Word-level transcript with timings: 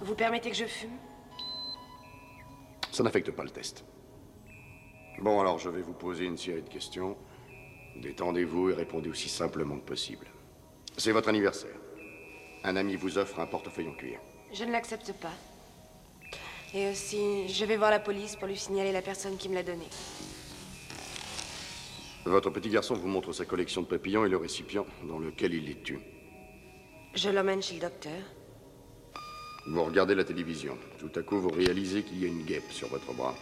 Vous 0.00 0.14
permettez 0.14 0.50
que 0.50 0.56
je 0.56 0.64
fume 0.64 0.96
Ça 2.90 3.02
n'affecte 3.02 3.30
pas 3.30 3.44
le 3.44 3.50
test. 3.50 3.84
Bon, 5.20 5.40
alors 5.40 5.58
je 5.58 5.68
vais 5.68 5.82
vous 5.82 5.92
poser 5.92 6.24
une 6.24 6.36
série 6.36 6.62
de 6.62 6.68
questions. 6.68 7.16
Détendez-vous 7.96 8.70
et 8.70 8.74
répondez 8.74 9.08
aussi 9.08 9.28
simplement 9.28 9.76
que 9.78 9.84
possible. 9.84 10.26
C'est 10.96 11.12
votre 11.12 11.28
anniversaire. 11.28 11.76
Un 12.64 12.76
ami 12.76 12.96
vous 12.96 13.18
offre 13.18 13.40
un 13.40 13.46
portefeuille 13.46 13.88
en 13.88 13.94
cuir. 13.94 14.20
Je 14.52 14.64
ne 14.64 14.72
l'accepte 14.72 15.12
pas. 15.12 15.32
Et 16.72 16.90
aussi, 16.90 17.48
je 17.48 17.64
vais 17.64 17.76
voir 17.76 17.90
la 17.90 18.00
police 18.00 18.34
pour 18.36 18.48
lui 18.48 18.56
signaler 18.56 18.90
la 18.90 19.02
personne 19.02 19.36
qui 19.36 19.48
me 19.48 19.54
l'a 19.54 19.62
donné. 19.62 19.84
Votre 22.24 22.50
petit 22.50 22.70
garçon 22.70 22.94
vous 22.94 23.06
montre 23.06 23.32
sa 23.32 23.44
collection 23.44 23.82
de 23.82 23.86
papillons 23.86 24.24
et 24.24 24.28
le 24.28 24.38
récipient 24.38 24.86
dans 25.06 25.18
lequel 25.18 25.54
il 25.54 25.66
les 25.66 25.82
tue. 25.82 26.00
Je 27.14 27.28
l'emmène 27.28 27.62
chez 27.62 27.74
le 27.74 27.82
docteur. 27.82 28.18
Vous 29.66 29.82
regardez 29.82 30.14
la 30.14 30.24
télévision. 30.24 30.76
Tout 30.98 31.10
à 31.18 31.22
coup, 31.22 31.40
vous 31.40 31.48
réalisez 31.48 32.02
qu'il 32.02 32.20
y 32.22 32.26
a 32.26 32.28
une 32.28 32.42
guêpe 32.42 32.70
sur 32.70 32.88
votre 32.88 33.14
bras. 33.14 33.34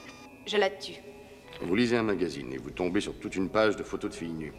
Je 0.47 0.57
la 0.57 0.71
tue. 0.71 0.95
Vous 1.61 1.75
lisez 1.75 1.97
un 1.97 2.05
magazine 2.05 2.53
et 2.53 2.59
vous 2.59 2.71
tombez 2.71 3.01
sur 3.01 3.19
toute 3.19 3.35
une 3.35 3.49
page 3.49 3.75
de 3.77 3.83
photos 3.83 4.11
de 4.11 4.15
filles 4.17 4.33
nues. 4.33 4.53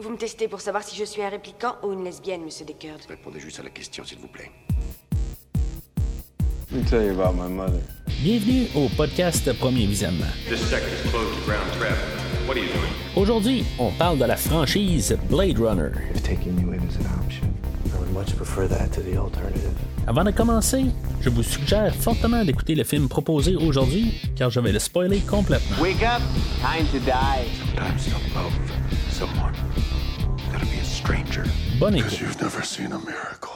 Vous 0.00 0.10
me 0.10 0.16
testez 0.16 0.48
pour 0.48 0.60
savoir 0.60 0.82
si 0.82 0.96
je 0.96 1.04
suis 1.04 1.22
un 1.22 1.28
répliquant 1.28 1.76
ou 1.84 1.92
une 1.92 2.02
lesbienne, 2.02 2.42
monsieur 2.42 2.64
Deckard. 2.64 2.98
Répondez 3.08 3.38
juste 3.38 3.60
à 3.60 3.62
la 3.62 3.70
question, 3.70 4.04
s'il 4.04 4.18
vous 4.18 4.28
plaît. 4.28 4.50
Let 6.72 6.78
me 6.78 6.84
tell 6.88 7.04
you 7.04 7.20
about 7.20 7.34
my 7.40 7.48
mother. 7.48 7.80
Bienvenue 8.22 8.66
au 8.74 8.88
podcast 8.96 9.52
Premier 9.58 9.86
Visionnement. 9.86 10.26
Aujourd'hui, 13.14 13.64
on 13.78 13.92
parle 13.92 14.18
de 14.18 14.24
la 14.24 14.36
franchise 14.36 15.16
Blade 15.28 15.58
Runner. 15.58 15.92
If 16.14 16.22
taking 16.22 16.60
you 16.60 16.72
in 16.72 16.82
is 16.88 16.96
an 16.96 17.06
option, 17.22 17.54
I 17.94 17.98
would 17.98 18.12
much 18.12 18.36
prefer 18.36 18.66
that 18.68 18.92
to 18.92 19.00
the 19.00 19.16
alternative. 19.16 19.89
Avant 20.06 20.24
de 20.24 20.30
commencer, 20.32 20.86
je 21.20 21.28
vous 21.30 21.42
suggère 21.42 21.94
fortement 21.94 22.44
d'écouter 22.44 22.74
le 22.74 22.84
film 22.84 23.08
proposé 23.08 23.54
aujourd'hui, 23.54 24.14
car 24.34 24.50
je 24.50 24.58
vais 24.58 24.72
le 24.72 24.78
spoiler 24.78 25.20
complètement. 25.20 25.76
Wake 25.80 26.02
up! 26.02 26.20
Time 26.60 26.86
to 26.90 26.98
die. 27.04 27.46
Sometimes 27.74 28.04
to 28.06 28.10
love 28.34 28.52
someone, 29.10 29.52
gotta 30.50 30.64
be 30.66 30.80
a 30.80 30.84
stranger. 30.84 31.44
Bonne 31.78 31.96
écoute. 31.96 32.18
You've 32.20 32.40
never 32.42 32.64
seen 32.64 32.92
a 32.92 32.98
miracle. 32.98 33.50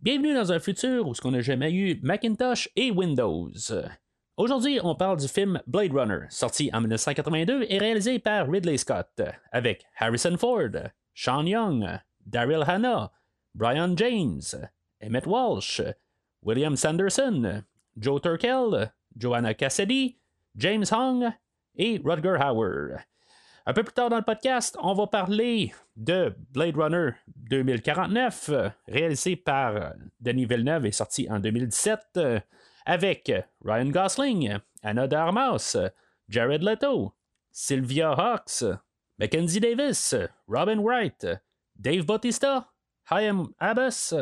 Bienvenue 0.00 0.34
dans 0.34 0.52
un 0.52 0.58
futur 0.60 1.06
où 1.06 1.14
ce 1.14 1.20
qu'on 1.20 1.32
n'a 1.32 1.40
jamais 1.40 1.72
eu 1.72 1.98
Macintosh 2.02 2.68
et 2.76 2.90
Windows. 2.90 3.50
Aujourd'hui, 4.36 4.80
on 4.82 4.94
parle 4.94 5.18
du 5.18 5.28
film 5.28 5.60
Blade 5.66 5.92
Runner, 5.92 6.26
sorti 6.30 6.70
en 6.72 6.80
1982 6.80 7.66
et 7.68 7.78
réalisé 7.78 8.18
par 8.18 8.48
Ridley 8.48 8.78
Scott, 8.78 9.20
avec 9.52 9.84
Harrison 9.98 10.36
Ford, 10.38 10.70
Sean 11.14 11.44
Young, 11.46 11.86
Daryl 12.26 12.64
Hannah, 12.66 13.12
Brian 13.54 13.94
James, 13.96 14.40
Emmett 15.04 15.26
Walsh, 15.26 15.82
William 16.42 16.76
Sanderson, 16.76 17.64
Joe 17.98 18.20
Turkel, 18.20 18.90
Joanna 19.16 19.54
Cassidy, 19.54 20.16
James 20.56 20.86
Hong 20.90 21.30
et 21.76 22.00
Rutger 22.02 22.38
Hauer. 22.40 23.00
Un 23.66 23.72
peu 23.72 23.82
plus 23.82 23.92
tard 23.92 24.10
dans 24.10 24.16
le 24.16 24.22
podcast, 24.22 24.76
on 24.80 24.94
va 24.94 25.06
parler 25.06 25.72
de 25.96 26.34
Blade 26.50 26.76
Runner 26.76 27.10
2049, 27.36 28.48
euh, 28.50 28.68
réalisé 28.88 29.36
par 29.36 29.94
Denis 30.20 30.44
Villeneuve 30.44 30.86
et 30.86 30.92
sorti 30.92 31.26
en 31.30 31.38
2017, 31.38 32.00
euh, 32.16 32.40
avec 32.84 33.32
Ryan 33.64 33.86
Gosling, 33.86 34.58
Anna 34.82 35.06
de 35.06 35.16
Armas, 35.16 35.76
Jared 36.28 36.62
Leto, 36.62 37.12
Sylvia 37.52 38.12
Hawks, 38.12 38.64
Mackenzie 39.18 39.60
Davis, 39.60 40.14
Robin 40.46 40.82
Wright, 40.82 41.26
Dave 41.76 42.04
Bautista, 42.04 42.70
Chaim 43.08 43.48
Abbas, 43.58 44.14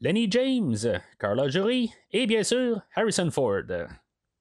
Lenny 0.00 0.30
James, 0.30 0.76
Carla 1.18 1.48
Jury 1.48 1.92
et 2.12 2.26
bien 2.28 2.44
sûr 2.44 2.80
Harrison 2.94 3.30
Ford. 3.32 3.64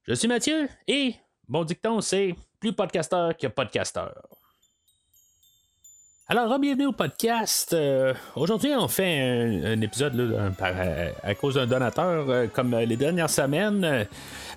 Je 0.04 0.14
suis 0.14 0.28
Mathieu 0.28 0.70
et 0.88 1.16
mon 1.48 1.64
dicton 1.64 2.00
c'est 2.00 2.36
plus 2.60 2.74
podcasteur 2.74 3.36
que 3.36 3.48
podcasteur. 3.48 4.37
Alors, 6.30 6.60
bienvenue 6.60 6.88
au 6.88 6.92
podcast. 6.92 7.72
Euh, 7.72 8.14
Aujourd'hui, 8.36 8.72
on 8.78 8.90
fait 8.90 9.18
un, 9.22 9.64
un 9.64 9.80
épisode 9.82 10.14
là, 10.14 10.50
par- 10.58 10.74
à, 10.76 11.30
à 11.30 11.36
cause 11.36 11.56
d'un 11.56 11.66
donateur, 11.68 12.26
euh, 12.30 12.48
comme 12.54 12.76
les 12.78 12.98
dernières 12.98 13.30
semaines. 13.30 14.06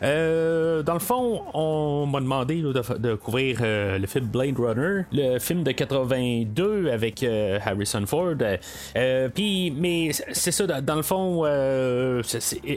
Euh, 0.03 0.83
dans 0.83 0.95
le 0.95 0.99
fond, 0.99 1.43
on 1.55 2.07
m'a 2.07 2.19
demandé 2.19 2.57
là, 2.57 2.73
de, 2.73 2.99
de 2.99 3.15
couvrir 3.15 3.59
euh, 3.63 3.99
le 4.01 4.07
film 4.09 4.25
Blade 4.27 4.59
Runner, 4.59 5.03
le 5.13 5.39
film 5.39 5.63
de 5.63 5.71
82 5.71 6.91
avec 6.91 7.23
euh, 7.23 7.61
Harrison 7.65 8.05
Ford. 8.05 8.35
Euh, 8.97 9.29
Puis, 9.33 9.71
mais 9.71 10.11
c'est 10.33 10.51
ça, 10.51 10.67
dans 10.67 10.97
le 10.97 11.03
fond, 11.03 11.43
euh, 11.45 12.21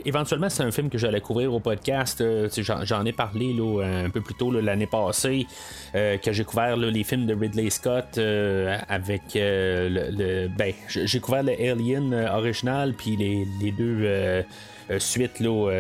éventuellement, 0.06 0.50
c'est 0.50 0.62
un 0.64 0.72
film 0.72 0.92
que 0.92 1.00
j'allais 1.00 1.22
couvrir 1.22 1.52
au 1.52 1.60
podcast. 1.60 2.22
Euh, 2.22 2.48
J'en 2.84 3.06
ai 3.06 3.12
parlé 3.14 3.54
là, 3.54 3.82
un 4.06 4.12
peu 4.12 4.22
plus 4.22 4.36
tôt 4.36 4.52
l'année 4.52 4.86
passée, 4.86 5.48
euh, 5.96 6.18
que 6.20 6.32
j'ai 6.32 6.44
couvert 6.44 6.78
les 6.78 7.04
films 7.04 7.26
de 7.26 7.34
Ridley 7.34 7.72
Scott 7.72 8.20
euh, 8.20 8.78
avec 8.90 9.36
euh, 9.36 9.90
le, 9.90 10.48
Ben, 10.48 10.74
j'ai 10.88 11.20
couvert 11.20 11.44
le 11.44 11.54
Alien 11.54 12.14
euh, 12.14 12.36
original, 12.36 12.94
puis 12.94 13.16
les, 13.16 13.46
les 13.62 13.72
deux. 13.72 14.00
euh, 14.04 14.44
euh, 14.92 15.00
suites 15.00 15.40
là, 15.40 15.72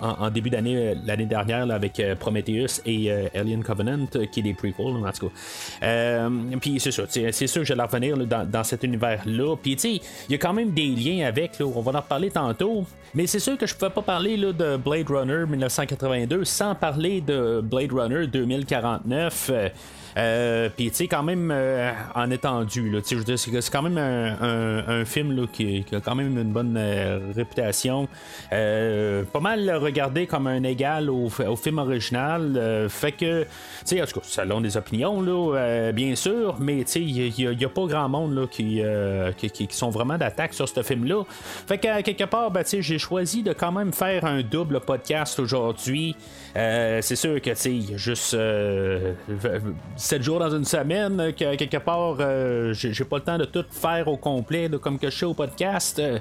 en, 0.00 0.30
début 0.30 0.48
d'année 0.48 0.94
l'année 1.04 1.26
dernière 1.26 1.66
là, 1.66 1.74
avec 1.74 2.00
Prometheus 2.18 2.80
et 2.86 3.12
Alien 3.34 3.62
Covenant 3.62 4.06
qui 4.32 4.40
est 4.40 4.42
des 4.42 4.54
prequels 4.54 4.96
en 4.96 5.12
tout 5.12 5.28
cas 5.28 6.30
puis 6.58 6.80
c'est 6.80 6.90
sais, 6.90 7.32
c'est 7.32 7.46
sûr 7.46 7.60
que 7.60 7.66
j'allais 7.66 7.82
revenir 7.82 8.16
là, 8.16 8.46
dans, 8.46 8.64
cet 8.64 8.82
univers 8.82 9.20
là 9.26 9.56
puis 9.56 9.76
tu 9.76 9.82
sais 9.82 10.00
il 10.30 10.32
y 10.32 10.34
a 10.36 10.38
quand 10.38 10.54
même 10.54 10.70
des 10.70 10.86
liens 10.86 11.26
avec 11.26 11.58
là, 11.58 11.66
on 11.66 11.82
va 11.82 11.98
en 11.98 12.00
reparler 12.00 12.30
tantôt 12.30 12.86
mais 13.14 13.26
c'est 13.26 13.40
sûr 13.40 13.58
que 13.58 13.66
je 13.66 13.74
pouvais 13.74 13.90
pas 13.90 14.00
parler 14.00 14.38
là, 14.38 14.54
de 14.54 14.78
Blade 14.78 15.10
Runner 15.10 15.44
1982 15.46 16.46
sans 16.46 16.74
parler 16.74 17.20
de 17.20 17.60
Blade 17.60 17.92
Runner 17.92 18.26
2049 18.26 19.50
euh, 20.16 20.68
tu 20.76 20.88
sais, 20.92 21.08
quand 21.08 21.22
même 21.22 21.50
euh, 21.52 21.90
en 22.14 22.30
étendu, 22.30 22.90
là, 22.90 23.00
je 23.08 23.36
c'est 23.36 23.70
quand 23.70 23.82
même 23.82 23.98
un, 23.98 24.36
un- 24.40 24.88
un 25.00 25.04
film 25.04 25.32
là, 25.36 25.46
qui, 25.52 25.84
qui 25.84 25.94
a 25.94 26.00
quand 26.00 26.14
même 26.14 26.36
une 26.38 26.52
bonne 26.52 26.76
euh, 26.78 27.18
réputation. 27.34 28.08
Euh, 28.52 29.24
pas 29.24 29.40
mal 29.40 29.70
regardé 29.76 30.26
comme 30.26 30.46
un 30.46 30.62
égal 30.62 31.10
au, 31.10 31.28
au 31.46 31.56
film 31.56 31.78
original. 31.78 32.54
euh, 32.56 32.88
fait 32.88 33.12
que, 33.12 33.42
tu 33.42 33.48
sais, 33.84 34.02
en 34.02 34.06
tout 34.06 34.20
cas, 34.20 34.26
selon 34.26 34.60
des 34.60 34.76
opinions, 34.76 35.20
là, 35.20 35.56
euh, 35.56 35.92
bien 35.92 36.14
sûr, 36.14 36.56
mais 36.58 36.84
tu 36.84 36.92
sais, 36.92 37.00
il 37.02 37.32
n'y 37.56 37.64
a, 37.64 37.68
pas 37.68 37.86
grand 37.86 38.08
monde 38.08 38.34
là, 38.34 38.46
qui, 38.46 38.80
qui, 39.36 39.50
qui- 39.50 39.76
sont 39.76 39.90
vraiment 39.90 40.16
d'attaque 40.16 40.54
sur 40.54 40.68
ce 40.68 40.82
film-là. 40.82 41.24
Fait 41.66 41.78
que, 41.78 42.00
quelque 42.02 42.24
part, 42.24 42.50
ben, 42.50 42.64
j'ai 42.66 42.98
choisi 42.98 43.42
de 43.42 43.52
quand 43.52 43.72
même 43.72 43.92
faire 43.92 44.24
un 44.24 44.42
double 44.42 44.80
podcast 44.80 45.38
aujourd'hui. 45.38 46.16
Euh, 46.56 47.00
c'est 47.02 47.16
sûr 47.16 47.40
que, 47.42 47.50
tu 47.50 47.56
sais, 47.56 47.96
juste 47.96 48.36
7 49.96 50.22
jours 50.22 50.38
dans 50.38 50.50
une 50.56 50.64
semaine, 50.64 51.32
que 51.36 51.54
quelque 51.56 51.76
part, 51.76 52.16
euh, 52.20 52.72
j'ai 52.72 53.04
pas 53.04 53.16
le 53.16 53.22
temps 53.22 53.38
de 53.38 53.44
tout 53.44 53.64
faire 53.70 54.08
au 54.08 54.16
complet, 54.16 54.70
comme 54.80 54.98
que 54.98 55.10
je 55.10 55.16
fais 55.16 55.26
au 55.26 55.34
podcast. 55.34 55.98
Euh, 55.98 56.18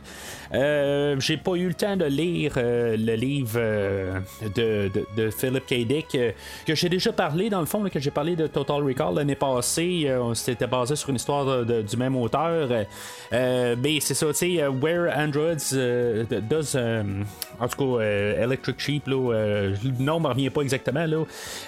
euh, 0.54 1.16
j'ai 1.20 1.38
pas 1.38 1.56
eu 1.56 1.68
le 1.68 1.74
temps 1.74 1.96
de 1.96 2.06
lire 2.06 2.54
euh, 2.58 2.98
le 2.98 3.16
livre 3.16 3.54
euh, 3.56 4.20
de, 4.56 5.30
Philip 5.30 5.66
K. 5.66 5.74
Dick, 5.88 6.16
euh, 6.16 6.32
que 6.66 6.76
j'ai 6.76 6.90
déjà 6.90 7.12
parlé, 7.14 7.50
dans 7.50 7.60
le 7.60 7.66
fond, 7.66 7.84
que 7.90 8.00
j'ai 8.00 8.12
parlé 8.12 8.36
de 8.36 8.48
Total 8.48 8.84
Recall 8.84 9.16
l'année 9.16 9.36
passée. 9.36 10.04
Euh, 10.08 10.34
C'était 10.34 10.68
basé 10.68 10.96
sur 10.96 11.10
une 11.10 11.16
histoire 11.16 11.66
du 11.66 11.98
même 11.98 12.16
auteur. 12.16 12.68
Euh, 12.72 12.84
euh, 13.34 13.76
mais 13.82 14.00
c'est 14.00 14.14
ça, 14.14 14.28
tu 14.28 14.34
sais, 14.34 14.62
euh, 14.62 14.70
Where 14.70 15.12
Androids 15.16 15.74
euh, 15.74 16.24
does. 16.50 16.76
euh, 16.76 17.04
en 17.60 17.68
tout 17.68 17.78
cas, 17.78 18.04
euh, 18.04 18.44
Electric 18.44 18.80
Sheep, 18.80 19.08
là, 19.08 19.34
euh, 19.34 19.76
nom 20.00 20.20
me 20.28 20.34
revient 20.34 20.50
pas 20.50 20.62
exactement. 20.62 21.06
Là. 21.06 21.24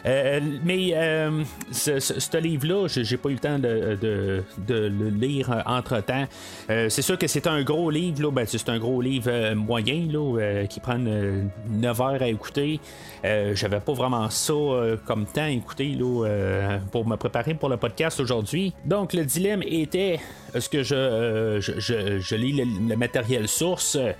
Euh, 0.06 0.40
mais 0.63 0.91
euh, 0.94 1.44
ce, 1.72 2.38
livre-là, 2.38 2.88
j'ai 2.88 3.18
pas 3.18 3.29
eu 3.29 3.34
le 3.34 3.40
temps 3.40 3.59
de, 3.59 4.44
le 4.68 5.09
lire 5.09 5.63
entre 5.66 6.01
temps. 6.01 6.25
c'est 6.67 7.01
sûr 7.01 7.17
que 7.17 7.28
c'est 7.28 7.47
un 7.47 7.63
gros 7.63 7.90
livre, 7.90 8.23
là, 8.23 8.31
ben, 8.31 8.46
c'est 8.46 8.69
un 8.69 8.79
gros 8.79 9.01
livre 9.01 9.29
euh, 9.29 9.56
moyen 9.56 10.07
là, 10.12 10.40
euh, 10.40 10.66
qui 10.66 10.79
prend 10.79 10.97
9 10.97 12.02
heures 12.02 12.22
à 12.22 12.28
écouter. 12.28 12.79
Euh, 13.26 13.55
J'avais 13.55 13.79
pas 13.79 13.93
vraiment 13.93 14.29
ça 14.29 14.53
euh, 14.53 14.97
comme 15.05 15.26
temps 15.26 15.43
à 15.43 15.49
écouter 15.49 15.90
là, 15.90 16.26
euh, 16.26 16.78
pour 16.91 17.08
me 17.08 17.16
préparer 17.16 17.53
pour 17.53 17.70
le 17.70 17.78
podcast 17.78 18.20
aujourd'hui. 18.20 18.73
Donc 18.85 19.14
le 19.14 19.26
dilemme 19.26 19.64
était 19.64 20.20
est-ce 20.53 20.70
que 20.70 20.84
je, 20.84 20.96
euh, 20.96 22.37
lis 22.37 22.53
le, 22.53 22.96
matériel 22.96 23.47
source? 23.47 23.96
euh, 23.96 24.14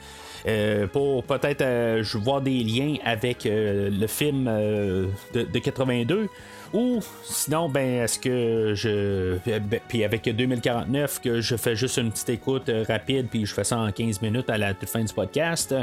pour 0.88 1.24
peut-être 1.24 1.62
euh, 1.62 2.04
je 2.04 2.18
voir 2.18 2.42
des 2.42 2.64
liens 2.64 2.96
avec 3.04 3.46
euh, 3.46 3.90
le 3.90 4.08
film 4.08 4.48
euh, 4.48 5.08
de, 5.34 5.44
de 5.44 5.60
82 5.60 6.28
Ou 6.74 7.00
sinon, 7.24 7.70
ben, 7.70 8.04
est-ce 8.04 8.20
que 8.20 8.74
je. 8.76 9.38
ben, 9.46 9.80
puis 9.88 10.04
avec 10.04 10.24
2049, 10.24 11.22
que 11.22 11.42
je 11.42 11.56
fais 11.56 11.76
juste 11.76 11.98
une 11.98 12.12
petite 12.12 12.30
écoute 12.30 12.70
euh, 12.70 12.84
rapide, 12.88 13.28
puis 13.30 13.46
je 13.46 13.54
fais 13.54 13.64
ça 13.64 13.78
en 13.78 13.92
15 13.92 14.22
minutes 14.22 14.50
à 14.50 14.58
la 14.58 14.74
toute 14.74 14.90
fin 14.90 15.04
du 15.04 15.14
podcast 15.14 15.74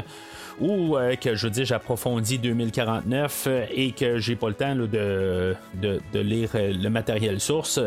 ou 0.59 0.95
euh, 0.95 1.15
que 1.15 1.35
je 1.35 1.47
veux 1.47 1.51
dire 1.51 1.65
j'approfondis 1.65 2.37
2049 2.37 3.45
euh, 3.47 3.65
et 3.73 3.91
que 3.91 4.19
j'ai 4.19 4.35
pas 4.35 4.47
le 4.47 4.53
temps 4.53 4.75
de, 4.75 5.55
de, 5.73 6.19
lire 6.19 6.49
euh, 6.55 6.73
le 6.73 6.89
matériel 6.89 7.39
source. 7.39 7.79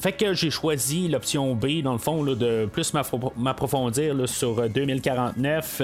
Fait 0.00 0.12
que 0.12 0.34
j'ai 0.34 0.50
choisi 0.50 1.08
l'option 1.08 1.54
B 1.54 1.82
dans 1.82 1.92
le 1.92 1.98
fond 1.98 2.24
de 2.24 2.66
plus 2.66 2.92
m'approfondir 3.36 4.28
sur 4.28 4.68
2049. 4.68 5.82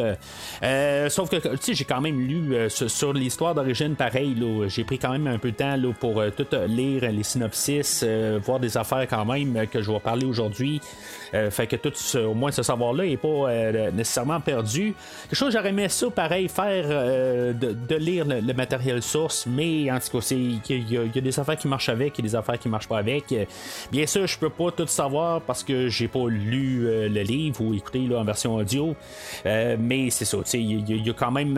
sauf 1.08 1.31
que 1.31 1.37
tu 1.37 1.56
sais 1.61 1.75
j'ai 1.75 1.84
quand 1.84 2.00
même 2.00 2.20
lu 2.20 2.55
sur, 2.69 3.12
l'histoire 3.12 3.55
d'origine 3.55 3.94
pareil. 3.94 4.37
J'ai 4.69 4.84
pris 4.84 4.99
quand 4.99 5.12
même 5.12 5.26
un 5.26 5.38
peu 5.38 5.52
de 5.52 5.56
temps 5.56 5.76
pour 6.00 6.23
tout 6.37 6.46
lire 6.69 7.11
les 7.11 7.23
synopsis, 7.23 8.05
voir 8.44 8.58
des 8.58 8.76
affaires 8.76 9.06
quand 9.08 9.25
même 9.25 9.67
que 9.69 9.81
je 9.81 9.90
vais 9.90 10.00
parler 10.00 10.26
aujourd'hui. 10.26 10.81
fait 11.50 11.67
que 11.67 11.76
tout 11.76 11.93
au 12.19 12.34
moins 12.34 12.50
ce 12.50 12.62
savoir-là 12.62 13.05
n'est 13.05 13.17
pas 13.17 13.90
nécessairement 13.93 14.40
perdu. 14.40 14.94
Quelque 15.28 15.38
chose 15.38 15.52
j'aurais 15.52 15.70
aimé 15.70 15.88
ça 15.88 16.11
pareil 16.17 16.49
faire 16.49 16.87
euh, 16.89 17.53
de, 17.53 17.95
lire 17.95 18.25
le, 18.27 18.55
matériel 18.55 19.03
source, 19.03 19.47
mais 19.47 19.91
en 19.93 20.01
tout 20.01 20.19
cas, 20.19 20.27
il 20.31 20.91
y, 20.91 20.99
a 20.99 21.21
des 21.21 21.39
affaires 21.39 21.59
qui 21.59 21.69
marchent 21.69 21.91
avec 21.91 22.19
et 22.19 22.23
des 22.23 22.35
affaires 22.35 22.59
qui 22.59 22.69
marchent 22.69 22.89
pas 22.89 22.99
avec. 22.99 23.33
Bien 23.93 24.07
sûr, 24.07 24.27
je 24.27 24.39
peux 24.39 24.51
pas 24.51 24.71
tout 24.73 24.87
savoir 24.87 25.43
parce 25.43 25.63
que 25.63 25.89
j'ai 25.89 26.09
pas 26.09 26.27
lu 26.29 26.87
euh, 26.87 27.09
le 27.09 27.21
livre 27.21 27.61
ou 27.61 27.75
écouté 27.75 28.01
là, 28.07 28.19
en 28.19 28.25
version 28.25 28.57
audio, 28.57 28.97
euh, 29.45 29.77
mais 29.79 30.11
c'est 30.11 30.25
ça, 30.25 30.39
il 30.55 31.07
y, 31.07 31.11
a 31.11 31.13
quand 31.13 31.31
même 31.31 31.55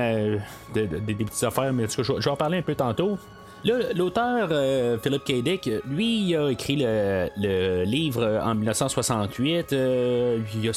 des 0.75 1.15
petites 1.15 1.45
affaires, 1.45 1.73
mais 1.73 1.85
en 1.85 1.87
tout 1.87 2.03
je 2.03 2.13
vais 2.13 2.31
en 2.31 2.37
parler 2.37 2.59
un 2.59 2.63
peu 2.63 2.75
tantôt. 2.75 3.17
L'auteur 3.65 4.49
euh, 4.53 4.99
Philip 4.99 5.25
K. 5.25 5.43
Dick, 5.43 5.71
lui, 5.91 6.21
il 6.21 6.37
a 6.37 6.51
écrit 6.51 6.77
le, 6.77 7.85
livre 7.85 8.41
en 8.43 8.55
1968. 8.55 9.73
Euh, 9.73 10.39
il 10.55 10.69
a 10.69 10.73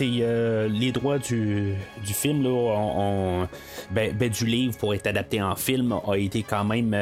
euh, 0.00 0.68
les 0.68 0.92
droits 0.92 1.18
du, 1.18 1.76
film 2.04 2.44
là, 2.44 3.46
ben, 3.90 4.14
ben, 4.16 4.28
du 4.28 4.46
livre 4.46 4.76
pour 4.78 4.94
être 4.94 5.08
adapté 5.08 5.42
en 5.42 5.56
film 5.56 5.92
a 6.06 6.14
été 6.16 6.44
quand 6.44 6.64
même 6.64 6.96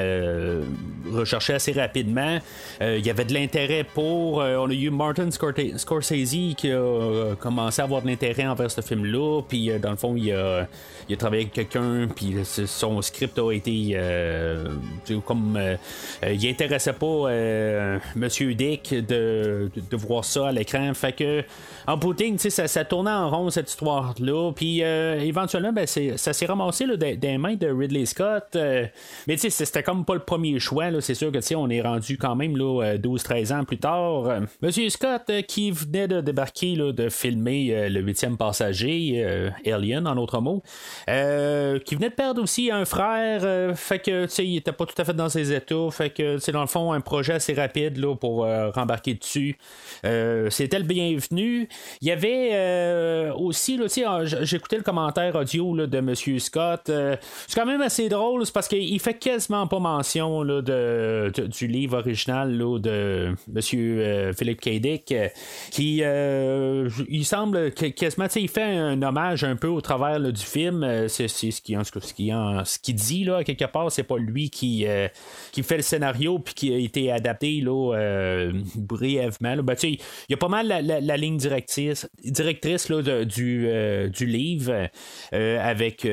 recherché 1.12 1.52
assez 1.52 1.72
rapidement. 1.72 2.38
il 2.80 3.04
y 3.04 3.10
avait 3.10 3.24
de 3.24 3.34
l'intérêt 3.34 3.84
pour. 3.84 4.36
on 4.36 4.70
a 4.70 4.72
eu 4.72 4.90
Martin 4.90 5.30
Scorsese 5.30 6.54
qui 6.56 6.70
a 6.70 7.34
commencé 7.38 7.82
à 7.82 7.84
avoir 7.84 8.02
de 8.02 8.06
l'intérêt 8.06 8.46
envers 8.46 8.70
ce 8.70 8.80
film-là. 8.80 9.42
Puis 9.46 9.70
dans 9.78 9.90
le 9.90 9.96
fond, 9.96 10.16
il 10.16 10.32
a, 10.32 10.66
il 11.08 11.14
a 11.14 11.16
travaillé 11.18 11.42
avec 11.42 11.52
quelqu'un. 11.52 12.08
Puis 12.14 12.34
son 12.44 13.02
script 13.02 13.38
a 13.38 13.52
été 13.52 13.96
comme 15.24 15.56
euh, 15.56 15.76
euh, 16.24 16.32
il 16.32 16.48
intéressait 16.48 16.92
pas 16.92 17.06
euh, 17.06 17.98
Monsieur 18.14 18.54
Dick 18.54 18.94
de, 18.94 19.70
de, 19.90 19.96
voir 19.96 20.24
ça 20.24 20.48
à 20.48 20.52
l'écran. 20.52 20.92
Fait 20.94 21.12
que 21.12 21.44
en 21.86 21.96
booting, 21.96 22.38
ça, 22.38 22.66
ça 22.66 22.84
tournait 22.84 23.10
en 23.10 23.30
rond 23.30 23.50
cette 23.50 23.70
histoire-là. 23.70 24.52
Puis 24.54 24.80
éventuellement, 24.80 25.72
ben, 25.72 25.86
ça 25.86 26.32
s'est 26.32 26.46
ramassé 26.46 26.86
là, 26.86 26.96
des, 26.96 27.38
mains 27.38 27.54
de 27.54 27.68
Ridley 27.68 28.06
Scott. 28.06 28.56
mais 29.26 29.36
c'était 29.36 29.82
comme 29.82 30.04
pas 30.04 30.14
le 30.14 30.20
premier 30.20 30.58
choix. 30.58 30.86
C'est 31.00 31.14
sûr 31.14 31.30
que 31.30 31.38
on 31.54 31.70
est 31.70 31.80
rendu 31.80 32.18
quand 32.18 32.34
même 32.34 32.56
12-13 32.56 33.54
ans 33.54 33.64
plus 33.64 33.78
tard. 33.78 34.40
Monsieur 34.62 34.88
Scott 34.88 35.30
qui 35.46 35.70
venait 35.70 36.08
de 36.08 36.20
débarquer 36.20 36.76
de 36.76 37.08
filmer 37.08 37.88
le 37.88 38.00
huitième 38.00 38.36
passager, 38.36 39.24
Alien 39.64 40.06
en 40.06 40.16
autre 40.16 40.40
mot, 40.40 40.62
qui 41.06 41.94
venait 41.94 42.10
de 42.10 42.14
perdre 42.14 42.42
aussi 42.42 42.70
un 42.70 42.84
frère. 42.84 43.76
fait 43.76 44.00
que 44.00 44.26
il 44.42 44.56
était 44.56 44.72
pas 44.76 44.86
tout 44.86 45.00
à 45.00 45.04
fait 45.04 45.14
dans 45.14 45.28
ses 45.28 45.52
états. 45.52 45.90
Fait 45.90 46.10
que 46.10 46.38
c'est 46.38 46.52
dans 46.52 46.60
le 46.60 46.66
fond 46.66 46.92
un 46.92 47.00
projet 47.00 47.34
assez 47.34 47.54
rapide 47.54 47.98
là, 47.98 48.14
pour 48.14 48.44
euh, 48.44 48.70
rembarquer 48.70 49.14
dessus. 49.14 49.58
Euh, 50.04 50.50
c'était 50.50 50.78
le 50.78 50.84
bienvenu. 50.84 51.68
Il 52.00 52.08
y 52.08 52.10
avait 52.10 52.50
euh, 52.52 53.32
aussi, 53.34 53.80
j'écoutais 54.42 54.76
le 54.76 54.82
commentaire 54.82 55.34
audio 55.34 55.74
là, 55.74 55.86
de 55.86 55.98
M. 55.98 56.14
Scott. 56.14 56.82
c'est 56.86 57.54
quand 57.54 57.66
même 57.66 57.82
assez 57.82 58.08
drôle 58.08 58.44
parce 58.52 58.68
qu'il 58.68 59.00
fait 59.00 59.14
quasiment 59.14 59.66
pas 59.66 59.78
mention 59.78 60.42
là, 60.42 60.62
de, 60.62 61.32
du 61.46 61.66
livre 61.66 61.98
original 61.98 62.56
de 62.56 63.34
M. 63.54 64.34
Philippe 64.34 64.60
K. 64.60 64.80
Dick, 64.80 65.14
qui 65.70 65.96
il 65.98 67.24
semble 67.24 67.72
quasiment, 67.72 68.26
il 68.36 68.48
fait 68.48 68.62
un 68.62 69.00
hommage 69.02 69.44
un 69.44 69.56
peu 69.56 69.68
au 69.68 69.80
travers 69.80 70.20
du 70.20 70.42
film. 70.42 71.08
C'est, 71.08 71.28
ce 71.28 71.60
qu'il 71.60 71.78
ce 71.84 72.78
qui, 72.78 72.94
dit 72.94 73.24
là, 73.24 73.44
quelque 73.44 73.64
part, 73.64 73.90
c'est 73.90 74.02
pas 74.02 74.18
lui 74.18 74.50
qui 74.50 74.65
euh, 74.86 75.08
qui, 75.52 75.62
fait 75.62 75.76
le 75.76 75.82
scénario 75.82 76.38
puis 76.38 76.54
qui 76.54 76.74
a 76.74 76.78
été 76.78 77.10
adapté 77.10 77.62
euh, 77.66 78.52
brièvement. 78.76 79.56
Ben, 79.62 79.76
il 79.82 79.98
y 80.28 80.34
a 80.34 80.36
pas 80.36 80.48
mal 80.48 80.68
la, 80.68 81.16
ligne 81.16 81.36
directrice, 81.36 82.08
directrice 82.24 82.90
du, 82.90 83.66
euh, 83.68 84.08
du 84.08 84.26
livre 84.26 84.88
avec 85.32 86.06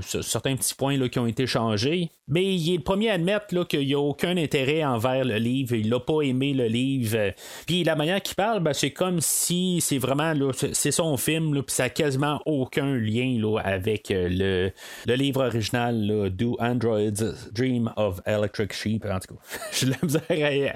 certains 0.00 0.56
petits 0.56 0.74
points 0.74 1.08
qui 1.08 1.18
ont 1.18 1.26
été 1.26 1.46
changés. 1.46 2.10
Mais 2.28 2.54
il 2.54 2.74
est 2.74 2.76
le 2.76 2.82
premier 2.82 3.10
à 3.10 3.14
admettre 3.14 3.66
qu'il 3.66 3.86
n'y 3.86 3.94
a 3.94 3.98
aucun 3.98 4.36
intérêt 4.36 4.84
envers 4.84 5.24
le 5.24 5.36
livre. 5.36 5.74
Il 5.74 5.88
n'a 5.88 5.98
pas 5.98 6.22
aimé 6.22 6.52
le 6.52 6.66
livre. 6.66 7.32
Puis 7.66 7.82
la 7.82 7.96
manière 7.96 8.22
qu'il 8.22 8.36
parle, 8.36 8.60
ben, 8.60 8.72
c'est 8.72 8.92
comme 8.92 9.20
si 9.20 9.80
c'est 9.80 9.98
vraiment 9.98 10.32
son 10.72 11.16
film, 11.16 11.62
puis 11.62 11.74
ça 11.74 11.84
n'a 11.84 11.90
quasiment 11.90 12.40
aucun 12.46 12.94
lien 12.94 13.40
avec 13.64 14.08
le, 14.10 14.70
le 15.06 15.14
livre 15.14 15.44
original 15.44 16.30
Do 16.30 16.56
Androids 16.60 17.22
Dream 17.52 17.69
of 17.96 18.20
Electric 18.26 18.72
Sheep. 18.72 19.04
En 19.04 19.18
tout 19.18 19.34
cas, 19.34 19.42
j'ai 19.72 20.70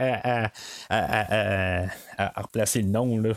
à, 0.88 2.40
replacer 2.42 2.82
le 2.82 2.88
nom. 2.88 3.18
Là. 3.18 3.32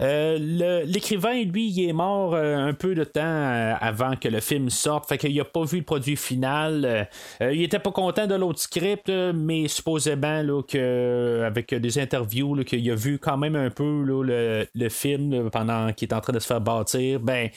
Euh, 0.00 0.84
l'écrivain, 0.84 1.42
lui, 1.44 1.68
il 1.68 1.88
est 1.88 1.92
mort 1.92 2.34
euh, 2.34 2.56
un 2.56 2.72
peu 2.72 2.94
de 2.94 3.04
temps 3.04 3.20
euh, 3.22 3.74
avant 3.80 4.16
que 4.16 4.28
le 4.28 4.40
film 4.40 4.70
sorte, 4.70 5.08
fait 5.08 5.18
qu'il 5.18 5.34
n'a 5.34 5.44
pas 5.44 5.64
vu 5.64 5.78
le 5.78 5.84
produit 5.84 6.16
final. 6.16 7.08
il 7.40 7.62
était 7.62 7.78
pas 7.78 7.92
content 7.92 8.26
de 8.26 8.34
l'autre 8.34 8.60
script, 8.60 9.10
mais 9.10 9.68
supposément 9.68 10.42
là, 10.42 10.62
que, 10.62 11.42
avec 11.46 11.74
des 11.74 11.98
interviews, 11.98 12.62
qu'il 12.64 12.90
a 12.90 12.94
vu 12.94 13.18
quand 13.18 13.36
même 13.36 13.56
un 13.56 13.70
peu 13.70 14.02
le, 14.02 14.66
le, 14.74 14.88
film 14.88 15.50
pendant 15.50 15.92
qu'il 15.92 16.08
est 16.08 16.14
en 16.14 16.20
train 16.20 16.32
de 16.32 16.38
se 16.38 16.46
faire 16.46 16.60
bâtir. 16.60 17.20
Ben, 17.20 17.50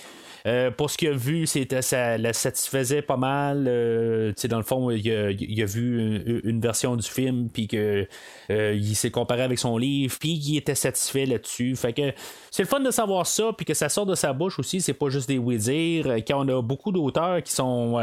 euh, 0.46 0.72
pour 0.72 0.90
ce 0.90 0.98
qu'il 0.98 1.08
a 1.08 1.14
vu, 1.14 1.48
c'était 1.48 1.82
ça 1.82 2.18
la 2.18 2.34
satisfaisait 2.34 3.02
pas 3.02 3.16
mal. 3.16 3.66
Euh, 3.68 4.34
dans 4.50 4.58
le 4.58 4.64
fond, 4.64 4.92
il 4.92 5.10
a, 5.10 5.66
vu 5.66 6.42
une, 6.44 6.60
version 6.60 6.98
du 6.98 7.08
film, 7.08 7.50
puis 7.50 7.68
que 7.68 8.08
euh, 8.50 8.74
il 8.74 8.96
s'est 8.96 9.12
comparé 9.12 9.44
avec 9.44 9.58
son 9.58 9.78
livre, 9.78 10.16
puis 10.20 10.34
il 10.34 10.58
était 10.58 10.76
satisfait 10.76 11.26
là-dessus. 11.26 11.76
Fait 11.78 11.94
que 11.94 12.14
c'est 12.52 12.64
le 12.64 12.68
fun 12.68 12.82
de 12.82 12.92
savoir 12.92 13.26
ça, 13.26 13.52
puis 13.56 13.66
que 13.66 13.74
ça 13.74 13.88
sort 13.88 14.06
de 14.06 14.16
sa 14.16 14.34
bouche 14.34 14.60
aussi. 14.60 14.82
C'est 14.82 14.94
pas 14.94 15.10
juste 15.10 15.30
des 15.30 15.38
oui-dire. 15.38 16.08
Quand 16.28 16.46
on 16.46 16.58
a 16.58 16.62
beaucoup 16.62 16.92
d'auteurs 16.92 17.42
qui 17.42 17.54
sont 17.54 17.94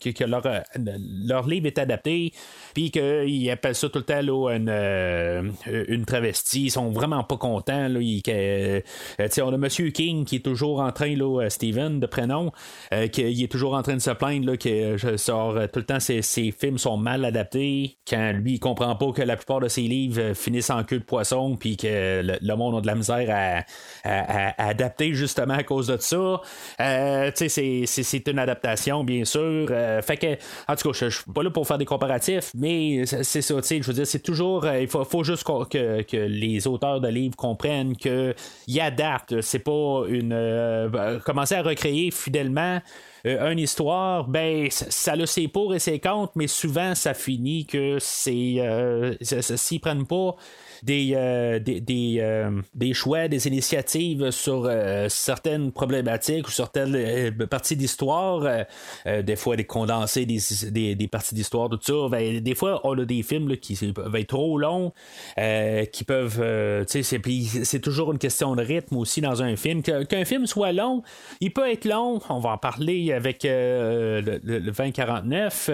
que, 0.00 0.24
leur, 0.24 0.42
leur 0.76 1.46
livre 1.46 1.66
est 1.66 1.78
adapté, 1.78 2.32
puis 2.76 2.90
qu'ils 2.90 3.50
appellent 3.50 3.74
ça 3.74 3.88
tout 3.88 4.00
le 4.00 4.04
temps 4.04 4.20
une, 4.50 5.54
une 5.88 6.04
travestie. 6.04 6.64
Ils 6.64 6.70
sont 6.70 6.90
vraiment 6.90 7.24
pas 7.24 7.38
contents. 7.38 7.88
Là. 7.88 7.98
on 7.98 9.54
a 9.54 9.56
Monsieur 9.56 9.88
King 9.88 10.26
qui 10.26 10.36
est 10.36 10.44
toujours 10.44 10.80
en 10.80 10.92
train, 10.92 11.16
là, 11.16 11.48
Steve 11.48 11.76
de 11.76 12.06
prénom, 12.06 12.52
euh, 12.92 13.08
qu'il 13.08 13.42
est 13.42 13.50
toujours 13.50 13.72
en 13.72 13.82
train 13.82 13.94
de 13.94 14.00
se 14.00 14.10
plaindre 14.10 14.46
là, 14.46 14.58
que 14.58 14.98
je 14.98 15.08
euh, 15.08 15.66
tout 15.68 15.78
le 15.78 15.84
temps 15.86 16.00
ses, 16.00 16.22
films 16.22 16.76
sont 16.76 16.98
mal 16.98 17.24
adaptés, 17.24 17.96
quand 18.06 18.32
lui 18.32 18.54
il 18.54 18.60
comprend 18.60 18.94
pas 18.94 19.12
que 19.12 19.22
la 19.22 19.36
plupart 19.36 19.60
de 19.60 19.68
ses 19.68 19.82
livres 19.82 20.20
euh, 20.20 20.34
finissent 20.34 20.68
en 20.68 20.84
queue 20.84 20.98
de 20.98 21.04
poisson, 21.04 21.56
puis 21.56 21.78
que 21.78 22.22
le, 22.22 22.56
monde 22.56 22.76
a 22.76 22.80
de 22.82 22.86
la 22.86 22.94
misère 22.94 23.64
à, 24.04 24.58
adapter 24.58 25.14
justement 25.14 25.54
à 25.54 25.62
cause 25.62 25.86
de 25.86 25.96
ça. 25.96 26.42
c'est 26.78 28.28
une 28.28 28.38
adaptation, 28.38 29.02
bien 29.02 29.24
sûr. 29.24 29.68
fait 30.02 30.16
que, 30.18 30.34
en 30.70 30.76
tout 30.76 30.90
cas, 30.90 30.98
je, 30.98 31.08
suis 31.08 31.32
pas 31.32 31.42
là 31.42 31.50
pour 31.50 31.66
faire 31.66 31.78
des 31.78 31.86
comparatifs, 31.86 32.50
mais 32.54 32.65
c'est 33.04 33.42
ça, 33.42 33.54
je 33.60 33.82
veux 33.82 33.92
dire, 33.92 34.06
c'est 34.06 34.22
toujours, 34.22 34.66
il 34.66 34.88
faut, 34.88 35.04
faut 35.04 35.24
juste 35.24 35.44
que, 35.44 36.02
que, 36.02 36.16
les 36.16 36.66
auteurs 36.66 37.00
de 37.00 37.08
livres 37.08 37.36
comprennent 37.36 37.96
qu'ils 37.96 38.80
adaptent. 38.80 39.40
C'est 39.40 39.60
pas 39.60 40.04
une. 40.08 41.20
commencer 41.24 41.54
à 41.54 41.62
recréer 41.62 42.10
fidèlement 42.10 42.80
euh, 43.26 43.50
une 43.50 43.58
histoire, 43.58 44.28
ben 44.28 44.68
ça, 44.70 45.12
a 45.12 45.26
ses 45.26 45.48
pour 45.48 45.74
et 45.74 45.78
ses 45.78 45.98
contre, 45.98 46.32
mais 46.36 46.46
souvent 46.46 46.94
ça 46.94 47.12
finit 47.12 47.66
que 47.66 47.98
c'est 47.98 48.56
euh, 48.58 49.14
s'ils 49.20 49.80
prennent 49.80 50.06
pas 50.06 50.36
des, 50.82 51.12
euh, 51.14 51.58
des, 51.58 51.80
des, 51.80 52.18
euh, 52.20 52.50
des, 52.74 52.94
choix, 52.94 53.28
des 53.28 53.46
initiatives 53.46 54.30
sur 54.30 54.70
certaines 55.08 55.72
problématiques 55.72 56.48
ou 56.48 56.50
certaines 56.50 57.32
parties 57.46 57.76
d'histoire. 57.76 58.64
des 59.04 59.36
fois, 59.36 59.56
des 59.56 59.64
condensés, 59.64 60.26
des, 60.26 60.94
des, 60.94 61.08
parties 61.08 61.34
d'histoire, 61.34 61.68
tout 61.68 61.78
ça. 61.82 62.08
Ben, 62.10 62.40
des 62.40 62.54
fois, 62.54 62.80
on 62.84 62.98
a 62.98 63.04
des 63.04 63.22
films 63.22 63.56
qui 63.56 63.92
peuvent 63.92 64.14
être 64.14 64.28
trop 64.28 64.58
longs, 64.58 64.92
qui 65.36 66.04
peuvent. 66.04 66.84
c'est 66.86 67.80
toujours 67.80 68.12
une 68.12 68.18
question 68.18 68.54
de 68.54 68.62
rythme 68.62 68.96
aussi 68.96 69.20
dans 69.20 69.42
un 69.42 69.56
film. 69.56 69.82
Qu'un 69.82 70.24
film 70.24 70.46
soit 70.46 70.72
long, 70.72 71.02
il 71.40 71.52
peut 71.52 71.70
être 71.70 71.84
long. 71.84 72.20
On 72.28 72.38
va 72.38 72.50
en 72.50 72.58
parler 72.58 73.12
avec 73.12 73.44
le, 73.44 74.20
le, 74.42 74.60
2049. 74.60 75.70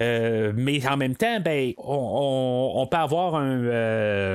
mais 0.00 0.86
en 0.86 0.96
même 0.96 1.16
temps, 1.16 1.40
ben, 1.40 1.72
on, 1.78 2.86
peut 2.90 2.96
avoir 2.96 3.34
un. 3.36 3.62
Euh, 3.64 4.31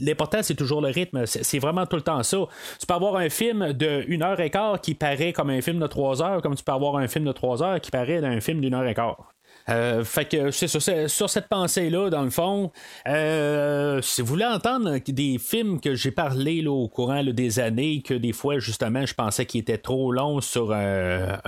l'important, 0.00 0.42
c'est 0.42 0.54
toujours 0.54 0.80
le 0.80 0.88
rythme. 0.88 1.26
C'est 1.26 1.58
vraiment 1.58 1.86
tout 1.86 1.96
le 1.96 2.02
temps 2.02 2.22
ça. 2.22 2.38
Tu 2.78 2.86
peux 2.86 2.94
avoir 2.94 3.16
un 3.16 3.28
film 3.28 3.72
de 3.72 4.04
1 4.08 4.22
heure 4.22 4.40
et 4.40 4.50
quart 4.50 4.80
qui 4.80 4.94
paraît 4.94 5.32
comme 5.32 5.50
un 5.50 5.60
film 5.60 5.78
de 5.78 5.86
3 5.86 6.22
heures, 6.22 6.42
comme 6.42 6.54
tu 6.54 6.64
peux 6.64 6.72
avoir 6.72 6.96
un 6.96 7.08
film 7.08 7.24
de 7.24 7.32
3 7.32 7.62
heures 7.62 7.80
qui 7.80 7.90
paraît 7.90 8.20
d'un 8.20 8.40
film 8.40 8.60
d'une 8.60 8.74
heure 8.74 8.86
et 8.86 8.94
quart. 8.94 9.35
Euh, 9.68 10.04
fait 10.04 10.26
que 10.26 10.50
c'est 10.50 10.68
sur, 10.68 11.30
cette 11.30 11.48
pensée-là, 11.48 12.10
dans 12.10 12.22
le 12.22 12.30
fond, 12.30 12.70
euh, 13.08 14.00
si 14.00 14.22
vous 14.22 14.28
voulez 14.28 14.44
entendre 14.44 14.98
des 15.06 15.38
films 15.38 15.80
que 15.80 15.94
j'ai 15.94 16.12
parlé 16.12 16.62
là, 16.62 16.70
au 16.70 16.88
courant 16.88 17.24
des 17.24 17.58
années, 17.58 18.02
que 18.02 18.14
des 18.14 18.32
fois, 18.32 18.58
justement, 18.58 19.04
je 19.04 19.14
pensais 19.14 19.44
qu'ils 19.44 19.62
étaient 19.62 19.78
trop 19.78 20.12
longs 20.12 20.40
sur 20.40 20.72
un, 20.72 21.38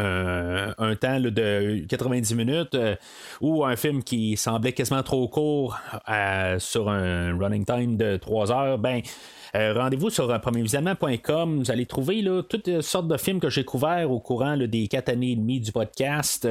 temps 1.00 1.20
de 1.20 1.84
90 1.88 2.34
minutes, 2.34 2.74
euh, 2.74 2.96
ou 3.40 3.64
un 3.64 3.76
film 3.76 4.02
qui 4.02 4.36
semblait 4.36 4.72
quasiment 4.72 5.02
trop 5.02 5.28
court 5.28 5.78
sur 6.58 6.88
un 6.88 7.38
running 7.38 7.64
time 7.64 7.96
de 7.96 8.16
3 8.16 8.52
heures, 8.52 8.78
ben 8.78 9.02
euh, 9.54 9.74
rendez-vous 9.74 10.10
sur 10.10 10.30
euh, 10.30 10.38
premiervisionnement.com. 10.38 11.58
Vous 11.58 11.70
allez 11.70 11.86
trouver 11.86 12.22
là, 12.22 12.42
toutes 12.42 12.80
sortes 12.80 13.08
de 13.08 13.16
films 13.16 13.40
que 13.40 13.50
j'ai 13.50 13.64
couverts 13.64 14.10
au 14.10 14.20
courant 14.20 14.56
des 14.56 14.88
quatre 14.88 15.08
années 15.08 15.32
et 15.32 15.36
demie 15.36 15.60
du 15.60 15.72
podcast. 15.72 16.48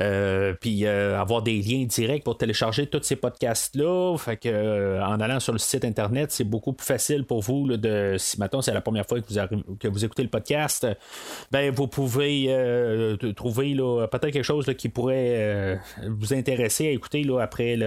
Euh, 0.00 0.54
puis 0.60 0.86
avoir 0.86 1.42
des 1.42 1.60
liens 1.60 1.84
directs 1.84 2.24
pour 2.24 2.36
télécharger 2.36 2.86
tous 2.86 3.02
ces 3.02 3.16
podcasts-là. 3.16 4.16
En 5.06 5.20
allant 5.20 5.40
sur 5.40 5.52
le 5.52 5.58
site 5.58 5.84
internet, 5.84 6.32
c'est 6.32 6.44
beaucoup 6.44 6.72
plus 6.72 6.86
facile 6.86 7.24
pour 7.24 7.40
vous 7.42 7.76
de 7.76 8.16
si 8.18 8.38
maintenant 8.38 8.62
c'est 8.62 8.74
la 8.74 8.80
première 8.80 9.06
fois 9.06 9.20
que 9.20 9.26
vous, 9.26 9.76
que 9.76 9.88
vous 9.88 10.04
écoutez 10.04 10.22
le 10.22 10.28
podcast, 10.28 10.86
ben 11.50 11.72
vous 11.72 11.86
pouvez 11.86 13.16
trouver 13.36 13.74
peut-être 13.74 14.30
quelque 14.30 14.42
chose 14.42 14.72
qui 14.76 14.88
pourrait 14.88 15.80
vous 16.06 16.34
intéresser 16.34 16.88
à 16.88 16.90
écouter 16.90 17.26
après 17.40 17.78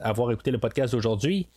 avoir 0.00 0.30
écouté 0.32 0.50
le 0.50 0.58
podcast 0.58 0.92
d'aujourd'hui. 0.92 1.48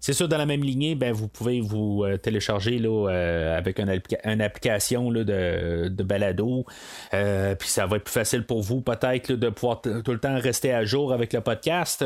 C'est 0.00 0.14
sûr, 0.14 0.28
dans 0.28 0.38
la 0.38 0.46
même 0.46 0.64
lignée, 0.64 0.94
ben, 0.94 1.12
vous 1.12 1.28
pouvez 1.28 1.60
vous 1.60 2.04
euh, 2.04 2.16
télécharger 2.16 2.78
là, 2.78 3.10
euh, 3.10 3.58
avec 3.58 3.78
une, 3.78 4.40
application 4.40 5.10
là, 5.10 5.24
de, 5.24 5.88
de, 5.88 6.02
balado. 6.02 6.64
Euh, 7.12 7.54
puis 7.54 7.68
ça 7.68 7.86
va 7.86 7.96
être 7.96 8.04
plus 8.04 8.12
facile 8.12 8.44
pour 8.44 8.62
vous, 8.62 8.80
peut-être, 8.80 9.32
de 9.32 9.50
pouvoir 9.50 9.82
tout 9.82 10.12
le 10.12 10.18
temps 10.18 10.38
rester 10.38 10.72
à 10.72 10.84
jour 10.84 11.12
avec 11.12 11.34
le 11.34 11.42
podcast. 11.42 12.02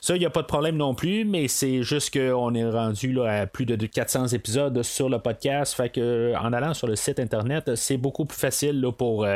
Ça, 0.00 0.14
il 0.14 0.20
n'y 0.20 0.24
a 0.24 0.30
pas 0.30 0.42
de 0.42 0.46
problème 0.46 0.76
non 0.76 0.94
plus, 0.94 1.24
mais 1.24 1.48
c'est 1.48 1.82
juste 1.82 2.16
qu'on 2.16 2.54
est 2.54 2.68
rendu 2.68 3.12
là, 3.12 3.40
à 3.40 3.46
plus 3.46 3.66
de 3.66 3.74
400 3.86 4.28
épisodes 4.28 4.80
sur 4.84 5.08
le 5.08 5.18
podcast. 5.18 5.74
Fait 5.74 5.88
que 5.88 6.34
en 6.36 6.52
allant 6.52 6.74
sur 6.74 6.86
le 6.86 6.94
site 6.94 7.18
internet, 7.18 7.74
c'est 7.74 7.96
beaucoup 7.96 8.24
plus 8.24 8.38
facile 8.38 8.80
là, 8.80 8.92
pour 8.92 9.26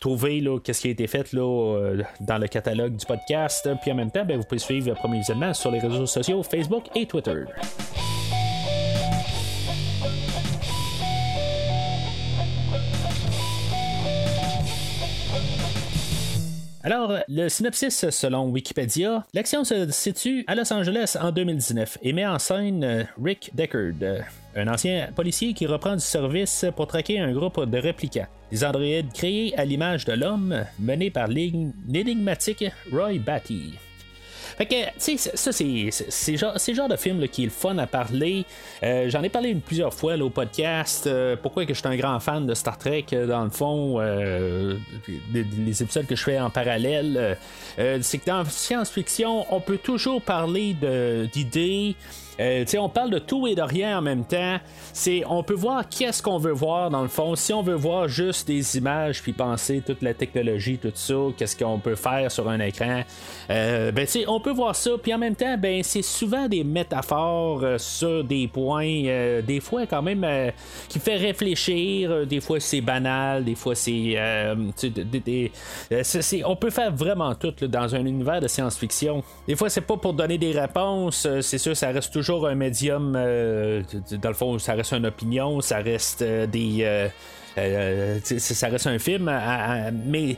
trouver 0.00 0.40
là, 0.40 0.58
qu'est-ce 0.58 0.80
qui 0.80 0.88
a 0.88 0.90
été 0.90 1.06
fait 1.06 1.32
là, 1.32 1.94
dans 2.20 2.38
le 2.38 2.48
catalogue 2.48 2.96
du 2.96 3.06
podcast. 3.06 3.68
Puis 3.80 3.92
en 3.92 3.94
même 3.94 4.10
temps, 4.10 4.24
ben, 4.24 4.38
vous 4.38 4.44
pouvez 4.44 4.58
suivre 4.58 4.88
le 4.88 4.94
premier 4.94 5.18
visionnement 5.18 5.54
sur 5.54 5.70
les 5.70 5.78
réseaux 5.78 6.06
sociaux, 6.06 6.42
Facebook 6.42 6.86
et 6.96 7.06
Twitter. 7.06 7.43
Alors, 16.84 17.14
le 17.28 17.48
synopsis 17.48 18.10
selon 18.10 18.50
Wikipédia, 18.50 19.24
l'action 19.32 19.64
se 19.64 19.90
situe 19.90 20.44
à 20.46 20.54
Los 20.54 20.70
Angeles 20.70 21.16
en 21.18 21.32
2019 21.32 21.96
et 22.02 22.12
met 22.12 22.26
en 22.26 22.38
scène 22.38 22.84
euh, 22.84 23.04
Rick 23.22 23.52
Deckard, 23.54 23.94
euh, 24.02 24.20
un 24.54 24.68
ancien 24.68 25.08
policier 25.16 25.54
qui 25.54 25.66
reprend 25.66 25.94
du 25.94 26.02
service 26.02 26.66
pour 26.76 26.86
traquer 26.86 27.20
un 27.20 27.32
groupe 27.32 27.64
de 27.64 27.78
réplicants. 27.78 28.26
Des 28.50 28.66
androïdes 28.66 29.14
créés 29.14 29.58
à 29.58 29.64
l'image 29.64 30.04
de 30.04 30.12
l'homme, 30.12 30.62
menés 30.78 31.10
par 31.10 31.26
l'énigmatique 31.26 32.66
Roy 32.92 33.18
Batty. 33.18 33.78
Fait 34.56 34.66
que, 34.66 34.84
tu 34.98 35.18
sais, 35.18 35.36
ça, 35.36 35.52
c'est 35.52 36.32
le 36.32 36.74
genre 36.74 36.88
de 36.88 36.96
film 36.96 37.26
qui 37.28 37.42
est 37.42 37.46
le 37.46 37.50
fun 37.50 37.76
à 37.78 37.86
parler. 37.86 38.44
Euh, 38.82 39.08
j'en 39.08 39.22
ai 39.22 39.28
parlé 39.28 39.54
plusieurs 39.54 39.92
fois 39.92 40.14
au 40.16 40.30
podcast. 40.30 41.06
Euh, 41.06 41.36
pourquoi 41.40 41.66
que 41.66 41.74
je 41.74 41.78
suis 41.78 41.88
un 41.88 41.96
grand 41.96 42.20
fan 42.20 42.46
de 42.46 42.54
Star 42.54 42.78
Trek, 42.78 43.06
euh, 43.12 43.26
dans 43.26 43.44
le 43.44 43.50
fond, 43.50 43.98
les, 45.32 45.82
épisodes 45.82 46.06
que 46.06 46.16
je 46.16 46.22
fais 46.22 46.38
en 46.38 46.50
parallèle. 46.50 47.36
c'est 47.76 48.18
que 48.18 48.26
dans 48.26 48.44
science-fiction, 48.44 49.46
on 49.50 49.60
peut 49.60 49.78
toujours 49.78 50.22
parler 50.22 50.76
d'idées. 51.32 51.96
Euh, 52.40 52.64
on 52.78 52.88
parle 52.88 53.10
de 53.10 53.18
tout 53.18 53.46
et 53.46 53.54
de 53.54 53.62
rien 53.62 53.98
en 53.98 54.02
même 54.02 54.24
temps. 54.24 54.58
C'est, 54.92 55.22
on 55.28 55.42
peut 55.42 55.54
voir 55.54 55.88
qu'est-ce 55.88 56.22
qu'on 56.22 56.38
veut 56.38 56.52
voir 56.52 56.90
dans 56.90 57.02
le 57.02 57.08
fond. 57.08 57.34
Si 57.36 57.52
on 57.52 57.62
veut 57.62 57.74
voir 57.74 58.08
juste 58.08 58.46
des 58.46 58.76
images 58.76 59.22
puis 59.22 59.32
penser 59.32 59.82
toute 59.84 60.02
la 60.02 60.14
technologie, 60.14 60.78
tout 60.78 60.92
ça, 60.94 61.14
qu'est-ce 61.36 61.56
qu'on 61.56 61.78
peut 61.78 61.94
faire 61.94 62.30
sur 62.30 62.48
un 62.48 62.60
écran, 62.60 63.02
euh, 63.50 63.92
ben, 63.92 64.06
on 64.26 64.40
peut 64.40 64.52
voir 64.52 64.74
ça. 64.74 64.92
Puis 65.02 65.14
en 65.14 65.18
même 65.18 65.36
temps, 65.36 65.56
ben, 65.58 65.82
c'est 65.82 66.02
souvent 66.02 66.48
des 66.48 66.64
métaphores 66.64 67.62
euh, 67.62 67.78
sur 67.78 68.24
des 68.24 68.48
points, 68.48 69.04
euh, 69.06 69.42
des 69.42 69.60
fois 69.60 69.86
quand 69.86 70.02
même 70.02 70.26
qui 70.88 70.98
fait 70.98 71.16
réfléchir. 71.16 72.26
Des 72.26 72.40
fois 72.40 72.60
c'est 72.60 72.80
banal, 72.80 73.44
des 73.44 73.54
fois 73.54 73.74
c'est, 73.74 74.16
on 76.44 76.56
peut 76.56 76.70
faire 76.70 76.92
vraiment 76.94 77.34
tout 77.34 77.54
dans 77.66 77.94
un 77.94 78.04
univers 78.04 78.40
de 78.40 78.48
science-fiction. 78.48 79.22
Des 79.46 79.56
fois 79.56 79.68
c'est 79.68 79.80
pas 79.80 79.96
pour 79.96 80.12
donner 80.12 80.38
des 80.38 80.52
réponses. 80.52 81.26
c'est 81.40 81.58
sûr, 81.58 81.76
ça 81.76 81.90
reste 81.90 82.12
toujours 82.12 82.23
toujours 82.24 82.48
un 82.48 82.54
médium. 82.54 83.14
Euh, 83.16 83.82
dans 84.10 84.30
le 84.30 84.34
fond, 84.34 84.58
ça 84.58 84.72
reste 84.72 84.92
une 84.92 85.06
opinion, 85.06 85.60
ça 85.60 85.78
reste 85.78 86.22
euh, 86.22 86.46
des. 86.46 86.78
Euh, 86.82 87.08
ça 88.24 88.66
reste 88.66 88.88
un 88.88 88.98
film, 88.98 89.30
mais 90.06 90.36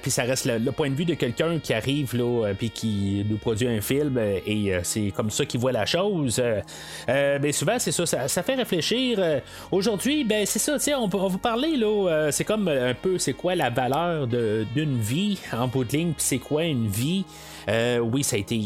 puis 0.00 0.10
ça 0.10 0.22
reste 0.22 0.46
le, 0.46 0.72
point 0.72 0.88
de 0.88 0.94
vue 0.94 1.04
de 1.04 1.12
quelqu'un 1.12 1.58
qui 1.58 1.74
arrive 1.74 2.16
là, 2.16 2.54
puis 2.56 2.70
qui 2.70 3.26
nous 3.28 3.36
produit 3.36 3.68
un 3.68 3.82
film, 3.82 4.18
et 4.18 4.72
c'est 4.82 5.10
comme 5.10 5.28
ça 5.28 5.44
qu'il 5.44 5.60
voit 5.60 5.72
la 5.72 5.84
chose. 5.84 6.42
mais 7.06 7.52
souvent, 7.52 7.78
c'est 7.78 7.92
ça, 7.92 8.06
ça, 8.26 8.42
fait 8.42 8.54
réfléchir. 8.54 9.42
Aujourd'hui, 9.70 10.24
ben 10.24 10.46
c'est 10.46 10.58
ça, 10.58 10.78
on, 10.98 11.10
on 11.12 11.28
va 11.28 11.36
parler 11.36 11.76
là, 11.76 12.30
c'est 12.30 12.44
comme 12.44 12.68
un 12.68 12.94
peu, 12.94 13.18
c'est 13.18 13.34
quoi 13.34 13.54
la 13.54 13.68
valeur 13.68 14.26
d'une 14.26 14.98
vie 14.98 15.38
en 15.52 15.68
bout 15.68 15.84
de 15.84 15.92
ligne, 15.92 16.12
puis 16.12 16.24
c'est 16.24 16.38
quoi 16.38 16.64
une 16.64 16.88
vie? 16.88 17.26
oui, 18.00 18.24
ça 18.24 18.36
a 18.36 18.38
été 18.38 18.56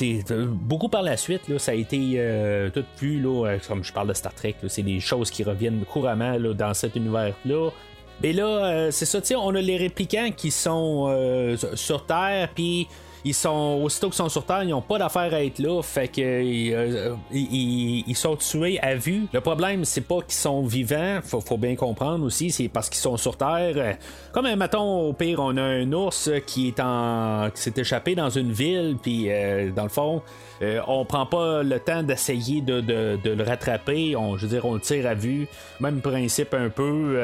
euh, 0.00 0.46
beaucoup 0.48 0.88
par 0.88 1.02
la 1.02 1.16
suite, 1.16 1.48
là, 1.48 1.58
ça 1.58 1.72
a 1.72 1.74
été 1.74 2.14
euh, 2.16 2.70
tout 2.70 2.84
vu, 2.98 3.20
là, 3.20 3.46
euh, 3.46 3.58
comme 3.66 3.84
je 3.84 3.92
parle 3.92 4.08
de 4.08 4.14
Star 4.14 4.34
Trek, 4.34 4.56
c'est 4.68 4.82
des 4.82 5.00
choses 5.00 5.30
qui 5.30 5.44
reviennent 5.44 5.84
couramment 5.84 6.38
dans 6.38 6.74
cet 6.74 6.96
univers-là. 6.96 7.70
Mais 8.22 8.32
là, 8.32 8.90
c'est 8.92 9.06
ça, 9.06 9.20
on 9.38 9.54
a 9.54 9.60
les 9.60 9.76
réplicants 9.76 10.30
qui 10.30 10.52
sont 10.52 11.56
sur 11.74 12.06
Terre, 12.06 12.50
puis 12.54 12.86
ils 13.24 13.34
sont 13.34 13.80
aussitôt 13.82 14.08
qu'ils 14.08 14.16
sont 14.16 14.28
sur 14.28 14.44
Terre, 14.44 14.64
ils 14.64 14.70
n'ont 14.70 14.82
pas 14.82 14.98
d'affaire 14.98 15.32
à 15.32 15.44
être 15.44 15.58
là, 15.58 15.80
fait 15.82 16.08
que 16.08 16.20
euh, 16.20 17.14
ils, 17.32 18.16
sont 18.16 18.36
tués 18.36 18.78
à 18.80 18.94
vue. 18.94 19.26
Le 19.32 19.40
problème, 19.40 19.84
c'est 19.84 20.02
pas 20.02 20.20
qu'ils 20.22 20.34
sont 20.34 20.62
vivants, 20.62 21.20
faut, 21.22 21.40
faut 21.40 21.56
bien 21.56 21.76
comprendre 21.76 22.24
aussi, 22.24 22.50
c'est 22.50 22.68
parce 22.68 22.88
qu'ils 22.88 23.00
sont 23.00 23.16
sur 23.16 23.36
Terre. 23.36 23.96
Comme 24.32 24.46
un 24.46 24.56
maton, 24.56 25.08
au 25.08 25.12
pire, 25.12 25.40
on 25.40 25.56
a 25.56 25.62
un 25.62 25.92
ours 25.92 26.30
qui 26.46 26.68
est 26.68 26.80
en 26.80 27.48
qui 27.54 27.60
s'est 27.62 27.74
échappé 27.76 28.14
dans 28.14 28.30
une 28.30 28.52
ville, 28.52 28.96
puis 29.00 29.26
euh, 29.28 29.70
dans 29.70 29.84
le 29.84 29.88
fond, 29.88 30.22
euh, 30.62 30.80
on 30.86 31.04
prend 31.04 31.26
pas 31.26 31.62
le 31.62 31.78
temps 31.80 32.02
d'essayer 32.02 32.60
de, 32.60 32.82
le 33.24 33.42
rattraper. 33.42 34.16
On, 34.16 34.36
je 34.36 34.46
veux 34.46 34.52
dire, 34.52 34.64
on 34.64 34.74
le 34.74 34.80
tire 34.80 35.06
à 35.06 35.14
vue. 35.14 35.48
Même 35.80 36.00
principe 36.00 36.54
un 36.54 36.68
peu. 36.68 37.16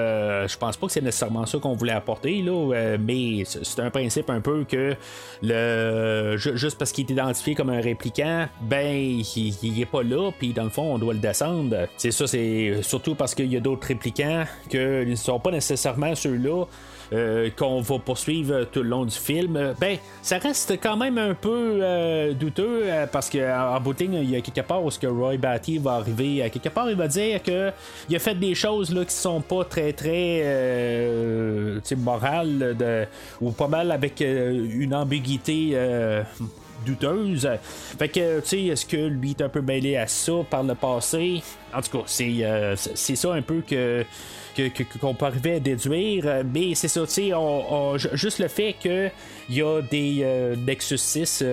je 0.46 0.56
pense 0.56 0.76
pas 0.76 0.86
que 0.86 0.92
c'est 0.92 1.00
nécessairement 1.00 1.46
ça 1.46 1.58
qu'on 1.58 1.74
voulait 1.74 1.92
apporter, 1.92 2.42
là, 2.42 2.96
mais 2.98 3.44
c'est 3.44 3.80
un 3.80 3.90
principe 3.90 4.30
un 4.30 4.40
peu 4.40 4.64
que 4.64 4.96
euh, 5.44 6.36
juste 6.36 6.78
parce 6.78 6.92
qu'il 6.92 7.06
est 7.06 7.12
identifié 7.12 7.54
comme 7.54 7.70
un 7.70 7.80
répliquant, 7.80 8.48
ben, 8.62 9.22
il, 9.36 9.80
est 9.80 9.86
pas 9.86 10.02
là, 10.02 10.30
puis 10.38 10.52
dans 10.52 10.64
le 10.64 10.70
fond, 10.70 10.94
on 10.94 10.98
doit 10.98 11.14
le 11.14 11.20
descendre. 11.20 11.88
C'est 11.96 12.10
ça, 12.10 12.26
c'est 12.26 12.80
surtout 12.82 13.14
parce 13.14 13.34
qu'il 13.34 13.52
y 13.52 13.56
a 13.56 13.60
d'autres 13.60 13.86
répliquants 13.86 14.44
que 14.70 15.04
ne 15.04 15.14
sont 15.14 15.38
pas 15.38 15.50
nécessairement 15.50 16.14
ceux-là. 16.14 16.64
Euh, 17.10 17.48
qu'on 17.56 17.80
va 17.80 17.98
poursuivre 17.98 18.64
tout 18.64 18.82
le 18.82 18.90
long 18.90 19.06
du 19.06 19.16
film, 19.16 19.74
ben, 19.80 19.96
ça 20.20 20.36
reste 20.36 20.78
quand 20.82 20.96
même 20.98 21.16
un 21.16 21.32
peu 21.32 21.78
euh, 21.82 22.34
douteux 22.34 22.84
parce 23.10 23.30
qu'en 23.30 23.80
bout 23.80 23.94
de 23.94 24.00
ligne, 24.00 24.18
il 24.22 24.30
y 24.30 24.36
a 24.36 24.42
quelque 24.42 24.60
part 24.60 24.84
où 24.84 24.90
ce 24.90 24.98
que 24.98 25.06
Roy 25.06 25.38
Batty 25.38 25.78
va 25.78 25.92
arriver. 25.92 26.42
À 26.42 26.50
quelque 26.50 26.68
part, 26.68 26.90
il 26.90 26.96
va 26.96 27.08
dire 27.08 27.42
que 27.42 27.72
il 28.10 28.16
a 28.16 28.18
fait 28.18 28.34
des 28.34 28.54
choses 28.54 28.94
là, 28.94 29.06
qui 29.06 29.14
sont 29.14 29.40
pas 29.40 29.64
très 29.64 29.94
très 29.94 30.44
morales 31.96 32.76
de, 32.78 33.06
ou 33.40 33.52
pas 33.52 33.68
mal 33.68 33.90
avec 33.90 34.20
une 34.20 34.94
ambiguïté 34.94 35.78
douteuse. 36.84 37.48
Fait 37.98 38.08
que, 38.10 38.40
tu 38.40 38.46
sais, 38.46 38.62
est-ce 38.64 38.84
que 38.84 38.96
lui 38.96 39.30
est 39.30 39.40
un 39.40 39.48
peu 39.48 39.62
mêlé 39.62 39.96
à 39.96 40.06
ça 40.06 40.32
par 40.50 40.62
le 40.62 40.74
passé? 40.74 41.42
En 41.72 41.80
tout 41.80 41.98
cas, 41.98 42.04
c'est, 42.04 42.76
c'est 42.76 43.16
ça 43.16 43.32
un 43.32 43.42
peu 43.42 43.62
que 43.66 44.04
qu'on 45.00 45.14
peut 45.14 45.26
arriver 45.26 45.54
à 45.54 45.60
déduire. 45.60 46.42
Mais 46.52 46.74
c'est 46.74 46.88
ça, 46.88 47.00
tu 47.06 47.12
sais, 47.12 47.32
juste 48.14 48.38
le 48.38 48.48
fait 48.48 48.74
qu'il 48.74 49.10
y 49.50 49.62
a 49.62 49.80
des 49.82 50.54
Nexus 50.66 50.98
6 50.98 51.44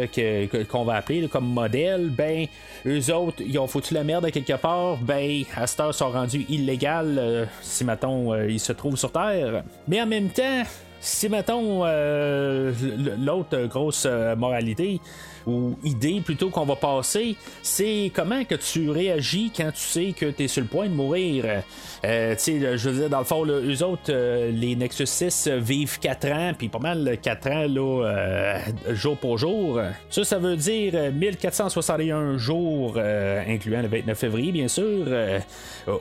qu'on 0.70 0.84
va 0.84 0.96
appeler 0.96 1.28
comme 1.28 1.48
modèle, 1.48 2.10
ben, 2.10 2.48
eux 2.86 3.14
autres, 3.14 3.42
ils 3.46 3.58
ont 3.60 3.68
foutu 3.68 3.94
la 3.94 4.04
merde 4.04 4.26
à 4.26 4.32
quelque 4.32 4.58
part, 4.58 4.98
ben, 4.98 5.44
à 5.56 5.68
cette 5.68 5.80
heure, 5.80 5.94
sont 5.94 6.10
rendus 6.10 6.46
illégales 6.50 7.48
si, 7.62 7.84
mettons, 7.84 8.36
ils 8.46 8.60
se 8.60 8.74
trouvent 8.74 8.98
sur 8.98 9.12
Terre. 9.12 9.64
Mais 9.88 10.02
en 10.02 10.08
même 10.08 10.30
temps, 10.30 10.64
si 11.00 11.30
mettons 11.30 11.84
l'autre 11.86 13.66
grosse 13.68 14.08
moralité, 14.38 15.00
ou 15.48 15.76
idée 15.84 16.22
plutôt 16.22 16.50
qu'on 16.50 16.66
va 16.66 16.76
passer, 16.76 17.36
c'est 17.62 18.12
comment 18.16 18.44
que 18.46 18.56
tu 18.56 18.90
réagis 18.90 19.52
quand 19.56 19.72
tu 19.72 19.80
sais 19.80 20.16
que 20.18 20.26
tu 20.26 20.46
es 20.46 20.48
sur 20.48 20.64
le 20.64 20.68
point 20.68 20.88
de 20.88 20.94
mourir. 20.96 21.62
Euh, 22.06 22.36
je 22.38 22.90
veux 22.90 23.00
dire, 23.00 23.10
dans 23.10 23.20
le 23.20 23.26
fond, 23.26 23.46
eux 23.46 23.84
autres, 23.84 24.10
euh, 24.10 24.52
les 24.52 24.76
Nexus 24.76 25.08
6 25.08 25.48
vivent 25.48 26.00
4 26.00 26.28
ans, 26.32 26.52
puis 26.58 26.70
pas 26.70 26.80
mal 26.80 27.18
4 27.22 27.48
ans, 27.48 27.68
là, 27.68 28.06
euh, 28.06 28.60
jour 28.90 29.18
pour 29.18 29.38
jour. 29.38 29.82
Ça, 30.10 30.24
ça 30.24 30.38
veut 30.38 30.56
dire 30.56 31.12
1461 31.12 32.38
jours, 32.38 32.98
incluant 32.98 33.82
le 33.82 33.88
29 33.88 34.18
février, 34.18 34.52
bien 34.52 34.68
sûr, 34.68 35.08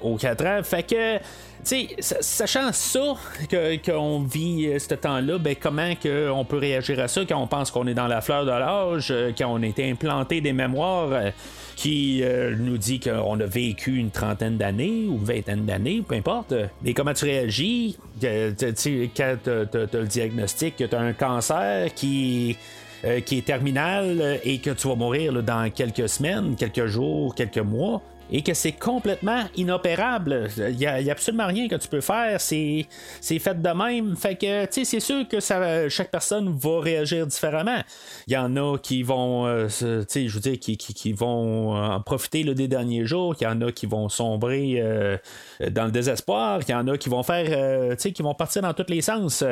aux 0.02 0.16
4 0.16 0.46
ans. 0.46 0.60
Fait 0.62 0.82
que 0.82 1.20
sachant 1.64 2.72
ça, 2.72 3.14
qu'on 3.84 4.20
vit 4.20 4.66
euh, 4.66 4.78
ce 4.78 4.94
temps-là, 4.94 5.38
ben, 5.38 5.54
comment 5.58 5.92
on 6.32 6.44
peut 6.44 6.58
réagir 6.58 7.00
à 7.00 7.08
ça 7.08 7.22
quand 7.28 7.40
on 7.40 7.46
pense 7.46 7.70
qu'on 7.70 7.86
est 7.86 7.94
dans 7.94 8.06
la 8.06 8.20
fleur 8.20 8.44
de 8.44 8.50
l'âge, 8.50 9.08
euh, 9.10 9.32
quand 9.36 9.48
on 9.48 9.62
a 9.62 9.66
été 9.66 9.90
implanté 9.90 10.40
des 10.40 10.52
mémoires 10.52 11.12
euh, 11.12 11.30
qui 11.76 12.22
nous 12.56 12.78
dit 12.78 13.00
qu'on 13.00 13.40
a 13.40 13.46
vécu 13.46 13.96
une 13.96 14.12
trentaine 14.12 14.56
d'années 14.56 15.06
ou 15.08 15.18
vingtaine 15.18 15.64
d'années, 15.64 15.93
peu 16.02 16.14
importe. 16.14 16.54
Mais 16.82 16.92
comment 16.94 17.12
tu 17.12 17.24
réagis? 17.24 17.98
Quand 18.20 18.54
tu 18.56 19.10
as 19.18 19.98
le 19.98 20.06
diagnostic 20.06 20.76
que 20.76 20.84
tu 20.84 20.94
as 20.94 21.00
un 21.00 21.12
cancer 21.12 21.92
qui 21.94 22.56
qui 23.26 23.38
est 23.38 23.44
terminal 23.44 24.40
et 24.44 24.58
que 24.60 24.70
tu 24.70 24.88
vas 24.88 24.94
mourir 24.94 25.42
dans 25.42 25.70
quelques 25.70 26.08
semaines, 26.08 26.56
quelques 26.56 26.86
jours, 26.86 27.34
quelques 27.34 27.58
mois 27.58 28.00
et 28.34 28.42
que 28.42 28.52
c'est 28.52 28.72
complètement 28.72 29.44
inopérable. 29.54 30.48
Il 30.56 30.76
n'y 30.76 30.86
a, 30.86 31.12
absolument 31.12 31.46
rien 31.46 31.68
que 31.68 31.76
tu 31.76 31.86
peux 31.86 32.00
faire. 32.00 32.40
C'est, 32.40 32.88
fait 33.22 33.62
de 33.62 33.68
même. 33.68 34.16
Fait 34.16 34.34
que, 34.34 34.66
c'est 34.72 34.98
sûr 34.98 35.28
que 35.28 35.38
ça, 35.38 35.88
chaque 35.88 36.10
personne 36.10 36.52
va 36.52 36.80
réagir 36.80 37.28
différemment. 37.28 37.78
Il 38.26 38.32
y 38.32 38.36
en 38.36 38.56
a 38.56 38.76
qui 38.76 39.04
vont, 39.04 39.46
euh, 39.46 39.68
je 39.68 40.54
qui, 40.56 40.76
qui, 40.76 41.12
vont 41.12 41.76
en 41.76 42.00
profiter 42.00 42.42
le 42.42 42.56
des 42.56 42.66
derniers 42.66 43.04
jours. 43.04 43.36
Il 43.40 43.44
y 43.44 43.46
en 43.46 43.60
a 43.60 43.70
qui 43.70 43.86
vont 43.86 44.08
sombrer 44.08 44.80
euh, 44.80 45.16
dans 45.70 45.84
le 45.84 45.92
désespoir. 45.92 46.58
Il 46.66 46.72
y 46.72 46.74
en 46.74 46.88
a 46.88 46.98
qui 46.98 47.08
vont 47.08 47.22
faire, 47.22 47.46
euh, 47.50 47.94
qui 47.94 48.20
vont 48.20 48.34
partir 48.34 48.62
dans 48.62 48.74
tous 48.74 48.86
les 48.88 49.00
sens. 49.00 49.44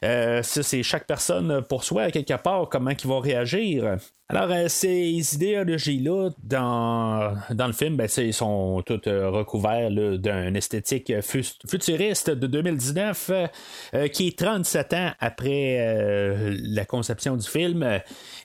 ça, 0.00 0.42
c'est 0.42 0.82
chaque 0.82 1.06
personne 1.06 1.60
pour 1.68 1.84
soi, 1.84 2.10
quelque 2.10 2.40
part, 2.42 2.70
comment 2.70 2.92
ils 2.92 3.06
vont 3.06 3.20
réagir. 3.20 3.98
Alors, 4.34 4.70
ces 4.70 5.34
idéologies-là, 5.34 6.30
dans, 6.42 7.36
dans 7.50 7.66
le 7.66 7.74
film, 7.74 7.98
ben, 7.98 8.08
ils 8.16 8.32
sont 8.32 8.82
toutes 8.86 9.06
euh, 9.06 9.28
recouverts 9.28 9.90
d'un 9.90 10.54
esthétique 10.54 11.12
futuriste 11.20 12.30
de 12.30 12.46
2019 12.46 13.30
euh, 13.30 13.46
euh, 13.92 14.08
qui 14.08 14.28
est 14.28 14.38
37 14.38 14.92
ans 14.94 15.10
après 15.20 16.54
la 16.62 16.86
conception 16.86 17.36
du 17.36 17.46
film 17.46 17.86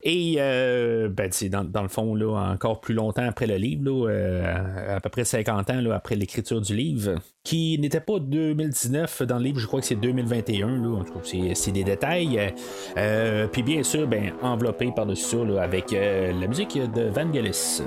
et 0.09 0.37
ben, 1.09 1.29
dans, 1.51 1.81
le 1.81 1.89
fond 1.89 2.17
encore 2.35 2.79
plus 2.79 2.93
longtemps 2.93 3.27
après 3.27 3.45
le 3.45 3.55
livre, 3.55 4.09
à 4.89 4.99
peu 5.01 5.09
près 5.09 5.25
50 5.25 5.69
ans 5.69 5.91
après 5.91 6.15
l'écriture 6.15 6.61
du 6.61 6.73
livre 6.73 7.15
qui 7.43 7.77
n'était 7.79 7.99
pas 7.99 8.19
2019 8.19 9.23
dans 9.23 9.37
le 9.37 9.43
livre, 9.43 9.59
je 9.59 9.67
crois 9.67 9.81
que 9.81 9.85
c'est 9.85 9.95
2021. 9.95 10.67
Là, 10.67 11.03
c'est, 11.53 11.71
des 11.71 11.83
détails. 11.83 12.53
puis 13.51 13.63
bien 13.63 13.83
sûr, 13.83 14.07
ben, 14.07 14.31
enveloppé 14.41 14.91
par-dessus 14.95 15.25
ça 15.25 15.61
avec 15.61 15.91
la 15.91 16.47
musique 16.47 16.79
de 16.93 17.03
Vangelis. 17.09 17.81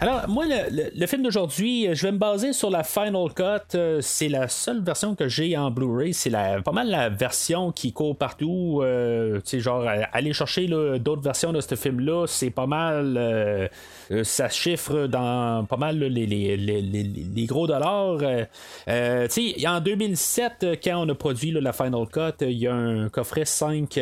Alors, 0.00 0.28
moi, 0.28 0.44
le, 0.46 1.06
film 1.06 1.22
d'aujourd'hui, 1.22 1.88
euh, 1.88 1.94
je 1.96 2.06
vais 2.06 2.12
me 2.12 2.18
baser 2.18 2.52
sur 2.52 2.70
la 2.70 2.84
Final 2.84 3.32
Cut. 3.34 3.74
Euh, 3.74 3.98
c'est 4.00 4.28
la 4.28 4.46
seule 4.46 4.80
version 4.80 5.16
que 5.16 5.26
j'ai 5.26 5.56
en 5.56 5.72
Blu-ray. 5.72 6.14
C'est 6.14 6.30
pas 6.30 6.72
mal 6.72 6.88
la 6.88 7.08
version 7.08 7.72
qui 7.72 7.92
court 7.92 8.16
partout. 8.16 8.80
Euh, 8.84 9.40
tu 9.40 9.42
sais, 9.44 9.60
genre, 9.60 9.84
aller 10.12 10.32
chercher 10.32 10.68
d'autres 11.00 11.22
versions 11.22 11.52
de 11.52 11.60
ce 11.60 11.74
film-là, 11.74 12.26
c'est 12.28 12.50
pas 12.50 12.66
mal. 12.66 13.68
ça 14.22 14.48
chiffre 14.48 15.08
dans 15.08 15.64
pas 15.64 15.76
mal 15.76 15.98
les, 15.98 16.26
les, 16.26 17.46
gros 17.46 17.66
dollars. 17.66 18.18
tu 18.18 18.94
sais, 19.28 19.66
en 19.66 19.80
2007, 19.80 20.78
quand 20.82 21.04
on 21.04 21.08
a 21.08 21.14
produit 21.14 21.50
la 21.50 21.72
Final 21.72 22.06
Cut, 22.06 22.44
il 22.44 22.58
y 22.58 22.68
a 22.68 22.74
un 22.74 23.08
coffret 23.08 23.44
5 23.44 23.92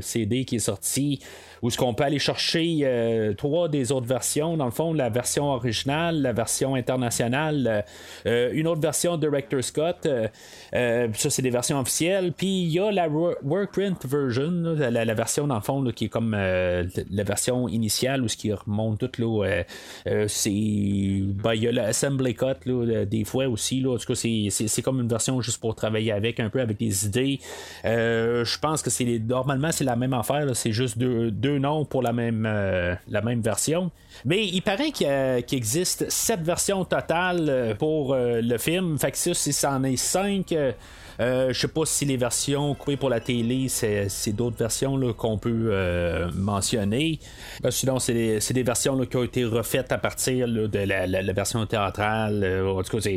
CD 0.00 0.44
qui 0.44 0.56
est 0.56 0.58
sorti 0.58 1.20
où 1.62 1.70
ce 1.70 1.78
qu'on 1.78 1.94
peut 1.94 2.02
aller 2.02 2.18
chercher 2.18 2.80
euh, 2.82 3.34
trois 3.34 3.68
des 3.68 3.92
autres 3.92 4.06
versions. 4.06 4.56
Dans 4.56 4.64
le 4.64 4.72
fond, 4.72 4.92
la 4.92 5.08
version 5.08 5.52
originale, 5.52 6.20
la 6.20 6.32
version 6.32 6.74
internationale, 6.74 7.84
euh, 8.26 8.50
une 8.52 8.66
autre 8.66 8.80
version 8.80 9.16
Director 9.16 9.62
Scott. 9.62 10.06
Euh, 10.06 11.08
ça, 11.14 11.30
c'est 11.30 11.42
des 11.42 11.50
versions 11.50 11.78
officielles. 11.78 12.32
Puis 12.36 12.62
il 12.62 12.70
y 12.70 12.80
a 12.80 12.90
la 12.90 13.08
Workprint 13.08 14.04
version, 14.04 14.74
la, 14.76 15.14
version 15.14 15.46
dans 15.46 15.54
le 15.54 15.60
fond 15.60 15.84
qui 15.94 16.06
est 16.06 16.08
comme 16.08 16.32
la 16.32 17.24
version 17.24 17.68
initiale 17.68 18.22
ou 18.22 18.28
ce 18.28 18.36
qui 18.36 18.52
remonte 18.52 18.98
tout 18.98 19.10
là. 19.18 19.62
c'est 20.26 20.50
ben, 20.50 21.54
il 21.54 21.62
y 21.62 21.68
a 21.68 21.72
l'Assembly 21.72 22.34
Cut 22.34 23.06
des 23.06 23.24
fois 23.24 23.46
aussi. 23.46 23.80
Là, 23.80 23.94
en 23.94 23.98
tout 23.98 24.06
cas, 24.06 24.14
c'est 24.14 24.82
comme 24.82 25.00
une 25.00 25.08
version 25.08 25.40
juste 25.40 25.60
pour 25.60 25.76
travailler 25.76 26.12
avec 26.12 26.40
un 26.40 26.50
peu 26.50 26.60
avec 26.60 26.78
des 26.78 27.06
idées. 27.06 27.38
je 27.84 28.58
pense 28.58 28.82
que 28.82 28.90
c'est 28.90 29.04
normalement 29.20 29.70
c'est 29.70 29.84
la 29.84 29.96
même 29.96 30.14
affaire. 30.14 30.48
C'est 30.54 30.72
juste 30.72 30.98
deux 30.98 31.51
nom 31.58 31.84
pour 31.84 32.02
la 32.02 32.12
même, 32.12 32.46
euh, 32.46 32.94
la 33.08 33.22
même 33.22 33.40
version. 33.40 33.90
Mais 34.24 34.46
il 34.46 34.62
paraît 34.62 34.92
qu'il 34.92 35.08
existe 35.52 36.10
sept 36.10 36.40
versions 36.40 36.84
totales 36.84 37.46
euh, 37.48 37.74
pour 37.74 38.14
euh, 38.14 38.40
le 38.40 38.58
film. 38.58 38.98
Fait 38.98 39.10
que 39.10 39.18
ça, 39.18 39.34
si 39.34 39.52
ça 39.52 39.72
en 39.72 39.84
est 39.84 39.96
cinq 39.96 40.54
euh, 41.20 41.52
je 41.52 41.60
sais 41.60 41.68
pas 41.68 41.84
si 41.84 42.06
les 42.06 42.16
versions 42.16 42.74
coupées 42.74 42.96
pour 42.96 43.10
la 43.10 43.20
télé, 43.20 43.68
c'est 43.68 44.32
d'autres 44.32 44.56
versions 44.56 45.12
qu'on 45.12 45.36
peut 45.36 45.70
mentionner. 46.34 47.20
Sinon, 47.68 47.98
c'est 47.98 48.14
des, 48.14 48.62
versions 48.62 48.98
qui 49.04 49.16
ont 49.16 49.22
été 49.22 49.44
refaites 49.44 49.92
à 49.92 49.98
partir 49.98 50.48
de 50.48 50.78
la, 50.78 51.32
version 51.34 51.64
théâtrale. 51.66 52.64
en 52.66 52.82
tout 52.82 52.98
cas, 52.98 53.10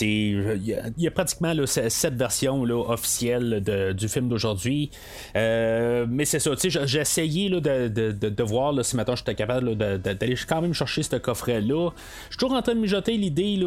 il 0.00 0.84
y, 0.98 1.06
a 1.06 1.10
pratiquement 1.12 1.54
cette 1.64 2.14
version 2.14 2.62
officielle 2.62 3.94
du 3.96 4.08
film 4.08 4.28
d'aujourd'hui. 4.28 4.90
mais 5.34 6.24
c'est 6.24 6.40
ça, 6.40 6.50
j'ai 6.60 7.00
essayé 7.00 7.48
de, 7.50 7.67
de, 7.68 8.42
voir 8.42 8.84
si 8.84 8.96
maintenant 8.96 9.16
j'étais 9.16 9.34
capable 9.34 9.76
d'aller 9.76 10.34
quand 10.48 10.62
même 10.62 10.74
chercher 10.74 11.02
ce 11.02 11.16
coffret-là. 11.16 11.90
Je 12.28 12.34
suis 12.34 12.38
toujours 12.38 12.56
en 12.56 12.62
train 12.62 12.74
de 12.74 12.80
mijoter 12.80 13.16
l'idée. 13.16 13.60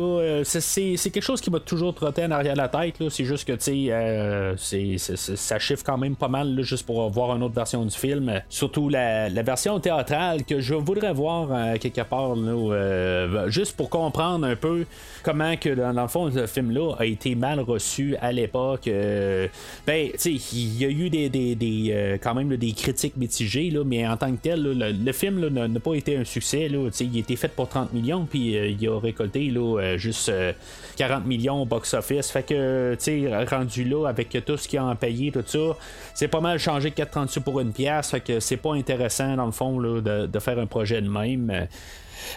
C'est 0.43 1.09
quelque 1.11 1.21
chose 1.21 1.41
qui 1.41 1.49
m'a 1.49 1.59
toujours 1.59 1.93
trotté 1.93 2.25
en 2.25 2.31
arrière 2.31 2.53
de 2.53 2.57
la 2.57 2.67
tête. 2.67 2.95
C'est 3.09 3.25
juste 3.25 3.45
que 3.45 3.57
euh, 3.69 4.55
ça 4.57 5.59
chiffre 5.59 5.83
quand 5.85 5.97
même 5.97 6.15
pas 6.15 6.27
mal 6.27 6.61
juste 6.61 6.85
pour 6.85 7.09
voir 7.09 7.35
une 7.35 7.43
autre 7.43 7.55
version 7.55 7.85
du 7.85 7.95
film. 7.95 8.41
Surtout 8.49 8.89
la, 8.89 9.29
version 9.41 9.79
théâtrale 9.79 10.43
que 10.43 10.59
je 10.59 10.75
voudrais 10.75 11.13
voir 11.13 11.49
euh, 11.51 11.77
quelque 11.77 12.01
part, 12.01 12.35
euh, 12.37 13.49
juste 13.49 13.75
pour 13.75 13.89
comprendre 13.89 14.45
un 14.45 14.55
peu 14.55 14.85
comment 15.23 15.55
que 15.57 15.69
dans, 15.69 15.99
le 15.99 16.07
fond 16.07 16.31
ce 16.31 16.45
film-là 16.47 16.95
a 16.99 17.05
été 17.05 17.35
mal 17.35 17.59
reçu 17.59 18.15
à 18.21 18.31
l'époque. 18.31 18.85
ben, 18.85 20.09
il 20.25 20.77
y 20.77 20.85
a 20.85 20.89
eu 20.89 21.09
des, 21.09 22.19
quand 22.21 22.33
même 22.33 22.55
des 22.55 22.71
critiques 22.73 23.17
mitigées, 23.17 23.71
mais 23.91 24.07
en 24.07 24.15
tant 24.15 24.31
que 24.31 24.41
tel, 24.41 24.63
le, 24.63 25.11
film 25.11 25.45
n'a 25.49 25.79
pas 25.81 25.95
été 25.95 26.15
un 26.15 26.23
succès. 26.23 26.69
Il 26.71 26.77
a 26.77 27.19
été 27.19 27.35
fait 27.35 27.49
pour 27.49 27.67
30 27.67 27.91
millions, 27.91 28.25
puis 28.25 28.55
il 28.55 28.87
a 28.87 28.97
récolté 28.97 29.53
juste 29.97 30.31
40 30.95 31.25
millions 31.25 31.61
au 31.61 31.65
box-office. 31.65 32.31
Fait 32.31 32.43
que, 32.43 32.95
rendu 33.53 33.83
là 33.83 34.07
avec 34.07 34.37
tout 34.45 34.55
ce 34.55 34.65
qu'il 34.65 34.79
a 34.79 34.85
en 34.85 34.95
payé, 34.95 35.33
tout 35.33 35.43
ça, 35.45 35.77
c'est 36.13 36.29
pas 36.29 36.39
mal 36.39 36.57
changer 36.57 36.91
4,36 36.91 37.41
pour 37.41 37.59
une 37.59 37.73
pièce. 37.73 38.11
Fait 38.11 38.21
que 38.21 38.39
c'est 38.39 38.55
pas 38.55 38.73
intéressant, 38.75 39.35
dans 39.35 39.45
le 39.45 39.51
fond, 39.51 39.77
là, 39.77 39.99
de, 39.99 40.39
faire 40.39 40.57
un 40.57 40.67
projet 40.67 41.01
de 41.01 41.09
même. 41.09 41.67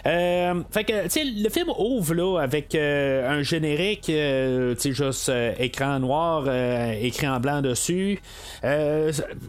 Euh, 0.05 0.61
fait 0.71 0.83
que, 0.83 0.93
le 0.93 1.49
film 1.49 1.69
ouvre 1.77 2.13
là, 2.13 2.39
avec 2.41 2.75
euh, 2.75 3.29
un 3.29 3.43
générique, 3.43 4.09
euh, 4.09 4.75
juste 4.77 5.29
euh, 5.29 5.53
écran 5.59 5.99
noir, 5.99 6.45
écrit 7.01 7.27
en 7.27 7.39
blanc 7.39 7.61
dessus. 7.61 8.19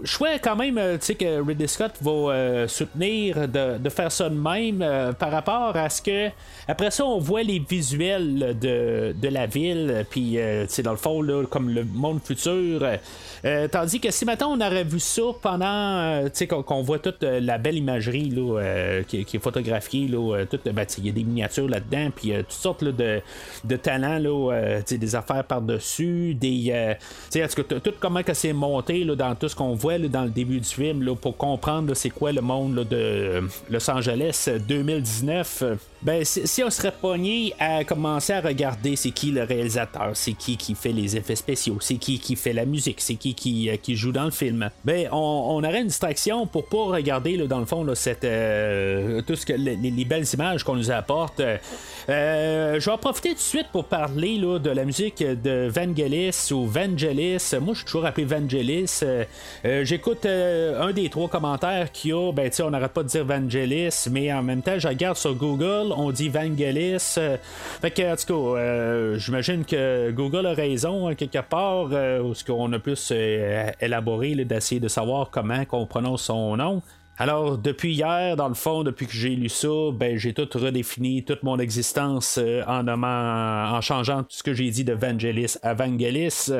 Chouette 0.04 0.40
quand 0.42 0.56
même, 0.56 0.80
tu 0.98 1.06
sais, 1.06 1.14
que 1.14 1.46
Ridley 1.46 1.66
Scott 1.66 1.92
va 2.00 2.68
soutenir 2.68 3.48
de, 3.48 3.78
de 3.78 3.88
faire 3.88 4.12
ça 4.12 4.28
de 4.28 4.34
même 4.34 5.14
par 5.18 5.30
rapport 5.30 5.76
à 5.76 5.88
ce 5.88 6.02
que. 6.02 6.30
Après 6.68 6.90
ça, 6.90 7.04
on 7.04 7.18
voit 7.18 7.42
les 7.42 7.58
visuels 7.58 8.56
de, 8.60 9.14
de 9.20 9.28
la 9.28 9.46
ville, 9.46 10.04
puis, 10.10 10.38
euh, 10.38 10.66
tu 10.66 10.74
sais, 10.74 10.82
dans 10.82 10.90
le 10.90 10.96
fond, 10.96 11.22
là, 11.22 11.44
comme 11.48 11.70
le 11.70 11.84
monde 11.84 12.20
futur. 12.22 12.82
Euh, 13.44 13.68
tandis 13.68 14.00
que 14.00 14.10
si 14.10 14.24
maintenant 14.24 14.56
on 14.56 14.60
aurait 14.60 14.84
vu 14.84 14.98
ça 14.98 15.22
pendant, 15.40 15.66
euh, 15.66 16.28
qu'on, 16.48 16.82
voit 16.82 16.98
toute 16.98 17.22
euh, 17.22 17.38
la 17.38 17.58
belle 17.58 17.76
imagerie 17.76 18.30
là, 18.30 18.60
euh, 18.60 19.02
qui, 19.04 19.20
est 19.20 19.38
photographiée, 19.38 20.08
euh, 20.12 20.44
ben, 20.64 20.86
il 20.98 21.06
y 21.06 21.08
a 21.08 21.12
des 21.12 21.24
miniatures 21.24 21.68
là-dedans, 21.68 22.10
puis 22.14 22.32
euh, 22.32 22.38
toutes 22.38 22.52
sortes 22.52 22.84
de, 22.84 23.20
de 23.64 23.76
talents, 23.76 24.18
là, 24.18 24.52
euh, 24.52 24.82
des 24.88 25.14
affaires 25.14 25.44
par-dessus, 25.44 26.34
des, 26.34 26.70
euh, 26.70 26.94
tout 27.54 27.80
tout 27.80 27.92
comment 28.00 28.22
que 28.22 28.34
c'est 28.34 28.52
monté 28.52 29.04
là, 29.04 29.14
dans 29.14 29.34
tout 29.34 29.48
ce 29.48 29.54
qu'on 29.54 29.74
voit 29.74 29.98
là, 29.98 30.08
dans 30.08 30.24
le 30.24 30.30
début 30.30 30.58
du 30.58 30.68
film, 30.68 31.02
là, 31.02 31.14
pour 31.14 31.36
comprendre 31.36 31.94
c'est 31.94 32.10
quoi 32.10 32.32
le 32.32 32.40
monde 32.40 32.86
de 32.90 32.96
euh, 32.96 33.40
Los 33.70 33.88
Angeles 33.90 34.46
euh, 34.48 34.58
2019. 34.58 35.64
Ben, 36.06 36.24
si, 36.24 36.62
on 36.62 36.70
serait 36.70 36.92
pogné 36.92 37.52
à 37.58 37.82
commencer 37.82 38.32
à 38.32 38.40
regarder 38.40 38.94
c'est 38.94 39.10
qui 39.10 39.32
le 39.32 39.42
réalisateur, 39.42 40.10
c'est 40.14 40.34
qui 40.34 40.56
qui 40.56 40.76
fait 40.76 40.92
les 40.92 41.16
effets 41.16 41.34
spéciaux, 41.34 41.78
c'est 41.80 41.96
qui 41.96 42.20
qui 42.20 42.36
fait 42.36 42.52
la 42.52 42.64
musique, 42.64 43.00
c'est 43.00 43.16
qui 43.16 43.34
qui, 43.34 43.68
euh, 43.68 43.76
joue 43.96 44.12
dans 44.12 44.26
le 44.26 44.30
film, 44.30 44.70
ben, 44.84 45.08
on, 45.10 45.64
aurait 45.64 45.80
une 45.80 45.88
distraction 45.88 46.46
pour 46.46 46.66
pas 46.66 46.84
regarder, 46.84 47.36
là, 47.36 47.48
dans 47.48 47.58
le 47.58 47.66
fond, 47.66 47.84
cette, 47.96 48.22
euh, 48.22 49.20
tout 49.22 49.34
ce 49.34 49.44
que 49.44 49.54
les, 49.54 49.74
les 49.74 50.04
belles 50.04 50.26
images 50.32 50.62
qu'on 50.62 50.76
nous 50.76 50.92
apporte. 50.92 51.40
Euh, 51.40 52.78
je 52.78 52.84
vais 52.84 52.92
en 52.92 52.98
profiter 52.98 53.30
tout 53.30 53.34
de 53.34 53.40
suite 53.40 53.66
pour 53.72 53.86
parler 53.86 54.38
là, 54.38 54.60
de 54.60 54.70
la 54.70 54.84
musique 54.84 55.24
de 55.24 55.68
Vangelis 55.68 56.52
ou 56.52 56.66
Vangelis. 56.66 57.42
Moi, 57.60 57.72
je 57.72 57.78
suis 57.78 57.84
toujours 57.84 58.06
appelé 58.06 58.24
Vangelis. 58.24 59.00
J'écoute 59.82 60.24
un 60.24 60.92
des 60.92 61.10
trois 61.10 61.28
commentaires 61.28 61.90
qu'il 61.90 62.10
y 62.10 62.14
a. 62.14 62.30
Ben, 62.30 62.48
on 62.60 62.70
n'arrête 62.70 62.92
pas 62.92 63.02
de 63.02 63.08
dire 63.08 63.24
Vangelis, 63.24 64.06
mais 64.08 64.32
en 64.32 64.44
même 64.44 64.62
temps, 64.62 64.78
je 64.78 64.86
regarde 64.86 65.16
sur 65.16 65.34
Google, 65.34 65.95
on 65.96 66.10
dit 66.10 66.28
Vangelis. 66.28 67.14
Euh, 67.18 67.36
fait 67.80 67.90
que, 67.90 68.12
en 68.12 68.16
tout 68.16 68.26
cas, 68.26 68.60
euh, 68.60 69.18
j'imagine 69.18 69.64
que 69.64 70.10
Google 70.10 70.46
a 70.46 70.54
raison, 70.54 71.08
hein, 71.08 71.14
quelque 71.14 71.42
part, 71.42 71.88
euh, 71.92 72.20
où 72.20 72.34
ce 72.34 72.44
qu'on 72.44 72.72
a 72.72 72.78
plus 72.78 73.10
euh, 73.12 73.70
élaboré 73.80 74.34
d'essayer 74.44 74.80
de 74.80 74.88
savoir 74.88 75.30
comment 75.30 75.62
on 75.72 75.86
prononce 75.86 76.24
son 76.24 76.56
nom. 76.56 76.82
Alors, 77.18 77.56
depuis 77.56 77.94
hier, 77.94 78.36
dans 78.36 78.48
le 78.48 78.54
fond, 78.54 78.82
depuis 78.82 79.06
que 79.06 79.12
j'ai 79.12 79.30
lu 79.30 79.48
ça, 79.48 79.68
ben, 79.94 80.18
j'ai 80.18 80.34
tout 80.34 80.46
redéfini 80.54 81.24
toute 81.24 81.42
mon 81.42 81.58
existence 81.58 82.38
euh, 82.38 82.62
en 82.66 83.80
changeant 83.80 84.22
tout 84.22 84.28
ce 84.36 84.42
que 84.42 84.52
j'ai 84.52 84.68
dit 84.70 84.84
de 84.84 84.92
Vangelis 84.92 85.54
à 85.62 85.72
Vangelis. 85.72 86.50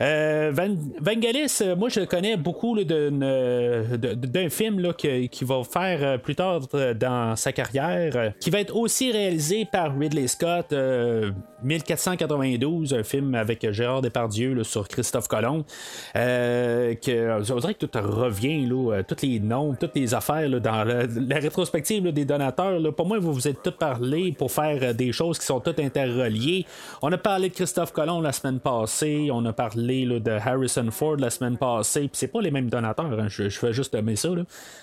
Euh, 0.00 0.50
Van- 0.52 0.76
Vangelis, 1.00 1.58
euh, 1.62 1.76
moi, 1.76 1.88
je 1.90 2.00
le 2.00 2.06
connais 2.06 2.36
beaucoup 2.36 2.76
euh, 2.76 3.96
d'un 3.96 4.48
film 4.48 4.80
là, 4.80 4.92
qu'il 4.94 5.46
va 5.46 5.62
faire 5.62 6.20
plus 6.20 6.34
tard 6.34 6.62
dans 6.98 7.36
sa 7.36 7.52
carrière, 7.52 8.32
qui 8.40 8.50
va 8.50 8.60
être 8.60 8.74
aussi 8.74 9.12
réalisé 9.12 9.64
par 9.64 9.96
Ridley 9.96 10.26
Scott, 10.26 10.72
euh, 10.72 11.30
1492, 11.62 12.94
un 12.94 13.04
film 13.04 13.34
avec 13.36 13.70
Gérard 13.70 14.02
Depardieu 14.02 14.64
sur 14.64 14.88
Christophe 14.88 15.28
Colomb. 15.28 15.64
Que, 16.14 17.52
on 17.52 17.60
que 17.60 17.86
tout 17.86 17.98
revient, 18.02 18.66
là, 18.66 19.02
tous 19.02 19.24
les 19.24 19.38
noms, 19.40 19.74
toutes 19.84 19.96
les 19.96 20.14
affaires 20.14 20.48
dans 20.60 20.84
la, 20.84 21.38
rétrospective 21.38 22.10
des 22.12 22.24
donateurs. 22.24 22.80
Pour 22.94 23.06
moi, 23.06 23.18
vous 23.18 23.32
vous 23.32 23.48
êtes 23.48 23.62
tous 23.62 23.72
parlé 23.72 24.32
pour 24.32 24.50
faire 24.50 24.78
euh, 24.82 24.92
des 24.92 25.12
choses 25.12 25.38
qui 25.38 25.44
sont 25.44 25.60
toutes 25.60 25.78
interreliées. 25.78 26.64
On 27.02 27.12
a 27.12 27.18
parlé 27.18 27.50
de 27.50 27.54
Christophe 27.54 27.92
Colomb 27.92 28.20
la 28.20 28.32
semaine 28.32 28.60
passée, 28.60 29.28
on 29.30 29.44
a 29.44 29.52
parlé 29.52 30.06
de 30.06 30.30
Harrison 30.30 30.90
Ford 30.90 31.16
la 31.16 31.30
semaine 31.30 31.58
passée, 31.58 32.00
puis 32.02 32.10
c'est 32.12 32.28
pas 32.28 32.40
les 32.40 32.50
mêmes 32.50 32.70
donateurs, 32.70 33.18
hein, 33.18 33.26
je, 33.28 33.48
fais 33.48 33.72
juste 33.72 33.94
nommer 33.94 34.16
ça. 34.16 34.30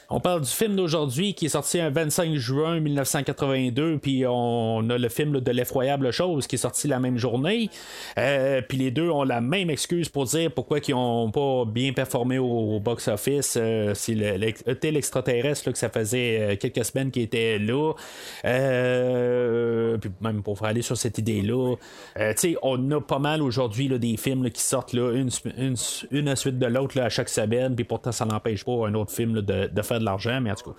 On 0.09 0.19
parle 0.19 0.41
du 0.41 0.49
film 0.49 0.75
d'aujourd'hui 0.75 1.33
qui 1.33 1.45
est 1.45 1.49
sorti 1.49 1.79
un 1.79 1.89
25 1.89 2.35
juin 2.35 2.79
1982, 2.79 3.97
puis 3.97 4.25
on 4.27 4.89
a 4.89 4.97
le 4.97 5.09
film 5.09 5.39
de 5.39 5.51
l'effroyable 5.51 6.11
chose 6.11 6.47
qui 6.47 6.55
est 6.55 6.59
sorti 6.59 6.87
la 6.87 6.99
même 6.99 7.17
journée. 7.17 7.69
Euh, 8.17 8.61
puis 8.67 8.77
les 8.77 8.91
deux 8.91 9.09
ont 9.09 9.23
la 9.23 9.41
même 9.41 9.69
excuse 9.69 10.09
pour 10.09 10.25
dire 10.25 10.51
pourquoi 10.51 10.79
ils 10.85 10.93
ont 10.93 11.31
pas 11.31 11.65
bien 11.65 11.93
performé 11.93 12.37
au, 12.37 12.79
box-office. 12.79 13.57
Euh, 13.57 13.93
c'est 13.93 14.15
le- 14.15 14.35
l'ex- 14.35 14.63
l'extraterrestre 14.91 15.67
là, 15.67 15.73
que 15.73 15.79
ça 15.79 15.89
faisait 15.89 16.39
euh, 16.41 16.55
quelques 16.55 16.85
semaines 16.85 17.11
qu'il 17.11 17.23
était 17.23 17.59
là. 17.59 17.93
Euh, 18.45 19.97
puis 19.97 20.11
même 20.21 20.41
pour 20.43 20.63
aller 20.63 20.81
sur 20.81 20.97
cette 20.97 21.17
idée-là, 21.17 21.75
euh, 22.17 22.33
on 22.61 22.91
a 22.91 23.01
pas 23.01 23.19
mal 23.19 23.41
aujourd'hui 23.41 23.87
des 23.99 24.17
films 24.17 24.49
qui 24.49 24.61
sortent 24.61 24.93
là, 24.93 25.11
une, 25.11 26.27
à 26.27 26.35
suite 26.35 26.59
de 26.59 26.65
l'autre 26.65 26.99
à 26.99 27.09
chaque 27.09 27.29
semaine, 27.29 27.75
puis 27.75 27.85
pourtant 27.85 28.11
ça 28.11 28.25
n'empêche 28.25 28.63
pas 28.63 28.87
un 28.87 28.93
autre 28.93 29.11
film 29.11 29.41
de, 29.41 29.81
faire 29.81 29.99
de 29.99 30.05
l'argent, 30.05 30.39
mais 30.41 30.51
en 30.51 30.55
tout 30.55 30.71
cas, 30.71 30.77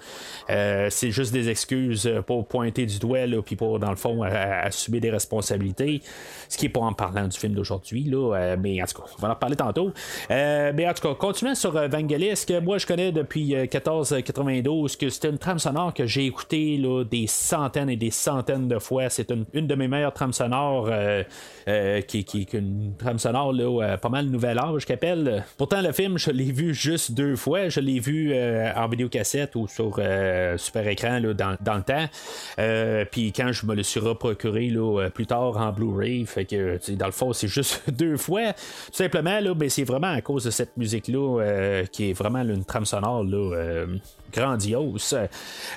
euh, 0.51 0.87
c'est 0.91 1.11
juste 1.11 1.33
des 1.33 1.49
excuses 1.49 2.11
pour 2.27 2.47
pointer 2.47 2.87
du 2.87 2.99
doigt, 2.99 3.21
puis 3.45 3.57
pour, 3.57 3.79
dans 3.79 3.91
le 3.91 3.97
fond, 3.97 4.23
assumer 4.23 5.01
des 5.01 5.11
responsabilités, 5.11 6.03
ce 6.49 6.57
qui 6.57 6.67
est 6.67 6.71
pas 6.71 6.81
en 6.81 6.93
parlant 6.93 7.29
du 7.29 7.39
film 7.39 7.55
d'aujourd'hui, 7.55 8.11
mais 8.59 8.83
en 8.83 8.87
tout 8.87 9.03
cas, 9.03 9.09
on 9.19 9.23
va 9.23 9.33
en 9.33 9.37
parler 9.37 9.57
tantôt. 9.57 9.93
mais 10.31 10.87
en 10.89 10.95
tout 10.95 11.09
cas, 11.09 11.15
continuons 11.15 11.55
sur 11.55 11.73
Vangelis, 11.73 12.45
que 12.47 12.61
moi 12.61 12.79
je 12.79 12.87
connais 12.87 13.13
depuis 13.13 13.55
14 13.71 14.02
92, 14.11 14.97
que 14.97 15.09
c'était 15.09 15.29
une 15.29 15.39
trame 15.39 15.59
sonore 15.59 15.95
que 15.95 16.07
j'ai 16.07 16.27
écoutée 16.27 16.77
là, 16.77 17.05
des 17.05 17.27
centaines 17.27 17.91
et 17.91 17.97
des 17.97 18.11
centaines 18.11 18.69
de 18.69 18.79
fois. 18.79 19.09
C'est 19.09 19.31
une, 19.31 19.67
de 19.67 19.75
mes 19.75 19.89
meilleures 19.89 20.13
trames 20.13 20.33
sonores, 20.33 20.89
euh, 20.91 21.23
euh, 21.69 22.01
qui, 22.03 22.25
qui, 22.25 22.47
une 22.53 22.95
trame 22.99 23.19
sonore 23.19 23.53
là, 23.53 23.65
euh, 23.65 23.97
pas 23.97 24.09
mal 24.09 24.27
nouvel 24.27 24.59
âge 24.59 24.87
qu'appelle. 24.87 25.45
Pourtant, 25.57 25.81
le 25.83 25.93
film, 25.93 26.19
je 26.19 26.31
l'ai 26.31 26.53
vu 26.53 26.75
juste 26.75 27.13
deux 27.13 27.37
fois. 27.37 27.69
Je 27.69 27.81
l'ai 27.81 28.01
vu 28.01 28.35
en 28.35 28.89
vidéocassette 28.89 29.57
ou 29.57 29.67
sur 29.69 30.01
super 30.57 30.89
écran 30.89 31.19
là, 31.19 31.35
dans, 31.35 31.57
dans, 31.61 31.77
le 31.77 31.83
temps. 31.83 33.07
Puis 33.11 33.33
quand 33.33 33.53
je 33.53 33.67
me 33.67 33.75
le 33.75 33.83
suis 33.83 34.01
reprocuré 34.01 34.69
là, 34.69 35.09
plus 35.11 35.27
tard 35.27 35.57
en 35.57 35.73
Blu-ray, 35.73 36.27
fait 36.27 36.45
que 36.45 36.79
dans 36.95 37.07
le 37.07 37.13
fond, 37.13 37.33
c'est 37.33 37.49
juste 37.49 37.83
deux 37.91 38.17
fois. 38.17 38.53
Tout 38.53 38.93
simplement, 38.93 39.41
là, 39.41 39.55
mais 39.55 39.69
c'est 39.69 39.85
vraiment 39.85 40.13
à 40.13 40.21
cause 40.21 40.45
de 40.45 40.51
cette 40.51 40.77
musique-là 40.77 41.85
qui 41.91 42.11
est 42.11 42.13
vraiment 42.13 42.43
une 42.43 42.65
trame 42.65 42.87
sonore 42.87 43.25
là, 43.25 43.87
um, 43.93 44.01
grandiose. 44.33 45.17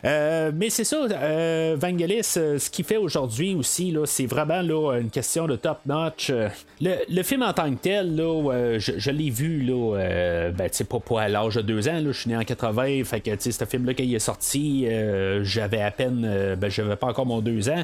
Euh, 0.03 0.51
mais 0.53 0.69
c'est 0.69 0.83
ça, 0.83 0.97
euh, 0.97 1.75
Vangelis, 1.79 2.21
euh, 2.37 2.57
ce 2.59 2.69
qu'il 2.69 2.85
fait 2.85 2.97
aujourd'hui 2.97 3.55
aussi, 3.55 3.91
là, 3.91 4.05
c'est 4.05 4.25
vraiment 4.25 4.61
là, 4.61 4.97
une 4.99 5.09
question 5.09 5.47
de 5.47 5.55
top 5.55 5.79
notch. 5.85 6.29
Euh, 6.29 6.49
Le, 6.81 6.95
le 7.09 7.23
film 7.23 7.43
en 7.43 7.53
tant 7.53 7.69
que 7.71 7.79
tel, 7.81 8.15
là, 8.15 8.77
je, 8.77 9.11
l'ai 9.11 9.29
vu 9.29 9.61
là, 9.61 9.97
euh, 9.97 10.51
ben, 10.51 10.69
pas, 10.89 10.99
pas 10.99 11.21
à 11.23 11.27
l'âge 11.29 11.55
de 11.55 11.61
deux 11.61 11.87
ans, 11.87 11.99
je 12.05 12.11
suis 12.11 12.29
né 12.29 12.37
en 12.37 12.43
80, 12.43 13.03
fait 13.05 13.21
que 13.21 13.31
ce 13.39 13.65
film-là, 13.65 13.93
quand 13.93 14.03
il 14.03 14.15
est 14.15 14.19
sorti, 14.19 14.87
j'avais 15.41 15.81
à 15.81 15.91
peine, 15.91 16.55
ben, 16.59 16.69
j'avais 16.69 16.95
pas 16.95 17.07
encore 17.07 17.25
mon 17.25 17.41
deux 17.41 17.69
ans, 17.69 17.83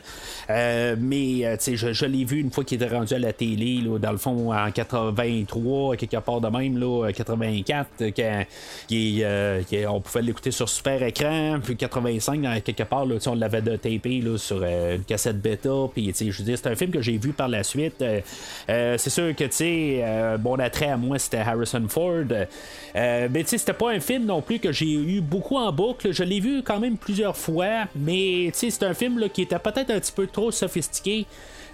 mais 0.49 1.57
je, 1.57 1.93
je 1.93 2.05
l'ai 2.05 2.25
vu 2.25 2.39
une 2.39 2.51
fois 2.51 2.63
qu'il 2.63 2.81
était 2.81 2.93
rendu 2.93 3.13
à 3.13 3.19
la 3.19 3.33
télé, 3.33 3.81
là, 3.81 3.97
dans 3.97 4.11
le 4.11 4.17
fond, 4.17 4.53
en 4.53 4.71
83, 4.71 5.95
quelque 5.95 6.17
part 6.17 6.41
de 6.41 6.47
même, 6.49 6.77
là, 6.77 7.11
84, 7.11 7.89
quand 8.15 8.45
on 9.89 10.01
pouvait 10.01 10.21
l'écouter 10.21 10.51
sur 10.51 10.60
super 10.69 11.01
écran, 11.03 11.59
puis 11.63 11.75
85, 11.75 12.41
dans- 12.41 12.61
quelque 12.61 12.83
part, 12.83 13.05
là, 13.05 13.15
on 13.27 13.35
l'avait 13.35 13.61
de 13.61 13.75
tapé 13.75 14.21
là, 14.21 14.37
sur 14.37 14.59
euh, 14.61 14.95
une 14.97 15.03
cassette 15.03 15.39
bêta, 15.41 15.69
puis 15.93 16.13
je 16.19 16.43
dire, 16.43 16.57
c'est 16.57 16.67
un 16.67 16.75
film 16.75 16.91
que 16.91 17.01
j'ai 17.01 17.17
vu 17.17 17.33
par 17.33 17.47
la 17.47 17.63
suite. 17.63 18.01
Euh, 18.01 18.21
euh, 18.69 18.97
c'est 18.97 19.09
sûr 19.09 19.35
que, 19.35 19.43
tu 19.45 19.51
sais, 19.51 20.03
mon 20.43 20.57
attrait 20.59 20.89
à 20.89 20.97
moi, 20.97 21.19
c'était 21.19 21.37
Harrison 21.37 21.83
Ford. 21.87 22.25
Mais 22.95 23.29
tu 23.43 23.47
sais, 23.47 23.57
c'était 23.57 23.73
pas 23.73 23.91
un 23.91 23.99
film 23.99 24.25
non 24.25 24.41
plus 24.41 24.59
que 24.59 24.71
j'ai 24.71 24.91
eu 24.91 25.21
beaucoup 25.21 25.57
en 25.57 25.71
boucle. 25.71 26.11
Je 26.11 26.23
l'ai 26.23 26.39
vu 26.39 26.61
quand 26.63 26.79
même 26.79 26.97
plusieurs 26.97 27.37
fois, 27.37 27.87
mais 27.95 28.49
tu 28.53 28.59
sais, 28.59 28.69
c'est 28.69 28.83
un 28.85 28.93
film 28.93 29.19
là, 29.19 29.29
qui 29.29 29.43
était 29.43 29.59
peut-être 29.59 29.91
un 29.91 29.99
petit 29.99 30.11
peu 30.11 30.27
trop 30.27 30.51
sophistiqué. 30.51 31.25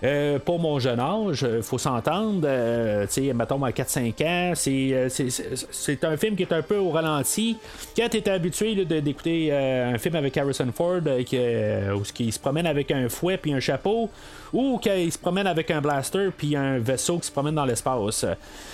Euh, 0.04 0.38
pour 0.38 0.60
mon 0.60 0.78
jeune 0.80 1.00
âge, 1.00 1.44
euh, 1.44 1.62
faut 1.64 1.78
s'entendre. 1.80 2.42
euh, 2.46 3.06
tu 3.08 3.26
sais, 3.28 3.34
mettons 3.34 3.64
à 3.64 3.72
4-5 3.72 4.22
ans, 4.24 4.52
c'est, 4.56 6.04
un 6.04 6.18
film 6.18 6.36
qui 6.36 6.44
est 6.44 6.54
un 6.54 6.62
peu 6.62 6.78
au 6.78 6.92
ralenti. 6.92 7.58
Quand 7.96 8.08
tu 8.10 8.18
es 8.18 8.30
habitué 8.30 8.86
d'écouter 8.86 9.52
un 9.52 9.98
film 9.98 10.16
avec 10.16 10.38
Harrison 10.38 10.68
Ford, 10.74 11.02
qui, 11.26 11.38
où 11.38 12.04
il 12.20 12.32
se 12.34 12.40
promène 12.40 12.68
avec 12.68 12.92
un 12.92 13.10
fouet 13.10 13.38
puis 13.38 13.54
un 13.54 13.60
chapeau, 13.60 14.10
ou 14.54 14.78
qu'il 14.78 15.12
se 15.12 15.18
promène 15.18 15.48
avec 15.48 15.72
un 15.72 15.82
blaster 15.82 16.30
puis 16.36 16.56
un 16.56 16.78
vaisseau 16.80 17.18
qui 17.18 17.28
se 17.28 17.32
promène 17.32 17.56
dans 17.56 17.66
l'espace. 17.66 18.26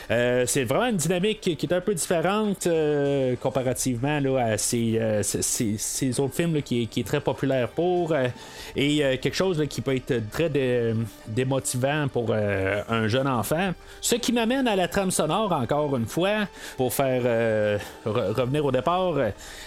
C'est 0.09 0.63
vraiment 0.65 0.88
une 0.88 0.97
dynamique 0.97 1.39
qui 1.41 1.65
est 1.65 1.73
un 1.73 1.81
peu 1.81 1.93
différente 1.93 2.67
comparativement 3.41 4.19
à 4.38 4.57
ces, 4.57 4.99
ces- 5.23 5.77
ces- 5.77 6.19
autres 6.19 6.36
films 6.36 6.62
qui, 6.62 6.83
est, 6.83 6.86
qui 6.88 6.99
est 6.99 7.03
très 7.03 7.21
populaire 7.21 7.69
pour 7.69 8.13
et 8.75 8.97
quelque 9.21 9.36
chose 9.36 9.63
qui 9.69 9.81
peut 9.81 9.95
être 9.95 10.29
très 10.31 10.49
de- 10.49 10.95
démotivant 11.28 12.08
pour 12.08 12.28
euh, 12.30 12.82
un 12.89 13.08
jeune 13.08 13.28
enfant. 13.28 13.73
Ce 14.02 14.15
qui 14.15 14.34
m'amène 14.34 14.67
à 14.67 14.76
la 14.76 14.88
trame 14.88 15.12
sonore, 15.12 15.52
encore 15.52 15.95
une 15.95 16.06
fois, 16.06 16.47
pour 16.78 16.93
faire 16.93 17.21
euh, 17.26 17.78
re- 18.06 18.34
revenir 18.34 18.65
au 18.65 18.71
départ, 18.71 19.15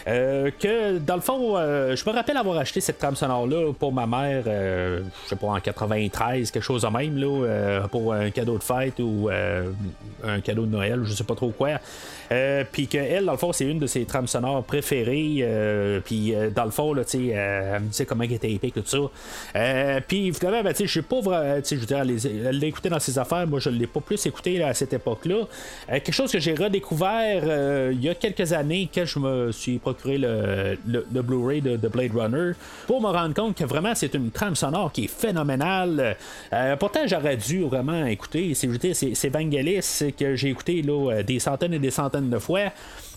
euh, 0.08 0.50
que 0.58 0.98
dans 0.98 1.16
le 1.16 1.20
fond, 1.20 1.56
je 1.56 2.08
me 2.08 2.14
rappelle 2.14 2.36
avoir 2.36 2.58
acheté 2.58 2.80
cette 2.80 2.98
trame 2.98 3.16
sonore-là 3.16 3.72
pour 3.78 3.92
ma 3.92 4.06
mère, 4.06 4.42
je 4.44 5.28
sais 5.28 5.36
pas, 5.36 5.46
en 5.48 5.60
93, 5.60 6.50
quelque 6.50 6.62
chose 6.62 6.82
de 6.82 6.88
même, 6.88 7.16
là, 7.16 7.86
pour 7.90 8.12
un 8.12 8.30
cadeau 8.30 8.58
de 8.58 8.62
fête 8.62 8.98
ou 9.00 9.28
un 10.24 10.40
cadeau 10.40 10.66
de 10.66 10.70
Noël, 10.70 11.00
je 11.04 11.14
sais 11.14 11.24
pas 11.24 11.34
trop 11.34 11.50
quoi. 11.50 11.78
Puis 12.72 12.86
qu'elle, 12.86 13.24
dans 13.24 13.32
le 13.32 13.38
fond, 13.38 13.52
c'est 13.52 13.64
une 13.64 13.78
de 13.78 13.86
ses 13.86 14.04
trames 14.04 14.26
sonores 14.26 14.64
préférées. 14.64 16.00
puis 16.04 16.34
dans 16.54 16.64
le 16.64 16.70
fond, 16.70 16.92
là, 16.92 17.04
tu 17.04 17.18
sais, 17.18 17.26
elle 17.28 17.82
me 17.82 18.04
comment 18.04 18.24
elle 18.24 18.32
était 18.32 18.52
épique, 18.52 18.74
tout 18.74 18.82
ça. 18.84 20.00
Puis 20.06 20.28
évidemment, 20.28 20.62
ben, 20.62 20.74
sais, 20.74 20.86
je 20.86 20.92
suis 20.92 21.02
pas 21.02 21.20
vraiment. 21.20 21.35
Sais, 21.62 21.76
je 21.76 21.80
veux 21.80 21.86
dire, 21.86 21.98
elle 21.98 22.58
l'a 22.60 22.66
dans 22.90 23.00
ses 23.00 23.18
affaires. 23.18 23.46
Moi, 23.46 23.60
je 23.60 23.70
l'ai 23.70 23.86
pas 23.86 24.00
plus 24.00 24.24
écouté 24.26 24.62
à 24.62 24.74
cette 24.74 24.92
époque-là. 24.92 25.34
Euh, 25.36 25.44
quelque 25.88 26.12
chose 26.12 26.30
que 26.30 26.38
j'ai 26.38 26.54
redécouvert 26.54 27.42
euh, 27.44 27.90
il 27.92 28.02
y 28.02 28.08
a 28.08 28.14
quelques 28.14 28.52
années 28.52 28.88
quand 28.94 29.04
je 29.04 29.18
me 29.18 29.52
suis 29.52 29.78
procuré 29.78 30.18
le, 30.18 30.76
le- 30.86 31.22
Blu-ray 31.22 31.60
de, 31.60 31.76
de 31.76 31.88
Blade 31.88 32.12
Runner 32.14 32.52
pour 32.86 33.00
me 33.00 33.08
rendre 33.08 33.34
compte 33.34 33.56
que 33.56 33.64
vraiment 33.64 33.94
c'est 33.94 34.14
une 34.14 34.30
trame 34.30 34.54
sonore 34.54 34.92
qui 34.92 35.04
est 35.04 35.08
phénoménale. 35.08 36.16
Euh, 36.52 36.76
pourtant, 36.76 37.00
j'aurais 37.06 37.36
dû 37.36 37.62
vraiment 37.64 38.06
écouter. 38.06 38.52
C'est, 38.54 39.28
Vangelis 39.28 40.12
que 40.18 40.36
j'ai 40.36 40.48
écouté 40.50 40.82
là, 40.82 41.12
euh, 41.12 41.22
des 41.22 41.38
centaines 41.38 41.74
et 41.74 41.78
des 41.78 41.90
centaines 41.90 42.30
de 42.30 42.38
fois. 42.38 42.70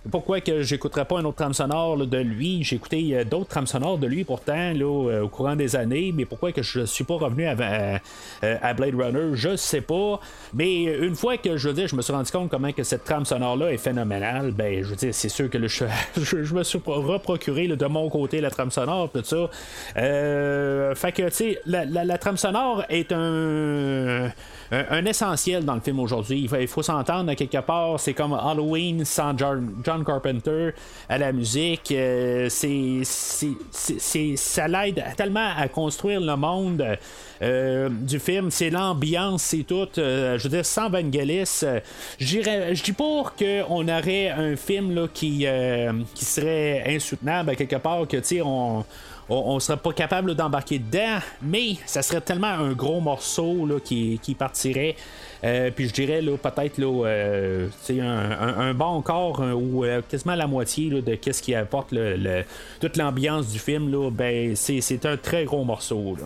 Pourquoi 0.10 0.40
que 0.40 0.62
j'écouterais 0.62 1.04
pas 1.06 1.20
un 1.20 1.26
autre 1.26 1.36
trame 1.38 1.54
sonore 1.54 1.98
de 1.98 2.18
lui? 2.18 2.64
J'ai 2.64 2.78
écouté 2.78 3.10
euh, 3.18 3.24
d'autres 3.26 3.50
trames 3.50 3.68
sonores 3.68 3.98
de 3.98 4.08
lui 4.08 4.24
pourtant 4.24 4.54
euh, 4.58 5.22
au 5.24 5.28
courant 5.28 5.56
des 5.58 5.76
années, 5.76 6.14
mais 6.16 6.24
pourquoi 6.26 6.52
que 6.54 6.64
je 6.64 6.86
suis 6.86 7.04
pas 7.04 7.16
revenu 7.16 7.46
à, 7.46 8.00
à- 8.42 8.74
Blade 8.74 8.96
Runner? 8.96 9.36
Je 9.36 9.58
sais 9.58 9.82
pas. 9.82 10.20
Mais 10.54 10.84
une 10.86 11.16
fois 11.16 11.36
que 11.38 11.58
je 11.58 11.70
dire, 11.70 11.88
je 11.88 11.96
me 11.98 12.02
suis 12.02 12.14
rendu 12.14 12.32
compte 12.32 12.50
comment 12.50 12.72
que 12.72 12.84
cette 12.84 13.04
trame 13.04 13.26
sonore 13.26 13.58
là 13.58 13.72
est 13.74 13.78
phénoménale, 13.78 14.52
ben 14.52 14.82
je 14.84 14.90
veux 14.90 14.96
dire, 14.96 15.14
c'est 15.14 15.28
sûr 15.30 15.50
que 15.50 15.58
je, 15.68 16.54
me 16.56 16.64
suis 16.64 16.80
reprocuré 16.86 17.68
de 17.68 17.86
mon 17.86 18.10
côté 18.10 18.40
la 18.40 18.50
trame 18.52 18.72
sonore, 18.72 19.10
tout 19.12 19.24
ça. 19.24 19.50
Euh, 19.98 20.96
fait 20.96 21.12
que 21.12 21.24
tu 21.24 21.32
sais, 21.36 21.60
la, 21.66 21.84
la- 21.86 22.06
la 22.06 22.18
trame 22.18 22.38
sonore 22.38 22.84
est 22.90 23.12
un, 23.12 24.32
un, 24.72 24.86
un 24.90 25.06
essentiel 25.06 25.66
dans 25.66 25.76
le 25.76 25.82
film 25.82 26.00
aujourd'hui. 26.00 26.42
Il 26.42 26.50
faut, 26.50 26.56
faut 26.68 26.84
s'entendre 26.84 27.34
quelque 27.34 27.60
part. 27.60 28.00
C'est 28.00 28.14
comme 28.14 28.34
Halloween 28.34 29.06
sans 29.06 29.38
John, 29.38 29.82
Carpenter 29.84 30.72
à 31.08 31.18
la 31.18 31.32
musique. 31.32 31.92
Euh, 31.92 32.48
c'est, 32.50 33.02
c'est, 33.04 34.36
ça 34.36 34.68
l'aide 34.68 35.04
tellement 35.18 35.50
à 35.58 35.68
construire 35.68 36.22
le 36.22 36.36
monde 36.36 36.98
euh, 37.42 37.90
du 37.90 38.20
film. 38.20 38.52
C'est 38.52 38.70
l'ambiance, 38.70 39.44
c'est 39.44 39.64
tout. 39.64 39.88
Euh, 39.98 40.38
je 40.38 40.44
veux 40.44 40.50
dire, 40.50 40.66
sans 40.66 40.90
Vangelis, 40.90 41.62
euh, 41.64 41.80
je 42.20 42.84
dis 42.84 42.94
pas 42.94 43.34
qu'on 43.38 43.88
aurait 43.88 44.30
un 44.30 44.56
film 44.56 44.94
là, 44.94 45.08
qui, 45.14 45.46
euh, 45.46 45.92
qui 46.14 46.26
serait 46.26 46.84
insoutenable 46.96 47.52
à 47.52 47.56
quelque 47.56 47.78
part, 47.78 48.08
que 48.08 48.18
tu 48.18 48.24
sais, 48.24 48.42
on 48.42 48.86
on, 49.30 49.60
serait 49.60 49.78
pas 49.78 49.94
capable 49.94 50.34
d'embarquer 50.36 50.80
dedans, 50.80 51.20
mais 51.42 51.76
ça 51.86 52.02
serait 52.02 52.22
tellement 52.22 52.48
un 52.48 52.72
gros 52.74 53.00
morceau 53.00 53.68
qui, 53.84 54.20
qui 54.22 54.34
partirait. 54.36 54.96
Euh, 55.44 55.72
puis 55.74 55.88
je 55.88 55.94
dirais 55.94 56.22
là, 56.22 56.36
peut-être 56.38 56.78
là, 56.78 57.06
euh, 57.06 57.68
un, 57.90 58.32
un- 58.32 58.58
un 58.70 58.74
bon 58.74 59.02
un- 59.42 59.54
ou 59.54 59.86
euh, 59.86 60.02
quasiment 60.08 60.36
la 60.36 60.48
moitié 60.48 60.90
de 60.90 61.16
qu'est-ce 61.16 61.42
qui 61.42 61.54
apporte 61.56 61.92
le, 61.92 62.44
toute 62.82 62.98
l'ambiance 62.98 63.48
du 63.50 63.60
film. 63.60 63.92
Là, 63.92 64.10
ben, 64.12 64.56
c'est, 64.56 64.82
c'est 64.82 65.06
un 65.06 65.16
très 65.18 65.46
gros 65.46 65.64
morceau. 65.64 66.18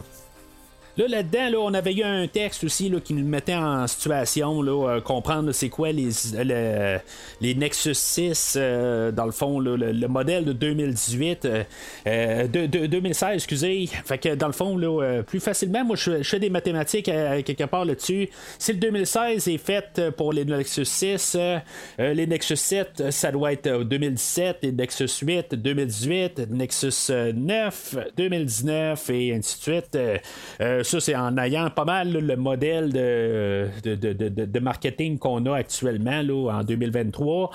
Là, 0.96 1.08
là-dedans, 1.08 1.50
là, 1.50 1.58
on 1.60 1.74
avait 1.74 1.94
eu 1.94 2.04
un 2.04 2.28
texte 2.28 2.64
aussi 2.64 2.88
là, 2.88 3.00
qui 3.00 3.16
nous 3.16 3.26
mettait 3.26 3.56
en 3.56 3.88
situation, 3.88 4.62
là, 4.62 4.90
euh, 4.98 5.02
comprendre 5.02 5.52
c'est 5.52 5.70
quoi 5.70 5.92
les, 5.92 6.10
le- 6.38 7.00
les 7.42 7.56
Nexus 7.56 7.96
6, 7.96 8.56
euh, 8.60 9.12
dans 9.12 9.26
le 9.26 9.32
fond, 9.32 9.60
le, 9.60 9.76
le 9.76 10.08
modèle 10.08 10.46
de 10.46 10.54
2018, 10.54 11.46
euh, 12.06 12.48
de, 12.48 12.68
de- 12.68 12.86
2016, 12.86 13.34
excusez. 13.34 13.90
Fait 14.06 14.20
que 14.20 14.36
dans 14.36 14.46
le 14.46 14.54
fond, 14.54 14.78
là, 14.78 15.24
plus 15.24 15.40
facilement, 15.40 15.84
moi, 15.84 15.96
je, 15.96 16.22
je 16.22 16.30
fais 16.30 16.40
des 16.40 16.52
mathématiques 16.52 17.06
quelque 17.06 17.64
part 17.66 17.86
là-dessus. 17.86 18.30
Si 18.60 18.74
le 18.74 18.78
2016 18.78 19.48
est 19.48 19.58
fait 19.58 20.00
pour 20.16 20.32
les 20.32 20.46
Nexus 20.46 20.86
6, 20.86 21.36
euh, 21.40 21.58
euh, 22.00 22.14
les 22.14 22.28
Nexus 22.28 22.56
7, 22.56 23.10
ça 23.12 23.32
doit 23.32 23.52
être 23.54 23.66
euh, 23.66 23.84
2017, 23.84 24.58
les 24.62 24.72
Nexus 24.72 25.10
8, 25.24 25.56
2018, 25.56 26.52
Nexus 26.52 26.90
euh, 27.10 27.34
9, 27.34 27.96
2019 28.16 29.10
et 29.10 29.34
ainsi 29.34 29.58
de 29.58 29.64
suite. 29.64 29.98
Euh, 30.84 30.90
euh, 30.90 31.00
ça, 31.00 31.00
c'est 31.00 31.16
en 31.16 31.38
ayant 31.38 31.70
pas 31.70 31.86
mal 31.86 32.12
le 32.12 32.36
modèle 32.36 32.92
de, 32.92 33.68
de, 33.84 33.96
de- 33.96 34.46
de- 34.46 34.60
marketing 34.60 35.18
qu'on 35.18 35.46
a 35.46 35.56
actuellement 35.58 36.22
là, 36.22 36.52
en 36.60 36.64
2023. 36.64 37.52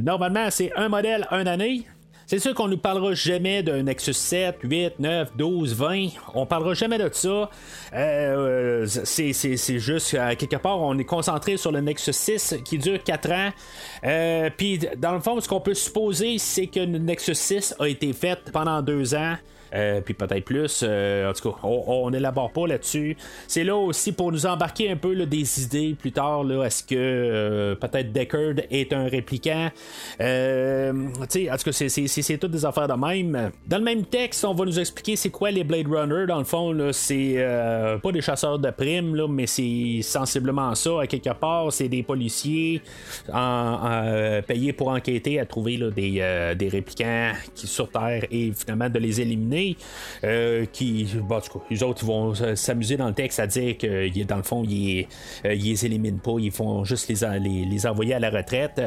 Normalement, 0.00 0.46
c'est 0.50 0.72
un 0.76 0.88
modèle, 0.88 1.26
une 1.30 1.48
année. 1.48 1.86
C'est 2.26 2.38
sûr 2.38 2.54
qu'on 2.54 2.68
ne 2.68 2.76
parlera 2.76 3.12
jamais 3.14 3.62
d'un 3.62 3.82
Nexus 3.82 4.12
7, 4.14 4.56
8, 4.62 5.00
9, 5.00 5.32
12, 5.36 5.74
20. 5.74 6.06
On 6.34 6.46
parlera 6.46 6.72
jamais 6.72 6.96
de 6.96 7.10
ça. 7.12 7.50
Euh, 7.94 8.86
c'est, 8.86 9.78
juste, 9.78 10.14
à 10.14 10.34
quelque 10.36 10.56
part, 10.56 10.80
on 10.80 10.96
est 10.98 11.04
concentré 11.04 11.56
sur 11.56 11.72
le 11.72 11.80
Nexus 11.80 12.12
6 12.12 12.56
qui 12.64 12.78
dure 12.78 13.02
4 13.02 13.30
ans. 13.32 13.50
Euh, 14.04 14.50
Puis, 14.56 14.78
dans 14.96 15.12
le 15.12 15.20
fond, 15.20 15.38
ce 15.40 15.48
qu'on 15.48 15.60
peut 15.60 15.74
supposer, 15.74 16.38
c'est 16.38 16.68
que 16.68 16.80
le 16.80 16.98
Nexus 16.98 17.34
6 17.34 17.74
a 17.78 17.88
été 17.88 18.12
fait 18.12 18.38
pendant 18.52 18.80
2 18.82 19.14
ans. 19.14 19.34
Euh, 19.74 20.00
puis 20.00 20.14
peut-être 20.14 20.44
plus. 20.44 20.82
Euh, 20.82 21.30
en 21.30 21.32
tout 21.32 21.50
cas, 21.50 21.58
on 21.62 22.10
n'élabore 22.10 22.52
pas 22.52 22.66
là-dessus. 22.66 23.16
C'est 23.46 23.64
là 23.64 23.76
aussi 23.76 24.12
pour 24.12 24.32
nous 24.32 24.46
embarquer 24.46 24.90
un 24.90 24.96
peu 24.96 25.14
des 25.26 25.62
idées 25.62 25.96
plus 25.98 26.12
tard. 26.12 26.44
Est-ce 26.64 26.82
que 26.82 26.94
euh, 26.94 27.74
peut-être 27.74 28.12
Deckard 28.12 28.64
est 28.70 28.92
un 28.92 29.08
répliquant? 29.08 29.70
En 30.20 31.26
tout 31.26 31.64
cas, 31.64 31.72
c'est, 31.72 32.38
toutes 32.38 32.50
des 32.50 32.64
affaires 32.64 32.88
de 32.88 32.94
même. 32.94 33.50
Dans 33.66 33.78
le 33.78 33.84
même 33.84 34.04
texte, 34.04 34.44
on 34.44 34.54
va 34.54 34.64
nous 34.64 34.78
expliquer 34.78 35.16
c'est 35.16 35.30
quoi 35.30 35.50
les 35.50 35.64
Blade 35.64 35.86
Runner. 35.88 36.26
Dans 36.26 36.38
le 36.38 36.44
fond, 36.44 36.76
c'est 36.92 37.36
pas 38.02 38.12
des 38.12 38.20
chasseurs 38.20 38.58
de 38.58 38.70
primes, 38.70 39.14
là, 39.14 39.26
mais 39.28 39.46
c'est 39.46 40.00
sensiblement 40.02 40.74
ça. 40.74 41.02
À 41.02 41.06
quelque 41.06 41.32
part, 41.32 41.72
c'est 41.72 41.88
des 41.88 42.02
policiers 42.02 42.82
payés 44.46 44.72
pour 44.72 44.88
enquêter 44.88 45.40
à 45.40 45.46
trouver 45.46 45.78
des, 45.94 46.18
euh, 46.20 46.54
répliquants 46.60 47.32
qui 47.54 47.66
sur 47.66 47.90
Terre 47.90 48.24
et 48.30 48.52
finalement 48.52 48.88
de 48.88 48.98
les 48.98 49.20
éliminer. 49.20 49.61
Euh, 50.24 50.66
qui, 50.72 51.08
bon, 51.20 51.40
tout 51.40 51.58
cas, 51.58 51.64
les 51.70 51.82
autres 51.82 52.02
ils 52.02 52.06
vont 52.06 52.32
euh, 52.40 52.54
s'amuser 52.54 52.96
dans 52.96 53.08
le 53.08 53.14
texte 53.14 53.40
à 53.40 53.46
dire 53.46 53.76
que 53.76 54.24
dans 54.24 54.36
le 54.36 54.42
fond, 54.42 54.62
ils, 54.64 55.06
euh, 55.44 55.54
les 55.54 55.84
éliminent 55.84 56.18
pas, 56.18 56.36
ils 56.38 56.50
font 56.50 56.84
juste 56.84 57.08
les, 57.08 57.38
les, 57.40 57.64
les 57.64 57.86
envoyer 57.86 58.14
à 58.14 58.18
la 58.18 58.30
retraite. 58.30 58.80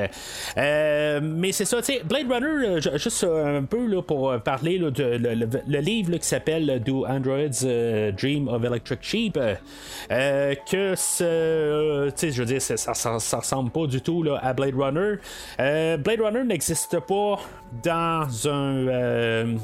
Mais 0.55 1.51
c'est 1.51 1.65
ça, 1.65 1.77
tu 1.81 1.93
sais, 1.93 2.01
Blade 2.03 2.31
Runner, 2.31 2.81
ju- 2.81 2.97
juste 2.97 3.23
un 3.23 3.63
peu 3.63 3.85
là, 3.87 4.01
pour 4.01 4.33
parler 4.43 4.77
là, 4.77 4.91
de 4.91 5.03
le, 5.03 5.79
livre 5.79 6.17
qui 6.17 6.27
s'appelle 6.27 6.81
Do 6.85 7.05
Androids 7.05 7.63
Dream 8.17 8.47
of 8.47 8.63
Electric 8.63 8.99
Sheep, 9.01 9.33
que 10.09 10.91
tu 10.91 12.15
sais, 12.15 12.31
je 12.31 12.39
veux 12.39 12.45
dire, 12.45 12.61
ça, 12.61 12.93
ça, 12.93 13.37
ressemble 13.37 13.71
pas 13.71 13.87
du 13.87 14.01
tout 14.01 14.23
à 14.41 14.53
Blade 14.53 14.75
Runner. 14.75 15.15
Blade 15.57 16.21
Runner 16.21 16.43
n'existe 16.43 16.99
pas 17.01 17.39
dans 17.83 18.27
un 18.47 19.55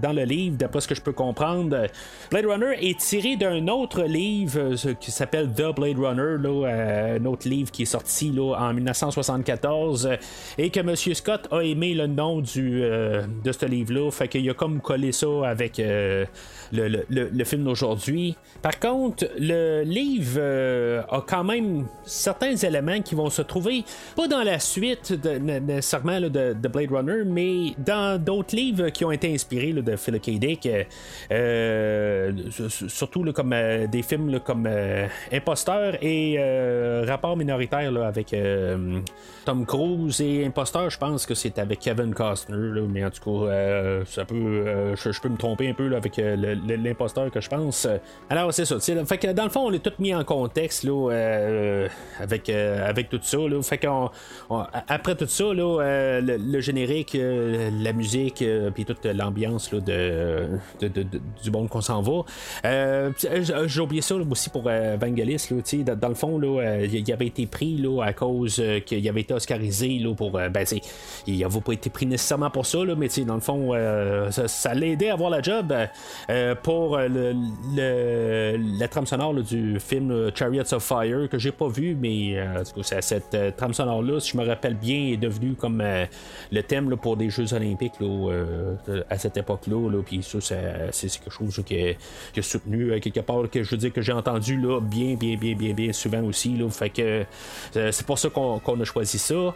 dans 0.00 0.12
le 0.12 0.24
livre, 0.24 0.41
d'après 0.50 0.80
ce 0.80 0.88
que 0.88 0.94
je 0.94 1.00
peux 1.00 1.12
comprendre. 1.12 1.86
Blade 2.30 2.46
Runner 2.46 2.74
est 2.80 2.98
tiré 2.98 3.36
d'un 3.36 3.68
autre 3.68 4.02
livre 4.02 4.74
qui 5.00 5.10
s'appelle 5.10 5.50
The 5.52 5.74
Blade 5.74 5.98
Runner, 5.98 6.36
là, 6.38 6.66
euh, 6.66 7.18
un 7.18 7.24
autre 7.26 7.48
livre 7.48 7.70
qui 7.70 7.82
est 7.82 7.86
sorti 7.86 8.30
là, 8.30 8.54
en 8.58 8.72
1974 8.72 10.06
euh, 10.06 10.16
et 10.58 10.70
que 10.70 10.80
M. 10.80 10.94
Scott 10.96 11.48
a 11.50 11.60
aimé 11.60 11.94
le 11.94 12.06
nom 12.06 12.40
du, 12.40 12.82
euh, 12.82 13.22
de 13.44 13.52
ce 13.52 13.66
livre-là. 13.66 14.10
Fait 14.10 14.28
qu'il 14.28 14.48
a 14.48 14.54
comme 14.54 14.80
collé 14.80 15.12
ça 15.12 15.26
avec 15.44 15.78
euh, 15.78 16.24
le, 16.72 17.04
le- 17.10 17.44
film 17.44 17.64
d'aujourd'hui. 17.64 18.36
Par 18.62 18.78
contre, 18.78 19.26
le 19.38 19.82
livre 19.82 20.36
euh, 20.38 21.02
a 21.10 21.20
quand 21.26 21.44
même 21.44 21.86
certains 22.04 22.54
éléments 22.56 23.00
qui 23.02 23.14
vont 23.14 23.30
se 23.30 23.42
trouver, 23.42 23.84
pas 24.16 24.26
dans 24.28 24.42
la 24.42 24.58
suite 24.58 25.12
nécessairement 25.40 26.20
de, 26.20 26.54
de 26.54 26.68
Blade 26.68 26.90
Runner, 26.90 27.22
mais 27.26 27.74
dans 27.78 28.20
d'autres 28.22 28.56
livres 28.56 28.88
qui 28.90 29.04
ont 29.04 29.12
été 29.12 29.32
inspirés 29.34 29.72
de 29.72 29.96
Philip 29.96 30.22
K. 30.22 30.30
Dick. 30.38 30.66
euh, 30.66 30.84
euh, 31.32 32.32
surtout 32.88 33.24
comme 33.32 33.54
des 33.90 34.02
films 34.02 34.40
comme 34.40 34.68
Imposteur 35.32 35.96
et 36.02 36.38
Rapport 37.06 37.36
minoritaire 37.36 37.92
avec 38.02 38.34
Tom 39.44 39.66
Cruise 39.66 40.20
et 40.20 40.44
Imposteur, 40.44 40.88
je 40.88 40.98
pense 40.98 41.26
que 41.26 41.34
c'est 41.34 41.58
avec 41.58 41.80
Kevin 41.80 42.14
Costner. 42.14 42.80
mais 42.88 43.04
en 43.04 43.10
tout 43.10 43.22
cas, 43.24 43.46
euh, 43.50 44.04
ça 44.06 44.24
peut, 44.24 44.34
euh, 44.34 44.94
je, 44.96 45.20
peux 45.20 45.28
me 45.28 45.36
tromper 45.36 45.68
un 45.68 45.74
peu 45.74 45.94
avec 45.96 46.18
euh, 46.18 46.36
l'imposteur 46.66 47.30
que 47.30 47.40
je 47.40 47.48
pense. 47.48 47.88
Alors, 48.30 48.54
c'est 48.54 48.64
ça. 48.64 48.78
Fait 48.80 49.18
que 49.18 49.32
dans 49.32 49.44
le 49.44 49.50
fond, 49.50 49.66
on 49.66 49.72
est 49.72 49.82
tout 49.82 49.92
mis 49.98 50.14
en 50.14 50.22
contexte 50.24 50.84
là, 50.84 51.10
avec, 52.20 52.48
avec 52.48 53.08
tout 53.08 53.18
ça. 53.22 53.38
Fait 53.62 53.86
après 54.88 55.16
tout 55.16 55.26
ça, 55.26 55.44
le, 55.52 56.60
générique, 56.60 57.16
la 57.18 57.92
musique, 57.92 58.44
puis 58.74 58.84
toute 58.84 59.04
l'ambiance 59.06 59.72
de, 59.72 60.46
du 61.42 61.50
monde 61.50 61.68
qu'on 61.68 61.80
s'en 61.80 62.02
va. 62.02 62.22
J'ai- 62.62 63.80
oublié 63.80 64.02
ça 64.02 64.14
aussi 64.14 64.50
pour 64.50 64.62
Vangelis. 64.62 65.48
Dans, 65.84 65.96
dans 65.96 66.08
le 66.08 66.14
fond, 66.14 66.40
il 66.40 67.12
avait 67.12 67.26
été 67.26 67.46
pris 67.46 67.82
à 68.02 68.12
cause 68.12 68.62
qu'il 68.86 69.08
avait 69.08 69.22
été 69.22 69.31
oscarisé 69.32 69.98
là, 69.98 70.14
pour. 70.14 70.38
euh, 70.38 70.48
ben, 70.48 70.64
il 71.26 71.38
n'avait 71.38 71.60
pas 71.60 71.72
été 71.72 71.90
pris 71.90 72.06
nécessairement 72.06 72.50
pour 72.50 72.66
ça, 72.66 72.84
là, 72.84 72.94
mais 72.96 73.08
dans 73.26 73.34
le 73.34 73.40
fond, 73.40 73.70
euh, 73.74 74.30
ça, 74.30 74.48
ça 74.48 74.74
l'a 74.74 74.86
aidé 74.86 75.08
à 75.08 75.14
avoir 75.14 75.30
la 75.30 75.42
job 75.42 75.72
euh, 76.30 76.54
pour 76.62 76.96
le, 76.98 77.34
le- 77.76 78.56
la 78.78 78.88
trame 78.88 79.06
sonore 79.06 79.34
du 79.34 79.78
film 79.80 80.30
Chariots 80.34 80.72
of 80.74 80.82
Fire 80.82 81.28
que 81.28 81.38
j'ai 81.38 81.52
pas 81.52 81.68
vu, 81.68 81.96
mais 82.00 82.36
cette 83.00 83.36
trame 83.56 83.74
sonore-là, 83.74 84.20
si 84.20 84.32
je 84.32 84.36
me 84.36 84.46
rappelle 84.46 84.74
bien, 84.74 85.08
est 85.12 85.16
devenue 85.16 85.54
comme 85.54 85.82
le 86.50 86.62
thème 86.62 86.96
pour 86.96 87.16
des 87.16 87.30
Jeux 87.30 87.52
Olympiques 87.54 87.94
à 89.10 89.18
cette 89.18 89.36
époque-là. 89.36 89.90
Là, 89.90 90.02
puis 90.04 90.22
ça, 90.22 90.38
c'est 90.92 91.08
quelque 91.08 91.30
chose 91.30 91.62
qui, 91.64 91.74
est, 91.74 91.98
soutenu 92.40 93.00
quelque 93.00 93.20
part, 93.20 93.48
que 93.50 93.62
je 93.62 93.70
veux 93.70 93.76
dire 93.76 93.92
que 93.92 94.02
j'ai 94.02 94.12
entendu 94.12 94.56
là, 94.60 94.80
bien, 94.80 95.14
bien, 95.14 95.36
bien, 95.36 95.54
bien, 95.54 95.72
bien 95.74 95.92
souvent 95.92 96.22
aussi. 96.22 96.56
Là, 96.56 96.68
fait 96.70 96.90
que 96.90 97.24
c'est 97.72 98.06
pour 98.06 98.18
ça 98.18 98.28
qu'on 98.30 98.58
qu'on 98.58 98.80
a 98.80 98.84
choisi 98.84 99.18
ça. 99.22 99.54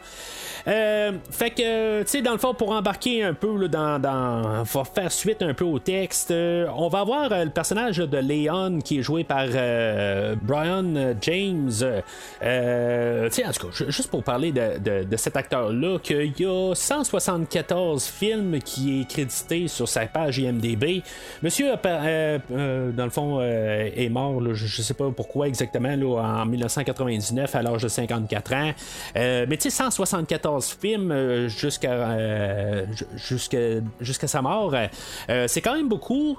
Euh, 0.69 1.13
fait 1.31 1.51
que, 1.51 2.01
tu 2.03 2.09
sais, 2.09 2.23
dans 2.23 2.33
le 2.33 2.39
fond, 2.39 2.53
pour 2.53 2.73
embarquer 2.73 3.23
un 3.23 3.35
peu 3.35 3.69
dans, 3.69 4.01
dans. 4.01 4.65
va 4.65 4.85
faire 4.85 5.13
suite 5.13 5.43
un 5.43 5.55
peu 5.55 5.65
au 5.65 5.79
texte, 5.79 6.33
euh, 6.33 6.67
on 6.77 6.89
va 6.89 7.01
avoir 7.01 7.31
euh, 7.33 7.45
le 7.45 7.51
personnage 7.51 7.99
de 7.99 8.19
Leon 8.19 8.81
qui 8.81 8.99
est 8.99 9.03
joué 9.03 9.23
par 9.23 9.47
Brian 10.43 11.15
James. 11.21 11.71
Tu 11.71 11.81
sais, 13.31 13.47
en 13.47 13.53
tout 13.53 13.67
cas, 13.69 13.73
ju- 13.73 13.91
juste 13.93 14.11
pour 14.11 14.23
parler 14.25 14.51
de, 14.53 14.79
de- 14.79 15.05
de 15.05 15.17
cet 15.17 15.37
acteur-là, 15.37 15.99
qu'il 16.01 16.33
y 16.39 16.45
a 16.45 16.75
174 16.75 18.05
films 18.07 18.59
qui 18.61 19.01
est 19.01 19.09
crédité 19.09 19.69
sur 19.69 19.89
sa 19.89 20.07
page 20.07 20.39
IMDB. 20.39 21.03
Monsieur, 21.43 21.73
dans 21.85 23.05
le 23.05 23.11
fond, 23.11 23.41
est 23.43 24.09
mort, 24.11 24.41
je, 24.55 24.83
sais 24.83 24.95
pas 24.95 25.11
pourquoi 25.15 25.49
exactement, 25.49 25.95
là, 25.97 26.43
en 26.43 26.47
1999 26.47 27.55
à 27.55 27.63
l'âge 27.63 27.83
de 27.83 27.89
54 27.89 28.53
ans. 28.55 28.73
Euh, 29.17 29.47
mais 29.57 29.63
tu 29.63 29.71
sais, 29.71 29.77
174 29.77 30.77
films 30.79 31.11
euh, 31.11 31.49
jusqu'à 31.49 31.93
euh, 31.93 32.85
ju- 33.17 33.39
jusqu'à 34.01 34.27
sa 34.27 34.43
mort, 34.43 34.75
euh, 34.75 35.45
c'est 35.49 35.63
quand 35.63 35.75
même 35.75 35.89
beaucoup. 35.89 36.39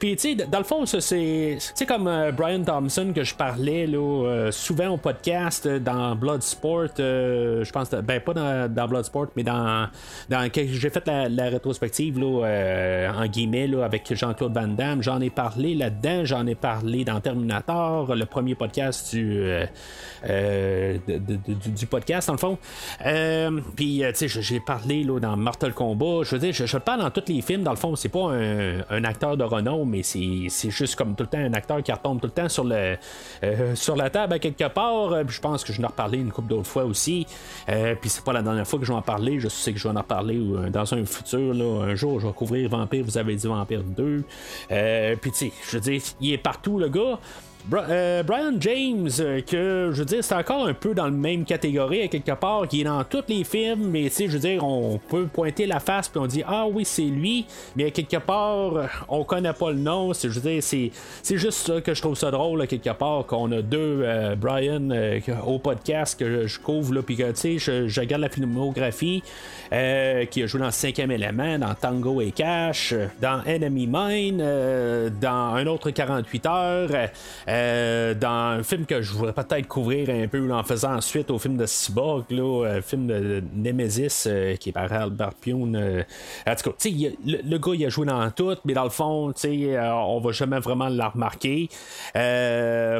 Puis 0.00 0.16
tu 0.16 0.18
sais, 0.18 0.34
dans 0.34 0.58
le 0.58 0.64
fond, 0.64 0.84
c'est 0.86 1.86
comme 1.86 2.10
Brian 2.36 2.64
Thompson 2.64 3.12
que 3.14 3.22
je 3.22 3.34
parlais 3.34 3.86
là, 3.86 4.50
souvent 4.50 4.88
au 4.88 4.96
podcast 4.96 5.68
dans 5.68 6.16
Bloodsport. 6.16 6.88
je 6.96 7.70
pense, 7.70 7.90
ben 7.90 8.20
pas 8.20 8.34
dans, 8.68 8.88
Bloodsport, 8.88 9.28
mais 9.36 9.44
dans 9.44 9.86
dans 10.28 10.48
j'ai 10.54 10.90
fait 10.90 11.06
la, 11.06 11.48
rétrospective 11.48 12.18
là, 12.18 13.12
en 13.16 13.26
guillemets 13.26 13.68
là, 13.68 13.84
avec 13.84 14.12
Jean-Claude 14.12 14.54
Van 14.54 14.66
Damme. 14.66 15.02
J'en 15.02 15.20
ai 15.20 15.30
parlé 15.30 15.74
là-dedans. 15.74 16.24
J'en 16.24 16.46
ai 16.46 16.54
parlé 16.54 17.04
dans 17.04 17.20
Terminator, 17.20 18.14
le 18.14 18.26
premier 18.26 18.54
podcast 18.54 19.14
du 19.14 19.66
podcast, 21.86 22.23
dans 22.26 22.32
le 22.34 22.38
fond. 22.38 22.58
Euh, 23.04 23.60
Puis, 23.76 24.04
euh, 24.04 24.12
tu 24.12 24.28
sais, 24.28 24.42
j'ai 24.42 24.60
parlé 24.60 25.04
dans 25.04 25.36
Mortal 25.36 25.72
Kombat. 25.72 26.24
Je 26.24 26.36
veux 26.36 26.38
dire, 26.38 26.52
je, 26.52 26.78
parle 26.78 27.00
dans 27.00 27.10
tous 27.10 27.24
les 27.28 27.40
films, 27.42 27.62
dans 27.62 27.70
le 27.70 27.76
fond, 27.76 27.96
c'est 27.96 28.08
pas 28.08 28.30
un, 28.30 29.04
acteur 29.04 29.36
de 29.36 29.44
renom, 29.44 29.84
mais 29.84 30.02
c'est 30.02 30.70
juste 30.70 30.96
comme 30.96 31.14
tout 31.14 31.24
le 31.24 31.28
temps 31.28 31.38
un 31.38 31.52
acteur 31.52 31.82
qui 31.82 31.92
retombe 31.92 32.20
tout 32.20 32.26
le 32.26 32.32
temps 32.32 32.48
sur, 32.48 32.64
le, 32.64 32.96
euh, 33.42 33.74
sur 33.74 33.96
la 33.96 34.10
table 34.10 34.34
à 34.34 34.38
quelque 34.38 34.68
part. 34.68 35.28
Je 35.28 35.40
pense 35.40 35.64
que 35.64 35.72
je 35.72 35.78
vais 35.78 35.84
en 35.84 35.88
reparler 35.88 36.18
une 36.18 36.32
couple 36.32 36.48
d'autres 36.48 36.68
fois 36.68 36.84
aussi. 36.84 37.26
Puis, 37.66 38.10
c'est 38.10 38.24
pas 38.24 38.32
la 38.32 38.42
dernière 38.42 38.66
fois 38.66 38.78
que 38.78 38.84
je 38.84 38.92
vais 38.92 38.98
en 38.98 39.02
parler. 39.02 39.40
Je 39.40 39.48
sais 39.48 39.72
que 39.72 39.78
je 39.78 39.88
vais 39.88 39.94
en 39.94 40.00
reparler 40.00 40.40
dans 40.70 40.94
un 40.94 41.04
futur. 41.04 41.54
Là, 41.54 41.84
un 41.84 41.94
jour, 41.94 42.20
je 42.20 42.26
vais 42.26 42.32
couvrir 42.32 42.68
Vampire. 42.68 43.04
Vous 43.04 43.18
avez 43.18 43.36
dit 43.36 43.46
Vampire 43.46 43.82
2. 43.82 44.24
Euh, 44.70 45.16
Puis, 45.20 45.30
tu 45.30 45.38
sais, 45.38 45.52
je 45.68 45.76
veux 45.76 45.80
dire, 45.80 46.02
il 46.20 46.32
est 46.32 46.38
partout, 46.38 46.78
le 46.78 46.88
gars. 46.88 47.18
Euh, 47.72 48.22
Brian 48.22 48.52
James, 48.60 49.08
euh, 49.20 49.40
que 49.40 49.90
je 49.92 49.98
veux 49.98 50.04
dire, 50.04 50.22
c'est 50.22 50.34
encore 50.34 50.66
un 50.66 50.74
peu 50.74 50.94
dans 50.94 51.06
le 51.06 51.12
même 51.12 51.46
catégorie 51.46 52.02
à 52.02 52.08
quelque 52.08 52.32
part, 52.32 52.68
qui 52.68 52.82
est 52.82 52.84
dans 52.84 53.02
tous 53.04 53.24
les 53.28 53.42
films, 53.42 53.88
mais 53.90 54.04
tu 54.04 54.10
sais, 54.10 54.26
je 54.26 54.32
veux 54.32 54.38
dire, 54.38 54.62
on 54.62 54.98
peut 54.98 55.26
pointer 55.26 55.64
la 55.64 55.80
face 55.80 56.08
puis 56.08 56.20
on 56.20 56.26
dit 56.26 56.42
ah 56.46 56.66
oui 56.70 56.84
c'est 56.84 57.02
lui, 57.02 57.46
mais 57.74 57.86
à 57.86 57.90
quelque 57.90 58.18
part 58.18 58.90
on 59.08 59.24
connaît 59.24 59.54
pas 59.54 59.70
le 59.70 59.78
nom. 59.78 60.12
C'est, 60.12 60.28
je 60.28 60.38
veux 60.38 60.50
dire, 60.50 60.62
c'est, 60.62 60.90
juste 61.36 61.66
ça 61.66 61.80
que 61.80 61.94
je 61.94 62.02
trouve 62.02 62.16
ça 62.16 62.30
drôle 62.30 62.60
à 62.60 62.66
quelque 62.66 62.92
part 62.92 63.24
qu'on 63.24 63.50
a 63.52 63.62
deux 63.62 64.02
euh, 64.02 64.36
Brian 64.36 64.90
au 65.46 65.58
podcast 65.58 66.18
que 66.18 66.46
je, 66.46 66.58
couvre 66.58 66.94
là, 66.94 67.02
puis 67.02 67.16
que 67.16 67.30
tu 67.32 67.58
sais, 67.58 67.88
je, 67.88 68.00
regarde 68.00 68.22
la 68.22 68.28
filmographie 68.28 69.22
qui 69.70 70.42
a 70.42 70.46
joué 70.46 70.60
dans 70.60 70.70
Cinquième 70.70 71.10
élément, 71.10 71.58
dans 71.58 71.74
Tango 71.74 72.20
et 72.20 72.30
Cash, 72.30 72.94
dans 73.20 73.40
Enemy 73.46 73.88
Mine, 73.90 75.10
dans 75.20 75.54
un 75.54 75.66
autre 75.66 75.90
48 75.90 76.46
heures. 76.46 76.90
Euh, 77.54 78.14
dans 78.14 78.58
un 78.58 78.62
film 78.62 78.84
que 78.84 79.00
je 79.00 79.12
voudrais 79.12 79.32
peut-être 79.32 79.68
couvrir 79.68 80.10
un 80.10 80.26
peu 80.26 80.44
là, 80.46 80.56
en 80.56 80.62
faisant 80.64 81.00
suite 81.00 81.30
au 81.30 81.38
film 81.38 81.56
de 81.56 81.66
Cyborg, 81.66 82.24
là, 82.30 82.66
euh, 82.66 82.82
film 82.82 83.06
de 83.06 83.42
Nemesis 83.54 84.24
euh, 84.26 84.56
qui 84.56 84.70
est 84.70 84.72
par 84.72 84.92
Albert 84.92 85.32
euh. 85.46 86.02
en 86.46 86.54
tout 86.54 86.70
cas, 86.70 86.88
le, 87.24 87.48
le 87.48 87.58
gars 87.58 87.72
il 87.74 87.86
a 87.86 87.88
joué 87.88 88.06
dans 88.06 88.30
tout, 88.30 88.56
mais 88.64 88.72
dans 88.72 88.84
le 88.84 88.90
fond, 88.90 89.32
on 89.44 90.20
va 90.20 90.32
jamais 90.32 90.58
vraiment 90.58 90.88
le 90.88 91.04
remarquer. 91.04 91.68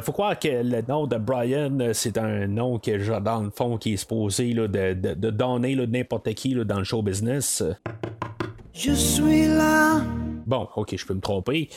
Faut 0.02 0.12
croire 0.12 0.38
que 0.38 0.48
le 0.48 0.82
nom 0.86 1.06
de 1.06 1.16
Brian, 1.16 1.78
c'est 1.92 2.16
un 2.18 2.46
nom 2.46 2.78
que 2.78 2.98
genre, 2.98 3.20
dans 3.20 3.40
le 3.40 3.50
fond 3.50 3.76
qui 3.76 3.94
est 3.94 3.96
supposé 3.96 4.52
là, 4.52 4.68
de, 4.68 4.94
de, 4.94 5.14
de 5.14 5.30
donner 5.30 5.74
n'importe 5.74 6.32
qui 6.34 6.54
dans 6.54 6.78
le 6.78 6.84
show 6.84 7.02
business. 7.02 7.62
Je 8.72 8.92
suis 8.92 9.46
là. 9.46 10.02
Bon, 10.46 10.68
ok, 10.76 10.94
je 10.96 11.06
peux 11.06 11.14
me 11.14 11.20
tromper. 11.20 11.68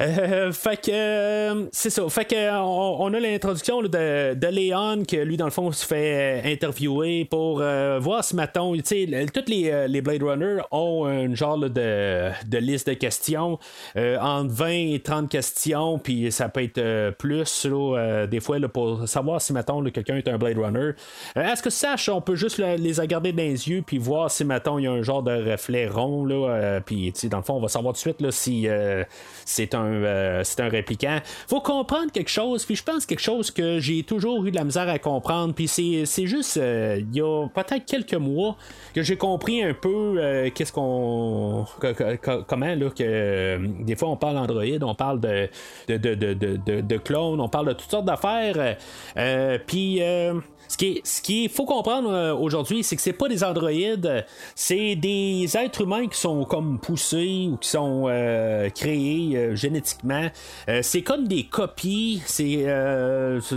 Euh, 0.00 0.52
fait 0.52 0.80
que 0.80 0.90
euh, 0.92 1.66
c'est 1.72 1.90
ça. 1.90 2.08
Fait 2.08 2.24
que 2.24 2.50
on, 2.62 3.12
a 3.12 3.20
l'introduction 3.20 3.82
de, 3.82 4.34
de 4.34 4.46
Léon 4.46 5.02
que 5.04 5.16
lui 5.16 5.36
dans 5.36 5.46
le 5.46 5.50
fond 5.50 5.72
se 5.72 5.84
fait 5.84 6.44
euh, 6.44 6.52
interviewer 6.52 7.24
pour 7.24 7.58
voir 8.00 8.22
si 8.22 8.36
mettons, 8.36 8.74
tu 8.76 8.82
sais, 8.84 9.26
toutes 9.32 9.48
les, 9.48 9.88
les 9.88 10.00
Blade 10.00 10.22
Runner 10.22 10.58
ont 10.70 11.06
un 11.06 11.34
genre 11.34 11.58
de, 11.58 11.68
de 11.68 12.58
liste 12.58 12.88
de 12.88 12.94
questions 12.94 13.58
entre 13.96 14.52
20 14.52 14.68
et 14.68 15.00
30 15.02 15.28
questions, 15.28 15.98
puis 15.98 16.30
ça 16.30 16.48
peut 16.48 16.62
être 16.62 17.10
plus 17.18 17.66
là, 17.66 18.26
des 18.26 18.40
fois 18.40 18.56
pour 18.72 19.08
savoir 19.08 19.40
si 19.40 19.52
là, 19.52 19.62
quelqu'un 19.92 20.16
est 20.16 20.28
un 20.28 20.38
Blade 20.38 20.58
Runner. 20.58 20.92
Est-ce 21.34 21.62
que 21.62 21.70
sache, 21.70 22.08
on 22.08 22.20
peut 22.20 22.36
juste 22.36 22.58
les 22.58 22.92
regarder 22.92 23.32
dans 23.32 23.42
les 23.42 23.68
yeux 23.68 23.82
puis 23.84 23.98
voir 23.98 24.30
si 24.30 24.44
mettons 24.44 24.78
il 24.78 24.84
y 24.84 24.86
a 24.86 24.92
un 24.92 25.02
genre 25.02 25.22
de 25.22 25.50
reflet 25.50 25.88
rond 25.88 26.24
là, 26.24 26.80
puis 26.84 27.12
dans 27.30 27.38
le 27.38 27.42
fond 27.42 27.54
on 27.54 27.60
va 27.60 27.68
savoir 27.68 27.95
de 27.96 27.98
suite 27.98 28.20
là, 28.20 28.30
si 28.30 28.68
euh, 28.68 29.02
c'est 29.44 29.74
un 29.74 30.02
euh. 30.04 30.42
Faut 31.48 31.60
comprendre 31.60 32.12
quelque 32.12 32.28
chose, 32.30 32.64
puis 32.64 32.76
je 32.76 32.82
pense 32.82 33.06
quelque 33.06 33.22
chose 33.22 33.50
que 33.50 33.78
j'ai 33.80 34.02
toujours 34.02 34.44
eu 34.44 34.50
de 34.50 34.56
la 34.56 34.64
misère 34.64 34.88
à 34.88 34.98
comprendre, 34.98 35.54
puis 35.54 35.68
c'est, 35.68 36.26
juste 36.26 36.56
euh, 36.56 37.00
il 37.00 37.16
y 37.16 37.20
a 37.20 37.46
peut-être 37.48 37.84
quelques 37.86 38.14
mois 38.14 38.56
que 38.94 39.02
j'ai 39.02 39.16
compris 39.16 39.62
un 39.62 39.74
peu 39.74 40.16
euh, 40.18 40.50
qu'est-ce 40.54 40.72
qu'on 40.72 41.64
que- 41.80 42.42
comment 42.42 42.74
là 42.74 42.90
que 42.90 43.58
des 43.82 43.96
fois 43.96 44.08
on 44.08 44.16
parle 44.16 44.38
Android, 44.38 44.64
on 44.82 44.94
parle 44.94 45.20
de 45.20 45.48
de, 45.88 45.96
de, 45.96 46.34
de, 46.34 46.80
de, 46.80 46.96
clones, 46.98 47.40
on 47.40 47.48
parle 47.48 47.68
de 47.68 47.72
toutes 47.72 47.90
sortes 47.90 48.04
d'affaires, 48.06 48.76
puis 49.66 50.00
ce 50.68 50.76
qui 50.76 50.86
est, 50.86 51.06
ce 51.06 51.22
qui 51.22 51.48
faut 51.48 51.64
comprendre 51.64 52.10
euh, 52.10 52.34
aujourd'hui, 52.34 52.82
c'est 52.82 52.96
que 52.96 53.02
c'est 53.02 53.12
pas 53.12 53.28
des 53.28 53.44
androïdes, 53.44 54.24
c'est 54.54 54.96
des 54.96 55.46
êtres 55.56 55.82
humains 55.82 56.06
qui 56.08 56.18
sont 56.18 56.44
comme 56.44 56.78
poussés 56.78 57.48
ou 57.50 57.56
qui 57.56 57.68
sont 57.68 58.06
euh, 58.08 58.68
créés 58.70 59.36
euh, 59.36 59.54
génétiquement. 59.54 60.28
C'est 60.82 61.02
comme 61.02 61.28
des 61.28 61.44
copies. 61.44 62.22
C'est, 62.26 62.66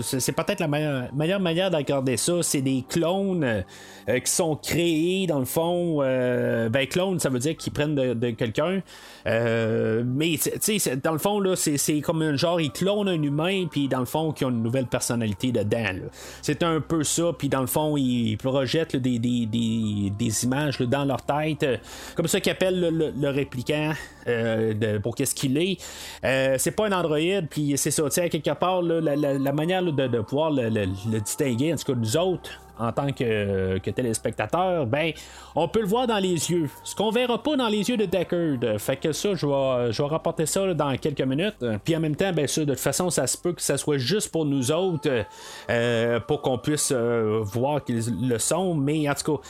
c'est, 0.02 0.32
peut-être 0.32 0.60
la 0.60 0.68
meilleure, 0.68 1.14
meilleure 1.14 1.40
manière 1.40 1.72
d'accorder 1.72 2.18
ça. 2.18 2.42
C'est 2.42 2.62
des 2.62 2.84
clones 2.88 3.64
qui 4.08 4.32
sont 4.32 4.56
créés 4.56 5.28
dans 5.28 5.40
le 5.40 5.46
fond. 5.46 6.00
Ben 6.00 6.88
clone, 6.88 7.20
ça 7.20 7.30
veut 7.30 7.40
dire 7.40 7.58
qu'ils 7.58 7.74
prennent 7.74 7.96
de, 7.96 8.14
de 8.14 8.30
quelqu'un. 8.32 8.82
Mais 9.26 10.38
tu 10.38 10.80
sais, 10.80 10.96
dans 10.98 11.14
le 11.14 11.20
fond 11.20 11.40
là, 11.40 11.56
c'est, 11.56 11.78
c'est 11.78 12.02
comme 12.02 12.22
un 12.22 12.36
genre 12.36 12.62
ils 12.62 12.72
clonent 12.72 13.08
un 13.08 13.22
humain 13.22 13.66
puis 13.70 13.88
dans 13.88 14.00
le 14.00 14.06
fond 14.06 14.32
qui 14.32 14.46
ont 14.46 14.50
une 14.50 14.64
nouvelle 14.64 14.88
personnalité 14.88 15.52
dedans. 15.52 16.10
C'est 16.42 16.64
un 16.64 16.82
peu 16.82 16.99
ça. 17.04 17.32
Puis 17.38 17.50
dans 17.50 17.62
le 17.62 17.68
fond 17.68 17.96
ils 17.98 18.38
projettent 18.38 18.96
des, 18.96 19.20
des, 19.20 19.46
des, 19.46 20.12
des 20.18 20.44
images 20.44 20.80
dans 20.80 21.06
leur 21.06 21.22
tête, 21.22 21.64
euh, 21.64 21.78
comme 22.16 22.28
ça 22.28 22.40
qu'ils 22.40 22.52
appellent 22.52 22.80
le, 22.80 23.30
répliquant 23.30 23.94
euh, 24.28 25.00
pour 25.00 25.16
qu'est-ce 25.16 25.36
qu'il 25.36 25.58
est. 25.58 25.78
Euh, 26.24 26.56
c'est 26.58 26.72
pas 26.72 26.88
un 26.88 26.92
androïde. 26.92 27.48
Puis 27.50 27.74
c'est 27.78 27.92
ça. 27.92 28.04
À 28.06 28.30
quelque 28.30 28.54
part 28.54 28.82
la, 28.82 29.52
manière 29.54 29.84
de, 29.84 30.20
pouvoir 30.22 30.52
le, 30.52 30.70
le- 30.70 30.86
le 31.12 31.20
distinguer, 31.22 31.74
en 31.74 31.78
tout 31.78 31.94
cas 31.94 32.00
nous 32.00 32.18
autres 32.18 32.52
en 32.80 32.92
tant 32.92 33.12
que, 33.12 33.78
téléspectateur, 33.90 34.86
ben, 34.86 35.12
on 35.56 35.68
peut 35.68 35.82
le 35.82 35.88
voir 35.88 36.08
dans 36.08 36.18
les 36.18 36.52
yeux. 36.52 36.70
Ce 36.84 36.96
qu'on 36.96 37.12
verra 37.12 37.42
pas 37.44 37.56
dans 37.58 37.68
les 37.68 37.90
yeux 37.90 37.98
de 37.98 38.06
Deckard. 38.06 38.80
Fait 38.80 38.96
que 38.96 39.12
ça, 39.12 39.36
je 39.36 39.46
vais, 39.46 40.08
rapporter 40.10 40.46
ça 40.46 40.74
dans 40.74 40.96
quelques 40.98 41.22
minutes. 41.22 41.64
Puis 41.84 41.96
en 41.96 42.00
même 42.00 42.16
temps, 42.16 42.32
ben, 42.32 42.48
ça, 42.48 42.62
de 42.62 42.72
toute 42.72 42.80
façon, 42.80 43.10
ça 43.10 43.28
se 43.28 43.38
peut 43.38 43.54
que 43.54 43.62
ça 43.62 43.78
soit 43.78 43.98
juste 43.98 44.32
pour 44.32 44.46
nous 44.46 44.72
autres, 44.72 45.26
euh, 45.70 46.20
pour 46.22 46.42
qu'on 46.42 46.58
puisse 46.58 46.92
euh, 46.96 47.42
voir 47.44 47.84
qu'ils 47.84 48.28
le 48.28 48.40
sont. 48.40 48.74
Mais 48.76 49.10
en 49.10 49.14
tout 49.14 49.36
cas, 49.36 49.42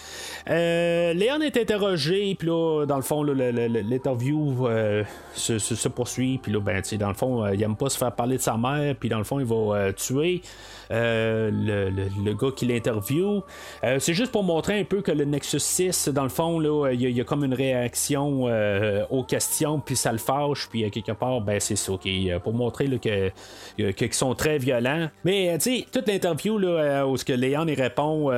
euh, 0.49 1.13
Léon 1.13 1.41
est 1.41 1.57
interrogé, 1.57 2.35
puis 2.35 2.47
là, 2.47 2.85
dans 2.85 2.97
le 2.97 3.01
fond, 3.03 3.23
l'interview 3.23 4.67
se, 5.33 5.59
se, 5.59 5.87
poursuit. 5.87 6.39
Puis 6.41 6.51
là, 6.51 6.59
ben, 6.59 6.81
dans 6.97 7.09
le 7.09 7.13
fond, 7.13 7.47
il 7.47 7.61
aime 7.61 7.75
pas 7.75 7.89
se 7.89 7.97
faire 7.97 8.11
parler 8.11 8.37
de 8.37 8.41
sa 8.41 8.57
mère, 8.57 8.95
puis 8.95 9.09
dans 9.09 9.19
le 9.19 9.23
fond, 9.23 9.39
il 9.39 9.45
va 9.45 9.93
tuer. 9.93 10.41
Euh, 10.91 11.51
le, 11.51 12.33
gars 12.33 12.49
qui 12.55 12.65
l'interview. 12.65 13.43
Euh, 13.83 13.97
c'est 13.99 14.13
juste 14.13 14.31
pour 14.31 14.43
montrer 14.43 14.79
un 14.79 14.83
peu 14.83 15.01
que 15.01 15.11
le 15.11 15.25
Nexus 15.25 15.59
6, 15.59 16.09
dans 16.09 16.23
le 16.23 16.29
fond, 16.29 16.61
il 16.89 17.01
y, 17.01 17.21
a 17.21 17.23
comme 17.23 17.43
une 17.43 17.53
réaction 17.53 18.47
euh, 18.47 19.05
aux 19.09 19.23
questions, 19.23 19.79
puis 19.79 19.95
ça 19.95 20.11
le 20.11 20.17
fâche, 20.17 20.67
puis 20.69 20.89
quelque 20.89 21.11
part, 21.11 21.41
ben 21.41 21.59
c'est 21.59 21.75
ça, 21.75 21.93
pour 22.43 22.53
montrer 22.53 22.87
qu'ils 22.99 24.13
sont 24.13 24.33
très 24.33 24.57
violents. 24.57 25.09
Mais 25.23 25.57
tu 25.59 25.77
sais, 25.77 25.85
toute 25.91 26.07
l'interview 26.07 26.57
là, 26.57 27.05
où 27.05 27.17
ce 27.17 27.25
que 27.25 27.33
Léon 27.33 27.67
il 27.67 27.79
répond, 27.79 28.31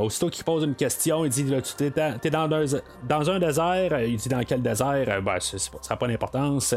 aussitôt 0.00 0.30
qu'il 0.30 0.44
pose 0.44 0.64
une 0.64 0.74
question, 0.74 1.24
il 1.24 1.30
dit 1.30 1.44
tu 1.76 1.84
es, 1.84 2.30
dans, 2.30 2.52
un, 2.52 2.64
dans 3.08 3.30
un 3.30 3.38
désert, 3.38 4.00
il 4.00 4.16
dit 4.16 4.28
dans 4.28 4.42
quel 4.44 4.62
désert, 4.62 5.22
ben, 5.22 5.38
ça 5.40 5.56
n'a 5.90 5.96
pas 5.96 6.08
d'importance. 6.08 6.74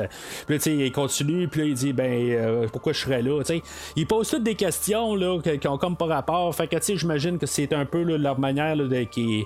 Puis 0.47 0.57
tu 0.57 0.63
sais, 0.63 0.75
il 0.75 0.91
continue, 0.91 1.47
puis 1.47 1.69
il 1.69 1.73
dit 1.75 1.93
ben 1.93 2.67
pourquoi 2.71 2.93
je 2.93 2.99
serais 2.99 3.21
là, 3.21 3.41
tu. 3.43 3.62
Il 3.95 4.07
pose 4.07 4.29
toutes 4.29 4.43
des 4.43 4.55
questions 4.55 5.12
qui 5.58 5.67
ont 5.67 5.78
comme 5.78 5.95
pas 5.95 6.06
rapport. 6.06 6.54
Fait 6.56 6.67
que, 6.67 6.78
tu 6.78 6.97
j'imagine 6.97 7.38
que 7.38 7.45
c'est 7.45 7.74
un 7.74 7.86
peu 7.86 8.03
leur 8.03 8.39
manière 8.39 8.76
de, 8.76 9.03
qui, 9.03 9.45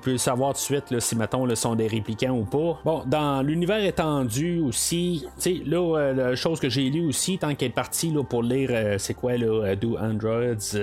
peut 0.00 0.16
savoir 0.16 0.54
tout 0.54 0.60
de 0.60 0.80
suite 0.80 1.00
si, 1.00 1.16
mettons, 1.16 1.46
le 1.46 1.54
sont 1.54 1.74
des 1.74 1.86
réplicants 1.86 2.36
ou 2.36 2.44
pas. 2.44 2.80
Bon, 2.84 3.02
dans 3.06 3.42
l'univers 3.42 3.84
étendu 3.84 4.60
aussi, 4.60 5.24
tu 5.36 5.42
sais, 5.42 5.62
là, 5.64 5.98
euh, 5.98 6.12
la 6.12 6.36
chose 6.36 6.60
que 6.60 6.68
j'ai 6.68 6.88
lu 6.90 7.06
aussi, 7.08 7.38
tant 7.38 7.54
qu'elle 7.54 7.68
est 7.68 7.74
partie 7.74 8.12
pour 8.28 8.42
lire, 8.42 8.70
euh, 8.72 8.98
c'est 8.98 9.14
quoi, 9.14 9.36
là, 9.36 9.46
euh, 9.46 9.76
Do 9.76 9.96
Androids. 9.98 10.76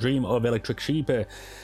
Dream 0.00 0.24
of 0.24 0.44
Electric 0.44 0.80
Sheep. 0.80 1.12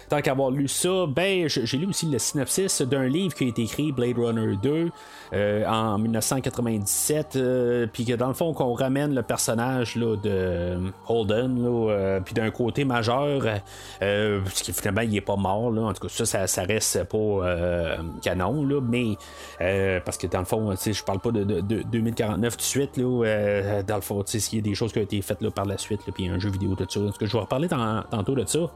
tant 0.08 0.20
qu'avoir 0.20 0.50
lu 0.50 0.68
ça, 0.68 1.06
ben 1.08 1.48
j'ai 1.48 1.76
lu 1.76 1.86
aussi 1.86 2.06
le 2.06 2.18
synopsis 2.18 2.82
d'un 2.82 3.06
livre 3.06 3.34
qui 3.34 3.44
a 3.44 3.48
été 3.48 3.62
écrit, 3.62 3.92
Blade 3.92 4.18
Runner 4.18 4.56
2, 4.62 4.90
euh, 5.32 5.66
en 5.66 5.98
1997, 5.98 7.36
euh, 7.36 7.86
puis 7.92 8.04
que 8.04 8.12
dans 8.14 8.28
le 8.28 8.34
fond 8.34 8.52
qu'on 8.54 8.74
ramène 8.74 9.14
le 9.14 9.22
personnage 9.22 9.96
là, 9.96 10.16
de 10.16 10.78
Holden, 11.08 11.64
euh, 11.66 12.20
puis 12.20 12.34
d'un 12.34 12.50
côté 12.50 12.84
majeur, 12.84 13.42
parce 14.00 14.62
finalement 14.72 15.00
il 15.00 15.16
est 15.16 15.20
pas 15.20 15.36
mort, 15.36 15.70
là, 15.70 15.82
en 15.82 15.92
tout 15.92 16.06
cas 16.06 16.24
ça, 16.24 16.46
ça, 16.46 16.62
reste 16.62 17.04
pas 17.04 17.96
canon, 18.22 18.64
là, 18.64 18.80
mais 18.80 19.16
parce 20.04 20.16
que 20.16 20.26
dans 20.26 20.40
le 20.40 20.44
fond, 20.44 20.74
je 20.74 21.02
parle 21.02 21.20
pas 21.20 21.30
de, 21.30 21.60
2049 21.60 22.52
tout 22.52 22.58
de 22.58 22.62
suite, 22.62 22.96
là, 22.96 23.82
dans 23.82 23.96
le 23.96 24.00
fond, 24.00 24.22
il 24.22 24.54
y 24.54 24.58
a 24.58 24.62
des 24.62 24.74
choses 24.74 24.92
qui 24.92 24.98
ont 24.98 25.02
été 25.02 25.20
faites 25.22 25.42
là, 25.42 25.50
par 25.50 25.64
la 25.64 25.78
suite, 25.78 26.00
puis 26.14 26.28
un 26.28 26.38
jeu 26.38 26.50
vidéo, 26.50 26.74
tout 26.76 26.86
ça, 26.88 27.00
en 27.00 27.10
que 27.10 27.26
je 27.26 27.32
vais 27.32 27.40
reparler 27.40 27.68
de 28.34 28.44
ça. 28.46 28.70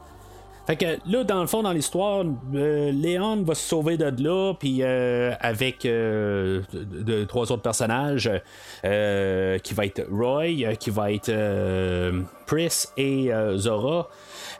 Fait 0.67 0.75
que 0.75 0.85
là, 1.11 1.23
dans 1.23 1.41
le 1.41 1.47
fond, 1.47 1.63
dans 1.63 1.71
l'histoire, 1.71 2.23
euh, 2.53 2.91
Léon 2.91 3.41
va 3.43 3.55
se 3.55 3.67
sauver 3.67 3.97
de 3.97 4.23
là, 4.23 4.53
puis 4.53 4.79
euh, 4.81 5.33
avec 5.39 5.85
euh, 5.85 6.61
de, 6.71 7.23
trois 7.23 7.51
autres 7.51 7.63
personnages, 7.63 8.29
qui 8.83 9.73
va 9.73 9.85
être 9.85 10.05
Roy, 10.11 10.75
qui 10.79 10.89
va 10.91 11.11
être 11.11 11.31
Pris 12.51 12.87
et 12.97 13.31
Zora. 13.55 14.09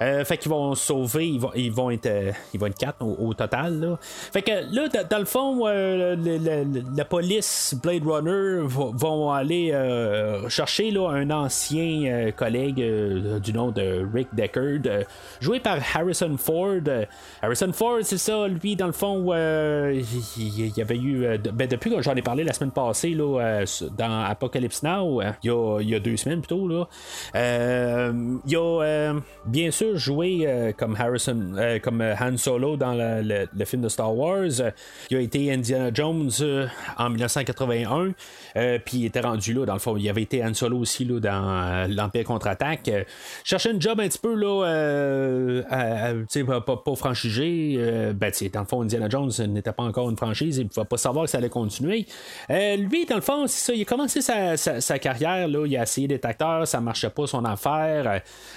Euh, 0.02 0.26
fait 0.26 0.38
qu'ils 0.38 0.50
vont 0.50 0.74
sauver, 0.74 1.28
ils 1.28 1.40
vont, 1.40 1.52
ils 1.56 1.72
vont 1.72 1.92
être 1.92 2.08
euh, 2.08 2.32
ils 2.54 2.60
vont 2.60 2.66
être 2.68 2.78
quatre 2.78 3.02
au, 3.02 3.34
total. 3.34 3.98
Fait 4.02 4.42
que 4.42 4.52
là, 4.74 4.88
dans, 4.88 5.20
le 5.20 5.26
fond, 5.26 5.68
euh, 5.68 6.16
la 6.96 7.06
police 7.06 7.76
Blade 7.82 8.04
Runner 8.06 8.62
vont 8.66 9.32
aller 9.32 9.72
chercher 10.50 10.92
là, 10.92 11.10
un 11.10 11.30
ancien 11.30 12.32
collègue 12.36 12.84
du 13.42 13.54
nom 13.54 13.72
de 13.72 14.06
Rick 14.14 14.30
Deckard, 14.34 15.06
joué 15.40 15.60
par 15.60 15.78
Harrison 15.94 16.36
Ford. 16.38 16.82
Harrison 17.42 17.72
Ford, 17.72 18.00
c'est 18.02 18.18
ça, 18.18 18.48
lui, 18.48 18.76
dans 18.76 18.88
le 18.88 18.92
fond, 18.92 19.34
il 19.34 20.78
y 20.78 20.82
avait 20.82 20.98
eu. 20.98 21.38
Ben, 21.54 21.68
depuis 21.68 21.92
que 21.92 22.02
j'en 22.02 22.16
ai 22.16 22.22
parlé 22.22 22.44
la 22.44 22.54
semaine 22.54 22.72
passée 22.72 23.12
là, 23.12 23.64
dans 23.98 24.24
Apocalypse 24.24 24.84
Now, 24.84 25.22
il 25.44 25.52
y, 25.90 25.96
a, 25.96 26.00
deux 26.00 26.18
semaines 26.18 26.42
plutôt, 26.42 26.68
là. 26.68 26.88
Il 28.46 28.52
y 28.52 28.56
a 28.56 29.14
bien 29.46 29.72
sûr 29.72 29.98
joué 29.98 30.42
euh, 30.46 30.72
comme 30.76 30.96
Harrison, 30.98 31.54
euh, 31.56 31.80
comme 31.80 32.02
euh, 32.02 32.16
Han 32.20 32.38
Solo 32.38 32.78
dans 32.78 32.94
le, 32.94 33.66
film 33.66 33.82
de 33.82 33.90
Star 33.90 34.16
Wars. 34.16 34.50
il 35.10 35.18
a 35.18 35.20
été 35.20 35.52
Indiana 35.52 35.92
Jones 35.94 36.32
en 36.98 37.10
1981, 37.10 38.14
puis 38.86 38.98
il 38.98 39.06
était 39.06 39.22
rendu 39.22 39.54
là, 39.54 39.66
dans 39.66 39.74
le 39.74 39.80
fond. 39.80 39.96
Il 39.98 40.10
avait 40.10 40.24
été 40.24 40.44
Han 40.44 40.54
Solo 40.54 40.80
aussi 40.80 41.06
là, 41.06 41.20
dans 41.20 41.88
l'Empire 41.90 42.26
contre-attaque. 42.26 42.90
cherchait 43.44 43.72
une 43.72 43.82
job 43.82 44.00
un 44.00 44.08
petit 44.08 44.20
peu 44.20 44.36
là, 44.36 45.64
pas, 45.70 46.62
pas, 46.62 46.78
pas 46.78 46.94
ben, 48.14 48.32
dans 48.54 48.60
le 48.60 48.66
fond, 48.66 48.82
Indiana 48.82 49.08
Jones 49.10 49.32
n'était 49.48 49.72
pas 49.72 49.84
encore 49.84 50.10
une 50.10 50.18
franchise, 50.18 50.58
il 50.58 50.64
ne 50.64 50.70
pouvait 50.70 50.86
pas 50.86 50.98
savoir 50.98 51.26
que 51.26 51.32
ça 51.32 51.38
allait 51.38 51.50
continuer. 51.50 52.06
lui, 52.50 53.06
dans 53.06 53.16
le 53.16 53.22
fond, 53.22 53.48
c'est 53.48 53.72
ça, 53.72 53.74
il 53.74 53.82
a 53.82 53.86
commencé 53.86 54.22
sa, 54.22 55.00
carrière, 55.00 55.48
là, 55.48 55.66
il 55.66 55.78
a 55.78 55.84
essayé 55.84 56.08
d'être 56.08 56.26
acteur, 56.26 56.68
ça 56.68 56.82
marchait 56.82 57.10
pas 57.10 57.28
son 57.28 57.46
affaire. 57.46 57.71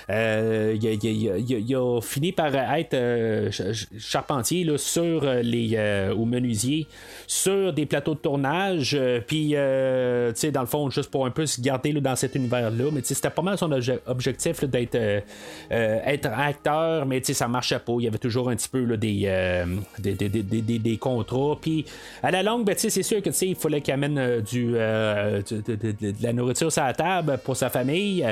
Il, 0.08 1.44
il, 1.48 1.76
a 1.76 2.00
fini 2.00 2.32
par 2.32 2.54
être 2.54 2.94
euh, 2.94 3.50
charpentier 3.98 4.64
là, 4.64 4.78
sur 4.78 5.24
euh, 5.24 5.42
les 5.42 5.72
euh, 5.74 6.14
ou 6.14 6.24
menuisier 6.24 6.86
sur 7.26 7.72
des 7.72 7.86
plateaux 7.86 8.14
de 8.14 8.18
tournage 8.18 8.98
puis 9.26 9.54
dans 9.54 10.60
le 10.60 10.66
fond 10.66 10.90
juste 10.90 11.10
pour 11.10 11.26
un 11.26 11.30
peu 11.30 11.46
se 11.46 11.60
garder 11.60 11.92
dans 11.92 12.16
cet 12.16 12.34
univers 12.34 12.70
là 12.70 12.90
mais 12.92 13.00
c'était 13.02 13.30
pas 13.30 13.42
mal 13.42 13.58
son 13.58 13.70
objectif 14.06 14.64
d'être 14.64 14.98
être 15.70 16.26
acteur 16.26 17.06
mais 17.06 17.22
ça 17.24 17.48
marchait 17.48 17.78
pas. 17.78 17.94
Il 17.98 18.04
y 18.04 18.08
avait 18.08 18.18
toujours 18.18 18.50
un 18.50 18.56
petit 18.56 18.68
peu 18.68 18.84
là, 18.84 18.96
des, 18.96 19.64
des, 19.98 20.78
des, 20.78 20.96
contrats. 20.98 21.56
Puis 21.60 21.84
à 22.22 22.30
la 22.30 22.42
longue 22.42 22.64
ben, 22.64 22.74
c'est 22.76 23.02
sûr 23.02 23.22
que 23.22 23.30
il 23.44 23.56
fallait 23.56 23.80
qu'il 23.80 23.94
amène 23.94 24.14
de, 24.14 26.22
la 26.22 26.32
nourriture 26.32 26.70
sur 26.70 26.84
la 26.84 26.94
table 26.94 27.38
pour 27.44 27.56
sa 27.56 27.70
famille 27.70 28.24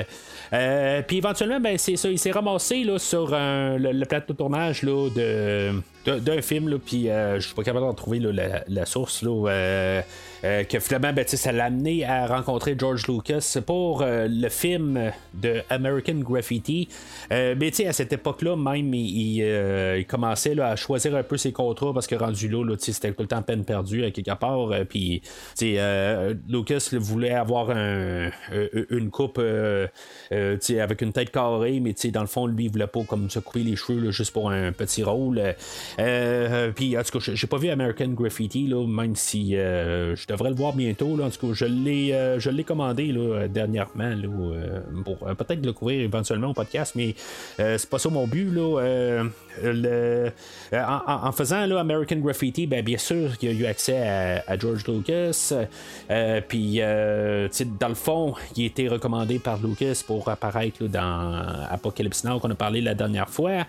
puis 1.06 1.18
éventuellement 1.18 1.60
ben, 1.60 1.78
c'est 1.78 1.96
ça 1.96 2.08
il 2.08 2.18
s'est 2.18 2.30
ramassé 2.30 2.86
sur 2.98 3.28
le, 3.30 4.04
plateau 4.04 4.32
de 4.32 4.38
tournage 4.38 4.82
là, 4.82 5.08
de 5.14 5.72
d'un 6.04 6.42
film, 6.42 6.68
là, 6.68 6.76
puis 6.84 7.08
euh, 7.08 7.38
je 7.38 7.46
suis 7.46 7.54
pas 7.54 7.62
capable 7.62 7.86
de 7.86 7.92
trouver 7.92 8.18
la, 8.18 8.86
source, 8.86 9.22
là, 9.22 9.48
euh, 9.50 10.02
euh, 10.44 10.64
que 10.64 10.78
finalement, 10.80 11.12
ben, 11.12 11.26
ça 11.26 11.52
l'a 11.52 11.66
amené 11.66 12.04
à 12.04 12.26
rencontrer 12.26 12.74
George 12.78 13.06
Lucas 13.06 13.58
pour 13.66 14.04
le 14.06 14.48
film 14.48 15.12
de 15.34 15.62
American 15.70 16.16
Graffiti. 16.16 16.88
mais 17.30 17.72
à 17.86 17.92
cette 17.92 18.12
époque-là, 18.12 18.56
même, 18.56 18.92
il, 18.94 20.04
commençait 20.08 20.58
à 20.60 20.76
choisir 20.76 21.16
un 21.16 21.22
peu 21.22 21.36
ses 21.36 21.52
contrats 21.52 21.92
parce 21.92 22.06
que 22.06 22.14
rendu 22.14 22.48
là, 22.48 22.64
là 22.64 22.76
c'était 22.78 23.12
tout 23.12 23.22
le 23.22 23.28
temps 23.28 23.42
peine 23.42 23.64
perdue 23.64 24.04
à 24.04 24.10
quelque 24.10 24.34
part. 24.34 24.70
puis 24.88 25.22
Lucas 26.48 26.90
voulait 26.92 27.32
avoir 27.32 27.70
une 27.70 29.10
coupe 29.10 29.40
avec 29.40 31.02
une 31.02 31.12
tête 31.12 31.30
carrée, 31.30 31.80
mais 31.80 31.94
dans 32.10 32.20
le 32.20 32.26
fond, 32.26 32.46
lui, 32.46 32.64
il 32.64 32.70
voulait 32.70 32.86
pas 32.86 33.02
comme 33.04 33.30
se 33.30 33.38
couper 33.38 33.60
les 33.60 33.76
cheveux 33.76 34.10
juste 34.10 34.32
pour 34.32 34.50
un 34.50 34.72
petit 34.72 35.02
rôle. 35.02 35.40
Euh, 35.98 36.70
puis, 36.72 36.96
en 36.96 37.02
tout 37.02 37.18
cas, 37.18 37.32
j'ai 37.34 37.46
pas 37.46 37.58
vu 37.58 37.68
American 37.68 38.08
Graffiti, 38.08 38.66
là, 38.66 38.86
même 38.86 39.16
si 39.16 39.56
euh, 39.56 40.14
je 40.16 40.26
devrais 40.32 40.50
le 40.50 40.56
voir 40.56 40.72
bientôt. 40.72 41.16
Là, 41.16 41.26
en 41.26 41.30
tout 41.30 41.46
cas, 41.46 41.52
je 41.54 41.64
l'ai, 41.64 42.12
euh, 42.12 42.38
je 42.38 42.50
commandé 42.62 43.06
là, 43.12 43.48
dernièrement 43.48 44.10
là, 44.10 44.28
pour 45.04 45.18
peut-être 45.18 45.64
le 45.64 45.72
couvrir 45.72 46.02
éventuellement 46.02 46.50
au 46.50 46.54
podcast, 46.54 46.94
mais 46.94 47.14
c'est 47.56 47.88
pas 47.90 47.98
ça 47.98 48.08
mon 48.08 48.26
but. 48.26 48.50
Là, 48.52 49.24
en, 50.72 51.32
faisant 51.32 51.76
American 51.76 52.16
Graffiti, 52.16 52.66
ben, 52.66 52.84
bien 52.84 52.98
sûr 52.98 53.30
il 53.40 53.50
y 53.50 53.52
a 53.52 53.54
eu 53.54 53.66
accès 53.66 53.98
à, 54.46 54.58
George 54.58 54.86
Lucas. 54.86 55.52
puis, 56.48 56.78
dans 56.78 57.88
le 57.88 57.94
fond, 57.94 58.34
il 58.56 58.62
a 58.62 58.66
été 58.66 58.88
recommandé 58.88 59.38
par 59.38 59.58
Lucas 59.60 60.02
pour 60.06 60.28
apparaître 60.28 60.84
dans 60.84 61.42
Apocalypse 61.70 62.24
Now 62.24 62.38
qu'on 62.38 62.50
a 62.50 62.54
parlé 62.54 62.80
la 62.80 62.94
dernière 62.94 63.28
fois. 63.28 63.64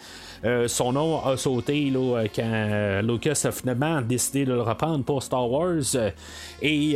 Son 0.68 0.94
nom 0.94 1.26
a 1.26 1.38
sauté 1.38 1.90
là, 1.90 2.24
là, 2.24 2.28
quand 2.28 3.02
Lucas 3.04 3.42
a 3.46 3.52
finalement 3.52 4.02
décidé 4.02 4.46
de 4.46 4.54
le 4.54 4.62
reprendre 4.62 5.04
pour 5.04 5.24
Star 5.24 5.50
Wars. 5.50 5.96
et 6.62 6.94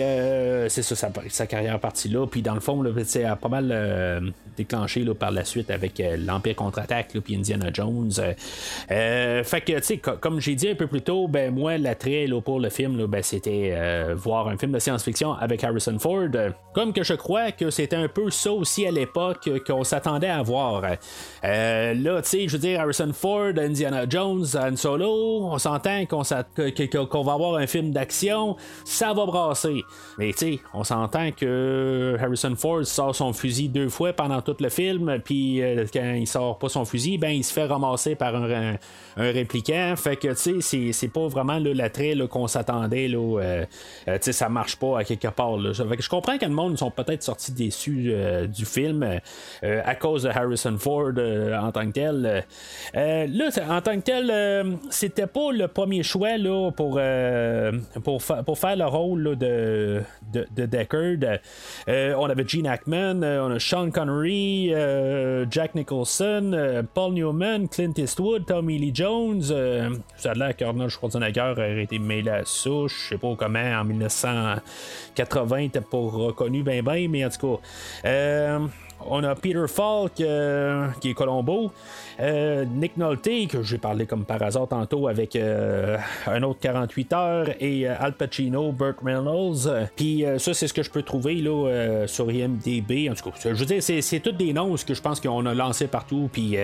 c'est 0.69 0.81
ça, 0.81 0.95
sa, 0.95 1.11
sa, 1.29 1.47
carrière 1.47 1.79
partie 1.79 2.09
là. 2.09 2.25
Puis 2.27 2.41
dans 2.41 2.53
le 2.53 2.59
fond, 2.59 2.83
c'est 3.05 3.25
pas 3.41 3.49
mal 3.49 4.33
déclenché 4.55 5.03
là, 5.03 5.13
par 5.13 5.31
la 5.31 5.45
suite 5.45 5.69
avec 5.69 6.01
l'Empire 6.17 6.55
contre-attaque, 6.55 7.17
puis 7.23 7.35
Indiana 7.35 7.69
Jones. 7.73 8.11
fait 8.87 9.61
que, 9.65 9.77
tu 9.77 9.83
sais, 9.83 9.97
comme 9.97 10.39
j'ai 10.39 10.55
dit 10.55 10.69
un 10.69 10.75
peu 10.75 10.87
plus 10.87 11.01
tôt, 11.01 11.27
ben 11.27 11.53
moi, 11.53 11.77
l'attrait 11.77 12.27
pour 12.43 12.59
le 12.59 12.69
film, 12.69 13.05
ben, 13.05 13.23
c'était 13.23 14.13
voir 14.15 14.47
un 14.47 14.57
film 14.57 14.71
de 14.71 14.79
science-fiction 14.79 15.33
avec 15.33 15.63
Harrison 15.63 15.97
Ford. 15.99 16.29
Comme 16.73 16.93
que 16.93 17.03
je 17.03 17.13
crois 17.13 17.51
que 17.51 17.69
c'était 17.69 17.95
un 17.95 18.07
peu 18.07 18.29
ça 18.29 18.51
aussi 18.51 18.85
à 18.85 18.91
l'époque 18.91 19.49
qu'on 19.65 19.83
s'attendait 19.83 20.27
à 20.27 20.41
voir. 20.41 20.83
Euh, 21.43 21.93
là, 21.93 22.21
tu 22.21 22.29
sais, 22.29 22.47
je 22.47 22.53
veux 22.53 22.59
dire, 22.59 22.81
Harrison 22.81 23.11
Ford, 23.13 23.36
Indiana 23.45 24.05
Jones, 24.09 24.45
Han 24.55 24.75
Solo, 24.75 25.45
on 25.45 25.57
s'entend 25.57 26.05
qu'on, 26.05 26.21
va 26.23 27.33
avoir 27.33 27.55
un 27.55 27.67
film 27.67 27.91
d'action, 27.91 28.55
ça 28.85 29.13
va 29.13 29.25
brasser. 29.25 29.83
Mais 30.17 30.31
tu 30.33 30.37
sais, 30.37 30.59
on 30.73 30.83
s'entend 30.83 31.31
que 31.31 32.17
Harrison 32.19 32.55
Ford 32.55 32.85
sort 32.85 33.15
son 33.15 33.33
fusil 33.33 33.69
deux 33.69 33.89
fois 33.89 34.13
pendant 34.13 34.41
tout 34.41 34.55
le 34.59 34.69
film, 34.69 35.19
puis 35.23 35.61
euh, 35.61 35.85
quand 35.91 36.13
il 36.13 36.27
sort 36.27 36.57
pas 36.57 36.69
son 36.69 36.85
fusil, 36.85 37.17
ben 37.17 37.29
il 37.29 37.43
se 37.43 37.53
fait 37.53 37.65
ramasser 37.65 38.15
par 38.15 38.35
un, 38.35 38.77
répliquant. 39.15 39.93
Fait 39.95 40.15
que 40.15 40.29
tu 40.29 40.61
sais, 40.61 40.91
c'est, 40.91 41.07
pas 41.07 41.27
vraiment 41.27 41.59
l'attrait 41.59 42.15
qu'on 42.29 42.47
s'attendait. 42.47 43.07
Là, 43.07 43.39
euh, 43.39 43.65
tu 44.05 44.11
sais, 44.21 44.31
ça 44.31 44.49
marche 44.49 44.75
pas 44.75 44.99
à 44.99 45.03
quelque 45.03 45.29
part. 45.29 45.57
Fait 45.73 45.97
que 45.97 46.03
je 46.03 46.09
comprends 46.09 46.37
que 46.37 46.45
le 46.45 46.51
monde 46.51 46.77
sont 46.77 46.91
peut-être 46.91 47.23
sortis 47.23 47.51
déçus 47.51 48.13
du 48.47 48.65
film 48.65 49.19
à 49.63 49.95
cause 49.95 50.23
de 50.23 50.29
Harrison 50.29 50.77
Ford 50.77 51.11
en 51.17 51.71
tant 51.71 51.87
que 51.87 51.91
tel. 51.91 52.45
Là, 53.31 53.49
en 53.69 53.81
tant 53.81 53.95
que 53.95 54.01
tel, 54.01 54.77
c'était 54.89 55.27
pas 55.27 55.51
le 55.51 55.67
premier 55.67 56.03
choix 56.03 56.37
là, 56.37 56.71
pour, 56.71 56.99
pour, 58.03 58.21
pour 58.21 58.59
faire 58.59 58.75
le 58.75 58.85
rôle 58.85 59.35
de, 59.37 60.01
de, 60.31 60.47
de, 60.55 60.65
Deckard. 60.65 61.39
on 61.87 62.29
avait 62.29 62.47
Gene 62.47 62.67
Hackman, 62.67 63.23
on 63.23 63.51
a 63.51 63.59
Sean 63.59 63.91
Connery, 63.91 64.73
Jack 65.49 65.75
Nicholson, 65.75 66.85
Paul 66.93 67.13
Newman, 67.13 67.67
Clint 67.67 67.93
Eastwood, 67.97 68.45
Tommy 68.45 68.77
Lee 68.77 68.91
Jones. 68.93 69.43
ça 70.17 70.31
a 70.31 70.33
l'air 70.33 70.55
qu'Arnold 70.55 70.89
Schwarzenegger 70.89 71.53
aurait 71.55 71.83
été 71.83 71.99
mêlé 71.99 72.29
à 72.29 72.45
ça. 72.45 72.69
Je 72.87 73.09
sais 73.09 73.17
pas 73.17 73.33
comment 73.37 73.59
en 73.59 73.83
1980 73.83 75.57
était 75.57 75.81
pas 75.81 75.97
reconnu 75.97 76.63
ben 76.63 76.83
ben, 76.83 77.09
mais 77.09 77.25
en 77.25 77.29
tout 77.29 77.59
cas. 78.03 78.59
On 79.05 79.23
a 79.23 79.35
Peter 79.35 79.65
Falk, 79.67 80.19
euh, 80.19 80.87
qui 80.99 81.11
est 81.11 81.13
Colombo. 81.13 81.71
Euh, 82.19 82.65
Nick 82.65 82.97
Nolte, 82.97 83.47
que 83.47 83.61
j'ai 83.61 83.77
parlé 83.77 84.07
comme 84.07 84.25
par 84.25 84.41
hasard 84.41 84.67
tantôt 84.67 85.07
avec 85.07 85.35
euh, 85.35 85.97
un 86.25 86.41
autre 86.41 86.59
48 86.61 87.13
heures, 87.13 87.47
et 87.59 87.87
Al 87.87 88.13
Pacino, 88.13 88.71
Burt 88.71 88.97
Reynolds. 89.03 89.89
Puis 89.95 90.25
ça, 90.37 90.53
c'est 90.53 90.67
ce 90.67 90.73
que 90.73 90.81
je 90.81 90.89
peux 90.89 91.03
trouver 91.03 91.35
là, 91.35 92.05
sur 92.07 92.31
IMDB. 92.31 93.09
En 93.09 93.13
tout 93.13 93.29
cas, 93.29 93.37
je 93.43 93.49
veux 93.53 93.65
dire, 93.65 93.83
c'est, 93.83 94.19
tous 94.19 94.31
des 94.31 94.51
noms 94.51 94.75
que 94.75 94.93
je 94.93 95.01
pense 95.01 95.19
qu'on 95.19 95.45
a 95.45 95.53
lancé 95.53 95.87
partout. 95.87 96.29
Puis 96.31 96.57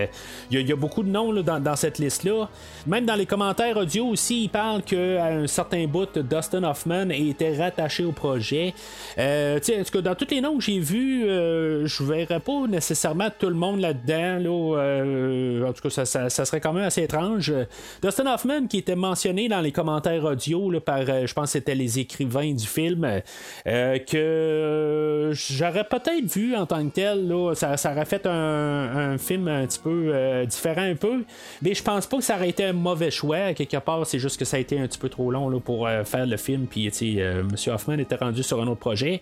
il 0.50 0.60
y, 0.60 0.72
a 0.72 0.76
beaucoup 0.76 1.04
de 1.04 1.10
noms 1.10 1.34
dans, 1.34 1.76
cette 1.76 2.00
liste-là. 2.00 2.50
Même 2.88 3.06
dans 3.06 3.16
les 3.16 3.26
commentaires 3.26 3.78
audio 3.78 4.08
aussi, 4.08 4.46
il 4.46 4.50
parle 4.50 4.82
qu'à 4.82 5.26
un 5.26 5.48
certain 5.48 5.86
bout, 5.86 6.18
Dustin 6.18 6.64
Hoffman 6.64 7.10
était 7.10 7.56
rattaché 7.56 8.04
au 8.04 8.12
projet. 8.12 8.74
en 9.18 9.60
tout 9.60 9.92
cas, 9.92 10.02
dans 10.02 10.16
tous 10.16 10.32
les 10.32 10.42
noms 10.42 10.58
que 10.58 10.64
j'ai 10.64 10.80
vus, 10.80 11.26
je 11.28 12.04
vais 12.04 12.23
pas 12.28 12.68
nécessairement 12.68 13.30
tout 13.38 13.50
le 13.50 13.56
monde 13.56 13.80
là-dedans. 13.80 14.40
Là, 14.40 14.78
euh, 14.80 15.68
en 15.68 15.74
tout 15.74 15.88
cas, 15.88 16.06
ça, 16.06 16.30
serait 16.30 16.62
quand 16.62 16.74
même 16.74 16.84
assez 16.84 17.04
étrange. 17.04 17.54
Dustin 18.02 18.34
Hoffman, 18.34 18.68
qui 18.68 18.78
était 18.78 18.96
mentionné 18.96 19.48
dans 19.48 19.62
les 19.62 19.72
commentaires 19.72 20.24
audio 20.24 20.72
par, 20.80 21.02
euh, 21.08 21.28
je 21.28 21.34
pense, 21.34 21.52
c'était 21.52 21.76
les 21.76 22.00
écrivains 22.00 22.54
du 22.54 22.66
film, 22.66 23.22
euh, 23.68 24.00
que 24.00 25.32
j'aurais 25.34 25.84
peut-être 25.84 26.26
vu 26.26 26.56
en 26.56 26.66
tant 26.66 26.86
que 26.88 26.94
tel. 26.94 27.28
Là, 27.28 27.54
ça, 27.56 27.76
aurait 27.92 28.06
fait 28.06 28.26
un, 28.26 29.18
film 29.18 29.48
un 29.48 29.66
petit 29.66 29.80
peu 29.80 30.46
différent, 30.46 30.82
un 30.82 30.96
peu. 30.96 31.24
Mais 31.62 31.74
je 31.74 31.84
pense 31.84 32.08
pas 32.08 32.18
que 32.18 32.24
ça 32.24 32.36
aurait 32.36 32.50
été 32.50 32.66
un 32.66 32.74
mauvais 32.74 33.12
choix. 33.12 33.54
Quelque 33.54 33.78
part, 33.78 34.06
c'est 34.06 34.20
juste 34.20 34.40
que 34.40 34.46
ça 34.46 34.58
a 34.58 34.60
été 34.60 34.80
un 34.80 34.88
petit 34.88 34.98
peu 34.98 35.10
trop 35.10 35.32
long 35.32 35.50
là, 35.50 35.60
pour 35.60 35.88
faire 36.06 36.26
le 36.26 36.38
film. 36.38 36.66
Puis, 36.66 36.88
M. 37.20 37.48
Hoffman 37.68 38.00
était 38.00 38.16
rendu 38.16 38.44
sur 38.44 38.62
un 38.62 38.68
autre 38.68 38.80
projet. 38.80 39.22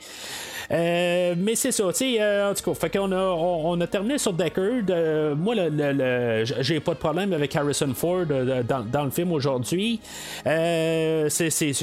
Mais 0.71 1.55
c'est 1.55 1.71
ça, 1.71 1.83
tu 1.91 2.15
sais, 2.15 2.43
en 2.43 2.53
tout 2.53 2.73
cas, 2.73 2.89
qu'on 2.89 3.11
a, 3.11 3.21
on, 3.21 3.79
a 3.81 3.87
terminé 3.87 4.17
sur 4.17 4.33
Deckard. 4.33 4.83
Euh, 4.89 5.35
moi, 5.35 5.55
le, 5.55 6.43
j'ai 6.61 6.79
pas 6.79 6.93
de 6.93 6.99
problème 6.99 7.33
avec 7.33 7.55
Harrison 7.55 7.93
Ford 7.93 8.25
euh, 8.29 8.63
dans, 8.63 9.03
le 9.03 9.11
film 9.11 9.31
aujourd'hui. 9.31 9.99
Euh, 10.45 11.27
c'est, 11.29 11.73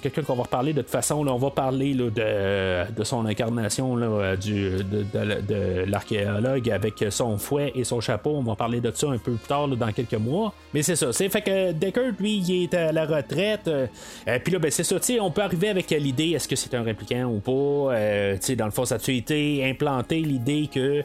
quelqu'un 0.00 0.22
qu'on 0.22 0.34
va 0.34 0.42
reparler 0.44 0.72
de 0.72 0.82
toute 0.82 0.90
façon. 0.90 1.26
on 1.26 1.36
va 1.36 1.50
parler 1.50 1.94
de, 1.94 3.04
son 3.04 3.26
incarnation 3.26 3.96
de, 3.96 5.84
l'archéologue 5.86 6.70
avec 6.70 7.04
son 7.10 7.38
fouet 7.38 7.72
et 7.74 7.84
son 7.84 8.00
chapeau. 8.00 8.30
On 8.36 8.42
va 8.42 8.56
parler 8.56 8.80
de 8.80 8.90
ça 8.94 9.08
un 9.08 9.18
peu 9.18 9.32
plus 9.32 9.48
tard 9.48 9.68
dans 9.68 9.92
quelques 9.92 10.14
mois. 10.14 10.52
Mais 10.74 10.82
c'est 10.82 10.96
ça. 10.96 11.12
C'est 11.12 11.28
fait 11.28 11.42
que 11.42 11.72
Deckard, 11.72 12.12
lui, 12.18 12.38
il 12.38 12.64
est 12.64 12.74
à 12.74 12.92
la 12.92 13.06
retraite. 13.06 13.70
Puis 14.44 14.52
là, 14.52 14.58
ben, 14.58 14.70
c'est 14.70 14.84
ça. 14.84 14.96
On 15.20 15.30
peut 15.30 15.42
arriver 15.42 15.68
avec 15.68 15.90
l'idée 15.90 16.30
est-ce 16.30 16.48
que 16.48 16.56
c'est 16.56 16.74
un 16.74 16.82
répliquant 16.82 17.24
ou 17.24 17.38
pas? 17.40 17.94
Dans 18.56 18.64
le 18.66 18.70
fond, 18.70 18.84
ça 18.84 18.96
a 18.96 19.10
été 19.10 19.64
implanté 19.68 20.20
l'idée 20.20 20.68
que 20.72 21.02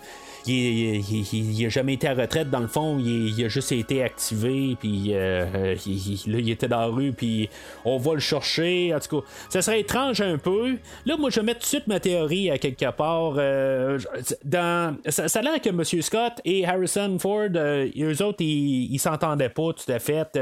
il, 0.48 1.66
a 1.66 1.70
jamais 1.70 1.94
été 1.94 2.08
à 2.08 2.14
retraite 2.14 2.50
dans 2.50 2.60
le 2.60 2.68
fond, 2.68 2.98
il, 3.00 3.44
a 3.44 3.48
juste 3.48 3.72
été 3.72 4.04
activé, 4.04 4.76
puis 4.80 5.14
euh, 5.14 5.46
euh, 5.56 5.76
là, 5.76 6.40
il 6.40 6.50
était 6.50 6.68
dans 6.68 6.80
la 6.80 6.86
rue, 6.88 7.14
puis 7.14 7.50
on 7.86 7.98
va 7.98 8.14
le 8.14 8.20
chercher. 8.20 8.94
En 8.94 9.00
tout 9.00 9.22
cas, 9.22 9.28
ça 9.50 9.62
serait 9.62 9.82
étrange 9.82 10.22
un 10.22 10.38
peu. 10.38 10.78
Là, 11.06 11.18
moi, 11.18 11.30
je 11.30 11.40
vais 11.40 11.46
mettre 11.46 11.60
tout 11.60 11.66
de 11.66 11.70
suite 11.70 11.88
ma 11.88 12.00
théorie 12.00 12.50
à 12.50 12.58
quelque 12.58 12.90
part. 12.92 13.36
Euh, 13.38 14.00
dans, 14.44 14.98
ça, 15.08 15.26
a 15.40 15.42
l'air 15.42 15.62
que 15.62 15.70
M. 15.70 15.84
Scott 16.02 16.34
et 16.46 16.66
Harrison 16.66 17.18
Ford, 17.20 17.50
eux 17.54 18.24
autres, 18.24 18.42
ils, 18.42 18.98
s'entendaient 19.00 19.50
pas 19.50 19.74
tout 19.74 19.92
à 19.92 20.00
fait. 20.00 20.38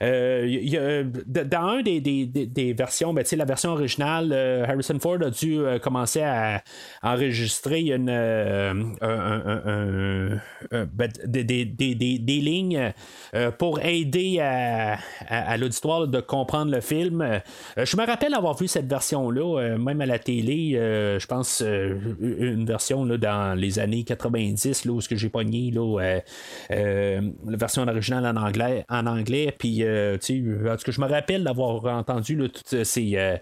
dans 0.00 1.68
un 1.68 1.82
des, 1.82 2.00
des, 2.00 2.72
versions, 2.72 3.12
ben, 3.12 3.24
la 3.30 3.44
version 3.44 3.72
originale, 3.72 4.32
Harrison 4.68 4.98
Ford 5.00 5.18
a 5.22 5.30
dû 5.30 5.58
commencer 5.82 6.22
à 6.22 6.62
enregistrer 7.02 7.80
une, 7.80 8.10
ben, 10.70 11.10
des, 11.24 12.40
lignes 12.40 12.92
euh, 13.34 13.50
pour 13.50 13.80
aider 13.80 14.40
à, 14.40 15.56
l'auditoire 15.56 16.06
de 16.06 16.20
comprendre 16.20 16.72
le 16.72 16.80
film. 16.80 17.22
Euh, 17.22 17.38
je 17.76 17.96
me 17.96 18.06
rappelle 18.06 18.34
avoir 18.34 18.56
vu 18.56 18.68
cette 18.68 18.88
version-là, 18.88 19.60
euh, 19.60 19.78
même 19.78 20.00
à 20.00 20.06
la 20.06 20.18
télé, 20.18 20.72
je 21.18 21.26
pense 21.26 21.60
une 21.60 22.64
version 22.64 23.04
là, 23.04 23.16
dans 23.16 23.58
les 23.58 23.78
années 23.78 24.04
90, 24.04 24.84
là, 24.84 24.92
où 24.92 25.00
ce 25.00 25.08
que 25.08 25.16
j'ai 25.16 25.28
pogné 25.28 25.70
là, 25.70 26.20
la 26.70 27.56
version 27.56 27.86
originale 27.86 28.26
en 28.26 28.40
anglais, 28.40 28.84
en 28.88 29.06
anglais. 29.06 29.54
Puis 29.58 29.82
en 29.84 30.16
tout 30.18 30.84
cas, 30.84 30.92
je 30.92 31.00
me 31.00 31.08
rappelle 31.08 31.44
d'avoir 31.44 31.84
entendu 31.86 32.36
toutes 32.36 32.84
ces, 32.84 33.38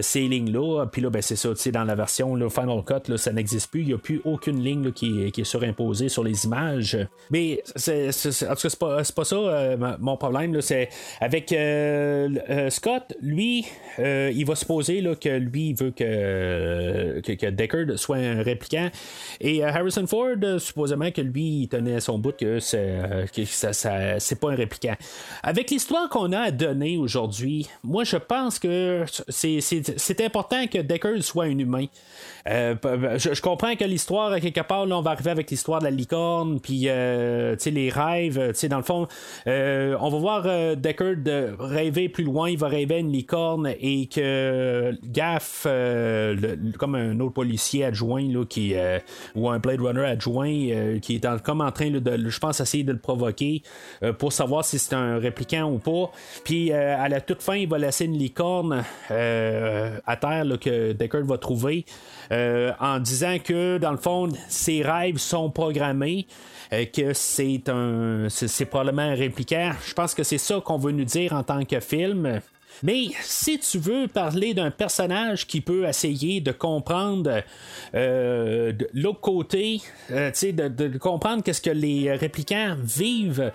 ces 0.00 0.20
lignes-là, 0.28 0.86
puis 0.86 1.02
là, 1.02 1.10
ben, 1.10 1.22
c'est 1.22 1.36
ça, 1.36 1.50
dans 1.70 1.84
la 1.84 1.94
version 1.94 2.36
Final 2.48 2.82
Cut, 2.84 3.16
ça 3.16 3.32
n'existe 3.32 3.70
plus, 3.70 3.80
il 3.80 3.86
n'y 3.88 3.92
a 3.94 3.98
plus 3.98 4.20
aucune 4.24 4.62
ligne 4.62 4.92
qui, 4.92 5.30
qui, 5.32 5.39
est 5.40 5.44
surimposée 5.44 6.08
sur 6.08 6.24
les 6.24 6.44
images. 6.44 6.98
Mais 7.30 7.62
c'est, 7.76 8.08
en 8.08 8.54
tout 8.54 8.62
cas, 8.62 8.68
c'est 8.68 8.78
pas, 8.78 9.02
pas 9.14 9.24
ça 9.24 9.36
euh, 9.36 9.96
mon 10.00 10.16
problème. 10.16 10.60
c'est 10.60 10.88
avec 11.20 11.52
euh, 11.52 12.28
euh, 12.48 12.70
Scott, 12.70 13.14
lui, 13.20 13.66
il 13.98 14.44
va 14.44 14.54
supposer 14.54 15.02
que 15.20 15.28
lui 15.28 15.74
veut 15.74 15.90
que, 15.90 17.20
que, 17.20 17.50
Deckard 17.50 17.98
soit 17.98 18.16
un 18.16 18.42
répliquant. 18.42 18.90
Et 19.40 19.64
Harrison 19.64 20.06
Ford, 20.06 20.36
supposément 20.58 21.10
que 21.10 21.20
lui, 21.20 21.62
il 21.62 21.68
tenait 21.68 22.00
son 22.00 22.18
bout 22.18 22.36
que, 22.36 22.60
c'est, 22.60 23.00
que 23.34 23.44
ça, 23.44 24.18
c'est 24.18 24.40
pas 24.40 24.52
un 24.52 24.56
répliquant. 24.56 24.96
Avec 25.42 25.70
l'histoire 25.70 26.08
qu'on 26.08 26.32
a 26.32 26.40
à 26.40 26.50
donner 26.50 26.96
aujourd'hui, 26.96 27.68
moi 27.82 28.04
je 28.04 28.16
pense 28.16 28.58
que 28.58 29.04
c'est, 29.28 29.60
c'est 29.60 30.20
important 30.20 30.66
que 30.66 30.78
Deckard 30.78 31.22
soit 31.22 31.44
un 31.44 31.58
humain. 31.58 31.86
Euh, 32.48 32.74
je, 33.18 33.40
comprends 33.40 33.74
que 33.76 33.84
l'histoire, 33.84 34.40
quelque 34.40 34.60
part, 34.62 34.86
là, 34.86 34.98
on 34.98 35.02
va 35.02 35.12
arriver 35.12 35.29
avec 35.30 35.50
l'histoire 35.50 35.80
de 35.80 35.84
la 35.84 35.90
licorne, 35.90 36.60
puis 36.60 36.84
euh, 36.86 37.56
les 37.66 37.90
rêves. 37.90 38.38
Euh, 38.38 38.68
dans 38.68 38.76
le 38.76 38.82
fond, 38.82 39.08
on 39.46 40.08
va 40.10 40.18
voir 40.18 40.76
Deckard 40.76 41.16
rêver 41.58 42.08
plus 42.08 42.24
loin, 42.24 42.50
il 42.50 42.58
va 42.58 42.68
rêver 42.68 42.98
une 42.98 43.12
licorne 43.12 43.72
et 43.80 44.06
que 44.06 44.94
Gaff, 45.04 45.66
comme 46.78 46.94
un 46.94 47.18
autre 47.20 47.34
policier 47.34 47.84
adjoint, 47.84 48.22
là, 48.22 48.44
qui, 48.44 48.74
ou 49.34 49.48
un 49.48 49.58
Blade 49.58 49.80
Runner 49.80 50.04
adjoint, 50.04 50.98
qui 51.00 51.16
est 51.16 51.42
comme 51.42 51.60
en 51.60 51.72
train 51.72 51.90
de, 51.90 52.28
je 52.28 52.38
pense, 52.38 52.60
essayer 52.60 52.84
de 52.84 52.92
le 52.92 52.98
provoquer 52.98 53.62
pour 54.18 54.32
savoir 54.32 54.64
si 54.64 54.78
c'est 54.78 54.94
un 54.94 55.18
répliquant 55.18 55.70
ou 55.70 55.78
pas. 55.78 56.12
Puis 56.44 56.72
à 56.72 57.08
la 57.08 57.20
toute 57.20 57.42
fin, 57.42 57.56
il 57.56 57.68
va 57.68 57.78
laisser 57.78 58.04
une 58.04 58.18
licorne 58.18 58.84
à 59.10 60.16
terre 60.16 60.44
que 60.60 60.92
Deckard 60.92 61.24
va 61.24 61.38
trouver. 61.38 61.84
Euh, 62.32 62.72
en 62.78 63.00
disant 63.00 63.38
que, 63.38 63.78
dans 63.78 63.90
le 63.90 63.96
fond, 63.96 64.28
ses 64.48 64.82
rêves 64.82 65.18
sont 65.18 65.50
programmés. 65.50 66.26
que 66.70 67.12
c'est 67.12 67.68
un. 67.68 68.28
C'est 68.28 68.66
probablement 68.66 69.02
un 69.02 69.14
répliquant. 69.14 69.72
Je 69.86 69.94
pense 69.94 70.14
que 70.14 70.22
c'est 70.22 70.38
ça 70.38 70.60
qu'on 70.64 70.78
veut 70.78 70.92
nous 70.92 71.04
dire 71.04 71.32
en 71.32 71.42
tant 71.42 71.64
que 71.64 71.80
film. 71.80 72.40
Mais 72.82 73.08
si 73.22 73.58
tu 73.58 73.78
veux 73.78 74.08
parler 74.08 74.54
d'un 74.54 74.70
personnage 74.70 75.46
qui 75.46 75.60
peut 75.60 75.86
essayer 75.86 76.40
de 76.40 76.52
comprendre 76.52 77.42
euh, 77.94 78.72
l'autre 78.94 79.20
côté, 79.20 79.82
euh, 80.10 80.30
de, 80.30 80.68
de, 80.68 80.98
comprendre 80.98 81.42
qu'est-ce 81.42 81.60
que 81.60 81.70
les 81.70 82.12
réplicants 82.12 82.76
vivent 82.82 83.52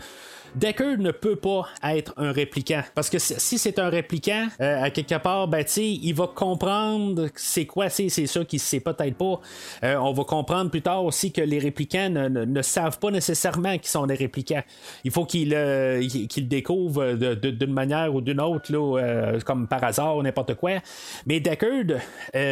Decker 0.55 0.97
ne 0.97 1.11
peut 1.11 1.35
pas 1.35 1.67
être 1.83 2.13
un 2.17 2.31
répliquant. 2.31 2.81
Parce 2.93 3.09
que 3.09 3.19
si 3.19 3.57
c'est 3.57 3.77
un 3.79 3.89
répliquant, 3.89 4.47
euh, 4.61 4.83
à 4.83 4.89
quelque 4.89 5.17
part, 5.17 5.47
ben, 5.47 5.65
il 5.77 6.13
va 6.13 6.27
comprendre 6.27 7.27
c'est 7.35 7.65
quoi, 7.65 7.89
c'est 7.89 8.09
ça 8.09 8.45
qu'il 8.45 8.59
sait 8.59 8.79
peut-être 8.79 9.15
pas. 9.15 9.39
Euh, 9.83 9.95
on 9.97 10.13
va 10.13 10.23
comprendre 10.23 10.71
plus 10.71 10.81
tard 10.81 11.03
aussi 11.03 11.31
que 11.31 11.41
les 11.41 11.59
réplicants 11.59 12.09
ne, 12.09 12.61
savent 12.61 12.99
pas 12.99 13.11
nécessairement 13.11 13.77
qu'ils 13.77 13.89
sont 13.89 14.07
des 14.07 14.15
réplicants. 14.15 14.63
Il 15.03 15.11
faut 15.11 15.25
qu'ils 15.25 15.53
euh, 15.53 15.99
le 16.01 16.41
découvrent 16.41 17.13
d'une 17.13 17.73
manière 17.73 18.13
ou 18.13 18.21
d'une 18.21 18.39
autre, 18.39 18.71
là, 18.71 19.37
comme 19.45 19.67
par 19.67 19.83
hasard, 19.83 20.21
n'importe 20.23 20.55
quoi. 20.55 20.79
Mais 21.25 21.39
Deckard, 21.39 21.99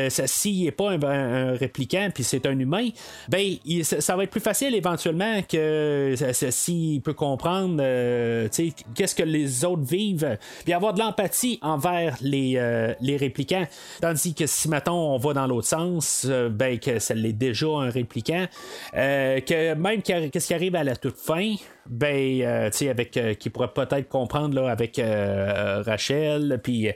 s'il 0.09 0.65
n'est 0.65 0.71
pas 0.71 0.91
un, 0.91 1.03
un, 1.03 1.51
répliquant, 1.53 2.09
puis 2.13 2.23
c'est 2.23 2.45
un 2.45 2.57
humain, 2.57 2.89
ben, 3.29 3.55
ça, 3.83 4.15
va 4.15 4.23
être 4.23 4.31
plus 4.31 4.41
facile 4.41 4.75
éventuellement 4.75 5.41
que 5.43 6.15
s'il 6.49 7.01
peut 7.01 7.13
comprendre 7.13 7.81
euh, 7.93 8.47
qu'est-ce 8.95 9.15
que 9.15 9.23
les 9.23 9.65
autres 9.65 9.83
vivent, 9.83 10.37
puis 10.63 10.73
avoir 10.73 10.93
de 10.93 10.99
l'empathie 10.99 11.59
envers 11.61 12.17
les, 12.21 12.55
euh, 12.57 12.93
réplicants. 13.01 13.67
Tandis 14.01 14.33
que 14.33 14.47
si, 14.47 14.69
mettons, 14.69 15.13
on 15.13 15.17
va 15.17 15.33
dans 15.33 15.47
l'autre 15.47 15.67
sens, 15.67 16.25
euh, 16.27 16.49
ben, 16.49 16.79
que 16.79 16.99
ça 16.99 17.13
l'est 17.13 17.33
déjà 17.33 17.67
un 17.67 17.89
répliquant, 17.89 18.47
que 18.93 19.73
même 19.75 20.01
qu'est-ce 20.01 20.47
qui 20.47 20.53
arrive 20.53 20.75
à 20.75 20.83
la 20.83 20.95
toute 20.95 21.17
fin, 21.17 21.55
ben, 21.89 22.41
euh, 22.41 22.69
tu 22.69 22.77
sais, 22.77 22.89
avec 22.89 23.17
euh, 23.17 23.33
qui 23.33 23.49
pourrait 23.49 23.73
peut-être 23.73 24.07
comprendre 24.07 24.55
là, 24.55 24.71
avec 24.71 24.99
euh, 24.99 25.83
Rachel, 25.85 26.59
puis 26.63 26.89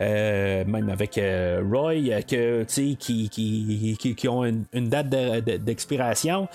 même 0.00 0.88
avec 0.88 1.20
Roy, 1.62 2.22
que 2.26 2.62
tu 2.62 2.66
sais, 2.68 2.96
qui, 2.98 3.28
qui, 3.28 4.14
qui, 4.14 4.28
ont 4.28 4.44
une, 4.44 4.88
date 4.88 5.08
d'expiration. 5.10 6.48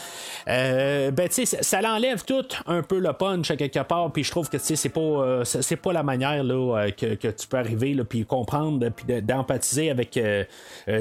ben, 0.47 1.13
tu 1.29 1.45
sais, 1.45 1.61
ça, 1.61 1.81
l'enlève 1.81 2.23
tout 2.25 2.47
un 2.65 2.81
peu 2.81 2.97
le 2.99 3.13
punch 3.13 3.51
à 3.51 3.55
quelque 3.55 3.83
part, 3.83 4.11
puis 4.11 4.23
je 4.23 4.31
trouve 4.31 4.49
que 4.49 4.57
tu 4.57 4.63
sais, 4.63 4.75
c'est 4.75 4.89
pas, 4.89 5.43
c'est 5.45 5.75
pas 5.75 5.93
la 5.93 6.01
manière 6.01 6.43
là, 6.43 6.87
que, 6.89 7.13
que 7.13 7.27
tu 7.27 7.47
peux 7.47 7.57
arriver, 7.57 7.93
là, 7.93 8.03
puis 8.03 8.25
comprendre, 8.25 8.89
puis 8.89 9.21
d'empathiser 9.21 9.91
avec 9.91 10.19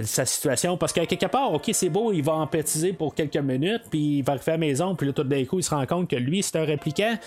sa 0.02 0.26
situation, 0.26 0.76
parce 0.76 0.92
qu'à 0.92 1.06
quelque 1.06 1.26
part, 1.26 1.54
ok, 1.54 1.70
c'est 1.72 1.88
beau, 1.88 2.12
il 2.12 2.22
va 2.22 2.34
empathiser 2.34 2.92
pour 2.92 3.14
quelques 3.14 3.36
minutes, 3.36 3.84
puis 3.90 4.18
il 4.18 4.22
va 4.22 4.34
arriver 4.34 4.52
à 4.52 4.56
la 4.56 4.58
maison, 4.58 4.94
puis 4.94 5.06
là, 5.06 5.14
tout 5.14 5.24
d'un 5.24 5.44
coup, 5.46 5.60
il 5.60 5.62
se 5.62 5.74
rend 5.74 5.86
compte 5.86 6.10
que 6.10 6.16
lui, 6.16 6.42
c'est 6.42 6.58
un 6.58 6.73
répliquant, 6.74 7.18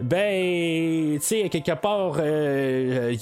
ben, 0.00 1.18
tu 1.18 1.26
sais, 1.26 1.48
quelque 1.48 1.74
part, 1.80 2.20
il 2.20 3.18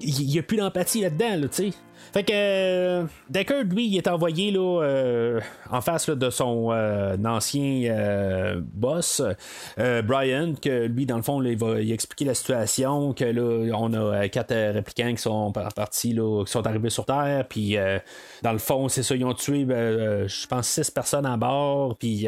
n'y 0.00 0.38
a 0.38 0.42
plus 0.42 0.56
d'empathie 0.56 1.00
là-dedans, 1.02 1.48
tu 1.48 1.70
sais. 1.70 1.72
Fait 2.12 2.24
que 2.24 2.32
euh, 2.32 3.04
Deckard, 3.28 3.64
lui, 3.64 3.86
il 3.86 3.96
est 3.98 4.08
envoyé 4.08 4.50
là, 4.50 4.82
euh, 4.82 5.40
en 5.70 5.80
face 5.80 6.08
de 6.08 6.30
son 6.30 6.68
euh, 6.72 7.16
ancien 7.24 8.58
boss, 8.74 9.22
Brian, 9.76 10.54
que 10.60 10.86
lui, 10.86 11.06
dans 11.06 11.16
le 11.16 11.22
fond, 11.22 11.42
il 11.42 11.58
va 11.58 11.80
expliquer 11.80 12.24
la 12.24 12.34
situation, 12.34 13.12
que 13.12 13.24
là, 13.24 13.76
on 13.78 13.92
a 13.92 14.28
quatre 14.28 14.54
réplicants 14.72 15.14
qui 15.14 15.22
sont 15.22 15.52
partis, 15.52 16.12
là, 16.12 16.44
qui 16.44 16.52
sont 16.52 16.66
arrivés 16.66 16.90
sur 16.90 17.04
Terre, 17.04 17.44
puis 17.48 17.76
dans 18.42 18.52
le 18.52 18.58
fond, 18.58 18.88
c'est 18.88 19.02
ça, 19.02 19.14
ils 19.14 19.24
ont 19.24 19.34
tué, 19.34 19.66
je 19.68 20.46
pense, 20.46 20.66
six 20.66 20.90
personnes 20.90 21.26
à 21.26 21.36
bord, 21.36 21.96
puis 21.96 22.26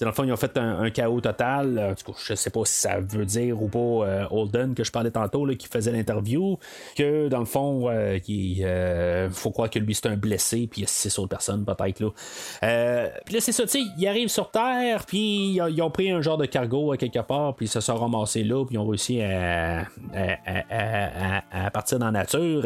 dans 0.00 0.06
le 0.06 0.12
fond, 0.12 0.24
ils 0.24 0.32
ont 0.32 0.36
fait 0.36 0.56
un, 0.56 0.90
chaos 0.90 1.20
total. 1.20 1.78
En 1.78 1.94
tout 1.94 2.12
cas, 2.12 2.18
je 2.24 2.34
sais 2.34 2.50
pas 2.50 2.64
si 2.64 2.74
ça 2.80 3.00
veut 3.00 3.26
dire 3.26 3.60
ou 3.60 3.68
pas 3.68 4.28
Holden, 4.30 4.74
que 4.74 4.84
je 4.84 4.92
parlais 4.92 5.10
tantôt, 5.10 5.44
là, 5.44 5.54
qui 5.54 5.66
faisait 5.66 5.92
l'interview, 5.92 6.58
que 6.96 7.28
dans 7.28 7.40
le 7.40 7.46
fond, 7.46 7.90
il 8.26 8.64
euh, 9.08 9.30
faut 9.30 9.50
croire 9.50 9.70
que 9.70 9.78
lui 9.78 9.94
c'est 9.94 10.06
un 10.06 10.16
blessé, 10.16 10.68
puis 10.70 10.80
il 10.80 10.82
y 10.82 10.84
a 10.84 10.88
six 10.88 11.18
autres 11.18 11.28
personnes 11.28 11.64
peut-être 11.64 12.00
là. 12.00 12.10
Euh, 12.62 13.08
puis 13.24 13.34
là 13.34 13.40
c'est 13.40 13.52
ça, 13.52 13.64
tu 13.64 13.70
sais, 13.70 13.80
ils 13.96 14.06
arrivent 14.06 14.28
sur 14.28 14.50
Terre, 14.50 15.04
puis 15.06 15.54
ils, 15.54 15.82
ont 15.82 15.90
pris 15.90 16.10
un 16.10 16.20
genre 16.20 16.38
de 16.38 16.46
cargo 16.46 16.92
à 16.92 16.96
quelque 16.96 17.20
part, 17.20 17.54
puis 17.54 17.66
ils 17.66 17.70
se 17.70 17.80
sont 17.80 17.96
ramassés 17.96 18.44
là, 18.44 18.64
puis 18.64 18.76
ils 18.76 18.78
ont 18.78 18.86
réussi 18.86 19.20
à, 19.22 19.86
partir 21.72 21.98
dans 21.98 22.06
la 22.06 22.12
nature. 22.12 22.64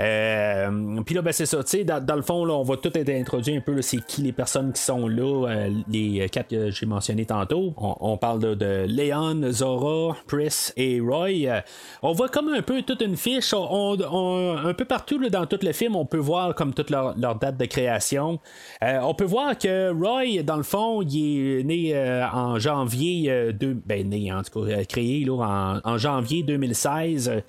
Euh, 0.00 1.00
puis 1.04 1.14
là, 1.14 1.22
ben, 1.22 1.32
c'est 1.32 1.46
ça, 1.46 1.62
sais, 1.64 1.84
dans, 1.84 2.16
le 2.16 2.22
fond, 2.22 2.44
là, 2.44 2.54
on 2.54 2.62
va 2.62 2.76
tout 2.76 2.96
être 2.96 3.10
introduit 3.10 3.56
un 3.56 3.60
peu, 3.60 3.80
c'est 3.82 4.04
qui 4.04 4.22
les 4.22 4.32
personnes 4.32 4.72
qui 4.72 4.82
sont 4.82 5.08
là, 5.08 5.46
les 5.88 6.28
quatre 6.30 6.48
que 6.48 6.70
j'ai 6.70 6.86
mentionné 6.86 7.24
tantôt. 7.26 7.74
On, 7.76 8.16
parle 8.16 8.40
de, 8.40 8.54
de, 8.54 8.84
Léon, 8.88 9.40
Zora, 9.52 10.16
Pris 10.26 10.72
et 10.76 11.00
Roy. 11.00 11.62
on 12.02 12.12
voit 12.12 12.28
comme 12.28 12.48
un 12.48 12.62
peu 12.62 12.82
toute 12.82 13.00
une 13.00 13.16
fiche, 13.16 13.54
un 13.54 14.74
peu 14.74 14.84
partout 14.84 15.18
dans 15.28 15.46
tout 15.46 15.58
le 15.62 15.72
film, 15.72 15.96
on 15.96 16.06
peut 16.06 16.18
voir 16.18 16.54
comme 16.54 16.74
toute 16.74 16.90
leur, 16.90 17.14
date 17.14 17.56
de 17.56 17.64
création. 17.64 18.40
Euh, 18.82 18.98
on 19.02 19.14
peut 19.14 19.24
voir 19.24 19.56
que 19.56 19.90
Roy, 19.92 20.42
dans 20.42 20.56
le 20.56 20.62
fond, 20.62 21.02
il 21.02 21.60
est 21.60 21.64
né 21.64 21.94
euh, 21.94 22.26
en 22.28 22.58
janvier, 22.58 23.30
euh, 23.30 23.52
ben 23.86 24.08
né 24.08 24.32
en 24.32 24.42
tout 24.42 24.64
cas, 24.64 24.84
créé 24.84 25.24
là, 25.24 25.80
en, 25.84 25.98
janvier 25.98 26.42
2016. 26.42 27.42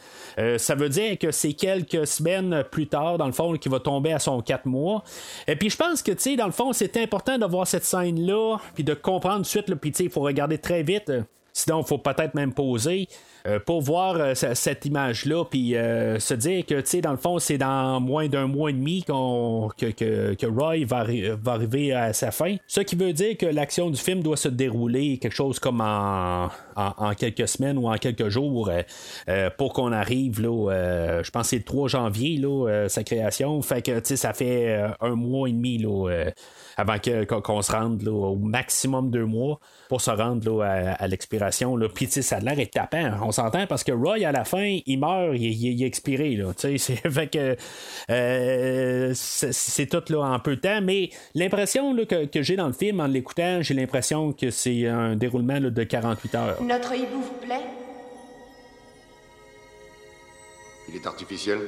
ça 0.58 0.76
veut 0.76 0.90
dire 0.90 1.18
que 1.18 1.32
c'est 1.32 1.54
quelques 1.54 2.06
semaines 2.08 2.33
plus 2.72 2.88
tard, 2.88 3.18
dans 3.18 3.26
le 3.26 3.32
fond, 3.32 3.54
qu'il 3.54 3.72
va 3.72 3.80
tomber 3.80 4.14
à 4.14 4.20
son 4.20 4.42
4 4.42 4.66
mois. 4.66 5.04
Et 5.48 5.56
puis 5.56 5.70
je 5.70 5.78
pense 5.78 6.02
que, 6.02 6.12
tu 6.12 6.20
sais, 6.20 6.36
dans 6.36 6.46
le 6.46 6.52
fond, 6.52 6.74
c'est 6.74 6.98
important 6.98 7.38
de 7.38 7.46
voir 7.46 7.68
cette 7.68 7.86
scène-là, 7.86 8.58
puis 8.74 8.84
de 8.84 8.94
comprendre 8.94 9.38
tout 9.38 9.42
de 9.44 9.48
suite, 9.48 9.76
puis 9.76 9.92
tu 9.92 9.98
sais, 9.98 10.04
il 10.06 10.10
faut 10.10 10.22
regarder 10.22 10.58
très 10.58 10.84
vite. 10.84 11.12
Sinon, 11.54 11.82
il 11.82 11.88
faut 11.88 12.00
peut-être 12.00 12.34
même 12.34 12.54
poser. 12.54 13.08
Euh, 13.46 13.60
pour 13.60 13.82
voir 13.82 14.16
euh, 14.16 14.34
cette 14.36 14.86
image-là, 14.86 15.44
puis 15.44 15.76
euh, 15.76 16.18
se 16.18 16.34
dire 16.34 16.66
que, 16.66 16.76
tu 16.76 16.90
sais, 16.90 17.02
dans 17.02 17.12
le 17.12 17.18
fond, 17.18 17.40
c'est 17.40 17.58
dans 17.58 18.00
moins 18.00 18.30
d'un 18.30 18.48
mois 18.48 18.70
et 18.70 18.74
demi 18.74 19.04
que, 19.04 19.92
que, 19.92 20.46
Roy 20.46 20.86
va, 20.86 21.04
va, 21.04 21.52
arriver 21.52 21.92
à 21.92 22.14
sa 22.14 22.32
fin. 22.32 22.56
Ce 22.68 22.80
qui 22.80 22.96
veut 22.96 23.12
dire 23.12 23.36
que 23.38 23.46
l'action 23.46 23.90
du 23.90 24.00
film 24.00 24.24
doit 24.24 24.38
se 24.38 24.48
dérouler 24.48 25.18
quelque 25.18 25.36
chose 25.36 25.60
comme 25.60 25.82
en, 25.82 26.48
en, 26.78 27.14
quelques 27.16 27.50
semaines 27.50 27.78
ou 27.78 27.90
en 27.90 27.98
quelques 27.98 28.30
jours 28.30 28.72
pour 29.58 29.74
qu'on 29.74 29.92
arrive, 29.92 30.42
là, 30.42 31.22
je 31.22 31.30
pense 31.32 31.44
que 31.44 31.50
c'est 31.50 31.58
le 31.58 31.64
3 31.64 31.90
janvier, 31.90 32.38
là, 32.38 32.88
sa 32.88 33.04
création. 33.04 33.62
Fait 33.62 33.82
que, 33.82 34.00
tu 34.00 34.06
sais, 34.06 34.16
ça 34.16 34.32
fait 34.34 34.82
un 35.02 35.16
mois 35.16 35.50
et 35.50 35.52
demi, 35.52 35.80
là, 35.80 36.30
avant 36.78 36.96
qu'on 37.42 37.62
se 37.62 37.72
rende 37.72 38.08
au 38.08 38.36
maximum 38.36 39.12
deux 39.12 39.26
mois 39.26 39.60
pour 39.90 40.02
se 40.02 40.12
rendre 40.12 40.64
à, 40.64 41.08
l'expiration. 41.08 41.78
Puis 41.94 42.08
ça 42.08 42.38
a 42.38 42.40
l'air 42.40 42.60
est 42.60 42.74
tapant. 42.74 43.12
On 43.22 43.32
s'entend 43.32 43.68
parce 43.68 43.84
que 43.84 43.92
Roy, 43.92 44.26
à 44.26 44.32
la 44.32 44.44
fin, 44.44 44.80
il 44.86 45.00
meurt, 45.00 45.36
il, 45.36 45.84
est 45.84 45.86
expiré. 45.86 46.36
Là, 46.36 46.52
c'est, 46.58 46.78
fait 46.78 47.28
que 47.28 47.56
euh, 48.10 49.12
c'est, 49.14 49.86
tout 49.88 50.04
là, 50.10 50.22
en 50.22 50.40
peu 50.40 50.56
de 50.56 50.62
temps. 50.62 50.82
Mais 50.82 51.10
l'impression 51.36 51.96
que, 52.06 52.26
que, 52.26 52.42
j'ai 52.42 52.56
dans 52.56 52.68
le 52.68 52.74
film, 52.74 53.00
en 53.00 53.08
l'écoutant, 53.08 53.62
j'ai 53.62 53.74
l'impression 53.74 54.34
que 54.34 54.50
c'est 54.50 54.88
un 54.88 55.16
déroulement 55.16 55.60
de 55.60 55.84
48 55.84 56.36
heures. 56.36 56.64
Notre 56.64 56.94
hibou 56.96 57.22
vous 57.22 57.46
plaît? 57.46 57.62
Il 60.90 60.96
est 60.96 61.08
artificiel? 61.08 61.60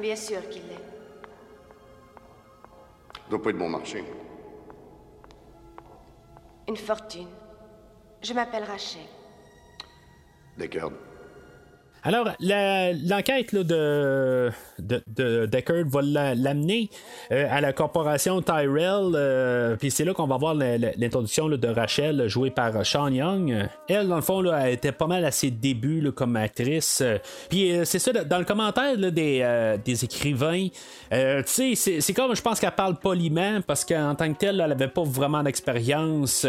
Bien 0.00 0.16
sûr 0.16 0.48
qu'il 0.48 0.62
l'est. 0.62 1.03
Doit 3.30 3.42
pas 3.42 3.50
être 3.50 3.58
bon 3.58 3.68
marché. 3.68 4.04
Une 6.68 6.76
fortune. 6.76 7.28
Je 8.22 8.32
m'appelle 8.32 8.64
Rachel. 8.64 9.02
Deckard. 10.56 10.92
Alors, 12.06 12.28
l'enquête 12.38 13.54
de, 13.54 14.50
de, 14.78 15.02
de, 15.06 15.46
Deckard 15.46 15.86
va 15.86 16.02
l'amener 16.02 16.90
euh, 17.32 17.46
à 17.50 17.62
la 17.62 17.72
corporation 17.72 18.42
Tyrell. 18.42 19.12
Euh, 19.14 19.76
puis 19.76 19.90
c'est 19.90 20.04
là 20.04 20.12
qu'on 20.12 20.26
va 20.26 20.36
voir 20.36 20.54
l'introduction 20.54 21.48
de 21.48 21.68
Rachel, 21.68 22.28
jouée 22.28 22.50
par 22.50 22.84
Sean 22.84 23.08
Young. 23.08 23.66
Elle, 23.88 24.08
dans 24.08 24.16
le 24.16 24.22
fond, 24.22 24.42
là, 24.42 24.66
elle 24.66 24.74
était 24.74 24.92
pas 24.92 25.06
mal 25.06 25.24
à 25.24 25.30
ses 25.30 25.50
débuts 25.50 26.12
comme 26.12 26.36
actrice. 26.36 27.02
Puis 27.48 27.72
euh, 27.72 27.86
c'est 27.86 27.98
ça, 27.98 28.12
dans 28.12 28.38
le 28.38 28.44
commentaire 28.44 28.98
des, 28.98 30.04
écrivains, 30.04 30.68
tu 31.10 31.42
sais, 31.46 31.74
c'est 31.74 32.12
comme, 32.12 32.36
je 32.36 32.42
pense 32.42 32.60
qu'elle 32.60 32.70
parle 32.72 32.96
poliment 32.96 33.62
parce 33.66 33.82
qu'en 33.82 34.14
tant 34.14 34.30
que 34.30 34.38
telle, 34.38 34.60
elle 34.60 34.72
avait 34.72 34.88
pas 34.88 35.04
vraiment 35.04 35.42
d'expérience. 35.42 36.46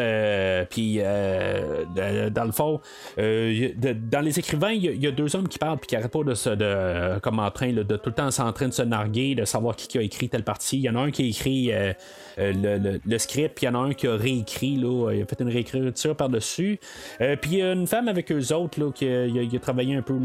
Puis, 0.70 0.97
dans 0.97 2.43
le 2.43 2.51
fond, 2.51 2.82
dans 3.18 4.22
les 4.22 4.38
écrivains, 4.38 4.72
il 4.72 5.01
y, 5.01 5.08
a 5.08 5.12
deux 5.12 5.34
hommes 5.36 5.45
qui 5.48 5.60
parle 5.60 5.78
puis 5.78 5.88
qui 5.88 5.96
arrête 5.96 6.12
pas 6.12 6.24
de 6.24 6.34
se 6.34 6.50
de 6.50 7.20
comme 7.20 7.39
en 7.39 7.52
train 7.52 7.72
de 7.72 7.84
tout 7.84 8.10
le 8.10 8.14
temps 8.14 8.30
en 8.39 8.54
train 8.54 8.68
de 8.68 8.74
se 8.74 8.82
narguer, 8.82 9.36
de 9.36 9.46
savoir 9.46 9.76
qui, 9.76 9.98
a 9.98 10.02
écrit 10.02 10.30
telle 10.30 10.43
partie. 10.43 10.78
Il 10.78 10.84
y 10.84 10.89
en 10.89 10.96
a 10.96 11.00
un 11.00 11.12
qui 11.12 11.24
a 11.24 11.26
écrit 11.26 11.72
le, 12.38 13.18
script, 13.18 13.56
puis 13.56 13.66
il 13.66 13.70
y 13.70 13.76
en 13.76 13.76
a 13.76 13.88
un 13.88 13.93
qui 13.93 14.08
a 14.08 14.16
réécrit, 14.16 14.78
là, 14.78 15.12
il 15.12 15.22
a 15.22 15.26
fait 15.26 15.39
une 15.39 15.50
réécriture 15.50 16.16
par-dessus. 16.16 16.80
puis 17.18 17.52
il 17.52 17.58
y 17.58 17.62
a 17.62 17.72
une 17.72 17.88
femme 17.88 18.08
avec 18.08 18.32
eux 18.32 18.54
autres 18.54 18.80
là, 18.80 18.91
qui 18.91 19.08
a, 19.08 19.60
travaillé 19.60 19.96
un 19.96 20.02
peu 20.02 20.16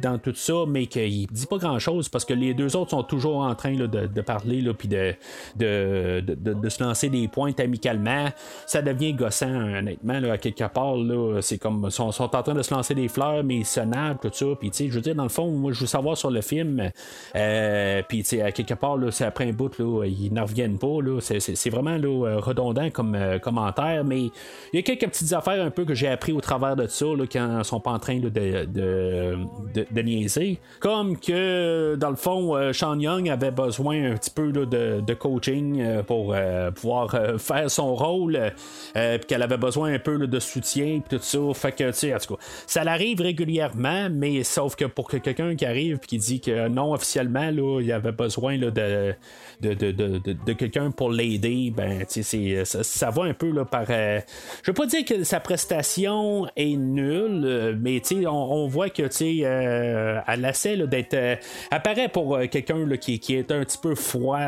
dans 0.00 0.18
tout 0.18 0.34
ça, 0.34 0.64
mais 0.66 0.86
qui 0.86 1.26
dit 1.30 1.46
pas 1.46 1.58
grand-chose 1.58 2.08
parce 2.08 2.24
que 2.24 2.34
les 2.34 2.54
deux 2.54 2.76
autres 2.76 2.90
sont 2.90 3.02
toujours 3.02 3.38
en 3.38 3.54
train 3.54 3.74
de, 3.74 4.20
parler, 4.20 4.62
puis 4.76 4.88
de 4.88 5.14
de, 5.56 6.20
de, 6.20 6.68
se 6.68 6.82
lancer 6.82 7.08
des 7.08 7.28
pointes 7.28 7.60
amicalement. 7.60 8.28
Ça 8.66 8.82
devient 8.82 9.14
gossant, 9.14 9.76
honnêtement, 9.76 10.20
là, 10.20 10.32
à 10.32 10.38
quelque 10.38 10.66
part. 10.68 10.96
Là, 10.96 11.40
c'est 11.40 11.58
comme 11.58 11.84
ils 11.86 11.92
sont, 11.92 12.12
sont, 12.12 12.34
en 12.34 12.42
train 12.42 12.54
de 12.54 12.62
se 12.62 12.74
lancer 12.74 12.94
des 12.94 13.08
fleurs, 13.08 13.44
mais 13.44 13.56
ils 13.58 13.66
se 13.66 13.80
navent, 13.80 14.18
tout 14.20 14.30
ça. 14.32 14.46
Puis, 14.58 14.70
je 14.76 14.92
veux 14.92 15.00
dire, 15.00 15.14
dans 15.14 15.22
le 15.22 15.28
fond, 15.28 15.50
moi, 15.50 15.72
je 15.72 15.80
veux 15.80 15.86
savoir 15.86 16.16
sur 16.16 16.30
le 16.30 16.40
film. 16.40 16.90
Euh, 17.36 18.02
puis, 18.08 18.24
à 18.40 18.52
quelque 18.52 18.74
part, 18.74 18.96
là, 18.96 19.10
c'est 19.10 19.24
après 19.24 19.48
un 19.48 19.52
bout, 19.52 19.78
là, 19.78 20.04
ils 20.04 20.32
n'en 20.32 20.44
reviennent 20.44 20.78
pas. 20.78 21.00
Là, 21.02 21.20
c'est, 21.20 21.70
vraiment 21.70 21.96
là, 21.96 22.40
redondant 22.40 22.90
comme 22.90 23.14
euh, 23.14 23.38
commentaire, 23.38 24.04
mais 24.04 24.22
il 24.22 24.32
y 24.74 24.78
a 24.78 24.82
quelques 24.82 25.08
petites 25.08 25.32
affaires 25.32 25.64
un 25.64 25.70
peu 25.70 25.84
que 25.84 25.94
j'ai 25.94 26.08
appris 26.08 26.32
au 26.32 26.40
travers 26.40 26.76
de 26.76 26.86
ça, 26.86 27.06
là, 27.06 27.24
quand 27.30 27.58
ils 27.58 27.64
sont 27.64 27.80
pas 27.80 27.90
en 27.90 27.98
train 27.98 28.18
de, 28.18 28.28
de, 28.28 28.66
de, 28.66 30.02
niaiser. 30.02 30.58
Comme 30.80 31.18
que, 31.18 31.96
dans 31.96 32.10
le 32.10 32.16
fond, 32.16 32.56
euh, 32.56 32.72
Sean 32.72 32.98
Young 32.98 33.28
avait 33.28 33.50
besoin 33.50 34.12
un 34.12 34.16
petit 34.16 34.30
peu 34.30 34.50
là, 34.50 34.64
de, 34.66 35.14
coaching 35.14 36.02
pour 36.04 36.34
pouvoir 36.76 37.16
faire 37.38 37.70
son 37.70 37.94
rôle, 37.94 38.52
puis 38.94 39.26
qu'elle 39.26 39.42
avait 39.42 39.56
besoin 39.56 39.94
un 39.94 39.98
peu 39.98 40.26
de 40.26 40.38
soutien, 40.38 41.00
puis 41.00 41.18
tout 41.18 41.24
ça. 41.24 41.38
Fait 41.54 41.72
que, 41.72 41.84
tu 41.90 41.92
sais, 41.92 42.14
en 42.14 42.18
tout 42.18 42.36
cas, 42.36 42.42
ça 42.66 42.84
l'arrive 42.84 43.20
régulièrement, 43.20 44.08
mais 44.10 44.37
sauf 44.44 44.76
que 44.76 44.84
pour 44.84 45.08
que 45.08 45.16
quelqu'un 45.16 45.56
qui 45.56 45.66
arrive 45.66 45.96
et 46.02 46.06
qui 46.06 46.18
dit 46.18 46.40
que 46.40 46.68
non, 46.68 46.92
officiellement, 46.92 47.50
là, 47.50 47.80
il 47.80 47.92
avait 47.92 48.12
besoin 48.12 48.56
là, 48.56 48.70
de, 48.70 49.14
de, 49.60 49.74
de, 49.74 50.18
de, 50.18 50.52
quelqu'un 50.52 50.90
pour 50.90 51.10
l'aider, 51.10 51.72
ben, 51.74 52.04
ça, 52.08 52.82
ça, 52.84 53.10
va 53.10 53.24
un 53.24 53.34
peu 53.34 53.50
là, 53.50 53.64
par. 53.64 53.86
Euh, 53.90 54.20
je 54.62 54.70
veux 54.70 54.74
pas 54.74 54.86
dire 54.86 55.04
que 55.04 55.24
sa 55.24 55.40
prestation 55.40 56.46
est 56.56 56.76
nulle, 56.76 57.44
euh, 57.44 57.74
mais 57.78 58.00
sais, 58.02 58.26
on, 58.26 58.66
voit 58.68 58.90
que, 58.90 59.02
euh, 59.02 60.20
elle 60.26 60.88
d'être. 60.88 61.38
apparaît 61.70 62.08
pour 62.08 62.38
quelqu'un 62.50 62.86
qui, 62.96 63.18
qui 63.18 63.34
est 63.34 63.50
un 63.50 63.64
petit 63.64 63.78
peu 63.78 63.94
froid 63.94 64.38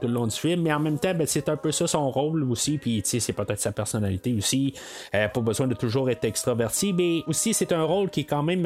tout 0.00 0.06
le 0.06 0.12
long 0.12 0.26
du 0.26 0.36
film, 0.36 0.62
mais 0.62 0.72
en 0.72 0.80
même 0.80 0.98
temps, 0.98 1.14
ben, 1.14 1.26
c'est 1.26 1.48
un 1.48 1.56
peu 1.56 1.72
ça 1.72 1.86
son 1.86 2.10
rôle 2.10 2.42
aussi, 2.50 2.78
puis 2.78 3.02
c'est 3.04 3.32
peut-être 3.32 3.60
sa 3.60 3.72
personnalité 3.72 4.34
aussi. 4.36 4.74
pas 5.12 5.40
besoin 5.40 5.66
de 5.66 5.74
toujours 5.74 6.10
être 6.10 6.24
extraverti, 6.24 6.92
mais 6.92 7.22
aussi 7.26 7.54
c'est 7.54 7.72
un 7.72 7.84
rôle 7.84 8.10
qui 8.10 8.20
est 8.20 8.24
quand 8.24 8.42
même 8.42 8.64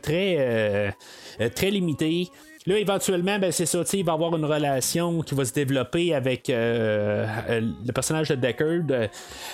très, 0.00 0.21
très 1.54 1.70
limité. 1.70 2.30
Là, 2.64 2.78
éventuellement, 2.78 3.40
ben, 3.40 3.50
c'est 3.50 3.66
ça, 3.66 3.80
il 3.92 4.04
va 4.04 4.12
avoir 4.12 4.36
une 4.36 4.44
relation 4.44 5.20
qui 5.22 5.34
va 5.34 5.44
se 5.44 5.52
développer 5.52 6.14
avec 6.14 6.48
euh, 6.48 7.26
euh, 7.48 7.60
le 7.84 7.92
personnage 7.92 8.28
de 8.28 8.36
Deckard. 8.36 9.08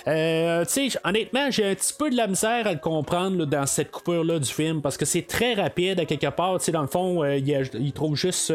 Euh, 0.07 0.65
honnêtement, 1.05 1.51
j'ai 1.51 1.65
un 1.65 1.75
petit 1.75 1.95
peu 1.99 2.11
de 2.11 2.17
la 2.17 2.27
misère 2.27 2.67
à 2.67 2.73
le 2.73 2.79
comprendre 2.79 3.47
dans 3.47 3.65
cette 3.65 3.91
coupure-là 3.91 4.39
du 4.39 4.51
film 4.51 4.83
parce 4.83 4.99
que 4.99 5.07
c'est 5.07 5.27
très 5.27 5.55
rapide 5.55 6.01
à 6.01 6.05
quelque 6.05 6.27
part. 6.27 6.59
Dans 6.71 6.83
le 6.83 6.87
fond, 6.87 7.25
il, 7.25 7.93
trouve 7.95 8.15
juste 8.15 8.53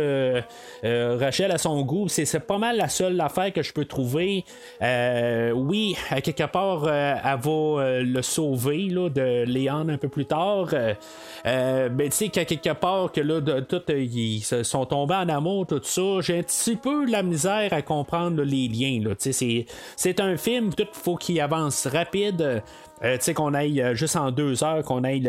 Rachel 0.83 1.51
à 1.51 1.57
son 1.57 1.81
goût. 1.81 2.07
C'est 2.07 2.39
pas 2.39 2.59
mal 2.59 2.77
la 2.77 2.89
seule 2.89 3.19
affaire 3.21 3.51
que 3.51 3.63
je 3.63 3.73
peux 3.73 3.85
trouver. 3.85 4.45
oui, 4.81 5.95
à 6.11 6.21
quelque 6.21 6.45
part, 6.45 6.87
elle 6.87 7.39
va 7.39 8.01
le 8.01 8.21
sauver 8.21 8.89
là, 8.89 9.09
de 9.09 9.45
Léon 9.45 9.89
un 9.89 9.97
peu 9.97 10.09
plus 10.09 10.25
tard. 10.25 10.67
mais 11.43 12.05
tu 12.05 12.11
sais, 12.11 12.29
qu'à 12.29 12.45
quelque 12.45 12.73
part, 12.73 13.11
que 13.11 13.21
là, 13.21 13.41
de, 13.41 13.59
tout, 13.61 13.81
il 13.89 14.42
sont 14.43 14.85
tombés 14.85 15.15
en 15.15 15.29
amour, 15.29 15.65
tout 15.67 15.81
ça, 15.83 16.21
j'ai 16.21 16.39
un 16.39 16.43
petit 16.43 16.75
peu 16.75 17.05
la 17.05 17.23
misère 17.23 17.73
à 17.73 17.81
comprendre 17.81 18.43
les 18.43 18.67
liens. 18.67 19.13
C'est 19.95 20.19
un 20.19 20.37
film, 20.37 20.73
tout 20.73 20.87
faut 20.93 21.15
qu'il 21.15 21.39
avance 21.41 21.87
rapide. 21.87 22.61
Euh, 23.03 23.17
tu 23.17 23.25
sais, 23.25 23.33
qu'on 23.33 23.53
aille 23.53 23.81
euh, 23.81 23.95
juste 23.95 24.15
en 24.15 24.31
deux 24.31 24.63
heures, 24.63 24.83
qu'on 24.83 25.03
aille 25.03 25.19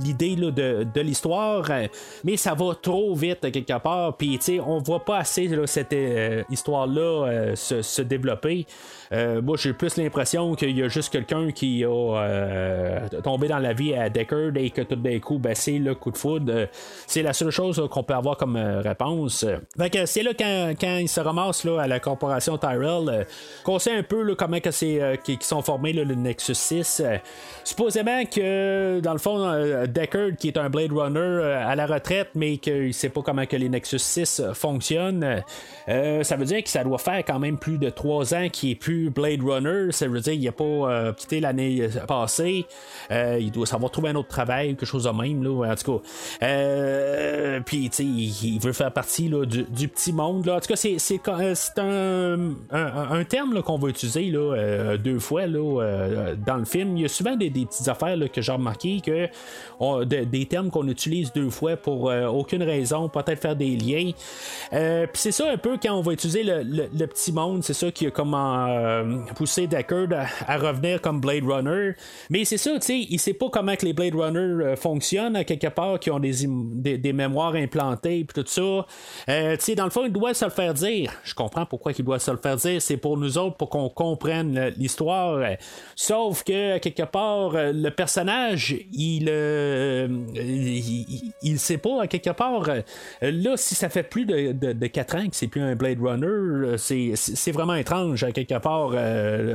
l'idée 0.00 0.36
de, 0.36 0.84
de 0.84 1.00
l'histoire, 1.00 1.64
euh, 1.70 1.86
mais 2.22 2.36
ça 2.36 2.54
va 2.54 2.74
trop 2.80 3.14
vite 3.14 3.50
quelque 3.50 3.78
part, 3.78 4.16
puis 4.16 4.38
tu 4.38 4.44
sais, 4.44 4.60
on 4.60 4.78
voit 4.78 5.04
pas 5.04 5.18
assez 5.18 5.50
cette 5.66 5.94
histoire-là 6.50 7.54
se, 7.54 8.02
développer. 8.02 8.66
moi, 9.10 9.56
j'ai 9.58 9.72
plus 9.72 9.96
l'impression 9.96 10.54
qu'il 10.54 10.76
y 10.76 10.82
a 10.82 10.88
juste 10.88 11.10
quelqu'un 11.10 11.50
qui 11.50 11.84
a 11.84 13.00
tombé 13.22 13.48
dans 13.48 13.58
la 13.58 13.72
vie 13.72 13.94
à 13.94 14.10
Deckard 14.10 14.56
et 14.56 14.70
que 14.70 14.82
tout 14.82 14.96
d'un 14.96 15.18
coup, 15.18 15.38
ben, 15.38 15.54
c'est 15.54 15.78
le 15.78 15.94
coup 15.94 16.10
de 16.10 16.18
foudre. 16.18 16.68
c'est 17.06 17.22
la 17.22 17.32
seule 17.32 17.50
chose 17.50 17.82
qu'on 17.90 18.02
peut 18.02 18.14
avoir 18.14 18.36
comme 18.36 18.56
réponse. 18.56 19.46
C'est 20.06 20.22
là 20.22 20.32
quand, 20.34 20.98
il 20.98 21.08
se 21.08 21.20
ramasse 21.20 21.64
à 21.66 21.86
la 21.86 22.00
corporation 22.00 22.58
Tyrell, 22.58 23.26
qu'on 23.64 23.78
sait 23.78 23.96
un 23.96 24.02
peu 24.02 24.34
comment 24.34 24.60
que 24.60 24.70
sont 24.70 25.62
formés 25.62 25.92
le 25.92 26.04
Nexus 26.14 26.65
euh, 26.72 27.18
supposément 27.64 28.24
que, 28.24 29.00
dans 29.00 29.12
le 29.12 29.18
fond, 29.18 29.38
euh, 29.38 29.86
Deckard, 29.86 30.36
qui 30.38 30.48
est 30.48 30.56
un 30.56 30.68
Blade 30.68 30.92
Runner 30.92 31.18
euh, 31.18 31.66
à 31.66 31.74
la 31.76 31.86
retraite, 31.86 32.30
mais 32.34 32.58
qu'il 32.58 32.94
sait 32.94 33.08
pas 33.08 33.22
comment 33.22 33.46
que 33.46 33.56
les 33.56 33.68
Nexus 33.68 33.98
6 33.98 34.42
fonctionnent, 34.54 35.42
ça 35.86 36.36
veut 36.36 36.44
dire 36.44 36.62
que 36.62 36.68
ça 36.68 36.84
doit 36.84 36.98
faire 36.98 37.24
quand 37.24 37.38
même 37.38 37.58
plus 37.58 37.78
de 37.78 37.90
3 37.90 38.34
ans 38.34 38.48
qu'il 38.50 38.70
est 38.70 38.74
plus 38.74 39.10
Blade 39.10 39.42
Runner. 39.42 39.92
Ça 39.92 40.08
veut 40.08 40.20
dire 40.20 40.32
qu'il 40.32 40.44
n'a 40.44 40.52
pas 40.52 41.12
quitté 41.12 41.40
l'année 41.40 41.88
passée. 42.06 42.66
il 43.10 43.50
doit 43.50 43.66
savoir 43.66 43.90
trouver 43.90 44.10
un 44.10 44.16
autre 44.16 44.28
travail, 44.28 44.68
quelque 44.70 44.86
chose 44.86 45.04
de 45.04 45.10
même, 45.10 45.42
là, 45.42 45.70
en 45.70 45.74
tout 45.74 46.00
cas. 46.40 47.60
Puis, 47.64 47.90
il, 47.98 48.58
veut 48.60 48.72
faire 48.72 48.92
partie 48.92 49.30
du, 49.46 49.88
petit 49.88 50.12
monde. 50.12 50.46
Là. 50.46 50.56
En 50.56 50.60
tout 50.60 50.68
cas, 50.68 50.76
c'est, 50.76 51.28
un, 51.28 52.54
un, 52.70 53.24
terme 53.24 53.62
qu'on 53.62 53.78
va 53.78 53.88
utiliser 53.88 54.24
là, 54.24 54.96
deux 54.96 55.18
fois 55.18 55.46
là, 55.46 56.34
dans 56.46 56.56
le 56.56 56.64
film, 56.64 56.96
il 56.96 57.02
y 57.02 57.04
a 57.04 57.08
souvent 57.08 57.36
des, 57.36 57.50
petites 57.50 57.88
affaires 57.88 58.16
que 58.32 58.40
j'ai 58.40 58.52
remarqué 58.52 59.00
que 59.00 59.28
des 60.04 60.46
termes 60.46 60.70
qu'on 60.70 60.86
utilise 60.88 61.32
deux 61.32 61.50
fois 61.50 61.76
pour 61.76 62.10
euh, 62.10 62.26
aucune 62.26 62.62
raison, 62.62 63.08
peut-être 63.08 63.40
faire 63.40 63.56
des 63.56 63.76
liens. 63.76 64.12
Euh, 64.72 65.06
puis 65.06 65.20
c'est 65.20 65.32
ça 65.32 65.50
un 65.50 65.56
peu 65.56 65.76
quand 65.82 65.92
on 65.92 66.02
va 66.02 66.12
utiliser 66.12 66.44
le, 66.44 67.06
petit 67.06 67.32
monde, 67.32 67.62
c'est 67.64 67.74
ça 67.74 67.90
qui 67.90 68.06
a 68.06 68.10
comment 68.10 68.66
euh, 68.66 69.18
poussé 69.34 69.66
Deckard 69.66 70.08
à, 70.46 70.56
revenir 70.56 71.00
comme 71.00 71.20
Blade 71.20 71.44
Runner. 71.44 71.94
Mais 72.30 72.44
c'est 72.44 72.58
ça, 72.58 72.72
tu 72.74 72.80
sais, 72.80 73.06
il 73.10 73.18
sait 73.18 73.34
pas 73.34 73.48
comment 73.50 73.74
que 73.74 73.84
les 73.84 73.92
Blade 73.92 74.14
Runner 74.14 74.76
fonctionnent 74.76 75.36
à 75.36 75.44
quelque 75.44 75.68
part, 75.68 75.98
qui 75.98 76.10
ont 76.10 76.20
des, 76.20 76.46
des, 76.98 77.12
mémoires 77.12 77.54
implantées 77.54 78.24
puis 78.24 78.42
tout 78.42 78.48
ça. 78.48 78.86
tu 79.26 79.56
sais, 79.60 79.74
dans 79.74 79.84
le 79.84 79.90
fond, 79.90 80.04
il 80.04 80.12
doit 80.12 80.34
se 80.34 80.44
le 80.44 80.50
faire 80.50 80.74
dire. 80.74 81.12
Je 81.24 81.34
comprends 81.34 81.66
pourquoi 81.66 81.92
il 81.96 82.04
doit 82.04 82.18
se 82.18 82.30
le 82.30 82.36
faire 82.36 82.56
dire. 82.56 82.80
C'est 82.80 82.96
pour 82.96 83.16
nous 83.16 83.38
autres, 83.38 83.56
pour 83.56 83.70
qu'on 83.70 83.88
comprenne 83.88 84.72
l'histoire. 84.76 85.40
Sauf 85.94 86.35
que, 86.42 86.78
quelque 86.78 87.02
part, 87.02 87.54
euh, 87.54 87.72
le 87.72 87.90
personnage, 87.90 88.76
il, 88.92 89.28
euh, 89.28 90.08
il, 91.42 91.58
sait 91.58 91.78
pas, 91.78 92.02
à 92.02 92.06
quelque 92.06 92.30
part, 92.30 92.68
euh, 92.68 92.82
là, 93.20 93.56
si 93.56 93.74
ça 93.74 93.88
fait 93.88 94.02
plus 94.02 94.26
de, 94.26 94.52
de, 94.52 94.86
4 94.86 95.16
ans 95.16 95.28
que 95.28 95.36
c'est 95.36 95.48
plus 95.48 95.60
un 95.60 95.74
Blade 95.74 95.98
Runner, 96.00 96.76
c'est 96.78 97.52
vraiment 97.52 97.74
étrange, 97.74 98.24
à 98.24 98.32
quelque 98.32 98.58
part. 98.58 98.92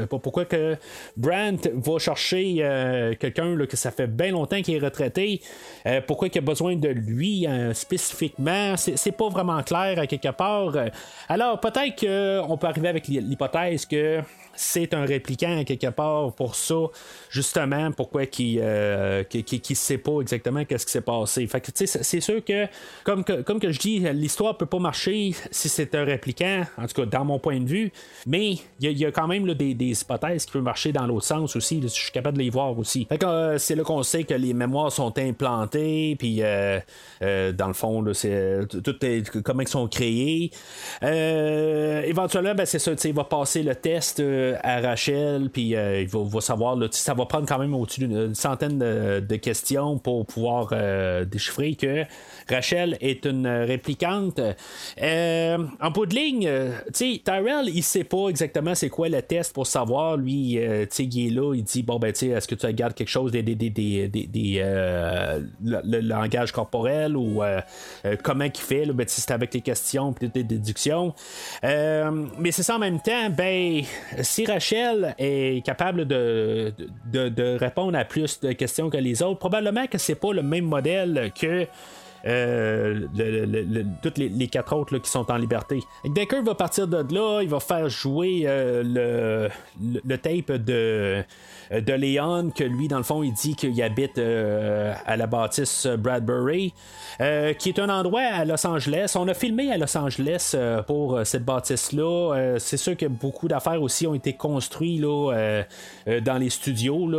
pourquoi 0.09 0.45
que 0.45 0.75
Brandt 1.17 1.69
va 1.73 1.99
chercher 1.99 3.15
quelqu'un 3.19 3.57
que 3.65 3.77
ça 3.77 3.91
fait 3.91 4.07
bien 4.07 4.31
longtemps 4.31 4.61
qu'il 4.61 4.75
est 4.75 4.79
retraité, 4.79 5.41
pourquoi 6.07 6.27
il 6.27 6.37
a 6.37 6.41
besoin 6.41 6.75
de 6.75 6.89
lui 6.89 7.47
spécifiquement, 7.73 8.75
c'est 8.77 9.11
pas 9.11 9.29
vraiment 9.29 9.61
clair, 9.63 9.99
à 9.99 10.07
quelque 10.07 10.31
part. 10.31 10.75
Alors, 11.29 11.59
peut-être 11.59 11.99
qu'on 11.99 12.57
peut 12.57 12.67
arriver 12.67 12.89
avec 12.89 13.07
l'hypothèse 13.07 13.85
que 13.85 14.21
c'est 14.61 14.93
un 14.93 15.05
répliquant 15.05 15.63
quelque 15.63 15.87
part 15.87 16.33
pour 16.33 16.55
ça, 16.55 16.75
justement, 17.29 17.91
pourquoi 17.91 18.25
qui 18.25 18.59
euh, 18.59 19.23
qui, 19.23 19.75
sait 19.75 19.97
pas 19.97 20.21
exactement 20.21 20.65
qu'est-ce 20.65 20.85
qui 20.85 20.91
s'est 20.91 21.01
passé. 21.01 21.47
Fait 21.47 21.61
que, 21.61 21.71
c'est 21.73 22.19
sûr 22.19 22.43
que, 22.43 22.67
comme 23.03 23.23
que, 23.23 23.41
comme 23.41 23.59
que 23.59 23.71
je 23.71 23.79
dis, 23.79 23.99
l'histoire 24.13 24.57
peut 24.57 24.65
pas 24.65 24.79
marcher 24.79 25.33
si 25.51 25.69
c'est 25.69 25.95
un 25.95 26.03
répliquant, 26.03 26.63
en 26.77 26.87
tout 26.87 27.01
cas, 27.01 27.05
dans 27.05 27.25
mon 27.25 27.39
point 27.39 27.59
de 27.59 27.67
vue, 27.67 27.91
mais 28.27 28.55
il 28.79 28.97
y, 28.97 29.05
a 29.05 29.11
quand 29.11 29.27
même 29.27 29.51
des, 29.53 30.01
hypothèses 30.01 30.45
qui 30.45 30.51
peuvent 30.51 30.61
marcher 30.61 30.91
dans 30.91 31.07
l'autre 31.07 31.25
sens 31.25 31.55
aussi, 31.55 31.81
je 31.81 31.87
suis 31.87 32.11
capable 32.11 32.37
de 32.37 32.43
les 32.43 32.49
voir 32.49 32.77
aussi. 32.77 33.07
Euh, 33.11 33.57
c'est 33.57 33.75
là 33.75 33.83
qu'on 33.83 34.03
sait 34.03 34.23
que 34.23 34.33
les 34.33 34.53
mémoires 34.53 34.91
sont 34.91 35.17
implantées, 35.17 36.15
puis 36.17 36.39
euh, 36.41 36.79
dans 37.51 37.67
le 37.67 37.73
fond, 37.73 38.03
c'est 38.13 38.61
tout 38.83 38.95
comment 39.43 39.61
ils 39.61 39.67
sont 39.67 39.87
créés. 39.87 40.51
Euh, 41.03 42.01
éventuellement, 42.03 42.53
ben, 42.55 42.65
c'est 42.65 42.79
ça, 42.79 42.91
il 43.03 43.13
va 43.13 43.23
passer 43.23 43.63
le 43.63 43.75
test 43.75 44.19
euh, 44.19 44.50
à 44.63 44.81
Rachel, 44.81 45.49
puis 45.49 45.69
il 45.71 46.07
va, 46.07 46.41
savoir, 46.41 46.75
là, 46.75 46.87
ça 46.91 47.13
va 47.13 47.25
prendre 47.25 47.47
quand 47.47 47.59
même 47.59 47.73
au-dessus 47.73 48.07
d'une 48.07 48.35
centaine 48.35 48.79
de, 48.79 49.35
questions 49.35 49.97
pour 49.97 50.25
pouvoir 50.25 50.73
déchiffrer 51.25 51.75
que 51.75 52.03
Rachel 52.49 52.97
est 53.01 53.25
une 53.25 53.47
réplicante. 53.47 54.39
en 54.99 55.91
bout 55.91 56.05
de 56.05 56.15
ligne, 56.15 56.49
Tyrell, 56.93 57.69
il 57.69 57.83
sait 57.83 58.03
pas 58.03 58.29
exactement 58.29 58.75
c'est 58.75 58.89
quoi 58.89 59.09
le 59.09 59.21
test 59.21 59.53
pour 59.53 59.67
savoir. 59.67 60.17
Lui, 60.17 60.33
il 60.33 60.57
est 60.57 61.29
là, 61.29 61.53
il 61.55 61.63
dit 61.63 61.83
bon 61.83 61.97
ben, 61.97 62.09
est-ce 62.09 62.47
que 62.47 62.55
tu 62.55 62.65
regardes 62.65 62.93
quelque 62.93 63.07
chose 63.07 63.31
des, 63.31 63.41
des, 63.43 63.55
des, 63.55 64.07
des, 64.07 64.63
le, 65.63 65.99
langage 66.01 66.51
corporel 66.51 67.17
ou 67.17 67.41
comment 68.23 68.45
il 68.45 68.57
fait, 68.57 68.85
là, 68.85 68.93
ben, 68.93 69.05
c'est 69.07 69.31
avec 69.31 69.53
les 69.53 69.61
questions 69.61 70.13
et 70.21 70.27
des 70.27 70.43
déductions. 70.43 71.13
Euh, 71.63 72.25
mais 72.37 72.51
c'est 72.51 72.63
ça 72.63 72.75
en 72.75 72.79
même 72.79 72.99
temps, 72.99 73.29
ben, 73.29 73.83
si 74.21 74.40
Rachel 74.45 75.15
est 75.17 75.65
capable 75.65 76.05
de, 76.05 76.73
répondre 77.57 77.97
à 77.97 78.05
plus 78.05 78.39
de 78.39 78.51
questions 78.51 78.89
que 78.89 78.97
les 78.97 79.21
autres, 79.21 79.39
probablement 79.39 79.87
que 79.87 79.97
c'est 79.97 80.15
pas 80.15 80.33
le 80.33 80.43
même 80.43 80.65
modèle 80.65 81.31
que 81.39 81.67
euh, 82.25 83.07
toutes 84.01 84.17
les, 84.17 84.47
quatre 84.47 84.75
autres 84.75 84.97
qui 84.97 85.09
sont 85.09 85.31
en 85.31 85.37
liberté. 85.37 85.81
Decker 86.05 86.41
va 86.43 86.55
partir 86.55 86.87
de 86.87 87.13
là, 87.13 87.41
il 87.41 87.49
va 87.49 87.59
faire 87.59 87.89
jouer 87.89 88.43
euh, 88.45 89.49
le, 89.81 90.17
tape 90.17 90.51
de 90.51 91.23
de 91.71 91.93
Léon, 91.93 92.51
que 92.53 92.65
lui, 92.65 92.89
dans 92.89 92.97
le 92.97 93.03
fond, 93.03 93.23
il 93.23 93.33
dit 93.33 93.55
qu'il 93.55 93.81
habite 93.81 94.17
euh, 94.17 94.93
à 95.05 95.15
la 95.15 95.25
bâtisse 95.25 95.87
Bradbury, 95.87 96.73
euh, 97.21 97.53
qui 97.53 97.69
est 97.69 97.79
un 97.79 97.87
endroit 97.87 98.23
à 98.23 98.43
Los 98.43 98.67
Angeles. 98.67 99.13
On 99.17 99.25
a 99.29 99.33
filmé 99.33 99.71
à 99.71 99.77
Los 99.77 99.97
Angeles 99.97 100.53
pour 100.85 101.21
cette 101.23 101.45
bâtisse-là. 101.45 102.57
c'est 102.57 102.77
sûr 102.77 102.97
que 102.97 103.05
beaucoup 103.05 103.47
d'affaires 103.47 103.81
aussi 103.81 104.05
ont 104.05 104.13
été 104.13 104.33
construites 104.33 105.01
dans 105.01 106.37
les 106.37 106.49
studios 106.49 107.09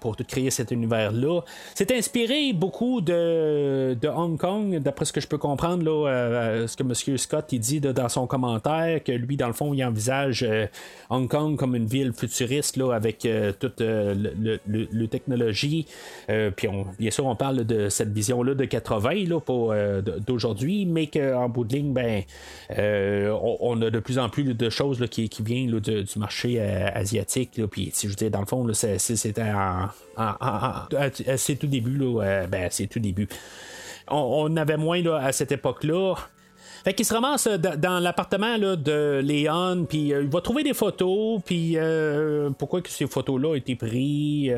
pour 0.00 0.16
créer 0.16 0.50
cet 0.50 0.72
univers-là. 0.72 1.40
C'est 1.74 1.90
inspiré 1.90 2.52
beaucoup 2.52 3.00
de, 3.00 3.96
Hong 4.14 4.35
Kong, 4.38 4.78
d'après 4.78 5.04
ce 5.04 5.12
que 5.12 5.20
je 5.20 5.28
peux 5.28 5.38
comprendre, 5.38 5.84
là, 5.84 6.66
ce 6.66 6.76
que 6.76 6.82
M. 6.82 7.18
Scott 7.18 7.54
dit 7.54 7.80
dans 7.80 8.08
son 8.08 8.26
commentaire, 8.26 9.02
que 9.02 9.12
lui, 9.12 9.36
dans 9.36 9.46
le 9.46 9.52
fond, 9.52 9.74
il 9.74 9.84
envisage 9.84 10.46
Hong 11.10 11.28
Kong 11.28 11.56
comme 11.56 11.74
une 11.74 11.86
ville 11.86 12.12
futuriste 12.12 12.76
là, 12.76 12.92
avec 12.92 13.26
toute 13.60 13.80
le, 13.80 15.06
technologie. 15.06 15.86
Euh, 16.30 16.50
puis 16.50 16.68
bien 16.98 17.10
sûr, 17.10 17.26
on 17.26 17.36
parle 17.36 17.64
de 17.64 17.88
cette 17.88 18.12
vision-là 18.12 18.54
de 18.54 18.64
80 18.64 19.28
là, 19.28 19.40
euh, 19.48 20.02
d'aujourd'hui, 20.02 20.86
mais 20.86 21.06
qu'en 21.06 21.48
bout 21.48 21.64
de 21.64 21.74
ligne, 21.74 21.92
ben, 21.92 22.22
euh, 22.78 23.36
on, 23.60 23.80
a 23.82 23.90
de 23.90 23.98
plus 23.98 24.18
en 24.18 24.28
plus 24.28 24.44
de 24.44 24.70
choses 24.70 25.04
qui, 25.10 25.28
qui 25.28 25.42
viennent 25.42 25.78
du 25.80 26.18
marché 26.18 26.60
asiatique. 26.60 27.60
Puis, 27.70 27.90
si 27.92 28.08
je 28.08 28.14
veux 28.18 28.30
dans 28.30 28.40
le 28.40 28.46
fond, 28.46 28.66
c'était 28.72 29.42
en, 29.42 29.88
c'est 31.36 31.56
tout 31.56 31.66
début. 31.66 31.96
Là, 31.96 32.46
ben, 32.46 32.68
c'est 32.70 32.86
tout 32.86 33.00
début. 33.00 33.28
On, 34.08 34.48
on 34.50 34.56
avait 34.56 34.76
moins 34.76 35.02
là, 35.02 35.16
à 35.18 35.32
cette 35.32 35.52
époque-là. 35.52 36.14
Fait 36.86 36.94
qu'il 36.94 37.04
se 37.04 37.12
ramasse 37.12 37.48
euh, 37.48 37.58
dans 37.58 37.98
l'appartement 37.98 38.56
de 38.58 39.20
Léon, 39.20 39.86
puis 39.88 40.12
euh, 40.12 40.22
il 40.22 40.28
va 40.28 40.40
trouver 40.40 40.62
des 40.62 40.72
photos, 40.72 41.40
puis 41.44 41.72
euh, 41.74 42.50
pourquoi 42.56 42.80
que 42.80 42.88
ces 42.88 43.08
photos-là 43.08 43.48
ont 43.48 43.54
été 43.56 43.74
prises, 43.74 44.54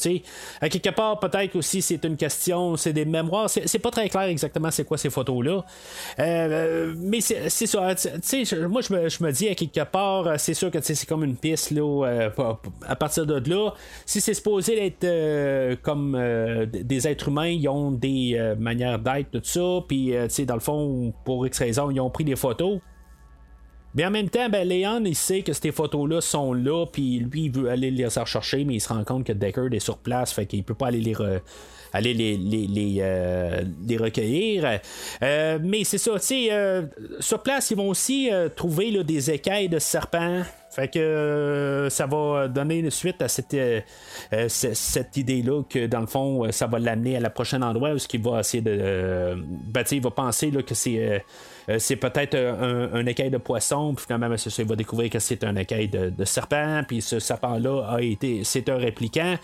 tu 0.00 0.20
à 0.60 0.68
quelque 0.68 0.90
part 0.90 1.20
peut-être 1.20 1.54
aussi 1.54 1.80
c'est 1.80 2.04
une 2.04 2.16
question, 2.16 2.74
c'est 2.74 2.92
des 2.92 3.04
mémoires, 3.04 3.48
c'est 3.48 3.78
pas 3.78 3.92
très 3.92 4.08
clair 4.08 4.24
exactement 4.24 4.72
c'est 4.72 4.82
quoi 4.82 4.98
ces 4.98 5.08
photos-là, 5.08 5.64
mais 6.18 7.20
c'est 7.20 7.48
ça, 7.48 7.94
moi 8.68 8.80
je 8.80 8.92
me, 8.92 9.08
je 9.08 9.22
me, 9.22 9.30
dis 9.30 9.48
à 9.48 9.54
quelque 9.54 9.84
part, 9.84 10.40
c'est 10.40 10.54
sûr 10.54 10.72
que 10.72 10.80
c'est 10.80 11.06
comme 11.06 11.22
une 11.22 11.36
piste 11.36 11.70
là, 11.70 12.28
à 12.88 12.96
partir 12.96 13.24
de 13.24 13.48
là, 13.48 13.70
si 14.04 14.20
c'est 14.20 14.34
supposé 14.34 14.84
être 14.84 15.80
comme 15.82 16.18
des 16.66 17.06
êtres 17.06 17.28
humains, 17.28 17.46
ils 17.46 17.68
ont 17.68 17.92
des 17.92 18.54
manières 18.58 18.98
d'être, 18.98 19.30
tout 19.30 19.40
ça, 19.44 19.84
puis 19.86 20.12
tu 20.12 20.30
sais, 20.30 20.44
dans 20.44 20.54
le 20.54 20.60
fond, 20.60 21.12
pour 21.24 21.46
extraire 21.46 21.67
ils 21.68 22.00
ont 22.00 22.10
pris 22.10 22.24
des 22.24 22.36
photos. 22.36 22.80
Mais 23.94 24.04
en 24.04 24.10
même 24.10 24.28
temps, 24.28 24.48
ben, 24.48 24.68
Léon, 24.68 25.02
il 25.04 25.14
sait 25.14 25.42
que 25.42 25.52
ces 25.52 25.72
photos-là 25.72 26.20
sont 26.20 26.52
là, 26.52 26.84
puis 26.86 27.20
lui, 27.20 27.44
il 27.44 27.50
veut 27.50 27.70
aller 27.70 27.90
les 27.90 28.06
rechercher, 28.06 28.64
mais 28.64 28.74
il 28.74 28.80
se 28.80 28.88
rend 28.90 29.02
compte 29.02 29.24
que 29.24 29.32
Deckard 29.32 29.72
est 29.72 29.80
sur 29.80 29.98
place, 29.98 30.32
fait 30.32 30.46
qu'il 30.46 30.62
peut 30.62 30.74
pas 30.74 30.88
aller 30.88 31.00
les, 31.00 31.14
aller 31.92 32.14
les, 32.14 32.36
les, 32.36 32.96
euh, 33.00 33.62
recueillir. 33.98 34.78
Euh, 35.22 35.58
mais 35.62 35.84
c'est 35.84 35.98
ça, 35.98 36.12
tu 36.14 36.26
sais, 36.26 36.48
euh, 36.52 36.82
sur 37.20 37.42
place, 37.42 37.70
ils 37.70 37.76
vont 37.76 37.88
aussi 37.88 38.30
trouver 38.56 39.02
des 39.04 39.30
écailles 39.30 39.68
de 39.68 39.78
serpents. 39.78 40.42
Fait 40.78 40.88
que 40.88 41.88
ça 41.90 42.06
va 42.06 42.46
donner 42.46 42.88
suite 42.90 43.20
à 43.20 43.28
cette, 43.28 43.56
cette 44.48 45.16
idée-là 45.16 45.62
que 45.68 45.86
dans 45.86 46.00
le 46.00 46.06
fond, 46.06 46.50
ça 46.52 46.68
va 46.68 46.78
l'amener 46.78 47.16
à 47.16 47.20
la 47.20 47.30
prochaine 47.30 47.64
endroit 47.64 47.90
où 47.90 47.98
ce 47.98 48.06
qu'il 48.06 48.22
va 48.22 48.40
essayer 48.40 48.62
de. 48.62 49.34
Ben, 49.36 49.84
il 49.90 50.00
va 50.00 50.10
penser 50.10 50.50
là, 50.52 50.62
que 50.62 50.74
c'est 50.74 51.22
euh, 51.68 51.76
c'est 51.78 51.96
peut-être 51.96 52.34
un, 52.34 53.04
écaille 53.06 53.30
de 53.30 53.38
poisson, 53.38 53.94
puis 53.94 54.06
finalement, 54.06 54.34
il 54.34 54.64
va 54.64 54.76
découvrir 54.76 55.10
que 55.10 55.18
c'est 55.18 55.44
un 55.44 55.54
écaille 55.56 55.88
de, 55.88 56.24
serpent, 56.24 56.82
puis 56.86 57.02
ce 57.02 57.18
serpent-là 57.18 57.86
a 57.90 58.00
été, 58.00 58.42
c'est 58.44 58.68
un 58.68 58.76
répliquant. 58.76 59.34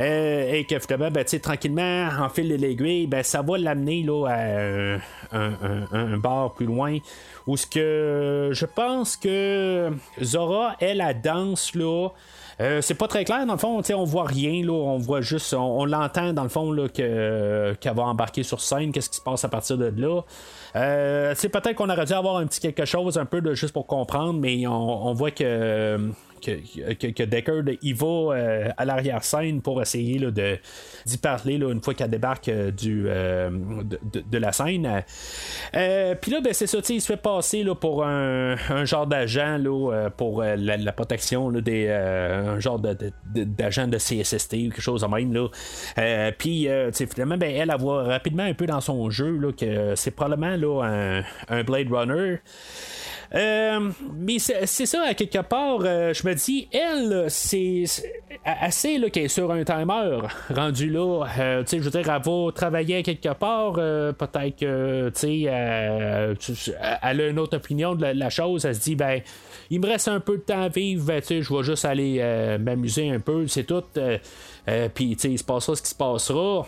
Euh, 0.00 0.52
et 0.52 0.64
que 0.64 0.78
finalement, 0.78 1.10
ben, 1.10 1.24
tranquillement, 1.24 2.08
en 2.18 2.28
fil 2.28 2.48
de 2.48 2.56
l'aiguille, 2.56 3.06
ben, 3.06 3.22
ça 3.22 3.42
va 3.42 3.56
l'amener 3.58 4.02
là, 4.02 4.26
à 4.26 5.36
un, 5.36 6.16
bar 6.16 6.54
plus 6.54 6.66
loin. 6.66 6.98
Où 7.50 7.56
ce 7.56 7.66
que 7.66 8.50
je 8.52 8.64
pense 8.64 9.16
que 9.16 9.90
Zora, 10.22 10.76
elle, 10.78 10.98
la 10.98 11.14
danse 11.14 11.74
là. 11.74 12.10
Euh, 12.60 12.80
c'est 12.80 12.94
pas 12.94 13.08
très 13.08 13.24
clair, 13.24 13.44
dans 13.44 13.54
le 13.54 13.58
fond, 13.58 13.82
on 13.92 14.04
voit 14.04 14.26
rien, 14.26 14.64
là, 14.64 14.72
on 14.72 14.98
voit 14.98 15.20
juste, 15.20 15.52
on, 15.54 15.84
l'entend 15.84 16.32
dans 16.32 16.44
le 16.44 16.48
fond 16.48 16.70
là, 16.70 16.88
que, 16.88 17.74
qu'elle 17.80 17.94
va 17.96 18.04
embarquer 18.04 18.44
sur 18.44 18.60
scène, 18.60 18.92
qu'est-ce 18.92 19.10
qui 19.10 19.16
se 19.16 19.22
passe 19.22 19.44
à 19.44 19.48
partir 19.48 19.78
de 19.78 19.92
là? 19.96 20.20
Euh, 20.76 21.32
c'est 21.34 21.48
peut-être 21.48 21.74
qu'on 21.74 21.90
aurait 21.90 22.04
dû 22.04 22.12
avoir 22.12 22.36
un 22.36 22.46
petit 22.46 22.60
quelque 22.60 22.84
chose 22.84 23.18
un 23.18 23.24
peu 23.24 23.40
de, 23.40 23.54
juste 23.54 23.72
pour 23.72 23.88
comprendre, 23.88 24.38
mais 24.38 24.64
on, 24.68 25.12
voit 25.14 25.32
que 25.32 25.98
que, 26.40 27.10
que, 27.10 27.22
Deckard 27.22 27.62
il 27.82 27.94
va 27.94 28.06
euh, 28.06 28.68
à 28.76 28.84
l'arrière-scène 28.84 29.60
pour 29.62 29.80
essayer 29.80 30.18
de, 30.18 30.58
d'y 31.06 31.18
parler 31.18 31.58
là, 31.58 31.70
une 31.72 31.82
fois 31.82 31.94
qu'elle 31.94 32.10
débarque 32.10 32.48
euh, 32.48 32.70
du, 32.70 33.02
de, 33.02 34.38
la 34.38 34.52
scène. 34.52 35.02
Puis 35.72 36.32
là, 36.32 36.40
ben, 36.40 36.52
c'est 36.52 36.66
ça, 36.66 36.78
il 36.88 37.00
se 37.00 37.06
fait 37.06 37.20
passer 37.20 37.62
là, 37.62 37.74
pour 37.74 38.04
un, 38.04 38.56
genre 38.84 39.06
d'agent 39.06 39.58
pour 40.16 40.42
la, 40.42 40.92
protection 40.92 41.50
des 41.52 41.88
un 41.90 42.58
genre 42.60 42.78
d'agent 42.78 43.86
de, 43.86 43.98
CSST 43.98 44.52
ou 44.54 44.70
quelque 44.70 44.80
chose 44.80 45.02
de 45.02 45.06
même. 45.06 45.48
Puis 46.38 46.68
finalement, 46.92 47.36
ben, 47.36 47.50
elle, 47.54 47.70
elle 47.70 47.80
voit 47.80 48.04
rapidement 48.04 48.44
un 48.44 48.54
peu 48.54 48.66
dans 48.66 48.80
son 48.80 49.10
jeu 49.10 49.38
que 49.56 49.94
c'est 49.96 50.10
probablement 50.10 50.82
un, 50.82 51.62
Blade 51.64 51.90
Runner. 51.90 52.38
Euh, 53.32 53.90
mais 54.12 54.38
c'est 54.38 54.86
ça, 54.86 55.02
à 55.06 55.14
quelque 55.14 55.38
part, 55.38 55.80
euh, 55.84 56.12
je 56.12 56.26
me 56.26 56.34
dis, 56.34 56.68
elle, 56.72 57.26
c'est 57.28 57.84
assez 58.44 59.00
qu'elle 59.10 59.24
est 59.24 59.28
sur 59.28 59.52
un 59.52 59.62
timer 59.62 60.18
rendu 60.50 60.90
là. 60.90 61.26
Euh, 61.38 61.64
je 61.70 61.78
veux 61.78 61.90
dire, 61.90 62.10
elle 62.10 62.22
va 62.22 62.52
travailler 62.52 63.02
quelque 63.02 63.32
part, 63.34 63.74
peut-être 63.74 64.56
que, 64.58 65.10
tu 65.10 65.20
sais, 65.20 65.40
elle 65.42 67.20
a 67.20 67.26
une 67.28 67.38
autre 67.38 67.56
opinion 67.56 67.94
de 67.94 68.06
la, 68.06 68.30
chose. 68.30 68.64
Elle 68.64 68.74
se 68.74 68.80
dit, 68.80 68.96
ben, 68.96 69.20
il 69.70 69.80
me 69.80 69.86
reste 69.86 70.08
un 70.08 70.20
peu 70.20 70.38
de 70.38 70.42
temps 70.42 70.62
à 70.62 70.68
vivre, 70.68 71.04
ben, 71.06 71.22
je 71.22 71.54
vais 71.54 71.62
juste 71.62 71.84
aller 71.84 72.20
m'amuser 72.60 73.10
un 73.10 73.20
peu, 73.20 73.46
c'est 73.46 73.64
tout. 73.64 73.84
Puis, 74.94 75.16
tu 75.16 75.18
sais, 75.18 75.30
il 75.30 75.38
se 75.38 75.44
passera 75.44 75.76
ce 75.76 75.82
qui 75.82 75.90
se 75.90 75.94
passera 75.94 76.66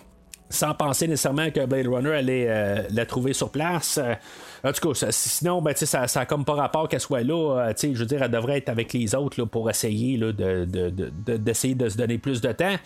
sans 0.48 0.74
penser 0.74 1.08
nécessairement 1.08 1.50
que 1.50 1.64
Blade 1.64 1.86
Runner 1.86 2.12
allait 2.12 2.86
la 2.90 3.06
trouver 3.06 3.32
sur 3.32 3.50
place. 3.50 3.98
En 4.64 4.72
tout 4.72 4.92
cas, 4.92 5.06
sinon, 5.10 5.60
ben, 5.60 5.74
ça 5.74 6.06
n'a 6.14 6.26
comme 6.26 6.44
pas 6.44 6.54
rapport 6.54 6.88
qu'elle 6.88 7.00
soit 7.00 7.22
là. 7.22 7.68
Euh, 7.68 7.72
je 7.80 7.98
veux 7.98 8.06
dire, 8.06 8.22
elle 8.22 8.30
devrait 8.30 8.58
être 8.58 8.68
avec 8.68 8.92
les 8.92 9.14
autres 9.14 9.40
là, 9.40 9.46
pour 9.46 9.68
essayer 9.68 10.16
là, 10.16 10.32
de, 10.32 10.64
d'essayer 11.36 11.74
de, 11.74 11.88
se 11.88 11.96
donner 11.96 12.18
plus 12.18 12.40
de 12.40 12.52
temps. 12.52 12.76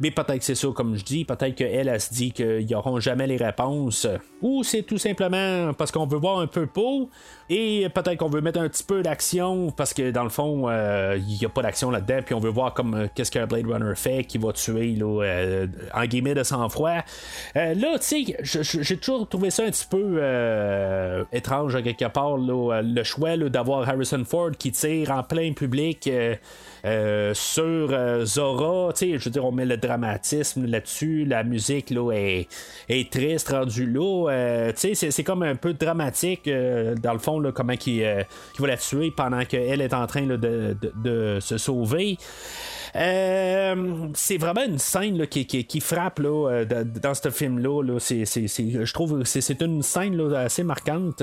Mais 0.00 0.10
peut-être 0.12 0.38
que 0.38 0.44
c'est 0.44 0.54
ça, 0.54 0.68
comme 0.74 0.96
je 0.96 1.04
dis. 1.04 1.24
Peut-être 1.24 1.56
qu'elle, 1.56 1.88
elle, 1.88 2.00
se 2.00 2.14
dit 2.14 2.30
qu'ils 2.30 2.70
n'auront 2.70 3.00
jamais 3.00 3.26
les 3.26 3.36
réponses. 3.36 4.06
Ou 4.42 4.62
c'est 4.62 4.82
tout 4.82 4.98
simplement 4.98 5.72
parce 5.74 5.90
qu'on 5.90 6.06
veut 6.06 6.18
voir 6.18 6.38
un 6.38 6.46
peu 6.46 6.66
pour. 6.66 7.10
Et 7.50 7.88
peut-être 7.94 8.16
qu'on 8.18 8.28
veut 8.28 8.40
mettre 8.40 8.60
un 8.60 8.68
petit 8.68 8.84
peu 8.84 9.02
d'action 9.02 9.70
parce 9.70 9.92
que 9.92 10.10
dans 10.10 10.24
le 10.24 10.30
fond, 10.30 10.68
euh, 10.68 11.18
il 11.18 11.38
n'y 11.38 11.44
a 11.44 11.48
pas 11.48 11.62
d'action 11.62 11.90
là-dedans. 11.90 12.20
Puis 12.24 12.34
on 12.34 12.40
veut 12.40 12.50
voir 12.50 12.74
comme 12.74 12.94
euh, 12.94 13.06
qu'est-ce 13.14 13.30
qu'un 13.30 13.46
Blade 13.46 13.66
Runner 13.66 13.94
fait 13.94 14.24
qui 14.24 14.38
va 14.38 14.52
tuer 14.52 14.94
là, 14.94 15.66
en 15.94 16.04
guillemets 16.06 16.34
de 16.34 16.42
sang-froid. 16.42 17.02
là, 17.54 17.98
tu 17.98 18.24
sais, 18.24 18.36
j'ai 18.82 18.96
toujours 18.96 19.28
trouvé 19.28 19.50
ça 19.50 19.64
un 19.64 19.70
petit 19.70 19.86
peu 19.88 20.20
étrange 21.32 21.82
quelque 21.82 22.06
part 22.06 22.36
le 22.38 23.02
choix 23.02 23.36
d'avoir 23.36 23.88
Harrison 23.88 24.24
Ford 24.24 24.50
qui 24.58 24.72
tire 24.72 25.10
en 25.10 25.22
plein 25.22 25.52
public. 25.52 26.08
Euh, 26.84 27.32
sur 27.34 27.88
euh, 27.92 28.24
Zora, 28.24 28.92
tu 28.92 29.12
sais, 29.12 29.18
je 29.18 29.24
veux 29.24 29.30
dire, 29.30 29.44
on 29.44 29.52
met 29.52 29.64
le 29.66 29.76
dramatisme 29.76 30.66
là-dessus, 30.66 31.24
la 31.24 31.42
musique 31.44 31.90
là 31.90 32.10
est, 32.12 32.48
est 32.88 33.10
triste 33.10 33.48
rendue 33.48 33.86
là, 33.90 34.28
euh, 34.30 34.72
tu 34.72 34.94
sais, 34.94 35.10
c'est, 35.10 35.24
comme 35.24 35.42
un 35.42 35.54
peu 35.56 35.72
dramatique 35.74 36.44
dans 36.48 37.12
le 37.12 37.18
fond 37.18 37.40
là, 37.40 37.52
comment 37.52 37.76
qui 37.76 38.02
va 38.02 38.66
la 38.66 38.76
tuer 38.76 39.10
pendant 39.16 39.44
qu'elle 39.44 39.80
est 39.80 39.94
en 39.94 40.06
train 40.06 40.26
là, 40.26 40.36
de, 40.36 40.76
de- 40.80 40.92
de 41.02 41.40
se 41.40 41.58
sauver. 41.58 42.16
Euh, 42.96 44.08
c'est 44.14 44.36
vraiment 44.36 44.64
une 44.64 44.78
scène 44.78 45.18
là, 45.18 45.26
qui, 45.26 45.46
qui- 45.46 45.64
qui 45.64 45.80
frappe 45.80 46.20
là, 46.20 46.64
dans 46.64 47.14
ce 47.14 47.30
film-là. 47.30 47.82
là. 47.82 47.98
Je 47.98 48.92
trouve 48.92 49.20
que 49.20 49.24
c'est, 49.24 49.60
une 49.62 49.82
scène 49.82 50.20
assez 50.34 50.62
marquante. 50.62 51.22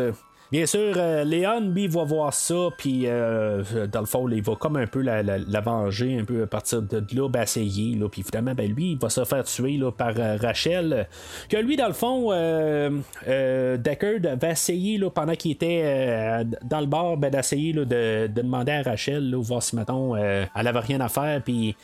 Bien 0.51 0.65
sûr, 0.65 0.93
euh, 0.97 1.23
Léon, 1.23 1.61
lui, 1.61 1.87
va 1.87 2.03
voir 2.03 2.33
ça, 2.33 2.67
puis 2.77 3.03
euh, 3.05 3.63
dans 3.87 4.01
le 4.01 4.05
fond, 4.05 4.27
il 4.27 4.41
va 4.43 4.55
comme 4.55 4.75
un 4.75 4.85
peu 4.85 4.99
la, 5.01 5.23
la- 5.23 5.37
la 5.37 5.61
venger, 5.61 6.19
un 6.19 6.25
peu 6.25 6.43
à 6.43 6.47
partir 6.47 6.81
de 6.81 7.01
là, 7.15 7.29
ben, 7.29 7.43
essayer, 7.43 7.95
là, 7.95 8.09
puis 8.09 8.21
finalement, 8.21 8.53
ben, 8.53 8.69
lui, 8.69 8.91
il 8.91 8.97
va 8.97 9.09
se 9.09 9.23
faire 9.23 9.45
tuer 9.45 9.77
là, 9.77 9.91
par 9.93 10.11
euh, 10.17 10.35
Rachel, 10.41 11.07
que 11.47 11.55
lui, 11.55 11.77
dans 11.77 11.87
le 11.87 11.93
fond, 11.93 12.33
euh, 12.33 12.89
euh, 13.29 13.77
Deckard 13.77 14.35
va 14.41 14.49
essayer, 14.49 14.97
là, 14.97 15.09
pendant 15.09 15.35
qu'il 15.35 15.51
était 15.51 16.43
dans 16.63 16.81
le 16.81 16.85
bar, 16.87 17.15
ben, 17.15 17.29
d'essayer 17.31 17.71
de, 17.71 17.85
de 17.85 18.27
demander 18.27 18.73
à 18.73 18.81
Rachel, 18.81 19.29
là, 19.29 19.41
voir 19.41 19.63
si, 19.63 19.77
mettons, 19.77 20.17
elle 20.17 20.49
avait 20.53 20.79
rien 20.79 20.99
à 20.99 21.07
faire, 21.07 21.41
puis 21.41 21.77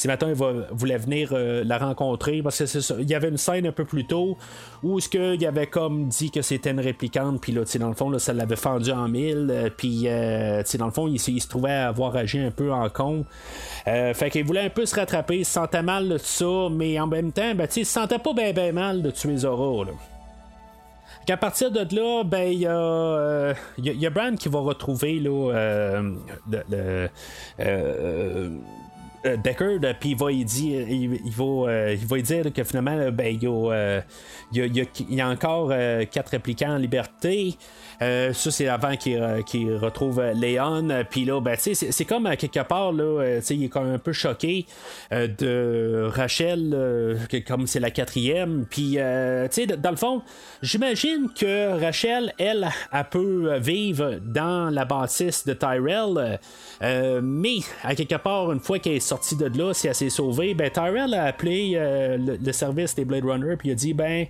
si 0.00 0.08
maintenant 0.08 0.28
il 0.28 0.64
voulait 0.70 0.96
venir 0.96 1.28
euh, 1.34 1.62
la 1.62 1.76
rencontrer, 1.76 2.40
parce 2.40 2.56
que 2.64 3.02
il 3.02 3.10
y 3.10 3.14
avait 3.14 3.28
une 3.28 3.36
scène 3.36 3.66
un 3.66 3.72
peu 3.72 3.84
plus 3.84 4.06
tôt 4.06 4.38
où 4.82 4.98
ce 4.98 5.10
que 5.10 5.34
il 5.34 5.46
avait 5.46 5.66
comme 5.66 6.08
dit 6.08 6.30
que 6.30 6.40
c'était 6.40 6.70
une 6.70 6.80
réplicante, 6.80 7.38
puis 7.42 7.52
là, 7.52 7.64
dans 7.78 7.88
le 7.88 7.94
fond, 7.94 8.18
ça 8.18 8.32
l'avait 8.32 8.56
fendu 8.56 8.92
en 8.92 9.08
mille, 9.08 9.48
euh, 9.50 9.68
puis 9.68 10.04
euh, 10.06 10.62
dans 10.78 10.86
le 10.86 10.90
fond, 10.90 11.06
il, 11.06 11.18
se 11.18 11.46
trouvait 11.46 11.72
à 11.72 11.88
avoir 11.88 12.16
agi 12.16 12.38
un 12.38 12.50
peu 12.50 12.72
en 12.72 12.88
con. 12.88 13.26
Fait 13.84 14.30
qu'il 14.30 14.46
voulait 14.46 14.64
un 14.64 14.70
peu 14.70 14.86
se 14.86 14.96
rattraper, 14.96 15.40
il 15.40 15.44
se 15.44 15.52
sentait 15.52 15.82
mal 15.82 16.08
de 16.08 16.16
ça, 16.16 16.68
mais 16.72 16.98
en 16.98 17.06
même 17.06 17.30
temps, 17.30 17.54
ben, 17.54 17.68
il 17.76 17.84
se 17.84 17.92
sentait 17.92 18.18
pas 18.18 18.32
bien 18.32 18.54
ben 18.54 18.74
mal 18.74 19.02
de 19.02 19.10
tuer 19.10 19.36
Zora. 19.36 19.84
Là. 19.84 19.92
Qu'à 21.26 21.36
partir 21.36 21.70
de 21.70 21.80
là, 21.94 22.24
ben 22.24 22.50
il 22.50 22.60
y 22.60 22.66
a, 22.66 23.52
y 23.76 24.08
Bran 24.08 24.34
qui 24.36 24.48
va 24.48 24.60
retrouver 24.60 25.20
là, 25.20 26.00
le, 26.48 27.10
Deckard, 29.24 29.78
euh, 29.84 29.92
puis 29.98 30.10
il 30.10 30.16
va 30.16 30.32
y 30.32 30.44
dire, 30.44 30.88
il, 30.88 31.20
il 31.24 31.32
va, 31.32 31.44
euh, 31.44 31.96
il 31.98 32.06
va 32.06 32.18
y 32.18 32.22
dire 32.22 32.52
que 32.52 32.64
finalement, 32.64 32.96
euh, 32.96 33.10
ben, 33.10 33.26
il 33.34 33.42
y 33.42 33.46
a, 33.46 33.50
euh, 33.50 34.00
il 34.52 34.76
y 35.14 35.20
a- 35.20 35.28
encore 35.28 35.70
euh, 35.72 36.04
quatre 36.10 36.30
répliquants 36.30 36.74
en 36.74 36.78
liberté. 36.78 37.56
Euh, 38.02 38.32
ça, 38.32 38.50
c'est 38.50 38.68
avant 38.68 38.96
qu'il 38.96 39.18
euh, 39.18 39.78
retrouve 39.78 40.20
euh, 40.20 40.32
Léon. 40.32 40.88
Euh, 40.90 41.04
Puis 41.08 41.24
là, 41.24 41.40
ben, 41.40 41.56
c'est 41.58 42.04
comme 42.04 42.26
à 42.26 42.36
quelque 42.36 42.60
part, 42.60 42.92
là, 42.92 43.02
euh, 43.04 43.40
il 43.50 43.64
est 43.64 43.68
comme 43.68 43.88
un 43.88 43.98
peu 43.98 44.12
choqué 44.12 44.66
euh, 45.12 45.28
de 45.28 46.08
Rachel, 46.10 46.72
euh, 46.72 47.16
que 47.28 47.36
comme 47.38 47.66
c'est 47.66 47.80
la 47.80 47.90
quatrième. 47.90 48.66
Puis, 48.68 48.94
euh, 48.96 49.48
dans 49.78 49.90
le 49.90 49.96
fond, 49.96 50.22
j'imagine 50.62 51.28
que 51.38 51.78
Rachel, 51.78 52.32
elle, 52.38 52.68
elle 52.92 53.04
peut 53.10 53.56
vivre 53.58 54.18
dans 54.24 54.70
la 54.70 54.84
bâtisse 54.84 55.46
de 55.46 55.52
Tyrell. 55.52 56.38
euh, 56.82 57.20
mais, 57.22 57.58
à 57.84 57.94
quelque 57.94 58.16
part, 58.16 58.50
une 58.52 58.60
fois 58.60 58.78
qu'elle 58.78 58.94
est 58.94 59.00
sortie 59.00 59.36
de 59.36 59.46
là, 59.46 59.74
si 59.74 59.88
elle 59.88 59.94
s'est 59.94 60.10
sauvée, 60.10 60.54
ben, 60.54 60.70
Tyrell 60.70 61.14
a 61.14 61.24
appelé 61.24 61.72
euh, 61.74 62.16
le, 62.18 62.52
service 62.52 62.94
des 62.94 63.04
Blade 63.04 63.24
Runner, 63.24 63.56
puis 63.56 63.68
il 63.68 63.72
a 63.72 63.74
dit, 63.74 63.94
ben, 63.94 64.26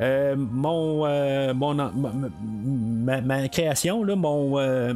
euh, 0.00 0.34
mon, 0.36 1.06
euh, 1.06 1.54
mon, 1.54 1.78
ma- 3.20 3.48
création, 3.48 4.04
mon, 4.16 4.58
euh, 4.58 4.94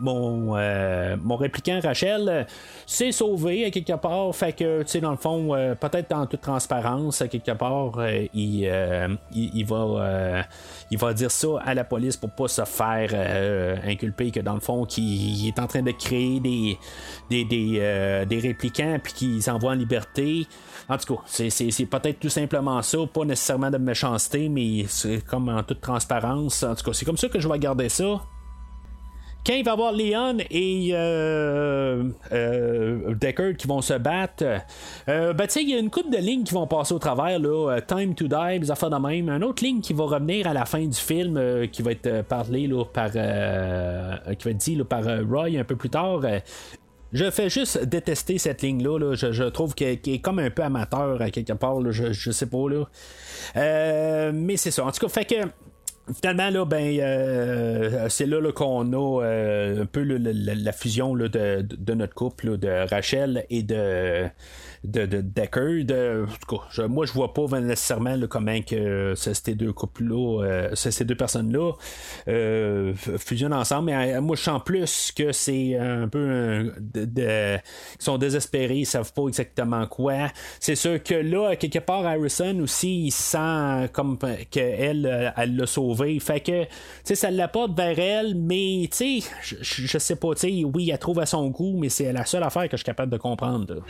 mon, 0.00 0.56
euh, 0.56 1.16
mon 1.22 1.36
répliquant 1.36 1.80
Rachel 1.82 2.28
euh, 2.28 2.44
s'est 2.86 3.12
sauvé 3.12 3.64
à 3.64 3.70
quelque 3.70 3.94
part. 3.94 4.34
Fait 4.34 4.52
que, 4.52 4.82
tu 4.82 4.88
sais, 4.88 5.00
dans 5.00 5.10
le 5.10 5.16
fond, 5.16 5.48
peut-être 5.80 6.12
en 6.12 6.26
toute 6.26 6.40
transparence, 6.40 7.22
à 7.22 7.28
quelque 7.28 7.52
part, 7.52 7.98
il, 8.34 8.70
il, 9.34 9.64
va, 9.66 10.44
il 10.90 10.98
va 10.98 11.12
dire 11.14 11.30
ça 11.30 11.48
à 11.64 11.74
la 11.74 11.84
police 11.84 12.16
pour 12.16 12.30
pas 12.30 12.48
se 12.48 12.64
faire 12.64 13.10
inculper 13.84 14.30
que, 14.30 14.40
dans 14.40 14.54
le 14.54 14.60
fond, 14.60 14.84
qu'il 14.84 15.04
il 15.04 15.48
est 15.48 15.58
en 15.58 15.66
train 15.66 15.82
de 15.82 15.90
créer 15.92 16.38
des, 16.40 16.78
des, 17.30 17.44
des, 17.44 18.24
des 18.28 18.38
répliquants 18.38 18.98
puis 19.02 19.12
qu'ils 19.12 19.50
envoient 19.50 19.72
en 19.72 19.74
liberté. 19.74 20.46
En 20.88 20.96
tout 20.96 21.16
cas, 21.16 21.22
c'est, 21.26 21.86
peut-être 21.86 22.18
tout 22.18 22.30
simplement 22.30 22.80
ça, 22.82 22.98
pas 23.12 23.24
nécessairement 23.24 23.70
de 23.70 23.78
méchanceté, 23.78 24.48
mais 24.48 24.86
c'est 24.88 25.24
comme 25.24 25.48
en 25.48 25.62
toute 25.62 25.80
transparence. 25.80 26.62
En 26.62 26.74
tout 26.74 26.84
cas, 26.84 26.92
c'est 26.94 27.04
comme 27.04 27.18
ça 27.18 27.28
que 27.28 27.40
je 27.40 27.48
vais 27.48 27.58
garder 27.58 27.88
ça. 27.88 28.22
Quand 29.46 29.54
il 29.54 29.64
va 29.64 29.70
y 29.70 29.74
avoir 29.74 29.92
Leon 29.92 30.38
et 30.50 30.90
euh, 30.92 32.04
euh, 32.32 33.14
Deckard 33.14 33.54
qui 33.56 33.66
vont 33.66 33.80
se 33.80 33.94
battre, 33.94 34.44
euh, 35.08 35.32
ben, 35.32 35.46
il 35.56 35.70
y 35.70 35.74
a 35.74 35.78
une 35.78 35.88
coupe 35.88 36.10
de 36.10 36.18
lignes 36.18 36.44
qui 36.44 36.52
vont 36.52 36.66
passer 36.66 36.92
au 36.92 36.98
travers, 36.98 37.38
là, 37.38 37.70
euh, 37.70 37.80
Time 37.80 38.14
to 38.14 38.26
Die, 38.28 38.58
des 38.58 38.70
affaires 38.70 38.90
de 38.90 38.96
même. 38.96 39.30
Une 39.30 39.44
autre 39.44 39.64
ligne 39.64 39.80
qui 39.80 39.94
va 39.94 40.04
revenir 40.04 40.46
à 40.48 40.52
la 40.52 40.66
fin 40.66 40.84
du 40.84 40.98
film, 40.98 41.38
euh, 41.38 41.66
qui 41.66 41.80
va 41.80 41.92
être 41.92 42.06
euh, 42.06 42.22
parlé 42.22 42.66
là, 42.66 42.84
par, 42.84 43.10
qui 43.10 43.18
va 43.18 44.50
être 44.50 44.56
dit 44.56 44.76
là, 44.76 44.84
par 44.84 45.04
Roy 45.04 45.58
un 45.58 45.64
peu 45.64 45.76
plus 45.76 45.90
tard. 45.90 46.20
Je 47.12 47.30
fais 47.30 47.48
juste 47.48 47.82
détester 47.84 48.38
cette 48.38 48.62
ligne-là. 48.62 48.98
là. 48.98 49.14
Je, 49.14 49.44
trouve 49.44 49.74
qu'elle 49.74 50.00
qu'elle 50.00 50.14
est 50.14 50.18
comme 50.20 50.38
un 50.38 50.50
peu 50.50 50.62
amateur 50.62 51.20
à 51.22 51.30
quelque 51.30 51.54
part. 51.54 51.80
là. 51.80 51.90
Je, 51.90 52.12
je 52.12 52.30
sais 52.30 52.46
pas. 52.46 52.68
là. 52.68 52.84
Euh, 53.56 54.32
mais 54.34 54.56
c'est 54.56 54.70
ça. 54.70 54.84
En 54.84 54.92
tout 54.92 55.00
cas, 55.06 55.08
fait 55.08 55.24
que. 55.24 55.34
Finalement, 56.14 56.48
là, 56.50 56.64
ben, 56.64 56.98
euh, 57.00 58.08
c'est 58.08 58.24
là, 58.26 58.40
là, 58.40 58.50
qu'on 58.52 58.92
a 58.92 59.22
euh, 59.24 59.82
un 59.82 59.86
peu 59.86 60.02
la, 60.02 60.72
fusion 60.72 61.14
là, 61.14 61.28
de, 61.28 61.60
de- 61.62 61.94
notre 61.94 62.14
couple, 62.14 62.50
là, 62.52 62.56
de 62.56 62.88
Rachel 62.88 63.44
et 63.50 63.62
de, 63.62 64.24
de, 64.84 65.04
de 65.06 65.20
Deckard. 65.20 65.84
De- 65.84 66.24
en 66.26 66.32
tout 66.48 66.56
cas, 66.76 66.86
moi, 66.88 67.04
je 67.04 67.12
vois 67.12 67.34
pas 67.34 67.46
nécessairement 67.60 68.16
là, 68.16 68.26
comment 68.26 68.60
que 68.62 69.12
ce- 69.16 69.34
ces 69.34 69.54
deux 69.54 69.72
couples-là, 69.72 70.42
euh, 70.44 70.70
ce- 70.74 70.90
ces 70.90 71.04
deux 71.04 71.14
personnes-là 71.16 71.72
euh, 72.28 72.94
fusionnent 73.18 73.52
ensemble. 73.52 73.86
Mais 73.86 74.14
euh, 74.14 74.20
moi, 74.22 74.34
je 74.36 74.42
sens 74.42 74.62
plus 74.64 75.12
que 75.14 75.32
c'est 75.32 75.76
un 75.76 76.08
peu 76.08 76.72
de, 76.80 77.56
ils 77.56 77.60
sont 78.02 78.16
désespérés, 78.18 78.78
ils 78.78 78.86
savent 78.86 79.12
pas 79.12 79.26
exactement 79.28 79.86
quoi. 79.86 80.28
C'est 80.60 80.74
sûr 80.76 81.02
que 81.02 81.14
là, 81.14 81.54
quelque 81.56 81.80
part, 81.80 82.06
Harrison 82.06 82.58
aussi, 82.60 83.06
il 83.06 83.10
sent 83.10 83.88
comme 83.92 84.16
qu'elle, 84.50 85.04
euh, 85.06 85.30
elle 85.36 85.54
l'a 85.56 85.66
sauvé. 85.66 85.97
Fait 86.20 86.40
que, 86.40 86.64
tu 86.64 86.68
sais, 87.04 87.14
ça 87.14 87.30
l'apporte 87.30 87.76
vers 87.76 87.98
elle, 87.98 88.34
mais, 88.34 88.88
tu 88.90 89.20
sais, 89.20 89.28
je- 89.62 89.98
sais 89.98 90.16
pas, 90.16 90.34
tu 90.34 90.40
sais, 90.40 90.64
oui, 90.64 90.90
elle 90.90 90.98
trouve 90.98 91.18
à 91.20 91.26
son 91.26 91.48
goût, 91.48 91.78
mais 91.78 91.88
c'est 91.88 92.12
la 92.12 92.24
seule 92.24 92.42
affaire 92.42 92.64
que 92.68 92.72
je 92.76 92.78
suis 92.78 92.84
capable 92.84 93.12
de 93.12 93.18
comprendre. 93.18 93.74
là. 93.74 93.80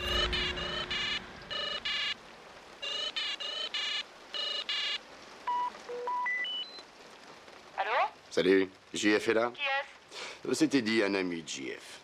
Allô? 7.77 7.91
Salut, 8.29 8.69
JF 8.93 9.27
est 9.29 9.33
là? 9.33 9.51
Qui 9.53 9.61
est-ce? 9.61 10.53
C'était 10.53 10.81
dit 10.81 11.03
un 11.03 11.13
ami 11.15 11.41
de 11.41 11.47
JF. 11.47 11.99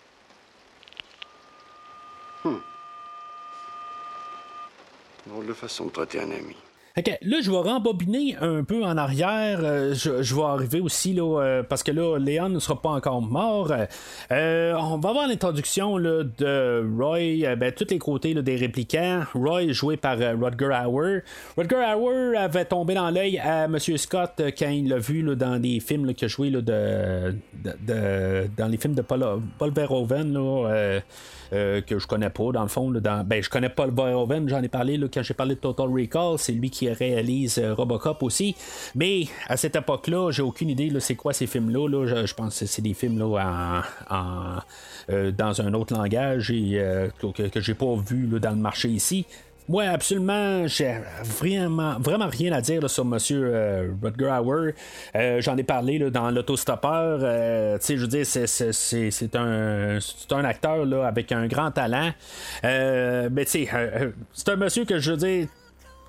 Hmm. 2.44 2.58
Drôle 5.28 5.48
de 5.48 5.54
façon 5.54 5.86
de 5.86 5.92
traiter 5.92 6.20
un 6.20 6.32
ami. 6.32 6.56
Ok, 6.98 7.12
là, 7.24 7.38
je 7.42 7.52
vais 7.52 7.58
rembobiner 7.58 8.38
un 8.40 8.64
peu 8.64 8.86
en 8.86 8.96
arrière. 8.96 9.60
Euh, 9.62 9.94
je, 9.94 10.34
vais 10.34 10.42
arriver 10.44 10.80
aussi, 10.80 11.12
là, 11.12 11.42
euh, 11.42 11.62
parce 11.62 11.84
que 11.84 11.92
là, 11.92 12.18
Léon 12.18 12.48
ne 12.48 12.60
sera 12.60 12.82
pas 12.82 12.92
encore 12.92 13.22
mort. 13.22 13.70
Euh, 14.32 14.74
on 14.80 14.98
va 15.00 15.10
avoir 15.10 15.28
l'introduction 15.28 16.00
de 16.00 16.98
Roy, 16.98 17.54
ben, 17.58 17.74
tous 17.74 17.88
les 17.90 18.00
côtés 18.00 18.34
là, 18.34 18.42
des 18.42 18.56
répliquants. 18.56 19.24
Roy, 19.34 19.74
joué 19.74 19.98
par 19.98 20.18
Rutger 20.18 20.70
Hauer. 20.88 21.24
Rutger 21.58 21.96
Hauer 21.98 22.38
avait 22.38 22.64
tombé 22.64 22.94
dans 22.94 23.10
l'œil 23.10 23.40
à 23.40 23.66
M. 23.66 23.78
Scott 23.78 24.42
quand 24.58 24.70
il 24.70 24.88
l'a 24.88 24.98
vu 24.98 25.22
dans 25.36 25.60
des 25.60 25.82
films 25.82 26.14
qu'il 26.14 26.26
a 26.26 26.30
joué 26.30 26.50
de, 26.50 27.36
dans 28.56 28.68
les 28.70 28.78
films 28.78 28.96
de 28.96 29.02
Paul, 29.02 29.42
Paul 29.58 29.74
Verhoeven. 29.74 31.02
Euh, 31.54 31.82
que 31.82 32.00
je 32.00 32.08
connais 32.08 32.30
pas 32.30 32.52
dans 32.52 32.64
le 32.64 32.68
fond 32.68 32.90
là, 32.90 33.00
dans, 33.00 33.26
ben 33.26 33.42
je 33.42 33.50
connais 33.50 33.70
pas 33.70 33.86
le 33.86 33.94
Verhoeven 33.94 34.50
j'en 34.50 34.62
ai 34.62 34.68
parlé 34.68 35.00
quand 35.14 35.22
j'ai 35.24 35.34
parlé 35.34 35.56
de 35.56 35.60
Total 35.60 35.88
Recall 35.88 36.38
c'est 36.38 36.54
lui 36.54 36.70
qui 36.70 36.90
réalise 36.90 37.60
euh, 37.60 37.74
Robocop 37.74 38.24
aussi 38.24 38.56
mais 38.96 39.26
à 39.48 39.58
cette 39.58 39.76
époque 39.76 40.08
là 40.08 40.32
j'ai 40.32 40.42
aucune 40.42 40.70
idée 40.70 40.92
c'est 41.00 41.16
quoi 41.16 41.34
ces 41.34 41.48
films 41.48 41.70
là, 41.70 41.88
là. 41.88 42.26
Je, 42.26 42.34
pense 42.34 42.60
que 42.60 42.66
c'est 42.66 42.82
des 42.82 42.94
films 42.94 43.20
là, 43.20 43.84
en, 44.10 44.60
euh, 45.10 45.32
dans 45.32 45.62
un 45.62 45.74
autre 45.74 45.94
langage 45.94 46.52
et, 46.52 46.82
que, 47.20 47.48
que 47.48 47.60
j'ai 47.60 47.74
pas 47.74 47.96
vu 47.96 48.40
dans 48.40 48.52
le 48.52 48.56
marché 48.56 48.90
ici 48.90 49.26
moi, 49.68 49.84
absolument, 49.86 50.68
j'ai 50.68 50.96
vraiment, 51.24 51.98
vraiment 52.00 52.28
rien 52.28 52.52
à 52.54 52.62
dire 52.62 52.88
sur 52.90 53.04
Monsieur 53.06 53.50
euh, 53.54 53.88
Rutger 54.02 54.32
Hauer. 54.44 54.74
Euh, 55.16 55.42
J'en 55.42 55.58
ai 55.58 55.64
parlé 55.64 55.98
là, 55.98 56.10
dans 56.10 56.30
l'autostoppeur. 56.30 57.20
Euh, 57.24 57.78
je 57.82 57.96
veux 57.96 58.08
dire, 58.08 58.26
c'est- 58.26 59.36
un, 59.36 59.98
un 60.32 60.44
acteur 60.46 60.86
là, 60.86 61.08
avec 61.08 61.32
un 61.32 61.48
grand 61.48 61.72
talent. 61.72 62.12
Euh, 62.64 63.30
mais 63.32 63.46
euh, 63.56 64.12
c'est 64.34 64.50
un 64.50 64.56
monsieur 64.56 64.86
que 64.86 65.00
je 65.00 65.12
veux 65.12 65.18
dire 65.18 65.48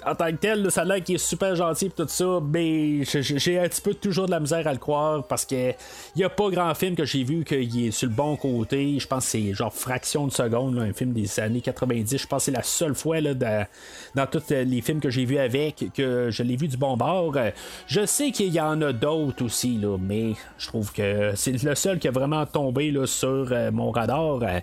en 0.06 0.14
tant 0.14 0.26
que 0.30 0.36
tel, 0.36 0.70
ça 0.70 0.82
a 0.82 0.84
l'air 0.84 1.02
qu'il 1.02 1.16
est 1.16 1.18
super 1.18 1.56
gentil 1.56 1.86
et 1.86 1.90
tout 1.90 2.06
ça, 2.08 2.40
mais 2.42 3.04
j'ai- 3.04 3.58
un 3.58 3.68
petit 3.68 3.80
peu 3.80 3.94
toujours 3.94 4.26
de 4.26 4.30
la 4.30 4.40
misère 4.40 4.66
à 4.66 4.72
le 4.72 4.78
croire 4.78 5.24
parce 5.24 5.44
que 5.44 5.72
il 6.14 6.24
a 6.24 6.28
pas 6.28 6.48
grand 6.50 6.74
film 6.74 6.94
que 6.94 7.04
j'ai 7.04 7.24
vu 7.24 7.44
qu'il 7.44 7.86
est 7.86 7.90
sur 7.90 8.08
le 8.08 8.14
bon 8.14 8.36
côté. 8.36 8.98
Je 8.98 9.06
pense 9.06 9.24
que 9.24 9.30
c'est 9.32 9.54
genre 9.54 9.72
fraction 9.72 10.26
de 10.26 10.32
seconde, 10.32 10.76
là, 10.76 10.82
un 10.82 10.92
film 10.92 11.12
des 11.12 11.40
années 11.40 11.60
90. 11.60 12.18
Je 12.18 12.26
pense 12.26 12.42
que 12.42 12.44
c'est 12.46 12.56
la 12.56 12.62
seule 12.62 12.94
fois 12.94 13.20
là, 13.20 13.34
dans, 13.34 13.66
dans 14.14 14.26
tous 14.26 14.50
les 14.50 14.80
films 14.80 15.00
que 15.00 15.10
j'ai 15.10 15.24
vus 15.24 15.38
avec 15.38 15.86
que 15.94 16.28
je 16.30 16.42
l'ai 16.42 16.56
vu 16.56 16.68
du 16.68 16.76
bon 16.76 16.96
bord. 16.96 17.32
Euh, 17.36 17.50
Je 17.88 18.06
sais 18.06 18.30
qu'il 18.30 18.52
y 18.52 18.60
en 18.60 18.80
a 18.82 18.92
d'autres 18.92 19.44
aussi, 19.44 19.76
là, 19.78 19.96
mais 20.00 20.32
je 20.58 20.68
trouve 20.68 20.92
que 20.92 21.32
c'est 21.34 21.62
le 21.62 21.74
seul 21.74 21.98
qui 21.98 22.08
a 22.08 22.10
vraiment 22.12 22.46
tombé 22.46 22.90
là, 22.90 23.06
sur 23.06 23.48
euh, 23.50 23.70
mon 23.72 23.90
radar. 23.90 24.38
Euh, 24.42 24.60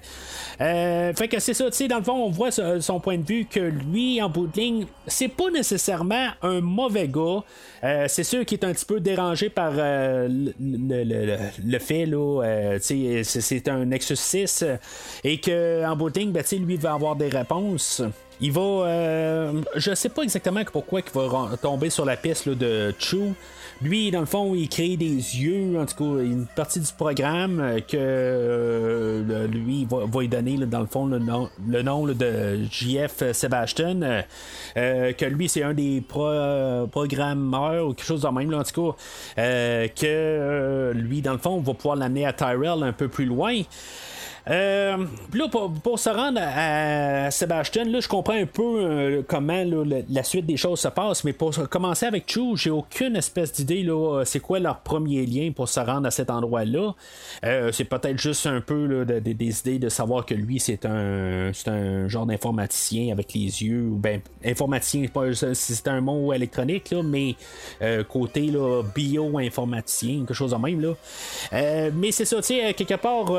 euh, 0.62 1.14
fait 1.14 1.28
que 1.28 1.40
c'est 1.40 1.54
ça, 1.54 1.66
tu 1.66 1.72
sais, 1.78 1.88
dans 1.88 1.98
le 1.98 2.04
fond, 2.04 2.14
on 2.26 2.30
voit 2.30 2.52
son 2.52 3.00
point 3.00 3.18
de 3.18 3.26
vue 3.26 3.46
que 3.46 3.60
lui, 3.60 4.22
en 4.22 4.30
bout 4.30 4.48
de 4.48 4.56
ligne, 4.60 4.86
c'est 5.08 5.28
pas 5.36 5.50
nécessairement 5.50 6.30
un 6.42 6.62
mauvais 6.62 7.08
gars. 7.08 7.44
Euh, 7.84 8.06
c'est 8.08 8.24
sûr 8.24 8.46
qu'il 8.46 8.60
est 8.60 8.66
un 8.66 8.74
petit 8.74 8.86
peu 8.86 9.00
dérangé 9.00 9.50
par 9.50 9.74
euh, 9.76 10.28
le, 10.60 11.80
fait, 11.80 12.06
là, 12.06 12.44
euh, 12.44 12.78
c'est, 12.80 13.68
un 13.68 13.86
Nexus 13.86 14.16
6 14.16 14.64
euh, 14.64 14.78
et 15.24 15.40
que 15.40 15.86
en 15.86 15.96
bout 15.96 16.10
de 16.10 16.20
ligne, 16.20 16.32
ben, 16.32 16.44
lui 16.66 16.78
va 16.78 16.94
avoir 16.94 17.16
des 17.16 17.30
réponses. 17.30 18.02
Il 18.42 18.52
va. 18.52 19.52
je 19.76 19.94
sais 19.94 20.10
pas 20.10 20.24
exactement 20.24 20.62
pourquoi 20.72 21.02
il 21.02 21.12
va 21.14 21.58
tomber 21.62 21.90
sur 21.90 22.04
la 22.04 22.18
piste 22.18 22.50
de 22.50 22.94
Chu. 22.98 23.34
Lui, 23.82 24.12
dans 24.12 24.22
le 24.22 24.26
fond, 24.26 24.56
il 24.56 24.70
crée 24.70 24.96
des 24.96 25.08
yeux, 25.16 25.78
en 25.78 25.86
tout 25.86 25.96
cas, 25.98 26.22
une 26.24 26.46
partie 26.46 26.80
du 26.80 26.88
programme 26.98 27.60
euh, 27.60 27.80
que 27.82 27.98
euh, 27.98 29.48
lui 29.48 29.86
va, 29.90 30.06
lui 30.22 30.28
donner, 30.30 30.58
dans 30.58 30.80
le 30.80 30.86
fond, 30.86 31.06
le 31.06 31.20
nom, 31.20 31.50
le 31.68 31.82
nom 31.82 32.06
de 32.06 32.60
JF 32.72 33.32
Sebastian. 33.34 34.00
euh, 34.78 35.12
que 35.14 35.26
lui, 35.26 35.50
c'est 35.50 35.64
un 35.64 35.74
des 35.74 36.02
pro- 36.02 36.88
programmeurs 36.92 37.88
ou 37.88 37.94
quelque 37.94 38.06
chose 38.06 38.22
de 38.22 38.28
même, 38.30 38.54
en 38.54 38.64
tout 38.64 38.94
cas. 38.94 39.88
que 39.90 40.92
lui, 40.96 41.22
dans 41.22 41.34
le 41.34 41.40
fond, 41.40 41.60
va 41.60 41.74
pouvoir 41.74 41.96
l'amener 41.98 42.26
à 42.26 42.32
Tyrell 42.34 42.84
un 42.84 42.94
peu 42.94 43.08
plus 43.10 43.26
loin. 43.26 43.54
Euh, 44.50 45.06
là, 45.34 45.48
pour, 45.48 46.00
se 46.00 46.10
rendre 46.10 46.42
à, 46.44 47.32
Sébastien, 47.32 47.86
là, 47.86 48.00
je 48.02 48.08
comprends 48.08 48.34
un 48.34 48.46
peu 48.46 48.62
euh, 48.62 49.22
comment 49.26 49.64
la 50.10 50.24
suite 50.24 50.46
des 50.46 50.58
choses 50.58 50.82
se 50.82 50.90
passe, 50.90 51.24
mais 51.24 51.34
pour 51.34 51.52
commencer 51.70 52.06
avec 52.06 52.30
Chu, 52.30 52.56
j'ai 52.56 52.70
aucune 52.70 53.16
espèce 53.16 53.54
d'idée, 53.54 53.84
là, 53.84 54.24
c'est 54.26 54.42
quoi 54.42 54.60
leur 54.60 54.80
premier 54.80 55.26
lien 55.26 55.52
pour 55.56 55.70
se 55.70 55.80
rendre 55.80 56.08
à 56.08 56.12
cet 56.12 56.30
endroit-là. 56.30 56.94
Euh, 57.46 57.72
c'est 57.72 57.86
peut-être 57.86 58.20
juste 58.20 58.46
un 58.46 58.60
peu 58.60 59.06
des 59.06 59.60
idées 59.60 59.80
de 59.80 59.90
savoir 59.90 60.26
que 60.26 60.34
lui, 60.34 60.60
c'est 60.60 60.86
un, 60.86 61.52
c'est 61.54 61.70
un 61.70 62.08
genre 62.10 62.26
d'informaticien 62.26 63.14
avec 63.14 63.34
les 63.34 63.64
yeux, 63.64 63.88
ou 63.92 63.96
ben, 63.96 64.20
informaticien, 64.46 65.08
c'est 65.54 65.88
un 65.88 66.02
mot 66.02 66.34
électronique, 66.34 66.92
là, 66.92 67.02
mais 67.02 67.36
côté 68.10 68.52
bio-informaticien, 68.94 70.20
quelque 70.20 70.34
chose 70.34 70.52
de 70.52 70.58
même. 70.58 70.82
Là. 70.82 70.94
Mais 71.94 72.12
c'est 72.12 72.26
ça, 72.26 72.38
tu 72.38 72.44
sais, 72.44 72.74
quelque 72.74 72.96
part, 72.96 73.32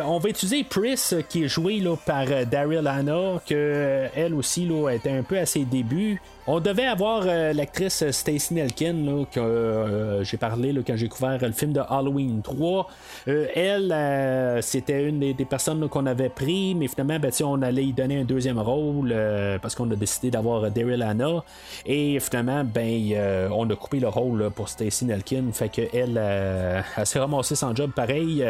on 0.05 0.19
va 0.19 0.29
utiliser 0.29 0.63
Pris, 0.63 0.99
euh, 1.13 1.21
qui 1.21 1.43
est 1.43 1.47
joué 1.47 1.79
là, 1.79 1.95
par 2.05 2.25
euh, 2.29 2.45
Daryl 2.45 2.87
Hannah, 2.87 3.41
que 3.45 3.53
euh, 3.53 4.07
elle 4.15 4.33
aussi 4.33 4.65
là, 4.65 4.89
était 4.89 5.11
un 5.11 5.23
peu 5.23 5.37
à 5.37 5.45
ses 5.45 5.65
débuts. 5.65 6.21
On 6.47 6.59
devait 6.59 6.87
avoir 6.87 7.23
euh, 7.25 7.53
l'actrice 7.53 8.09
Stacey 8.09 8.55
Nelkin, 8.55 9.25
que 9.31 9.39
euh, 9.39 10.23
j'ai 10.23 10.37
parlé 10.37 10.73
là, 10.73 10.81
quand 10.85 10.95
j'ai 10.95 11.07
couvert 11.07 11.37
le 11.39 11.51
film 11.51 11.71
de 11.73 11.81
Halloween 11.87 12.41
3. 12.41 12.87
Euh, 13.27 13.45
elle, 13.53 14.63
c'était 14.63 15.07
une 15.07 15.19
des, 15.19 15.45
personnes 15.45 15.87
qu'on 15.87 16.05
avait 16.05 16.29
pris, 16.29 16.73
mais 16.73 16.87
finalement, 16.87 17.19
ben, 17.19 17.31
on 17.43 17.61
allait 17.61 17.85
y 17.85 17.93
donner 17.93 18.21
un 18.21 18.23
deuxième 18.23 18.59
rôle 18.59 19.13
parce 19.61 19.75
qu'on 19.75 19.89
a 19.91 19.95
décidé 19.95 20.31
d'avoir 20.31 20.69
Daryl 20.71 21.01
Hannah. 21.03 21.43
Et 21.85 22.19
finalement, 22.19 22.63
ben, 22.63 23.49
on 23.51 23.69
a 23.69 23.75
coupé 23.75 23.99
le 23.99 24.07
rôle 24.07 24.49
pour 24.55 24.69
Stacey 24.69 25.05
Nelkin. 25.05 25.43
Fait 25.53 25.69
que 25.69 25.81
elle, 25.93 26.17
elle 26.17 27.05
s'est 27.05 27.19
ramassée 27.19 27.55
sans 27.55 27.75
job 27.75 27.91
pareil. 27.95 28.43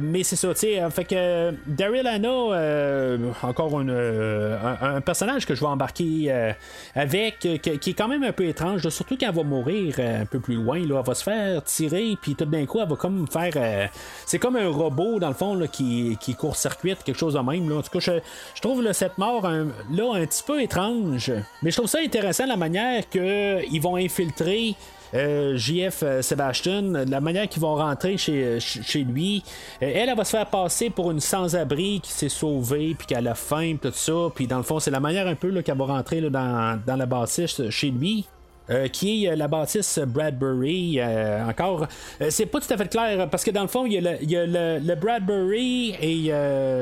Mais 0.00 0.22
c'est 0.22 0.36
ça, 0.36 0.52
tu 0.54 0.60
sais. 0.60 0.80
euh, 0.80 0.90
Fait 0.90 1.04
que 1.04 1.54
Daryl 1.66 2.08
euh, 2.24 3.18
encore 3.42 3.78
un, 3.78 5.00
personnage 5.00 5.46
que 5.46 5.54
je 5.54 5.60
vais 5.60 5.66
embarquer 5.66 6.52
avec, 6.98 7.46
euh, 7.46 7.58
qui, 7.58 7.90
est 7.90 7.94
quand 7.94 8.08
même 8.08 8.24
un 8.24 8.32
peu 8.32 8.44
étrange, 8.44 8.88
surtout 8.88 9.16
quand 9.16 9.28
elle 9.28 9.34
va 9.34 9.44
mourir 9.44 9.94
euh, 10.00 10.22
un 10.22 10.26
peu 10.26 10.40
plus 10.40 10.56
loin. 10.56 10.80
Là, 10.80 10.96
elle 10.98 11.06
va 11.06 11.14
se 11.14 11.22
faire 11.22 11.62
tirer, 11.62 12.18
puis 12.20 12.34
tout 12.34 12.44
d'un 12.44 12.66
coup, 12.66 12.80
elle 12.80 12.88
va 12.88 12.96
comme 12.96 13.28
faire. 13.28 13.52
euh, 13.54 13.86
c'est 14.26 14.40
comme 14.40 14.56
un 14.56 14.68
robot, 14.68 15.20
dans 15.20 15.28
le 15.28 15.34
fond, 15.34 15.54
là, 15.54 15.68
qui, 15.68 16.18
court-circuite, 16.36 17.04
quelque 17.04 17.16
chose 17.16 17.34
de 17.34 17.38
même. 17.38 17.70
En 17.70 17.82
tout 17.82 17.90
cas, 17.90 18.00
je, 18.00 18.60
trouve 18.60 18.92
cette 18.92 19.16
mort 19.16 19.42
là 19.42 20.12
un 20.14 20.26
petit 20.26 20.42
peu 20.44 20.60
étrange. 20.60 21.32
Mais 21.62 21.70
je 21.70 21.76
trouve 21.76 21.88
ça 21.88 22.00
intéressant 22.00 22.46
la 22.46 22.56
manière 22.56 23.08
qu'ils 23.08 23.80
vont 23.80 23.94
infiltrer. 23.94 24.74
Euh, 25.14 25.56
JF 25.56 26.02
euh, 26.02 26.22
Sebastian, 26.22 26.92
la 27.08 27.20
manière 27.20 27.48
qu'ils 27.48 27.62
vont 27.62 27.74
rentrer 27.76 28.16
chez, 28.16 28.60
ch- 28.60 28.80
chez 28.84 29.04
lui, 29.04 29.42
euh, 29.82 29.90
elle, 29.94 30.14
va 30.16 30.24
se 30.24 30.30
faire 30.36 30.46
passer 30.46 30.90
pour 30.90 31.10
une 31.10 31.20
sans-abri 31.20 32.00
qui 32.02 32.12
s'est 32.12 32.28
sauvée, 32.28 32.94
puis 32.96 33.06
qu'elle 33.06 33.26
a 33.28 33.34
faim, 33.34 33.76
tout 33.80 33.92
ça. 33.92 34.28
Puis 34.34 34.46
dans 34.46 34.58
le 34.58 34.62
fond, 34.62 34.78
c'est 34.80 34.90
la 34.90 35.00
manière 35.00 35.26
un 35.26 35.34
peu 35.34 35.50
qu'elle 35.62 35.78
va 35.78 35.86
rentrer 35.86 36.20
dans, 36.20 36.78
dans 36.86 36.96
la 36.96 37.06
bâtisse 37.06 37.62
chez 37.70 37.90
lui. 37.90 38.26
Euh, 38.70 38.88
qui 38.88 39.24
est 39.24 39.30
euh, 39.30 39.36
la 39.36 39.48
bâtisse 39.48 39.98
Bradbury 39.98 41.00
euh, 41.00 41.46
encore. 41.48 41.86
C'est 42.28 42.46
pas 42.46 42.60
tout 42.60 42.72
à 42.72 42.76
fait 42.76 42.88
clair 42.88 43.28
parce 43.30 43.44
que 43.44 43.50
dans 43.50 43.62
le 43.62 43.68
fond 43.68 43.86
il 43.86 43.94
y 43.94 44.36
a 44.36 44.46
le, 44.46 44.94
Bradbury 44.94 45.94
et 46.00 46.30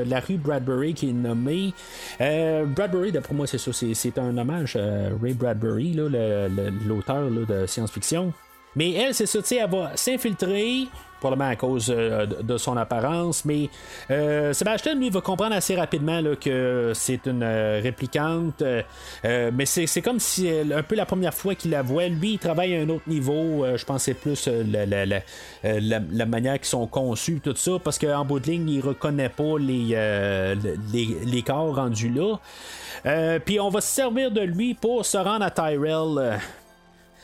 la 0.05 0.19
rue 0.19 0.37
Bradbury 0.37 0.93
qui 0.93 1.09
est 1.09 1.13
nommée. 1.13 1.73
Bradbury 2.19 3.11
d'après 3.11 3.33
moi 3.33 3.47
c'est 3.47 3.57
ça 3.57 3.71
c'est, 3.73 4.17
un 4.17 4.37
hommage 4.37 4.75
à 4.75 5.09
Ray 5.21 5.33
Bradbury 5.33 5.93
l'auteur 5.93 7.29
de 7.29 7.65
science-fiction. 7.65 8.33
Mais 8.77 8.91
elle, 8.93 9.13
c'est 9.15 9.25
ça, 9.25 9.39
tu 9.39 9.47
sais, 9.47 9.55
elle 9.55 9.71
va 9.71 9.91
s'infiltrer, 9.95 10.87
probablement 11.19 11.49
à 11.49 11.55
cause 11.55 11.93
euh, 11.95 12.25
de, 12.25 12.57
son 12.57 12.77
apparence, 12.77 13.45
mais 13.45 13.69
euh, 14.11 14.53
Sébastien, 14.53 14.95
lui, 14.95 15.09
va 15.09 15.21
comprendre 15.21 15.55
assez 15.55 15.75
rapidement 15.75 16.21
là, 16.21 16.35
que 16.35 16.91
c'est 16.95 17.25
une 17.25 17.43
euh, 17.43 17.79
réplicante, 17.83 18.61
euh, 18.61 19.51
mais 19.53 19.65
c'est, 19.65 20.01
comme 20.01 20.19
si, 20.19 20.49
un 20.49 20.83
peu 20.83 20.95
la 20.95 21.05
première 21.05 21.33
fois 21.33 21.55
qu'il 21.55 21.71
la 21.71 21.81
voit, 21.81 22.07
lui, 22.07 22.33
il 22.33 22.39
travaille 22.39 22.75
à 22.75 22.81
un 22.81 22.89
autre 22.89 23.07
niveau, 23.07 23.65
je 23.75 23.83
pense 23.85 23.97
que 24.05 24.11
c'est 24.11 24.13
plus 24.13 24.47
la, 24.47 24.85
la- 24.85 25.21
la- 25.63 26.25
manière 26.25 26.55
qu'ils 26.59 26.65
sont 26.65 26.87
conçus, 26.87 27.39
tout 27.43 27.55
ça, 27.55 27.71
parce 27.83 27.97
qu'en 27.97 28.25
bout 28.25 28.39
de 28.39 28.47
ligne, 28.47 28.69
il 28.69 28.81
reconnaît 28.81 29.29
pas 29.29 29.57
les, 29.59 29.95
les, 30.93 31.17
les 31.25 31.41
corps 31.41 31.75
rendus 31.75 32.09
là. 32.13 33.39
Puis 33.45 33.59
on 33.59 33.69
va 33.69 33.81
se 33.81 33.87
servir 33.93 34.31
de 34.31 34.41
lui 34.41 34.73
pour 34.73 35.05
se 35.05 35.17
rendre 35.17 35.45
à 35.45 35.51
Tyrell. 35.51 36.39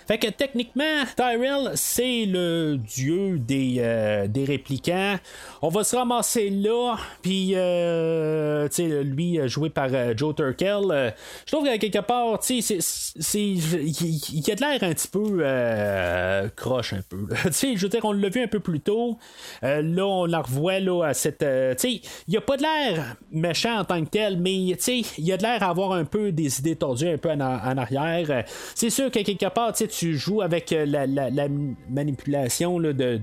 Fait 0.07 0.17
que 0.17 0.27
techniquement, 0.27 1.03
Tyrell, 1.15 1.71
c'est 1.75 2.25
le 2.25 2.77
dieu 2.77 3.39
des, 3.39 3.75
euh, 3.79 4.27
des 4.27 4.45
réplicants. 4.45 5.15
On 5.61 5.69
va 5.69 5.83
se 5.83 5.95
ramasser 5.95 6.49
là, 6.49 6.97
puis 7.21 7.53
euh, 7.55 8.67
tu 8.69 8.75
sais, 8.89 9.03
lui 9.03 9.39
euh, 9.39 9.47
joué 9.47 9.69
par 9.69 9.87
euh, 9.93 10.13
Joe 10.15 10.35
Turkel. 10.35 10.91
euh, 10.91 11.11
je 11.45 11.51
trouve 11.51 11.65
que 11.65 11.77
quelque 11.77 11.99
part, 11.99 12.39
tu 12.39 12.61
sais, 12.61 12.77
il 12.77 14.51
a 14.51 14.55
de 14.55 14.59
l'air 14.61 14.83
un 14.83 14.93
petit 14.93 15.07
peu 15.07 16.51
croche 16.55 16.93
un 16.93 17.01
peu. 17.07 17.27
Tu 17.45 17.51
sais, 17.53 17.75
je 17.75 17.81
veux 17.83 17.89
dire, 17.89 18.03
on 18.03 18.11
l'a 18.11 18.29
vu 18.29 18.41
un 18.41 18.47
peu 18.47 18.59
plus 18.59 18.79
tôt. 18.79 19.17
Là, 19.61 20.05
on 20.05 20.25
la 20.25 20.41
revoit 20.41 20.79
là 20.79 21.03
à 21.03 21.13
cette. 21.13 21.39
tu 21.39 21.45
sais, 21.77 22.01
il 22.27 22.37
a 22.37 22.41
pas 22.41 22.57
de 22.57 22.63
l'air 22.63 23.15
méchant 23.31 23.79
en 23.79 23.85
tant 23.85 24.03
que 24.03 24.09
tel, 24.09 24.37
mais 24.37 24.75
tu 24.77 24.77
sais, 24.79 25.01
il 25.17 25.31
a 25.31 25.37
de 25.37 25.43
l'air 25.43 25.61
à 25.63 25.69
avoir 25.69 25.91
un 25.93 26.05
peu 26.05 26.31
des 26.31 26.59
idées 26.59 26.75
tordues 26.75 27.09
un 27.09 27.17
peu 27.17 27.29
en, 27.31 27.39
en 27.39 27.77
arrière. 27.77 28.43
C'est 28.75 28.89
sûr 28.89 29.11
que 29.11 29.19
quelque 29.19 29.49
part, 29.49 29.73
tu 29.73 29.85
sais, 29.85 29.87
tu 29.97 30.17
joues 30.17 30.41
avec 30.41 30.71
euh, 30.73 30.85
la, 30.85 31.05
la- 31.05 31.29
la 31.29 31.47
manipulation 31.89 32.79
là, 32.79 32.93
de, 32.93 33.17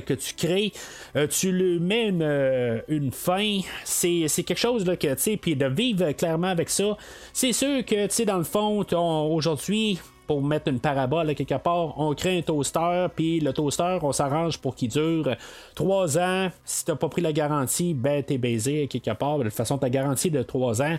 que 0.00 0.14
tu 0.14 0.34
crées. 0.34 0.72
Euh, 1.16 1.26
tu 1.26 1.52
lui 1.52 1.78
mets 1.80 2.08
une, 2.08 2.22
euh, 2.22 2.80
fin. 3.12 3.60
C'est 3.84 4.26
quelque 4.44 4.56
chose 4.58 4.84
que, 4.84 5.14
tu 5.14 5.14
sais, 5.18 5.36
puis 5.36 5.56
de 5.56 5.66
vivre 5.66 6.12
clairement 6.12 6.48
avec 6.48 6.68
ça. 6.68 6.96
C'est 7.32 7.52
sûr 7.52 7.84
que, 7.84 8.06
tu 8.06 8.14
sais, 8.14 8.24
dans 8.24 8.38
le 8.38 8.44
fond, 8.44 8.84
aujourd'hui, 9.32 9.98
pour 10.26 10.42
mettre 10.42 10.68
une 10.68 10.80
parabole 10.80 11.30
à 11.30 11.34
quelque 11.34 11.58
part, 11.58 11.98
on 11.98 12.14
crée 12.14 12.38
un 12.38 12.42
toaster, 12.42 13.06
puis 13.14 13.40
le 13.40 13.52
toaster, 13.52 13.98
on 14.02 14.12
s'arrange 14.12 14.58
pour 14.58 14.74
qu'il 14.74 14.88
dure 14.88 15.34
trois 15.74 16.18
ans. 16.18 16.48
Si 16.64 16.84
t'as 16.84 16.96
pas 16.96 17.08
pris 17.08 17.22
la 17.22 17.32
garantie, 17.32 17.94
ben 17.94 18.22
t'es 18.22 18.38
baisé 18.38 18.84
à 18.84 18.86
quelque 18.86 19.14
part. 19.14 19.38
De 19.38 19.44
toute 19.44 19.52
façon, 19.52 19.78
ta 19.78 19.90
garantie 19.90 20.30
de 20.30 20.42
trois 20.42 20.82
ans, 20.82 20.96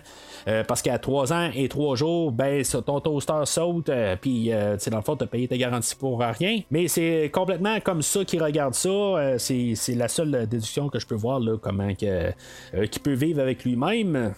euh, 0.48 0.64
parce 0.64 0.82
qu'à 0.82 0.98
trois 0.98 1.32
ans 1.32 1.50
et 1.54 1.68
trois 1.68 1.96
jours, 1.96 2.32
ben 2.32 2.62
ton 2.86 3.00
toaster 3.00 3.42
saute, 3.44 3.88
euh, 3.88 4.16
puis 4.20 4.52
euh, 4.52 4.76
dans 4.90 4.98
le 4.98 5.02
fond, 5.02 5.16
t'as 5.16 5.26
payé 5.26 5.48
ta 5.48 5.56
garantie 5.56 5.94
pour 5.94 6.20
rien. 6.20 6.60
Mais 6.70 6.88
c'est 6.88 7.30
complètement 7.32 7.80
comme 7.80 8.02
ça 8.02 8.24
qu'il 8.24 8.42
regarde 8.42 8.74
ça. 8.74 8.88
Euh, 8.88 9.38
c'est, 9.38 9.94
la 9.94 10.08
seule 10.08 10.46
déduction 10.46 10.88
que 10.88 10.98
je 10.98 11.06
peux 11.06 11.14
voir, 11.14 11.40
là, 11.40 11.56
comment 11.60 11.94
que, 11.94 12.32
euh, 12.74 12.86
qu'il 12.86 13.02
peut 13.02 13.14
vivre 13.14 13.40
avec 13.40 13.64
lui-même. 13.64 14.34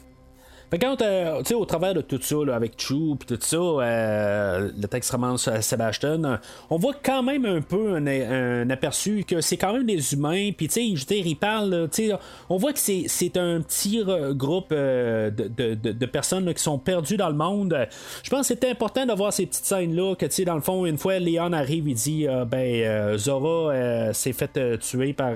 Quand, 0.79 1.01
euh, 1.03 1.39
tu 1.39 1.47
sais, 1.47 1.55
au 1.55 1.64
travers 1.64 1.95
de 1.95 2.01
tout 2.01 2.21
ça, 2.21 2.37
là, 2.47 2.55
avec 2.55 2.81
Chu 2.81 3.16
puis 3.18 3.27
tout 3.27 3.39
ça, 3.41 3.57
euh, 3.57 4.71
le 4.81 4.87
texte 4.89 5.11
romance 5.11 5.49
à 5.49 5.62
Sebastian, 5.62 6.39
on 6.68 6.77
voit 6.77 6.95
quand 7.03 7.23
même 7.23 7.45
un 7.45 7.61
peu 7.61 7.95
un, 7.95 8.07
un 8.07 8.71
aperçu 8.71 9.25
que 9.25 9.41
c'est 9.41 9.57
quand 9.57 9.73
même 9.73 9.87
des 9.87 10.14
humains, 10.14 10.51
puis 10.57 10.68
tu 10.68 10.75
sais, 10.75 10.97
je 10.97 11.01
veux 11.01 11.07
dire, 11.07 11.27
ils 11.27 11.37
parlent, 11.37 11.89
tu 11.93 12.09
sais, 12.09 12.14
on 12.49 12.57
voit 12.57 12.73
que 12.73 12.79
c'est, 12.79 13.37
un 13.37 13.61
petit 13.61 14.03
groupe 14.33 14.68
euh, 14.73 15.31
de, 15.31 15.49
de, 15.49 15.75
de, 15.75 15.93
de 15.93 16.07
personnes 16.07 16.45
là, 16.45 16.55
qui 16.55 16.62
sont 16.62 16.79
perdues 16.79 17.16
dans 17.16 17.29
le 17.29 17.37
monde. 17.37 17.89
Je 18.23 18.31
pense 18.31 18.49
que 18.49 18.55
c'est 18.55 18.71
important 18.71 19.07
de 19.07 19.12
voir 19.12 19.33
ces 19.33 19.47
petites 19.47 19.64
scènes-là, 19.64 20.14
que 20.14 20.27
tu 20.27 20.33
sais, 20.33 20.45
dans 20.45 20.55
le 20.55 20.61
fond, 20.61 20.87
une 20.87 20.99
fois 20.99 21.18
Léon 21.18 21.53
arrive, 21.53 21.89
il 21.89 21.95
dit, 21.95 22.27
euh, 22.29 22.45
ben, 22.45 23.16
Zora 23.18 24.12
s'est 24.12 24.33
fait 24.33 24.57
euh, 24.57 24.77
tuer 24.77 25.12
par. 25.12 25.35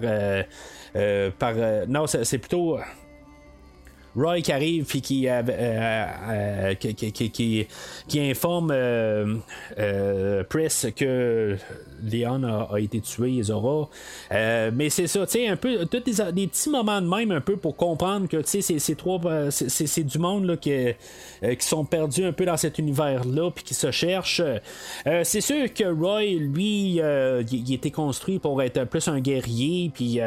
euh, 0.96 1.30
par 1.38 1.54
euh, 1.56 1.86
non, 1.88 2.06
c'est 2.06 2.38
plutôt. 2.38 2.78
Roy 4.16 4.40
qui 4.42 4.52
arrive 4.52 4.84
puis 4.84 5.00
qui, 5.00 5.28
euh, 5.28 5.42
euh, 5.48 6.06
euh, 6.28 6.74
qui, 6.74 6.94
qui, 6.94 7.66
qui, 8.08 8.20
informe 8.20 8.70
euh, 8.70 9.36
euh, 9.78 10.44
que 10.96 11.56
Leon 12.02 12.42
a, 12.44 12.80
été 12.80 13.00
tué, 13.00 13.42
Zora. 13.42 13.88
Euh, 14.32 14.70
mais 14.72 14.90
c'est 14.90 15.06
ça, 15.06 15.26
tu 15.26 15.32
sais, 15.32 15.48
un 15.48 15.56
peu, 15.56 15.86
tous 15.86 16.00
des, 16.00 16.46
petits 16.46 16.70
moments 16.70 17.00
de 17.00 17.08
même, 17.08 17.30
un 17.32 17.40
peu 17.40 17.56
pour 17.56 17.76
comprendre 17.76 18.28
que, 18.28 18.36
tu 18.38 18.62
sais, 18.62 18.78
c'est, 18.78 18.94
trois, 18.94 19.18
du 19.18 20.18
monde 20.18 20.44
là, 20.44 20.56
qui, 20.56 20.70
qui 21.42 21.66
sont 21.66 21.84
perdus 21.84 22.24
un 22.24 22.32
peu 22.32 22.44
dans 22.44 22.56
cet 22.56 22.78
univers-là 22.78 23.50
puis 23.50 23.64
qui 23.64 23.74
se 23.74 23.90
cherchent. 23.90 24.42
C'est 25.22 25.40
sûr 25.40 25.72
que 25.72 25.84
Roy, 25.84 26.38
lui, 26.38 27.00
il, 27.00 27.72
était 27.72 27.90
construit 27.90 28.38
pour 28.38 28.62
être 28.62 28.84
plus 28.84 29.08
un 29.08 29.20
guerrier, 29.20 29.90
puis, 29.92 30.14
tu 30.14 30.20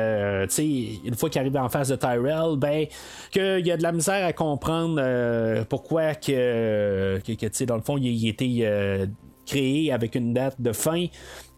sais, 0.49 0.67
une 1.05 1.15
fois 1.15 1.29
qu'il 1.29 1.39
arrive 1.39 1.55
en 1.57 1.69
face 1.69 1.89
de 1.89 1.95
Tyrell, 1.95 2.57
ben, 2.57 2.85
qu'il 3.31 3.65
y 3.65 3.71
a 3.71 3.76
de 3.78 3.84
la 3.84 3.91
misère 3.91 4.25
à 4.25 4.34
comprendre 4.34 4.97
euh, 4.99 5.63
pourquoi 5.67 6.15
que, 6.15 7.19
que, 7.25 7.34
que, 7.34 7.45
sais, 7.51 7.65
dans 7.65 7.75
le 7.75 7.82
fond, 7.82 7.97
il, 7.97 8.07
il 8.07 8.28
était 8.28 8.59
euh, 8.61 9.05
créé 9.45 9.91
avec 9.91 10.15
une 10.15 10.34
date 10.34 10.59
de 10.59 10.73
fin. 10.73 11.05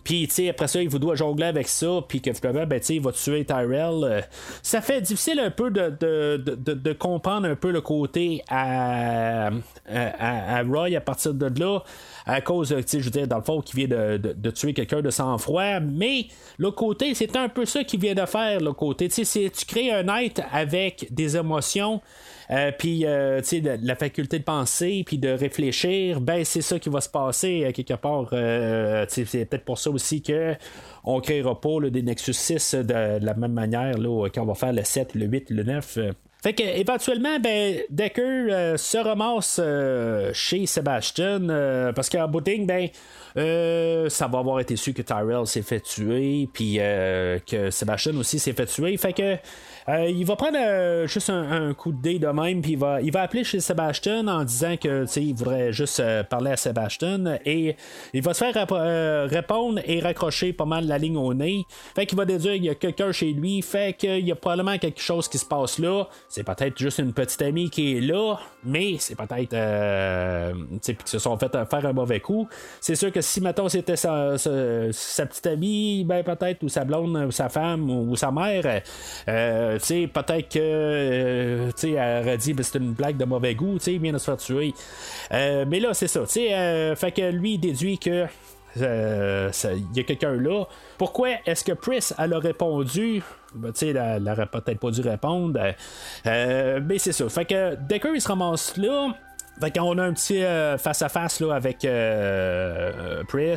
Puis, 0.04 0.28
tu 0.28 0.48
après 0.48 0.68
ça, 0.68 0.82
il 0.82 0.90
vous 0.90 0.98
doit 0.98 1.16
jongler 1.16 1.46
avec 1.46 1.68
ça, 1.68 2.00
puis 2.08 2.22
que 2.22 2.32
finalement, 2.34 2.66
ben, 2.66 2.82
il 2.90 3.02
va 3.02 3.12
tuer 3.12 3.46
Tyrell. 3.46 4.04
Euh, 4.04 4.22
ça 4.64 4.82
fait 4.82 5.02
difficile 5.02 5.40
un 5.40 5.52
peu 5.52 5.70
de, 5.70 5.96
de, 6.00 6.56
de, 6.56 6.94
comprendre 6.94 7.48
un 7.48 7.56
peu 7.56 7.72
le 7.72 7.82
côté 7.82 8.42
à- 8.50 9.50
à 9.88 10.64
Roy 10.64 10.96
à 10.96 11.02
partir 11.02 11.34
de 11.34 11.60
là, 11.60 11.80
à 12.30 12.42
cause, 12.42 12.70
je 12.70 12.98
veux 12.98 13.10
dire, 13.10 13.28
dans 13.28 13.38
le 13.38 13.44
fond, 13.44 13.62
qui 13.62 13.76
vient 13.76 13.88
de, 13.88 14.18
de- 14.18 14.52
tuer 14.52 14.74
quelqu'un 14.74 15.02
de 15.02 15.10
sang-froid. 15.10 15.80
Mais 15.80 16.28
le 16.58 16.72
côté, 16.72 17.14
c'est 17.16 17.36
un 17.36 17.50
peu 17.50 17.66
ça 17.66 17.84
qu'il 17.84 18.00
vient 18.00 18.14
de 18.14 18.26
faire, 18.26 18.60
le 18.60 18.74
côté. 18.74 19.10
Tu 19.10 19.26
sais, 19.26 19.50
tu 19.50 19.66
crées 19.66 19.92
un 19.92 20.08
être 20.18 20.42
avec 20.52 21.08
des 21.12 21.38
émotions. 21.38 22.02
Euh, 22.52 22.72
puis, 22.78 23.06
euh, 23.06 23.42
tu 23.42 23.62
sais, 23.64 23.80
la 23.82 23.96
faculté 23.96 24.40
de 24.40 24.44
penser, 24.44 25.04
puis 25.06 25.18
de 25.18 25.30
réfléchir, 25.30 26.20
ben, 26.22 26.44
c'est 26.46 26.62
ça 26.62 26.80
qui 26.80 26.90
va 26.90 27.02
se 27.02 27.10
passer 27.10 27.66
euh, 27.66 27.72
quelque 27.72 27.94
part. 27.96 28.28
C'est 29.10 29.46
peut-être 29.46 29.66
pour 29.66 29.78
ça 29.78 29.90
aussi 29.90 30.22
que 30.22 30.56
on 31.04 31.22
créera 31.22 31.60
pas 31.60 31.80
là, 31.82 31.90
des 31.90 32.02
Nexus 32.02 32.34
6 32.34 32.76
de, 32.76 32.84
de 33.20 33.26
la 33.26 33.34
même 33.34 33.54
manière 33.54 33.98
là, 33.98 34.28
quand 34.34 34.42
on 34.42 34.46
va 34.46 34.56
faire 34.56 34.74
le 34.74 34.84
7, 34.84 35.16
le 35.16 35.26
8, 35.26 35.50
le 35.50 35.64
9. 35.64 36.00
Fait 36.42 36.54
que 36.54 36.64
éventuellement, 36.64 37.38
ben, 37.38 37.82
Decker 37.90 38.24
euh, 38.24 38.78
se 38.78 38.98
ramasse 38.98 39.60
euh, 39.62 40.32
chez 40.34 40.66
Sebastian 40.66 41.50
euh, 41.50 41.92
parce 41.92 42.10
qu'en 42.10 42.32
ligne, 42.46 42.66
ben, 42.66 42.88
euh, 43.36 44.08
ça 44.08 44.28
va 44.28 44.40
avoir 44.40 44.62
été 44.62 44.78
su 44.78 44.94
que 44.94 45.02
Tyrell 45.02 45.46
s'est 45.46 45.62
fait 45.62 45.82
tuer, 45.82 46.48
puis 46.54 46.78
que 46.78 47.70
Sebastian 47.70 48.16
aussi 48.16 48.40
s'est 48.40 48.54
fait 48.54 48.68
tuer. 48.68 48.96
Fait 48.96 49.12
que 49.12 49.36
il 50.10 50.26
va 50.26 50.36
prendre 50.36 50.58
euh, 50.60 51.08
juste 51.08 51.30
un, 51.30 51.74
coup 51.74 51.92
de 51.92 52.02
dé 52.02 52.20
de 52.20 52.28
même, 52.28 52.62
puis 52.62 52.74
il 52.74 52.78
va, 52.78 53.02
il 53.02 53.12
va 53.12 53.22
appeler 53.22 53.44
chez 53.44 53.60
Sebastian 53.60 54.28
en 54.28 54.44
disant 54.44 54.76
que 54.78 55.06
il 55.20 55.34
voudrait 55.34 55.72
juste 55.72 56.00
euh, 56.00 56.24
parler 56.24 56.52
à 56.52 56.58
Sebastian 56.58 57.38
et 57.46 57.76
il 58.14 58.22
va 58.22 58.34
se 58.34 58.44
faire 58.44 58.68
euh, 58.72 59.28
répondre 59.30 59.80
et 59.86 60.00
raccrocher 60.00 60.54
pas 60.54 60.66
mal 60.66 60.86
la 60.86 60.98
ligne 60.98 61.18
au 61.18 61.34
nez. 61.34 61.64
Fait 61.96 62.06
qu'il 62.06 62.18
va 62.18 62.26
déduire 62.26 62.56
qu'il 62.56 62.66
y 62.66 62.70
a 62.70 62.76
quelqu'un 62.76 63.12
chez 63.12 63.32
lui, 63.32 63.62
fait 63.62 63.94
qu'il 63.94 64.28
y 64.28 64.32
a 64.32 64.36
probablement 64.36 64.78
quelque 64.78 65.02
chose 65.02 65.28
qui 65.28 65.38
se 65.38 65.46
passe 65.46 65.80
là. 65.80 66.06
C'est 66.28 66.44
peut-être 66.44 66.78
juste 66.78 67.00
une 67.00 67.14
petite 67.14 67.42
amie 67.42 67.70
qui 67.70 67.98
est 67.98 68.02
là, 68.02 68.36
mais 68.64 68.98
c'est 69.00 69.16
peut-être 69.16 69.54
euh, 69.54 70.54
qu'ils 70.84 70.98
se 71.06 71.20
sont 71.20 71.38
fait 71.38 71.56
euh, 71.56 71.66
faire 71.66 71.86
un 71.86 71.94
mauvais 71.94 72.20
coup. 72.20 72.48
C'est 72.82 72.96
sûr 72.96 73.12
que 73.12 73.22
si 73.22 73.40
mettons 73.42 73.70
c'était 73.70 73.96
sa, 73.96 74.38
sa- 74.38 75.26
petite 75.26 75.48
amie, 75.48 76.04
ben 76.04 76.24
peut-être 76.24 76.64
ou 76.64 76.70
sa 76.70 76.84
blonde 76.84 77.16
ou 77.28 77.32
sa 77.32 77.50
femme 77.50 77.90
ou, 77.90 78.12
ou 78.12 78.16
sa 78.16 78.30
mère, 78.32 78.82
euh, 79.28 79.79
sais, 79.86 80.08
peut-être 80.08 80.50
que 80.50 80.60
euh, 80.60 81.72
tu 81.78 81.94
elle 81.94 82.24
aurait 82.24 82.38
dit 82.38 82.54
ben, 82.54 82.64
c'est 82.64 82.78
une 82.78 82.94
blague 82.94 83.18
de 83.18 83.26
mauvais 83.26 83.56
goût, 83.56 83.78
tu 83.78 83.86
sais, 83.86 83.94
il 83.94 84.02
vient 84.02 84.14
de 84.14 84.18
se 84.18 84.26
faire 84.26 84.38
tuer. 84.38 84.74
Euh, 85.32 85.66
mais 85.68 85.80
là, 85.80 85.94
c'est 85.94 86.08
ça, 86.08 86.22
tu 86.22 86.28
sais, 86.28 86.54
euh, 86.54 86.96
fait 86.96 87.12
que 87.12 87.30
lui 87.32 87.54
il 87.54 87.58
déduit 87.60 87.98
que 87.98 88.26
il 88.76 88.82
y 89.96 90.00
a 90.00 90.04
quelqu'un 90.04 90.34
là. 90.34 90.66
Pourquoi 90.98 91.30
est-ce 91.46 91.64
que 91.64 91.72
Pris 91.72 92.08
elle 92.18 92.34
a 92.34 92.40
répondu? 92.40 93.24
Ben, 93.56 93.72
tu 93.72 93.80
sais, 93.80 93.88
elle, 93.90 93.98
elle 93.98 94.30
aurait 94.30 94.46
peut-être 94.46 94.80
pas 94.80 94.92
dû 94.92 95.02
répondre. 95.02 95.60
Mais 96.26 97.00
c'est 97.00 97.12
ça. 97.12 97.28
Fait 97.30 97.46
que 97.46 97.76
Decker 97.76 98.12
il 98.14 98.22
se 98.22 98.28
ramasse 98.28 98.78
là. 98.78 99.14
Fait 99.60 99.72
qu'on 99.72 99.98
a 99.98 100.04
un 100.04 100.14
petit 100.14 100.42
face-à-face 100.78 101.42
avec 101.42 101.84
euh, 101.84 103.20
euh, 103.20 103.24
Pris. 103.26 103.56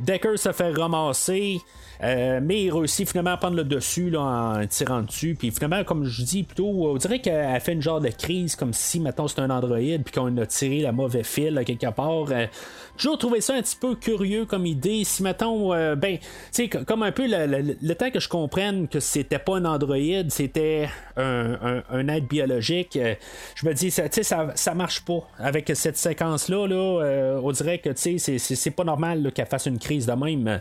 Decker 0.00 0.36
se 0.36 0.52
fait 0.52 0.72
ramasser. 0.72 1.60
Euh, 2.02 2.40
mais 2.42 2.64
il 2.64 2.72
réussit 2.72 3.08
finalement 3.08 3.32
à 3.32 3.36
prendre 3.36 3.56
le 3.56 3.64
dessus 3.64 4.10
là, 4.10 4.20
en 4.20 4.66
tirant 4.66 5.02
dessus. 5.02 5.34
Puis 5.38 5.50
finalement, 5.50 5.84
comme 5.84 6.04
je 6.04 6.22
dis 6.22 6.42
plutôt, 6.42 6.68
on 6.68 6.96
dirait 6.96 7.20
qu'elle 7.20 7.60
fait 7.60 7.72
une 7.72 7.82
genre 7.82 8.00
de 8.00 8.08
crise, 8.08 8.56
comme 8.56 8.72
si, 8.72 9.00
maintenant 9.00 9.28
c'est 9.28 9.40
un 9.40 9.50
androïde, 9.50 10.02
puis 10.04 10.12
qu'on 10.12 10.36
a 10.38 10.46
tiré 10.46 10.80
la 10.80 10.92
mauvaise 10.92 11.26
fil 11.26 11.54
là, 11.54 11.64
quelque 11.64 11.90
part. 11.90 12.26
Euh, 12.30 12.46
toujours 12.96 13.18
trouvé 13.18 13.40
ça 13.40 13.54
un 13.54 13.62
petit 13.62 13.76
peu 13.76 13.94
curieux 13.94 14.44
comme 14.46 14.66
idée. 14.66 15.04
Si, 15.04 15.22
mettons, 15.22 15.72
euh, 15.74 15.94
ben, 15.96 16.18
tu 16.18 16.24
sais, 16.52 16.68
comme 16.68 17.02
un 17.02 17.12
peu 17.12 17.26
le, 17.26 17.46
le- 17.46 17.76
le 17.80 17.94
temps 17.94 18.10
que 18.10 18.20
je 18.20 18.28
comprenne 18.28 18.88
que 18.88 19.00
c'était 19.00 19.38
pas 19.38 19.56
un 19.56 19.64
androïde, 19.64 20.30
c'était 20.30 20.88
un, 21.16 21.82
un- 21.90 22.08
être 22.08 22.28
biologique, 22.28 22.96
euh, 22.96 23.14
je 23.54 23.66
me 23.66 23.72
dis, 23.74 23.90
ça, 23.90 24.08
tu 24.08 24.16
sais, 24.16 24.22
ça, 24.22 24.48
ça 24.54 24.74
marche 24.74 25.04
pas. 25.04 25.26
Avec 25.38 25.70
cette 25.74 25.96
séquence-là, 25.96 26.66
là, 26.66 27.38
on 27.42 27.50
dirait 27.52 27.78
que, 27.78 27.90
tu 27.90 28.18
sais, 28.18 28.38
c'est- 28.38 28.70
pas 28.72 28.84
normal 28.84 29.30
qu'elle 29.34 29.46
fasse 29.46 29.66
une 29.66 29.78
crise 29.78 30.06
de 30.06 30.12
même. 30.12 30.60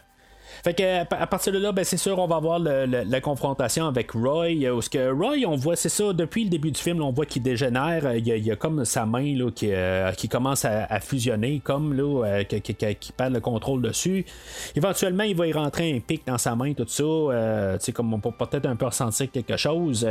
Fait 0.64 0.74
que 0.74 1.02
à 1.02 1.28
partir 1.28 1.54
de 1.54 1.58
là, 1.58 1.72
ben, 1.72 1.84
c'est 1.84 1.98
sûr, 1.98 2.18
on 2.20 2.28
va 2.28 2.36
avoir 2.36 2.60
la 2.60 3.22
confrontation 3.22 3.88
avec 3.88 4.12
Roy. 4.12 4.64
euh, 4.64 4.74
Où 4.76 4.82
ce 4.82 4.90
que 4.90 5.12
Roy, 5.12 5.46
on 5.48 5.56
voit, 5.56 5.76
c'est 5.76 5.90
ça, 5.90 6.14
depuis 6.14 6.44
le 6.44 6.50
début 6.50 6.72
du 6.72 6.80
film, 6.80 7.02
on 7.02 7.12
voit 7.12 7.26
qu'il 7.26 7.42
dégénère. 7.42 8.06
euh, 8.06 8.18
Il 8.18 8.28
y, 8.28 8.52
a, 8.52 8.56
comme 8.56 8.86
sa 8.86 9.06
main 9.06 9.36
là, 9.36 9.50
qui, 9.52 9.72
euh, 9.72 10.12
qui 10.12 10.30
commence 10.30 10.66
à, 10.66 11.00
fusionner, 11.00 11.62
comme 11.64 11.94
là, 11.94 12.44
qui, 12.44 12.74
perd 13.16 13.34
le 13.34 13.40
contrôle 13.40 13.82
dessus. 13.82 14.26
Éventuellement, 14.76 15.24
il 15.24 15.36
va 15.36 15.48
y 15.48 15.54
rentrer 15.54 15.94
un 15.94 16.00
pic 16.00 16.26
dans 16.28 16.38
sa 16.38 16.56
main, 16.56 16.74
tout 16.74 16.86
ça. 16.88 17.04
euh, 17.04 17.78
comme 17.94 18.14
on 18.14 18.20
peut 18.20 18.32
peut-être 18.32 18.68
un 18.68 18.76
peu 18.76 18.86
ressentir 18.86 19.30
quelque 19.32 19.58
chose. 19.58 20.08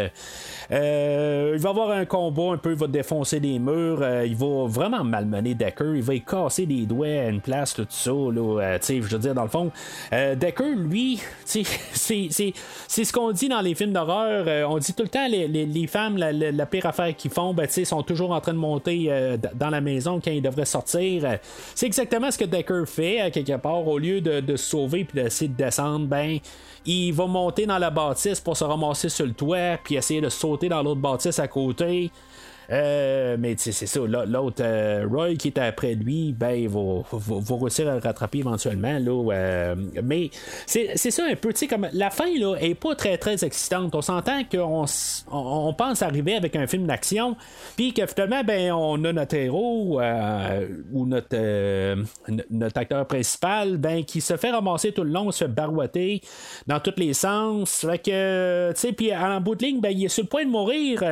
Il 0.71 1.59
va 1.59 1.71
avoir 1.71 1.91
un 1.93 2.05
combat 2.05 2.53
un 2.53 2.59
peu, 2.59 2.73
il 2.73 2.77
va 2.79 2.87
défoncer 2.87 3.41
des 3.41 3.59
murs. 3.59 4.05
il 4.25 4.37
va 4.37 4.67
vraiment 4.67 5.05
malmener 5.05 5.55
Decker. 5.55 5.95
Il 5.97 6.03
va 6.03 6.15
y 6.15 6.21
casser 6.23 6.67
des 6.67 6.87
doigts 6.87 7.07
à 7.07 7.29
une 7.29 7.41
place, 7.41 7.75
tout 7.75 7.87
ça. 7.89 8.11
Là, 8.11 8.79
je 8.83 9.01
veux 9.01 9.19
dire, 9.19 9.35
dans 9.35 9.45
le 9.45 9.49
fond, 9.49 9.71
Decker, 10.41 10.75
lui, 10.77 11.21
c'est, 11.45 11.65
ce 11.65 13.13
qu'on 13.13 13.31
dit 13.33 13.49
dans 13.49 13.61
les 13.61 13.75
films 13.75 13.93
d'horreur. 13.93 14.45
Euh, 14.49 14.65
on 14.69 14.79
dit 14.79 14.93
tout 14.95 15.03
le 15.03 15.09
temps, 15.09 15.29
les, 15.29 15.47
les- 15.47 15.67
les 15.67 15.87
femmes, 15.87 16.17
la, 16.17 16.33
la- 16.33 16.67
pire 16.67 16.87
affaire 16.87 17.15
qu'ils 17.15 17.31
font, 17.31 17.53
ben, 17.55 17.69
sont 17.69 18.03
toujours 18.03 18.33
en 18.33 18.41
train 18.41 18.53
de 18.55 18.59
monter 18.59 19.07
euh, 19.09 19.37
dans 19.55 19.71
la 19.71 19.81
maison 19.81 20.21
quand 20.23 20.31
ils 20.31 20.43
devraient 20.43 20.65
sortir. 20.65 21.25
Euh, 21.25 21.37
C'est 21.75 21.87
exactement 21.87 22.31
ce 22.31 22.39
que 22.39 22.45
Decker 22.45 22.85
fait, 22.87 23.31
quelque 23.33 23.57
part. 23.59 23.87
Au 23.87 23.99
lieu 23.99 24.21
de, 24.21 24.41
de 24.41 24.57
se 24.57 24.65
sauver 24.71 25.05
puis 25.05 25.23
d'essayer 25.23 25.49
de 25.49 25.57
descendre, 25.57 26.07
ben, 26.07 26.39
il 26.87 27.13
va 27.13 27.27
monter 27.27 27.67
dans 27.67 27.79
la 27.79 27.91
bâtisse 27.91 28.41
pour 28.41 28.57
se 28.57 28.65
ramasser 28.65 29.09
sur 29.11 29.27
le 29.27 29.33
toit 29.35 29.79
puis 29.85 29.97
essayer 29.97 30.21
de 30.21 30.29
sauter 30.31 30.69
dans 30.69 30.83
l'autre 30.83 31.01
bâtisse 31.01 31.39
à 31.39 31.47
côté. 31.49 32.11
Euh, 32.71 33.37
mais 33.39 33.57
c'est 33.59 33.73
ça. 33.73 34.01
L'autre, 34.01 34.63
euh, 34.63 35.07
Roy 35.11 35.35
qui 35.35 35.49
était 35.49 35.61
après 35.61 35.95
lui, 35.95 36.33
ben, 36.33 36.53
il 36.53 36.69
va, 36.69 37.03
va, 37.13 37.35
va 37.41 37.57
réussir 37.57 37.89
à 37.89 37.95
le 37.95 38.01
rattraper 38.01 38.39
éventuellement. 38.39 38.99
Là, 38.99 39.33
euh, 39.33 39.75
mais 40.03 40.31
c'est 40.67 40.97
ça 40.97 41.25
un 41.25 41.35
peu. 41.35 41.53
Tu 41.53 41.61
sais, 41.61 41.67
comme 41.67 41.89
la 41.93 42.11
fin 42.11 42.31
là, 42.39 42.57
est 42.61 42.75
pas 42.75 42.95
très 42.95 43.19
très 43.19 43.45
excitante. 43.45 43.95
On 43.95 44.03
s'entend 44.03 44.45
qu'on 44.45 44.85
on, 45.33 45.75
pense 45.75 46.03
arriver 46.03 46.37
avec 46.37 46.57
un 46.57 46.67
film 46.67 46.87
d'action, 46.87 47.37
puis 47.77 47.93
que 47.93 48.07
finalement, 48.07 48.45
ben, 48.45 48.73
on 48.73 49.03
a 49.05 49.13
notre 49.13 49.35
héros 49.35 50.01
euh, 50.01 50.69
ou 50.93 51.07
notre, 51.07 51.37
notre 52.51 52.79
acteur 52.79 53.07
principal 53.07 53.79
ben, 53.79 54.05
qui 54.05 54.21
se 54.21 54.37
fait 54.37 54.51
ramasser 54.51 54.93
tout 54.93 55.05
le 55.05 55.11
long, 55.11 55.31
se 55.31 55.45
fait 55.45 55.51
dans 56.67 56.81
tous 56.81 56.95
les 56.97 57.15
sens. 57.15 57.87
Fait 57.87 57.99
que, 57.99 58.73
tu 58.73 58.81
sais, 58.81 58.93
puis 58.93 59.15
en 59.15 59.41
bout 59.41 59.55
de 59.55 59.65
ligne, 59.65 59.81
ben, 59.81 59.91
il 59.91 60.05
est 60.05 60.09
sur 60.09 60.23
le 60.23 60.29
point 60.29 60.45
de 60.45 60.51
mourir. 60.51 61.03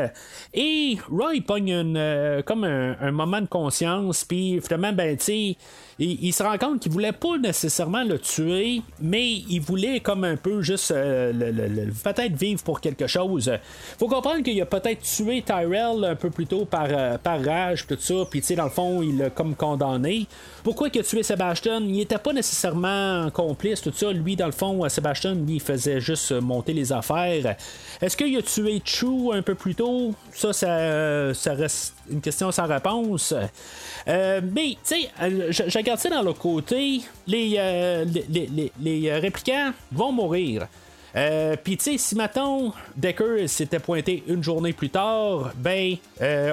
et 0.55 0.99
Roy 1.11 1.41
pogne 1.49 1.71
une, 1.71 1.97
euh, 1.97 2.43
comme 2.43 2.63
un, 2.63 2.97
un 3.01 3.11
moment 3.11 3.41
de 3.41 3.47
conscience, 3.47 4.25
puis 4.25 4.61
finalement, 4.61 4.93
ben, 4.93 5.17
tu 5.17 5.25
sais, 5.25 5.57
il, 5.99 6.33
se 6.33 6.43
rend 6.43 6.57
compte 6.59 6.81
qu'il 6.81 6.93
voulait 6.93 7.13
pas 7.13 7.39
nécessairement 7.39 8.05
le 8.05 8.19
tuer, 8.19 8.83
mais 9.01 9.29
il 9.49 9.61
voulait 9.61 9.99
comme 9.99 10.23
un 10.23 10.37
peu 10.37 10.63
juste 10.63 10.93
euh, 10.93 11.33
le- 11.33 11.91
peut-être 12.05 12.35
vivre 12.37 12.63
pour 12.63 12.81
quelque 12.81 13.07
chose. 13.09 13.51
Faut 13.99 14.07
comprendre 14.07 14.43
qu'il 14.43 14.61
a 14.63 14.67
peut-être 14.67 15.03
tué 15.03 15.43
Tyrell 15.43 16.05
un 16.05 16.15
peu 16.15 16.31
plus 16.31 16.47
tôt 16.47 16.65
par, 16.65 16.87
euh, 16.89 17.17
rage, 17.25 17.87
tout 17.87 17.97
ça, 17.99 18.15
puis 18.31 18.41
tu 18.41 18.47
sais, 18.47 18.55
dans 18.55 18.65
le 18.65 18.71
fond, 18.71 19.03
il 19.03 19.19
l'a 19.19 19.31
comme 19.31 19.57
condamné. 19.57 20.27
Pourquoi 20.63 20.89
il 20.93 21.01
a 21.01 21.03
tué 21.03 21.23
Sebastian? 21.23 21.81
Il 21.83 22.01
était 22.01 22.19
pas 22.19 22.33
nécessairement 22.33 23.31
complice, 23.31 23.81
tout 23.81 23.93
ça. 23.95 24.13
Lui, 24.13 24.37
dans 24.37 24.47
le 24.47 24.53
fond, 24.53 24.89
Sebastian, 24.89 25.35
lui, 25.35 25.55
il 25.55 25.61
faisait 25.61 26.01
juste 26.01 26.33
monter 26.33 26.73
les 26.73 26.93
affaires. 26.93 27.57
Est-ce 28.01 28.17
qu'il 28.17 28.37
a 28.37 28.43
tué 28.43 28.81
Chu 28.85 29.33
un 29.33 29.43
peu 29.43 29.55
plus 29.55 29.75
tôt? 29.75 30.15
Ça, 30.33 30.53
ça, 30.53 30.69
euh, 30.69 31.35
ça 31.35 31.55
reste 31.55 31.95
une 32.11 32.21
question 32.21 32.51
sans 32.53 32.67
réponse. 32.67 33.35
Euh, 34.09 34.41
mais, 34.53 34.71
tu 34.71 34.77
sais, 34.83 35.11
euh, 35.23 35.47
je, 35.51 35.77
regarde 35.79 35.99
ça 35.99 36.09
dans 36.09 36.23
l'autre 36.23 36.39
côté. 36.41 37.01
Les, 37.27 37.55
euh, 37.59 38.05
les, 38.05 38.25
les, 38.29 38.47
les- 38.47 38.73
les, 39.01 39.13
réplicants 39.19 39.73
vont 39.93 40.13
mourir. 40.13 40.67
Puis, 41.65 41.77
tu 41.77 41.85
sais, 41.85 41.99
si 41.99 42.15
mettons 42.15 42.73
Decker 42.97 43.49
s'était 43.49 43.81
pointé 43.81 44.23
une 44.29 44.45
journée 44.45 44.73
plus 44.73 44.91
tard, 44.91 45.51
ben, 45.57 45.97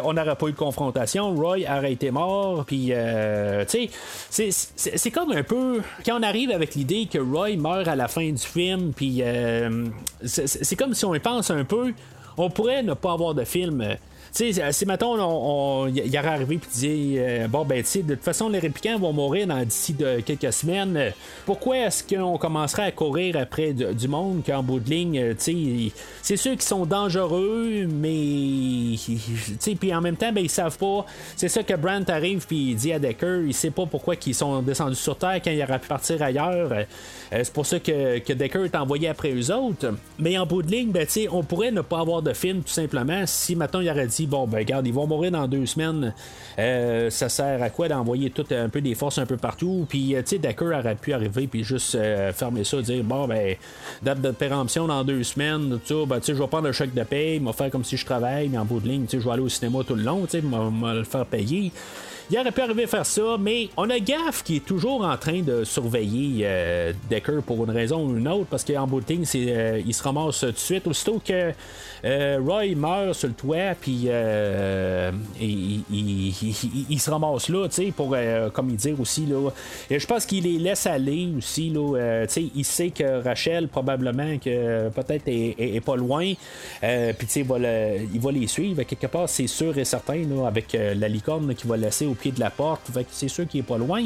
on 0.04 0.14
n'aurait 0.14 0.36
pas 0.36 0.48
eu 0.48 0.54
de 0.54 0.58
confrontation. 0.58 1.36
Roy 1.36 1.58
aurait 1.70 1.94
été 1.94 2.10
mort. 2.10 2.66
Puis, 2.66 2.88
euh, 2.90 3.64
tu 3.70 3.90
sais, 4.32 4.50
c'est- 4.52 5.12
comme 5.12 5.34
un 5.34 5.44
peu. 5.44 5.82
Quand 6.04 6.20
on 6.20 6.24
arrive 6.24 6.50
avec 6.50 6.74
l'idée 6.74 7.06
que 7.06 7.20
Roy 7.20 7.58
meurt 7.58 7.88
à 7.88 7.96
la 7.96 8.08
fin 8.08 8.28
du 8.28 8.38
film, 8.42 8.92
puis 8.92 9.22
c'est 10.26 10.76
comme 10.76 10.96
si 10.96 11.06
on 11.06 11.14
y 11.14 11.20
pense 11.20 11.52
un 11.52 11.64
peu, 11.64 11.94
on 12.38 12.50
pourrait 12.50 12.82
ne 12.82 12.94
pas 12.96 13.14
avoir 13.14 13.36
de 13.36 13.44
film. 13.46 13.86
Tu 14.36 14.52
sais, 14.52 14.72
si 14.74 14.86
mettons, 14.86 15.18
on, 15.18 15.84
on- 15.84 15.88
il 15.88 16.10
aurait 16.18 16.28
arrivé 16.28 16.58
puis 16.58 16.70
dit 16.74 17.16
euh, 17.18 17.48
Bon, 17.48 17.64
ben, 17.64 17.82
tu 17.82 17.90
sais, 17.90 18.04
de 18.04 18.16
toute 18.16 18.24
façon, 18.24 18.50
les 18.50 18.60
réplicants 18.60 19.00
vont 19.00 19.14
mourir 19.14 19.48
dans- 19.48 19.64
d'ici 19.64 19.96
quelques 20.26 20.52
semaines. 20.52 20.98
Euh, 20.98 21.10
Pourquoi 21.46 21.78
est-ce 21.78 22.04
qu'on 22.04 22.38
commencerait 22.38 22.84
à 22.84 22.92
courir 22.92 23.38
après 23.38 23.72
du, 23.72 24.08
monde 24.10 24.42
qu'en 24.46 24.62
bout 24.62 24.82
de 24.82 24.90
ligne, 24.90 25.18
euh, 25.20 25.34
tu 25.34 25.54
sais, 25.92 25.92
c'est 26.22 26.36
sûr 26.38 26.52
qu'ils 26.52 26.64
sont 26.64 26.86
dangereux, 26.86 27.88
mais. 27.90 28.96
Tu 28.98 29.18
sais, 29.58 29.76
puis 29.76 29.96
en 29.96 30.02
même 30.02 30.18
temps, 30.18 30.34
ben, 30.34 30.44
ils 30.44 30.50
savent 30.50 30.78
pas. 30.78 31.06
C'est 31.38 31.48
ça 31.48 31.64
que 31.64 31.74
Brandt 31.76 32.12
arrive 32.12 32.46
puis 32.46 32.72
il 32.72 32.76
dit 32.76 32.92
à 32.92 33.00
Decker 33.00 33.44
il 33.48 33.54
sait 33.54 33.72
pas 33.72 33.86
pourquoi 33.86 34.16
ils 34.26 34.36
sont 34.36 34.62
descendus 34.62 34.96
sur 34.96 35.18
Terre 35.18 35.40
quand 35.42 35.52
il 35.52 35.64
aurait 35.64 35.80
pu 35.80 35.88
partir 35.88 36.22
ailleurs. 36.22 36.72
Euh, 36.74 36.84
c'est 37.32 37.54
pour 37.54 37.66
ça 37.66 37.80
que, 37.80 38.20
que 38.20 38.34
Decker 38.34 38.66
est 38.66 38.76
envoyé 38.76 39.08
après 39.08 39.32
eux 39.34 39.50
autres. 39.54 39.94
Mais 40.20 40.38
en 40.38 40.46
bout 40.46 40.62
de 40.62 40.72
ligne, 40.72 40.92
ben, 40.92 41.06
tu 41.06 41.12
sais, 41.14 41.28
on 41.32 41.42
pourrait 41.42 41.72
ne 41.72 41.82
pas 41.82 42.00
avoir 42.00 42.22
de 42.22 42.34
film 42.34 42.64
tout 42.64 42.74
simplement 42.74 43.24
si 43.26 43.56
maintenant 43.56 43.80
il 43.80 43.90
aurait 43.90 44.08
dit 44.08 44.25
bon 44.28 44.48
ben 44.48 44.60
regarde, 44.60 44.88
ils 44.88 44.94
vont 44.94 45.08
mourir 45.08 45.32
dans 45.32 45.48
deux 45.48 45.66
semaines. 45.66 46.14
Euh, 46.60 47.10
ça 47.10 47.30
sert 47.30 47.62
à 47.62 47.70
quoi 47.70 47.88
d'envoyer 47.88 48.30
tout 48.30 48.46
un 48.52 48.70
peu 48.70 48.82
des 48.82 48.96
forces 48.96 49.18
un 49.18 49.26
peu 49.26 49.38
partout? 49.38 49.86
Puis 49.88 50.16
euh, 50.16 50.22
tu 50.22 50.30
sais, 50.30 50.38
Decker 50.38 50.78
aurait 50.78 50.96
pu 50.96 51.14
arriver 51.14 51.48
puis 51.48 51.64
juste 51.64 51.96
euh, 51.96 52.32
fermer 52.34 52.64
ça, 52.64 52.82
dire 52.82 53.04
bon 53.04 53.28
ben 53.28 53.56
date 54.02 54.22
de 54.22 54.32
péremption 54.32 54.88
dans 54.88 55.04
deux 55.04 55.24
semaines, 55.24 55.80
tout 55.86 56.02
ça, 56.02 56.06
ben 56.08 56.20
tu 56.20 56.26
sais, 56.28 56.36
je 56.36 56.42
vais 56.42 56.48
prendre 56.48 56.68
le 56.68 56.74
chèque 56.74 56.94
de 56.94 57.04
paye, 57.04 57.40
me 57.40 57.52
faire 57.52 57.70
comme 57.70 57.84
si 57.84 57.98
je 57.98 58.06
travaille, 58.06 58.50
mais 58.50 58.58
en 58.58 58.66
bout 58.66 58.80
de 58.80 58.88
ligne, 58.88 59.06
tu 59.06 59.18
sais, 59.18 59.20
je 59.20 59.26
vais 59.26 59.34
aller 59.34 59.44
au 59.44 59.50
cinéma 59.50 59.80
tout 59.86 59.96
le 59.96 60.04
long, 60.04 60.22
tu 60.26 60.40
sais, 60.40 60.42
me 60.42 60.94
le 60.94 61.04
faire 61.04 61.26
payer. 61.26 61.72
Il 62.32 62.40
aurait 62.40 62.52
pu 62.52 62.62
arriver 62.62 62.86
à 62.86 62.88
faire 62.88 63.06
ça, 63.06 63.38
mais 63.40 63.70
on 63.78 63.88
a 63.92 64.00
Gaff 64.00 64.44
qui 64.44 64.56
est 64.56 64.66
toujours 64.66 65.06
en 65.06 65.16
train 65.16 65.42
de 65.42 65.64
surveiller 65.64 66.42
euh, 66.44 66.92
Decker 67.08 67.44
pour 67.46 67.64
une 67.64 67.70
raison 67.70 68.04
ou 68.04 68.18
une 68.18 68.28
autre, 68.28 68.48
parce 68.50 68.64
qu'en 68.64 68.88
bout 68.88 69.00
de 69.00 69.06
euh, 69.14 69.82
il 69.86 69.94
se 69.94 70.02
ramasse 70.02 70.40
tout 70.40 70.52
de 70.52 70.58
suite. 70.58 70.88
Aussitôt 70.88 71.22
que 71.24 71.52
euh, 72.04 72.40
Roy 72.44 72.76
meurt 72.76 73.14
sur 73.14 73.28
le 73.28 73.36
toit, 73.36 73.76
puis 73.80 74.08
il, 75.40 77.00
se 77.00 77.12
ramasse 77.12 77.50
là, 77.50 77.68
tu 77.68 77.76
sais, 77.76 77.94
pour, 77.96 78.16
comme 78.54 78.72
il 78.72 78.76
dit 78.76 78.96
aussi, 79.00 79.28
là. 79.28 79.52
Et 79.92 80.00
je 80.00 80.08
pense 80.08 80.26
qu'il 80.26 80.46
les 80.46 80.58
laisse 80.58 80.88
aller 80.88 81.30
aussi, 81.38 81.70
là. 81.70 82.26
tu 82.26 82.34
sais, 82.34 82.46
il 82.56 82.66
sait 82.66 82.90
que 82.90 83.24
Rachel, 83.24 83.68
probablement, 83.68 84.40
que 84.40 84.90
peut-être 84.90 85.28
est, 85.28 85.84
pas 85.86 85.96
loin, 85.96 86.34
puis 86.82 87.28
tu 87.28 87.46
sais, 87.46 87.46
il 88.14 88.20
va 88.20 88.32
les 88.32 88.48
suivre. 88.48 88.82
Quelque 88.82 89.08
part, 89.08 89.30
c'est 89.30 89.46
sûr 89.46 89.78
et 89.78 89.86
certain, 89.86 90.24
avec 90.48 90.74
la 90.74 91.08
licorne 91.08 91.50
là, 91.50 91.54
qui 91.54 91.68
va 91.68 91.78
laisser 91.78 92.08
au 92.08 92.15
pied 92.16 92.32
de 92.32 92.40
la 92.40 92.50
porte, 92.50 92.90
c'est 93.12 93.28
sûr 93.28 93.48
qu'il 93.48 93.62
est 93.62 93.64
pas 93.64 93.78
loin. 93.78 94.06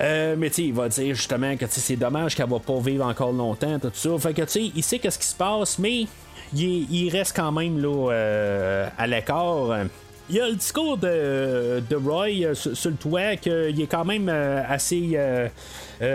Euh, 0.00 0.34
mais 0.38 0.48
il 0.48 0.72
va 0.72 0.88
dire 0.88 1.14
justement 1.14 1.56
que 1.56 1.66
c'est 1.68 1.96
dommage 1.96 2.34
qu'elle 2.34 2.48
va 2.48 2.58
pas 2.58 2.78
vivre 2.80 3.06
encore 3.06 3.32
longtemps, 3.32 3.78
tout 3.78 3.90
ça. 3.94 4.10
Fait 4.18 4.34
que 4.34 4.42
tu 4.42 4.72
il 4.74 4.82
sait 4.82 4.98
qu'est-ce 4.98 5.18
qui 5.18 5.26
se 5.26 5.36
passe, 5.36 5.78
mais 5.78 6.06
il 6.54 7.08
reste 7.10 7.36
quand 7.36 7.52
même 7.52 7.80
là, 7.80 8.10
euh, 8.10 8.88
à 8.98 9.06
l'écart. 9.06 9.86
Il 10.30 10.36
y 10.36 10.40
a 10.40 10.48
le 10.48 10.54
discours 10.54 10.96
de, 10.96 11.82
de 11.90 11.96
Roy 11.96 12.44
euh, 12.44 12.54
sur, 12.54 12.90
le 12.90 12.96
toit 12.96 13.36
qu'il 13.36 13.80
est 13.80 13.86
quand 13.86 14.04
même 14.04 14.28
euh, 14.28 14.62
assez 14.66 15.12
euh, 15.14 15.48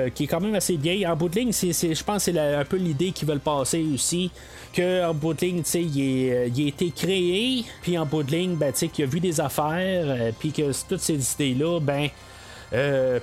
qui 0.09 0.23
est 0.23 0.27
quand 0.27 0.39
même 0.39 0.55
assez 0.55 0.77
bien. 0.77 1.11
En 1.11 1.15
bout 1.15 1.29
de 1.29 1.35
ligne, 1.39 1.51
c'est, 1.51 1.71
je 1.71 2.03
pense 2.03 2.25
que 2.25 2.31
c'est 2.31 2.39
un 2.39 2.65
peu 2.65 2.77
l'idée 2.77 3.11
qu'ils 3.11 3.27
veulent 3.27 3.39
passer 3.39 3.85
aussi. 3.93 4.31
Que 4.73 5.05
en 5.07 5.13
bout 5.13 5.33
de 5.33 5.41
ligne, 5.41 5.63
il, 5.75 6.31
a 6.31 6.67
été 6.67 6.91
créé, 6.91 7.63
puis 7.81 7.97
en 7.97 8.05
bout 8.05 8.23
de 8.23 8.31
ligne, 8.31 8.55
ben, 8.55 8.71
qu'il 8.73 9.03
a 9.05 9.07
vu 9.07 9.19
des 9.19 9.39
affaires, 9.39 10.33
puis 10.39 10.51
que 10.51 10.71
toutes 10.87 10.99
ces 10.99 11.33
idées-là, 11.33 11.79
ben, 11.79 12.09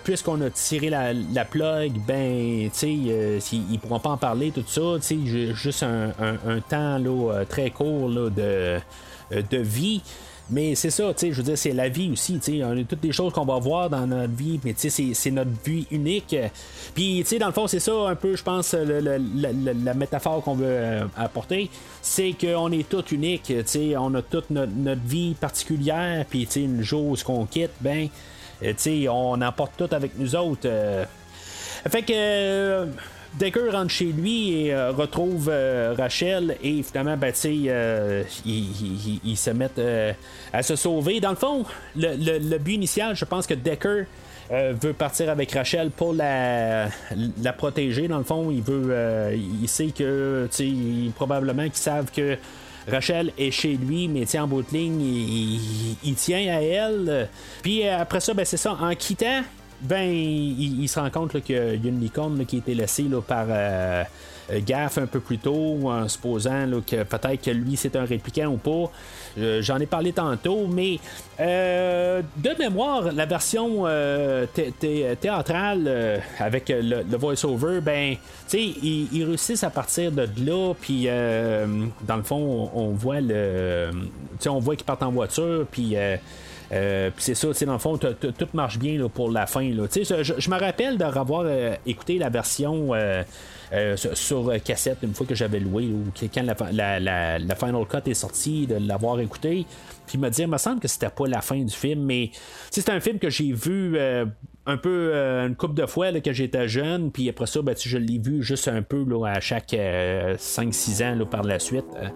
puisqu'on 0.05 0.40
a 0.40 0.51
tiré 0.51 0.89
la, 0.90 1.12
la 1.12 1.44
plug, 1.44 1.93
ben, 2.06 2.70
tu 2.73 3.40
sais, 3.40 3.52
ils, 3.52 3.78
pourront 3.78 4.01
pas 4.01 4.11
en 4.11 4.16
parler, 4.16 4.52
tout 4.52 4.65
ça, 4.66 4.81
tu 4.97 5.02
sais, 5.02 5.19
ju- 5.27 5.55
juste 5.55 5.82
un, 5.82 6.12
un- 6.19 6.39
un 6.56 6.61
temps 6.61 6.98
là, 6.98 7.44
très 7.48 7.70
court 7.70 8.09
là, 8.09 8.31
de, 8.31 8.78
de 9.31 9.59
vie. 9.59 10.01
Mais 10.50 10.74
c'est 10.74 10.90
ça, 10.90 11.04
tu 11.14 11.20
sais, 11.20 11.32
je 11.32 11.38
veux 11.38 11.42
dire, 11.42 11.56
c'est 11.56 11.72
la 11.72 11.88
vie 11.88 12.10
aussi, 12.12 12.38
tu 12.38 12.58
sais, 12.58 12.64
on 12.64 12.74
toutes 12.84 13.02
les 13.02 13.12
choses 13.12 13.32
qu'on 13.32 13.46
va 13.46 13.58
voir 13.58 13.88
dans 13.88 14.06
notre 14.06 14.34
vie, 14.34 14.60
mais 14.62 14.74
tu 14.74 14.90
sais, 14.90 15.14
c'est- 15.14 15.30
notre 15.30 15.50
vie 15.64 15.86
unique. 15.90 16.36
Puis, 16.94 17.20
tu 17.22 17.24
sais, 17.24 17.38
dans 17.38 17.46
le 17.46 17.52
fond, 17.52 17.66
c'est 17.66 17.80
ça 17.80 17.92
un 18.08 18.14
peu, 18.14 18.36
je 18.36 18.42
pense, 18.42 18.74
la, 18.74 19.94
métaphore 19.94 20.42
qu'on 20.42 20.54
veut 20.54 20.66
euh, 20.66 21.04
apporter, 21.16 21.70
c'est 22.02 22.34
qu'on 22.38 22.70
est 22.72 22.86
tous 22.86 23.10
uniques, 23.12 23.44
tu 23.44 23.62
sais, 23.64 23.96
on 23.96 24.12
a 24.14 24.20
toute 24.20 24.50
notre, 24.50 24.72
notre 24.76 25.00
vie 25.02 25.32
particulière, 25.34 26.26
puis, 26.28 26.46
tu 26.46 26.52
sais, 26.52 26.62
une 26.62 26.82
jour 26.82 27.06
où 27.06 27.16
qu'on 27.24 27.46
quitte, 27.46 27.72
ben, 27.80 28.08
euh, 28.62 28.68
tu 28.68 28.74
sais, 28.76 29.08
on 29.08 29.40
emporte 29.40 29.72
tout 29.78 29.88
avec 29.92 30.18
nous 30.18 30.36
autres. 30.36 30.66
euh. 30.66 31.04
Fait 31.88 32.02
que 32.02 32.86
Decker 33.39 33.70
rentre 33.73 33.90
chez 33.90 34.06
lui 34.06 34.66
et 34.66 34.74
euh, 34.74 34.93
retrouve 34.93 35.48
euh, 35.51 35.94
Rachel 35.98 36.56
et 36.62 36.82
finalement, 36.82 37.16
ben, 37.16 37.32
euh, 37.44 38.23
ils, 38.47 39.36
se 39.36 39.51
mettent 39.51 39.78
euh, 39.78 40.12
à 40.52 40.62
se 40.62 40.77
sauver. 40.77 41.19
Dans 41.20 41.31
le 41.31 41.36
fond, 41.36 41.65
le, 41.97 42.15
le- 42.16 42.39
le 42.39 42.59
but 42.59 42.74
initial, 42.74 43.16
je 43.16 43.24
pense 43.24 43.47
que 43.47 43.55
Decker 43.55 44.05
veut 44.51 44.93
partir 44.93 45.31
avec 45.31 45.51
Rachel 45.52 45.90
pour 45.90 46.12
la, 46.12 46.86
la 47.43 47.52
protéger. 47.55 48.06
Dans 48.09 48.19
le 48.19 48.24
fond, 48.24 48.51
il 48.51 48.62
veut, 48.62 49.32
il 49.35 49.66
sait 49.69 49.89
que, 49.89 50.47
probablement 51.16 51.65
qu'ils 51.65 51.74
savent 51.74 52.11
que 52.15 52.36
Rachel 52.86 53.32
est 53.39 53.51
chez 53.51 53.73
lui, 53.78 54.06
mais 54.06 54.27
en 54.39 54.47
bout 54.47 54.62
de 54.62 54.77
ligne, 54.77 55.01
il, 55.01 55.97
il- 56.05 56.15
tient 56.15 56.55
à 56.55 56.61
elle. 56.61 57.28
Puis 57.62 57.89
après 57.89 58.20
ça, 58.20 58.35
ben 58.35 58.44
c'est 58.44 58.59
ça, 58.59 58.77
en 58.78 58.94
quittant, 58.94 59.43
ben 59.85 60.11
il, 60.11 60.89
se 60.89 60.98
rend 60.98 61.11
compte 61.11 61.40
qu'il 61.43 61.56
y 61.56 61.59
a 61.59 61.74
une 61.74 62.01
licorne 62.01 62.44
qui 62.47 62.56
a 62.56 62.59
été 62.61 62.74
laissée 62.74 63.05
là, 63.05 63.20
par 63.20 63.47
euh, 63.48 64.02
euh, 64.51 64.61
Gaff 64.65 64.98
un 64.98 65.06
peu 65.06 65.20
plus 65.20 65.39
tôt, 65.39 65.90
en 65.90 66.09
supposant 66.09 66.66
là, 66.66 66.78
que 66.86 67.02
peut-être 67.02 67.43
que 67.43 67.51
lui 67.51 67.77
c'est 67.77 67.94
un 67.97 68.05
répliquant 68.05 68.47
ou 68.47 68.56
pas. 68.56 68.90
Euh, 69.39 69.61
J'en 69.62 69.78
ai 69.78 69.86
parlé 69.86 70.12
tantôt, 70.12 70.66
mais 70.66 70.98
de 71.39 72.59
mémoire, 72.59 73.12
la 73.12 73.27
version 73.27 73.85
thé- 74.55 74.73
thé- 74.78 75.16
théâtrale 75.20 76.23
avec 76.39 76.69
le, 76.69 77.02
le 77.02 77.16
voice-over, 77.16 77.81
ben, 77.81 78.16
ils, 78.52 79.24
réussissent 79.24 79.65
à 79.65 79.70
partir 79.70 80.12
de 80.12 80.28
là, 80.39 80.73
puis 80.81 81.06
dans 81.06 82.16
le 82.16 82.23
fond, 82.23 82.70
on, 82.74 82.90
voit 82.90 83.20
le, 83.20 83.90
on 84.47 84.59
voit 84.61 84.77
qu'ils 84.77 84.86
partent 84.86 85.02
en 85.02 85.11
voiture, 85.12 85.66
puis. 85.70 85.97
Euh, 86.74 87.10
puis 87.14 87.22
c'est 87.24 87.34
ça, 87.34 87.48
dans 87.66 87.72
le 87.74 87.78
fond, 87.78 87.96
tout 87.98 88.48
marche 88.52 88.78
bien 88.78 89.09
pour 89.09 89.30
la 89.30 89.46
fin. 89.46 89.62
Je, 89.70 90.51
me 90.51 90.59
rappelle 90.59 90.98
de 90.98 91.05
revoir 91.05 91.44
euh, 91.46 91.74
écouté 91.86 92.18
la 92.18 92.28
version 92.28 92.94
euh, 92.94 93.22
euh, 93.72 93.96
sur, 93.96 94.52
cassette 94.62 94.98
une 95.02 95.14
fois 95.14 95.26
que 95.26 95.34
j'avais 95.34 95.60
loué, 95.60 95.84
ou 95.84 96.05
quand 96.34 96.42
la, 96.42 96.98
la- 97.01 97.38
la- 97.38 97.55
Final 97.55 97.86
Cut 97.86 98.10
est 98.10 98.14
sortie, 98.14 98.66
de 98.66 98.76
l'avoir 98.76 99.20
écouté. 99.20 99.66
Puis 100.06 100.18
me 100.18 100.28
dire, 100.28 100.46
il 100.46 100.51
me 100.51 100.59
semble 100.59 100.80
que 100.80 100.88
c'était 100.88 101.09
pas 101.09 101.26
la 101.26 101.40
fin 101.40 101.56
du 101.56 101.72
film, 101.74 102.02
mais 102.02 102.30
c'est 102.70 102.88
un 102.90 103.01
film 103.01 103.18
que 103.18 103.30
j'ai 103.30 103.52
vu 103.52 103.96
un 104.66 104.77
peu 104.77 105.11
euh, 105.12 105.47
une 105.47 105.57
couple 105.57 105.74
de 105.74 105.86
fois 105.86 106.11
là, 106.11 106.20
que 106.20 106.32
j'étais 106.32 106.69
jeune, 106.69 107.11
puis 107.11 107.28
après 107.28 107.47
ça, 107.47 107.61
ben, 107.62 107.74
je 107.78 107.99
l'ai 107.99 108.19
vu 108.19 108.43
juste 108.43 108.69
un 108.69 108.82
peu 108.82 109.05
là, 109.07 109.27
à 109.27 109.41
chaque 109.41 109.73
5-6 109.73 111.05
ans 111.05 111.15
là, 111.16 111.27
par 111.27 111.43
la 111.43 111.59
suite. 111.59 111.86
Euh, 111.97 112.09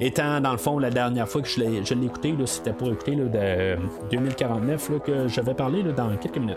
étant 0.00 0.40
dans 0.40 0.52
le 0.52 0.58
fond, 0.58 0.78
la 0.78 0.90
dernière 0.90 1.28
fois 1.28 1.42
que 1.42 1.48
je 1.48 1.60
l'ai, 1.60 1.84
je 1.84 1.94
l'ai 1.94 2.06
écouté, 2.06 2.34
c'était 2.46 2.72
pour 2.72 2.88
écouter 2.88 3.16
de 3.16 3.30
euh, 3.34 3.76
2049 4.10 4.90
là, 4.90 4.98
que 5.00 5.28
j'avais 5.28 5.54
parlé 5.54 5.82
dans 5.82 6.16
quelques 6.16 6.38
minutes. 6.38 6.56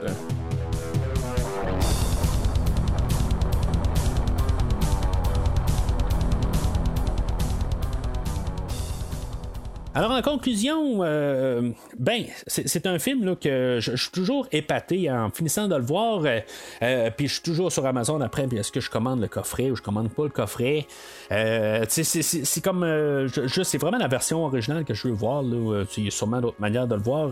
Alors 9.95 10.11
en 10.11 10.21
conclusion, 10.21 10.99
euh, 11.01 11.71
ben 11.97 12.25
c'est 12.45 12.85
un 12.85 12.99
film 12.99 13.35
que 13.35 13.79
je, 13.81 13.95
suis 13.95 14.11
toujours 14.11 14.47
épaté 14.51 15.09
en 15.11 15.31
finissant 15.31 15.67
de 15.67 15.75
le 15.75 15.81
voir. 15.81 16.21
Euh, 16.25 16.39
euh, 16.83 17.09
puis 17.15 17.27
je 17.27 17.33
suis 17.33 17.41
toujours 17.41 17.71
sur 17.71 17.85
Amazon 17.87 18.21
après. 18.21 18.47
Est-ce 18.55 18.71
que 18.71 18.81
je 18.81 18.89
commande 18.91 19.19
le 19.19 19.27
coffret 19.27 19.71
ou 19.71 19.75
je 19.75 19.81
commande 19.81 20.09
pas 20.09 20.23
le 20.23 20.29
coffret? 20.29 20.85
C'est 21.31 22.63
comme 22.63 23.29
c'est 23.63 23.77
vraiment 23.79 23.97
la 23.97 24.07
version 24.07 24.45
originale 24.45 24.85
que 24.85 24.93
je 24.93 25.07
veux 25.07 25.13
voir. 25.13 25.43
Il 25.43 26.03
y 26.03 26.07
a 26.07 26.11
sûrement 26.11 26.39
d'autres 26.39 26.61
manières 26.61 26.87
de 26.87 26.95
le 26.95 27.01
voir, 27.01 27.29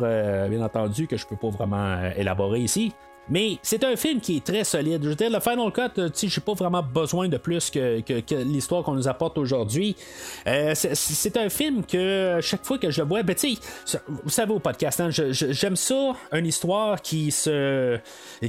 bien 0.49 0.61
entendu, 0.61 1.05
que 1.05 1.15
je 1.15 1.27
peux 1.27 1.37
pas 1.37 1.49
vraiment 1.49 2.09
élaborer 2.15 2.61
ici. 2.61 2.91
Mais 3.29 3.57
c'est 3.61 3.83
un 3.83 3.95
film 3.95 4.21
qui 4.21 4.37
est 4.37 4.45
très 4.45 4.63
solide. 4.63 5.03
Je 5.03 5.09
veux 5.09 5.15
dire, 5.15 5.29
le 5.29 5.39
Final 5.39 5.71
Cut, 5.71 5.99
euh, 5.99 6.09
tu 6.09 6.29
j'ai 6.29 6.41
pas 6.41 6.53
vraiment 6.53 6.81
besoin 6.81 7.27
de 7.27 7.37
plus 7.37 7.69
que, 7.69 8.01
l'histoire 8.43 8.83
qu'on 8.83 8.93
nous 8.93 9.07
apporte 9.07 9.37
aujourd'hui. 9.37 9.95
Euh, 10.47 10.73
c'est 10.75 11.37
un 11.37 11.49
film 11.49 11.83
que 11.85 12.39
chaque 12.41 12.65
fois 12.65 12.77
que 12.77 12.89
je 12.89 13.01
le 13.01 13.07
vois, 13.07 13.23
ben 13.23 13.35
vous 14.23 14.29
savez 14.29 14.53
au 14.53 14.59
podcast, 14.59 14.99
hein, 14.99 15.09
j'aime 15.11 15.75
ça, 15.75 16.13
une 16.31 16.45
histoire 16.45 17.01
qui 17.01 17.31
se, 17.31 17.97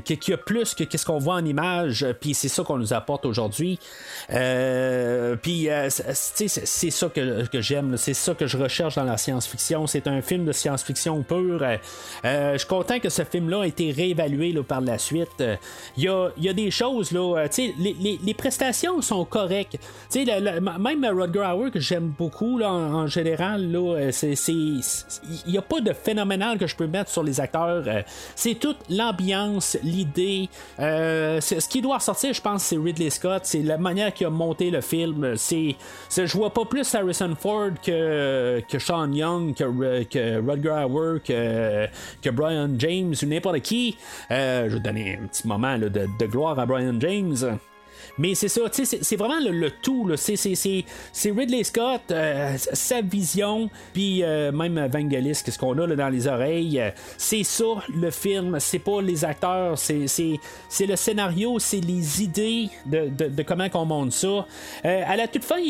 qui, 0.05 0.33
a 0.33 0.37
plus 0.37 0.75
que 0.75 0.85
qu'est-ce 0.85 1.07
qu'on 1.07 1.19
voit 1.19 1.35
en 1.35 1.45
image, 1.45 2.07
puis 2.21 2.35
c'est 2.35 2.49
ça 2.49 2.63
qu'on 2.63 2.79
nous 2.79 2.93
apporte 2.93 3.27
aujourd'hui. 3.27 3.79
Euh, 4.31 5.37
puis 5.37 5.69
c'est 5.91 6.91
ça 6.91 7.09
que, 7.09 7.61
j'aime, 7.61 7.97
c'est 7.97 8.15
ça 8.15 8.35
que 8.35 8.47
je 8.47 8.57
recherche 8.57 8.97
dans 8.97 9.05
la 9.05 9.17
science-fiction. 9.17 9.87
C'est 9.87 10.07
un 10.07 10.23
film 10.23 10.45
de 10.45 10.53
science-fiction 10.53 11.23
pure. 11.23 11.65
je 12.25 12.59
suis 12.59 12.69
content 12.69 12.99
que 13.01 13.09
ce 13.09 13.23
film-là 13.25 13.65
ait 13.65 13.69
été 13.69 13.91
réévalué 13.91 14.53
par 14.69 14.81
la 14.81 14.99
suite. 14.99 15.43
Il 15.97 16.09
euh, 16.09 16.29
y, 16.37 16.49
a, 16.49 16.53
des 16.53 16.71
choses, 16.71 17.11
là, 17.11 17.39
euh, 17.39 17.49
les, 17.79 18.19
les, 18.23 18.35
prestations 18.35 19.01
sont 19.03 19.25
correctes. 19.25 19.79
même 20.15 21.07
Rodger 21.07 21.47
Hauer, 21.53 21.71
que 21.71 21.81
j'aime 21.81 22.13
beaucoup 22.17 22.59
là, 22.59 22.71
en, 22.71 23.07
général, 23.07 23.73
là, 23.73 24.11
c'est, 24.13 24.35
il 24.49 24.83
n'y 25.47 25.59
a 25.59 25.63
pas 25.63 25.81
de 25.81 25.93
phénoménal 25.93 26.59
que 26.59 26.67
je 26.67 26.77
peux 26.77 26.87
mettre 26.87 27.11
sur 27.11 27.23
les 27.23 27.41
acteurs. 27.41 27.83
Euh, 27.87 28.03
c'est 28.37 28.55
toute 28.55 28.79
l'ambiance, 28.91 29.77
l'idée. 29.83 30.49
ce 30.79 31.69
qui 31.69 31.81
doit 31.81 31.97
ressortir, 31.97 32.33
je 32.33 32.43
pense, 32.43 32.65
c'est 32.65 32.77
Ridley 32.77 33.11
Scott. 33.11 33.43
C'est 33.45 33.63
la 33.63 33.79
manière 33.79 34.13
qu'il 34.13 34.27
a 34.27 34.31
monté 34.31 34.71
le 34.71 34.83
film. 34.83 35.37
C'est, 35.37 35.75
je 36.15 36.37
vois 36.37 36.53
pas 36.53 36.67
plus 36.67 36.95
Harrison 36.95 37.35
Ford 37.35 37.71
que, 37.83 38.63
que 38.69 38.79
Sean 38.79 39.11
Young, 39.13 39.55
que, 39.55 40.03
que 40.05 40.47
Rodger 40.47 40.85
Hauer, 40.89 41.21
que, 41.25 41.87
que 42.21 42.31
Brian 42.31 42.69
James 42.79 43.15
ou 43.23 43.27
n'importe 43.27 43.61
qui 43.61 43.97
je 44.69 44.75
vais 44.75 44.81
donner 44.81 45.19
un 45.23 45.27
petit 45.27 45.47
moment 45.47 45.79
de, 45.79 46.27
gloire 46.27 46.59
à 46.59 46.67
Brian 46.67 46.99
James. 47.01 47.59
Mais 48.17 48.35
c'est 48.35 48.49
ça, 48.49 48.63
c'est 48.73 49.17
vraiment 49.17 49.39
le, 49.41 49.71
tout. 49.83 50.11
C'est 50.17 51.31
Ridley 51.31 51.63
Scott, 51.63 52.03
euh, 52.11 52.57
sa 52.57 53.01
vision, 53.01 53.71
puis 53.93 54.23
euh, 54.25 54.51
même 54.51 54.87
Vangelis, 54.87 55.41
qu'est-ce 55.45 55.59
qu'on 55.59 55.79
a 55.79 55.87
dans 55.87 56.09
les 56.09 56.27
oreilles. 56.27 56.83
c'est 57.17 57.45
ça 57.45 57.65
le 57.95 58.11
film, 58.11 58.59
c'est 58.59 58.81
pas 58.81 59.01
les 59.01 59.25
acteurs, 59.25 59.79
c'est 59.79 60.41
le 60.81 60.97
scénario, 60.97 61.59
c'est 61.59 61.81
les 61.81 62.23
idées 62.23 62.69
de, 62.87 63.43
comment 63.43 63.69
on 63.75 63.85
monte 63.85 64.13
ça. 64.13 64.47
Euh, 64.85 65.03
à 65.07 65.17
la 65.17 65.29
toute 65.29 65.45
fin, 65.45 65.63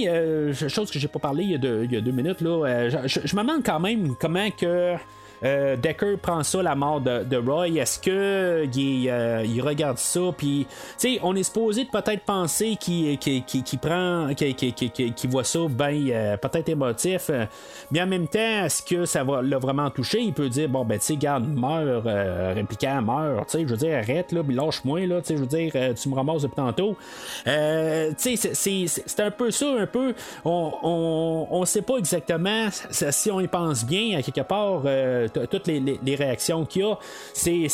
chose 0.69 0.91
que 0.91 0.99
j'ai 0.99 1.09
pas 1.09 1.19
parlé 1.19 1.45
il 1.45 1.51
y 1.51 1.55
a 1.55 1.59
deux, 1.59 1.85
il 1.85 1.93
y 1.93 1.97
a 1.97 2.01
deux 2.01 2.13
minutes, 2.13 2.41
là, 2.41 2.89
je, 2.89 3.21
je 3.25 3.37
me 3.37 3.43
demande 3.43 3.63
quand 3.65 3.81
même 3.81 4.15
comment 4.19 4.51
que. 4.51 4.97
Euh, 5.45 5.77
Decker 5.77 6.17
prend 6.21 6.43
ça, 6.43 6.63
la 6.63 6.75
mort 6.75 7.01
de, 7.01 7.37
Roy. 7.37 7.69
Est-ce 7.69 7.99
que 7.99 8.11
euh, 8.11 9.45
il, 9.47 9.63
regarde 9.63 9.99
ça, 9.99 10.21
puis, 10.37 10.67
tu 10.99 11.19
on 11.23 11.35
est 11.37 11.43
supposé 11.43 11.85
peut-être 11.85 12.25
penser 12.25 12.77
qu'il 12.77 13.19
prend, 13.81 14.29
qu'il 14.35 15.31
voit 15.31 15.45
ça 15.45 15.59
euh, 15.61 16.37
peut-être 16.37 16.69
émotif, 16.69 17.31
mais 17.91 18.03
en 18.03 18.07
même 18.07 18.29
temps, 18.29 18.65
est-ce 18.65 18.83
que 18.83 19.05
ça 19.05 19.25
va 19.25 19.43
l'a 19.43 19.59
vraiment 19.59 19.91
touché? 19.91 20.21
Il 20.21 20.33
peut 20.33 20.49
dire, 20.49 20.69
bon, 20.69 20.85
ben, 20.85 20.99
tu 20.99 21.07
sais, 21.07 21.17
garde, 21.17 21.47
meurt, 21.47 22.05
répliquant, 22.55 23.03
meurt, 23.03 23.49
tu 23.49 23.59
sais, 23.59 23.65
je 23.65 23.69
veux 23.69 23.77
dire, 23.77 23.97
arrête, 23.99 24.33
là, 24.33 24.43
lâche-moi, 24.49 25.07
là, 25.07 25.21
tu 25.21 25.29
sais, 25.29 25.37
je 25.37 25.41
veux 25.41 25.47
dire, 25.47 25.73
tu 25.95 26.09
me 26.09 26.15
ramasses 26.15 26.43
depuis 26.43 26.57
tantôt. 26.57 26.97
tu 27.45 28.37
sais, 28.37 28.87
c'est 28.87 29.21
un 29.21 29.31
peu 29.31 29.51
ça, 29.51 29.67
un 29.79 29.87
peu, 29.87 30.15
on, 30.45 31.47
on, 31.51 31.65
sait 31.65 31.83
pas 31.83 31.97
exactement 31.99 32.69
si 32.91 33.31
on 33.31 33.41
y 33.41 33.49
pense 33.49 33.85
bien, 33.85 34.21
quelque 34.23 34.41
part, 34.41 34.83
toutes 35.29 35.67
les, 35.67 36.15
réactions 36.15 36.65
qu'il 36.65 36.83
y 36.83 36.85
a. 36.85 36.99
C'est, 37.33 37.69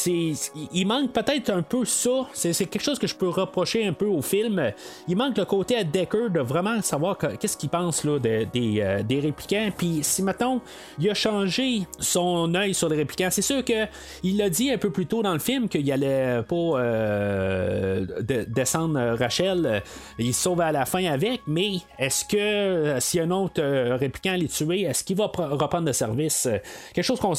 il 0.72 0.86
manque 0.86 1.12
peut-être 1.12 1.50
un 1.50 1.62
peu 1.62 1.84
ça. 1.84 2.26
C'est, 2.32 2.52
quelque 2.66 2.82
chose 2.82 2.98
que 2.98 3.06
je 3.06 3.14
peux 3.14 3.28
reprocher 3.28 3.86
un 3.86 3.92
peu 3.92 4.06
au 4.06 4.22
film. 4.22 4.72
Il 5.08 5.16
manque 5.16 5.38
le 5.38 5.44
côté 5.44 5.76
à 5.76 5.84
Decker 5.84 6.30
de 6.30 6.40
vraiment 6.40 6.80
savoir 6.82 7.18
qu'est-ce 7.18 7.56
qu'il 7.56 7.68
pense 7.68 8.04
là, 8.04 8.18
des, 8.18 8.48
euh, 8.54 9.02
des 9.02 9.20
répliquants. 9.20 9.70
Puis 9.76 10.00
si 10.02 10.22
maintenant 10.22 10.60
il 10.98 11.10
a 11.10 11.14
changé 11.14 11.82
son 11.98 12.54
œil 12.54 12.74
sur 12.74 12.88
les 12.88 12.96
répliquants, 12.96 13.28
c'est 13.30 13.42
sûr 13.42 13.64
que 13.64 13.86
il 14.22 14.36
l'a 14.36 14.50
dit 14.50 14.70
un 14.70 14.78
peu 14.78 14.90
plus 14.90 15.06
tôt 15.06 15.22
dans 15.22 15.32
le 15.32 15.38
film 15.38 15.68
qu'il 15.68 15.90
allait 15.90 16.42
pas 16.42 16.54
euh, 16.54 18.06
descendre 18.48 19.16
Rachel. 19.18 19.82
Il 20.18 20.34
se 20.34 20.42
sauve 20.42 20.60
à 20.60 20.72
la 20.72 20.86
fin 20.86 21.04
avec, 21.04 21.42
mais 21.46 21.76
est-ce 21.98 22.24
que 22.24 22.36
euh, 22.36 23.00
si 23.00 23.20
un 23.20 23.30
autre 23.30 23.62
répliquant 23.96 24.34
l'est 24.34 24.52
tué, 24.52 24.82
est-ce 24.82 25.04
qu'il 25.04 25.16
va 25.16 25.26
reprendre 25.26 25.86
le 25.86 25.92
service? 25.92 26.48
Quelque 26.92 27.04
chose 27.04 27.20
qu'on 27.20 27.34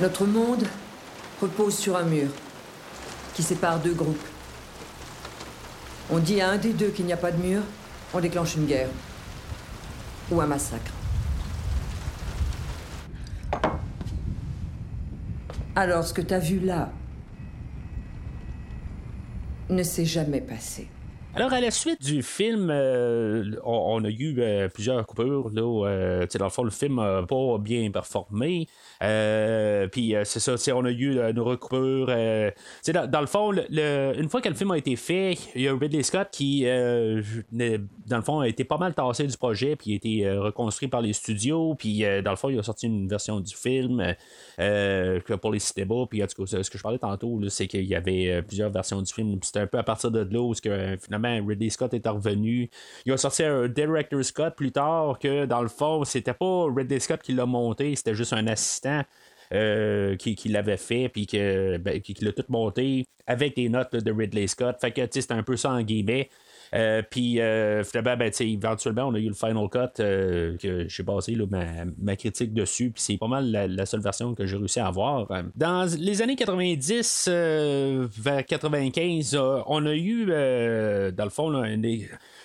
notre 0.00 0.24
monde 0.24 0.64
repose 1.42 1.76
sur 1.76 1.96
un 1.96 2.04
mur 2.04 2.28
qui 3.34 3.42
sépare 3.42 3.78
deux 3.80 3.92
groupes. 3.92 4.26
On 6.10 6.18
dit 6.18 6.40
à 6.40 6.50
un 6.50 6.56
des 6.56 6.72
deux 6.72 6.88
qu'il 6.88 7.04
n'y 7.04 7.12
a 7.12 7.16
pas 7.16 7.32
de 7.32 7.42
mur, 7.42 7.60
on 8.14 8.20
déclenche 8.20 8.56
une 8.56 8.66
guerre 8.66 8.88
ou 10.30 10.40
un 10.40 10.46
massacre. 10.46 10.92
Alors, 15.76 16.04
ce 16.04 16.14
que 16.14 16.22
tu 16.22 16.32
as 16.32 16.38
vu 16.38 16.60
là 16.60 16.90
ne 19.68 19.82
s'est 19.82 20.04
jamais 20.04 20.40
passé. 20.40 20.88
Alors, 21.34 21.52
à 21.52 21.60
la 21.60 21.72
suite 21.72 22.00
du 22.00 22.22
film, 22.22 22.68
euh, 22.70 23.56
on, 23.64 24.04
a 24.04 24.08
eu 24.08 24.36
euh, 24.38 24.68
plusieurs 24.68 25.04
coupures. 25.04 25.50
Là, 25.50 25.62
euh, 25.88 26.26
dans 26.38 26.44
le 26.44 26.50
fond, 26.50 26.62
le 26.62 26.70
film 26.70 26.96
n'a 26.96 27.24
pas 27.26 27.58
bien 27.58 27.90
performé. 27.90 28.68
Puis, 29.92 30.14
c'est 30.24 30.40
ça, 30.40 30.54
on 30.74 30.84
a 30.84 30.90
eu 30.90 31.18
une 31.18 31.40
recoupure. 31.40 32.06
Dans, 32.06 33.10
dans, 33.10 33.20
le 33.20 33.26
fond, 33.26 33.52
une 33.52 34.28
fois 34.28 34.40
que 34.40 34.48
le 34.48 34.54
film 34.54 34.70
a 34.70 34.78
été 34.78 34.96
fait, 34.96 35.36
il 35.54 35.62
y 35.62 35.68
a 35.68 35.76
Ridley 35.76 36.02
Scott 36.02 36.28
qui, 36.32 36.64
dans 36.64 38.16
le 38.16 38.22
fond, 38.22 38.40
a 38.40 38.48
été 38.48 38.64
pas 38.64 38.78
mal 38.78 38.94
tassé 38.94 39.26
du 39.26 39.36
projet, 39.36 39.76
puis 39.76 39.92
a 39.92 39.96
été 39.96 40.30
reconstruit 40.30 40.88
par 40.88 41.00
les 41.00 41.12
studios. 41.12 41.74
Puis, 41.74 42.04
dans 42.22 42.30
le 42.30 42.36
fond, 42.36 42.48
il 42.48 42.58
a 42.58 42.62
sorti 42.62 42.86
une 42.86 43.08
version 43.08 43.40
du 43.40 43.54
film 43.54 44.14
pour 45.40 45.52
les 45.52 45.58
cinémas. 45.58 46.06
Puis, 46.08 46.22
en 46.22 46.26
tout 46.26 46.44
cas, 46.44 46.62
ce 46.62 46.70
que 46.70 46.78
je 46.78 46.82
parlais 46.82 46.98
tantôt, 46.98 47.40
c'est 47.48 47.66
qu'il 47.66 47.84
y 47.84 47.94
avait 47.94 48.42
plusieurs 48.42 48.70
versions 48.70 49.02
du 49.02 49.12
film. 49.12 49.38
C'était 49.42 49.60
un 49.60 49.66
peu 49.66 49.78
à 49.78 49.82
partir 49.82 50.10
de 50.10 50.20
là 50.20 50.40
où 50.40 50.54
que, 50.62 50.96
finalement, 51.02 51.46
Ridley 51.46 51.70
Scott 51.70 51.92
est 51.94 52.06
revenu. 52.08 52.70
Il 53.06 53.12
a 53.12 53.16
sorti 53.16 53.42
un 53.42 53.68
Director 53.68 54.24
Scott 54.24 54.54
plus 54.56 54.72
tard 54.72 55.18
que 55.18 55.46
dans 55.46 55.62
le 55.62 55.68
fond, 55.68 56.04
c'était 56.04 56.34
pas 56.34 56.66
Ridley 56.74 57.00
Scott 57.00 57.22
qui 57.22 57.32
l'a 57.32 57.46
monté, 57.46 57.94
c'était 57.96 58.14
juste 58.14 58.32
un 58.32 58.46
assistant. 58.46 58.93
Euh, 59.52 60.16
qui, 60.16 60.48
l'avait 60.48 60.78
fait, 60.78 61.08
puis 61.08 61.28
ben, 61.30 62.00
qui, 62.00 62.14
l'a 62.22 62.32
tout 62.32 62.44
monté 62.48 63.04
avec 63.26 63.54
des 63.54 63.68
notes 63.68 63.94
de 63.94 64.10
Ridley 64.10 64.46
Scott. 64.46 64.76
Fait 64.80 64.90
que 64.90 65.02
c'était 65.10 65.34
un 65.34 65.42
peu 65.42 65.56
ça 65.56 65.70
en 65.70 65.82
guillemets. 65.82 66.28
Euh, 66.74 67.02
puis 67.08 67.40
euh, 67.40 67.84
ben, 67.92 68.30
éventuellement, 68.40 69.04
on 69.08 69.14
a 69.14 69.18
eu 69.18 69.28
le 69.28 69.34
Final 69.34 69.68
Cut 69.68 69.96
que 69.96 70.86
j'ai 70.88 71.02
basé 71.02 71.36
ma, 71.98 72.16
critique 72.16 72.52
dessus. 72.52 72.90
Puis 72.90 73.02
c'est 73.02 73.18
pas 73.18 73.28
mal 73.28 73.50
la, 73.50 73.86
seule 73.86 74.00
version 74.00 74.34
que 74.34 74.46
j'ai 74.46 74.56
réussi 74.56 74.80
à 74.80 74.86
avoir. 74.86 75.28
Dans 75.54 75.88
les 75.98 76.22
années 76.22 76.36
90 76.36 77.28
vers 77.28 78.46
95, 78.46 79.38
on 79.66 79.86
a 79.86 79.94
eu, 79.94 80.26
dans 80.26 81.24
le 81.24 81.30
fond, 81.30 81.50
là, 81.50 81.68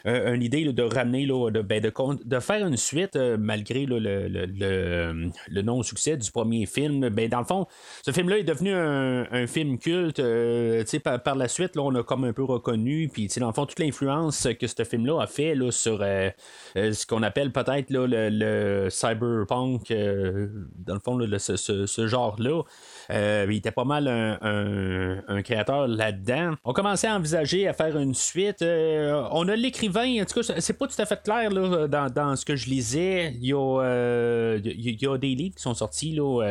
euh, 0.06 0.34
une 0.34 0.44
idée 0.44 0.66
de 0.66 0.84
ramener, 0.84 1.26
de, 1.26 1.62
ben, 1.62 1.82
de, 1.82 2.40
faire 2.40 2.66
une 2.66 2.78
suite 2.78 3.16
euh, 3.16 3.38
malgré 3.40 3.86
le, 3.86 4.00
le, 4.00 5.62
non-succès 5.62 6.18
du 6.18 6.32
premier 6.32 6.66
film. 6.66 7.10
Ben, 7.10 7.30
dans 7.30 7.40
le 7.40 7.46
fond, 7.46 7.68
ce 8.04 8.12
film-là 8.12 8.40
est 8.40 8.44
devenu 8.44 8.74
un, 8.74 9.48
film 9.48 9.78
culte. 9.78 10.20
Euh, 10.20 10.84
par, 11.04 11.22
par, 11.22 11.36
la 11.36 11.48
suite, 11.48 11.76
là, 11.76 11.84
on 11.84 11.96
a 11.96 12.04
comme 12.04 12.24
un 12.24 12.34
peu 12.34 12.44
reconnu, 12.44 13.10
puis 13.12 13.28
dans 13.38 13.48
le 13.48 13.54
fond, 13.54 13.66
toute 13.66 13.80
l'influence 13.80 14.48
que 14.60 14.68
ce 14.68 14.84
film-là 14.84 15.22
a 15.22 15.28
fait 15.28 15.56
là, 15.56 15.72
sur 15.72 16.00
ce 16.00 17.06
qu'on 17.06 17.24
appelle 17.24 17.52
peut-être 17.52 17.88
le, 17.90 18.88
cyberpunk, 18.90 19.92
dans 19.92 20.94
le 20.94 21.00
fond, 21.00 21.20
ce, 21.38 21.86
ce 21.86 22.08
genre-là. 22.08 22.64
Euh, 23.12 23.46
il 23.50 23.58
était 23.58 23.72
pas 23.72 23.84
mal 23.84 24.08
un, 24.08 25.42
créateur 25.42 25.88
là-dedans. 25.88 26.56
On 26.64 26.74
commençait 26.74 27.08
à 27.08 27.16
envisager 27.16 27.68
à 27.68 27.74
faire 27.74 27.98
une 27.98 28.14
suite. 28.14 28.62
on 28.62 29.48
a 29.48 29.56
l'écrivain 29.56 29.90
20, 29.90 30.22
en 30.22 30.26
tout 30.26 30.42
cas, 30.42 30.54
c'est 30.60 30.78
pas 30.78 30.88
tout 30.88 31.02
à 31.02 31.06
fait 31.06 31.22
clair 31.24 31.50
dans, 31.52 32.36
ce 32.36 32.46
que 32.46 32.56
je 32.56 32.70
lisais. 32.70 33.34
Il 33.36 33.48
y, 33.48 33.54
a, 33.54 34.58
il 34.64 35.02
y 35.02 35.08
a 35.08 35.18
des 35.18 35.36
livres 35.36 35.56
qui 35.56 35.62
sont 35.62 35.74
sortis 35.74 36.14
là, 36.14 36.42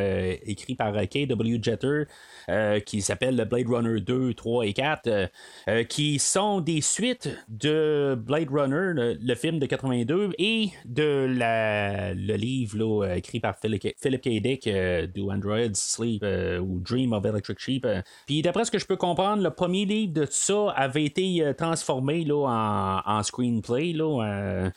écrits 0.45 0.75
par 0.75 0.93
K.W. 0.93 1.61
Jeter. 1.63 2.05
Euh, 2.49 2.81
qui 2.81 3.03
s'appelle 3.03 3.37
Blade 3.45 3.69
Runner 3.69 4.01
2, 4.01 4.33
3 4.33 4.67
et 4.67 4.73
4, 4.73 5.07
euh, 5.07 5.27
euh, 5.69 5.85
qui 5.85 6.19
sont 6.19 6.63
des 6.63 6.81
suites 6.81 7.29
de 7.49 8.17
Blade 8.19 8.49
Runner, 8.51 9.17
le, 9.21 9.35
film 9.35 9.59
de 9.59 9.67
82, 9.67 10.31
et 10.39 10.71
de 10.87 11.27
le 11.29 12.37
livre 12.37 13.07
écrit 13.15 13.41
par 13.41 13.55
Philip, 13.59 13.83
K. 13.83 14.41
Dick, 14.41 14.67
Do 15.15 15.31
Androids 15.31 15.75
Sleep 15.75 16.25
ou 16.61 16.81
Dream 16.81 17.13
of 17.13 17.25
Electric 17.25 17.59
Sheep. 17.59 17.87
Puis 18.27 18.43
d'après 18.43 18.65
ce 18.65 18.71
que 18.71 18.79
je 18.79 18.87
peux 18.87 18.97
comprendre, 18.97 19.43
le 19.43 19.51
premier 19.51 19.85
livre 19.85 20.13
de 20.13 20.25
tout 20.25 20.33
ça 20.33 20.71
avait 20.71 21.05
été 21.05 21.53
transformé 21.57 22.25
là, 22.25 22.47
en, 22.47 23.19
en 23.19 23.23
screenplay. 23.23 23.93
Là, 23.93 24.71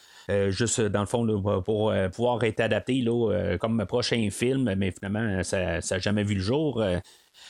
juste 0.49 0.81
dans 0.81 1.01
le 1.01 1.05
fond 1.05 1.61
pour 1.61 1.93
pouvoir 2.13 2.43
être 2.43 2.59
adapté 2.59 3.01
là, 3.01 3.57
comme 3.59 3.85
prochain 3.85 4.27
film, 4.31 4.73
mais 4.75 4.91
finalement 4.91 5.43
ça 5.43 5.79
n'a 5.79 5.99
jamais 5.99 6.23
vu 6.23 6.35
le 6.35 6.41
jour. 6.41 6.83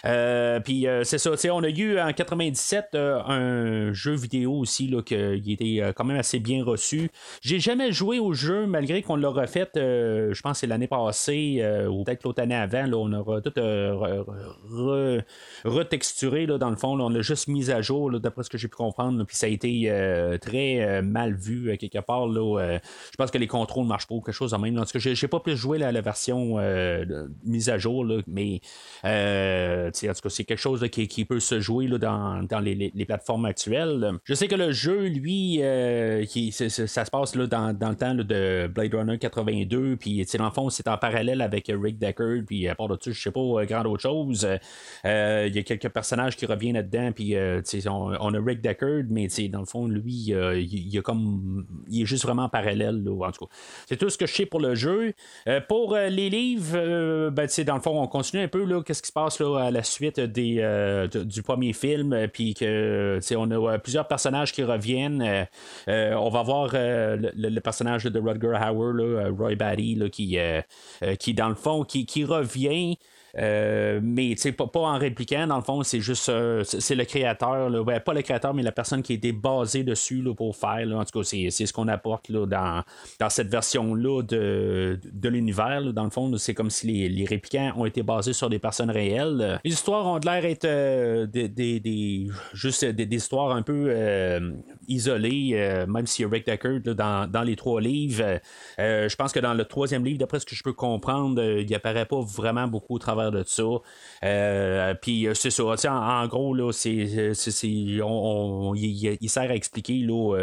Euh, 0.05 0.59
puis 0.59 0.87
euh, 0.87 1.03
c'est 1.03 1.17
ça, 1.17 1.31
on 1.53 1.63
a 1.63 1.69
eu 1.69 1.99
en 1.99 2.11
97 2.11 2.89
euh, 2.95 3.21
un 3.23 3.93
jeu 3.93 4.15
vidéo 4.15 4.53
aussi 4.53 4.87
là, 4.87 5.01
qui 5.01 5.53
était 5.53 5.93
quand 5.95 6.05
même 6.05 6.17
assez 6.17 6.39
bien 6.39 6.63
reçu. 6.63 7.09
J'ai 7.41 7.59
jamais 7.59 7.91
joué 7.91 8.19
au 8.19 8.33
jeu 8.33 8.65
malgré 8.65 9.01
qu'on 9.01 9.15
l'a 9.15 9.29
refait, 9.29 9.69
je 9.75 10.41
pense 10.41 10.59
c'est 10.59 10.67
l'année 10.67 10.87
passée 10.87 11.63
ou 11.89 12.03
peut-être 12.03 12.23
l'autre 12.23 12.41
année 12.41 12.55
avant. 12.55 12.85
Là, 12.85 12.97
on 12.97 13.11
aura 13.13 13.41
tout 13.41 13.53
retexturé 15.65 16.47
dans 16.47 16.69
le 16.69 16.75
fond. 16.75 16.99
on 16.99 17.09
l'a 17.09 17.21
juste 17.21 17.47
mis 17.47 17.71
à 17.71 17.81
jour 17.81 18.19
d'après 18.19 18.43
ce 18.43 18.49
que 18.49 18.57
j'ai 18.57 18.67
pu 18.67 18.75
comprendre. 18.75 19.23
Puis 19.25 19.35
ça 19.35 19.45
a 19.45 19.49
été 19.49 19.91
très 20.41 21.01
mal 21.01 21.35
vu 21.35 21.77
quelque 21.77 21.99
part. 21.99 22.27
Là, 22.27 22.79
je 23.11 23.15
pense 23.17 23.31
que 23.31 23.37
les 23.37 23.47
contrôles 23.47 23.83
ne 23.83 23.89
marchent 23.89 24.07
pas 24.07 24.15
ou 24.15 24.21
quelque 24.21 24.35
chose 24.35 24.51
de 24.51 24.57
même. 24.57 24.77
En 24.77 24.85
tout 24.85 24.99
cas, 24.99 24.99
j'ai, 24.99 25.27
pas 25.27 25.39
plus 25.39 25.55
joué 25.55 25.77
la, 25.77 25.91
la 25.91 26.01
version 26.01 26.57
mise 27.43 27.69
à 27.69 27.77
jour, 27.77 28.05
mais 28.27 28.61
en 30.09 30.13
tout 30.13 30.21
cas, 30.21 30.29
c'est 30.29 30.43
quelque 30.43 30.59
chose 30.59 30.87
qui, 30.89 31.25
peut 31.25 31.39
se 31.39 31.59
jouer 31.59 31.87
dans, 31.87 32.47
les, 32.61 33.05
plateformes 33.05 33.45
actuelles. 33.45 34.11
Je 34.23 34.33
sais 34.33 34.47
que 34.47 34.55
le 34.55 34.71
jeu, 34.71 35.07
lui, 35.07 35.59
euh, 35.61 36.25
qui, 36.25 36.51
ça 36.51 36.69
se 36.69 37.11
passe 37.11 37.33
dans, 37.33 37.67
le 37.67 37.95
temps 37.95 38.15
de 38.15 38.67
Blade 38.67 38.93
Runner 38.93 39.17
82, 39.17 39.97
puis 39.97 40.25
dans 40.37 40.45
le 40.45 40.51
fond, 40.51 40.69
c'est 40.69 40.87
en 40.87 40.97
parallèle 40.97 41.41
avec 41.41 41.71
Rick 41.73 41.99
Deckard, 41.99 42.43
puis 42.45 42.67
à 42.67 42.75
part 42.75 42.87
de 42.87 42.97
ça, 42.99 43.11
je 43.11 43.21
sais 43.21 43.31
pas 43.31 43.39
euh, 43.39 43.65
grand 43.65 43.85
autre 43.85 44.01
chose. 44.01 44.47
Euh, 45.05 45.45
il 45.47 45.55
y 45.55 45.59
a 45.59 45.63
quelques 45.63 45.89
personnages 45.89 46.35
qui 46.35 46.45
reviennent 46.45 46.75
là-dedans, 46.75 47.11
puis 47.11 47.35
on, 47.87 48.13
on, 48.19 48.33
a 48.33 48.39
Rick 48.41 48.61
Deckard, 48.61 49.03
mais 49.09 49.27
dans 49.49 49.59
le 49.59 49.65
fond, 49.65 49.87
lui, 49.87 50.33
il, 50.33 50.97
a 50.97 51.01
comme. 51.01 51.65
Il 51.89 52.03
est 52.03 52.05
juste 52.05 52.23
vraiment 52.23 52.49
parallèle, 52.49 53.03
en 53.07 53.31
tout 53.31 53.45
cas. 53.45 53.51
C'est 53.87 53.97
tout 53.97 54.09
ce 54.09 54.17
que 54.17 54.25
je 54.25 54.33
sais 54.33 54.45
pour 54.45 54.59
le 54.59 54.75
jeu. 54.75 55.13
pour 55.67 55.95
les 55.95 56.29
livres, 56.29 57.29
ben, 57.29 57.47
dans 57.65 57.75
le 57.75 57.81
fond, 57.81 58.01
on 58.01 58.07
continue 58.07 58.43
un 58.43 58.47
peu, 58.47 58.65
qu'est-ce 58.83 59.01
qui 59.01 59.07
se 59.07 59.13
passe 59.13 59.39
là, 59.39 59.57
à 59.57 59.71
la 59.71 59.80
suite 59.83 60.19
des, 60.19 60.57
euh, 60.59 61.07
du 61.07 61.43
premier 61.43 61.73
film, 61.73 62.13
euh, 62.13 62.27
puis 62.27 62.53
que 62.53 63.19
on 63.35 63.51
a 63.51 63.73
euh, 63.73 63.77
plusieurs 63.77 64.07
personnages 64.07 64.51
qui 64.51 64.63
reviennent. 64.63 65.47
on 65.87 66.29
va 66.29 66.43
voir 66.43 66.71
le, 66.73 67.59
personnage 67.59 68.05
de 68.05 68.19
Rutger 68.19 68.57
Hauer, 68.71 69.29
Roy 69.29 69.55
Batty, 69.55 69.99
qui, 70.11 70.37
qui 71.19 71.33
dans 71.33 71.49
le 71.49 71.55
fond, 71.55 71.83
qui, 71.83 72.05
qui 72.05 72.23
revient. 72.25 72.97
Euh, 73.37 73.99
mais 74.03 74.35
pas, 74.57 74.67
pas 74.67 74.79
en 74.79 74.97
répliquant, 74.97 75.47
dans 75.47 75.57
le 75.57 75.63
fond, 75.63 75.83
c'est 75.83 76.01
juste 76.01 76.29
euh, 76.29 76.63
c'est 76.63 76.95
le 76.95 77.05
créateur, 77.05 77.69
là, 77.69 77.99
pas 77.99 78.13
le 78.13 78.21
créateur, 78.21 78.53
mais 78.53 78.63
la 78.63 78.71
personne 78.71 79.01
qui 79.01 79.13
a 79.13 79.15
été 79.15 79.31
basée 79.31 79.83
dessus 79.83 80.21
là, 80.21 80.33
pour 80.33 80.55
faire. 80.55 80.87
en 80.93 81.05
tout 81.05 81.19
cas, 81.19 81.23
c'est, 81.23 81.49
ce 81.49 81.71
qu'on 81.71 81.87
apporte 81.87 82.29
là, 82.29 82.45
dans, 82.45 82.83
dans 83.19 83.29
cette 83.29 83.47
version-là 83.47 84.21
de, 84.23 84.99
de 85.11 85.29
l'univers. 85.29 85.93
Dans 85.93 86.03
le 86.03 86.09
fond, 86.09 86.35
c'est 86.37 86.53
comme 86.53 86.69
si 86.69 86.87
les, 86.87 87.09
les, 87.09 87.25
répliquants 87.25 87.73
ont 87.77 87.85
été 87.85 88.03
basés 88.03 88.33
sur 88.33 88.49
des 88.49 88.59
personnes 88.59 88.91
réelles. 88.91 89.59
Les 89.63 89.71
histoires 89.71 90.05
ont 90.05 90.19
l'air 90.23 90.41
d'être 90.41 90.65
euh, 90.65 91.25
des, 91.25 91.47
des, 91.47 92.27
juste 92.53 92.83
des, 92.85 93.15
histoires 93.15 93.55
un 93.55 93.61
peu 93.61 93.89
isolées, 94.87 95.85
même 95.87 96.07
si 96.07 96.25
Rick 96.25 96.45
Deckard 96.45 96.81
dans, 96.81 97.29
dans, 97.29 97.43
les 97.43 97.55
trois 97.55 97.81
livres. 97.81 98.39
je 98.77 99.15
pense 99.15 99.31
que 99.31 99.39
dans 99.39 99.53
le 99.53 99.65
troisième 99.65 100.05
livre, 100.05 100.19
d'après 100.19 100.39
ce 100.39 100.45
que 100.45 100.55
je 100.55 100.63
peux 100.63 100.73
comprendre, 100.73 101.41
il 101.43 101.73
apparaît 101.75 102.05
pas 102.05 102.21
vraiment 102.21 102.67
beaucoup 102.67 102.95
au 102.95 102.99
travers 102.99 103.31
de 103.31 103.43
ça. 103.45 103.63
Euh, 104.23 104.93
puis 105.01 105.27
euh, 105.27 105.33
c'est 105.33 105.49
ça. 105.49 105.63
En, 105.63 106.27
gros, 106.27 106.53
là, 106.53 106.71
c'est, 106.71 107.31
on, 108.03 108.73
il, 108.75 109.29
sert 109.29 109.49
à 109.49 109.55
expliquer 109.55 109.99
là, 109.99 110.35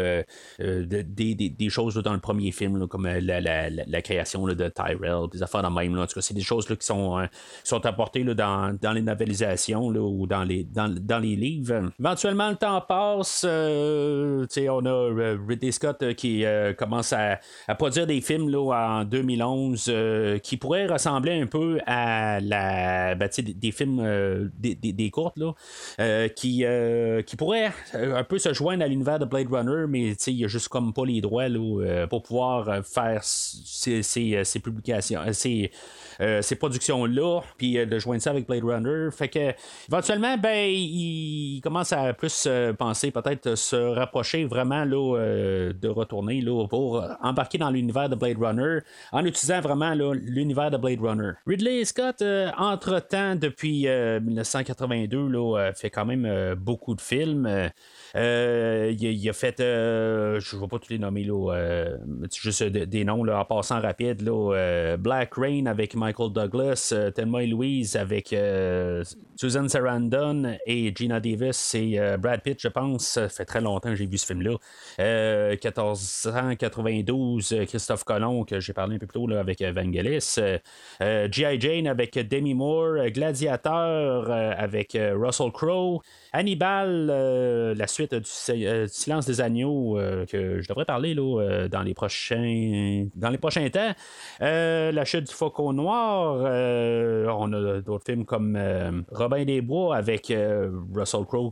euh, 0.59 0.85
des, 0.85 1.69
choses 1.69 1.95
dans 1.95 2.13
le 2.13 2.19
premier 2.19 2.51
film, 2.51 2.87
comme 2.87 3.07
la, 3.07 4.01
création 4.01 4.45
de 4.45 4.69
Tyrell, 4.69 5.29
des 5.31 5.43
affaires 5.43 5.63
de 5.63 5.69
même. 5.69 5.97
en 5.97 6.07
tout 6.07 6.15
cas, 6.15 6.21
c'est 6.21 6.33
des 6.33 6.41
choses 6.41 6.65
qui 6.65 6.75
sont, 6.79 7.27
sont 7.63 7.85
apportées 7.85 8.23
dans, 8.23 8.77
les 8.93 9.01
novelisations 9.01 9.87
ou 9.87 10.27
dans 10.27 10.43
les, 10.43 10.63
dans, 10.63 11.19
les 11.19 11.35
livres. 11.35 11.89
Éventuellement, 11.99 12.49
le 12.49 12.55
temps 12.55 12.81
passe. 12.81 13.45
On 14.69 14.85
a 14.85 15.35
Ridley 15.47 15.71
Scott 15.71 16.13
qui 16.15 16.43
commence 16.77 17.13
à, 17.13 17.39
produire 17.75 18.07
des 18.07 18.21
films 18.21 18.49
là, 18.49 18.99
en 18.99 19.03
2011 19.03 19.91
qui 20.43 20.57
pourraient 20.57 20.87
ressembler 20.87 21.39
un 21.41 21.47
peu 21.47 21.79
à 21.85 22.39
la 22.39 23.15
ben, 23.15 23.29
des, 23.37 23.71
films 23.71 23.99
euh, 23.99 24.49
des, 24.57 24.75
des, 24.75 25.09
courtes 25.09 25.37
là, 25.37 25.53
euh, 25.99 26.27
qui, 26.27 26.63
euh, 26.65 27.21
qui 27.21 27.35
pourraient 27.35 27.71
un 27.93 28.23
peu 28.23 28.37
se 28.37 28.53
joindre 28.53 28.83
à 28.83 28.87
l'univers 28.87 29.19
de 29.19 29.25
Blade 29.25 29.51
Runner, 29.51 29.85
mais 29.87 30.11
il 30.11 30.35
n'y 30.35 30.45
a 30.45 30.47
juste 30.47 30.67
comme 30.69 30.93
pas 30.93 31.05
les 31.05 31.21
droits 31.21 31.47
là, 31.47 32.07
pour 32.07 32.23
pouvoir 32.23 32.83
faire 32.85 33.23
ces, 33.23 34.03
ces, 34.03 34.43
ces 34.43 34.59
publications, 34.59 35.21
ces, 35.31 35.71
ces 36.41 36.55
productions-là, 36.55 37.41
puis 37.57 37.85
de 37.85 37.99
joindre 37.99 38.21
ça 38.21 38.31
avec 38.31 38.47
Blade 38.47 38.63
Runner. 38.63 39.09
Fait 39.11 39.29
que 39.29 39.53
éventuellement, 39.87 40.37
ben, 40.37 40.69
il 40.69 41.61
commence 41.63 41.93
à 41.93 42.13
plus 42.13 42.47
penser 42.77 43.11
peut-être 43.11 43.55
se 43.55 43.75
rapprocher 43.75 44.18
vraiment 44.45 44.85
là, 44.85 45.71
de 45.73 45.87
retourner 45.87 46.43
pour 46.69 47.03
embarquer 47.21 47.57
dans 47.57 47.69
l'univers 47.69 48.09
de 48.09 48.15
Blade 48.15 48.37
Runner 48.37 48.79
en 49.11 49.25
utilisant 49.25 49.61
vraiment 49.61 49.93
l'univers 49.93 50.71
de 50.71 50.77
Blade 50.77 51.01
Runner. 51.01 51.31
Ridley 51.45 51.85
Scott 51.85 52.23
entre-temps, 52.57 53.35
depuis 53.35 53.87
1982, 53.87 55.17
euh, 55.17 55.29
là, 55.29 55.59
euh, 55.59 55.73
fait 55.73 55.89
quand 55.89 56.05
même 56.05 56.25
euh, 56.25 56.55
beaucoup 56.55 56.95
de 56.95 57.01
films. 57.01 57.47
Il, 58.15 59.29
a 59.29 59.33
fait, 59.33 59.55
je 59.59 60.55
ne 60.55 60.61
vais 60.61 60.67
pas 60.67 60.79
tous 60.79 60.89
les 60.89 60.99
nommer, 60.99 61.23
là, 61.23 61.85
juste 62.33 62.63
des 62.63 63.05
noms 63.05 63.23
là, 63.23 63.39
en 63.39 63.45
passant 63.45 63.79
rapide. 63.79 64.21
Là, 64.21 64.97
Black 64.97 65.35
Rain 65.35 65.67
avec 65.67 65.95
Michael 65.95 66.33
Douglas, 66.33 66.93
Thelma 67.15 67.43
et 67.43 67.47
Louise 67.47 67.95
avec 67.95 68.35
Susan 69.35 69.67
Sarandon 69.67 70.57
et 70.65 70.91
Gina 70.95 71.19
Davis 71.19 71.75
et 71.75 71.99
Brad 72.17 72.41
Pitt, 72.41 72.59
je 72.59 72.67
pense. 72.67 73.07
Ça 73.07 73.29
fait 73.29 73.45
très 73.45 73.61
longtemps 73.61 73.89
que 73.89 73.95
j'ai 73.95 74.07
vu 74.07 74.17
ce 74.17 74.25
film-là. 74.25 74.55
1492, 74.97 77.55
Christophe 77.67 78.03
Colomb, 78.03 78.43
que 78.43 78.59
j'ai 78.59 78.73
parlé 78.73 78.95
un 78.95 78.99
peu 78.99 79.07
plus 79.07 79.19
tôt 79.19 79.27
là, 79.27 79.39
avec 79.39 79.61
Vangelis. 79.61 80.39
G.I. 80.99 81.59
Jane 81.59 81.87
avec 81.87 82.17
Demi 82.27 82.53
Moore, 82.53 82.97
euh, 82.97 83.09
Gladiateur 83.09 84.29
euh, 84.29 84.53
avec 84.57 84.95
euh, 84.95 85.15
Russell 85.17 85.51
Crowe, 85.51 86.01
Hannibal, 86.31 87.07
la 87.75 87.87
suite 87.87 88.13
du 88.13 88.29
Silence 88.87 89.25
des 89.25 89.41
agneaux 89.41 89.97
que 90.29 90.61
je 90.61 90.67
devrais 90.67 90.85
parler 90.85 91.13
là, 91.13 91.67
dans 91.67 91.81
les 91.81 91.93
prochains 91.93 93.07
dans 93.15 93.29
les 93.29 93.37
prochains 93.37 93.69
temps. 93.69 93.93
la 94.39 95.05
chute 95.05 95.27
du 95.27 95.33
Faucon 95.33 95.73
Noir, 95.73 96.35
on 97.39 97.53
a 97.53 97.81
d'autres 97.81 98.05
films 98.05 98.25
comme 98.25 98.57
Robin 99.11 99.45
des 99.45 99.61
Bois 99.61 99.95
avec 99.95 100.33
Russell 100.93 101.25
Crowe 101.25 101.51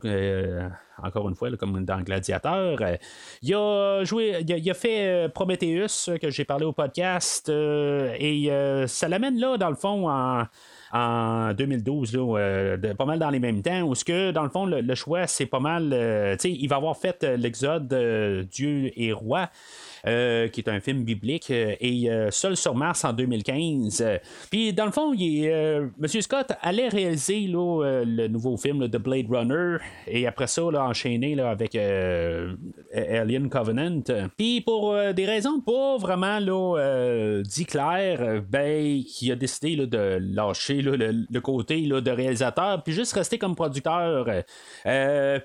encore 1.03 1.29
une 1.29 1.35
fois, 1.35 1.55
comme 1.57 1.85
dans 1.85 2.01
Gladiateur. 2.01 2.79
il 3.41 3.53
a 3.53 4.03
joué, 4.03 4.43
il 4.47 4.69
a, 4.69 4.73
fait 4.73 5.29
Prometheus, 5.33 6.09
que 6.19 6.29
j'ai 6.29 6.45
parlé 6.45 6.65
au 6.65 6.73
podcast, 6.73 7.49
et 7.49 8.49
ça 8.87 9.07
l'amène 9.07 9.39
là, 9.39 9.57
dans 9.57 9.69
le 9.69 9.75
fond, 9.75 10.09
en, 10.09 10.45
en 10.91 11.53
2012, 11.53 12.11
euh, 12.15 12.77
pas 12.93 13.05
mal 13.05 13.19
dans 13.19 13.29
les 13.29 13.39
mêmes 13.39 13.61
temps, 13.61 13.81
où 13.81 13.95
ce 13.95 14.05
que, 14.05 14.31
dans 14.31 14.43
le 14.43 14.49
fond, 14.49 14.65
le, 14.65 14.95
choix, 14.95 15.27
c'est 15.27 15.45
pas 15.45 15.59
mal. 15.59 15.91
Euh, 15.93 16.35
sais 16.37 16.51
il 16.51 16.67
va 16.67 16.77
avoir 16.77 16.97
fait 16.97 17.23
euh, 17.23 17.37
l'exode 17.37 17.87
Dieu 18.49 18.91
et 18.95 19.11
roi. 19.13 19.49
Euh, 20.05 20.47
qui 20.47 20.61
est 20.61 20.69
un 20.69 20.79
film 20.79 21.03
biblique, 21.03 21.49
euh, 21.49 21.75
et 21.79 22.09
euh, 22.09 22.29
Seul 22.29 22.55
sur 22.55 22.75
Mars 22.75 23.03
en 23.03 23.13
2015. 23.13 24.03
Puis, 24.51 24.73
dans 24.73 24.85
le 24.85 24.91
fond, 24.91 25.13
il 25.13 25.45
M. 25.45 26.07
Scott 26.21 26.51
allait 26.61 26.87
réaliser 26.87 27.47
le 27.47 28.27
nouveau 28.27 28.57
film 28.57 28.87
de 28.87 28.97
Blade 28.97 29.25
Runner, 29.29 29.77
et 30.07 30.27
après 30.27 30.47
ça, 30.47 30.61
là, 30.71 30.85
enchaîner 30.85 31.35
là, 31.35 31.49
avec 31.49 31.75
Alien 31.75 33.49
Covenant. 33.49 34.01
Puis, 34.37 34.61
pour 34.61 34.95
des 35.13 35.25
raisons 35.25 35.59
pas 35.61 35.97
vraiment 35.97 36.39
là, 36.39 37.41
dit 37.43 37.65
claires, 37.65 38.41
ben, 38.47 39.01
il 39.21 39.31
a 39.31 39.35
décidé 39.35 39.75
de 39.87 40.19
lâcher 40.21 40.81
là, 40.81 40.95
le, 40.95 41.25
le 41.29 41.41
côté 41.41 41.81
là, 41.81 42.01
de 42.01 42.11
réalisateur, 42.11 42.83
puis 42.83 42.93
juste 42.93 43.13
rester 43.13 43.37
comme 43.37 43.55
producteur. 43.55 44.25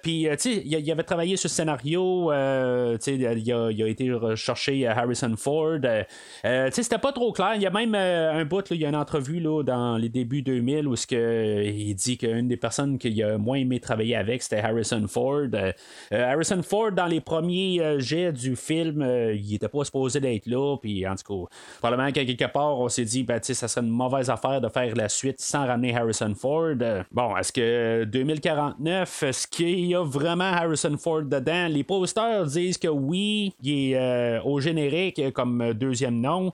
Puis, 0.03 0.27
tu 0.31 0.39
sais, 0.39 0.63
il, 0.65 0.91
avait 0.91 1.03
travaillé 1.03 1.37
sur 1.37 1.49
le 1.49 1.53
scénario, 1.53 2.33
il, 2.33 2.33
a, 2.33 3.71
il 3.71 3.83
a 3.83 3.89
été 3.89 4.11
à 4.49 4.99
Harrison 4.99 5.35
Ford. 5.37 5.79
Euh, 5.85 6.71
sais, 6.71 6.83
c'était 6.83 6.99
pas 6.99 7.13
trop 7.13 7.33
clair. 7.33 7.53
Il 7.57 7.63
y 7.63 7.67
a 7.67 7.71
même 7.71 7.95
euh, 7.95 8.33
un 8.33 8.45
bout, 8.45 8.69
là, 8.69 8.77
il 8.77 8.81
y 8.81 8.87
a 8.87 8.89
une 8.89 8.97
entrevue 8.97 9.41
là, 9.41 9.63
dans 9.63 9.97
les 9.97 10.09
débuts 10.09 10.43
2000 10.43 10.89
où 10.89 10.95
que, 11.09 11.63
il 11.65 11.95
dit 11.95 12.19
qu'une 12.19 12.49
des 12.49 12.57
personnes 12.57 12.99
qu'il 12.99 13.23
a 13.23 13.39
moins 13.39 13.57
aimé 13.57 13.81
travailler 13.81 14.17
avec, 14.17 14.43
c'était 14.43 14.61
Harrison 14.61 15.05
Ford. 15.09 15.47
Euh, 15.55 15.73
euh, 16.13 16.33
Harrison 16.33 16.63
Ford, 16.63 16.93
dans 16.93 17.07
les 17.07 17.21
premiers 17.21 17.81
euh, 17.81 17.99
jets 17.99 18.33
du 18.33 18.57
film, 18.57 19.03
euh, 19.03 19.35
il 19.35 19.55
était 19.55 19.69
pas 19.69 19.85
supposé 19.85 20.21
d'être 20.21 20.47
là. 20.47 20.77
Puis, 20.81 21.07
en 21.07 21.15
tout 21.15 21.47
cas, 21.47 21.51
probablement 21.81 22.11
qu'à 22.13 22.25
quelque 22.25 22.53
part, 22.53 22.79
on 22.79 22.89
s'est 22.89 23.05
dit, 23.05 23.23
ben, 23.23 23.41
ça 23.43 23.69
serait 23.69 23.85
une 23.85 23.91
mauvaise 23.93 24.31
affaire 24.31 24.61
de 24.61 24.69
faire 24.69 24.95
la 24.95 25.09
suite 25.09 25.41
sans 25.41 25.67
ramener 25.67 25.95
Harrison 25.97 26.35
Ford. 26.35 26.75
Euh, 26.81 27.03
bon, 27.11 27.37
est-ce 27.37 27.53
que 27.53 28.05
2049, 28.05 29.23
est-ce 29.23 29.47
qu'il 29.47 29.87
y 29.87 29.95
a 29.95 30.03
vraiment 30.05 30.45
Harrison 30.45 30.97
Ford 30.99 31.23
dedans? 31.23 31.69
Les 31.69 31.85
posters 31.85 32.47
disent 32.47 32.79
que 32.79 32.89
oui, 32.89 33.53
il 33.63 33.93
est 33.93 33.97
euh, 33.97 34.32
au 34.45 34.61
générique 34.61 35.19
euh, 35.19 35.31
comme 35.31 35.73
deuxième 35.75 36.21
nom. 36.21 36.53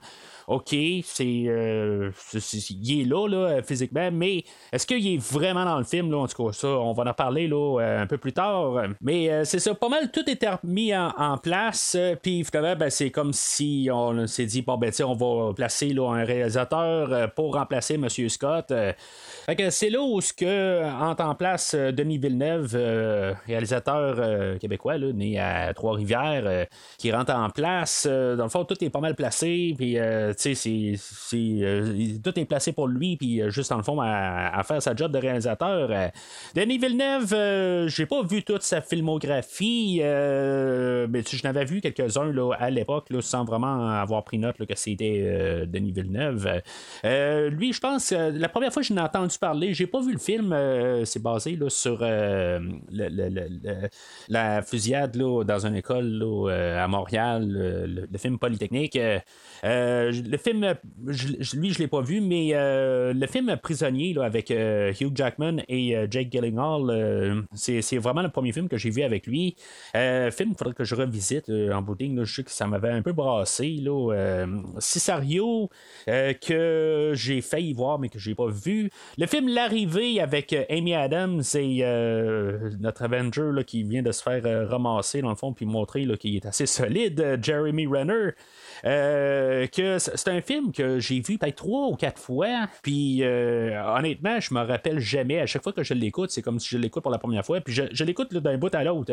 OK, 0.49 0.75
c'est, 1.05 1.45
euh, 1.47 2.11
c'est- 2.15 2.70
il 2.70 3.03
est 3.03 3.05
là, 3.05 3.29
là, 3.29 3.62
physiquement, 3.62 4.09
mais 4.11 4.45
est-ce 4.73 4.87
qu'il 4.87 5.07
est 5.07 5.19
vraiment 5.19 5.65
dans 5.66 5.77
le 5.77 5.85
film, 5.85 6.11
là, 6.11 6.16
en 6.19 6.27
tout 6.27 6.43
cas, 6.47 6.53
ça, 6.53 6.69
on 6.69 6.93
va 6.95 7.05
en 7.05 7.12
parler, 7.12 7.47
là, 7.49 7.79
euh, 7.81 8.03
un 8.03 8.07
peu 8.07 8.16
plus 8.16 8.33
tard. 8.33 8.83
Mais 9.03 9.31
euh, 9.31 9.45
c'est 9.45 9.59
ça, 9.59 9.75
pas 9.75 9.91
mal, 9.91 10.11
tout 10.11 10.29
était 10.29 10.49
mis 10.65 10.97
en, 10.97 11.37
place, 11.37 11.95
euh, 11.99 12.15
puis 12.20 12.43
finalement, 12.45 12.77
ben, 12.77 12.89
c'est 12.89 13.11
comme 13.11 13.33
si 13.35 13.91
on 13.93 14.27
s'est 14.27 14.47
dit, 14.47 14.62
bon, 14.62 14.79
ben, 14.79 14.91
on 15.05 15.15
va 15.15 15.53
placer, 15.53 15.91
là, 15.91 16.11
un 16.15 16.25
réalisateur 16.25 17.12
euh, 17.12 17.27
pour 17.27 17.55
remplacer 17.55 17.95
M. 17.95 18.09
Scott. 18.09 18.70
euh. 18.70 18.93
Fait 19.45 19.55
que 19.57 19.69
c'est 19.70 19.91
là 19.91 20.01
où 20.01 20.20
ce 20.23 20.33
que 20.33 20.83
entre 21.03 21.25
en 21.25 21.35
place 21.35 21.75
euh, 21.75 21.93
Denis 21.93 22.16
Villeneuve, 22.19 22.73
euh, 22.75 23.35
réalisateur 23.47 24.16
euh, 24.19 24.57
québécois, 24.59 24.97
né 24.99 25.39
à 25.39 25.75
Trois-Rivières, 25.75 26.43
euh, 26.47 26.65
qui 26.99 27.12
rentre 27.12 27.35
en 27.35 27.51
place. 27.51 28.07
Euh, 28.11 28.35
dans 28.37 28.45
le 28.45 28.51
fond, 28.51 28.65
tout 28.65 28.83
est 28.83 28.91
pas 28.91 29.01
mal 29.01 29.15
placé, 29.15 29.75
puis 29.77 29.99
euh, 29.99 30.33
tu 30.39 30.55
sais, 30.55 30.94
c'est, 30.97 31.36
euh, 31.62 32.19
tout 32.23 32.39
est 32.39 32.44
placé 32.44 32.73
pour 32.73 32.86
lui, 32.86 33.16
puis 33.16 33.43
euh, 33.43 33.51
juste 33.51 33.70
dans 33.70 33.77
le 33.77 33.82
fond 33.82 34.01
à, 34.01 34.62
faire 34.62 34.81
sa 34.81 34.94
job 34.94 35.10
de 35.10 35.19
réalisateur. 35.19 35.89
Euh, 35.90 36.09
Denis 36.55 36.78
Villeneuve, 36.78 37.89
j'ai 37.89 38.06
pas 38.06 38.23
vu 38.23 38.43
toute 38.43 38.62
sa 38.62 38.81
filmographie, 38.81 40.01
mais 40.01 41.23
je 41.23 41.43
n'avais 41.43 41.65
vu 41.65 41.81
quelques-uns 41.81 42.32
à 42.59 42.70
l'époque, 42.70 43.09
sans 43.20 43.44
vraiment 43.44 43.89
avoir 43.89 44.23
pris 44.24 44.39
note 44.39 44.56
que 44.65 44.74
c'était 44.77 45.66
Denis 45.66 45.93
Villeneuve. 45.93 46.62
Lui, 47.05 47.73
je 47.73 47.81
pense, 47.81 48.12
la 48.12 48.48
première 48.48 48.73
fois 48.73 48.82
que 48.82 48.89
je 48.89 48.93
n'ai 48.93 49.01
entendu 49.01 49.36
parler, 49.39 49.74
j'ai 49.74 49.86
pas 49.86 50.01
vu 50.01 50.12
le 50.12 50.19
film, 50.19 50.56
c'est 51.05 51.23
basé 51.23 51.56
là, 51.56 51.69
sur 51.69 52.01
la 54.28 54.62
fusillade 54.62 55.16
là, 55.16 55.44
dans 55.44 55.66
une 55.66 55.77
école 55.77 56.06
là, 56.06 56.82
à 56.82 56.89
Montréal, 56.89 57.47
le, 57.48 58.19
film 58.19 58.39
Polytechnique. 58.39 58.98
Le 60.29 60.37
film, 60.37 60.75
lui, 61.55 61.73
je 61.73 61.79
l'ai 61.79 61.87
pas 61.89 62.03
vu, 62.03 62.21
mais 62.21 62.51
euh, 62.53 63.13
le 63.15 63.27
film 63.27 63.57
Prisonnier 63.63 64.13
là, 64.13 64.25
avec 64.25 64.51
euh, 64.51 64.93
Hugh 65.01 65.13
Jackman 65.15 65.59
et 65.69 65.97
euh, 65.97 66.07
Jake 66.11 66.31
Gyllenhaal, 66.31 67.47
c'est 67.55 67.99
vraiment 67.99 68.23
le 68.23 68.29
premier 68.29 68.53
film 68.53 68.69
que 68.69 68.77
j'ai 68.77 68.91
vu 68.91 69.03
avec 69.03 69.27
lui. 69.27 69.57
Film 69.95 70.51
qu'il 70.51 70.57
faudrait 70.57 70.75
que 70.75 70.85
je 70.85 70.95
revisite 70.95 71.49
en. 71.49 71.85
Là, 71.89 72.25
je 72.25 72.35
sais 72.35 72.45
que 72.45 72.51
ça 72.51 72.67
m'avait 72.67 72.91
un 72.91 73.03
peu 73.03 73.13
brassé. 73.13 73.79
Là, 73.81 74.13
euh, 76.09 76.33
que 76.35 77.13
j'ai 77.15 77.41
failli 77.41 77.73
voir, 77.73 77.99
mais 77.99 78.09
que 78.09 78.19
j'ai 78.19 78.35
pas 78.35 78.49
vu. 78.49 78.91
Le 79.17 79.27
film 79.27 79.49
L'arrivée 79.49 80.21
avec 80.21 80.55
Amy 80.69 80.95
Adams 80.95 81.43
et 81.55 81.83
notre 82.81 83.03
Avenger 83.03 83.51
là, 83.53 83.65
qui 83.65 83.83
vient 83.83 84.03
de 84.03 84.13
se 84.13 84.23
faire 84.23 84.69
ramasser 84.69 85.23
dans 85.23 85.31
le 85.31 85.37
fond 85.37 85.53
puis 85.53 85.67
montrer 85.67 86.07
qu'il 86.19 86.37
est 86.37 86.47
assez 86.47 86.67
solide, 86.67 87.39
Jeremy 87.43 87.87
Renner. 87.87 88.31
Que 88.83 89.99
c'est 90.15 90.29
un 90.31 90.41
film 90.41 90.73
que 90.73 90.99
j'ai 90.99 91.21
vu 91.21 91.39
peut-être 91.39 91.57
trois 91.57 91.89
ou 91.89 91.97
quatre 91.97 92.21
fois. 92.21 92.67
Puis 92.83 93.23
euh, 93.23 93.81
honnêtement, 93.97 94.41
je 94.41 94.55
me 94.55 94.61
rappelle 94.61 94.99
jamais. 94.99 95.41
À 95.41 95.47
chaque 95.47 95.63
fois 95.63 95.73
que 95.73 95.83
je 95.83 95.95
l'écoute, 95.95 96.31
c'est 96.31 96.43
comme 96.43 96.59
si 96.59 96.69
je 96.71 96.79
l'écoute 96.79 97.03
pour 97.03 97.13
la 97.13 97.19
première 97.19 97.45
fois. 97.45 97.61
Puis 97.61 97.75
je, 97.75 98.05
l'écoute 98.05 98.35
d'un 98.35 98.59
bout 98.59 98.75
à 98.75 98.85
l'autre. 98.85 99.13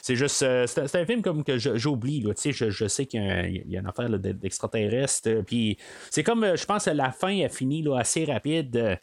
C'est 0.00 0.16
juste, 0.16 0.42
euh, 0.42 0.66
c'est 0.66 0.96
un- 0.96 1.06
film 1.06 1.22
comme 1.22 1.42
que 1.42 1.58
j'oublie. 1.58 2.24
Je, 2.44 2.70
je 2.70 2.86
sais 2.86 3.06
qu'il 3.06 3.20
y, 3.66 3.76
a 3.76 3.80
une 3.80 3.86
affaire 3.86 4.08
d'extraterrestre. 4.08 5.28
euh, 5.28 5.42
Puis 5.42 5.76
c'est 6.10 6.22
comme, 6.22 6.56
je 6.56 6.64
pense, 6.64 6.84
que 6.84 6.90
la 6.90 7.10
fin 7.10 7.44
a 7.44 7.48
fini 7.48 7.84
assez 7.96 8.24
rapide. 8.24 8.98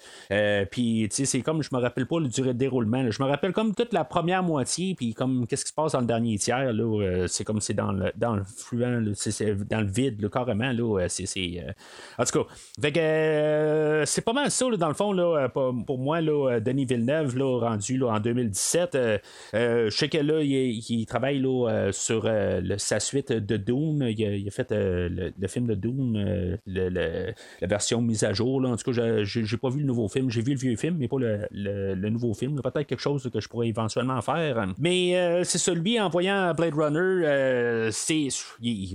puis 0.71 1.07
c'est 1.11 1.41
comme, 1.41 1.61
je 1.61 1.69
me 1.73 1.79
rappelle 1.79 2.05
pas 2.05 2.19
le 2.19 2.27
durée 2.27 2.53
de 2.53 2.59
déroulement. 2.59 3.09
Je 3.11 3.21
me 3.21 3.27
rappelle 3.27 3.51
comme 3.53 3.75
toute 3.75 3.93
la 3.93 4.03
première 4.03 4.43
moitié. 4.43 4.95
Puis 4.95 5.13
comme, 5.13 5.45
qu'est-ce 5.47 5.65
qui 5.65 5.69
se 5.69 5.75
passe 5.75 5.91
dans 5.93 6.01
le 6.01 6.05
dernier 6.07 6.37
tiers. 6.37 6.73
là, 6.73 7.27
c'est 7.27 7.43
comme 7.43 7.61
c'est 7.61 7.73
dans 7.73 7.91
le, 7.91 8.11
dans 8.15 8.35
le 8.35 8.43
fluent, 8.43 9.13
c'est, 9.15 9.55
dans 9.67 9.81
le 9.81 9.87
vide, 9.87 10.21
là, 10.21 10.29
carrément. 10.29 10.71
Là, 10.71 11.07
c'est, 11.09 11.25
c'est, 11.29 11.63
euh, 11.65 11.71
En 12.17 12.25
tout 12.25 12.43
cas, 12.43 12.89
euh, 12.97 14.03
c'est 14.05 14.21
pas 14.21 14.33
mal 14.33 14.51
ça, 14.51 14.69
là, 14.69 14.77
dans 14.77 14.87
le 14.87 14.93
fond, 14.93 15.11
là, 15.11 15.49
euh, 15.55 15.71
pour, 15.85 15.97
moi, 15.97 16.21
là, 16.21 16.59
Denis 16.59 16.85
Villeneuve, 16.85 17.35
rendu 17.41 17.97
là, 17.97 18.07
en 18.13 18.19
2017. 18.19 18.95
euh, 18.95 19.17
euh, 19.53 19.89
je 19.89 19.95
sais 19.97 20.09
que 20.09 20.17
là, 20.17 20.41
il, 20.41 20.51
il 20.89 21.05
travaille 21.05 21.39
là, 21.39 21.91
sur 21.91 22.29
sa 22.77 22.99
suite 22.99 23.31
de 23.31 23.57
Dune. 23.57 24.05
Il 24.17 24.47
a, 24.47 24.51
fait 24.51 24.67
le, 24.71 25.47
film 25.47 25.67
de 25.67 25.79
le- 26.65 27.33
la 27.61 27.67
version 27.67 28.01
mise 28.01 28.23
à 28.23 28.33
jour. 28.33 28.61
Là. 28.61 28.69
En 28.69 28.77
tout 28.77 28.91
cas, 28.91 29.23
j'ai 29.23 29.57
pas 29.57 29.69
vu 29.69 29.79
le 29.79 29.85
nouveau 29.85 30.07
film. 30.07 30.29
J'ai 30.29 30.41
vu 30.41 30.53
le 30.53 30.59
vieux 30.59 30.75
film, 30.75 30.97
mais 30.99 31.07
pas 31.07 31.17
le, 31.19 32.09
nouveau 32.09 32.33
film. 32.33 32.61
Peut-être 32.61 32.87
quelque 32.87 32.99
chose 32.99 33.29
que 33.31 33.39
je 33.39 33.47
pourrais 33.47 33.67
éventuellement 33.67 34.21
faire. 34.21 34.65
Mais 34.77 35.43
c'est 35.43 35.57
celui 35.57 35.99
en 35.99 36.09
voyant 36.09 36.53
Blade 36.53 36.73
Runner, 36.73 37.89
c'est. 37.91 38.27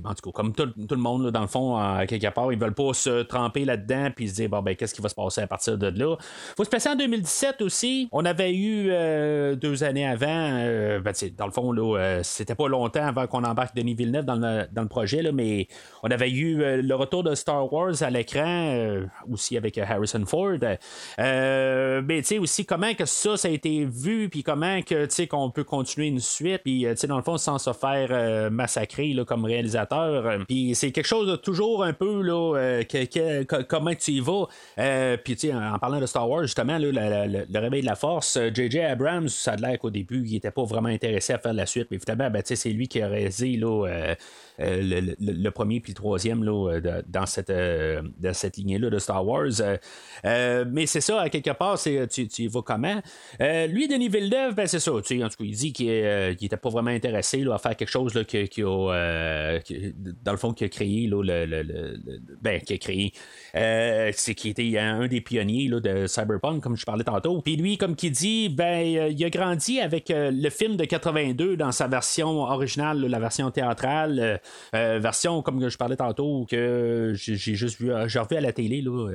En 0.05 0.15
tout 0.15 0.31
cas, 0.31 0.33
comme 0.33 0.53
tout, 0.55 0.67
tout 0.67 0.95
le 0.95 1.01
monde, 1.01 1.25
là, 1.25 1.31
dans 1.31 1.41
le 1.43 1.47
fond, 1.47 1.77
à 1.77 2.07
quelque 2.07 2.24
part, 2.33 2.53
ils 2.53 2.59
veulent 2.59 2.75
pas 2.75 2.93
se 2.93 3.23
tremper 3.23 3.65
là-dedans 3.65 4.11
puis 4.15 4.29
se 4.29 4.35
dire, 4.35 4.49
bon, 4.49 4.63
ben, 4.63 4.75
qu'est-ce 4.77 4.95
qui 4.95 5.03
va 5.03 5.09
se 5.09 5.15
passer 5.15 5.41
à 5.41 5.47
partir 5.47 5.79
de 5.79 5.89
là? 5.89 6.17
Faut 6.57 6.65
se 6.65 6.71
placer 6.71 6.89
en 6.89 6.97
2017 6.97 7.63
aussi. 7.63 8.09
On 8.13 8.25
avait 8.25 8.55
eu 8.55 8.89
euh, 8.91 9.55
deux 9.55 9.85
années 9.85 10.07
avant, 10.07 10.27
euh, 10.29 11.01
ben, 11.01 11.13
dans 11.37 11.47
le 11.47 11.53
fond, 11.53 11.73
là, 11.73 11.99
euh, 11.99 12.21
c'était 12.23 12.55
pas 12.55 12.69
longtemps 12.69 13.07
avant 13.07 13.27
qu'on 13.27 13.45
embarque 13.45 13.75
Denis 13.77 13.95
Villeneuve 13.95 14.25
dans 14.25 14.37
le, 14.37 14.67
dans 14.73 14.83
le 14.83 14.89
projet, 14.89 15.23
là, 15.23 15.33
mais 15.33 15.69
on 16.03 16.11
avait 16.11 16.31
eu 16.31 16.63
euh, 16.63 16.83
le 16.83 16.95
retour 16.95 17.23
de 17.23 17.35
Star 17.35 17.73
Wars 17.73 18.03
à 18.03 18.11
l'écran, 18.11 19.01
aussi 19.31 19.57
avec 19.57 19.79
Harrison 19.79 20.25
Ford. 20.27 20.59
Mais 21.19 22.19
tu 22.19 22.25
sais 22.25 22.39
aussi 22.39 22.65
comment 22.65 22.95
que 22.95 23.05
ça, 23.05 23.37
ça 23.37 23.49
a 23.49 23.51
été 23.51 23.85
vu, 23.85 24.29
puis 24.29 24.43
comment 24.43 24.83
que 24.83 25.07
tu 25.07 25.15
sais 25.15 25.27
qu'on 25.27 25.51
peut 25.51 25.65
continuer 25.65 26.09
une 26.09 26.21
suite, 26.21 26.63
puis 26.63 26.87
tu 26.89 26.97
sais 26.97 27.07
dans 27.07 27.17
le 27.17 27.23
fond 27.23 27.37
sans 27.37 27.59
se 27.59 27.73
faire 27.73 28.51
massacrer 28.51 29.13
là, 29.13 29.25
comme 29.25 29.45
réalisateur. 29.45 30.45
Puis 30.47 30.75
c'est 30.75 30.93
quelque 30.93 31.07
chose 31.07 31.29
de 31.29 31.37
toujours 31.37 31.85
un 31.85 31.93
peu 31.93 32.14
euh, 32.23 33.45
comment 33.69 33.95
tu 33.95 34.13
y 34.13 34.21
vas. 34.21 34.47
Euh, 34.79 35.17
puis 35.23 35.37
tu 35.37 35.53
en, 35.53 35.75
en 35.75 35.79
parlant 35.79 36.01
de 36.01 36.07
Star 36.07 36.29
Wars 36.29 36.43
justement 36.43 36.79
le 36.79 37.59
réveil 37.59 37.81
de 37.83 37.87
la 37.87 37.97
force, 37.97 38.37
euh, 38.37 38.51
J.J. 38.53 38.81
Abrams, 38.81 39.29
ça 39.29 39.53
a 39.53 39.57
l'air 39.57 39.79
qu'au 39.79 39.91
début 39.91 40.23
il 40.27 40.37
était 40.37 40.51
pas 40.51 40.65
vraiment 40.65 40.89
intéressé 40.89 41.33
à 41.33 41.39
faire 41.39 41.53
la 41.55 41.67
suite, 41.67 41.89
mais 41.91 41.99
finalement 41.99 42.31
ben, 42.31 42.43
c'est 42.45 42.71
lui 42.71 42.89
qui 42.89 43.01
a 43.03 43.09
réalisé 43.09 43.59
euh, 43.63 44.15
euh, 44.61 44.83
le, 44.83 45.01
le- 45.01 45.15
le 45.33 45.51
premier 45.51 45.81
puis 45.81 45.93
le 45.93 45.97
troisième 45.97 46.45
là, 46.45 46.71
euh, 46.75 47.03
dans 47.09 47.27
cette, 47.27 47.51
euh, 47.51 48.03
cette 48.33 48.57
lignée-là 48.57 48.91
de 48.91 48.99
Star 48.99 49.27
Wars. 49.27 49.49
Euh, 49.61 49.77
euh, 50.25 50.65
mais 50.71 50.87
c'est 50.87 51.01
ça, 51.01 51.21
à 51.21 51.29
quelque 51.29 51.51
part, 51.51 51.79
tu, 51.81 52.07
tu 52.29 52.43
y 52.43 52.47
vas 52.49 52.63
comment? 52.63 53.01
Euh, 53.41 53.67
lui, 53.67 53.89
Denis 53.89 54.09
Villeneuve, 54.09 54.55
ben 54.55 54.67
c'est 54.67 54.79
ça. 54.79 54.93
En 54.93 55.01
tout 55.01 55.15
cas, 55.19 55.27
il 55.41 55.55
dit 55.57 55.73
qu'il 55.73 55.87
n'était 56.41 56.57
pas 56.57 56.69
vraiment 56.69 56.91
intéressé 56.91 57.45
à 57.51 57.59
faire 57.59 57.77
quelque 57.77 57.91
chose 57.91 58.15
là, 58.15 58.25
qui 58.25 58.63
a, 58.63 58.67
euh, 58.93 59.61
dans 60.23 60.33
le 60.33 60.39
fond, 60.39 60.53
qui 60.53 60.65
a 60.65 60.69
créé, 60.69 61.07
là, 61.07 61.23
le- 61.23 61.97
ben, 62.41 62.61
qui 62.61 62.75
a 62.75 62.79
créé, 62.79 63.13
euh, 63.55 64.11
c'est 64.15 64.35
qui 64.35 64.51
était 64.51 64.79
un 64.79 65.07
des 65.07 65.21
pionniers 65.21 65.69
là, 65.69 65.81
de 65.81 66.07
Cyberpunk, 66.07 66.63
comme 66.63 66.77
je 66.77 66.85
parlais 66.85 67.05
tantôt. 67.05 67.41
Puis 67.41 67.57
lui, 67.57 67.79
comme 67.79 67.97
qui 67.97 68.11
dit, 68.11 68.49
ben, 68.49 68.97
euh, 68.97 69.09
il 69.09 69.25
a 69.25 69.31
grandi 69.31 69.81
avec 69.81 70.11
euh, 70.11 70.31
le 70.33 70.51
film 70.51 70.77
de 70.77 70.85
82 70.85 71.57
dans 71.57 71.73
sa 71.73 71.89
version 71.89 72.43
originale, 72.43 73.01
la 73.01 73.19
version 73.19 73.51
théâtrale, 73.51 74.41
version 74.73 75.43
comme 75.43 75.69
je 75.69 75.77
parlais 75.77 75.97
tantôt 75.97 76.47
que 76.49 77.13
j'ai 77.15 77.37
juste 77.37 77.81
vu, 77.81 77.91
j'ai 78.07 78.19
revu 78.19 78.37
à 78.37 78.41
la 78.41 78.53
télé 78.53 78.83
là, 78.83 79.09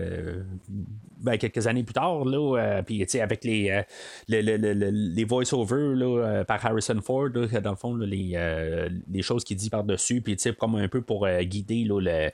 ben, 1.19 1.37
quelques 1.37 1.67
années 1.67 1.83
plus 1.83 1.93
tard 1.93 2.25
là, 2.25 2.57
euh, 2.57 2.81
puis 2.81 3.05
avec 3.21 3.43
les 3.43 3.69
euh, 3.69 3.81
le- 4.27 4.41
le- 4.41 4.57
le- 4.57 4.73
le- 4.73 4.89
les 4.89 5.23
voice-overs 5.23 5.97
euh, 6.01 6.43
par 6.43 6.65
Harrison 6.65 6.99
Ford, 7.01 7.29
dans 7.29 7.69
le 7.71 7.75
fond 7.75 7.95
les, 7.95 8.31
euh, 8.35 8.89
les 9.11 9.21
choses 9.21 9.43
qu'il 9.43 9.57
dit 9.57 9.69
par 9.69 9.83
dessus, 9.83 10.21
puis 10.21 10.37
comme 10.57 10.75
un 10.75 10.87
peu 10.87 11.01
pour 11.01 11.25
euh, 11.25 11.41
guider 11.43 11.83
là, 11.85 11.99
le- 12.01 12.29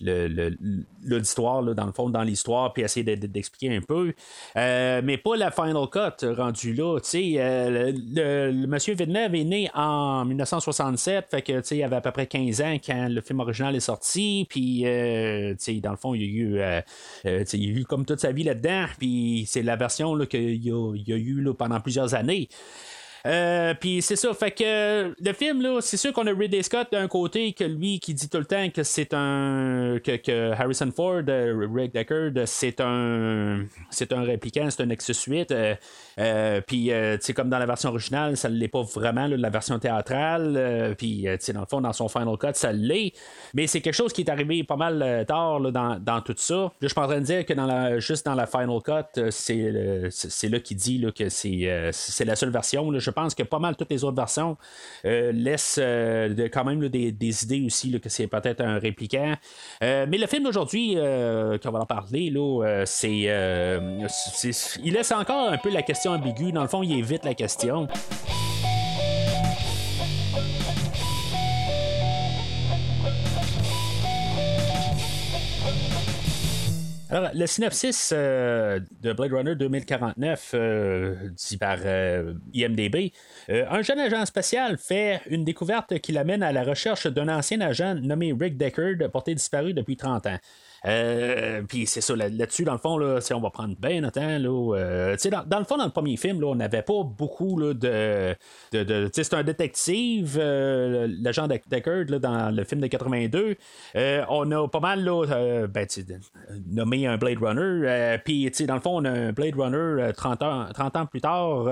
le- 0.00 0.28
le- 0.28 0.84
l'auditoire 1.04 1.62
dans 1.62 1.86
le 1.86 1.92
fond 1.92 2.10
dans 2.10 2.22
l'histoire, 2.22 2.72
puis 2.72 2.82
essayer 2.82 3.04
de- 3.04 3.20
de- 3.20 3.26
d'expliquer 3.26 3.76
un 3.76 3.80
peu, 3.80 4.12
Euh, 4.56 5.00
mais 5.04 5.16
pas 5.18 5.36
la 5.36 5.50
final 5.50 5.76
cut 5.90 6.26
rendu 6.36 6.74
là, 6.74 6.98
euh, 7.14 7.92
le, 8.52 8.66
monsieur 8.66 8.94
Villeneuve 8.94 9.34
est 9.34 9.44
né 9.44 9.70
en 9.74 10.24
1967, 10.24 11.26
fait 11.30 11.42
que 11.42 11.74
il 11.74 11.82
avait 11.82 11.96
à 11.96 12.00
peu 12.00 12.10
près 12.12 12.26
15 12.26 12.60
ans 12.62 12.76
quand 12.84 13.08
le 13.08 13.20
film 13.20 13.40
original 13.40 13.74
est 13.76 13.80
sorti, 13.80 14.46
puis 14.48 14.86
euh, 14.86 15.54
dans 15.82 15.90
le 15.90 15.96
fond 15.96 16.14
il 16.14 16.22
y 16.22 16.24
a 16.24 16.28
eu 16.28 16.58
euh, 16.58 16.80
euh, 17.26 17.44
il 17.52 17.76
a 17.76 17.80
eu 17.80 17.84
comme 17.84 18.04
toute 18.04 18.20
sa 18.20 18.27
vie 18.32 18.44
là-dedans, 18.44 18.86
puis 18.98 19.44
c'est 19.48 19.62
la 19.62 19.76
version 19.76 20.18
qu'il 20.26 20.64
y, 20.64 20.70
a, 20.70 20.94
y 20.94 21.12
a 21.12 21.16
eu 21.16 21.40
là, 21.40 21.54
pendant 21.54 21.80
plusieurs 21.80 22.14
années. 22.14 22.48
Euh, 23.26 23.74
puis 23.74 24.00
c'est 24.02 24.16
ça, 24.16 24.32
fait 24.34 24.52
que 24.52 25.14
le 25.18 25.32
film, 25.32 25.62
là, 25.62 25.80
c'est 25.80 25.96
sûr 25.96 26.12
qu'on 26.12 26.26
a 26.26 26.32
Ridley 26.32 26.62
Scott 26.62 26.88
d'un 26.92 27.08
côté, 27.08 27.52
que 27.52 27.64
lui 27.64 27.98
qui 27.98 28.14
dit 28.14 28.28
tout 28.28 28.38
le 28.38 28.44
temps 28.44 28.68
que 28.70 28.82
c'est 28.82 29.12
un. 29.12 29.98
que, 30.02 30.52
Harrison 30.52 30.90
Ford, 30.94 31.22
euh, 31.28 31.68
Rick 31.72 31.92
Deckard, 31.92 32.46
c'est 32.46 32.80
un. 32.80 33.64
c'est 33.90 34.12
un 34.12 34.22
répliquant, 34.22 34.68
c'est 34.70 34.82
un 34.82 34.86
Nexus 34.86 35.16
8. 35.26 35.52
Euh, 36.18 36.60
puis, 36.66 36.90
c'est 37.20 37.32
comme 37.34 37.48
dans 37.48 37.58
la 37.58 37.66
version 37.66 37.90
originale, 37.90 38.36
ça 38.36 38.48
ne 38.48 38.56
l'est 38.56 38.68
pas 38.68 38.82
vraiment, 38.82 39.26
la 39.26 39.50
version 39.50 39.78
théâtrale. 39.78 40.94
puis, 40.96 41.26
dans 41.52 41.60
le 41.60 41.66
fond, 41.66 41.80
dans 41.80 41.92
son 41.92 42.08
Final 42.08 42.36
Cut, 42.38 42.54
ça 42.54 42.72
l'est. 42.72 43.12
Mais 43.54 43.66
c'est 43.66 43.80
quelque 43.80 43.94
chose 43.94 44.12
qui 44.12 44.22
est 44.22 44.30
arrivé 44.30 44.62
pas 44.64 44.76
mal 44.76 45.24
tard 45.26 45.60
dans, 45.60 45.98
dans, 45.98 46.20
tout 46.20 46.34
ça. 46.36 46.72
je 46.80 46.88
suis 46.88 46.98
en 46.98 47.06
train 47.06 47.20
de 47.20 47.24
dire 47.24 47.46
que 47.46 47.52
dans 47.52 47.66
la, 47.66 47.98
juste 47.98 48.26
dans 48.26 48.34
la 48.34 48.46
Final 48.46 48.80
Cut, 48.84 49.30
c'est, 49.30 50.08
c'est 50.10 50.48
là 50.48 50.60
qu'il 50.60 50.76
dit 50.76 50.98
là, 50.98 51.10
que 51.12 51.28
c'est, 51.28 51.90
c'est 51.92 52.24
la 52.24 52.36
seule 52.36 52.50
version. 52.50 52.90
Là, 52.90 52.98
je 53.08 53.12
pense 53.12 53.34
que 53.34 53.42
pas 53.42 53.58
mal 53.58 53.74
toutes 53.74 53.90
les 53.90 54.04
autres 54.04 54.16
versions 54.16 54.58
euh, 55.06 55.32
laissent 55.32 55.80
euh, 55.80 56.48
quand 56.52 56.64
même 56.64 56.86
des, 56.88 57.44
idées 57.44 57.64
aussi 57.64 57.98
que 58.00 58.08
c'est 58.10 58.26
peut-être 58.26 58.60
un 58.60 58.78
répliquant. 58.78 59.34
Euh, 59.82 60.06
mais 60.08 60.18
le 60.18 60.26
film 60.26 60.44
d'aujourd'hui, 60.44 60.94
qu'on 60.94 61.70
va 61.70 61.80
en 61.80 61.86
parler, 61.86 62.30
là, 62.30 62.84
c'est, 62.84 63.30
il 64.84 64.92
laisse 64.92 65.12
encore 65.12 65.48
un 65.50 65.58
peu 65.58 65.70
la 65.70 65.82
question 65.82 66.12
ambiguë. 66.12 66.52
Dans 66.52 66.62
le 66.62 66.68
fond, 66.68 66.82
il 66.82 66.98
évite 66.98 67.24
la 67.24 67.34
question. 67.34 67.88
Alors, 77.10 77.30
le 77.32 77.46
synopsis 77.46 78.10
euh, 78.14 78.80
de 79.00 79.14
Blade 79.14 79.32
Runner 79.32 79.54
2049, 79.54 80.50
euh, 80.52 81.14
dit 81.30 81.56
par 81.56 81.78
euh, 81.82 82.34
IMDB, 82.52 83.12
un 83.48 83.80
jeune 83.80 83.98
agent 83.98 84.26
spatial 84.26 84.76
fait 84.76 85.22
une 85.30 85.42
découverte 85.42 85.98
qui 86.00 86.12
l'amène 86.12 86.42
à 86.42 86.52
la 86.52 86.64
recherche 86.64 87.06
d'un 87.06 87.28
ancien 87.34 87.62
agent 87.62 87.94
nommé 87.94 88.34
Rick 88.38 88.58
Deckard, 88.58 89.10
porté 89.10 89.34
disparu 89.34 89.72
depuis 89.72 89.96
30 89.96 90.26
ans. 90.26 90.38
Euh, 90.86 91.62
puis 91.62 91.86
c'est 91.86 92.00
ça, 92.00 92.14
là-dessus, 92.14 92.64
dans 92.64 92.72
le 92.72 92.78
fond, 92.78 92.98
là, 92.98 93.18
on 93.32 93.40
va 93.40 93.50
prendre 93.50 93.74
bien 93.76 94.00
notre 94.00 94.20
temps. 94.20 94.38
Là, 94.38 94.76
euh, 94.76 95.16
dans, 95.30 95.44
dans, 95.44 95.58
le 95.58 95.64
fond, 95.64 95.76
dans 95.76 95.84
le 95.84 95.90
premier 95.90 96.16
film, 96.16 96.40
là, 96.40 96.48
on 96.48 96.54
n'avait 96.54 96.82
pas 96.82 97.02
beaucoup 97.02 97.58
là, 97.58 97.74
de. 97.74 98.34
de, 98.72 98.84
de 98.84 99.10
c'est 99.12 99.34
un 99.34 99.42
détective, 99.42 100.38
euh, 100.40 101.08
l'agent 101.20 101.48
Deckard, 101.48 102.06
dans 102.20 102.54
le 102.54 102.64
film 102.64 102.80
de 102.80 102.86
82. 102.86 103.56
on 104.28 104.50
a 104.52 104.68
pas 104.68 104.80
mal 104.80 105.04
là, 105.04 105.66
ben, 105.66 105.86
nommé 106.68 107.06
un 107.06 107.16
Blade 107.16 107.38
Runner. 107.40 108.18
Puis 108.24 108.50
dans 108.66 108.74
le 108.74 108.80
fond, 108.80 108.98
on 108.98 109.04
a 109.04 109.10
un 109.10 109.32
Blade 109.32 109.54
Runner 109.56 110.12
30 110.16 110.42
ans, 110.42 110.66
30 110.72 110.96
ans 110.96 111.06
plus 111.06 111.20
tard. 111.20 111.64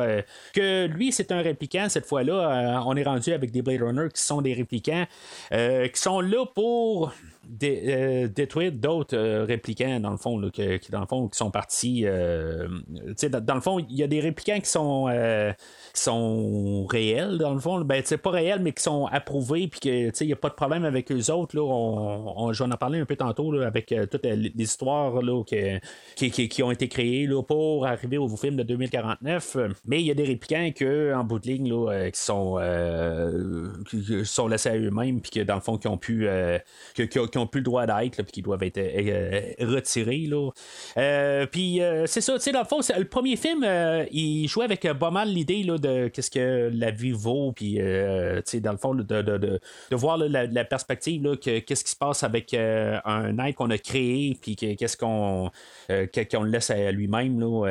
que 0.55 0.87
lui, 0.87 1.13
c'est 1.13 1.31
un 1.33 1.43
répliquant 1.43 1.89
cette 1.89 2.07
fois-là. 2.07 2.83
on 2.87 2.97
est 2.97 3.05
rendu 3.05 3.33
avec 3.33 3.51
des 3.51 3.63
Blade 3.63 3.83
Runners 3.83 4.09
qui 4.15 4.23
sont 4.23 4.43
des 4.43 4.55
réplicants, 4.55 5.07
qui 5.51 6.01
sont 6.01 6.21
là 6.21 6.45
pour 6.55 7.13
euh, 7.63 8.29
détruire 8.29 8.73
d'autres 8.73 9.17
euh, 9.17 9.45
répliquants, 9.45 10.01
dans 10.01 10.11
le 10.11 10.17
fond, 10.17 10.51
qui, 10.51 10.91
dans 10.91 11.01
le 11.01 11.07
fond, 11.07 11.29
qui 11.29 11.39
sont 11.39 11.51
partis. 11.51 12.03
Euh, 12.05 12.69
dans, 13.31 13.41
dans, 13.41 13.55
le 13.55 13.61
fond, 13.61 13.79
il 13.79 13.97
y 13.97 14.03
a 14.03 14.07
des 14.07 14.21
répliquants 14.21 14.61
qui 14.61 14.71
sont 14.71 15.09
sont 15.99 16.87
réels, 16.87 17.39
dans 17.39 17.55
le 17.55 17.61
fond. 17.61 17.81
Ben, 17.81 18.03
pas 18.23 18.31
réels, 18.31 18.61
mais 18.61 18.73
qui 18.73 18.83
sont 18.83 19.07
approuvés, 19.07 19.69
puis 19.69 19.81
qu'il 19.81 20.13
n'y 20.27 20.33
a 20.33 20.37
pas 20.37 20.49
de 20.49 20.55
problème 20.55 20.85
avec 20.85 21.11
eux 21.13 21.31
autres. 21.31 21.57
Là, 21.57 21.63
on, 21.63 22.53
je 22.53 22.63
vais 22.63 22.73
en 22.73 22.77
parler 22.77 23.01
un 23.01 23.05
peu 23.05 23.17
tantôt 23.17 23.53
avec 23.61 23.93
euh, 23.93 24.07
toutes 24.07 24.25
les, 24.25 24.53
histoires 24.57 25.23
là, 25.23 25.43
qui, 26.17 26.31
qui, 26.31 26.63
ont 26.63 26.71
été 26.71 26.89
créées 26.89 27.27
là, 27.27 27.43
pour 27.43 27.87
arriver 27.87 28.19
au 28.19 28.29
film 28.37 28.57
de 28.57 28.63
2049. 28.63 29.57
Mais 29.87 30.01
il 30.01 30.07
y 30.07 30.11
a 30.11 30.15
des 30.15 30.25
répliquants 30.25 30.71
que, 30.75 31.15
en 31.15 31.25
bout 31.25 31.39
de 31.39 31.47
ligne 31.47 31.69
là, 31.69 31.93
euh, 31.93 32.11
qui, 32.11 32.21
sont, 32.21 32.57
euh, 32.59 33.69
qui 33.89 34.25
sont 34.25 34.49
laissés 34.49 34.71
à 34.71 34.77
eux-mêmes, 34.77 35.21
puis 35.21 35.31
que 35.31 35.41
dans 35.41 35.57
le 35.57 35.61
fond, 35.61 35.79
qui 35.79 35.89
ont 35.89 35.99
pu, 35.99 36.29
qui, 37.37 37.43
ont 37.43 37.47
plus 37.47 37.61
le 37.61 37.65
droit 37.65 37.87
d'être, 37.87 38.23
puis 38.23 38.33
qui 38.33 38.43
doivent 38.43 38.63
être 38.63 38.81
retirés. 39.65 40.27
Là. 40.27 40.51
puis 41.47 41.81
c'est 42.07 42.21
ça, 42.21 42.39
dans 42.53 42.61
le 42.61 42.67
fond, 42.67 42.81
le 42.97 43.05
premier 43.05 43.37
film, 43.37 43.67
il 44.11 44.49
jouait 44.49 44.65
avec 44.65 44.87
pas 44.99 45.11
mal 45.11 45.29
l'idée 45.29 45.65
de 45.65 46.09
qu'est-ce 46.09 46.31
que 46.31 46.71
la 46.73 46.91
vie 46.91 47.13
vaut, 47.13 47.53
puis 47.53 47.81
euh, 47.81 48.41
dans 48.61 48.73
le 48.73 48.79
fond, 48.79 48.95
de, 48.95 49.03
de, 49.03 49.39
de, 49.39 49.97
voir 49.97 50.17
la, 50.19 50.65
perspective, 50.65 51.37
qu'est-ce 51.39 51.85
qui 51.85 51.91
se 51.91 51.97
passe 51.97 52.23
avec 52.23 52.55
euh, 52.55 52.99
un 53.05 53.39
être 53.39 53.57
qu'on 53.57 53.71
a 53.71 53.79
créé, 53.79 54.37
puis 54.41 54.57
qu'est-ce 54.57 54.97
qu'on 54.97 55.51
euh, 55.91 56.07
qu'on 56.31 56.43
le 56.43 56.51
laisse 56.51 56.71
à 56.71 56.91
lui-même, 56.93 57.41
là, 57.41 57.67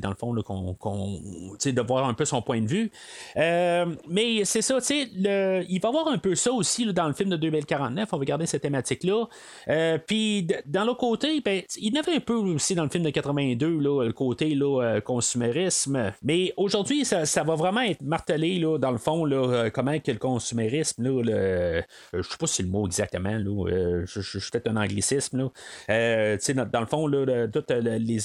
dans 0.00 0.08
le 0.08 0.14
fond, 0.14 0.34
qu'on, 0.42 1.18
de 1.64 1.82
voir 1.82 2.08
un 2.08 2.14
peu 2.14 2.24
son 2.24 2.42
point 2.42 2.60
de 2.60 2.68
vue. 2.68 2.90
mais 3.36 4.44
c'est 4.44 4.62
ça, 4.62 4.78
le, 4.90 5.64
il 5.68 5.80
va 5.80 5.88
y 5.88 5.90
avoir 5.90 6.08
un 6.08 6.18
peu 6.18 6.34
ça 6.34 6.52
aussi 6.52 6.90
dans 6.92 7.06
le 7.06 7.14
film 7.14 7.30
de 7.30 7.36
2049, 7.36 8.08
on 8.12 8.18
va 8.18 8.24
garder 8.24 8.46
cette 8.46 8.64
thématique-là. 8.94 9.98
puis 10.06 10.46
dans 10.66 10.84
l'autre 10.84 11.00
côté, 11.00 11.40
ben, 11.40 11.62
il 11.76 11.94
y 11.94 11.98
avait 11.98 12.16
un 12.16 12.20
peu 12.20 12.34
aussi 12.34 12.74
dans 12.74 12.84
le 12.84 12.90
film 12.90 13.04
de 13.04 13.10
82, 13.10 13.78
là, 13.78 14.04
le 14.04 14.12
côté 14.12 14.54
là, 14.54 15.00
consumérisme. 15.00 16.12
Mais 16.22 16.52
aujourd'hui, 16.56 17.04
ça, 17.04 17.42
va 17.42 17.54
vraiment 17.54 17.80
être 17.80 18.02
martelé, 18.02 18.58
là, 18.58 18.78
dans 18.78 18.90
le 18.90 18.98
fond, 18.98 19.24
là, 19.24 19.36
euh, 19.36 19.70
comment 19.70 19.98
que 19.98 20.10
le 20.10 20.18
consumérisme, 20.18 21.02
là, 21.02 21.22
le, 21.22 21.32
euh, 21.32 21.82
je 22.12 22.22
sais 22.22 22.36
pas 22.38 22.46
si 22.46 22.56
c'est 22.56 22.62
le 22.62 22.68
mot 22.68 22.86
exactement, 22.86 23.36
là, 23.36 23.70
euh, 23.70 24.04
je, 24.06 24.20
suis 24.20 24.50
peut-être 24.50 24.68
un 24.68 24.76
anglicisme, 24.76 25.50
là. 25.88 26.64
dans 26.64 26.80
le 26.80 26.86
fond, 26.86 27.06
là, 27.06 27.48
toutes 27.48 27.70
les, 27.70 28.18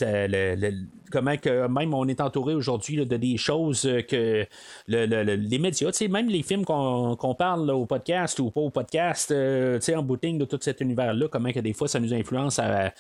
comment 1.11 1.37
que 1.37 1.67
même 1.67 1.93
on 1.93 2.07
est 2.07 2.19
entouré 2.21 2.55
aujourd'hui 2.55 3.05
de 3.05 3.17
des 3.17 3.37
choses 3.37 3.89
que 4.07 4.45
les 4.87 5.59
médias, 5.59 5.91
même 6.09 6.29
les 6.29 6.43
films 6.43 6.65
qu'on 6.65 7.35
parle 7.37 7.69
au 7.71 7.85
podcast 7.85 8.39
ou 8.39 8.51
pas 8.51 8.61
au 8.61 8.69
podcast, 8.69 9.33
en 9.33 10.03
boutique 10.03 10.37
de 10.37 10.45
tout 10.45 10.54
cet 10.63 10.81
univers-là, 10.81 11.27
comment 11.29 11.51
que 11.51 11.59
des 11.59 11.73
fois 11.73 11.87
ça 11.87 11.99
nous 11.99 12.13
influence 12.13 12.59
à, 12.59 12.91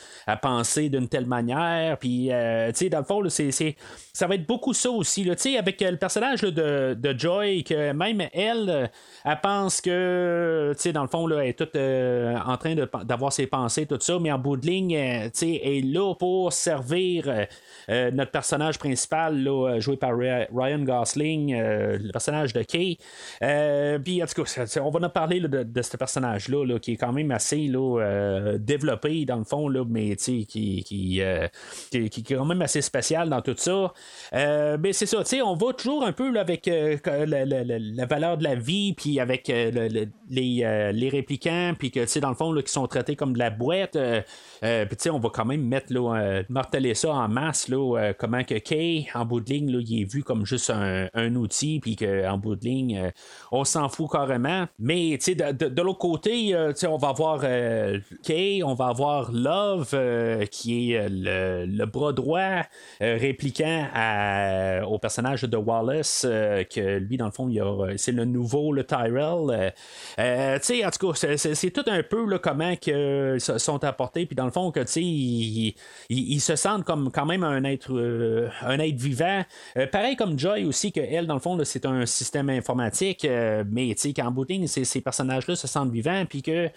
penser 0.41 0.89
d'une 0.89 1.07
telle 1.07 1.25
manière. 1.25 1.97
Puis, 1.97 2.27
dans 2.27 2.99
le 2.99 3.03
fond, 3.03 3.21
c'est, 3.29 3.75
ça 4.13 4.27
va 4.27 4.35
être 4.35 4.45
beaucoup 4.45 4.73
ça 4.73 4.89
aussi. 4.89 5.23
Là, 5.23 5.35
avec 5.57 5.81
le 5.81 5.97
personnage 5.97 6.41
de, 6.41 7.15
Joy, 7.17 7.63
que 7.63 7.91
même 7.93 8.21
elle, 8.33 8.89
elle 9.23 9.39
pense 9.41 9.81
que, 9.81 10.73
tu 10.75 10.81
sais, 10.81 10.93
dans 10.93 11.03
le 11.03 11.07
fond, 11.07 11.27
là, 11.27 11.43
elle 11.43 11.49
est 11.49 11.53
toute 11.53 11.75
euh, 11.75 12.35
en 12.45 12.57
train 12.57 12.75
d'avoir 13.03 13.31
ses 13.31 13.47
pensées, 13.47 13.85
tout 13.85 13.97
ça, 13.99 14.17
mais 14.19 14.31
en 14.31 14.39
bout 14.39 14.57
de 14.57 14.65
ligne, 14.65 14.95
euh, 14.95 15.25
tu 15.25 15.31
sais, 15.33 15.61
elle 15.63 15.71
est 15.71 15.81
là 15.81 16.13
pour 16.15 16.51
servir 16.53 17.47
euh, 17.89 18.11
notre 18.11 18.31
personnage 18.31 18.79
principal, 18.79 19.43
là, 19.43 19.79
joué 19.79 19.97
par 19.97 20.11
Ryan 20.17 20.79
Gosling, 20.79 21.55
le 21.55 22.11
personnage 22.11 22.53
de 22.53 22.63
Kay. 22.63 22.97
Puis, 24.03 24.23
en 24.23 24.25
tout 24.25 24.43
cas, 24.43 24.81
on 24.81 24.89
va 24.89 25.05
en 25.05 25.09
parler 25.09 25.39
de, 25.39 25.81
ce 25.81 25.97
personnage-là, 25.97 26.65
là, 26.65 26.79
qui 26.79 26.93
est 26.93 26.97
quand 26.97 27.13
même 27.13 27.31
assez 27.31 27.44
là, 27.53 28.57
développé, 28.59 29.25
dans 29.25 29.37
le 29.37 29.43
fond, 29.43 29.67
là, 29.67 29.83
mais 29.87 30.15
qui, 30.15 30.45
qui, 30.45 30.83
qui, 30.83 31.21
qui, 31.89 32.19
est 32.19 32.35
quand 32.35 32.45
même 32.45 32.61
assez 32.61 32.81
spécial 32.81 33.29
dans 33.29 33.41
tout 33.41 33.55
ça. 33.57 33.93
mais 34.33 34.93
c'est 34.93 35.05
ça, 35.05 35.23
on 35.43 35.55
va 35.55 35.73
toujours 35.73 36.03
un 36.03 36.11
peu 36.11 36.37
avec 36.39 36.67
euh, 36.67 36.97
la, 37.05 38.05
valeur 38.05 38.37
de 38.37 38.43
la 38.43 38.55
vie, 38.55 38.93
puis 38.93 39.19
avec 39.19 39.49
euh, 39.49 39.89
les, 40.29 40.63
euh, 40.63 40.91
les, 40.91 41.09
répliquants, 41.09 41.73
puis 41.77 41.91
que, 41.91 42.19
dans 42.19 42.29
le 42.29 42.35
fond, 42.35 42.53
qui 42.55 42.71
sont 42.71 42.87
traités 42.87 43.15
comme 43.15 43.33
de 43.33 43.39
la 43.39 43.49
boîte. 43.49 43.97
puis, 44.61 45.09
on 45.09 45.19
va 45.19 45.29
quand 45.29 45.45
même 45.45 45.63
mettre, 45.63 45.93
là, 45.93 46.43
marteler 46.49 46.93
ça 46.93 47.11
en 47.11 47.27
masse, 47.27 47.67
là, 47.67 48.13
comment 48.17 48.43
que 48.43 48.55
Kay, 48.55 49.07
en 49.13 49.25
bout 49.25 49.41
de 49.41 49.49
ligne, 49.49 49.69
il 49.87 50.01
est 50.01 50.05
vu 50.05 50.23
comme 50.23 50.45
juste 50.45 50.71
un, 50.71 51.35
outil, 51.35 51.79
puis 51.79 51.95
qu'en 51.95 52.37
bout 52.37 52.55
de 52.55 52.65
ligne, 52.65 53.11
on 53.51 53.63
s'en 53.63 53.89
fout 53.89 54.09
carrément. 54.11 54.67
Mais, 54.79 55.17
sais, 55.19 55.35
de, 55.35 55.81
l'autre 55.81 55.99
côté, 55.99 56.55
on 56.87 56.97
va 56.97 57.09
avoir 57.09 57.34
Kay, 58.23 58.63
on 58.63 58.73
va 58.73 58.87
avoir 58.87 59.31
Love, 59.31 59.95
qui 60.51 60.93
est 60.93 61.07
le, 61.09 61.85
bras 61.85 62.13
droit 62.13 62.61
répliquant 62.99 63.87
au 64.87 64.99
personnage 64.99 65.43
de 65.43 65.57
Wallace, 65.57 66.25
euh, 66.25 66.63
que 66.63 66.97
lui, 66.97 67.17
dans 67.17 67.25
le 67.25 67.31
fond, 67.31 67.49
c'est 67.97 68.11
le 68.11 68.25
nouveau, 68.25 68.73
le 68.73 68.83
Tyrell. 68.83 69.49
Euh, 69.49 69.69
euh, 70.19 70.59
tu 70.59 70.65
sais, 70.65 70.85
en 70.85 70.89
tout 70.91 71.11
cas, 71.11 71.35
c'est, 71.37 71.71
tout 71.71 71.83
un 71.87 72.03
peu 72.03 72.25
là, 72.29 72.39
comment 72.39 72.75
que 72.75 73.37
sont 73.39 73.83
apportés, 73.83 74.25
puis 74.25 74.35
dans 74.35 74.45
le 74.45 74.51
fond, 74.51 74.71
que 74.71 74.81
tu 74.81 74.87
sais, 74.87 75.75
ils, 76.09 76.39
se 76.39 76.55
sentent 76.55 76.83
comme 76.83 77.11
quand 77.11 77.25
même 77.25 77.43
un 77.43 77.63
être, 77.63 77.91
un 78.61 78.79
être 78.79 78.99
vivant. 78.99 79.43
pareil 79.91 80.15
comme 80.15 80.37
Joy 80.37 80.65
aussi, 80.65 80.91
que 80.91 80.99
elle, 80.99 81.27
dans 81.27 81.33
le 81.33 81.39
fond, 81.39 81.57
c'est 81.63 81.85
un 81.85 82.05
système 82.05 82.49
informatique, 82.49 83.27
mais 83.69 83.93
tu 83.95 84.09
sais, 84.09 84.13
qu'en 84.13 84.31
bout 84.31 84.47
ces, 84.67 85.01
personnages-là 85.01 85.55
se 85.55 85.67
sentent 85.67 85.91
vivants, 85.91 86.25
puis 86.27 86.41
que 86.41 86.69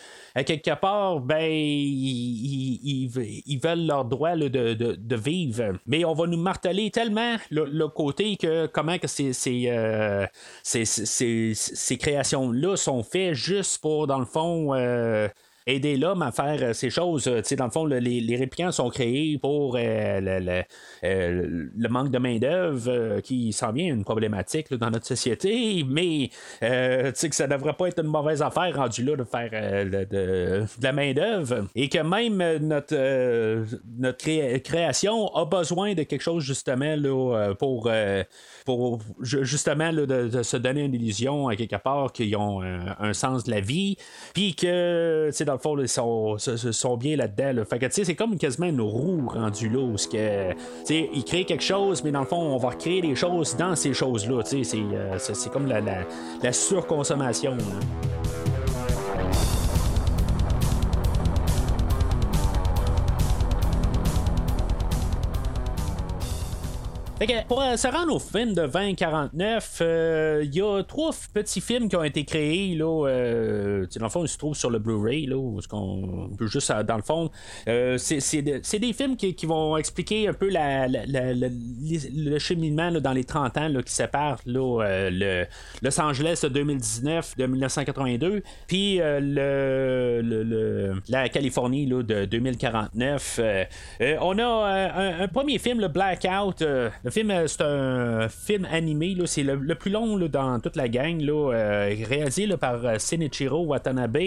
quelque 0.44 0.74
part, 0.78 1.20
ben, 1.20 1.50
ils, 1.50 3.08
veulent 3.62 3.86
leur 3.86 4.04
droit 4.04 4.36
de, 4.36 5.16
vivre. 5.16 5.74
Mais 5.86 6.04
on 6.04 6.14
va 6.14 6.26
nous 6.26 6.38
marteler 6.38 6.90
tellement 6.90 7.36
le 7.50 7.86
côté 7.86 8.36
que 8.36 8.66
comment 8.66 8.98
que 8.98 9.06
ces, 9.06 9.32
euh, 9.68 10.26
ces, 10.62 11.98
créations-là 11.98 12.76
sont 12.76 13.02
faites 13.02 13.34
juste 13.34 13.80
pour, 13.80 14.06
dans 14.06 14.18
le 14.18 14.24
fond, 14.24 14.74
euh, 14.74 15.28
aider 15.68 15.96
l'homme 15.96 16.22
à 16.22 16.32
faire 16.32 16.74
ces 16.74 16.90
choses. 16.90 17.30
Sais, 17.44 17.56
dans 17.56 17.66
le 17.66 17.70
fond, 17.70 17.84
le- 17.84 17.98
les, 17.98 18.20
les 18.20 18.36
réplicants 18.36 18.72
sont 18.72 18.88
créés 18.88 19.38
pour 19.38 19.76
euh, 19.78 20.20
le, 20.20 20.38
le- 20.40 20.62
euh, 21.04 21.66
le 21.76 21.88
manque 21.88 22.10
de 22.10 22.18
main-d'œuvre 22.18 22.88
euh, 22.90 23.20
qui 23.20 23.52
s'en 23.52 23.70
vient 23.72 23.86
une 23.94 24.02
problématique 24.04 24.72
dans 24.74 24.90
notre 24.90 25.06
société, 25.06 25.84
mais 25.86 26.30
euh, 26.62 27.12
que 27.12 27.34
ça 27.34 27.46
devrait 27.46 27.74
pas 27.74 27.88
être 27.88 28.00
une 28.00 28.08
mauvaise 28.10 28.40
affaire 28.40 28.74
rendu 28.74 29.04
là 29.04 29.14
de 29.16 29.24
faire 29.24 29.50
euh, 29.52 29.84
de, 29.84 30.04
de 30.04 30.66
la 30.82 30.92
main-d'œuvre 30.92 31.66
et 31.74 31.88
que 31.90 31.98
même 31.98 32.40
euh, 32.40 32.58
notre, 32.58 32.94
euh, 32.96 33.64
notre 33.98 34.18
cré- 34.18 34.62
création 34.62 35.28
a 35.34 35.44
besoin 35.44 35.92
de 35.94 36.02
quelque 36.04 36.22
chose 36.22 36.42
justement 36.44 36.96
là, 36.96 37.36
euh, 37.36 37.54
pour, 37.54 37.88
euh, 37.90 38.24
pour 38.64 39.00
ju- 39.20 39.44
justement 39.44 39.90
là, 39.90 40.06
de, 40.06 40.42
se 40.42 40.56
donner 40.56 40.82
une 40.84 40.94
illusion 40.94 41.48
à 41.48 41.56
quelque 41.56 41.76
part 41.76 42.12
qu'ils 42.12 42.34
ont 42.36 42.62
un, 42.62 42.96
un 42.98 43.12
sens 43.12 43.44
de 43.44 43.50
la 43.50 43.60
vie, 43.60 43.96
puis 44.32 44.54
que 44.54 45.30
dans 45.44 45.57
le 45.58 45.86
fond 45.86 46.36
ils 46.58 46.72
sont, 46.72 46.96
bien 46.96 47.16
là-dedans. 47.16 47.52
là. 47.52 47.64
Fait 47.64 47.78
que 47.78 47.86
tu 47.86 47.92
sais, 47.92 48.04
c'est 48.04 48.14
comme 48.14 48.36
quasiment 48.36 48.66
une 48.66 48.80
roue 48.80 49.28
rendue 49.28 49.68
là 49.68 49.80
où 49.80 49.98
ce 49.98 50.08
que, 50.08 50.54
ils 50.90 51.24
créent 51.24 51.44
quelque 51.44 51.64
chose, 51.64 52.02
mais 52.04 52.10
dans 52.10 52.20
le 52.20 52.26
fond, 52.26 52.36
on 52.36 52.58
va 52.58 52.70
recréer 52.70 53.00
des 53.00 53.14
choses 53.14 53.56
dans 53.56 53.74
ces 53.76 53.92
choses-là. 53.92 54.42
tu 54.42 54.64
sais, 54.64 54.78
C'est, 55.18 55.46
euh, 55.46 55.50
comme 55.52 55.66
la, 55.66 55.80
la, 55.80 56.52
surconsommation. 56.52 57.56
Pour 67.48 67.60
euh, 67.62 67.76
se 67.76 67.88
rendre 67.88 68.14
au 68.14 68.20
film 68.20 68.54
de 68.54 68.64
2049, 68.66 69.78
euh, 69.80 70.40
il 70.44 70.54
y 70.54 70.60
a 70.62 70.82
trois 70.84 71.10
petits 71.34 71.60
films 71.60 71.88
qui 71.88 71.96
ont 71.96 72.04
été 72.04 72.24
créés. 72.24 72.76
Là, 72.76 73.06
euh, 73.08 73.86
dans 73.96 74.04
le 74.06 74.10
fond, 74.10 74.24
ils 74.24 74.28
se 74.28 74.38
trouvent 74.38 74.54
sur 74.56 74.70
le 74.70 74.78
Blu-ray. 74.78 75.28
Peut 76.38 76.46
juste, 76.46 76.70
euh, 76.70 76.84
dans 76.84 76.94
le 76.96 77.02
fond, 77.02 77.28
euh, 77.68 77.98
c'est, 77.98 78.20
c'est 78.20 78.42
de- 78.42 78.60
c'est 78.62 78.78
des 78.78 78.92
films 78.92 79.16
qui, 79.16 79.34
vont 79.46 79.76
expliquer 79.76 80.28
un 80.28 80.32
peu 80.32 80.48
la, 80.48 80.86
le 80.88 82.38
cheminement 82.38 82.92
dans 82.92 83.12
les 83.12 83.24
30 83.24 83.56
ans 83.58 83.68
qui 83.84 83.92
séparent 83.92 84.38
euh, 84.46 85.10
le 85.10 85.46
Los 85.82 86.00
Angeles 86.00 86.38
de 86.44 86.48
2019 86.48 87.36
de 87.36 87.46
1982, 87.46 88.42
puis 88.68 89.00
euh, 89.00 89.18
le, 89.20 90.20
le- 90.22 91.02
la 91.08 91.28
Californie 91.28 91.86
de 91.86 92.26
2049. 92.26 93.40
Euh, 93.42 93.64
euh, 94.02 94.16
on 94.20 94.38
a 94.38 94.42
euh, 94.42 94.88
un, 95.18 95.24
un 95.24 95.28
premier 95.28 95.58
film, 95.58 95.80
le 95.80 95.88
Blackout. 95.88 96.62
Le 97.08 97.12
film, 97.12 97.30
euh, 97.30 97.46
c'est 97.46 97.62
un 97.62 98.28
film 98.28 98.66
animé. 98.70 99.16
C'est 99.24 99.42
le, 99.42 99.74
plus 99.74 99.90
long 99.90 100.16
là, 100.18 100.28
dans 100.28 100.60
toute 100.60 100.76
la 100.76 100.88
gang, 100.88 101.18
là, 101.22 101.52
euh, 101.54 101.94
réalisé 102.06 102.46
par 102.58 102.84
euh, 102.84 102.98
Shinichiro 102.98 103.64
Watanabe. 103.64 104.18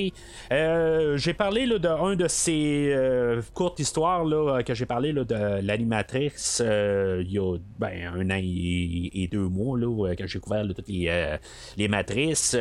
J'ai 0.49 1.33
parlé 1.35 1.67
d'un 1.77 2.15
de 2.15 2.27
ces 2.27 2.91
euh, 2.91 3.41
courtes 3.53 3.79
histoires 3.79 4.25
là, 4.25 4.63
que 4.63 4.73
j'ai 4.73 4.87
parlé 4.87 5.13
de 5.13 5.61
l'animatrice 5.61 6.61
il 6.65 7.31
y 7.31 7.37
a 7.37 7.57
ben, 7.77 8.13
un 8.15 8.29
an 8.31 8.39
et, 8.41 9.29
deux 9.31 9.47
mois 9.47 9.77
quand 10.17 10.25
j'ai 10.25 10.39
couvert 10.39 10.65
toutes 10.75 10.87
les, 10.87 11.37
les 11.77 11.87
matrices. 11.87 12.57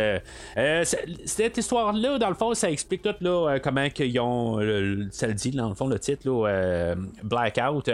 Cette 1.25 1.57
histoire-là, 1.57 2.19
dans 2.19 2.29
le 2.29 2.35
fond, 2.35 2.53
ça 2.53 2.71
explique 2.71 3.03
tout 3.03 3.47
comment 3.63 3.89
qu'ils 3.89 4.21
ont, 4.21 4.59
ça 5.11 5.27
le 5.27 5.35
dit 5.35 5.51
dans 5.53 5.71
le 5.71 5.75
fond, 5.75 5.89
le 5.89 5.99
titre, 5.99 6.97
Blackout, 7.25 7.91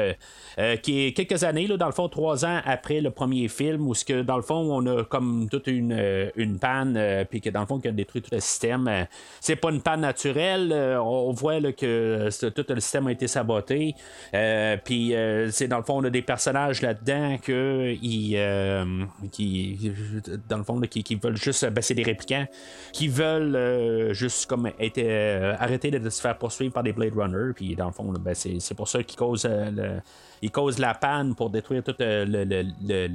qui 0.82 1.06
est 1.06 1.12
quelques 1.12 1.44
années, 1.44 1.68
dans 1.68 1.86
le 1.86 1.92
fond, 1.92 2.08
trois 2.16 2.46
ans 2.46 2.60
après 2.64 3.02
le 3.02 3.10
premier 3.10 3.46
film, 3.48 3.86
où 3.86 3.94
ce 3.94 4.02
que 4.02 4.22
dans 4.22 4.36
le 4.36 4.42
fond, 4.42 4.54
on 4.54 4.86
a 4.86 5.04
comme 5.04 5.48
toute 5.50 5.66
une, 5.66 5.92
euh, 5.92 6.30
une 6.36 6.58
panne, 6.58 6.96
euh, 6.96 7.26
puis 7.28 7.42
que 7.42 7.50
dans 7.50 7.60
le 7.60 7.66
fond, 7.66 7.78
qui 7.78 7.88
a 7.88 7.92
détruit 7.92 8.22
tout 8.22 8.30
le 8.32 8.40
système. 8.40 8.88
Euh, 8.88 9.04
c'est 9.38 9.56
pas 9.56 9.68
une 9.70 9.82
panne 9.82 10.00
naturelle, 10.00 10.72
on 10.98 11.32
voit 11.32 11.60
que 11.72 12.30
tout 12.48 12.64
le 12.68 12.80
système 12.80 13.06
a 13.08 13.12
été 13.12 13.26
saboté. 13.26 13.94
Puis 14.84 15.14
c'est 15.50 15.68
dans 15.68 15.76
le 15.76 15.82
fond, 15.82 15.98
on 15.98 16.04
a 16.04 16.10
des 16.10 16.22
personnages 16.22 16.80
là-dedans 16.80 17.36
que 17.42 17.94
ils, 18.02 18.38
qui, 19.30 19.92
dans 20.48 20.58
le 20.58 20.64
fond, 20.64 20.80
qui, 20.80 21.02
qui 21.02 21.16
veulent 21.16 21.36
juste, 21.36 21.68
c'est 21.80 21.94
des 21.94 22.02
répliquants 22.02 22.46
qui 22.92 23.08
veulent 23.08 24.12
juste 24.12 24.46
comme 24.46 24.70
être 24.78 25.56
arrêter 25.60 25.90
de 25.90 26.08
se 26.08 26.20
faire 26.20 26.38
poursuivre 26.38 26.72
par 26.72 26.82
des 26.82 26.92
Blade 26.92 27.14
Runner. 27.14 27.52
Puis 27.54 27.76
dans 27.76 27.86
le 27.86 27.92
fond, 27.92 28.12
ben, 28.18 28.34
c'est, 28.34 28.74
pour 28.74 28.88
ça 28.88 29.02
qu'ils 29.02 29.18
causent 29.18 29.46
le- 29.46 30.00
ils 30.42 30.50
causent 30.50 30.78
la 30.78 30.94
panne 30.94 31.34
pour 31.34 31.50
détruire 31.50 31.82
tout 31.82 31.94
euh, 32.00 32.24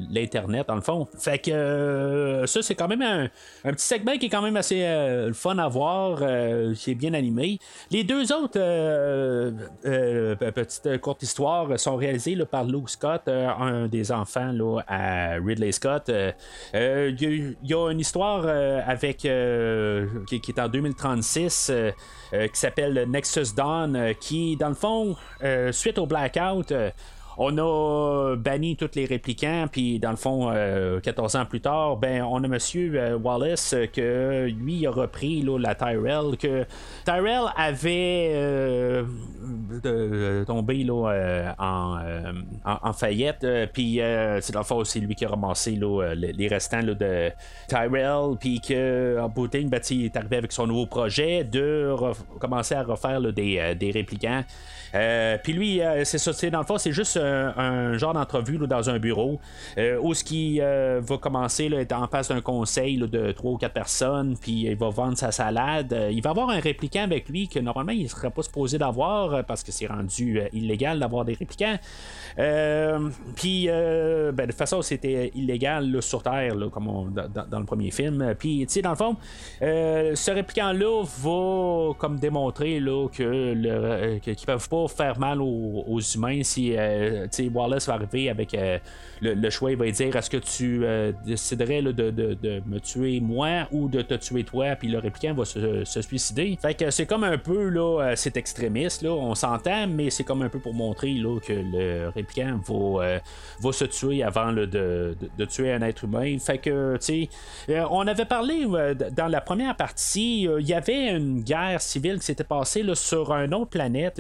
l'Internet, 0.10 0.68
dans 0.68 0.76
le 0.76 0.82
fond. 0.82 1.08
Fait 1.18 1.40
que 1.40 1.52
euh, 1.52 2.46
ça, 2.46 2.62
c'est 2.62 2.76
quand 2.76 2.88
même 2.88 3.02
un, 3.02 3.24
un 3.66 3.74
petit 3.74 3.86
segment 3.86 4.18
qui 4.18 4.26
est 4.28 4.30
quand 4.30 4.42
même 4.42 4.58
assez 4.58 4.84
euh, 4.84 5.32
fun 5.34 5.58
à 5.58 5.68
voir, 5.68 6.20
euh, 6.22 6.74
qui 6.74 6.92
est 6.92 6.96
bien 6.96 7.14
animé. 7.14 7.60
Les 7.90 8.04
deux 8.04 8.32
autres 8.34 8.60
pe- 9.84 10.52
petites 10.52 11.00
courtes 11.02 11.24
histoires 11.24 11.80
sont 11.80 11.96
réalisées 11.96 12.38
par 12.50 12.64
Luke 12.64 12.90
Scott, 12.90 13.28
un 13.28 13.88
des 13.88 14.12
enfants 14.12 14.52
là, 14.52 14.82
à 14.88 15.34
Ridley 15.36 15.72
Scott. 15.72 16.10
Il 16.10 16.34
y, 16.74 17.26
a 17.26 17.50
il 17.64 17.92
une 17.92 18.00
histoire 18.00 18.46
avec 18.88 19.18
qui, 19.18 20.42
qui 20.42 20.52
est 20.52 20.60
en 20.60 20.68
2036 20.68 21.70
euh, 21.72 21.92
euh, 22.34 22.48
qui 22.48 22.60
s'appelle 22.60 23.06
Nexus 23.10 23.54
Dawn, 23.56 24.14
qui, 24.20 24.56
dans 24.56 24.70
le 24.70 24.76
fond, 24.76 25.16
suite 25.72 25.98
au 25.98 26.06
blackout, 26.06 26.74
on 27.44 27.58
a 27.58 28.36
banni 28.36 28.76
tous 28.76 28.92
les 28.94 29.06
réplicants, 29.06 29.66
puis 29.72 29.98
dans 29.98 30.12
le 30.12 30.16
fond, 30.16 30.52
euh, 30.54 31.00
14 31.00 31.36
ans 31.38 31.46
plus 31.46 31.60
tard, 31.60 31.98
ben 31.98 32.22
on 32.22 32.44
a 32.44 32.48
Monsieur 32.48 32.94
euh, 32.96 33.18
Wallace 33.18 33.74
euh, 33.74 33.88
que 33.88 34.48
lui 34.48 34.86
a 34.86 34.92
repris 34.92 35.44
la 35.60 35.74
Tyrell, 35.74 36.38
que 36.38 36.66
Tyrell 37.04 37.46
avait 37.58 38.32
euh, 38.36 39.06
tombé 40.46 40.86
euh, 40.88 41.52
en, 41.58 41.98
euh, 42.04 42.32
en, 42.64 42.94
faillite, 42.94 43.44
euh, 43.44 43.66
puis 43.72 44.02
euh, 44.02 44.40
c'est 44.40 44.54
dans 44.54 44.60
le 44.60 44.66
fond 44.66 44.84
c'est 44.84 45.00
lui 45.00 45.16
qui 45.16 45.26
a 45.26 45.30
ramassé 45.30 45.72
là, 45.76 46.04
euh, 46.04 46.14
les 46.16 46.48
restants 46.48 46.84
de 46.84 47.32
Tyrell, 47.68 48.38
puis 48.40 48.62
que 48.62 49.18
en 49.20 49.30
ben, 49.30 49.82
il 49.90 50.06
est 50.06 50.16
arrivé 50.16 50.38
avec 50.38 50.52
son 50.52 50.68
nouveau 50.68 50.86
projet 50.86 51.44
de 51.44 51.96
commencer 52.40 52.76
à 52.76 52.84
refaire 52.84 53.20
des, 53.34 53.58
euh, 53.58 53.74
des 53.74 53.90
réplicants. 53.90 54.44
Euh, 54.96 55.38
puis 55.42 55.54
lui, 55.54 55.82
euh, 55.82 56.04
c'est 56.04 56.18
ça, 56.18 56.32
dans 56.50 56.60
le 56.60 56.66
fond, 56.66 56.78
c'est 56.78 56.92
juste 56.92 57.18
un, 57.18 57.98
genre 57.98 58.14
d'entrevue 58.14 58.58
dans 58.58 58.90
un 58.90 59.00
bureau 59.00 59.40
euh, 59.78 59.98
où 60.02 60.14
ce 60.14 60.24
qui 60.24 60.60
euh, 60.62 61.02
va 61.04 61.18
commencer 61.18 61.70
là, 61.70 61.82
être 61.82 61.94
en 61.94 62.08
face 62.08 62.30
d'un 62.30 62.42
conseil 62.42 62.98
de 62.98 63.32
trois 63.32 63.52
ou 63.52 63.58
quatre 63.58 63.74
personnes, 63.74 64.38
puis 64.40 64.64
il 64.64 64.76
va 64.76 64.90
vendre 64.90 65.18
sa 65.18 65.32
salade. 65.32 65.96
Il 66.12 66.22
va 66.22 66.32
avoir 66.32 66.50
un 66.50 66.60
répliquant 66.60 67.04
avec 67.04 67.30
lui 67.30 67.48
que 67.48 67.60
normalement 67.60 67.92
il 67.92 68.04
ne 68.04 68.08
serait 68.08 68.32
pas 68.32 68.42
supposé 68.44 68.78
d'avoir 68.78 69.44
parce 69.46 69.64
que 69.64 69.72
c'est 69.72 69.88
rendu 69.88 70.42
illégal 70.54 71.00
d'avoir 71.00 71.26
des 71.26 71.34
réplicants. 71.34 71.78
Euh, 72.40 73.10
puis 73.36 73.68
ben, 73.68 74.34
de 74.36 74.46
toute 74.46 74.54
façon, 74.54 74.82
c'était 74.82 75.32
illégal 75.36 76.02
sur 76.02 76.24
Terre, 76.24 76.56
comme 76.72 76.88
on- 76.88 77.06
dans, 77.06 77.60
le 77.60 77.66
premier 77.66 77.92
film. 77.92 78.34
Puis, 78.38 78.66
tu 78.68 78.74
sais, 78.74 78.82
dans 78.82 78.92
le 78.92 78.96
fond, 78.96 79.16
ce 79.62 80.32
répliquant-là 80.32 81.04
va 81.04 81.94
comme 81.98 82.20
démontrer 82.20 82.80
euh, 82.80 84.20
que- 84.20 84.32
qu'ils 84.32 84.46
peuvent 84.46 84.70
pas 84.70 84.81
faire 84.88 85.20
mal 85.20 85.42
aux, 85.42 86.00
humains 86.16 86.42
si 86.44 86.76
euh, 86.78 87.28
Wallace 87.54 87.88
va 87.88 87.94
arriver 87.96 88.30
avec 88.30 88.54
euh, 88.54 88.78
le, 89.22 89.50
choix, 89.50 89.72
il 89.72 89.78
va 89.78 89.90
dire 89.90 90.16
est-ce 90.16 90.30
que 90.30 90.38
tu 90.38 90.84
euh, 90.84 91.12
déciderais 91.26 91.82
de, 91.82 91.92
de- 91.92 92.34
de 92.34 92.62
me 92.66 92.80
tuer 92.80 93.20
moi 93.20 93.68
ou 93.72 93.88
de 93.88 94.02
te 94.02 94.16
tuer 94.16 94.44
toi, 94.44 94.76
puis 94.76 94.88
le 94.88 94.98
répliquant 95.00 95.34
va 95.34 95.46
se, 95.46 95.84
se 95.86 96.02
suicider. 96.02 96.58
Fait 96.62 96.74
que 96.74 96.90
c'est 96.90 97.06
comme 97.06 97.24
un 97.24 97.38
peu 97.38 97.70
là, 97.70 98.02
euh, 98.02 98.14
c'est 98.16 98.36
extrémiste, 98.38 99.04
là, 99.04 99.12
on 99.12 99.36
s'entend, 99.36 99.88
mais 99.88 100.10
c'est 100.10 100.24
comme 100.24 100.42
un 100.42 100.50
peu 100.50 100.60
pour 100.60 100.74
montrer 100.74 101.14
là, 101.14 101.40
que 101.40 101.54
le 101.54 102.10
répliquant 102.10 102.60
va, 102.68 103.20
va 103.60 103.72
se 103.72 103.86
tuer 103.86 104.24
avant 104.24 104.52
de, 104.52 104.66
de- 104.66 105.46
tuer 105.46 105.72
un 105.74 105.82
être 105.82 106.04
humain. 106.06 106.38
Fait 106.40 106.58
que, 106.58 106.98
tu 106.98 107.28
on 107.90 108.08
avait 108.08 108.26
parlé 108.26 108.66
dans 109.16 109.28
la 109.28 109.42
première 109.42 109.76
partie, 109.76 110.44
il 110.44 110.68
y 110.68 110.74
avait 110.74 111.10
une 111.16 111.42
guerre 111.42 111.82
civile 111.82 112.20
qui 112.20 112.26
s'était 112.26 112.44
passée 112.44 112.84
là, 112.84 112.96
sur 112.96 113.32
une 113.34 113.54
autre 113.54 113.70
planète, 113.72 114.20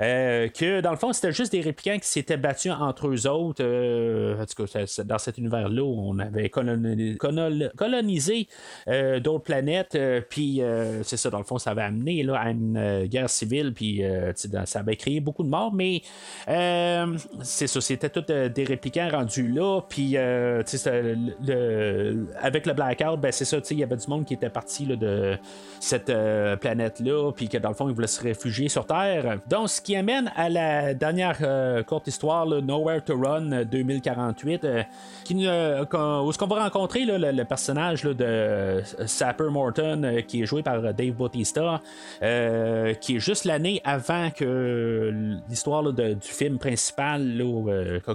Euh, 0.00 0.48
que 0.48 0.80
dans 0.80 0.90
le 0.90 0.96
fond, 0.96 1.12
c'était 1.12 1.32
juste 1.32 1.52
des 1.52 1.60
réplicants 1.60 1.98
qui 1.98 2.08
s'étaient 2.08 2.36
battus 2.36 2.72
entre 2.72 3.08
eux 3.08 3.26
autres. 3.28 3.62
euh, 3.64 4.34
dans 5.04 5.18
cet 5.18 5.38
univers-là, 5.38 5.82
on 5.82 6.18
avait 6.18 6.48
coloni- 6.48 7.16
colon- 7.16 7.70
colonisé 7.76 8.46
euh, 8.88 9.20
d'autres 9.20 9.44
planètes, 9.44 9.96
puis 10.28 10.60
c'est 11.02 11.16
ça, 11.16 11.30
dans 11.30 11.38
le 11.38 11.44
fond, 11.44 11.58
ça 11.58 11.70
avait 11.70 11.82
amené 11.82 12.22
là, 12.22 12.36
à 12.38 12.50
une 12.50 13.06
guerre 13.06 13.30
civile, 13.30 13.72
puis 13.74 14.02
ça 14.34 14.78
avait 14.80 14.96
créé 14.96 15.20
beaucoup 15.20 15.42
de 15.42 15.48
morts, 15.48 15.72
mais 15.72 16.02
c'est 17.42 17.66
ça, 17.66 17.80
c'était 17.80 18.10
tous 18.10 18.26
des 18.32 18.64
réplicants 18.64 19.08
rendus 19.10 19.48
là, 19.48 19.80
puis 19.88 20.12
le- 20.12 20.62
le- 21.46 22.26
avec 22.40 22.66
le 22.66 22.72
blackout, 22.72 23.20
ben 23.20 23.32
c'est 23.32 23.44
ça, 23.44 23.58
il 23.70 23.78
y 23.78 23.82
avait 23.82 23.96
du 23.96 24.06
monde 24.08 24.24
qui 24.24 24.34
était 24.34 24.50
parti 24.50 24.86
de 24.86 25.36
cette 25.80 26.12
planète-là, 26.60 27.32
puis 27.32 27.48
que 27.48 27.58
dans 27.58 27.68
le 27.70 27.74
fond, 27.74 27.88
ils 27.88 27.94
voulaient 27.94 28.06
se 28.06 28.22
réfugier 28.22 28.68
Terre. 28.86 29.38
Donc, 29.48 29.68
ce 29.68 29.80
qui 29.80 29.96
amène 29.96 30.30
à 30.36 30.48
la, 30.48 30.94
dernière 30.94 31.38
courte 31.86 32.06
histoire, 32.06 32.46
Nowhere 32.46 33.02
to 33.04 33.16
Run 33.16 33.64
2048, 33.64 34.66
qui, 35.24 35.34
où 35.34 35.40
est-ce 35.40 36.38
qu'on 36.38 36.46
va 36.46 36.64
rencontrer 36.64 37.04
le, 37.04 37.44
personnage 37.44 38.02
de 38.02 38.82
Sapper 39.06 39.50
Morton, 39.50 40.22
qui 40.26 40.42
est 40.42 40.46
joué 40.46 40.62
par 40.62 40.80
Dave 40.94 41.12
Bautista, 41.12 41.80
qui 42.20 43.16
est 43.16 43.20
juste 43.20 43.44
l'année 43.44 43.80
avant 43.84 44.30
que 44.30 45.40
l'histoire 45.48 45.92
du 45.92 46.16
film 46.20 46.58
principal, 46.58 47.42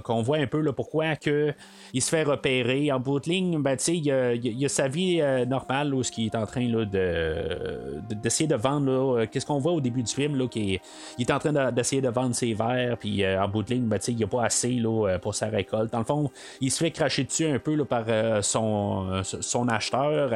qu'on 0.02 0.22
voit 0.22 0.38
un 0.38 0.46
peu 0.46 0.60
là, 0.60 0.72
pourquoi 0.72 1.16
que 1.16 1.52
il 1.92 2.02
se 2.02 2.08
fait 2.08 2.24
repérer. 2.24 2.90
En 2.92 3.00
bout 3.00 3.20
de 3.20 3.28
ligne, 3.28 3.62
ben, 3.62 3.76
il, 3.88 4.10
a, 4.10 4.30
a 4.30 4.68
sa 4.68 4.88
vie 4.88 5.22
normale, 5.46 5.94
où 5.94 6.02
ce 6.02 6.10
qui 6.10 6.26
est 6.26 6.34
en 6.34 6.46
train 6.46 6.68
là, 6.68 6.84
de, 6.84 8.00
d'essayer 8.22 8.48
de, 8.48 8.56
vendre. 8.56 9.24
Qu'est-ce 9.26 9.46
qu'on 9.46 9.58
voit 9.58 9.72
au 9.72 9.80
début 9.80 10.02
du 10.02 10.12
film, 10.12 10.36
là, 10.36 10.46
il 10.54 10.80
est 11.18 11.30
en 11.30 11.38
train 11.38 11.72
d'essayer 11.72 12.02
de 12.02 12.08
vendre 12.08 12.34
ses 12.34 12.54
verres, 12.54 12.96
puis 12.98 13.26
en 13.26 13.48
bout 13.48 13.62
de 13.62 13.74
ligne, 13.74 13.86
ben, 13.86 13.98
il 14.08 14.16
n'y 14.16 14.24
a 14.24 14.26
pas 14.26 14.44
assez 14.44 14.72
là, 14.72 15.18
pour 15.20 15.34
sa 15.34 15.46
récolte. 15.46 15.92
Dans 15.92 15.98
le 15.98 16.04
fond, 16.04 16.30
il 16.60 16.70
se 16.70 16.78
fait 16.78 16.90
cracher 16.90 17.24
dessus 17.24 17.46
un 17.46 17.58
peu 17.58 17.84
par 17.84 18.04
son, 18.42 19.22
son 19.22 19.68
acheteur, 19.68 20.30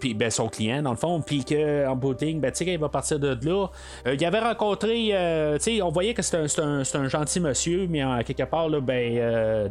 puis 0.00 0.14
ben, 0.14 0.30
son 0.30 0.48
client, 0.48 0.82
dans 0.82 0.90
le 0.90 0.96
fond, 0.96 1.20
puis 1.20 1.44
qu'en 1.44 1.96
bout 1.96 2.14
de 2.14 2.24
ligne, 2.24 2.40
ben, 2.40 2.52
il 2.60 2.78
va 2.78 2.88
partir 2.88 3.18
de 3.18 3.38
là, 3.44 3.66
il 4.06 4.24
avait 4.24 4.40
rencontré, 4.40 5.12
on 5.82 5.90
voyait 5.90 6.14
que 6.14 6.22
c'était 6.22 6.60
un, 6.62 7.08
gentil 7.08 7.40
monsieur, 7.40 7.86
mais 7.88 8.04
en 8.04 8.22
quelque 8.22 8.44
part, 8.44 8.68
là, 8.68 8.80
ben, 8.80 9.12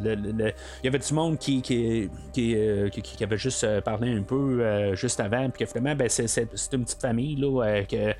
il 0.02 0.54
y 0.84 0.88
avait 0.88 0.98
du 0.98 1.14
monde 1.14 1.38
qui, 1.38 1.62
qui, 1.62 2.10
qui, 2.32 2.56
qui 3.02 3.24
avait 3.24 3.38
juste 3.38 3.80
parlé 3.80 4.14
un 4.14 4.22
peu 4.22 4.94
juste 4.94 5.20
avant, 5.20 5.48
puis 5.50 5.64
que 5.64 5.70
finalement, 5.70 5.96
ben, 5.96 6.08
c'est, 6.08 6.48
une 6.72 6.84
petite 6.84 7.00
famille, 7.00 7.36
là, 7.36 7.82
que 7.84 8.14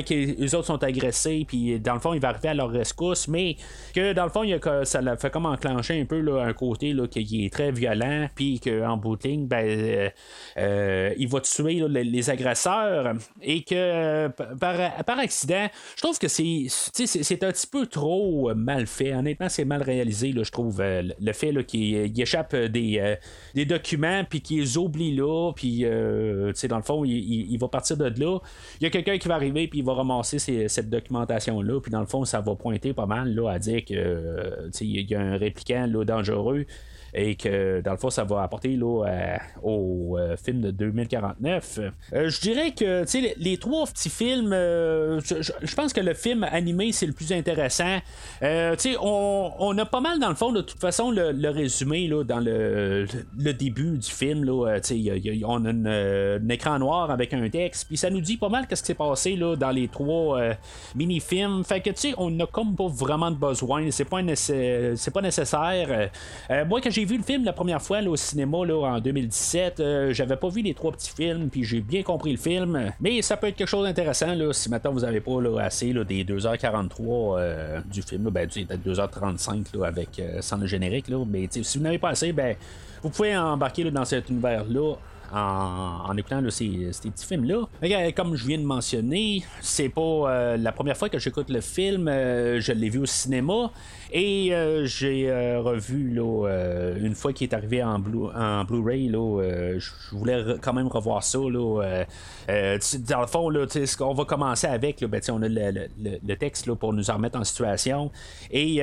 finalement, 0.00 0.36
les 0.38 0.54
autres 0.54 0.66
sont 0.66 0.82
agressés, 0.82 1.44
puis 1.46 1.78
dans 1.80 1.94
le 1.94 2.00
fond, 2.00 2.14
il 2.14 2.20
va 2.20 2.28
arriver 2.28 2.48
à 2.48 2.54
leur 2.54 2.70
rescousse, 2.70 3.28
mais 3.28 3.56
que 3.94 4.12
dans 4.12 4.24
le 4.24 4.30
fond, 4.30 4.42
il 4.42 4.54
a, 4.54 4.84
ça 4.84 5.16
fait 5.16 5.30
comme 5.30 5.46
enclencher 5.46 6.00
un 6.00 6.04
peu 6.04 6.20
là, 6.20 6.42
un 6.42 6.52
côté 6.52 6.92
là, 6.92 7.06
qui 7.06 7.44
est 7.44 7.52
très 7.52 7.72
violent, 7.72 8.28
puis 8.34 8.60
qu'en 8.60 8.96
bout 8.96 9.16
de 9.16 9.28
ligne, 9.28 9.46
ben, 9.46 10.10
il 10.56 11.28
va 11.28 11.40
tuer 11.40 11.84
les, 11.88 12.30
agresseurs, 12.30 13.14
et 13.42 13.62
que 13.62 14.28
par, 14.28 15.04
par 15.04 15.18
accident, 15.18 15.66
je 15.96 16.02
trouve 16.02 16.18
que 16.18 16.28
c'est, 16.28 16.66
c'est, 16.68 17.42
un 17.42 17.50
petit 17.50 17.66
peu 17.66 17.86
trop 17.86 18.54
mal 18.54 18.86
fait. 18.86 19.12
Honnêtement, 19.12 19.48
c'est 19.48 19.64
mal 19.64 19.82
réalisé, 19.82 20.32
je 20.34 20.50
trouve, 20.50 20.80
le 20.82 21.32
fait 21.32 21.52
qu'il 21.64 22.20
échappe 22.20 22.54
des, 22.54 23.16
des 23.54 23.64
documents, 23.64 24.24
puis 24.28 24.40
qu'il 24.40 24.60
les 24.60 24.78
oublie 24.78 25.14
là, 25.14 25.52
puis 25.54 25.82
dans 25.82 26.76
le 26.76 26.82
fond, 26.82 27.04
il, 27.04 27.56
va 27.58 27.68
partir 27.68 27.96
de 27.96 28.04
là. 28.04 28.38
Il 28.80 28.84
y 28.84 28.86
a 28.86 28.90
quelqu'un 28.90 29.18
qui 29.18 29.28
va 29.28 29.34
arriver, 29.34 29.68
puis 29.68 29.81
il 29.82 29.86
va 29.86 29.94
ramasser 29.94 30.38
cette 30.68 30.88
documentation-là, 30.88 31.80
puis 31.80 31.90
dans 31.90 32.00
le 32.00 32.06
fond, 32.06 32.24
ça 32.24 32.40
va 32.40 32.54
pointer 32.54 32.92
pas 32.92 33.06
mal 33.06 33.34
là, 33.34 33.50
à 33.50 33.58
dire 33.58 33.84
que 33.84 34.70
il 34.80 35.10
y 35.10 35.14
a 35.14 35.20
un 35.20 35.36
répliquant 35.36 35.86
là, 35.86 36.04
dangereux 36.04 36.66
et 37.14 37.34
que 37.34 37.80
dans 37.82 37.92
le 37.92 37.96
fond, 37.98 38.10
ça 38.10 38.24
va 38.24 38.42
apporter 38.42 38.76
là, 38.76 39.04
euh, 39.06 39.36
au 39.62 40.16
euh, 40.18 40.36
film 40.36 40.62
de 40.62 40.70
2049. 40.70 41.80
Euh, 42.12 42.28
je 42.28 42.40
dirais 42.40 42.72
que 42.72 43.04
les, 43.18 43.34
les, 43.36 43.56
trois 43.58 43.86
petits 43.86 44.08
films, 44.08 44.50
je, 44.50 45.74
pense 45.74 45.92
que 45.92 46.00
le 46.00 46.14
film 46.14 46.44
animé, 46.44 46.92
c'est 46.92 47.06
le 47.06 47.12
plus 47.12 47.32
intéressant. 47.32 47.98
On, 48.42 49.52
on, 49.58 49.78
a 49.78 49.84
pas 49.84 50.00
mal, 50.00 50.18
dans 50.20 50.30
le 50.30 50.34
fond, 50.34 50.52
de 50.52 50.62
toute 50.62 50.80
façon, 50.80 51.10
le, 51.10 51.48
résumé 51.50 52.08
là, 52.08 52.24
dans 52.24 52.40
le, 52.40 53.06
le, 53.38 53.52
début 53.52 53.98
du 53.98 54.10
film. 54.10 54.44
Là, 54.44 54.78
on 55.44 55.64
a 55.66 55.70
un 55.70 56.48
écran 56.48 56.78
noir 56.78 57.10
avec 57.10 57.34
un 57.34 57.48
texte, 57.50 57.86
puis 57.88 57.96
ça 57.98 58.08
nous 58.08 58.20
dit 58.20 58.38
pas 58.38 58.48
mal 58.48 58.66
qu'est-ce 58.66 58.82
qui 58.82 58.86
s'est 58.86 58.94
passé 58.94 59.36
là, 59.36 59.54
dans 59.56 59.70
les 59.70 59.88
trois 59.88 60.40
mini-films. 60.94 61.62
Fait 61.64 61.80
que, 61.80 61.90
tu 61.90 61.96
sais, 61.96 62.14
on 62.16 62.30
n'a 62.30 62.46
comme 62.46 62.74
pas 62.74 62.88
vraiment 62.88 63.30
de 63.30 63.36
besoin. 63.36 63.90
C'est 63.90 64.06
pas, 64.06 64.20
c'est 64.34 65.10
pas 65.12 65.20
nécessaire. 65.20 66.10
moi, 66.66 66.80
quand 66.80 66.90
j'ai 66.90 67.01
j'ai 67.02 67.06
vu 67.08 67.16
le 67.16 67.24
film 67.24 67.44
la 67.44 67.52
première 67.52 67.82
fois 67.82 68.00
au 68.02 68.14
cinéma 68.14 68.64
là, 68.64 68.76
en 68.76 69.00
2017. 69.00 69.80
Euh, 69.80 70.12
j'avais 70.12 70.36
pas 70.36 70.48
vu 70.48 70.62
les 70.62 70.72
trois 70.72 70.92
petits 70.92 71.10
films, 71.10 71.48
puis 71.50 71.64
j'ai 71.64 71.80
bien 71.80 72.04
compris 72.04 72.30
le 72.30 72.38
film. 72.38 72.92
Mais 73.00 73.22
ça 73.22 73.36
peut 73.36 73.48
être 73.48 73.56
quelque 73.56 73.66
chose 73.66 73.84
d'intéressant 73.84 74.32
là, 74.36 74.52
si 74.52 74.70
maintenant 74.70 74.92
vous 74.92 75.02
avez 75.02 75.20
pas 75.20 75.40
là, 75.40 75.58
assez 75.64 75.92
là, 75.92 76.04
des 76.04 76.22
2h43 76.22 76.90
euh, 77.00 77.80
du 77.90 78.02
film. 78.02 78.26
Là, 78.26 78.30
ben, 78.30 78.48
peut-être 78.48 78.86
2h35 78.86 79.76
là, 79.76 79.86
avec 79.88 80.16
euh, 80.20 80.40
sans 80.42 80.58
le 80.58 80.68
générique. 80.68 81.08
Là, 81.08 81.24
mais 81.26 81.48
si 81.50 81.76
vous 81.76 81.82
n'avez 81.82 81.98
pas 81.98 82.10
assez, 82.10 82.32
ben, 82.32 82.54
vous 83.02 83.10
pouvez 83.10 83.36
embarquer 83.36 83.90
dans 83.90 84.04
cet 84.04 84.30
univers-là 84.30 84.94
en, 85.32 86.16
écoutant 86.16 86.42
ces, 86.50 86.90
petits 86.92 87.26
films-là. 87.26 87.66
Comme 88.14 88.36
je 88.36 88.46
viens 88.46 88.58
de 88.58 88.64
mentionner, 88.64 89.42
c'est 89.60 89.88
pas 89.88 90.56
la 90.56 90.72
première 90.72 90.96
fois 90.96 91.08
que 91.08 91.18
j'écoute 91.18 91.50
le 91.50 91.60
film. 91.60 92.08
je 92.08 92.72
l'ai 92.72 92.88
vu 92.88 93.00
au 93.00 93.06
cinéma. 93.06 93.70
Et 94.14 94.54
euh, 94.54 94.84
j'ai 94.84 95.30
euh, 95.30 95.60
revu 95.60 96.14
euh, 96.18 96.98
une 97.00 97.14
fois 97.14 97.32
qu'il 97.32 97.48
est 97.48 97.54
arrivé 97.54 97.82
en, 97.82 97.98
Blu- 97.98 98.30
en 98.34 98.62
Blu-ray, 98.64 99.10
je 99.10 100.14
voulais 100.14 100.44
quand 100.60 100.74
même 100.74 100.88
revoir 100.88 101.22
ça. 101.22 101.38
Dans 101.38 103.20
le 103.20 103.26
fond, 103.26 103.50
qu'on 103.98 104.14
va 104.14 104.24
commencer 104.26 104.66
avec, 104.66 105.02
ben, 105.04 105.20
on 105.30 105.42
a 105.42 105.48
le, 105.48 106.34
texte 106.36 106.70
pour 106.74 106.92
nous 106.92 107.10
en 107.10 107.14
remettre 107.14 107.38
en 107.38 107.44
situation. 107.44 108.10
Et 108.50 108.82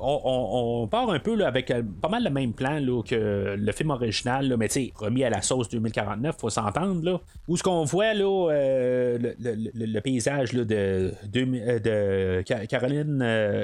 on, 0.00 0.88
part 0.90 1.10
un 1.10 1.18
peu 1.18 1.44
avec 1.44 1.72
pas 2.00 2.08
mal 2.08 2.24
le 2.24 2.30
même 2.30 2.54
plan 2.54 2.80
que 3.06 3.56
le 3.58 3.72
film 3.72 3.90
original, 3.90 4.56
mais 4.58 4.68
remis 4.94 5.24
à 5.24 5.30
la 5.30 5.33
sauce 5.42 5.68
2049, 5.68 6.36
faut 6.38 6.50
s'entendre. 6.50 7.04
Là, 7.04 7.20
où 7.48 7.56
ce 7.56 7.62
qu'on 7.62 7.84
voit 7.84 8.14
là, 8.14 8.48
le, 8.50 10.00
paysage 10.00 10.52
là, 10.52 10.64
de, 10.64 11.12
de, 11.30 11.78
de 11.78 12.42
Caroline, 12.66 13.18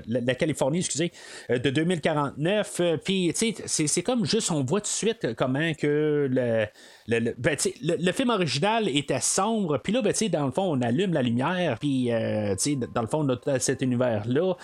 laquelle 0.07 0.51
Californie, 0.51 0.79
excusez, 0.79 1.13
euh, 1.51 1.59
de 1.59 1.71
2049. 1.71 2.81
Euh, 2.81 2.97
puis, 2.97 3.33
tu 3.37 3.55
sais, 3.55 3.87
c'est 3.87 4.03
comme 4.03 4.25
juste, 4.25 4.51
on 4.51 4.65
voit 4.65 4.81
tout 4.81 4.85
de 4.85 4.89
suite 4.89 5.35
comment 5.37 5.73
que 5.75 6.29
le, 6.31 6.67
le, 7.07 7.35
ben, 7.39 7.57
le, 7.83 8.13
film 8.13 8.31
original 8.31 8.89
était 8.89 9.21
sombre, 9.21 9.79
puis 9.79 9.93
là, 9.93 10.03
ben, 10.03 10.13
dans 10.33 10.47
le 10.47 10.53
fond, 10.53 10.77
on 10.77 10.81
allume 10.83 11.13
la 11.13 11.23
lumière, 11.23 11.79
puis 11.79 12.13
euh, 12.13 12.55
dans 12.95 13.03
le 13.03 13.07
fond, 13.07 13.27
on 13.29 13.51
a 13.51 13.59
cet 13.59 13.83
univers-là. 13.83 14.55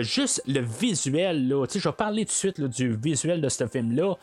juste 0.00 0.42
le 0.46 0.60
visuel, 0.60 1.48
là, 1.48 1.66
je 1.72 1.78
vais 1.78 1.92
parler 1.92 2.24
tout 2.24 2.30
de 2.30 2.34
suite 2.34 2.60
du 2.60 2.96
visuel 2.96 3.40
de 3.40 3.48
ce 3.48 3.66
film-là. 3.66 4.16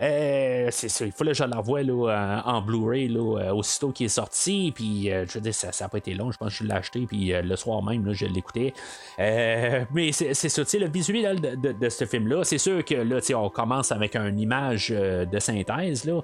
Euh, 0.00 0.68
c'est 0.70 0.88
ça, 0.88 1.04
il 1.04 1.12
faut 1.12 1.24
que 1.24 1.34
je 1.34 1.44
l'envoie 1.44 1.82
là, 1.82 2.42
en 2.44 2.62
Blu-ray 2.62 3.08
là, 3.08 3.54
aussitôt 3.54 3.90
qu'il 3.90 4.06
est 4.06 4.10
sorti. 4.10 4.72
Puis 4.74 5.04
je 5.08 5.32
veux 5.34 5.40
dire, 5.40 5.54
ça 5.54 5.70
n'a 5.80 5.88
pas 5.88 5.98
été 5.98 6.14
long. 6.14 6.30
Je 6.30 6.38
pense 6.38 6.56
que 6.56 6.64
je 6.64 6.68
l'ai 6.68 6.74
acheté. 6.74 7.06
Puis 7.06 7.32
le 7.32 7.56
soir 7.56 7.82
même, 7.82 8.06
là, 8.06 8.12
je 8.12 8.26
l'écoutais. 8.26 8.72
mais 9.18 10.12
c'est 10.12 10.34
ça, 10.34 10.62
le 10.78 10.88
visuel 10.88 11.40
de, 11.40 11.72
de, 11.72 11.88
ce 11.88 12.04
film-là. 12.04 12.44
C'est 12.44 12.58
sûr 12.58 12.84
que 12.84 12.94
là, 12.94 13.18
on 13.36 13.50
commence 13.50 13.92
avec 13.92 14.16
une 14.16 14.38
image 14.38 14.90
de 14.90 15.38
synthèse. 15.38 16.04
Là. 16.04 16.20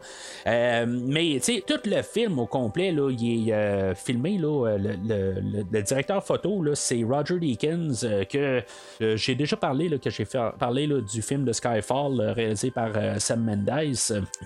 Euh, 0.46 0.86
mais 0.86 1.40
tout 1.66 1.80
le 1.84 2.02
film 2.02 2.38
au 2.38 2.46
complet, 2.46 2.92
là, 2.92 3.10
il 3.10 3.50
est 3.50 3.94
filmé. 3.94 4.38
Là, 4.38 4.76
le, 4.78 5.64
le, 5.70 5.82
directeur 5.82 6.24
photo, 6.24 6.62
c'est 6.74 7.02
Roger 7.02 7.38
Deakins, 7.38 8.24
que 8.30 8.62
j'ai 9.00 9.34
déjà 9.34 9.56
parlé, 9.56 9.88
là, 9.88 9.98
que 9.98 10.10
j'ai 10.10 10.24
fait 10.24 10.38
parler 10.58 10.86
là, 10.86 11.00
du 11.00 11.22
film 11.22 11.44
de 11.44 11.52
Skyfall 11.52 12.20
réalisé 12.34 12.70
par 12.70 12.90
Sam 13.18 13.44
Mendes. 13.44 13.63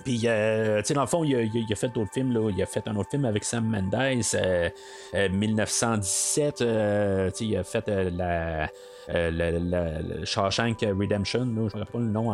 Puis, 0.03 0.21
euh, 0.25 0.79
tu 0.79 0.85
sais, 0.85 0.93
dans 0.93 1.01
le 1.01 1.07
fond, 1.07 1.23
il 1.23 1.35
a, 1.35 1.75
fait 1.75 1.89
d'autres 1.89 2.13
films. 2.13 2.33
Là. 2.33 2.49
Il 2.49 2.61
a 2.61 2.65
fait 2.65 2.87
un 2.87 2.95
autre 2.95 3.09
film 3.09 3.25
avec 3.25 3.43
Sam 3.43 3.65
Mendes, 3.65 4.23
euh, 4.33 5.29
1917. 5.29 6.61
Euh, 6.61 7.29
tu 7.31 7.37
sais, 7.37 7.45
il 7.45 7.57
a 7.57 7.63
fait 7.63 7.87
la 7.87 8.69
euh, 9.13 9.31
le, 9.31 10.25
Shawshank 10.25 10.81
Redemption, 10.81 11.39
là, 11.39 11.45
je 11.45 11.59
ne 11.59 11.63
me 11.63 11.69
rappelle 11.69 11.85
pas 11.85 11.99
le 11.99 12.05
nom, 12.05 12.31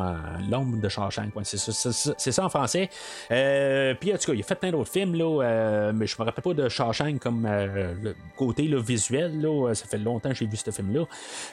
l'ombre 0.49 0.77
de 0.81 0.89
Shawshank, 0.89 1.31
c'est 1.43 2.31
ça, 2.31 2.45
en 2.45 2.49
français. 2.49 2.89
Euh, 3.31 3.93
puis 3.99 4.13
en 4.13 4.17
tout 4.17 4.31
cas, 4.31 4.33
il 4.33 4.41
a 4.41 4.43
fait 4.43 4.55
plein 4.55 4.71
d'autres 4.71 4.91
films, 4.91 5.15
là, 5.15 5.43
euh, 5.43 5.91
mais 5.93 6.07
je 6.07 6.15
me 6.19 6.25
rappelle 6.25 6.43
pas 6.43 6.53
de 6.53 6.67
Shawshank 6.67 7.19
comme 7.19 7.47
le 7.47 8.15
côté 8.35 8.69
visuel, 8.75 9.39
là, 9.41 9.73
ça 9.73 9.85
fait 9.85 9.97
longtemps 9.97 10.29
que 10.29 10.35
j'ai 10.35 10.47
vu 10.47 10.57
ce 10.57 10.71
film-là. 10.71 11.05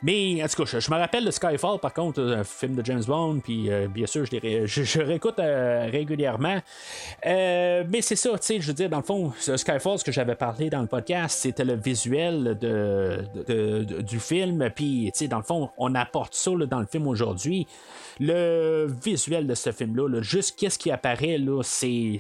Mais 0.02 0.42
en 0.42 0.48
tout 0.48 0.64
cas, 0.64 0.78
je, 0.78 0.90
me 0.90 0.96
rappelle 0.96 1.24
de 1.24 1.30
Skyfall, 1.30 1.78
par 1.78 1.92
contre, 1.92 2.20
un 2.20 2.44
film 2.44 2.74
de 2.74 2.84
James 2.84 3.04
Bond, 3.06 3.40
puis 3.40 3.70
bien 3.90 4.06
sûr, 4.06 4.24
je, 4.24 4.66
je, 4.66 5.00
réécoute 5.00 5.36
régulièrement. 5.38 6.60
mais 7.24 8.00
c'est 8.00 8.16
ça, 8.16 8.30
tu 8.30 8.38
sais, 8.40 8.60
je 8.60 8.68
veux 8.68 8.74
dire, 8.74 8.88
dans 8.88 8.98
le 8.98 9.02
fond, 9.02 9.32
Skyfall, 9.38 9.98
ce 9.98 10.04
que 10.04 10.12
j'avais 10.12 10.34
parlé 10.34 10.70
dans 10.70 10.80
le 10.80 10.88
podcast, 10.88 11.38
c'était 11.40 11.64
le 11.64 11.74
visuel 11.74 12.58
de, 12.58 14.02
du 14.02 14.18
film, 14.18 14.68
puis 14.74 15.11
dans 15.28 15.38
le 15.38 15.42
fond, 15.42 15.70
on 15.78 15.94
apporte 15.94 16.34
ça 16.34 16.50
là, 16.50 16.66
dans 16.66 16.80
le 16.80 16.86
film 16.86 17.06
aujourd'hui. 17.06 17.66
Le 18.20 18.86
visuel 19.02 19.46
de 19.46 19.54
ce 19.54 19.72
film-là, 19.72 20.08
là, 20.08 20.22
juste 20.22 20.58
qu'est-ce 20.58 20.78
qui 20.78 20.90
apparaît, 20.90 21.38
là, 21.38 21.62
c'est, 21.62 22.18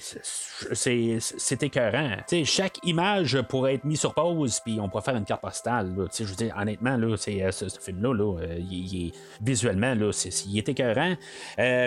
c'est, 0.72 1.62
écœurant. 1.62 2.16
chaque 2.44 2.78
image 2.84 3.40
pourrait 3.42 3.74
être 3.74 3.84
mise 3.84 4.00
sur 4.00 4.14
pause, 4.14 4.60
puis 4.64 4.78
on 4.80 4.88
pourrait 4.88 5.02
faire 5.02 5.16
une 5.16 5.24
carte 5.24 5.42
postale. 5.42 5.94
Je 6.18 6.24
veux 6.24 6.34
dire, 6.34 6.54
honnêtement, 6.58 6.96
là, 6.96 7.16
c'est, 7.16 7.50
ce, 7.52 7.66
film-là, 7.80 8.14
là, 8.14 8.38
il, 8.58 9.06
est, 9.06 9.12
visuellement, 9.40 9.94
là, 9.94 10.12
c'est, 10.12 10.46
il 10.46 10.58
est 10.58 10.68
écœurant. 10.68 11.14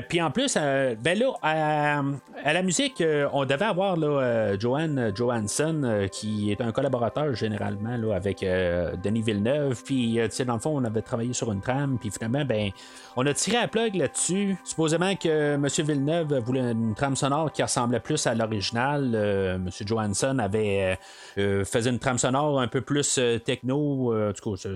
puis 0.08 0.22
en 0.22 0.32
plus, 0.32 0.56
ben 0.56 1.18
là, 1.18 1.34
à, 1.42 2.54
la 2.54 2.62
musique, 2.62 3.04
on 3.34 3.46
devait 3.46 3.66
avoir 3.66 3.98
là, 3.98 4.58
Joanne 4.58 5.12
Johansson, 5.16 6.08
qui 6.12 6.52
est 6.52 6.62
un 6.62 6.72
collaborateur 6.72 7.34
généralement 7.34 7.98
là, 7.98 8.16
avec 8.16 8.42
Denis 8.42 9.22
Villeneuve. 9.22 9.84
Puis, 9.84 10.20
dans 10.46 10.54
le 10.54 10.60
fond, 10.60 10.78
on 10.78 10.84
avait 10.84 10.95
travaillé 11.02 11.34
sur 11.34 11.52
une 11.52 11.62
trame, 11.62 11.98
puis 12.00 12.12
finalement, 12.12 12.46
ben, 12.46 12.72
on 13.16 13.26
a 13.26 13.34
tiré 13.34 13.58
à 13.58 13.68
plug 13.68 13.96
là-dessus. 13.96 14.58
Supposément 14.64 15.16
que 15.16 15.56
M. 15.56 15.68
Villeneuve 15.68 16.38
voulait 16.40 16.72
une 16.72 16.96
trame 16.96 17.16
sonore 17.16 17.52
qui 17.52 17.64
ressemblait 17.64 18.00
plus 18.00 18.28
à 18.28 18.36
l'original. 18.36 19.12
Euh, 19.14 19.56
M. 19.56 19.70
Johansson 19.86 20.38
avait 20.40 20.98
euh, 21.38 21.64
faisait 21.64 21.90
une 21.90 22.00
trame 22.00 22.18
sonore 22.18 22.60
un 22.60 22.68
peu 22.68 22.82
plus 22.82 23.18
euh, 23.18 23.40
techno. 23.40 24.14
en 24.14 24.34
tout 24.34 24.56
cas, 24.56 24.70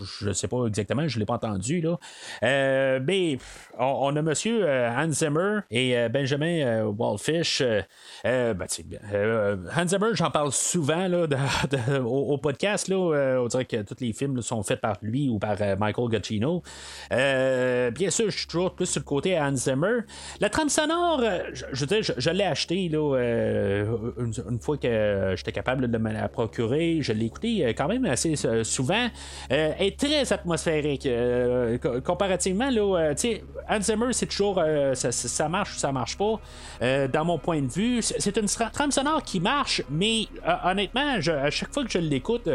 je 0.00 0.28
ne 0.28 0.32
sais 0.32 0.48
pas 0.48 0.66
exactement, 0.66 1.06
je 1.06 1.16
ne 1.16 1.20
l'ai 1.20 1.26
pas 1.26 1.34
entendu. 1.34 1.80
Là. 1.80 1.98
mais 3.00 3.38
on, 3.78 4.16
a 4.16 4.18
M. 4.18 4.32
Hans 4.96 5.10
Zimmer 5.10 5.60
et 5.70 6.08
Benjamin 6.08 6.84
Wallfish. 6.86 7.62
Ben, 8.24 8.56
Hans 9.76 9.86
Zimmer, 9.86 10.10
j'en 10.14 10.30
parle 10.30 10.52
souvent 10.52 11.08
là, 11.08 11.26
au, 12.04 12.38
podcast. 12.38 12.88
Là, 12.88 13.40
on 13.40 13.46
dirait 13.46 13.64
que 13.64 13.82
tous 13.82 13.96
les 14.00 14.12
films 14.12 14.40
sont 14.42 14.62
faits 14.62 14.80
par 14.80 14.96
lui 15.02 15.28
ou 15.28 15.38
par 15.38 15.60
Michael 15.78 16.10
Giacchino. 16.10 16.62
Euh, 17.12 17.90
bien 17.90 18.10
sûr, 18.10 18.30
je 18.30 18.38
suis 18.38 18.46
toujours 18.46 18.74
plus 18.74 18.86
sur 18.86 19.00
le 19.00 19.04
côté 19.04 19.38
Hans 19.38 19.54
Zimmer. 19.54 20.00
La 20.40 20.48
trame 20.48 20.68
sonore, 20.68 21.20
euh, 21.22 21.40
je, 21.52 21.86
je, 21.86 22.12
je, 22.16 22.30
l'ai 22.30 22.44
acheté 22.44 22.90
euh, 22.92 23.96
une, 24.18 24.60
fois 24.60 24.76
que 24.76 25.34
j'étais 25.36 25.52
capable 25.52 25.90
de 25.90 25.98
me 25.98 26.12
la 26.12 26.28
procurer. 26.28 26.98
Je 27.00 27.12
l'ai 27.12 27.26
écouté 27.26 27.74
quand 27.76 27.88
même 27.88 28.04
assez 28.04 28.34
souvent. 28.62 29.08
elle 29.48 29.74
est 29.78 29.98
très 29.98 30.32
atmosphérique. 30.32 31.08
comparativement, 32.04 32.70
là, 32.70 33.14
Hans 33.68 33.80
Zimmer, 33.80 34.12
c'est 34.12 34.26
toujours 34.26 34.62
ça, 34.94 35.48
marche 35.48 35.76
ou 35.76 35.78
ça 35.78 35.92
marche 35.92 36.16
pas. 36.16 36.40
dans 37.08 37.24
mon 37.24 37.38
point 37.38 37.60
de 37.60 37.70
vue, 37.70 38.02
c'est 38.02 38.36
une 38.36 38.46
trame 38.46 38.90
sonore 38.90 39.22
qui 39.22 39.40
marche, 39.40 39.82
mais 39.90 40.26
honnêtement, 40.64 41.16
à 41.16 41.50
chaque 41.50 41.72
fois 41.72 41.84
que 41.84 41.90
je 41.90 41.98
l'écoute, 41.98 42.48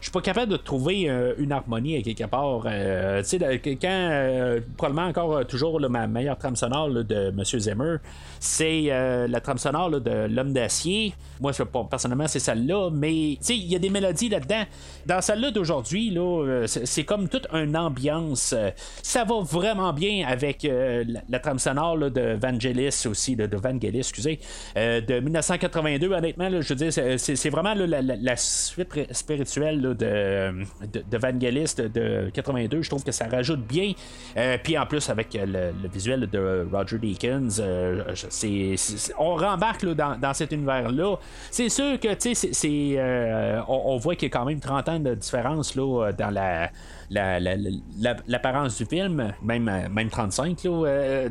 je 0.00 0.06
suis 0.06 0.12
pas 0.12 0.22
capable 0.22 0.50
de 0.50 0.56
trouver 0.56 1.10
euh, 1.10 1.34
une 1.36 1.52
harmonie 1.52 1.96
à 1.96 2.02
quelque 2.02 2.24
part. 2.24 2.62
Euh, 2.64 3.22
tu 3.22 3.38
sais, 3.38 3.60
quand 3.80 3.88
euh, 3.88 4.60
probablement 4.76 5.08
encore 5.08 5.46
toujours 5.46 5.78
ma 5.78 6.06
meilleure 6.06 6.38
trame 6.38 6.56
sonore 6.56 6.88
de 6.88 7.28
M. 7.28 7.44
Zimmer, 7.44 7.96
c'est 8.38 8.84
la 9.28 9.40
trame 9.40 9.58
sonore 9.58 9.90
de 9.90 10.28
L'homme 10.30 10.52
d'acier. 10.52 11.14
Moi, 11.40 11.52
personnellement, 11.90 12.28
c'est 12.28 12.38
celle-là, 12.38 12.90
mais 12.90 13.36
tu 13.38 13.46
sais, 13.46 13.56
il 13.56 13.66
y 13.66 13.76
a 13.76 13.78
des 13.78 13.90
mélodies 13.90 14.28
là-dedans. 14.28 14.64
Dans 15.06 15.20
celle-là 15.20 15.50
d'aujourd'hui, 15.50 16.10
là, 16.10 16.64
c'est 16.66 17.04
comme 17.04 17.28
toute 17.28 17.46
une 17.52 17.76
ambiance. 17.76 18.54
Ça 19.02 19.24
va 19.24 19.40
vraiment 19.40 19.92
bien 19.92 20.26
avec 20.26 20.66
la, 20.66 21.38
trame 21.38 21.58
sonore 21.58 21.98
de 21.98 22.38
Vangelis 22.40 23.06
aussi, 23.06 23.36
de, 23.36 23.56
Vangelis, 23.56 23.98
excusez, 23.98 24.40
de 24.76 25.20
1982. 25.20 26.12
Honnêtement, 26.12 26.48
je 26.60 26.68
veux 26.74 26.90
dire, 26.90 27.18
c'est 27.18 27.50
vraiment 27.50 27.74
la, 27.74 28.36
suite 28.36 29.12
spirituelle 29.12 29.89
de, 29.94 30.64
de, 30.92 31.18
Vangelis 31.18 31.74
de, 31.76 32.30
82. 32.32 32.82
Je 32.82 32.88
trouve 32.88 33.04
que 33.04 33.12
ça 33.12 33.26
rajoute 33.26 33.60
bien. 33.60 33.92
Euh, 34.36 34.56
puis 34.62 34.76
en 34.78 34.86
plus, 34.86 35.08
avec 35.10 35.34
le, 35.34 35.72
visuel 35.92 36.28
de 36.28 36.66
Roger 36.72 36.98
Deakins, 36.98 37.48
euh, 37.60 38.02
c'est, 38.14 38.74
on 39.18 39.36
rembarque 39.36 39.84
dans, 39.86 40.34
cet 40.34 40.52
univers-là. 40.52 41.16
C'est 41.50 41.68
sûr 41.68 41.98
que 41.98 42.08
c'est, 42.18 42.64
euh, 42.66 43.60
on, 43.68 43.96
voit 43.96 44.14
qu'il 44.14 44.28
y 44.28 44.30
a 44.30 44.38
quand 44.38 44.44
même 44.44 44.60
30 44.60 44.88
ans 44.88 45.00
de 45.00 45.14
différence 45.14 45.74
là, 45.74 46.12
dans 46.12 46.30
la 46.30 46.70
l'apparence 47.10 48.78
du 48.78 48.86
film, 48.86 49.32
même, 49.42 49.64
même 49.90 50.08
35. 50.10 50.62
Là, 50.64 50.70
euh, 50.70 51.28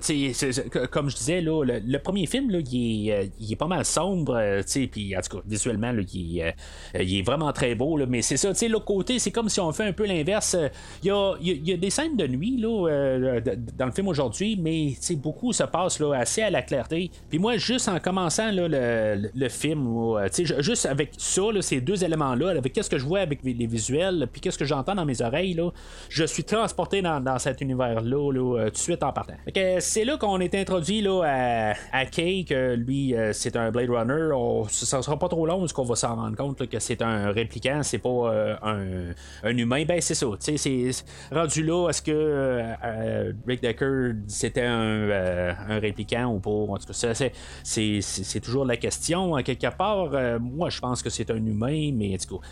comme 0.92 1.10
je 1.10 1.16
disais, 1.16 1.42
là, 1.42 1.64
le, 1.64 1.98
premier 2.00 2.26
film, 2.26 2.50
là, 2.52 2.60
il, 2.60 3.10
est, 3.10 3.32
euh, 3.52 3.56
pas 3.58 3.68
mal 3.68 3.86
sombre. 3.86 4.36
Euh, 4.36 4.62
puis, 4.92 5.16
en 5.16 5.22
tout 5.22 5.38
cas, 5.38 5.44
visuellement, 5.48 5.92
là, 5.92 6.02
il, 6.14 6.40
est, 6.94 7.22
vraiment 7.22 7.52
très 7.54 7.76
beau. 7.76 7.98
Là, 7.98 8.06
mais 8.08 8.22
c'est 8.22 8.38
ça, 8.38 8.52
l'autre 8.68 8.86
côté, 8.86 9.20
c'est 9.20 9.32
comme 9.32 9.48
si 9.50 9.60
on 9.60 9.72
fait 9.72 9.86
un 9.86 9.94
peu 9.94 10.06
l'inverse. 10.06 10.58
Il 11.04 11.08
y 11.08 11.12
a, 11.12 11.36
il 11.42 11.68
y 11.68 11.74
a, 11.74 11.78
des 11.78 11.90
scènes 11.90 12.18
de 12.18 12.28
nuit 12.28 12.58
là, 12.58 13.40
dans 13.78 13.86
le 13.86 13.92
film 13.92 14.08
aujourd'hui, 14.10 14.58
mais 14.62 14.94
beaucoup 15.16 15.54
se 15.54 15.64
passe 15.64 16.00
là, 16.00 16.14
assez 16.14 16.42
à 16.42 16.50
la 16.50 16.62
clarté. 16.62 17.10
Puis 17.30 17.40
moi, 17.40 17.58
juste 17.58 17.88
en 17.88 18.00
commençant 18.00 18.52
le, 18.52 18.68
le, 19.34 19.50
film, 19.50 20.18
juste 20.60 20.86
avec 20.86 21.12
ça, 21.18 21.42
ces 21.62 21.80
deux 21.80 22.04
éléments-là, 22.04 22.50
avec 22.50 22.74
qu'est-ce 22.74 22.90
que 22.90 22.98
je 22.98 23.06
vois 23.06 23.20
avec 23.20 23.44
les 23.44 23.66
visuels, 23.66 24.28
puis 24.32 24.42
qu'est-ce 24.42 24.58
que 24.58 24.66
j'entends 24.66 24.96
dans 24.96 25.06
mes 25.06 25.22
oreilles, 25.22 25.54
là, 25.54 25.69
je 26.10 26.24
suis 26.24 26.44
transporté 26.44 27.02
dans, 27.02 27.40
cet 27.40 27.62
univers-là 27.62 28.32
euh, 28.34 28.66
tout 28.66 28.72
de 28.72 28.78
suite 28.78 29.04
en 29.04 29.14
partant. 29.14 29.36
c'est 29.80 30.04
là 30.04 30.18
qu'on 30.18 30.40
est 30.40 30.56
introduit 30.56 31.02
là, 31.02 31.24
à, 31.26 31.74
à 31.92 32.06
Kay, 32.06 32.46
que 32.48 32.76
lui, 32.76 33.16
euh, 33.16 33.32
c'est 33.34 33.56
un 33.56 33.72
Blade 33.72 33.90
Runner. 33.90 34.30
ça 34.70 35.02
sera 35.02 35.18
pas 35.18 35.30
trop 35.30 35.46
long 35.46 35.60
parce 35.60 35.74
qu'on 35.74 35.84
va 35.84 35.96
s'en 35.96 36.16
rendre 36.16 36.36
compte 36.36 36.68
que 36.68 36.80
c'est 36.80 37.02
un 37.02 37.32
répliquant, 37.32 37.82
c'est 37.84 38.00
pas 38.00 38.10
euh, 38.10 39.14
un, 39.44 39.58
humain. 39.58 39.86
Ben, 39.86 40.02
c'est 40.02 40.16
ça. 40.16 40.28
C'est 40.40 40.92
rendu 41.32 41.64
là, 41.64 41.90
est-ce 41.90 42.02
que 42.02 42.64
Rick 43.48 43.62
Decker, 43.62 44.14
c'était 44.28 44.66
un, 44.66 45.10
un, 45.70 45.80
répliquant 45.80 46.34
ou 46.34 46.40
pas? 46.40 46.50
En 46.50 46.78
tout 46.78 46.88
cas, 46.88 47.14
c'est 47.64 48.40
toujours 48.42 48.66
la 48.66 48.78
question. 48.78 49.36
Quelque 49.44 49.76
part, 49.76 50.40
moi, 50.40 50.70
je 50.70 50.80
pense 50.80 51.02
que 51.02 51.10
c'est 51.10 51.30
un 51.32 51.38
humain, 51.38 51.92
mais 51.94 52.16
en 52.16 52.18
tout 52.18 52.40
cas, 52.40 52.48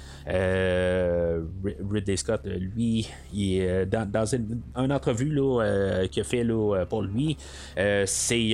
Ridley 1.91 2.17
Scott, 2.17 2.41
lui, 2.45 3.06
euh, 3.35 3.85
dans, 3.85 4.25
une, 4.25 4.61
entrevue 4.75 5.29
là, 5.29 5.61
euh, 5.61 6.07
qu'il 6.07 6.21
a 6.21 6.23
fait 6.23 6.43
là, 6.43 6.85
pour 6.85 7.01
lui. 7.01 7.37
Euh, 7.77 8.03
c'est, 8.05 8.51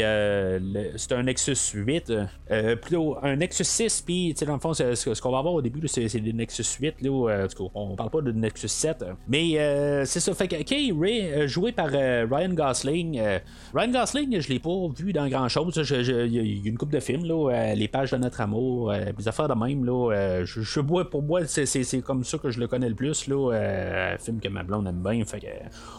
c'est 0.97 1.11
un 1.13 1.23
Nexus 1.23 1.57
8, 1.73 2.13
plutôt 2.81 3.17
un 3.21 3.35
Nexus 3.35 3.63
6, 3.63 4.03
puis 4.05 4.34
dans 4.34 4.53
le 4.53 4.59
fond, 4.59 4.73
ce, 4.73 5.21
qu'on 5.21 5.31
va 5.31 5.39
avoir 5.39 5.53
au 5.53 5.61
début, 5.61 5.88
c'est, 5.88 6.07
c'est 6.07 6.19
le 6.19 6.31
Nexus 6.31 6.65
8. 6.80 7.01
Là, 7.01 7.47
on 7.73 7.95
parle 7.95 8.09
pas 8.09 8.21
de 8.21 8.31
Nexus 8.31 8.67
7, 8.67 9.05
mais 9.27 10.05
c'est 10.05 10.19
ça. 10.19 10.34
Fait 10.34 10.47
que 10.47 10.99
Ray, 10.99 11.47
joué 11.47 11.71
par 11.71 11.89
Ryan 11.89 12.53
Gosling. 12.53 13.21
Ryan 13.73 13.91
Gosling, 13.91 14.39
je 14.39 14.49
l'ai 14.49 14.59
pas 14.59 14.88
vu 14.95 15.13
dans 15.13 15.27
grand 15.27 15.47
chose. 15.49 15.75
Il 15.91 16.34
y 16.34 16.67
a 16.67 16.69
une 16.69 16.77
coupe 16.77 16.91
de 16.91 16.99
films, 16.99 17.25
là, 17.25 17.73
Les 17.75 17.88
pages 17.88 18.11
de 18.11 18.17
notre 18.17 18.41
amour, 18.41 18.93
des 19.17 19.27
affaires 19.27 19.47
de 19.47 19.53
même. 19.53 19.85
Là, 19.85 20.43
je, 20.43 20.80
pour 21.03 21.23
moi, 21.23 21.45
c'est, 21.45 21.65
c'est, 21.65 22.01
comme 22.01 22.23
ça 22.23 22.38
que 22.38 22.49
je 22.49 22.59
le 22.59 22.67
connais 22.67 22.89
le 22.89 22.95
plus. 22.95 23.27
Là, 23.27 24.17
film 24.19 24.39
que 24.43 24.49
ma 24.49 24.63
blonde 24.63 24.87
aime 24.87 25.01
bien. 25.01 25.23
Fait 25.25 25.39
que, 25.39 25.47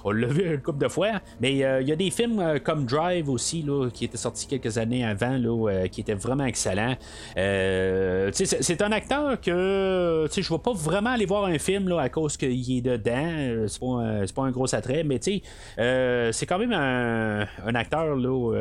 on 0.05 0.11
l'a 0.11 0.27
vu 0.29 0.55
une 0.55 0.61
couple 0.61 0.85
de 0.85 0.89
fois. 0.89 1.21
Mais 1.41 1.65
euh, 1.65 1.81
il 1.81 1.89
y 1.89 1.93
a 1.93 1.97
des 1.97 2.11
films 2.11 2.41
euh, 2.41 2.59
comme 2.59 2.85
Drive 2.85 3.29
aussi, 3.29 3.63
là, 3.63 3.89
qui 3.93 4.05
étaient 4.05 4.17
sortis 4.17 4.47
quelques 4.47 4.79
années 4.79 5.05
avant, 5.05 5.37
là, 5.37 5.71
euh, 5.71 5.87
qui 5.89 6.03
étaient 6.03 6.15
vraiment 6.15 6.45
excellents. 6.45 6.97
c'est 7.37 8.83
un 8.83 8.93
acteur 8.93 9.41
que 9.41 10.27
je 10.31 10.41
ne 10.41 10.57
vais 10.57 10.63
pas 10.63 10.73
vraiment 10.73 11.11
aller 11.11 11.27
voir 11.27 11.45
un 11.45 11.59
film 11.59 11.89
là, 11.89 12.01
à 12.01 12.09
cause 12.09 12.37
qu'il 12.37 12.77
est 12.77 12.81
dedans. 12.83 13.67
c'est 13.69 13.81
pas, 13.81 14.43
pas, 14.43 14.49
un 14.49 14.51
gros 14.51 14.73
attrait, 14.75 15.05
mais 15.05 15.21
c'est 15.23 16.47
quand 16.47 16.59
même 16.59 16.73
un, 16.73 17.75
acteur 17.75 18.17
là, 18.17 18.53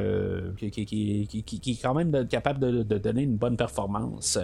qui, 0.57 0.71
qui, 0.71 1.43
qui, 1.43 1.71
est 1.71 1.81
quand 1.81 1.93
même 1.93 2.27
capable 2.27 2.59
de, 2.59 2.97
donner 2.97 3.23
une 3.23 3.35
bonne 3.35 3.57
performance. 3.57 4.39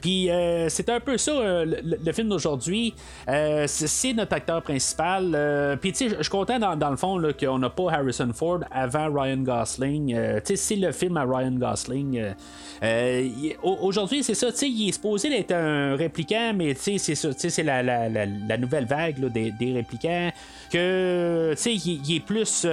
Puis 0.00 0.28
c'est 0.68 0.88
un 0.88 1.00
peu 1.00 1.18
ça, 1.18 1.64
le, 1.64 2.12
film 2.12 2.28
d'aujourd'hui. 2.28 2.94
c'est 3.26 4.12
notre 4.14 4.34
acteur 4.34 4.62
principal. 4.62 4.77
Euh, 5.00 5.76
puis 5.76 5.92
tu 5.92 6.08
sais, 6.08 6.16
je 6.16 6.22
suis 6.22 6.30
content 6.30 6.58
dans, 6.58 6.90
le 6.90 6.96
fond 6.96 7.20
qu'on 7.38 7.58
n'a 7.58 7.70
pas 7.70 7.92
Harrison 7.92 8.30
Ford 8.34 8.60
avant 8.70 9.12
Ryan 9.12 9.38
Gosling. 9.38 10.14
Euh, 10.14 10.40
tu 10.40 10.48
sais, 10.48 10.56
c'est 10.56 10.76
le 10.76 10.92
film 10.92 11.16
à 11.16 11.24
Ryan 11.24 11.52
Gosling. 11.52 12.34
Euh, 12.82 13.28
aujourd'hui, 13.62 14.22
c'est 14.22 14.34
ça, 14.34 14.50
tu 14.52 14.58
sais, 14.58 14.68
il 14.68 14.88
est 14.88 14.92
supposé 14.92 15.36
être 15.36 15.52
un 15.52 15.96
répliquant, 15.96 16.52
mais 16.54 16.74
tu 16.74 16.98
sais, 16.98 17.14
c'est 17.14 17.62
la, 17.62 17.82
la, 17.82 18.08
la, 18.08 18.58
nouvelle 18.58 18.86
vague 18.86 19.20
des, 19.32 19.52
des, 19.52 19.72
répliquants. 19.72 20.30
Que, 20.72 21.52
tu 21.52 21.62
sais, 21.62 21.74
il, 21.74 22.16
est 22.16 22.20
plus. 22.20 22.62
tu 22.62 22.68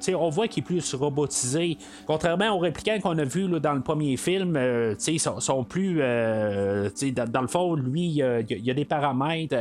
sais, 0.00 0.14
on 0.14 0.28
voit 0.28 0.48
qu'il 0.48 0.62
est 0.62 0.66
plus 0.66 0.94
robotisé. 0.94 1.78
Contrairement 2.06 2.50
aux 2.50 2.58
répliquants 2.58 2.98
qu'on 3.00 3.18
a 3.18 3.24
vus 3.24 3.48
dans 3.60 3.74
le 3.74 3.80
premier 3.80 4.16
film, 4.16 4.54
tu 4.54 4.94
sais, 4.98 5.14
ils 5.14 5.20
sont, 5.20 5.64
plus. 5.64 5.96
tu 5.96 6.90
sais, 6.94 7.10
dans, 7.12 7.42
le 7.42 7.48
fond, 7.48 7.74
lui, 7.74 8.06
il 8.06 8.16
y, 8.16 8.70
a, 8.70 8.74
des 8.74 8.84
paramètres. 8.84 9.56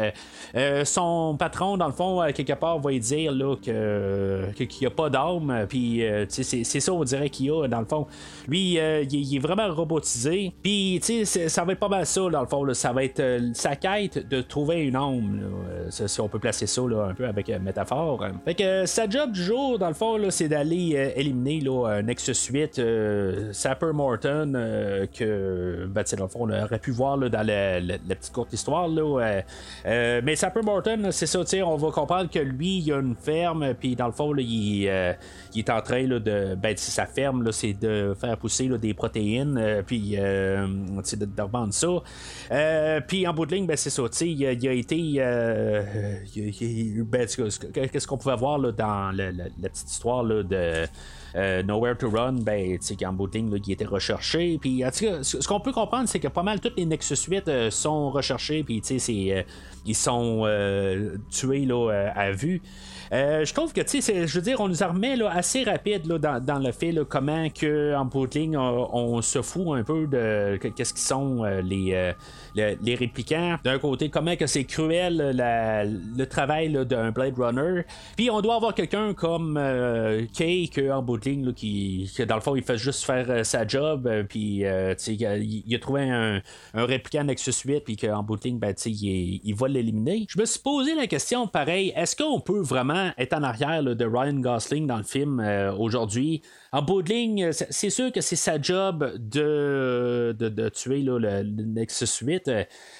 son 0.84 1.38
patron, 1.46 1.78
dans 1.78 1.86
le 1.86 1.94
fond, 1.94 2.26
quelque 2.34 2.54
part, 2.54 2.80
va 2.80 2.92
lui 2.92 3.00
dire 3.00 3.32
là, 3.32 3.56
que, 3.56 4.52
qu'il 4.56 4.82
n'y 4.82 4.88
a 4.88 4.90
pas 4.90 5.10
d'âme. 5.10 5.66
Puis, 5.70 6.04
c'est, 6.28 6.64
c'est 6.64 6.80
ça, 6.80 6.92
on 6.92 7.04
dirait 7.04 7.30
qu'il 7.30 7.48
y 7.48 7.52
a, 7.52 7.68
dans 7.68 7.80
le 7.80 7.86
fond. 7.86 8.08
Lui, 8.48 8.80
il, 8.80 9.36
est 9.36 9.40
vraiment 9.40 9.72
robotisé. 9.72 10.54
Puis, 10.64 11.00
ça 11.26 11.64
va 11.64 11.74
être 11.74 11.80
pas 11.80 11.88
mal 11.88 12.06
ça, 12.06 12.22
dans 12.30 12.42
le 12.42 12.48
fond. 12.48 12.74
ça 12.74 12.92
va 12.94 13.04
être 13.04 13.22
sa 13.54 13.76
quête 13.76 14.28
de 14.28 14.42
trouver 14.42 14.82
une 14.82 14.96
âme. 14.96 15.42
si 15.90 16.20
on 16.20 16.28
peut 16.28 16.40
placer 16.40 16.66
ça 16.66 16.82
là, 16.82 17.08
un 17.10 17.14
peu 17.14 17.28
avec 17.28 17.50
métaphore. 17.62 18.26
Fait 18.44 18.56
que 18.56 18.86
sa 18.86 19.08
job 19.08 19.32
du 19.32 19.44
jour, 19.44 19.78
dans 19.78 19.88
le 19.88 19.94
fond, 19.94 20.18
c'est 20.30 20.48
d'aller 20.48 21.14
éliminer 21.16 21.62
là, 21.62 21.90
un 21.90 22.08
ex-suite, 22.08 22.82
Sapper 23.52 23.92
Morton, 23.94 24.54
que, 25.14 25.88
ben, 25.90 26.04
dans 26.18 26.24
le 26.24 26.30
fond, 26.30 26.40
on 26.42 26.50
aurait 26.50 26.80
pu 26.80 26.92
voir 26.92 27.18
là, 27.18 27.30
dans 27.30 27.46
la, 27.46 27.98
petite 28.16 28.34
courte 28.34 28.54
histoire. 28.54 28.88
Là, 28.88 29.42
mais 29.86 30.36
Sapper 30.36 30.62
Morton, 30.62 31.10
c'est 31.12 31.25
ça, 31.26 31.40
on 31.66 31.78
va 31.78 31.92
comprendre 31.92 32.30
que 32.30 32.40
lui, 32.40 32.80
il 32.80 32.94
a 32.94 33.00
une 33.00 33.16
ferme, 33.16 33.74
puis 33.74 33.96
dans 33.96 34.08
le 34.08 34.12
fond, 34.12 34.36
il, 34.38 34.86
est 34.86 35.70
en 35.70 35.82
train 35.82 36.08
de. 36.08 36.56
Ben, 36.56 36.76
sa 36.78 37.06
ferme, 37.06 37.52
c'est 37.52 37.74
de 37.74 38.16
faire 38.20 38.38
pousser 38.38 38.68
des 38.78 38.94
protéines, 38.94 39.84
puis 39.86 40.12
de, 40.12 41.26
de 41.26 41.42
revendre 41.42 41.74
ça. 41.74 43.02
puis 43.08 43.28
en 43.28 43.34
bout 43.34 43.46
de 43.46 43.56
ligne, 43.56 43.68
ben, 43.68 43.78
c'est 43.78 43.90
ça, 43.90 44.04
il, 44.22 44.46
a 44.46 44.72
été. 44.72 45.16
Ben, 47.06 47.28
qu'est-ce 47.28 48.08
qu'on 48.08 48.18
pouvait 48.18 48.36
voir 48.36 48.60
dans 48.60 49.16
la, 49.16 49.32
petite 49.70 49.92
histoire 49.92 50.24
là, 50.24 50.44
de. 51.36 51.62
Nowhere 51.64 51.96
to 51.98 52.10
Run, 52.10 52.42
ben, 52.42 52.78
en 53.06 53.14
bout 53.14 53.28
de 53.28 53.38
ligne, 53.38 53.60
il 53.66 53.74
était 53.74 53.86
recherché. 53.86 54.58
Puis, 54.60 54.84
ce 54.92 55.48
qu'on 55.48 55.60
peut 55.60 55.74
comprendre, 55.74 56.08
c'est 56.08 56.20
que 56.20 56.28
pas 56.28 56.44
mal 56.44 56.60
toutes 56.60 56.78
les 56.78 56.86
Nexus 56.86 57.18
8 57.28 57.70
sont 57.70 58.10
recherchés, 58.12 58.64
puis, 58.64 58.82
ils 59.86 59.96
sont 59.96 60.48
tués 61.30 61.66
là, 61.66 62.12
à 62.16 62.32
vue. 62.32 62.62
Euh, 63.12 63.46
je 63.46 63.54
trouve 63.54 63.74
que, 63.74 63.82
tu 63.82 64.02
sais, 64.02 64.28
je 64.28 64.36
veux 64.36 64.42
dire, 64.42 64.60
on 64.60 64.68
nous 64.68 64.76
remet 64.76 65.16
là, 65.16 65.30
assez 65.32 65.64
rapide 65.64 66.06
là, 66.08 66.40
dans, 66.40 66.60
le 66.60 66.72
fait 66.72 66.94
comment 67.08 67.50
que, 67.50 67.96
en 67.96 68.06
bout 68.06 68.30
on, 68.36 69.22
se 69.22 69.42
fout 69.42 69.78
un 69.78 69.84
peu 69.84 70.08
de 70.08 70.58
qu'est-ce 70.58 70.94
qui 70.94 71.02
sont 71.02 71.44
euh, 71.44 71.62
les, 71.62 71.94
euh, 71.94 72.76
les, 72.82 72.96
réplicants. 72.96 73.58
D'un 73.64 73.80
côté, 73.80 74.10
comment 74.10 74.36
que 74.36 74.48
c'est 74.48 74.64
cruel 74.64 75.36
le 75.36 76.26
travail 76.26 76.72
d'un 76.86 77.12
Blade 77.12 77.38
Runner. 77.38 77.84
Puis 78.16 78.30
on 78.30 78.42
doit 78.42 78.56
avoir 78.56 78.74
quelqu'un 78.74 79.14
comme 79.14 79.60
Kay, 80.34 80.70
que, 80.74 80.92
en 80.92 81.02
bout 81.02 81.20
qui, 81.56 82.12
dans 82.28 82.36
le 82.36 82.42
fond, 82.42 82.56
il 82.56 82.64
fait 82.64 82.78
juste 82.78 83.06
faire 83.06 83.46
sa 83.46 83.66
job. 83.68 84.10
puis, 84.30 84.64
il, 84.64 85.64
il, 85.68 85.76
a 85.76 85.80
trouvé 85.80 86.10
un, 86.10 86.42
un 86.74 86.86
répliquant 86.86 87.24
Nexus 87.24 87.54
8, 87.66 87.82
puis 87.82 87.98
qu'en 87.98 88.24
bout 88.24 88.38
de 88.38 88.44
ligne, 88.44 88.60
ben, 88.60 88.74
il, 88.86 89.42
il 89.44 89.56
va 89.56 89.68
l'éliminer. 89.68 90.26
Je 90.30 90.40
me 90.40 90.46
suis 90.46 90.60
posé 90.60 90.96
la 90.96 91.08
question, 91.08 91.48
pareil, 91.48 91.94
est-ce 91.96 92.16
qu'on 92.16 92.40
peut 92.40 92.62
vraiment 92.62 92.95
est 93.18 93.34
en 93.34 93.44
arrière 93.44 93.84
de 93.84 94.06
Ryan 94.06 94.40
Gosling 94.40 94.88
dans 94.88 94.98
le 94.98 95.04
film 95.04 95.40
euh, 95.40 95.74
aujourd'hui. 95.74 96.42
En 96.76 96.82
bout 96.82 97.02
de 97.04 97.08
ligne, 97.08 97.52
c'est 97.54 97.90
sûr 97.90 98.12
que 98.12 98.20
c'est 98.20 98.36
sa 98.36 98.62
job 98.62 99.14
de, 99.18 100.36
de, 100.38 100.68
tuer 100.68 101.04
le, 101.04 101.42
Nexus 101.42 102.26
8. 102.26 102.52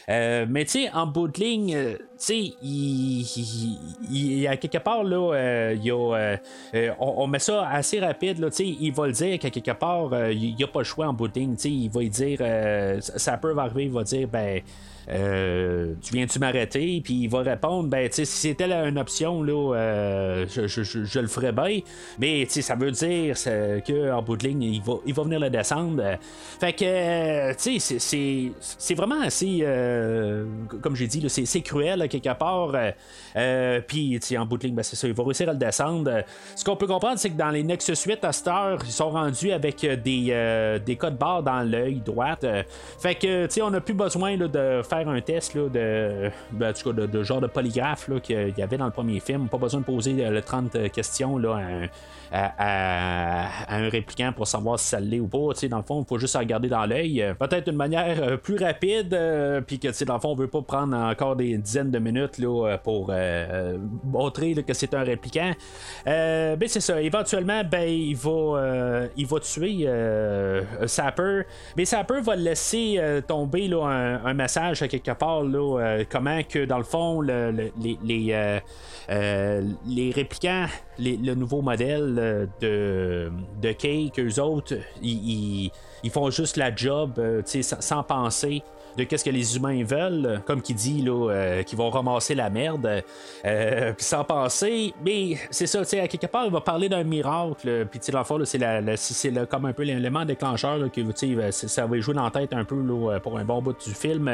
Euh, 0.08 0.46
mais 0.48 0.64
tu 0.64 0.84
sais, 0.84 0.92
en 0.94 1.06
bout 1.08 1.28
de 1.28 1.38
ligne, 1.38 1.78
tu 1.78 2.00
sais, 2.16 2.54
il, 2.62 4.40
y 4.40 4.48
a 4.48 4.56
quelque 4.56 4.78
part, 4.78 5.04
là, 5.04 5.34
euh, 5.36 5.76
il 5.84 5.92
on, 7.02 7.28
met 7.28 7.40
ça 7.40 7.68
assez 7.68 8.00
rapide, 8.00 8.40
là, 8.40 8.48
il 8.60 8.94
va 8.94 9.08
le 9.08 9.12
dire 9.12 9.40
qu'à 9.40 9.50
quelque 9.50 9.78
part, 9.78 10.32
il 10.32 10.56
n'y 10.56 10.64
a 10.64 10.68
pas 10.68 10.80
le 10.80 10.86
choix 10.86 11.08
en 11.08 11.14
bout 11.14 11.28
de 11.28 11.38
ligne. 11.38 11.58
Il 11.66 11.90
va 11.90 12.02
dire, 12.06 13.02
ça 13.02 13.36
peut 13.36 13.58
arriver, 13.58 13.84
il 13.84 13.92
va 13.92 14.04
dire, 14.04 14.30
ben. 14.30 14.62
Euh, 15.10 15.94
tu 16.02 16.14
viens-tu 16.14 16.40
m'arrêter? 16.40 17.02
Puis 17.04 17.14
il 17.14 17.30
va 17.30 17.42
répondre, 17.42 17.90
ben, 17.90 18.10
tu 18.10 18.26
si 18.26 18.50
c'était 18.50 18.72
une 18.72 18.98
option, 18.98 19.44
là, 19.44 19.76
euh, 19.76 20.46
je, 20.48 21.20
le 21.20 21.28
ferais 21.28 21.52
bien. 21.52 21.80
Mais, 22.20 22.44
tu 22.46 22.54
sais, 22.54 22.62
ça 22.62 22.76
veut 22.76 22.92
dire 22.92 23.36
qu'en 23.86 24.22
bout 24.22 24.38
de 24.38 24.48
ligne, 24.48 24.64
il 24.64 24.82
va, 24.82 24.94
il 25.06 25.14
va 25.14 25.24
venir 25.24 25.40
le 25.40 25.50
descendre. 25.50 26.04
Fait 26.60 26.74
que, 26.74 27.54
tu 27.54 27.80
sais, 27.80 28.52
c'est 28.60 28.96
vraiment 28.96 29.22
assez, 29.22 29.60
euh, 29.62 30.46
comme 30.82 30.96
j'ai 30.96 31.08
dit, 31.08 31.26
c'est 31.30 31.62
cruel, 31.62 32.08
quelque 32.10 32.34
part. 32.34 32.72
Puis, 33.88 34.20
tu 34.20 34.28
sais, 34.28 34.38
en 34.38 34.46
bout 34.46 34.58
de 34.58 34.64
ligne, 34.64 34.76
ben, 34.76 34.84
c'est 34.84 34.96
ça, 34.96 35.08
il 35.08 35.14
va 35.14 35.24
réussir 35.24 35.50
à 35.50 35.54
le 35.54 35.60
descendre. 35.60 36.24
Ce 36.56 36.64
qu'on 36.64 36.76
peut 36.76 36.88
comprendre, 36.88 37.18
c'est 37.18 37.30
que 37.30 37.38
dans 37.38 37.50
les 37.50 37.64
Nexus 37.64 37.96
8 38.06 38.24
à 38.24 38.32
cette 38.32 38.48
heure, 38.48 38.80
ils 38.86 38.92
sont 38.92 39.10
rendus 39.10 39.52
avec 39.52 39.86
des, 39.86 40.80
des 40.86 40.96
codes 40.96 41.18
barres 41.18 41.44
dans 41.44 41.62
l'œil 41.62 42.02
droite. 42.06 42.46
Fait 43.00 43.16
que, 43.16 43.46
tu 43.46 43.52
sais, 43.52 43.62
on 43.62 43.70
n'a 43.70 43.82
plus 43.82 43.94
besoin 43.94 44.38
de 44.38 44.82
faire 44.88 45.08
un 45.08 45.22
test 45.22 45.56
de, 45.56 46.32
ben, 46.52 46.74
de, 46.74 47.24
genre 47.24 47.42
de 47.42 47.48
polygraphe 47.48 48.10
qu'il 48.22 48.54
y 48.58 48.62
avait 48.62 48.78
dans 48.78 48.86
le 48.86 48.92
premier 48.92 49.20
film. 49.20 49.48
Pas 49.48 49.58
besoin 49.58 49.82
de 49.82 49.86
poser 49.86 50.14
le 50.14 50.42
30 50.42 50.92
questions 50.92 51.38
là, 51.38 51.60
à, 52.32 53.48
un 53.70 53.90
répliquant 53.90 54.32
pour 54.34 54.48
savoir 54.48 54.80
si 54.80 54.88
ça 54.88 55.00
l'est 55.00 55.20
ou 55.20 55.28
pas. 55.28 55.54
dans 55.70 55.78
le 55.78 55.84
fond, 55.84 56.02
il 56.02 56.08
faut 56.08 56.18
juste 56.18 56.36
regarder 56.36 56.70
dans 56.70 56.86
l'œil. 56.86 57.22
Euh, 57.22 57.34
peut-être 57.34 57.70
une 57.70 57.76
manière 57.76 58.22
euh, 58.22 58.38
plus 58.38 58.58
rapide, 58.58 59.14
euh, 59.14 59.62
puis 59.62 59.80
que 59.80 60.04
dans 60.04 60.16
le 60.16 60.20
fond, 60.20 60.30
on 60.30 60.36
veut 60.36 60.48
pas 60.48 60.62
prendre 60.62 60.96
encore 60.96 61.36
des 61.36 61.58
dizaines 61.58 61.92
de 61.92 62.00
minutes 62.00 62.38
là, 62.38 62.78
pour 62.84 63.12
montrer 64.04 64.54
que 64.56 64.74
c'est 64.74 64.94
un 64.94 65.04
répliquant. 65.04 65.52
ben 66.06 66.68
c'est 66.68 66.80
ça. 66.80 67.02
Éventuellement, 67.02 67.64
ben 67.64 67.88
il 67.88 68.16
va, 68.16 69.08
il 69.16 69.26
va 69.26 69.40
tuer 69.40 69.88
Sapper. 70.86 71.42
Mais 71.78 71.86
Sapper 71.86 72.22
va 72.22 72.36
laisser 72.36 73.00
tomber 73.28 73.68
là, 73.68 73.86
un, 74.24 74.34
message 74.34 74.82
à 74.82 74.88
quelque 74.88 75.12
part 75.12 75.44
là, 75.44 76.04
comment 76.10 76.42
que 76.44 76.66
dans 76.66 76.78
le 76.78 76.84
fond 76.84 77.22
les 77.22 77.72
les, 78.04 78.62
les 79.88 80.12
réplicants, 80.12 80.66
le 81.00 81.34
nouveau 81.34 81.62
modèle 81.62 82.50
de, 82.62 83.32
de 83.62 83.72
Kay 83.72 84.12
qu'eux 84.14 84.42
autres, 84.42 84.76
ils, 85.02 85.72
font 86.12 86.30
juste 86.30 86.58
la 86.58 86.76
job 86.76 87.14
euh, 87.18 87.42
sans, 87.46 87.82
sans 87.82 88.04
penser 88.04 88.64
de 88.98 89.04
qu'est-ce 89.04 89.26
que 89.26 89.30
les 89.30 89.58
humains 89.58 89.84
veulent, 89.84 90.42
comme 90.46 90.62
qui 90.62 90.74
dit 90.74 91.02
là, 91.02 91.30
euh, 91.30 91.64
qu'ils 91.64 91.78
vont 91.78 91.90
ramasser 91.90 92.34
la 92.34 92.50
merde, 92.50 93.04
euh, 93.44 93.94
puis 93.98 94.06
sans 94.06 94.24
penser. 94.24 94.94
Mais 95.04 95.38
c'est 95.52 95.68
ça, 95.68 95.80
tu 95.80 95.86
sais, 95.86 96.00
à 96.00 96.08
quelque 96.08 96.28
part, 96.28 96.46
il 96.46 96.52
va 96.52 96.62
parler 96.62 96.88
d'un 96.88 97.04
miracle, 97.04 97.88
puis 97.92 98.00
tu 98.00 98.12
sais, 98.12 98.46
c'est, 98.46 98.58
la, 98.58 98.96
c'est 98.96 99.50
comme 99.50 99.66
un 99.66 99.74
peu 99.74 99.84
l'élément 99.84 100.24
déclencheur 100.24 100.78
là, 100.78 100.88
que 100.90 101.02
ça 101.52 101.86
va 101.86 102.00
jouer 102.00 102.14
dans 102.14 102.24
la 102.24 102.32
tête 102.32 102.54
un 102.54 102.64
peu 102.64 102.82
là, 102.82 103.20
pour 103.20 103.38
un 103.38 103.44
bon 103.44 103.62
bout 103.62 103.76
du 103.86 103.94
film. 103.94 104.32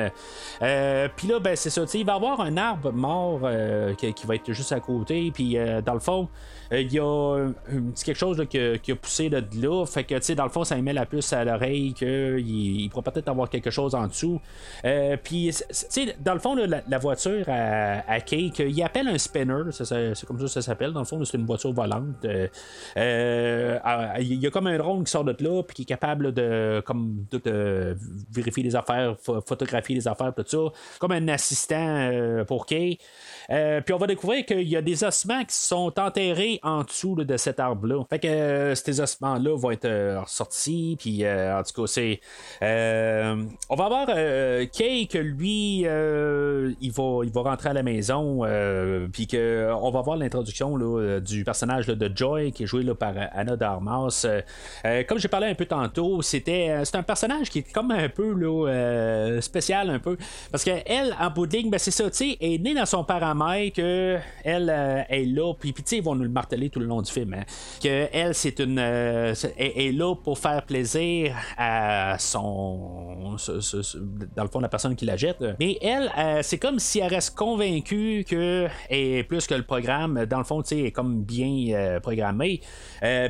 puis 0.60 1.28
là, 1.28 1.40
ben 1.40 1.56
c'est 1.56 1.70
ça, 1.70 1.82
tu 1.82 1.88
sais, 1.88 2.00
il 2.00 2.06
va 2.06 2.16
avoir 2.16 2.42
un 2.42 2.58
arbre 2.58 2.92
mort 2.92 3.42
qui, 3.98 4.14
qui, 4.14 4.28
va 4.28 4.36
être 4.36 4.52
juste 4.52 4.72
à 4.72 4.80
côté, 4.80 5.32
puis 5.34 5.58
dans 5.84 5.94
le 5.94 6.00
fond, 6.00 6.28
euh, 6.28 6.61
il 6.72 6.94
y 6.94 7.00
a 7.00 7.04
un, 7.04 7.54
petit 7.92 8.06
quelque 8.06 8.18
chose 8.18 8.42
qui, 8.50 8.58
a, 8.58 8.96
poussé 8.96 9.30
de 9.30 9.44
là. 9.62 9.86
Fait 9.86 10.06
que, 10.06 10.16
tu 10.16 10.22
sais, 10.22 10.36
dans 10.36 10.46
le 10.46 10.50
fond, 10.50 10.64
ça 10.64 10.78
met 10.78 10.94
la 10.94 11.06
puce 11.06 11.34
à 11.34 11.44
l'oreille 11.44 11.94
qu'il 11.94 12.40
il 12.40 12.90
pourrait 12.90 13.12
peut-être 13.12 13.28
avoir 13.28 13.50
quelque 13.50 13.70
chose 13.70 13.94
en 13.94 14.08
dessous. 14.08 14.40
Euh, 14.86 15.18
puis, 15.22 15.52
tu 15.52 15.66
sais, 15.70 16.16
dans 16.20 16.34
le 16.34 16.40
fond, 16.40 16.56
la, 16.56 16.98
voiture 16.98 17.44
à, 17.48 18.10
à 18.10 18.22
Cake, 18.22 18.60
il 18.60 18.82
appelle 18.84 19.10
un 19.10 19.18
spinner. 19.18 19.64
C'est 19.72 20.26
comme 20.26 20.38
ça 20.40 20.46
que 20.46 20.48
ça 20.48 20.62
s'appelle. 20.62 20.94
Dans 20.94 21.02
le 21.02 21.06
fond, 21.06 21.24
c'est 21.26 21.38
une 21.38 21.46
voiture 21.46 21.74
volante. 21.74 22.26
Euh, 22.98 23.80
il 24.20 24.36
y 24.36 24.48
a 24.48 24.50
comme 24.50 24.68
un 24.68 24.78
drone 24.78 25.04
qui 25.04 25.12
sort 25.12 25.26
de 25.26 25.36
là, 25.40 25.64
puis 25.64 25.76
qui 25.76 25.82
est 25.82 25.86
capable 25.86 26.34
de, 26.34 26.82
comme, 26.86 27.26
de, 27.32 27.98
vérifier 28.32 28.64
les 28.64 28.76
affaires, 28.78 29.16
photographier 29.20 29.96
les 29.96 30.08
affaires, 30.08 30.34
tout 30.34 30.46
ça. 30.48 30.80
Comme 31.00 31.12
un 31.12 31.28
assistant 31.28 32.10
pour 32.48 32.66
Kay. 32.66 32.98
Puis 33.86 33.94
on 33.94 33.98
va 33.98 34.08
découvrir 34.08 34.46
qu'il 34.46 34.68
y 34.68 34.76
a 34.76 34.82
des 34.82 35.04
ossements 35.04 35.44
qui 35.44 35.56
sont 35.56 36.00
enterrés 36.00 36.60
en 36.64 36.84
dessous 36.84 37.16
de 37.16 37.38
cet 37.38 37.60
arbre-là. 37.60 38.04
Fait 38.10 38.20
que 38.20 38.28
euh, 38.28 38.76
ces 38.76 39.00
ossements-là 39.00 39.56
vont 39.58 39.72
être 39.72 39.86
euh, 39.86 40.22
ressortis. 40.22 40.98
Puis 41.00 41.24
euh, 41.24 41.60
en 41.60 41.64
tout 41.64 41.82
cas, 41.82 41.88
c'est. 41.88 42.20
on 42.62 43.76
va 43.76 43.86
avoir 43.86 44.08
Kay 44.72 45.08
que 45.08 45.18
lui, 45.18 45.80
il, 45.82 46.92
va, 46.92 47.22
il 47.24 47.32
va 47.32 47.42
rentrer 47.42 47.70
à 47.70 47.74
la 47.74 47.84
maison. 47.84 48.42
puis 49.12 49.28
on 49.34 49.92
va 49.92 50.02
voir 50.02 50.18
l'introduction 50.18 50.78
du 51.20 51.44
personnage 51.44 51.88
de 51.88 52.12
Joy 52.14 52.52
qui 52.52 52.64
est 52.64 52.68
joué 52.68 52.84
par 52.94 53.14
Anna 53.34 53.56
Darmas. 53.56 54.26
comme 55.08 55.20
j'ai 55.20 55.28
parlé 55.28 55.48
un 55.48 55.56
peu 55.56 55.66
tantôt, 55.66 56.22
c'était 56.22 56.82
c'est 56.84 56.96
un 56.96 57.04
personnage 57.04 57.50
qui 57.50 57.60
est 57.60 57.72
comme 57.72 57.92
un 57.92 58.10
peu 58.10 59.42
spécial 59.42 59.90
un 59.90 60.00
peu. 60.00 60.18
Parce 60.52 60.64
qu'elle, 60.64 61.16
en 61.20 61.30
bout 61.30 61.48
de 61.48 61.58
ligne, 61.58 61.70
ben, 61.70 61.78
c'est 61.78 61.92
ça, 61.92 62.10
tu 62.10 62.18
sais, 62.18 62.38
est 62.40 62.62
née 62.62 62.74
dans 62.74 62.86
son 62.86 63.04
que 63.76 64.18
elle 64.44 64.70
est 65.10 65.26
là, 65.26 65.54
puis, 65.54 65.74
puis 65.74 65.84
ils 65.92 66.04
vont 66.04 66.16
nous 66.16 66.24
le 66.24 66.30
marteler 66.30 66.70
tout 66.70 66.80
le 66.80 66.86
long 66.86 67.02
du 67.02 67.12
film. 67.12 67.34
Hein. 67.34 67.44
Que 67.82 68.08
elle, 68.12 68.34
c'est 68.34 68.60
une. 68.60 68.80
Euh, 68.80 69.34
est, 69.58 69.96
là 69.96 70.16
pour 70.16 70.38
faire 70.38 70.64
plaisir 70.66 71.36
à 71.58 72.16
son. 72.20 73.36
dans 74.36 74.44
le 74.44 74.50
fond, 74.50 74.60
la 74.60 74.70
personne 74.70 74.96
qui 74.96 75.06
la 75.06 75.18
jette. 75.18 75.44
Mais 75.60 75.78
elle, 75.82 76.12
c'est 76.44 76.58
comme 76.58 76.80
si 76.80 77.00
elle 77.00 77.14
reste 77.14 77.36
convaincue 77.36 78.26
que, 78.28 78.68
et 78.90 79.24
plus 79.24 79.48
que 79.48 79.56
le 79.56 79.64
programme, 79.64 80.26
dans 80.26 80.38
le 80.38 80.44
fond, 80.44 80.62
tu 80.62 80.70
sais, 80.70 80.82
est 80.84 80.92
comme 80.92 81.24
bien 81.24 82.00
programmé. 82.02 82.62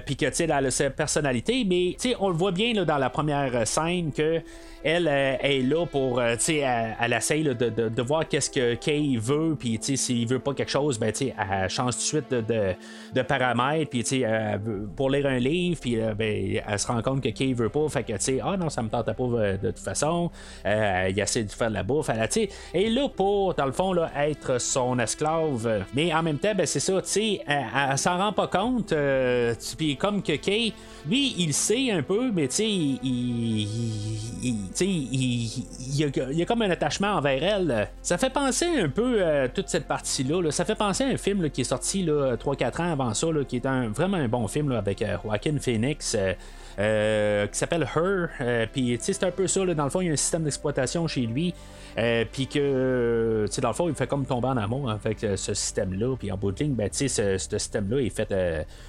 Puis 0.05 0.15
que, 0.15 0.25
tu 0.25 0.33
sais, 0.33 0.43
elle 0.43 0.51
a 0.51 0.71
sa 0.71 0.89
personnalité. 0.89 1.65
Mais, 1.65 1.95
tu 1.99 2.15
on 2.19 2.29
le 2.29 2.35
voit 2.35 2.51
bien 2.51 2.73
dans 2.83 2.97
la 2.97 3.09
première 3.09 3.67
scène 3.67 4.11
que 4.11 4.41
elle 4.83 5.07
est 5.07 5.61
là 5.61 5.85
pour, 5.85 6.21
tu 6.33 6.39
sais, 6.39 6.57
elle, 6.99 7.13
essaye 7.13 7.43
de, 7.43 7.53
de, 7.53 8.01
voir 8.01 8.27
qu'est-ce 8.27 8.49
que 8.49 8.75
Kay 8.75 9.17
veut, 9.17 9.55
puis 9.57 9.79
tu 9.79 9.85
sais, 9.85 9.95
s'il 9.95 10.27
veut 10.27 10.39
pas 10.39 10.53
quelque 10.53 10.71
chose, 10.71 10.99
ben 10.99 11.11
tu 11.11 11.25
sais, 11.25 11.35
elle 11.37 11.69
change 11.69 11.93
tout 11.93 11.99
de 11.99 12.03
suite 12.03 12.31
de, 12.31 12.73
de, 13.13 13.21
paramètres, 13.21 13.89
puis 13.89 14.03
tu 14.03 14.21
sais, 14.21 14.59
pour 14.95 15.09
lire 15.09 15.27
un 15.27 15.39
livre, 15.39 15.79
puis 15.79 15.97
ben, 16.17 16.61
elle 16.67 16.79
se 16.79 16.87
rend 16.87 17.01
compte 17.01 17.21
que 17.21 17.29
Kay 17.29 17.53
veut 17.53 17.69
pas, 17.69 17.87
fait 17.89 18.03
que 18.03 18.13
tu 18.13 18.19
sais, 18.19 18.39
ah 18.43 18.57
non, 18.57 18.69
ça 18.69 18.81
me 18.81 18.89
tentait 18.89 19.13
pas 19.13 19.23
euh, 19.23 19.57
de 19.57 19.71
toute 19.71 19.79
façon, 19.79 20.31
euh, 20.65 21.07
il 21.09 21.19
essaie 21.19 21.43
de 21.43 21.51
faire 21.51 21.69
de 21.69 21.73
la 21.73 21.83
bouffe, 21.83 22.09
elle, 22.09 22.27
tu 22.29 22.41
sais, 22.41 22.49
est 22.73 22.89
là 22.89 23.07
pour, 23.09 23.53
dans 23.53 23.65
le 23.65 23.71
fond, 23.71 23.93
là, 23.93 24.11
être 24.17 24.59
son 24.59 24.97
esclave, 24.99 25.85
mais 25.93 26.13
en 26.13 26.23
même 26.23 26.37
temps, 26.37 26.53
ben 26.55 26.65
c'est 26.65 26.79
ça, 26.79 27.01
tu 27.01 27.07
sais, 27.07 27.41
elle, 27.47 27.97
s'en 27.97 28.17
rend 28.17 28.33
pas 28.33 28.47
compte, 28.47 28.91
euh, 28.91 29.53
puis 29.77 29.97
comme 29.97 30.21
que 30.21 30.33
Kay, 30.33 30.73
lui, 31.07 31.35
il 31.37 31.53
sait 31.53 31.91
un 31.91 32.03
peu, 32.03 32.31
mais 32.31 32.47
tu 32.47 32.55
sais, 32.55 32.69
il, 32.69 32.99
il, 33.03 33.67
il, 34.43 34.57
y 34.79 36.41
a, 36.41 36.45
comme 36.45 36.61
un 36.61 36.69
attachement 36.69 37.13
envers 37.13 37.43
elle. 37.43 37.89
Ça 38.01 38.17
fait 38.17 38.29
penser 38.29 38.65
un 38.65 38.89
peu 38.89 39.23
à 39.25 39.49
toute 39.49 39.69
cette 39.69 39.87
partie-là. 39.87 40.51
Ça 40.51 40.65
fait 40.65 40.75
penser 40.75 41.03
à 41.03 41.07
un 41.07 41.17
film 41.17 41.49
qui 41.49 41.61
est 41.61 41.65
sorti 41.65 42.05
3-4 42.05 42.81
ans 42.81 42.91
avant 42.91 43.13
ça, 43.13 43.27
qui 43.47 43.57
est 43.57 43.65
un, 43.65 43.89
vraiment 43.89 44.17
un 44.17 44.27
bon 44.27 44.47
film 44.47 44.71
avec 44.71 45.01
euh, 45.01 45.17
Joaquin 45.23 45.57
Phoenix. 45.59 46.15
Euh, 46.17 46.33
euh, 46.79 47.47
qui 47.47 47.57
s'appelle 47.57 47.85
Her. 47.95 48.67
Puis, 48.71 48.97
c'est 49.01 49.23
un 49.25 49.31
peu 49.31 49.45
ça. 49.45 49.65
dans 49.65 49.83
le 49.83 49.89
fond, 49.89 49.99
il 49.99 50.07
y 50.07 50.09
a 50.09 50.13
un 50.13 50.15
système 50.15 50.43
d'exploitation 50.43 51.05
chez 51.05 51.21
lui. 51.21 51.53
Puis 51.95 52.47
que, 52.47 53.45
tu 53.47 53.53
sais, 53.53 53.61
dans 53.61 53.69
le 53.69 53.73
fond, 53.73 53.87
il 53.89 53.95
fait 53.95 54.07
comme 54.07 54.25
tomber 54.25 54.47
en 54.47 54.57
amour 54.57 54.89
avec 54.89 55.19
ce 55.19 55.53
système-là. 55.53 56.15
Puis 56.17 56.31
en 56.31 56.37
bout 56.37 56.51
de 56.51 56.63
ligne, 56.63 56.73
ben, 56.73 56.89
ce, 56.91 57.07
ce 57.07 57.37
système-là 57.37 57.99
est 58.01 58.09
fait 58.09 58.33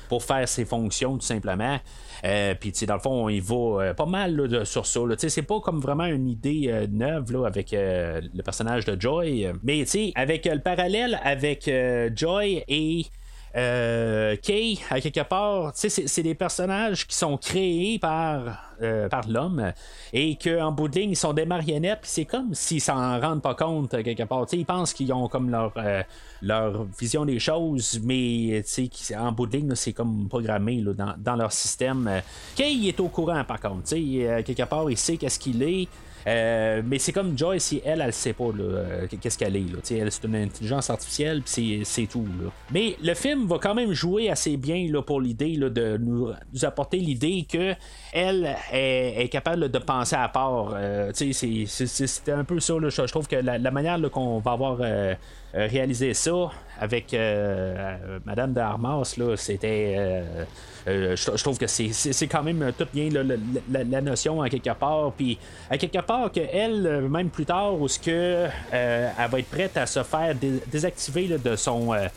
pour 0.08 0.22
faire 0.22 0.48
ses 0.48 0.64
fonctions, 0.64 1.14
tout 1.14 1.26
simplement. 1.26 1.78
puis, 2.22 2.72
tu 2.72 2.78
sais, 2.78 2.86
dans 2.86 2.94
le 2.94 3.00
fond, 3.00 3.28
il 3.28 3.42
va 3.42 3.94
pas 3.94 4.06
mal 4.06 4.64
sur 4.64 4.86
ça. 4.86 5.00
Tu 5.10 5.16
sais, 5.18 5.28
c'est 5.28 5.42
pas 5.42 5.60
comme 5.60 5.80
vraiment 5.80 6.06
une 6.06 6.28
idée 6.28 6.86
neuve 6.90 7.32
là, 7.32 7.46
avec 7.46 7.72
le 7.72 8.42
personnage 8.42 8.84
de 8.84 9.00
Joy. 9.00 9.48
Mais, 9.62 9.80
tu 9.80 9.86
sais, 9.86 10.12
avec 10.14 10.44
le 10.46 10.60
parallèle 10.60 11.20
avec 11.24 11.70
Joy 12.14 12.64
et 12.68 13.06
euh, 13.54 14.36
Kay, 14.36 14.78
à 14.90 15.00
quelque 15.00 15.22
part, 15.22 15.72
c'est 15.74 16.22
des 16.22 16.34
personnages 16.34 17.06
qui 17.06 17.14
sont 17.14 17.36
créés 17.36 17.98
par, 17.98 18.74
euh, 18.80 19.08
par 19.08 19.28
l'homme 19.28 19.72
et 20.12 20.36
qu'en 20.36 20.72
bout 20.72 20.88
de 20.88 20.98
ligne, 20.98 21.10
ils 21.10 21.16
sont 21.16 21.32
des 21.32 21.44
marionnettes. 21.44 22.00
C'est 22.02 22.24
comme 22.24 22.54
s'ils 22.54 22.80
s'en 22.80 23.20
rendent 23.20 23.42
pas 23.42 23.54
compte, 23.54 23.90
quelque 24.02 24.22
part. 24.24 24.46
ils 24.52 24.64
pensent 24.64 24.94
qu'ils 24.94 25.12
ont 25.12 25.28
comme 25.28 25.50
leur, 25.50 25.72
euh, 25.76 26.02
leur 26.40 26.84
vision 26.98 27.24
des 27.24 27.38
choses, 27.38 28.00
mais 28.02 28.64
en 29.18 29.32
bout 29.32 29.46
de 29.46 29.56
ligne, 29.58 29.74
c'est 29.74 29.92
comme 29.92 30.28
programmé 30.28 30.82
dans, 30.82 31.14
dans, 31.18 31.36
leur 31.36 31.52
système. 31.52 32.22
Kay 32.56 32.88
est 32.88 33.00
au 33.00 33.08
courant, 33.08 33.44
par 33.44 33.60
contre. 33.60 33.94
À 33.94 34.42
quelque 34.42 34.64
part, 34.64 34.90
il 34.90 34.96
sait 34.96 35.16
qu'est-ce 35.16 35.38
qu'il 35.38 35.62
est. 35.62 35.88
Euh, 36.26 36.82
mais 36.84 36.98
c'est 36.98 37.12
comme 37.12 37.36
Joy, 37.36 37.60
si 37.60 37.82
elle, 37.84 38.00
elle 38.00 38.12
sait 38.12 38.32
pas 38.32 38.44
euh, 38.44 39.06
qu'est-ce 39.20 39.38
qu'elle 39.38 39.56
est. 39.56 39.60
Là. 39.60 39.78
C'est 39.82 40.24
une 40.24 40.36
intelligence 40.36 40.90
artificielle, 40.90 41.42
puis 41.42 41.82
c'est, 41.84 42.06
tout. 42.06 42.26
Mais 42.70 42.96
le 43.02 43.14
film 43.14 43.46
va 43.46 43.58
quand 43.58 43.74
même 43.74 43.92
jouer 43.92 44.30
assez 44.30 44.56
bien 44.56 44.86
là, 44.90 45.02
pour 45.02 45.20
l'idée 45.20 45.56
de 45.56 45.96
nous, 45.98 46.30
apporter 46.62 46.98
l'idée 46.98 47.46
que 47.50 47.74
elle 48.12 48.56
est, 48.72 49.28
capable 49.30 49.70
de 49.70 49.78
penser 49.78 50.16
à 50.16 50.28
part. 50.28 50.74
Euh, 50.74 51.10
c'est, 51.14 52.28
un 52.28 52.44
peu 52.44 52.60
ça. 52.60 52.74
je, 52.88 53.02
trouve 53.02 53.26
que 53.26 53.36
la, 53.36 53.70
manière 53.70 53.98
qu'on 54.10 54.38
va 54.38 54.52
avoir 54.52 54.80
réalisé 55.54 56.14
ça 56.14 56.50
avec 56.82 57.16
Madame 58.24 58.52
d'Armas, 58.52 59.14
là, 59.16 59.36
c'était 59.36 60.22
euh, 60.88 61.14
je, 61.14 61.42
trouve 61.42 61.58
que 61.58 61.66
c'est 61.66 62.26
quand 62.26 62.42
même 62.42 62.72
tout 62.76 62.86
bien 62.92 63.08
la, 63.70 64.00
notion 64.00 64.42
à 64.42 64.48
quelque 64.48 64.72
part. 64.74 65.12
Puis 65.12 65.38
à 65.70 65.78
quelque 65.78 66.00
part 66.00 66.30
que 66.32 66.40
elle, 66.40 67.06
même 67.08 67.30
plus 67.30 67.46
tard, 67.46 67.80
où 67.80 67.88
ce 67.88 67.98
que 67.98 68.10
euh, 68.10 69.10
elle 69.18 69.30
va 69.30 69.38
être 69.38 69.50
prête 69.50 69.76
à 69.76 69.86
se 69.86 70.02
faire 70.02 70.34
désactiver 70.70 71.28
de 71.28 71.56
son 71.56 71.94
euh, 71.94 72.08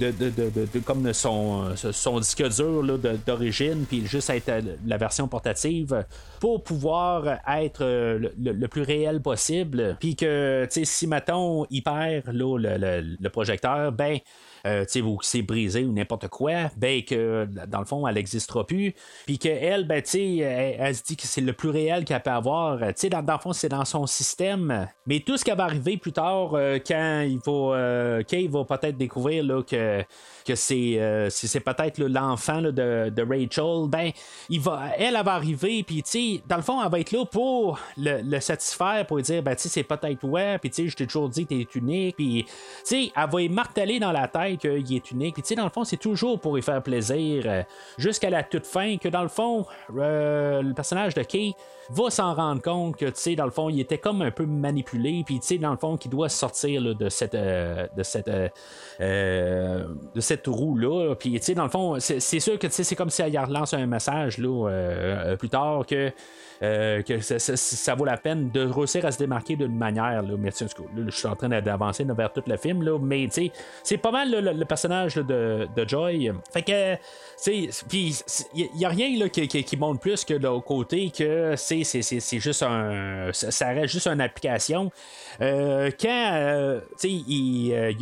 de, 0.00 0.10
de, 0.10 0.30
de, 0.30 0.78
comme 0.80 1.12
son, 1.12 1.74
son 1.76 2.20
disque 2.20 2.46
dur 2.48 2.98
d'origine, 3.26 3.84
puis 3.88 4.06
juste 4.06 4.30
être 4.30 4.52
la 4.86 4.96
version 4.96 5.28
portative 5.28 6.04
pour 6.40 6.62
pouvoir 6.62 7.38
être 7.48 7.84
le, 7.84 8.66
plus 8.66 8.82
réel 8.82 9.20
possible. 9.20 9.96
Puis 10.00 10.16
que, 10.16 10.64
tu 10.66 10.80
sais, 10.80 10.84
si, 10.84 11.06
mettons, 11.06 11.66
il 11.70 11.82
perd 11.82 12.28
le, 12.28 13.16
le, 13.20 13.28
projecteur, 13.28 13.92
ben, 13.92 14.18
euh, 14.66 15.02
ou 15.02 15.18
c'est 15.22 15.42
brisé 15.42 15.84
ou 15.84 15.92
n'importe 15.92 16.28
quoi, 16.28 16.70
ben 16.76 17.02
que 17.02 17.48
dans 17.66 17.78
le 17.78 17.84
fond, 17.84 18.06
elle 18.06 18.14
n'existera 18.14 18.66
plus. 18.66 18.94
Puis 19.26 19.38
qu'elle, 19.38 19.86
ben, 19.86 20.02
elle, 20.14 20.76
elle 20.78 20.94
se 20.94 21.02
dit 21.02 21.16
que 21.16 21.26
c'est 21.26 21.40
le 21.40 21.52
plus 21.52 21.70
réel 21.70 22.04
qu'elle 22.04 22.22
peut 22.22 22.30
avoir. 22.30 22.78
sais 22.96 23.08
dans, 23.08 23.22
dans 23.22 23.34
le 23.34 23.38
fond, 23.38 23.52
c'est 23.52 23.68
dans 23.68 23.84
son 23.84 24.06
système. 24.06 24.88
Mais 25.06 25.20
tout 25.20 25.36
ce 25.36 25.44
qui 25.44 25.50
va 25.50 25.64
arriver 25.64 25.96
plus 25.96 26.12
tard, 26.12 26.50
euh, 26.54 26.78
quand 26.84 27.24
il 27.26 27.38
va, 27.38 27.76
euh, 27.76 28.22
va 28.48 28.64
peut-être 28.64 28.96
découvrir 28.96 29.44
là, 29.44 29.62
que 29.62 30.02
que 30.46 30.54
c'est 30.54 30.98
euh, 30.98 31.28
c'est 31.28 31.60
peut-être 31.60 31.98
l'enfant 31.98 32.62
de, 32.62 33.22
Rachel, 33.28 33.88
ben 33.88 34.10
il 34.48 34.60
va, 34.60 34.90
elle, 34.96 35.16
elle 35.16 35.24
va 35.24 35.32
arriver, 35.32 35.82
puis 35.82 36.02
tu 36.02 36.40
dans 36.46 36.56
le 36.56 36.62
fond, 36.62 36.82
elle 36.82 36.90
va 36.90 37.00
être 37.00 37.12
là 37.12 37.24
pour 37.24 37.78
le, 37.96 38.40
satisfaire, 38.40 39.04
pour 39.06 39.16
lui 39.16 39.24
dire, 39.24 39.42
ben 39.42 39.56
tu 39.56 39.62
sais, 39.62 39.68
c'est 39.68 39.82
peut-être 39.82 40.24
ouais, 40.24 40.58
puis 40.58 40.70
tu 40.70 40.88
je 40.88 40.96
t'ai 40.96 41.06
toujours 41.06 41.28
dit, 41.28 41.46
t'es 41.46 41.66
unique, 41.74 42.16
puis 42.16 42.44
tu 42.44 42.52
sais, 42.84 43.12
elle 43.14 43.30
va 43.30 43.42
y 43.42 43.48
marteler 43.48 43.98
dans 43.98 44.12
la 44.12 44.28
tête 44.28 44.55
qu'il 44.58 44.94
est 44.94 45.10
unique, 45.10 45.34
puis 45.34 45.42
tu 45.42 45.48
sais, 45.48 45.54
dans 45.54 45.64
le 45.64 45.70
fond, 45.70 45.84
c'est 45.84 45.96
toujours 45.96 46.40
pour 46.40 46.54
lui 46.56 46.62
faire 46.62 46.82
plaisir, 46.82 47.44
euh, 47.46 47.62
jusqu'à 47.98 48.30
la 48.30 48.42
toute 48.42 48.66
fin, 48.66 48.96
que 48.96 49.08
dans 49.08 49.22
le 49.22 49.28
fond, 49.28 49.66
euh, 49.96 50.62
le 50.62 50.74
personnage 50.74 51.14
de 51.14 51.22
Kay 51.22 51.52
va 51.90 52.10
s'en 52.10 52.34
rendre 52.34 52.62
compte 52.62 52.96
que, 52.96 53.06
tu 53.06 53.12
sais, 53.14 53.36
dans 53.36 53.44
le 53.44 53.50
fond, 53.50 53.68
il 53.68 53.80
était 53.80 53.98
comme 53.98 54.22
un 54.22 54.30
peu 54.30 54.44
manipulé, 54.46 55.22
puis 55.24 55.38
tu 55.40 55.46
sais, 55.46 55.58
dans 55.58 55.70
le 55.70 55.76
fond, 55.76 55.96
qu'il 55.96 56.10
doit 56.10 56.28
sortir 56.28 56.82
de 56.82 57.08
cette, 57.08 57.36
de 57.36 58.02
cette, 58.02 58.30
de 58.98 60.20
cette 60.20 60.46
roue-là. 60.46 61.14
Puis, 61.14 61.32
tu 61.32 61.42
sais, 61.42 61.54
dans 61.54 61.64
le 61.64 61.70
fond, 61.70 61.98
c'est 62.00 62.40
sûr 62.40 62.58
que 62.58 62.68
c'est 62.68 62.96
comme 62.96 63.10
si 63.10 63.22
elle 63.22 63.38
relance 63.38 63.72
un 63.74 63.86
message 63.86 64.38
là, 64.38 64.68
euh, 64.68 65.36
plus 65.36 65.48
tard 65.48 65.86
que 65.86 66.12
euh, 66.62 67.02
que 67.02 67.20
ça, 67.20 67.94
vaut 67.94 68.04
la 68.04 68.16
peine 68.16 68.50
de 68.50 68.66
réussir 68.66 69.04
à 69.04 69.12
se 69.12 69.18
démarquer 69.18 69.56
d'une 69.56 69.76
manière. 69.76 70.22
Là. 70.22 70.34
Mais 70.38 70.50
je 70.50 71.10
suis 71.10 71.28
en 71.28 71.36
train 71.36 71.48
d'avancer 71.48 72.04
vers 72.04 72.32
tout 72.32 72.42
le 72.46 72.56
film, 72.56 72.82
là, 72.82 72.98
mais 73.00 73.28
c'est 73.82 73.98
pas 73.98 74.10
mal 74.10 74.30
le, 74.30 74.64
personnage 74.64 75.16
de, 75.16 75.68
Joy. 75.86 76.32
Fait 76.52 76.62
que, 76.62 76.96
il 77.46 78.68
n'y 78.74 78.84
a 78.84 78.88
rien 78.88 79.18
là, 79.18 79.28
qui, 79.28 79.76
montre 79.76 80.00
plus 80.00 80.24
que 80.24 80.34
de 80.34 80.60
côté 80.60 81.10
que 81.10 81.54
c'est 81.56 82.38
juste 82.38 82.62
un. 82.62 83.30
Ça 83.32 83.68
reste 83.68 83.92
juste 83.92 84.06
une 84.06 84.20
application. 84.20 84.90
Euh, 85.40 85.90
quand 86.00 86.30
euh, 86.32 86.80
il, 87.04 87.96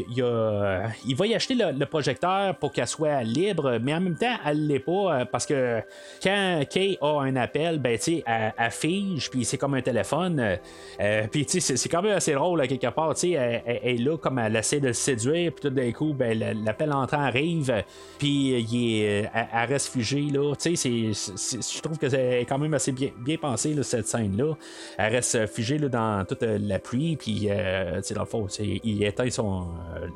il, 1.06 1.16
va 1.16 1.26
y 1.26 1.34
acheter 1.34 1.54
le, 1.54 1.84
projecteur 1.84 2.56
pour 2.56 2.72
qu'elle 2.72 2.86
soit 2.86 3.22
libre, 3.22 3.78
mais 3.82 3.94
en 3.94 4.00
même 4.00 4.16
temps, 4.16 4.36
elle 4.46 4.66
l'est 4.66 4.78
pas 4.78 5.24
parce 5.26 5.46
que 5.46 5.80
quand 6.22 6.64
Kay 6.70 6.98
a 7.00 7.20
un 7.20 7.36
appel, 7.36 7.78
ben, 7.78 7.96
tu 7.98 8.16
sais, 8.16 8.24
affiche, 8.56 9.30
puis 9.30 9.44
c'est 9.44 9.58
comme 9.58 9.74
un 9.74 9.82
téléphone. 9.82 10.40
Euh, 10.40 10.56
euh, 11.00 11.26
puis 11.30 11.46
c'est 11.48 11.88
quand 11.88 12.02
même 12.02 12.16
assez 12.16 12.32
drôle, 12.32 12.66
quelque 12.66 12.90
part. 12.90 13.16
Sais, 13.16 13.30
elle, 13.30 13.78
est 13.82 13.98
là 13.98 14.16
comme 14.16 14.38
elle 14.38 14.56
essaie 14.56 14.80
de 14.80 14.88
le 14.88 14.92
séduire, 14.92 15.52
puis 15.52 15.68
tout 15.68 15.74
d'un 15.74 15.92
coup, 15.92 16.12
ben, 16.14 16.38
l'appel 16.64 16.92
entrant 16.92 17.20
arrive, 17.20 17.84
puis 18.18 18.58
il 18.58 19.00
est, 19.00 19.30
elle, 19.34 19.68
reste 19.68 19.88
figée, 19.92 20.28
je 20.32 21.80
trouve 21.82 21.98
que 21.98 22.08
c'est 22.08 22.44
quand 22.48 22.58
même 22.58 22.74
assez 22.74 22.92
bien, 22.92 23.10
bien 23.18 23.36
pensé, 23.36 23.74
cette 23.82 24.06
scène-là. 24.06 24.54
Elle 24.98 25.12
reste 25.12 25.46
figée 25.46 25.78
là, 25.78 25.88
dans 25.88 26.24
toute 26.24 26.42
la 26.42 26.78
pluie, 26.78 27.16
euh, 27.48 28.00
dans 28.14 28.20
le 28.20 28.26
fond, 28.26 28.46
il 28.58 29.04
éteint 29.04 29.30
son, 29.30 29.66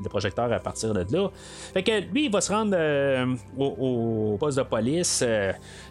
le 0.03 0.09
projecteur 0.09 0.53
à 0.53 0.59
partir 0.59 0.95
de 0.95 1.05
là. 1.11 1.31
Fait 1.73 1.83
que 1.83 2.01
lui, 2.13 2.27
il 2.27 2.33
va 2.33 2.41
se 2.41 2.53
rendre 2.53 2.77
au, 3.57 4.37
poste 4.39 4.59
de 4.59 4.63
police. 4.63 5.25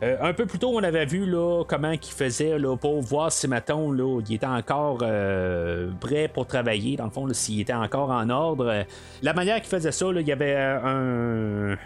un 0.01 0.33
peu 0.33 0.45
plus 0.45 0.59
tôt, 0.59 0.71
on 0.73 0.83
avait 0.83 1.05
vu 1.05 1.25
là, 1.25 1.63
comment 1.67 1.91
il 1.91 1.99
faisait 1.99 2.57
pour 2.79 3.01
voir 3.01 3.31
si, 3.31 3.47
mettons, 3.47 3.91
là, 3.91 4.21
il 4.27 4.35
était 4.35 4.45
encore 4.45 4.99
euh, 5.01 5.89
prêt 5.99 6.27
pour 6.27 6.45
travailler, 6.47 6.95
dans 6.95 7.05
le 7.05 7.11
fond, 7.11 7.27
s'il 7.33 7.61
était 7.61 7.73
encore 7.73 8.09
en 8.09 8.29
ordre. 8.29 8.85
La 9.21 9.33
manière 9.33 9.57
qu'il 9.57 9.69
faisait 9.69 9.91
ça, 9.91 10.05
il 10.15 10.27
y 10.27 10.31
avait 10.31 10.55
un, 10.55 11.77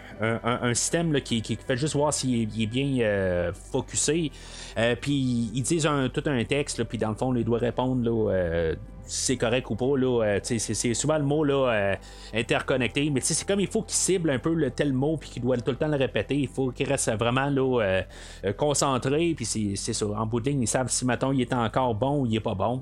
système 0.74 1.20
qui, 1.20 1.42
qui, 1.42 1.56
fait 1.56 1.76
juste 1.76 1.94
voir 1.94 2.12
s'il 2.14 2.42
est, 2.42 2.66
bien 2.66 2.98
euh, 3.00 3.52
focusé. 3.70 4.30
Euh, 4.78 4.96
puis 5.00 5.50
ils 5.54 5.62
disent 5.62 5.88
tout 6.12 6.22
un 6.26 6.44
texte, 6.44 6.82
puis 6.84 6.98
dans 6.98 7.10
le 7.10 7.14
fond, 7.14 7.34
il 7.34 7.44
doit 7.44 7.58
répondre 7.58 8.10
c'est 9.04 9.36
correct 9.36 9.68
ou 9.68 9.74
pas. 9.74 9.96
Là, 9.96 10.38
c'est, 10.42 10.94
souvent 10.94 11.18
le 11.18 11.24
mot 11.24 11.44
là, 11.44 11.96
interconnecté, 12.32 13.10
mais 13.10 13.20
c'est 13.20 13.46
comme 13.46 13.60
il 13.60 13.66
faut 13.66 13.82
qu'il 13.82 13.96
cible 13.96 14.30
un 14.30 14.38
peu 14.38 14.54
le 14.54 14.70
tel 14.70 14.92
mot 14.92 15.16
puis 15.16 15.28
qu'il 15.28 15.42
doit 15.42 15.56
tout 15.58 15.72
le 15.72 15.76
temps 15.76 15.88
le 15.88 15.96
répéter. 15.96 16.36
Il 16.36 16.48
faut 16.48 16.70
qu'il 16.70 16.88
reste 16.88 17.10
vraiment 17.18 17.50
là, 17.50 18.02
concentré. 18.56 19.34
Puis 19.34 19.44
c'est, 19.44 19.92
ça. 19.92 20.06
En 20.06 20.24
bout 20.24 20.40
de 20.40 20.48
ligne, 20.48 20.62
ils 20.62 20.68
savent 20.68 20.88
si 20.88 21.04
maintenant 21.04 21.32
il 21.32 21.42
est 21.42 21.52
encore 21.52 21.94
bon 21.94 22.22
ou 22.22 22.26
il 22.26 22.36
est 22.36 22.40
pas 22.40 22.54
bon. 22.54 22.80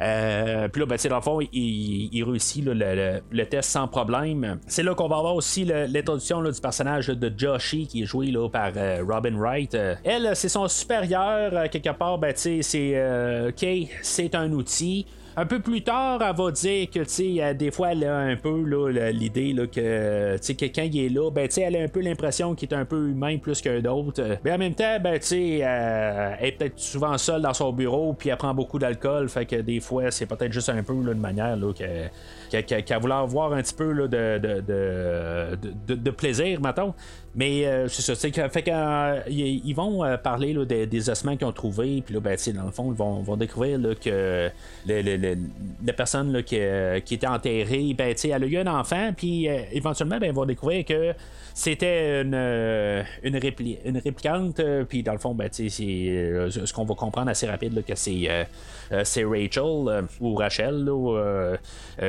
Euh, 0.00 0.68
puis 0.68 0.80
là, 0.80 0.86
ben, 0.86 0.98
dans 1.08 1.16
le 1.16 1.22
fond, 1.22 1.40
il, 1.52 2.24
réussit 2.24 2.64
le, 2.64 3.44
test 3.44 3.70
sans 3.70 3.88
problème. 3.88 4.58
C'est 4.66 4.82
là 4.82 4.94
qu'on 4.94 5.08
va 5.08 5.16
avoir 5.16 5.34
aussi 5.34 5.64
l'introduction 5.64 6.42
du 6.42 6.60
personnage 6.60 7.08
de 7.08 7.32
Joshi 7.36 7.86
qui 7.86 8.02
est 8.02 8.06
joué 8.06 8.26
là, 8.26 8.48
par 8.48 8.72
euh, 8.76 9.04
Robin 9.06 9.36
Wright. 9.36 9.74
Euh, 9.74 9.94
elle, 10.04 10.30
c'est 10.34 10.48
son 10.48 10.68
supérieur, 10.68 11.68
quelque 11.70 11.90
part, 11.90 12.18
ben, 12.18 12.32
c'est 12.34 13.52
Kay, 13.56 13.88
c'est 14.02 14.34
un 14.34 14.52
outil. 14.52 15.06
Un 15.40 15.46
peu 15.46 15.58
plus 15.58 15.80
tard, 15.80 16.20
elle 16.20 16.36
va 16.36 16.50
dire 16.50 16.90
que, 16.90 16.98
tu 16.98 17.38
sais, 17.38 17.54
des 17.54 17.70
fois, 17.70 17.92
elle 17.92 18.04
a 18.04 18.18
un 18.18 18.36
peu 18.36 18.62
l'idée 19.10 19.54
que, 19.72 20.36
tu 20.36 20.54
quand 20.70 20.82
il 20.82 21.06
est 21.06 21.08
là, 21.08 21.30
ben, 21.30 21.48
elle 21.56 21.76
a 21.76 21.80
un 21.80 21.88
peu 21.88 22.00
l'impression 22.00 22.54
qu'il 22.54 22.68
est 22.68 22.74
un 22.74 22.84
peu 22.84 23.08
humain 23.08 23.38
plus 23.38 23.62
qu'un 23.62 23.82
autre. 23.86 24.22
Mais 24.44 24.52
en 24.52 24.58
même 24.58 24.74
temps, 24.74 25.00
ben, 25.02 25.18
tu 25.18 25.26
sais, 25.28 25.58
elle 25.60 26.44
est 26.46 26.52
peut-être 26.52 26.78
souvent 26.78 27.16
seule 27.16 27.40
dans 27.40 27.54
son 27.54 27.72
bureau, 27.72 28.12
puis 28.12 28.28
elle 28.28 28.36
prend 28.36 28.52
beaucoup 28.52 28.78
d'alcool, 28.78 29.30
fait 29.30 29.46
que 29.46 29.56
des 29.56 29.80
fois, 29.80 30.10
c'est 30.10 30.26
peut-être 30.26 30.52
juste 30.52 30.68
un 30.68 30.82
peu 30.82 30.92
là, 31.02 31.14
de 31.14 31.20
manière 31.20 31.56
là, 31.56 31.72
qu'elle 31.72 32.84
qu 32.84 32.94
voulait 33.00 33.14
avoir 33.14 33.54
un 33.54 33.62
petit 33.62 33.74
peu 33.74 33.92
là, 33.92 34.08
de, 34.08 34.38
de, 34.38 35.56
de, 35.86 35.94
de, 35.94 36.10
plaisir, 36.10 36.60
mettons. 36.60 36.92
Mais 37.34 37.64
euh, 37.64 37.86
c'est 37.88 38.02
ça, 38.02 38.16
c'est 38.16 38.32
fait 38.50 38.62
qu'ils 38.62 38.72
euh, 38.74 39.74
vont 39.74 40.04
euh, 40.04 40.16
parler 40.16 40.52
là, 40.52 40.64
des, 40.64 41.10
ossements 41.10 41.36
qu'ils 41.36 41.46
ont 41.46 41.52
trouvés, 41.52 42.02
puis 42.04 42.14
là, 42.14 42.20
ben, 42.20 42.36
dans 42.54 42.64
le 42.64 42.72
fond, 42.72 42.90
ils 42.90 42.96
vont, 42.96 43.22
vont 43.22 43.36
découvrir 43.36 43.78
là, 43.78 43.94
que 43.94 44.50
le, 44.86 45.02
le, 45.02 45.38
la 45.84 45.92
personne 45.92 46.32
là, 46.32 46.42
qui, 46.42 46.58
qui, 47.04 47.14
était 47.14 47.28
enterrée, 47.28 47.94
ben, 47.96 48.14
elle 48.22 48.44
a 48.44 48.46
eu 48.46 48.56
un 48.56 48.66
enfant, 48.66 49.12
puis 49.16 49.46
éventuellement, 49.46 50.18
ben, 50.18 50.26
ils 50.26 50.34
vont 50.34 50.44
découvrir 50.44 50.84
que 50.84 51.14
c'était 51.60 52.22
une, 52.22 52.34
une, 52.34 53.36
une 53.84 53.98
réplicante, 53.98 54.60
puis 54.88 55.02
dans 55.02 55.12
le 55.12 55.18
fond, 55.18 55.34
ben, 55.34 55.48
c'est 55.52 55.68
ce 55.68 56.72
qu'on 56.72 56.84
va 56.84 56.94
comprendre 56.94 57.30
assez 57.30 57.46
rapide, 57.46 57.84
que 57.84 57.94
c'est 57.94 58.46
euh, 58.92 59.04
Rachel 59.28 59.88
euh, 59.88 60.02
ou 60.20 60.34
Rachel 60.34 60.86
euh, 60.88 61.56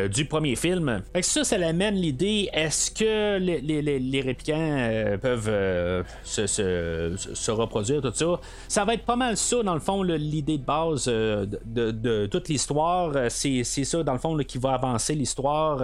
du 0.08 0.26
premier 0.26 0.56
film. 0.56 1.02
Fait 1.14 1.22
ça, 1.22 1.44
ça 1.44 1.56
amène 1.58 1.96
l'idée 1.96 2.50
est-ce 2.54 2.92
que 2.92 3.38
les, 3.38 3.62
les, 3.62 4.00
les 4.00 4.22
réplicants 4.22 5.18
peuvent 5.22 6.06
se, 6.24 6.48
se, 6.48 7.52
reproduire, 7.52 8.02
tout 8.02 8.14
ça? 8.14 8.40
Ça 8.68 8.86
va 8.86 8.94
être 8.94 9.06
pas 9.06 9.16
mal 9.16 9.38
ça, 9.38 9.62
dans 9.64 9.74
le 9.74 9.80
fond, 9.80 10.02
l'idée 10.04 10.58
de 10.58 10.64
base 10.64 11.06
de, 11.06 12.26
toute 12.28 12.50
l'histoire. 12.50 13.14
C'est 13.30 13.64
ça, 13.64 14.04
dans 14.04 14.14
le 14.14 14.20
fond, 14.20 14.38
qui 14.38 14.58
va 14.58 14.74
avancer 14.74 15.14
l'histoire 15.14 15.82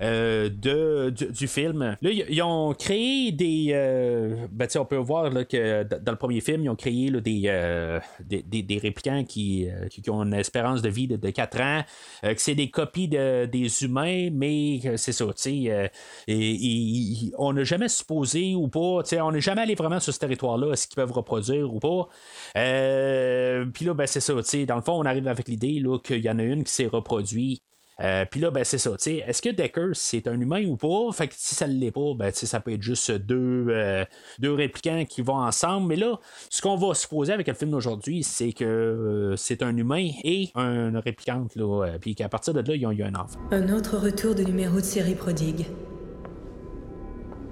de, 0.00 1.10
du, 1.10 1.48
film. 1.48 1.96
Là, 2.00 2.10
ils 2.10 2.42
ont 2.42 2.74
créé 2.74 2.97
des. 3.32 4.48
ben, 4.50 4.68
on 4.76 4.84
peut 4.84 4.96
voir 4.96 5.30
que 5.48 5.82
dans 5.82 6.12
le 6.12 6.18
premier 6.18 6.40
film, 6.40 6.64
ils 6.64 6.68
ont 6.68 6.76
créé 6.76 7.10
des, 7.10 8.00
des, 8.20 8.62
des, 8.62 8.78
réplicants 8.78 9.24
qui, 9.24 9.68
qui, 9.90 10.08
ont 10.10 10.22
une 10.22 10.34
espérance 10.34 10.82
de 10.82 10.88
vie 10.88 11.08
de, 11.08 11.30
4 11.30 11.60
ans, 11.60 11.84
euh, 12.24 12.34
que 12.34 12.40
c'est 12.40 12.54
des 12.54 12.70
copies 12.70 13.08
de, 13.08 13.46
des 13.46 13.84
humains, 13.84 14.30
mais 14.32 14.80
c'est 14.96 15.12
ça, 15.12 15.24
euh, 15.24 15.88
et, 16.26 17.32
on 17.38 17.52
n'a 17.52 17.64
jamais 17.64 17.88
supposé 17.88 18.54
ou 18.54 18.68
pas, 18.68 19.02
on 19.20 19.32
n'est 19.32 19.40
jamais 19.40 19.62
allé 19.62 19.74
vraiment 19.74 20.00
sur 20.00 20.12
ce 20.12 20.18
territoire-là, 20.18 20.72
est-ce 20.72 20.86
qu'ils 20.86 20.96
peuvent 20.96 21.12
reproduire 21.12 21.72
ou 21.72 21.78
pas. 21.78 22.08
Euh, 22.56 23.66
puis 23.66 23.84
là, 23.84 23.94
ben, 23.94 24.06
c'est 24.06 24.20
ça, 24.20 24.34
dans 24.34 24.76
le 24.76 24.82
fond, 24.82 24.92
on 24.92 25.04
arrive 25.04 25.28
avec 25.28 25.48
l'idée 25.48 25.82
qu'il 26.04 26.24
y 26.24 26.30
en 26.30 26.38
a 26.38 26.42
une 26.42 26.64
qui 26.64 26.72
s'est 26.72 26.86
reproduite 26.86 27.62
euh, 28.00 28.24
puis 28.30 28.40
là, 28.40 28.50
ben, 28.50 28.62
c'est 28.62 28.78
ça. 28.78 28.90
Est-ce 29.06 29.42
que 29.42 29.48
Decker, 29.48 29.90
c'est 29.94 30.28
un 30.28 30.40
humain 30.40 30.64
ou 30.66 30.76
pas? 30.76 31.10
Fait 31.12 31.26
que 31.26 31.34
si 31.36 31.54
ça 31.54 31.66
ne 31.66 31.74
l'est 31.74 31.90
pas, 31.90 32.14
ben, 32.16 32.30
ça 32.32 32.60
peut 32.60 32.72
être 32.72 32.82
juste 32.82 33.10
deux, 33.10 33.66
euh, 33.70 34.04
deux 34.38 34.54
réplicants 34.54 35.04
qui 35.04 35.20
vont 35.20 35.38
ensemble. 35.38 35.88
Mais 35.88 35.96
là, 35.96 36.18
ce 36.48 36.62
qu'on 36.62 36.76
va 36.76 36.94
supposer 36.94 37.32
avec 37.32 37.48
le 37.48 37.54
film 37.54 37.72
d'aujourd'hui, 37.72 38.22
c'est 38.22 38.52
que 38.52 38.64
euh, 38.64 39.36
c'est 39.36 39.62
un 39.62 39.76
humain 39.76 40.10
et 40.22 40.50
un 40.54 40.98
réplicante. 41.00 41.56
Là, 41.56 41.96
puis 42.00 42.14
qu'à 42.14 42.28
partir 42.28 42.54
de 42.54 42.60
là, 42.60 42.76
ils 42.76 42.86
ont 42.86 42.92
eu 42.92 43.02
un 43.02 43.14
enfant. 43.14 43.40
Un 43.50 43.72
autre 43.72 43.98
retour 43.98 44.34
de 44.34 44.44
numéro 44.44 44.76
de 44.76 44.84
série 44.84 45.14
prodigue. 45.14 45.66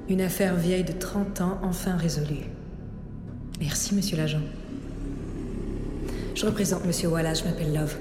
Une 0.09 0.21
affaire 0.21 0.55
vieille 0.55 0.85
de 0.85 0.93
30 0.93 1.41
ans 1.41 1.59
enfin 1.65 1.97
résolue. 1.97 2.45
Merci, 3.59 3.95
monsieur 3.95 4.17
l'agent. 4.17 4.43
Je 6.37 6.47
représente 6.47 6.85
monsieur 6.85 7.09
Wallace, 7.09 7.41
je 7.41 7.45
m'appelle 7.49 7.75
Love. 7.75 7.97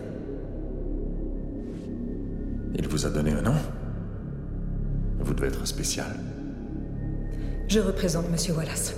Il 2.78 2.88
vous 2.88 3.06
a 3.06 3.10
donné 3.10 3.32
un 3.32 3.42
nom 3.42 3.56
Vous 5.20 5.34
devez 5.34 5.48
être 5.48 5.66
spécial. 5.66 6.08
Je 7.68 7.80
représente 7.80 8.30
Monsieur 8.30 8.54
Wallace. 8.54 8.96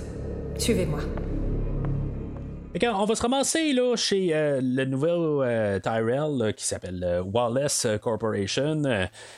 Suivez-moi 0.58 1.00
on 2.86 3.04
va 3.04 3.14
se 3.14 3.22
ramasser 3.22 3.72
là, 3.72 3.96
chez 3.96 4.34
euh, 4.34 4.60
le 4.62 4.84
nouvel 4.84 5.10
euh, 5.16 5.78
Tyrell 5.80 6.54
qui 6.54 6.64
s'appelle 6.64 7.02
euh, 7.02 7.22
Wallace 7.22 7.86
Corporation. 8.00 8.82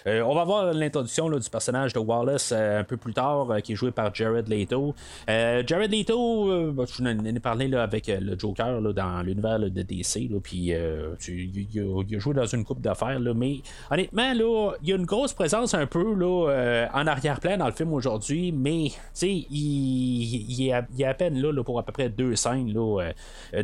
on 0.07 0.35
va 0.35 0.45
voir 0.45 0.73
l'introduction 0.73 1.31
du 1.31 1.51
personnage 1.51 1.93
de 1.93 1.99
Wallace 1.99 2.53
un 2.53 2.85
peu 2.85 2.97
plus 2.97 3.15
tard, 3.15 3.49
qui 3.62 3.73
est 3.73 3.77
joué 3.77 3.91
par 3.91 4.15
Jared 4.15 4.49
Leto. 4.49 4.95
Jared 5.29 5.93
Leto, 5.93 6.73
bah, 6.73 6.85
je 6.87 7.03
en 7.03 7.25
ai 7.25 7.41
parlé 7.41 7.73
avec 7.75 8.09
le 8.09 8.39
Joker 8.39 8.81
dans 8.81 9.23
l'univers 9.23 9.59
de 9.59 9.69
DC, 9.69 10.29
puis 10.43 10.57
il, 10.57 10.75
a 10.75 12.19
joué 12.19 12.35
dans 12.35 12.47
une 12.47 12.65
coupe 12.65 12.81
d'affaires, 12.81 13.21
mais 13.21 13.61
honnêtement, 13.91 14.35
là, 14.35 14.73
il 14.83 14.89
y 14.89 14.93
a 14.93 14.97
une 14.97 15.07
grosse 15.07 15.33
présence 15.33 15.75
un 15.75 15.87
peu 15.87 16.01
en 16.03 17.07
arrière-plan 17.07 17.57
dans 17.59 17.67
le 17.67 17.73
film 17.73 17.93
aujourd'hui, 17.93 18.53
mais 18.53 18.87
il, 19.23 19.47
il, 19.51 20.67
est 20.67 20.73
à, 20.73 20.87
il, 20.97 21.05
à, 21.05 21.15
peine 21.15 21.41
là, 21.41 21.62
pour 21.62 21.79
à 21.79 21.83
peu 21.83 21.93
près 21.93 22.09
deux 22.09 22.37
scènes. 22.37 22.73
Là, 22.73 23.12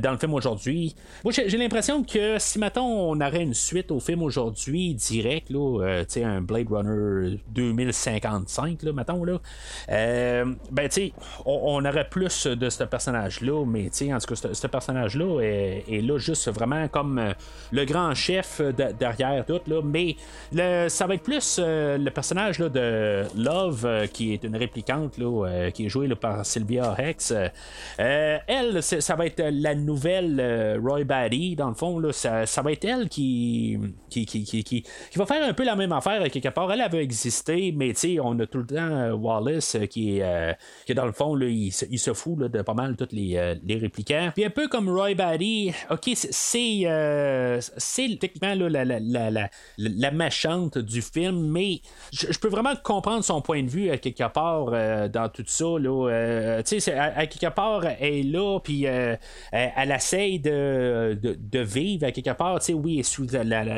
dans 0.00 0.12
le 0.12 0.18
film 0.18 0.34
aujourd'hui. 0.34 0.94
J'ai 1.30 1.58
l'impression 1.58 2.02
que 2.02 2.38
si 2.38 2.58
maintenant 2.58 2.86
on 2.86 3.20
aurait 3.20 3.42
une 3.42 3.54
suite 3.54 3.90
au 3.90 4.00
film 4.00 4.22
aujourd'hui 4.22 4.94
direct, 4.94 5.50
là, 5.50 5.82
euh, 5.82 6.04
un 6.16 6.40
Blade 6.40 6.68
Runner 6.70 7.38
2055, 7.48 8.82
là, 8.82 8.92
mettons, 8.92 9.24
là, 9.24 9.38
euh, 9.90 10.44
ben, 10.70 10.88
on, 11.44 11.60
on, 11.64 11.84
aurait 11.84 12.08
plus 12.08 12.46
de 12.46 12.70
ce 12.70 12.84
personnage-là, 12.84 13.64
mais 13.66 13.90
en 14.12 14.18
tout 14.18 14.34
cas, 14.34 14.48
ce 14.52 14.66
personnage-là 14.66 15.40
est, 15.40 16.02
là 16.02 16.18
juste 16.18 16.48
vraiment 16.50 16.88
comme 16.88 17.34
le 17.70 17.84
grand 17.84 18.14
chef 18.14 18.60
derrière 18.98 19.44
tout, 19.46 19.60
là, 19.66 19.80
mais 19.84 20.16
le, 20.52 20.88
ça 20.88 21.06
va 21.06 21.14
être 21.14 21.22
plus 21.22 21.60
le 21.62 22.08
personnage 22.10 22.58
là, 22.58 22.68
de 22.68 23.24
Love, 23.36 24.08
qui 24.12 24.32
est 24.32 24.44
une 24.44 24.56
réplicante, 24.56 25.18
là, 25.18 25.70
qui 25.72 25.86
est 25.86 25.88
jouée 25.88 26.08
par 26.14 26.44
Sylvia 26.44 26.94
Hex. 26.98 27.32
elle, 27.98 28.82
ça 28.82 29.14
va 29.16 29.26
être 29.26 29.42
la 29.60 29.74
nouvelle 29.74 30.38
euh, 30.40 30.78
Roy 30.82 31.04
Batty, 31.04 31.56
dans 31.56 31.68
le 31.68 31.74
fond, 31.74 31.98
là, 31.98 32.12
ça, 32.12 32.44
va 32.62 32.72
être 32.72 32.84
elle 32.84 33.08
qui 33.08 33.78
qui, 34.10 34.26
qui, 34.26 34.44
qui, 34.44 34.62
qui, 34.62 34.84
va 35.16 35.26
faire 35.26 35.46
un 35.46 35.52
peu 35.52 35.64
la 35.64 35.76
même 35.76 35.92
affaire 35.92 36.22
quelque 36.30 36.48
part. 36.48 36.70
Elle 36.72 36.80
avait 36.80 37.02
existé, 37.02 37.72
mais 37.72 37.94
on 38.20 38.38
a 38.40 38.46
tout 38.46 38.58
le 38.58 38.66
temps 38.66 38.76
euh, 38.76 39.12
Wallace 39.12 39.74
euh, 39.74 39.86
qui 39.86 40.18
est 40.18 40.56
qui 40.86 40.94
dans 40.94 41.06
le 41.06 41.12
fond, 41.12 41.34
là, 41.34 41.46
il, 41.46 41.72
se 41.72 42.14
fout 42.14 42.38
de 42.38 42.62
pas 42.62 42.74
mal 42.74 42.96
tous 42.96 43.08
les, 43.12 43.56
les 43.64 43.76
réplicants. 43.76 44.30
Puis 44.34 44.44
un 44.44 44.50
peu 44.50 44.68
comme 44.68 44.88
Roy 44.88 45.14
Batty, 45.14 45.72
ok, 45.90 46.10
c'est 46.14 46.30
c'est 47.78 48.18
techniquement 48.20 48.54
la, 48.54 48.84
la, 48.84 49.00
la, 49.00 49.50
la, 49.78 50.10
méchante 50.10 50.78
du 50.78 51.02
film, 51.02 51.50
mais 51.50 51.80
je 52.12 52.38
peux 52.38 52.48
vraiment 52.48 52.74
comprendre 52.82 53.24
son 53.24 53.40
point 53.40 53.62
de 53.62 53.68
vue 53.68 53.90
à 53.90 53.98
quelque 53.98 54.28
part 54.32 54.70
dans 55.10 55.28
tout 55.28 55.44
ça. 55.46 55.64
Là, 55.78 56.62
sais, 56.64 56.92
à, 56.92 57.26
quelque 57.26 57.52
part, 57.52 57.84
elle 57.84 58.14
est 58.14 58.22
là, 58.22 58.58
puis 58.60 58.86
euh, 58.86 59.16
elle 59.52 59.90
essaye 59.90 60.38
de, 60.40 61.18
de, 61.22 61.58
vivre 61.60 62.06
à 62.06 62.12
quelque 62.12 62.32
part, 62.36 62.58
tu 62.60 62.66
sais, 62.66 62.74
oui, 62.74 63.02
sous 63.02 63.26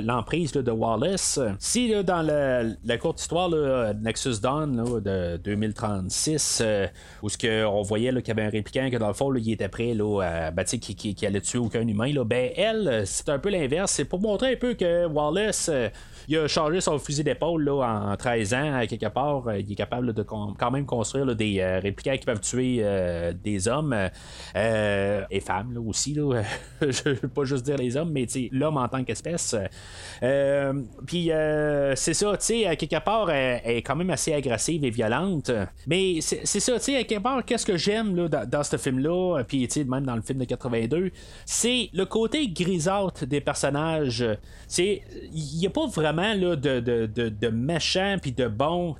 l'emprise 0.02 0.52
de 0.52 0.70
Wallace. 0.70 1.40
Si 1.58 1.92
dans 2.04 2.22
la, 2.22 2.98
courte 2.98 3.20
histoire, 3.20 3.50
Nexus 3.94 4.40
Dawn 4.42 5.00
de 5.00 5.36
2036, 5.38 6.62
euh, 6.64 6.86
où 7.22 7.28
ce 7.28 7.38
que 7.38 7.64
on 7.64 7.82
voyait 7.82 8.10
qu'il 8.10 8.28
y 8.28 8.30
avait 8.30 8.44
un 8.44 8.50
répliquant 8.50 8.88
que 8.90 8.96
dans 8.96 9.08
le 9.08 9.14
fond, 9.14 9.34
il 9.34 9.52
était 9.52 9.68
prêt 9.68 9.94
là, 9.94 10.50
ben, 10.50 10.64
qui, 10.64 10.94
qui, 10.94 11.26
allait 11.26 11.40
tuer 11.40 11.58
aucun 11.58 11.86
humain, 11.86 12.12
là, 12.12 12.24
ben 12.24 12.50
elle, 12.56 13.02
c'est 13.06 13.28
un 13.28 13.38
peu 13.38 13.50
l'inverse. 13.50 13.92
C'est 13.92 14.04
pour 14.04 14.20
montrer 14.20 14.52
un 14.52 14.56
peu 14.56 14.74
que 14.74 15.06
Wallace 15.06 15.70
euh, 15.72 15.88
il 16.28 16.36
a 16.36 16.46
changé 16.46 16.82
son 16.82 16.98
fusil 16.98 17.24
d'épaule 17.24 17.68
en 17.70 18.14
13 18.14 18.54
ans, 18.54 18.74
à 18.74 18.86
quelque 18.86 19.06
part. 19.06 19.44
Il 19.56 19.72
est 19.72 19.74
capable 19.74 20.12
de 20.12 20.22
quand 20.22 20.70
même 20.70 20.84
construire 20.84 21.34
des 21.34 21.64
réplicants 21.82 22.18
qui 22.18 22.26
peuvent 22.26 22.42
tuer 22.42 22.84
des 23.42 23.66
hommes. 23.66 23.96
Femmes 25.48 25.72
là, 25.72 25.80
aussi. 25.80 26.14
Là. 26.14 26.42
je 26.80 27.08
veux 27.08 27.28
pas 27.28 27.44
juste 27.44 27.64
dire 27.64 27.76
les 27.76 27.96
hommes, 27.96 28.10
mais 28.12 28.26
l'homme 28.52 28.76
en 28.76 28.88
tant 28.88 29.02
qu'espèce. 29.02 29.56
Euh, 30.22 30.72
puis 31.06 31.30
c'est 31.96 32.14
ça, 32.14 32.36
tu 32.36 32.44
sais, 32.44 32.66
à 32.66 32.76
quelque 32.76 33.02
part, 33.02 33.30
elle, 33.30 33.60
est 33.64 33.82
quand 33.82 33.96
même 33.96 34.10
assez 34.10 34.32
agressive 34.32 34.84
et 34.84 34.90
violente. 34.90 35.50
Mais 35.86 36.20
c'est 36.20 36.60
ça, 36.60 36.74
tu 36.74 36.84
sais, 36.84 36.96
à 36.96 37.04
quelque 37.04 37.22
part, 37.22 37.44
qu'est-ce 37.44 37.66
que 37.66 37.76
j'aime 37.76 38.28
dans, 38.28 38.48
dans 38.48 38.62
ce 38.62 38.76
film-là, 38.76 39.42
puis 39.46 39.68
même 39.86 40.04
dans 40.04 40.16
le 40.16 40.22
film 40.22 40.38
de 40.38 40.44
82, 40.44 41.10
c'est 41.46 41.90
le 41.92 42.04
côté 42.04 42.48
grisâtre 42.48 43.26
des 43.26 43.40
personnages. 43.40 44.24
Il 44.78 45.02
n'y 45.58 45.66
a 45.66 45.70
pas 45.70 45.86
vraiment 45.86 46.34
là, 46.34 46.56
de, 46.56 46.80
de, 46.80 47.06
de, 47.06 47.48
méchant 47.48 48.16
puis 48.20 48.32
de 48.32 48.46
bon. 48.46 48.94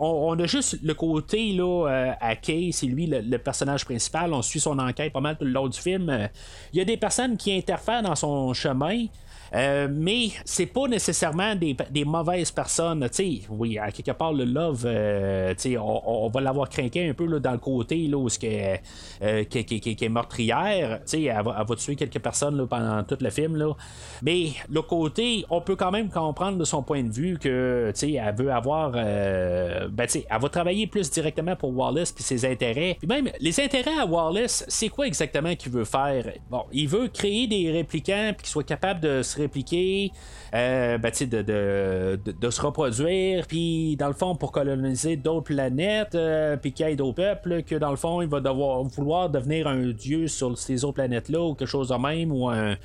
On, 0.00 0.06
on 0.30 0.38
a 0.38 0.46
juste 0.46 0.78
le 0.82 0.94
côté 0.94 1.52
là, 1.52 1.88
euh, 1.88 2.12
à 2.20 2.36
Kay, 2.36 2.70
c'est 2.72 2.86
lui 2.86 3.06
le, 3.06 3.38
personnage 3.38 3.84
principal. 3.84 4.32
On 4.32 4.42
suit 4.42 4.60
son 4.60 4.78
enquête 4.78 5.12
pas 5.12 5.20
mal 5.20 5.36
tout 5.36 5.44
le 5.44 5.50
long 5.50 5.68
du 5.68 5.78
film. 5.78 5.87
Il 5.94 6.78
y 6.78 6.80
a 6.80 6.84
des 6.84 6.96
personnes 6.96 7.36
qui 7.36 7.56
interfèrent 7.56 8.02
dans 8.02 8.14
son 8.14 8.52
chemin. 8.54 9.06
Euh, 9.54 9.88
mais 9.90 10.28
c'est 10.44 10.66
pas 10.66 10.86
nécessairement 10.88 11.54
des, 11.54 12.04
mauvaises 12.04 12.50
personnes. 12.50 13.06
sais 13.10 13.40
oui, 13.48 13.78
à 13.78 13.90
quelque 13.90 14.12
part, 14.12 14.32
le 14.32 14.44
Love, 14.44 14.84
euh, 14.86 15.54
on, 15.78 16.02
on, 16.04 16.28
va 16.28 16.40
l'avoir 16.40 16.68
craqué 16.68 17.08
un 17.08 17.14
peu 17.14 17.26
là, 17.26 17.38
dans 17.38 17.52
le 17.52 17.58
côté 17.58 18.06
là, 18.06 18.16
où 18.16 18.28
est, 18.28 18.82
euh, 19.22 19.44
qui, 19.44 19.96
est 20.00 20.08
meurtrière. 20.08 21.00
Elle 21.12 21.42
va, 21.44 21.56
elle 21.60 21.66
va 21.66 21.76
tuer 21.76 21.96
quelques 21.96 22.18
personnes 22.18 22.56
là, 22.56 22.66
pendant 22.66 23.02
tout 23.04 23.18
le 23.20 23.30
film. 23.30 23.56
Là. 23.56 23.74
Mais 24.22 24.50
le 24.70 24.82
côté, 24.82 25.44
on 25.50 25.60
peut 25.60 25.76
quand 25.76 25.90
même 25.90 26.08
comprendre 26.08 26.58
de 26.58 26.64
son 26.64 26.82
point 26.82 27.02
de 27.02 27.12
vue 27.12 27.38
que 27.38 27.92
elle 28.02 28.34
veut 28.34 28.52
avoir. 28.52 28.92
ben, 28.92 29.88
elle 29.98 30.40
va 30.40 30.48
travailler 30.48 30.86
plus 30.86 31.10
directement 31.10 31.56
pour 31.56 31.76
Wallace 31.76 32.12
puis 32.12 32.24
ses 32.24 32.44
intérêts. 32.44 32.96
Puis 32.98 33.08
même, 33.08 33.30
les 33.40 33.60
intérêts 33.60 33.98
à 33.98 34.06
Wallace, 34.06 34.64
c'est 34.68 34.88
quoi 34.88 35.06
exactement 35.06 35.54
qu'il 35.54 35.72
veut 35.72 35.84
faire? 35.84 36.32
Bon, 36.50 36.64
il 36.72 36.88
veut 36.88 37.08
créer 37.08 37.46
des 37.46 37.70
réplicants 37.70 38.32
puis 38.36 38.44
qu'il 38.44 38.48
soit 38.48 38.64
capable 38.64 39.00
de 39.00 39.22
se 39.22 39.37
répliquer, 39.42 40.12
euh, 40.54 40.98
ben, 40.98 41.10
de, 41.10 42.16
de, 42.16 42.50
se 42.50 42.60
reproduire, 42.60 43.46
puis 43.46 43.96
dans 43.96 44.08
le 44.08 44.14
fond, 44.14 44.34
pour 44.34 44.52
coloniser 44.52 45.16
d'autres 45.16 45.54
planètes, 45.54 46.14
euh, 46.14 46.56
puis 46.56 46.72
qu'il 46.72 46.86
y 46.88 46.90
ait 46.90 46.96
d'autres 46.96 47.16
peuples, 47.16 47.62
que 47.62 47.74
dans 47.74 47.90
le 47.90 47.96
fond, 47.96 48.22
il 48.22 48.28
va 48.28 48.40
devoir 48.40 48.82
vouloir 48.84 49.30
devenir 49.30 49.66
un 49.66 49.90
dieu 49.90 50.28
sur 50.28 50.56
ces 50.56 50.84
autres 50.84 50.94
planètes-là, 50.94 51.40
ou 51.40 51.54
quelque 51.54 51.68
chose 51.68 51.88
de 51.88 51.96
même, 51.96 52.32
ou 52.32 52.48
un, 52.48 52.76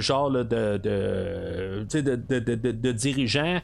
genre 0.00 0.30
de, 0.30 0.42
de, 0.42 1.86
de, 1.86 2.92
dirigeant. 2.92 3.60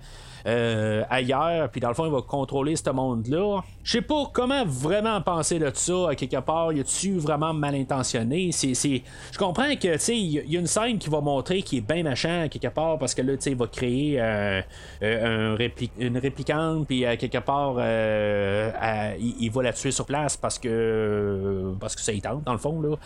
Euh, 0.46 1.04
ailleurs, 1.08 1.70
puis 1.70 1.80
dans 1.80 1.88
le 1.88 1.94
fond, 1.94 2.04
il 2.04 2.12
va 2.12 2.20
contrôler 2.20 2.76
ce 2.76 2.90
monde-là. 2.90 3.62
Je 3.82 3.92
sais 3.92 4.02
pas 4.02 4.24
comment 4.32 4.64
vraiment 4.66 5.20
penser 5.22 5.58
de 5.58 5.70
ça, 5.72 6.10
à 6.10 6.14
quelque 6.14 6.40
part. 6.40 6.72
Y 6.72 6.80
a-tu 6.80 7.18
vraiment 7.18 7.54
mal 7.54 7.74
intentionné? 7.74 8.50
Je 8.52 9.38
comprends 9.38 9.74
que, 9.74 9.94
tu 9.94 9.98
sais, 9.98 10.16
il 10.16 10.50
y 10.50 10.56
a 10.56 10.60
une 10.60 10.66
scène 10.66 10.98
qui 10.98 11.08
va 11.08 11.22
montrer 11.22 11.62
qu'il 11.62 11.78
est 11.78 11.80
bien 11.80 12.02
machin, 12.02 12.42
à 12.42 12.48
quelque 12.48 12.68
part, 12.68 12.98
parce 12.98 13.14
que 13.14 13.22
là, 13.22 13.36
tu 13.36 13.42
sais, 13.42 13.50
il 13.52 13.56
va 13.56 13.66
créer 13.66 14.20
euh, 14.20 14.60
euh, 15.02 15.56
un 15.56 15.74
une 15.98 16.18
réplicante, 16.18 16.86
puis 16.86 17.06
à 17.06 17.16
quelque 17.16 17.38
part, 17.38 17.76
il, 19.18 19.50
va 19.50 19.62
la 19.62 19.72
tuer 19.72 19.92
sur 19.92 20.04
place 20.04 20.36
parce 20.36 20.58
que 20.58 21.72
parce 21.80 21.96
que 21.96 22.02
ça 22.02 22.12
y 22.12 22.20
tente, 22.20 22.44
dans 22.44 22.52
le 22.52 22.58
fond, 22.58 22.82
là. 22.82 22.96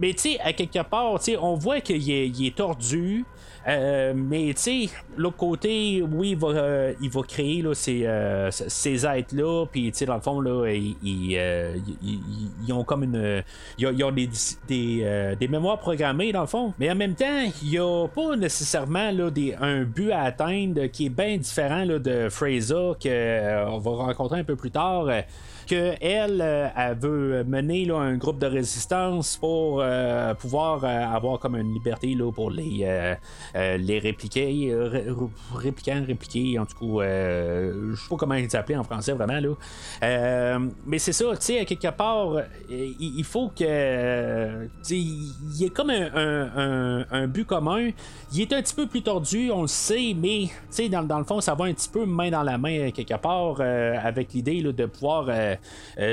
mais, 0.00 0.12
tu 0.14 0.18
sais, 0.18 0.40
à 0.40 0.52
quelque 0.52 0.82
part, 0.82 1.18
tu 1.18 1.32
sais, 1.32 1.36
on 1.36 1.54
voit 1.54 1.80
qu'il 1.80 2.10
est, 2.10 2.26
est 2.26 2.56
tordu. 2.56 3.24
Euh, 3.68 4.14
mais 4.16 4.52
tu 4.54 4.62
sais, 4.62 4.88
l'autre 5.16 5.36
côté, 5.36 6.02
oui, 6.02 6.30
il 6.30 6.38
va, 6.38 6.48
euh, 6.48 6.92
il 7.00 7.10
va 7.10 7.22
créer 7.22 7.60
là, 7.60 7.74
ces, 7.74 8.06
euh, 8.06 8.50
ces 8.50 9.06
êtres-là, 9.06 9.66
puis 9.70 9.92
tu 9.92 9.98
sais, 9.98 10.06
dans 10.06 10.14
le 10.14 10.20
fond, 10.20 10.40
là, 10.40 10.66
ils, 10.72 10.96
ils, 11.02 12.72
ont 12.72 12.84
comme 12.84 13.04
une. 13.04 13.42
Ils 13.78 13.86
ont, 14.02 14.12
des, 14.12 14.30
des, 14.66 15.34
des, 15.38 15.48
mémoires 15.48 15.78
programmées, 15.78 16.32
dans 16.32 16.40
le 16.40 16.46
fond. 16.46 16.72
Mais 16.78 16.90
en 16.90 16.94
même 16.94 17.14
temps, 17.14 17.50
il 17.62 17.70
n'y 17.70 17.78
a 17.78 18.06
pas 18.08 18.36
nécessairement 18.36 19.10
là, 19.10 19.30
des, 19.30 19.54
un 19.60 19.82
but 19.84 20.10
à 20.12 20.22
atteindre 20.22 20.86
qui 20.86 21.06
est 21.06 21.10
bien 21.10 21.36
différent 21.36 21.84
là, 21.84 21.98
de 21.98 22.28
Fraser, 22.30 22.92
qu'on 23.02 23.78
va 23.78 23.90
rencontrer 23.90 24.40
un 24.40 24.44
peu 24.44 24.56
plus 24.56 24.70
tard 24.70 25.06
qu'elle, 25.66 26.40
euh, 26.40 26.68
elle 26.76 26.98
veut 26.98 27.44
mener 27.44 27.84
là, 27.84 27.96
un 27.98 28.16
groupe 28.16 28.38
de 28.38 28.46
résistance 28.46 29.36
pour 29.36 29.80
euh, 29.80 30.34
pouvoir 30.34 30.84
euh, 30.84 30.88
avoir 30.88 31.38
comme 31.38 31.56
une 31.56 31.72
liberté 31.72 32.14
là, 32.14 32.30
pour 32.32 32.50
les, 32.50 33.06
les 33.54 33.98
répliquer, 33.98 34.74
répliquants, 35.54 36.04
répliquer, 36.06 36.58
en 36.58 36.66
tout 36.66 36.96
cas, 36.96 37.04
je 37.04 37.94
sais 37.94 38.08
pas 38.08 38.16
comment 38.16 38.34
ils 38.34 38.50
s'appelaient 38.50 38.76
en 38.76 38.84
français 38.84 39.12
vraiment. 39.12 39.40
Là. 39.40 40.58
mais 40.86 40.98
c'est 40.98 41.12
ça, 41.12 41.24
tu 41.36 41.36
sais, 41.40 41.60
à 41.60 41.64
quelque 41.64 41.90
part, 41.90 42.42
il, 42.68 43.24
faut 43.24 43.48
que. 43.48 44.68
il 44.88 45.32
y 45.56 45.64
ait 45.64 45.70
comme 45.70 45.90
un, 45.90 47.06
un, 47.10 47.26
but 47.26 47.46
commun. 47.46 47.90
Il 48.32 48.40
est 48.40 48.52
un 48.52 48.62
petit 48.62 48.74
peu 48.74 48.86
plus 48.86 49.02
tordu, 49.02 49.50
on 49.50 49.62
le 49.62 49.68
sait, 49.68 50.14
mais 50.16 50.48
dans, 50.88 51.02
dans 51.02 51.18
le 51.18 51.24
fond, 51.24 51.40
ça 51.40 51.54
va 51.54 51.66
un 51.66 51.72
petit 51.72 51.88
peu 51.88 52.04
main 52.04 52.30
dans 52.30 52.42
la 52.42 52.58
main 52.58 52.90
quelque 52.90 53.16
part 53.16 53.60
avec 53.60 54.32
l'idée 54.32 54.62
de 54.62 54.86
pouvoir 54.86 55.28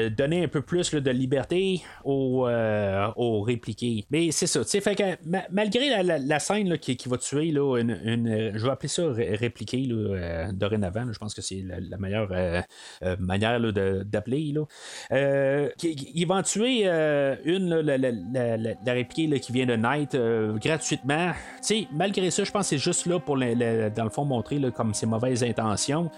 donner 0.10 0.44
un 0.44 0.48
peu 0.48 0.62
plus 0.62 0.92
de 0.92 1.12
liberté 1.12 1.82
aux, 2.04 2.48
euh, 2.48 3.08
aux 3.16 3.42
répliqués. 3.42 4.06
Mais 4.12 4.32
c'est 4.32 4.48
ça, 4.48 4.64
fait 4.64 4.96
que 4.96 5.04
malgré 5.52 6.04
la, 6.04 6.40
scène 6.40 6.78
qui, 6.78 6.98
va 7.08 7.18
tuer 7.18 7.52
là, 7.52 7.78
une, 7.80 8.52
je 8.56 8.64
vais 8.64 8.72
appeler 8.72 8.90
ça 8.90 9.04
répliqué 9.08 9.78
là, 9.84 9.96
euh, 9.96 10.52
dorénavant, 10.52 11.12
je 11.12 11.18
pense 11.18 11.34
que 11.34 11.42
c'est 11.42 11.64
la, 11.64 11.98
meilleure 11.98 12.30
manière 13.20 13.60
d'appeler. 14.06 14.54
il 15.12 16.26
va 16.28 16.36
en 16.36 16.44
tuer 16.44 16.86
une, 17.46 17.80
la, 17.80 17.98
la, 17.98 18.94
répliquée 18.94 19.40
qui 19.40 19.52
vient 19.52 19.66
de 19.66 19.76
Night 19.76 20.16
gratuitement. 20.62 21.32
malgré 21.92 22.32
ça, 22.32 22.44
je 22.44 22.52
pense 22.52 22.70
que 22.70 22.70
c'est 22.70 22.84
juste 22.84 23.06
là 23.06 23.20
pour, 23.20 23.38
dans 23.38 24.04
le 24.04 24.10
fond, 24.10 24.26
montrer 24.26 24.60
comme 24.76 24.94
ses 24.94 25.06
mauvaises 25.06 25.44
intentions, 25.44 26.12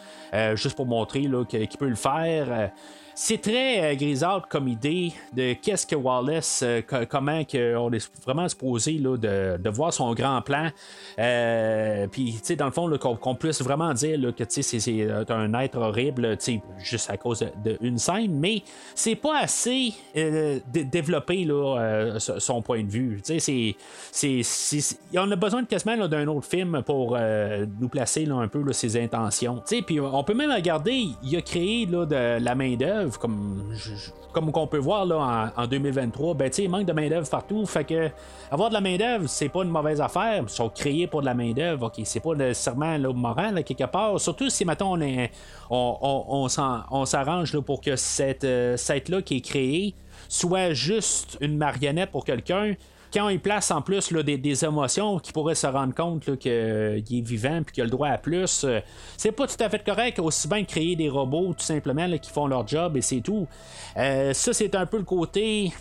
juste 0.55 0.75
pour 0.75 0.85
montrer 0.85 1.27
qu'il 1.47 1.77
peut 1.79 1.89
le 1.89 1.95
faire. 1.95 2.71
C'est 3.21 3.41
très 3.41 3.81
euh, 3.83 3.95
grisâtre 3.95 4.47
comme 4.47 4.69
idée 4.69 5.11
de 5.35 5.51
qu'est-ce 5.51 5.85
que 5.85 5.93
Wallace, 5.93 6.61
euh, 6.63 6.81
comment 7.09 7.43
on 7.51 7.91
est 7.91 8.11
vraiment 8.23 8.47
supposé 8.47 8.93
là, 8.93 9.17
de, 9.17 9.69
voir 9.69 9.91
son 9.91 10.13
grand 10.13 10.41
plan. 10.41 10.69
Euh, 11.19 12.07
puis, 12.07 12.41
dans 12.57 12.67
le 12.67 12.71
fond, 12.71 12.89
qu'on, 12.97 13.35
puisse 13.35 13.61
vraiment 13.61 13.93
dire 13.93 14.33
que 14.33 14.45
c'est, 14.47 15.11
un 15.29 15.53
être 15.55 15.77
horrible, 15.77 16.37
juste 16.77 17.09
à 17.09 17.17
cause 17.17 17.45
d'une 17.81 17.97
scène, 17.97 18.39
mais 18.39 18.63
c'est 18.95 19.15
pas 19.15 19.39
assez 19.39 19.93
développé 20.73 21.45
son 22.17 22.61
point 22.61 22.83
de 22.83 22.89
vue. 22.89 23.21
On 25.13 25.31
a 25.31 25.35
besoin 25.35 25.65
quasiment 25.65 26.07
d'un 26.07 26.27
autre 26.27 26.47
film 26.47 26.81
pour 26.83 27.17
nous 27.17 27.89
placer 27.89 28.25
un 28.29 28.47
peu 28.47 28.71
ses 28.71 28.95
intentions. 28.97 29.61
Puis 29.85 29.99
on 29.99 30.23
peut 30.23 30.33
même 30.33 30.51
regarder, 30.51 31.09
il 31.21 31.35
a 31.35 31.41
créé 31.41 31.85
de 31.85 32.39
la 32.41 32.55
main-d'œuvre 32.55 33.08
comme, 33.17 34.51
on 34.53 34.67
peut 34.67 34.77
voir 34.77 35.05
là, 35.05 35.51
en, 35.55 35.67
2023, 35.67 36.33
ben, 36.33 36.51
il 36.57 36.69
manque 36.69 36.85
de 36.85 36.93
main-d'œuvre 36.93 37.29
partout. 37.29 37.65
Fait 37.65 37.83
que 37.83 38.09
avoir 38.51 38.69
de 38.69 38.73
la 38.73 38.81
main-d'œuvre, 38.81 39.27
c'est 39.27 39.49
pas 39.49 39.63
une 39.63 39.69
mauvaise 39.69 40.01
affaire. 40.01 40.43
Ils 40.43 40.49
sont 40.49 40.69
créés 40.69 41.07
pour 41.07 41.21
de 41.21 41.25
la 41.25 41.33
main-d'œuvre. 41.33 41.87
ok 41.87 42.01
c'est 42.03 42.19
pas 42.19 42.35
nécessairement 42.35 42.97
là, 42.97 43.13
moral, 43.13 43.63
quelque 43.63 43.85
part. 43.85 44.19
Surtout 44.19 44.49
si 44.49 44.65
maintenant 44.65 44.97
on, 45.69 46.47
on, 46.91 47.05
s'arrange 47.05 47.59
pour 47.59 47.81
que 47.81 47.95
cette, 47.95 48.43
euh, 48.43 48.77
cette 48.77 49.09
là 49.09 49.21
qui 49.21 49.37
est 49.37 49.41
créée 49.41 49.95
soit 50.27 50.73
juste 50.73 51.37
une 51.41 51.57
marionnette 51.57 52.11
pour 52.11 52.25
quelqu'un 52.25 52.75
quand 53.13 53.29
il 53.29 53.39
place 53.39 53.71
en 53.71 53.81
plus 53.81 54.11
des, 54.13 54.65
émotions 54.65 55.19
qui 55.19 55.31
pourraient 55.31 55.55
se 55.55 55.67
rendre 55.67 55.93
compte 55.93 56.37
qu'il 56.37 56.51
est 56.51 57.25
vivant 57.25 57.61
puis 57.63 57.73
qu'il 57.73 57.81
a 57.81 57.85
le 57.85 57.91
droit 57.91 58.09
à 58.09 58.17
plus, 58.17 58.63
euh, 58.63 58.79
c'est 59.17 59.31
pas 59.31 59.47
tout 59.47 59.61
à 59.63 59.69
fait 59.69 59.83
correct. 59.83 60.19
Aussi 60.19 60.47
bien 60.47 60.63
créer 60.63 60.95
des 60.95 61.09
robots 61.09 61.53
tout 61.53 61.65
simplement 61.65 62.07
qui 62.17 62.29
font 62.29 62.47
leur 62.47 62.67
job 62.67 62.97
et 62.97 63.01
c'est 63.01 63.21
tout. 63.21 63.47
Euh, 63.97 64.33
ça, 64.33 64.53
c'est 64.53 64.75
un 64.75 64.85
peu 64.85 64.97
le 64.97 65.03
côté 65.03 65.71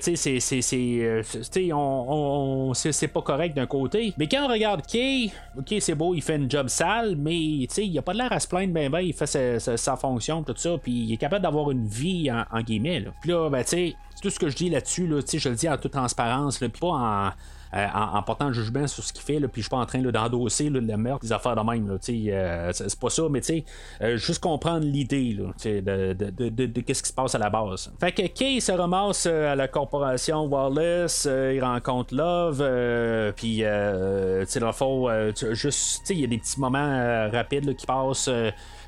c'est 0.00 0.40
c'est 0.40 1.72
on, 1.72 2.72
c'est 2.74 3.08
pas 3.08 3.22
correct 3.22 3.54
d'un 3.56 3.66
côté 3.66 4.14
mais 4.16 4.26
quand 4.26 4.44
on 4.44 4.48
regarde 4.48 4.86
Kay 4.86 5.30
ok 5.58 5.74
c'est 5.80 5.94
beau 5.94 6.14
il 6.14 6.22
fait 6.22 6.36
une 6.36 6.50
job 6.50 6.68
sale 6.68 7.16
mais 7.16 7.66
tu 7.72 7.82
il 7.82 7.98
a 7.98 8.02
pas 8.02 8.14
l'air 8.14 8.32
à 8.32 8.40
se 8.40 8.48
plaindre 8.48 8.72
ben 8.72 8.90
ben 8.90 9.00
il 9.00 9.12
fait 9.12 9.26
sa, 9.26 9.96
fonction 9.96 10.42
tout 10.42 10.54
ça 10.56 10.76
puis 10.82 10.92
il 10.92 11.12
est 11.12 11.16
capable 11.16 11.42
d'avoir 11.42 11.70
une 11.70 11.86
vie 11.86 12.30
en, 12.30 12.60
guillemets 12.60 13.00
là. 13.00 13.10
puis 13.20 13.30
là 13.30 13.48
ben 13.50 13.62
tu 13.62 13.70
sais 13.70 13.96
tout 14.22 14.30
ce 14.30 14.38
que 14.38 14.48
je 14.48 14.56
dis 14.56 14.70
là-dessus 14.70 15.06
là, 15.06 15.20
je 15.26 15.48
le 15.48 15.54
dis 15.54 15.68
en 15.68 15.76
toute 15.76 15.92
transparence 15.92 16.58
pas 16.58 16.86
en 16.86 17.30
euh, 17.74 17.86
en, 17.94 18.18
en, 18.18 18.22
portant 18.22 18.48
le 18.48 18.52
jugement 18.52 18.86
sur 18.86 19.02
ce 19.02 19.12
qu'il 19.12 19.22
fait, 19.22 19.38
là, 19.38 19.48
puis 19.48 19.62
je 19.62 19.66
suis 19.66 19.70
pas 19.70 19.78
en 19.78 19.86
train 19.86 20.00
d'endosser 20.00 20.70
le 20.70 20.80
meurtre, 20.96 21.24
des 21.24 21.32
affaires 21.32 21.56
de 21.56 21.62
même. 21.62 21.88
Là, 21.88 21.96
euh, 22.08 22.70
c'est 22.72 22.98
pas 23.00 23.10
ça, 23.10 23.22
mais 23.30 23.40
tu 23.40 23.64
sais, 24.00 24.16
juste 24.16 24.42
comprendre 24.42 24.84
l'idée 24.84 25.34
de, 25.34 25.80
de, 25.80 26.12
de, 26.12 26.48
de, 26.50 26.66
de 26.66 26.80
qu'est-ce 26.80 27.02
qui 27.02 27.08
se 27.08 27.14
passe 27.14 27.34
à 27.34 27.38
la 27.38 27.50
base. 27.50 27.92
Fait 27.98 28.12
que 28.12 28.26
Kay 28.26 28.60
se 28.60 28.72
ramasse 28.72 29.26
à 29.26 29.56
la 29.56 29.68
corporation 29.68 30.46
Wallace, 30.46 31.26
il 31.26 31.62
rencontre 31.62 32.14
Love, 32.14 33.32
puis 33.34 33.56
tu 33.56 33.62
sais, 33.62 34.60
dans 34.60 34.66
le 34.66 34.72
fond, 34.72 35.08
juste, 35.52 36.08
il 36.10 36.20
y 36.20 36.24
a 36.24 36.26
des 36.26 36.38
petits 36.38 36.60
moments 36.60 37.28
rapides 37.30 37.74
qui 37.76 37.86
passent. 37.86 38.30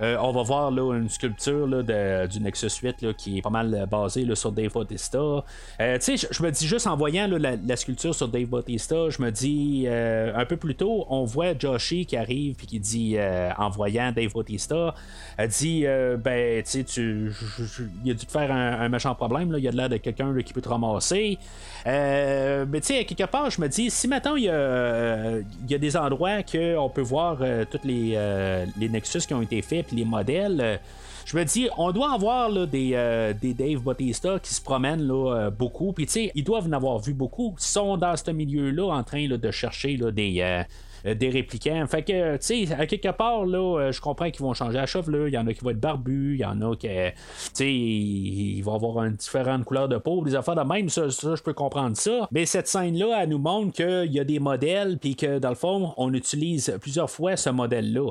On 0.01 0.33
va 0.33 0.43
voir 0.43 0.71
là, 0.71 0.95
une 0.95 1.09
sculpture 1.09 1.67
là, 1.67 1.83
de, 1.83 2.27
du 2.27 2.41
Nexus 2.41 2.71
8 2.83 3.03
là, 3.03 3.13
qui 3.13 3.39
est 3.39 3.43
pas 3.43 3.51
mal 3.51 3.87
basée 3.91 4.25
là, 4.25 4.35
sur 4.35 4.53
Dave 4.53 4.73
Bautista. 4.73 5.19
Euh, 5.19 5.99
sais, 6.01 6.17
je 6.17 6.43
me 6.43 6.51
dis 6.51 6.67
juste 6.67 6.87
en 6.87 6.97
voyant 6.97 7.27
la, 7.27 7.57
la, 7.57 7.77
sculpture 7.77 8.15
sur 8.15 8.29
Dave 8.29 8.47
Bautista, 8.47 9.11
je 9.11 9.23
me 9.23 9.31
dis 9.31 9.85
euh, 9.87 10.33
un 10.35 10.45
peu 10.45 10.57
plus 10.57 10.75
tôt, 10.75 11.07
on 11.09 11.25
voit 11.25 11.59
Joshi 11.59 12.07
qui 12.07 12.17
arrive 12.17 12.57
puis 12.57 12.67
qui 12.67 12.81
dit 12.81 13.15
euh, 13.17 13.51
en 13.59 13.69
voyant 13.69 14.13
Dave 14.13 14.33
Bautista, 14.33 14.95
elle 15.37 15.49
dit 15.49 15.85
ben 16.19 16.63
tu 16.63 16.85
tu, 16.85 17.33
il 18.05 18.11
a 18.11 18.15
dû 18.15 18.27
te 18.27 18.31
faire 18.31 18.53
un, 18.53 18.89
méchant 18.89 19.15
problème, 19.15 19.53
là, 19.53 19.59
il 19.59 19.65
y 19.65 19.69
a 19.69 19.73
de 19.73 19.77
l'air 19.77 19.89
de 19.89 19.97
quelqu'un 19.97 20.35
qui 20.43 20.53
peut 20.53 20.61
te 20.61 20.69
ramasser. 20.69 21.39
mais 21.85 22.81
tu 22.81 22.87
sais, 22.87 23.05
quelque 23.05 23.25
part, 23.31 23.51
je 23.51 23.61
me 23.61 23.69
dis, 23.69 23.91
si 23.91 24.09
maintenant 24.09 24.37
il 24.37 24.45
y 24.45 24.49
a, 24.49 25.39
y 25.69 25.75
a 25.75 25.79
des 25.79 25.97
endroits 25.97 26.43
qu'on 26.43 26.89
peut 26.89 27.03
voir 27.03 27.39
tous 27.71 27.81
les, 27.85 28.19
les 28.79 28.89
Nexus 28.89 29.21
qui 29.21 29.35
ont 29.35 29.43
été 29.43 29.63
faits 29.63 29.86
les 29.93 30.05
modèles 30.05 30.81
je 31.27 31.37
me 31.37 31.45
dis, 31.45 31.69
on 31.77 31.91
doit 31.91 32.13
avoir 32.13 32.51
des, 32.69 32.93
euh, 32.95 33.33
des 33.35 33.53
Dave 33.53 33.81
Bautista 33.81 34.39
qui 34.39 34.55
se 34.55 34.63
promènent 34.63 35.03
là, 35.03 35.35
euh, 35.35 35.51
beaucoup. 35.51 35.93
Puis, 35.93 36.07
tu 36.07 36.13
sais, 36.13 36.33
ils 36.37 36.45
doivent 36.45 36.69
en 36.69 36.73
avoir 36.73 37.01
vu 37.01 37.15
beaucoup. 37.15 37.57
Ils 37.59 37.65
sont 37.65 37.97
dans 37.97 38.17
ce 38.17 38.31
milieu-là 38.31 38.95
en 38.95 39.03
train 39.03 39.27
de 39.27 39.51
chercher 39.51 39.99
des. 40.13 40.37
Euh, 40.41 40.63
des 41.15 41.29
répliquants. 41.31 41.87
Fait 41.87 42.03
que, 42.03 42.37
tu 42.39 42.67
sais, 42.67 42.75
à 42.75 42.85
quelque 42.85 43.13
part, 43.13 43.47
là, 43.47 43.93
je 43.93 44.01
comprends 44.01 44.29
qu'ils 44.29 44.43
vont 44.43 44.55
changer 44.55 44.79
la 44.79 44.87
chevelure. 44.87 45.29
Il 45.29 45.35
y 45.35 45.39
en 45.39 45.47
a 45.47 45.53
qui 45.55 45.63
vont 45.63 45.71
être 45.71 45.79
barbus, 45.79 46.35
il 46.35 46.41
y 46.41 46.45
en 46.45 46.61
a 46.63 46.75
qui, 46.75 46.89
tu 46.89 47.13
sais, 47.53 47.73
ils 47.73 48.61
vont 48.63 48.75
avoir 48.75 49.05
une 49.05 49.15
différente 49.15 49.65
couleur 49.65 49.89
de 49.89 49.99
peau, 49.99 50.25
des 50.25 50.35
affaires 50.35 50.57
de 50.57 50.63
même. 50.63 50.89
Ça, 50.89 51.07
je 51.07 51.43
peux 51.43 51.53
comprendre 51.53 51.97
ça. 51.97 52.27
Mais 52.33 52.45
cette 52.45 52.67
scène-là, 52.67 53.23
elle 53.23 53.29
nous 53.29 53.39
montre 53.39 53.73
qu'il 53.73 54.13
y 54.13 54.19
a 54.19 54.25
des 54.25 54.41
modèles, 54.41 54.99
puis 54.99 55.15
que, 55.15 55.39
dans 55.39 55.51
le 55.51 55.55
fond, 55.55 55.95
on 55.97 56.13
utilise 56.13 56.77
plusieurs 56.81 57.11
fois 57.11 57.37
ce 57.37 57.51
modèle-là. 57.51 58.11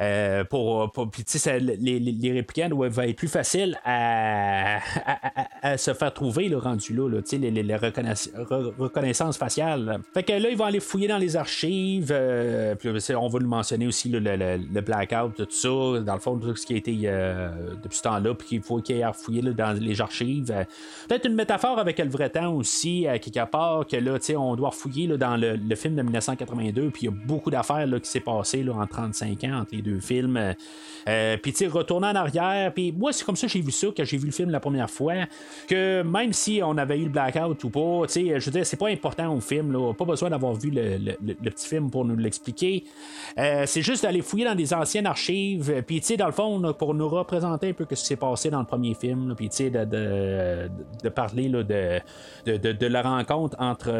Euh, 0.00 0.44
pour, 0.44 0.90
pour 0.92 1.10
les, 1.46 1.98
les, 1.98 2.32
répliquants 2.32 2.68
doivent 2.68 2.98
être 3.00 3.16
plus 3.16 3.28
faciles 3.28 3.78
à, 3.84 4.78
à, 5.62 5.76
se 5.76 5.94
faire 5.94 6.12
trouver 6.12 6.48
le 6.48 6.58
rendu 6.58 6.94
là, 6.94 7.20
les, 7.32 7.50
les, 7.50 7.76
reconnaissances 7.76 9.38
faciales. 9.38 10.00
Fait 10.12 10.22
que 10.22 10.32
là, 10.32 10.50
ils 10.50 10.56
vont 10.56 10.64
aller 10.64 10.80
fouiller 10.80 11.06
dans 11.08 11.18
les 11.18 11.36
archives. 11.36 12.08
Euh, 12.10 12.74
on 13.16 13.28
va 13.28 13.38
le 13.38 13.46
mentionner 13.46 13.86
aussi 13.86 14.08
le, 14.08 14.18
le, 14.18 14.80
blackout, 14.80 15.34
tout 15.36 15.46
ça. 15.50 15.68
Dans 16.00 16.14
le 16.14 16.20
fond, 16.20 16.38
tout 16.38 16.56
ce 16.56 16.66
qui 16.66 16.74
a 16.74 16.76
été 16.76 16.98
euh, 17.04 17.74
depuis 17.82 17.98
ce 17.98 18.02
temps-là, 18.02 18.34
puis 18.34 18.48
qu'il 18.48 18.62
faut 18.62 18.80
qu'il 18.80 18.96
ait 18.96 19.04
fouillé 19.12 19.42
dans 19.42 19.78
les 19.78 20.00
archives. 20.00 20.52
Peut-être 21.08 21.26
une 21.26 21.34
métaphore 21.34 21.78
avec 21.78 21.98
le 21.98 22.08
vrai 22.08 22.30
temps 22.30 22.52
aussi, 22.54 23.06
à 23.06 23.18
quelque 23.18 23.44
part, 23.48 23.86
que 23.86 23.96
là, 23.96 24.18
on 24.38 24.56
doit 24.56 24.70
fouiller 24.72 25.06
dans 25.18 25.36
le, 25.36 25.74
film 25.76 25.94
de 25.96 26.02
1982, 26.02 26.90
puis 26.90 27.02
il 27.02 27.04
y 27.06 27.08
a 27.08 27.16
beaucoup 27.26 27.50
d'affaires 27.50 27.86
qui 28.02 28.10
s'est 28.10 28.20
passé 28.20 28.64
en 28.68 28.86
35 28.86 29.44
ans 29.44 29.64
les 29.74 29.82
deux 29.84 30.00
films. 30.00 30.36
Euh, 30.36 30.52
euh, 31.08 31.36
puis, 31.36 31.52
tu 31.52 31.58
sais, 31.58 31.66
retourner 31.66 32.08
en 32.08 32.14
arrière. 32.14 32.72
Puis, 32.72 32.92
moi, 32.92 33.12
c'est 33.12 33.24
comme 33.24 33.36
ça 33.36 33.46
que 33.46 33.52
j'ai 33.52 33.60
vu 33.60 33.70
ça 33.70 33.88
quand 33.96 34.04
j'ai 34.04 34.16
vu 34.16 34.26
le 34.26 34.32
film 34.32 34.50
la 34.50 34.60
première 34.60 34.90
fois. 34.90 35.14
Que 35.68 36.02
même 36.02 36.32
si 36.32 36.60
on 36.64 36.76
avait 36.78 36.98
eu 36.98 37.04
le 37.04 37.10
blackout 37.10 37.62
ou 37.64 37.70
pas, 37.70 38.06
tu 38.06 38.12
sais, 38.12 38.40
je 38.40 38.46
veux 38.46 38.52
dire, 38.52 38.66
c'est 38.66 38.78
pas 38.78 38.88
important 38.88 39.34
au 39.34 39.40
film. 39.40 39.72
Là, 39.72 39.92
pas 39.92 40.04
besoin 40.04 40.30
d'avoir 40.30 40.54
vu 40.54 40.70
le, 40.70 41.14
petit 41.50 41.68
film 41.68 41.90
pour 41.90 42.04
nous 42.04 42.16
l'expliquer. 42.16 42.84
Euh, 43.38 43.64
c'est 43.66 43.82
juste 43.82 44.02
d'aller 44.02 44.22
fouiller 44.22 44.46
dans 44.46 44.54
des 44.54 44.72
anciennes 44.72 45.06
archives. 45.06 45.82
Puis, 45.86 46.00
tu 46.00 46.06
sais, 46.06 46.16
dans 46.16 46.26
le 46.26 46.32
fond, 46.32 46.72
pour 46.78 46.94
nous 46.94 47.08
représenter 47.08 47.68
un 47.68 47.72
peu 47.72 47.86
ce 47.90 47.94
qui 47.94 48.06
s'est 48.06 48.16
passé 48.16 48.50
dans 48.50 48.60
le 48.60 48.66
premier 48.66 48.94
film. 48.94 49.34
Puis, 49.36 49.50
tu 49.50 49.56
sais, 49.56 49.70
de, 49.70 51.08
parler 51.10 51.48
là, 51.48 51.62
de, 51.62 52.00
de, 52.46 52.86
la 52.86 53.02
rencontre 53.02 53.56
entre 53.58 53.90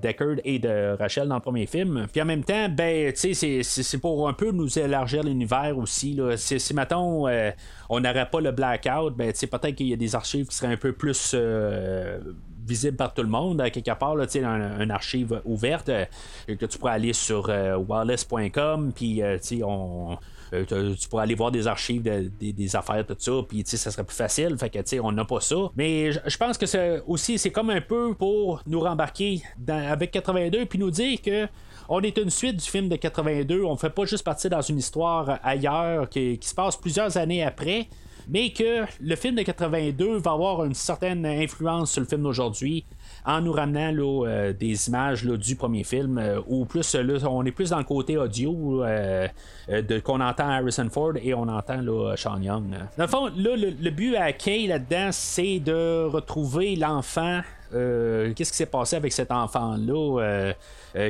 Deckard 0.00 0.36
et 0.44 0.58
de 0.58 0.96
Rachel 0.96 1.28
dans 1.28 1.36
le 1.36 1.40
premier 1.40 1.66
film. 1.66 2.06
Puis, 2.12 2.22
en 2.22 2.26
même 2.26 2.44
temps, 2.44 2.68
ben, 2.68 3.12
tu 3.12 3.34
sais, 3.34 3.62
c'est 3.62 3.98
pour 3.98 4.28
un 4.28 4.32
peu 4.32 4.43
nous 4.52 4.78
élargir 4.78 5.22
l'univers 5.22 5.76
aussi. 5.78 6.14
Là. 6.14 6.36
Si, 6.36 6.58
si 6.60 6.74
mettons, 6.74 7.28
euh, 7.28 7.50
on 7.88 8.00
n'aurait 8.00 8.28
pas 8.28 8.40
le 8.40 8.52
blackout, 8.52 9.14
ben, 9.16 9.32
peut-être 9.32 9.74
qu'il 9.74 9.88
y 9.88 9.92
a 9.92 9.96
des 9.96 10.14
archives 10.14 10.46
qui 10.46 10.56
seraient 10.56 10.72
un 10.72 10.76
peu 10.76 10.92
plus 10.92 11.32
euh, 11.34 12.18
visibles 12.66 12.96
par 12.96 13.14
tout 13.14 13.22
le 13.22 13.28
monde, 13.28 13.62
quelque 13.70 13.98
part, 13.98 14.16
là, 14.16 14.26
un, 14.34 14.80
une 14.80 14.90
archive 14.90 15.40
ouverte, 15.44 15.88
euh, 15.88 16.04
que 16.46 16.66
tu 16.66 16.78
pourrais 16.78 16.92
aller 16.92 17.12
sur 17.12 17.48
wireless.com, 17.48 18.92
puis 18.94 19.22
tu 19.38 21.08
pourrais 21.08 21.22
aller 21.22 21.34
voir 21.34 21.50
des 21.50 21.66
archives 21.66 22.02
des 22.02 22.76
affaires, 22.76 23.04
tout 23.06 23.16
ça, 23.18 23.32
puis 23.48 23.62
ça 23.66 23.90
serait 23.90 24.04
plus 24.04 24.16
facile. 24.16 24.56
Fait 24.58 24.70
que 24.70 25.00
on 25.00 25.12
n'a 25.12 25.24
pas 25.24 25.40
ça. 25.40 25.56
Mais 25.76 26.12
je 26.12 26.36
pense 26.36 26.56
que 26.58 26.66
c'est 26.66 27.02
aussi, 27.06 27.38
c'est 27.38 27.50
comme 27.50 27.70
un 27.70 27.80
peu 27.80 28.14
pour 28.14 28.62
nous 28.66 28.80
rembarquer 28.80 29.42
avec 29.68 30.12
82 30.12 30.66
puis 30.66 30.78
nous 30.78 30.90
dire 30.90 31.20
que 31.20 31.48
on 31.88 32.00
est 32.00 32.16
une 32.18 32.30
suite 32.30 32.56
du 32.56 32.68
film 32.68 32.88
de 32.88 32.96
82. 32.96 33.62
On 33.64 33.72
ne 33.72 33.78
fait 33.78 33.90
pas 33.90 34.04
juste 34.04 34.24
partir 34.24 34.50
dans 34.50 34.62
une 34.62 34.78
histoire 34.78 35.38
ailleurs 35.42 36.08
qui, 36.08 36.38
se 36.40 36.54
passe 36.54 36.76
plusieurs 36.76 37.16
années 37.16 37.42
après 37.42 37.88
mais 38.28 38.50
que 38.50 38.84
le 39.00 39.16
film 39.16 39.34
de 39.34 39.42
82 39.42 40.16
va 40.18 40.32
avoir 40.32 40.64
une 40.64 40.74
certaine 40.74 41.26
influence 41.26 41.92
sur 41.92 42.00
le 42.00 42.06
film 42.06 42.22
d'aujourd'hui 42.22 42.84
en 43.26 43.40
nous 43.40 43.52
ramenant 43.52 44.24
euh, 44.24 44.52
des 44.52 44.88
images 44.88 45.24
du 45.24 45.56
premier 45.56 45.84
film 45.84 46.18
euh, 46.18 46.40
ou 46.46 46.64
plus 46.64 46.96
on 47.28 47.44
est 47.44 47.52
plus 47.52 47.70
dans 47.70 47.78
le 47.78 47.84
côté 47.84 48.16
audio 48.16 48.84
euh, 48.84 49.28
de 49.68 49.98
qu'on 50.00 50.20
entend 50.20 50.48
Harrison 50.48 50.88
Ford 50.90 51.12
et 51.22 51.34
on 51.34 51.48
entend 51.48 51.80
Sean 52.16 52.40
Young. 52.40 52.70
Dans 52.96 53.04
le 53.04 53.08
fond, 53.10 53.30
le, 53.36 53.90
but 53.90 54.16
à 54.16 54.32
Kay 54.32 54.66
là-dedans, 54.66 55.10
c'est 55.12 55.58
de 55.60 56.04
retrouver 56.06 56.76
l'enfant 56.76 57.42
qu'est-ce 57.72 58.50
qui 58.50 58.56
s'est 58.56 58.66
passé 58.66 58.96
avec 58.96 59.12
cet 59.12 59.30
enfant-là 59.30 60.20
euh, 60.22 60.52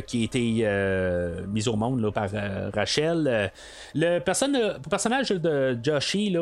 qui 0.06 0.23
a 0.23 0.24
été 0.24 0.59
euh, 0.62 1.47
mise 1.47 1.69
au 1.69 1.77
monde 1.77 2.01
là, 2.01 2.11
par 2.11 2.28
euh, 2.32 2.70
Rachel. 2.74 3.51
le, 3.94 4.19
personnage 4.20 5.28
de 5.28 5.78
Joshi, 5.82 6.36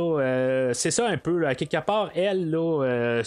c'est 0.73 0.91
ça 0.91 1.09
un 1.09 1.17
peu. 1.17 1.43
Quelque 1.55 1.85
part, 1.85 2.11
elle, 2.15 2.51
là, 2.51 3.23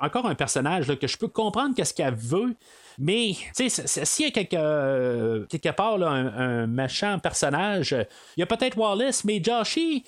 encore 0.00 0.26
un 0.26 0.34
personnage 0.34 0.94
que 0.98 1.06
je 1.06 1.16
peux 1.16 1.28
comprendre 1.28 1.74
qu'est-ce 1.74 1.94
qu'elle 1.94 2.14
veut. 2.14 2.54
Mais, 2.98 3.32
s'il 3.52 4.24
y 4.24 4.28
a 4.28 4.30
quelque, 4.30 5.44
quelque 5.46 5.72
part 5.72 6.02
un, 6.02 6.66
méchant 6.66 7.18
personnage, 7.18 7.94
il 8.36 8.40
y 8.40 8.42
a 8.42 8.46
peut-être 8.46 8.78
Wallace, 8.78 9.24
mais 9.24 9.42
Joshi, 9.42 10.04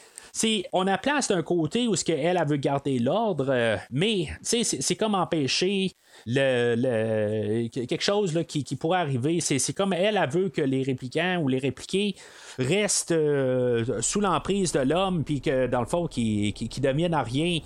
on 0.73 0.87
a 0.87 0.97
place 0.97 1.29
d'un 1.29 1.43
côté 1.43 1.87
où 1.89 1.97
ce 1.97 2.05
qu'elle 2.05 2.21
elle 2.21 2.43
veut 2.47 2.57
garder 2.57 2.99
l'ordre, 2.99 3.79
mais 3.91 4.29
c'est 4.43 4.97
comme 4.97 5.15
empêcher 5.15 5.93
le, 6.27 7.69
quelque 7.69 8.03
chose 8.03 8.35
là, 8.35 8.45
qui, 8.45 8.65
pourrait 8.77 9.01
arriver. 9.01 9.41
C'est 9.41 9.73
comme 9.73 9.93
elle, 9.93 10.19
elle 10.23 10.31
veut 10.31 10.49
que 10.49 10.63
les 10.63 10.83
réplicants 10.83 11.39
ou 11.39 11.49
les 11.49 11.59
répliqués 11.59 12.15
restent 12.59 13.13
euh, 13.13 14.01
sous 14.01 14.21
l'emprise 14.21 14.73
de 14.73 14.81
l'homme, 14.81 15.25
puis 15.25 15.41
que 15.41 15.67
dans 15.67 15.81
le 15.81 15.87
fond, 15.87 16.07
qui, 16.07 16.53
qui, 16.53 16.81
deviennent 16.81 17.15
à 17.15 17.23
rien. 17.23 17.59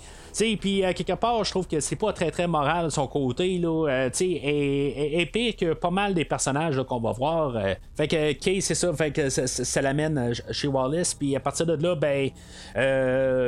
Puis 0.59 0.83
à 0.83 0.93
quelque 0.93 1.13
part, 1.13 1.43
je 1.43 1.51
trouve 1.51 1.67
que 1.67 1.79
c'est 1.79 1.95
pas 1.95 2.13
très 2.13 2.31
très 2.31 2.47
moral 2.47 2.85
de 2.85 2.89
son 2.89 3.07
côté. 3.07 3.57
Là, 3.57 3.87
euh, 3.89 4.09
et, 4.19 5.21
et, 5.21 5.53
que 5.53 5.73
pas 5.73 5.89
mal 5.89 6.13
des 6.13 6.25
personnages 6.25 6.81
qu'on 6.83 6.99
va 6.99 7.11
voir. 7.11 7.55
Euh. 7.55 7.73
fait 7.95 8.07
que 8.07 8.31
Kay, 8.33 8.61
c'est 8.61 8.75
ça, 8.75 8.93
fait 8.93 9.11
que 9.11 9.29
ça, 9.29 9.81
l'amène 9.81 10.33
chez 10.51 10.67
Wallace, 10.67 11.13
puis 11.13 11.35
à 11.35 11.39
partir 11.39 11.65
de 11.65 11.75
là, 11.75 11.95
ben 11.95 12.29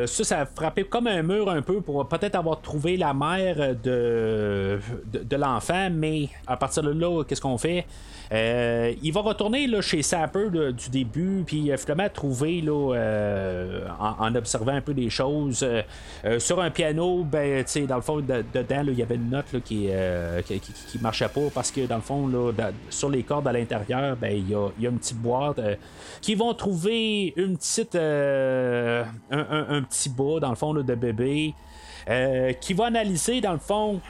ça, 0.07 0.23
ça 0.23 0.41
a 0.41 0.45
frappé 0.45 0.83
comme 0.83 1.07
un 1.07 1.21
mur 1.21 1.49
un 1.49 1.61
peu 1.61 1.81
pour 1.81 2.07
peut-être 2.07 2.35
avoir 2.35 2.61
trouvé 2.61 2.97
la 2.97 3.13
mère 3.13 3.75
de, 3.75 4.79
de, 5.05 5.35
l'enfant, 5.35 5.89
mais 5.91 6.29
à 6.47 6.57
partir 6.57 6.83
de 6.83 6.91
là, 6.91 7.23
qu'est-ce 7.23 7.41
qu'on 7.41 7.57
fait? 7.57 7.85
Euh, 8.31 8.93
il 9.03 9.13
va 9.13 9.21
retourner 9.21 9.67
là, 9.67 9.81
chez 9.81 10.01
Sapper 10.01 10.49
du 10.49 10.89
début, 10.89 11.43
puis 11.45 11.71
euh, 11.71 11.77
finalement 11.77 12.09
trouver 12.09 12.61
là, 12.61 12.95
euh, 12.95 13.87
en, 13.99 14.33
observant 14.35 14.73
un 14.73 14.81
peu 14.81 14.93
des 14.93 15.09
choses 15.09 15.65
sur 16.39 16.61
un 16.61 16.69
piano, 16.71 17.23
ben, 17.23 17.63
dans 17.87 17.95
le 17.95 18.01
fond, 18.01 18.17
dedans, 18.17 18.83
il 18.87 18.93
y 18.97 19.03
avait 19.03 19.15
une 19.15 19.29
note 19.29 19.61
qui, 19.63 19.89
qui, 20.45 20.99
marchait 20.99 21.29
pas 21.29 21.49
parce 21.53 21.71
que 21.71 21.85
dans 21.85 21.97
le 21.97 22.01
fond, 22.01 22.29
sur 22.89 23.09
les 23.09 23.23
cordes 23.23 23.47
à 23.47 23.53
l'intérieur, 23.53 24.15
ben, 24.15 24.35
il 24.35 24.49
y, 24.49 24.55
a, 24.55 24.69
y, 24.79 24.87
a, 24.87 24.89
une 24.89 24.97
petite 24.97 25.17
boîte 25.17 25.59
qui 26.21 26.35
vont 26.35 26.53
trouver 26.53 27.33
une 27.35 27.57
petite 27.57 27.95
un, 27.95 29.05
petit 29.83 30.09
bas 30.09 30.39
dans 30.41 30.49
le 30.49 30.55
fond 30.55 30.73
de 30.73 30.95
bébé 30.95 31.53
qui 32.59 32.73
va 32.73 32.85
analyser 32.85 33.41
dans 33.41 33.53
le 33.53 33.59
fond 33.59 34.01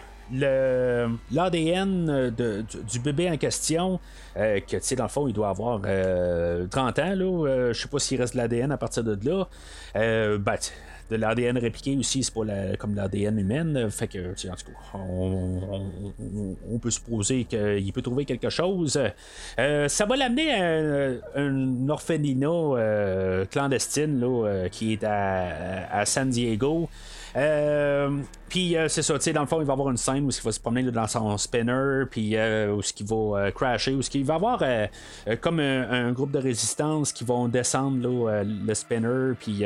l'ADN 1.32 2.32
de- 2.36 2.64
du, 2.90 3.00
bébé 3.00 3.30
en 3.30 3.38
question, 3.38 4.00
euh, 4.38 4.60
que 4.60 4.78
tu 4.78 4.84
sais, 4.84 4.96
dans 4.96 5.04
le 5.04 5.10
fond, 5.10 5.28
il 5.28 5.34
doit 5.34 5.50
avoir 5.50 5.82
euh, 5.86 6.66
30 6.68 7.00
ans, 7.00 7.16
là. 7.16 7.26
euh, 7.48 7.74
je 7.74 7.82
sais 7.82 7.88
pas 7.88 8.00
s'il 8.00 8.20
reste 8.20 8.34
de 8.34 8.40
l'ADN 8.40 8.72
à 8.72 8.78
partir 8.78 9.04
de 9.04 9.18
là. 9.30 9.48
Euh, 9.96 10.38
ben, 10.38 10.56
de 11.12 11.18
l'ADN 11.18 11.56
répliqué 11.60 11.96
aussi, 11.98 12.24
c'est 12.24 12.34
pas 12.34 12.44
la- 12.46 12.76
comme 12.78 12.96
l'ADN 12.96 13.38
humaine. 13.38 13.78
euh, 13.78 13.90
Fait 13.92 14.08
que, 14.08 14.34
tu 14.34 14.48
sais, 14.48 14.50
en 14.50 14.56
tout 14.56 14.66
cas, 14.66 14.98
on, 14.98 15.60
on- 16.74 16.80
peut 16.80 16.90
supposer 16.90 17.44
qu'il 17.46 17.94
peut 17.94 18.02
trouver 18.02 18.26
quelque 18.26 18.50
chose. 18.50 19.00
Euh, 19.60 19.88
ça 19.88 20.06
va 20.08 20.16
l'amener 20.18 20.52
à 20.54 21.40
un, 21.40 21.90
orphelinat 21.90 22.48
euh, 22.50 23.46
clandestine 23.46 24.20
là, 24.20 24.48
euh, 24.48 24.68
qui 24.70 24.94
est 24.94 25.04
à, 25.04 25.88
à 25.92 26.06
San 26.06 26.30
Diego. 26.30 26.90
Euh, 27.36 28.10
puis 28.48 28.78
euh, 28.78 28.88
c'est 28.88 29.02
ça, 29.02 29.16
tu 29.16 29.22
sais, 29.22 29.34
dans 29.34 29.42
le 29.42 29.48
fond, 29.48 29.60
il 29.60 29.66
va 29.68 29.74
avoir 29.74 29.90
une 29.90 29.98
scène 29.98 30.26
où 30.26 30.30
il 30.30 30.42
va 30.42 30.52
se 30.52 30.60
promener 30.60 30.90
dans 30.90 31.08
son 31.08 31.38
spinner, 31.38 32.04
puis 32.10 32.36
euh, 32.36 32.74
où 32.74 32.82
il 32.82 33.06
va 33.06 33.16
euh, 33.16 33.52
crasher, 33.52 33.94
où 33.94 34.02
il 34.14 34.24
va 34.24 34.34
y 34.34 34.36
avoir 34.36 34.64
comme 35.42 35.60
un, 35.60 36.12
groupe 36.12 36.32
de 36.32 36.40
résistance 36.40 37.12
qui 37.12 37.24
vont 37.24 37.48
descendre 37.48 38.44
le 38.44 38.74
spinner, 38.74 39.34
puis 39.40 39.58
tu 39.58 39.64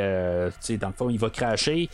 sais, 0.61 0.77
dans 0.77 0.87
le 0.87 0.93
fond, 0.93 1.09
il 1.09 1.19
va 1.19 1.29
crasher. 1.29 1.89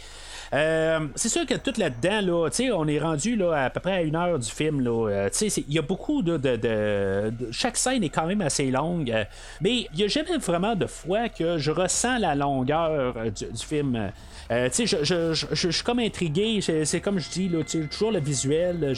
C'est 0.51 1.29
sûr 1.29 1.45
que 1.45 1.55
tout 1.55 1.73
là-dedans, 1.77 2.21
là, 2.21 2.49
on 2.75 2.87
est 2.87 2.99
rendu 2.99 3.35
là, 3.35 3.65
à 3.65 3.69
peu 3.69 3.81
près 3.81 3.93
à 3.93 4.01
une 4.03 4.15
heure 4.15 4.39
du 4.39 4.49
film. 4.49 4.81
là. 4.81 5.27
Il 5.41 5.73
y 5.73 5.79
a 5.79 5.81
beaucoup 5.81 6.21
de, 6.21 6.37
de- 6.37 6.55
de- 6.55 7.51
Chaque 7.51 7.75
scène 7.75 8.03
est 8.03 8.09
quand 8.09 8.27
même 8.27 8.41
assez 8.41 8.71
longue, 8.71 9.13
mais 9.59 9.87
il 9.91 9.97
n'y 9.97 10.03
a 10.03 10.07
jamais 10.07 10.37
vraiment 10.37 10.75
de 10.75 10.85
fois 10.85 11.27
que 11.27 11.57
je 11.57 11.71
ressens 11.71 12.19
la 12.19 12.35
longueur 12.35 13.15
du 13.31 13.65
film. 13.65 14.11
Euh, 14.51 14.69
je, 14.71 14.85
je- 14.85 15.33
je- 15.33 15.45
je- 15.51 15.69
suis 15.71 15.83
comme 15.83 15.99
intrigué. 15.99 16.59
C'est 16.61 17.01
comme 17.01 17.17
je 17.19 17.29
dis, 17.29 17.49
là, 17.49 17.63
toujours 17.63 18.11
le 18.11 18.19
visuel. 18.19 18.93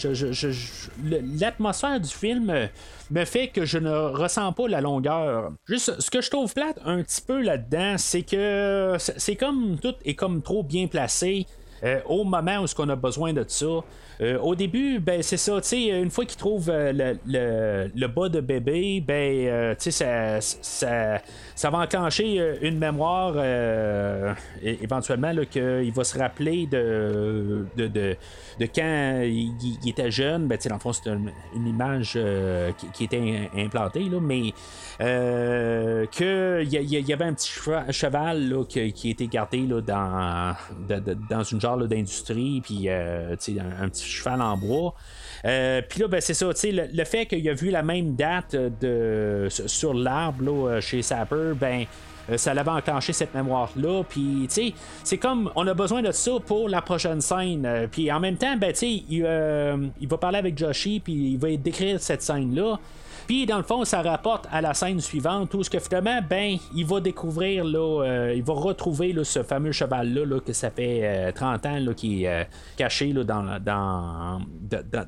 L'atmosphère 1.40 2.00
du 2.00 2.10
film 2.10 2.54
me 3.12 3.26
fait 3.26 3.48
que 3.48 3.66
je 3.66 3.78
ne 3.78 3.90
ressens 3.92 4.52
pas 4.54 4.68
la 4.68 4.82
longueur. 4.82 5.52
Juste, 5.68 6.00
ce 6.02 6.10
que 6.10 6.22
je 6.22 6.30
trouve 6.30 6.54
plate 6.54 6.78
un 6.86 7.02
petit 7.02 7.22
peu 7.22 7.42
là-dedans, 7.42 7.96
c'est 7.98 8.24
que 8.24 8.96
c'est 9.00 9.36
comme 9.36 9.78
tout 9.80 9.96
est 10.04 10.16
comme 10.16 10.42
trop 10.42 10.64
bien 10.64 10.88
placé. 10.88 11.46
Euh, 11.84 12.00
au 12.06 12.24
moment 12.24 12.58
où 12.60 12.68
qu'on 12.76 12.90
a 12.90 12.96
besoin 12.96 13.34
de 13.34 13.44
ça. 13.48 13.66
Euh, 14.20 14.40
au 14.40 14.56
début, 14.56 15.00
ben 15.00 15.22
c'est 15.22 15.38
ça, 15.38 15.60
une 15.74 16.10
fois 16.10 16.26
qu'il 16.26 16.38
trouve 16.38 16.70
euh, 16.72 16.92
le, 16.92 17.20
le- 17.28 17.92
le 17.96 18.08
bas 18.08 18.30
de 18.30 18.42
bébé, 18.42 19.00
ben 19.00 19.76
ça, 19.78 20.42
ça, 20.42 21.22
ça 21.56 21.70
va 21.70 21.78
enclencher 21.80 22.58
une 22.62 22.80
mémoire 22.80 23.36
éventuellement 24.64 25.32
qu'il 25.52 25.92
va 25.94 26.04
se 26.04 26.18
rappeler 26.18 26.66
de, 26.68 27.66
de, 27.78 27.88
de, 27.88 28.16
de 28.60 28.66
quand 28.74 29.22
il, 29.24 29.52
était 29.90 30.10
jeune. 30.12 30.48
Ben, 30.48 30.58
dans 30.68 30.76
le 30.76 30.82
fond, 30.82 30.94
c'est 30.94 31.10
une, 31.10 31.32
image 31.68 32.18
qui, 32.94 33.04
était 33.04 33.18
im- 33.20 33.50
implantée, 33.66 34.04
là, 34.10 34.20
mais 34.20 34.52
euh, 35.02 36.06
que 36.08 36.64
il 36.64 36.74
y, 36.74 37.02
y 37.02 37.14
avait 37.14 37.26
un 37.26 37.34
petit 37.34 37.52
cheva- 37.52 37.92
cheval 37.92 38.50
là, 38.50 38.64
qui, 38.66 38.92
qui 38.94 39.12
était 39.12 39.28
gardé 39.28 39.60
là, 39.60 39.82
dans, 39.82 40.56
dans 41.30 41.44
une 41.44 41.62
là, 41.76 41.88
d'industrie, 41.88 42.62
puis 42.64 42.88
euh, 42.88 43.36
un, 43.36 43.84
un 43.84 43.90
petit 43.90 44.06
cheval 44.06 44.42
en 44.42 44.56
bois. 44.56 44.94
Euh, 45.46 45.82
puis 45.88 46.00
là, 46.00 46.08
ben, 46.08 46.22
c'est 46.22 46.34
ça, 46.34 46.48
le, 46.48 46.96
le 46.96 47.04
fait 47.04 47.26
qu'il 47.26 47.48
a 47.50 47.54
vu 47.54 47.70
la 47.70 47.84
même 47.84 48.16
date 48.16 48.56
de, 48.56 49.48
sur 49.50 49.94
l'arbre 49.94 50.80
chez 50.80 51.02
Sapper, 51.02 51.54
ben. 51.60 51.86
euh, 52.30 52.38
ça 52.38 52.54
l'avait 52.54 52.72
enclenché 52.72 53.14
cette 53.14 53.34
mémoire-là. 53.34 54.04
Puis, 54.08 54.48
tu 54.54 54.74
c'est 55.04 55.18
comme 55.18 55.52
on 55.56 55.66
a 55.68 55.74
besoin 55.74 56.02
de 56.02 56.12
ça 56.12 56.32
pour 56.46 56.70
la 56.70 56.82
prochaine 56.82 57.22
scène. 57.22 57.66
Euh, 57.66 57.88
Puis, 57.90 58.12
en 58.12 58.20
même 58.20 58.38
temps, 58.38 58.56
ben, 58.58 58.74
il, 58.82 59.24
euh, 59.26 59.88
il 60.00 60.08
va 60.08 60.18
parler 60.18 60.38
avec 60.40 60.58
Joshi, 60.58 61.00
puis 61.00 61.14
il 61.34 61.38
va 61.38 61.56
décrire 61.56 62.00
cette 62.02 62.22
scène-là. 62.22 62.80
Puis 63.28 63.46
dans 63.46 63.58
le 63.58 63.64
fond, 63.64 63.84
ça 63.84 64.02
rapporte 64.02 64.48
à 64.52 64.62
la 64.62 64.74
scène 64.74 65.02
suivante 65.02 65.54
où 65.54 65.62
ce 65.62 65.70
que 65.70 65.80
finalement, 65.80 66.22
ben, 66.28 66.58
il 66.74 66.86
va 66.86 67.02
découvrir 67.02 67.66
là, 67.66 68.04
euh, 68.04 68.34
il 68.34 68.42
va 68.44 68.54
retrouver 68.54 69.14
ce 69.24 69.44
fameux 69.44 69.74
cheval 69.74 70.14
là, 70.14 70.26
là, 70.26 70.40
que 70.40 70.54
ça 70.54 70.72
fait 70.72 71.02
euh, 71.04 71.32
30 71.34 71.66
ans 71.66 71.80
là, 71.80 71.94
qui 71.94 72.24
est 72.24 72.28
euh, 72.30 72.44
caché 72.78 73.12
là, 73.12 73.24
dans, 73.26 73.60
dans, 73.60 74.40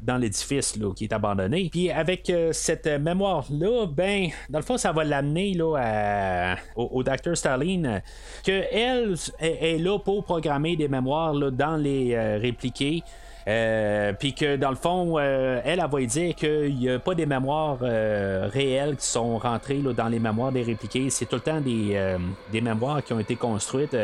dans, 0.04 0.18
l'édifice 0.18 0.76
là, 0.76 0.94
qui 0.94 1.06
est 1.06 1.14
abandonné. 1.14 1.70
Puis 1.72 1.90
avec 1.90 2.30
euh, 2.30 2.52
cette 2.52 2.88
mémoire 2.88 3.46
là, 3.52 3.86
ben, 3.86 4.28
dans 4.50 4.60
le 4.60 4.66
fond, 4.66 4.78
ça 4.78 4.91
va 4.91 5.04
l'amener 5.06 5.54
là 5.54 5.76
à- 5.78 6.56
au, 6.76 7.02
Dr. 7.04 7.36
Starling 7.36 7.86
euh, 7.86 8.00
que 8.46 8.64
elle 8.72 9.16
est, 9.40 9.76
est 9.76 9.78
là 9.78 9.98
pour 9.98 10.26
programmer 10.26 10.76
des 10.76 10.90
mémoires 10.90 11.34
là, 11.34 11.52
dans 11.52 11.78
les 11.78 12.14
euh, 12.14 12.38
répliqués. 12.41 13.04
Euh, 13.50 14.14
puis 14.14 14.34
que 14.34 14.58
dans 14.58 14.70
le 14.70 14.76
fond, 14.76 15.16
euh, 15.18 15.60
elle, 15.66 15.80
elle 15.84 15.90
va 15.90 16.02
dire 16.06 16.36
qu'il 16.36 16.76
n'y 16.76 16.88
a 16.88 17.00
pas 17.00 17.16
des 17.16 17.26
mémoires 17.26 17.80
euh, 17.82 18.48
réelles 18.54 18.96
qui 18.96 19.08
sont 19.08 19.40
rentrées 19.40 19.80
là, 19.80 19.92
dans 19.92 20.08
les 20.08 20.20
mémoires 20.20 20.52
des 20.52 20.62
répliqués. 20.62 21.10
C'est 21.10 21.26
tout 21.26 21.38
le 21.38 21.42
temps 21.42 21.60
des, 21.60 22.16
des 22.52 22.62
mémoires 22.62 23.04
qui 23.04 23.12
ont 23.14 23.20
été 23.20 23.36
construites. 23.36 23.96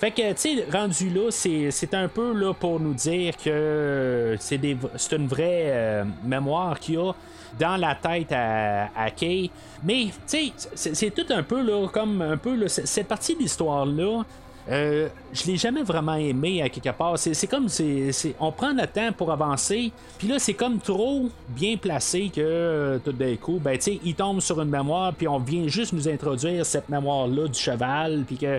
Fait 0.00 0.10
que, 0.10 0.32
tu 0.32 0.56
sais, 0.56 0.66
rendu 0.72 1.10
là, 1.10 1.30
c'est 1.30 1.94
un 1.94 2.08
peu 2.08 2.34
là 2.34 2.52
pour 2.54 2.80
nous 2.80 2.94
dire 2.94 3.36
que 3.36 4.34
c'est 4.40 4.60
une 5.12 5.28
vraie 5.28 6.02
mémoire 6.24 6.80
qu'il 6.80 6.94
y 6.96 6.98
a 6.98 7.12
dans 7.60 7.76
la 7.76 7.94
tête 7.94 8.32
à, 8.32 8.88
à 8.96 9.10
Kay. 9.10 9.50
Mais, 9.84 10.06
tu 10.26 10.52
sais, 10.74 10.92
c'est- 10.94 11.10
tout 11.14 11.26
un 11.32 11.42
peu 11.42 11.62
là, 11.62 11.86
comme 11.88 12.20
un 12.22 12.36
peu 12.36 12.56
là, 12.56 12.68
cette 12.68 13.06
partie 13.06 13.34
de 13.36 13.40
l'histoire-là. 13.40 14.22
Euh, 14.70 15.08
je 15.32 15.44
l'ai 15.46 15.56
jamais 15.56 15.82
vraiment 15.82 16.14
aimé 16.14 16.62
à 16.62 16.68
quelque 16.68 16.90
part. 16.90 17.18
C'est, 17.18 17.46
comme 17.48 17.68
c'est, 17.68 18.12
on 18.38 18.52
prend 18.52 18.72
le 18.72 18.86
temps 18.86 19.12
pour 19.12 19.32
avancer, 19.32 19.90
puis 20.18 20.28
là 20.28 20.38
c'est 20.38 20.54
comme 20.54 20.78
trop 20.78 21.28
bien 21.48 21.76
placé 21.76 22.30
que 22.34 22.40
euh, 22.40 22.98
tout 22.98 23.12
d'un 23.12 23.34
coup, 23.36 23.58
ben 23.60 23.76
tu 23.76 23.82
sais, 23.82 24.00
il 24.04 24.14
tombe 24.14 24.40
sur 24.40 24.60
une 24.60 24.70
mémoire, 24.70 25.12
puis 25.14 25.26
on 25.26 25.38
vient 25.38 25.66
juste 25.66 25.92
nous 25.92 26.08
introduire 26.08 26.64
cette 26.64 26.88
mémoire-là 26.88 27.48
du 27.48 27.58
cheval, 27.58 28.22
puis 28.24 28.36
que 28.36 28.58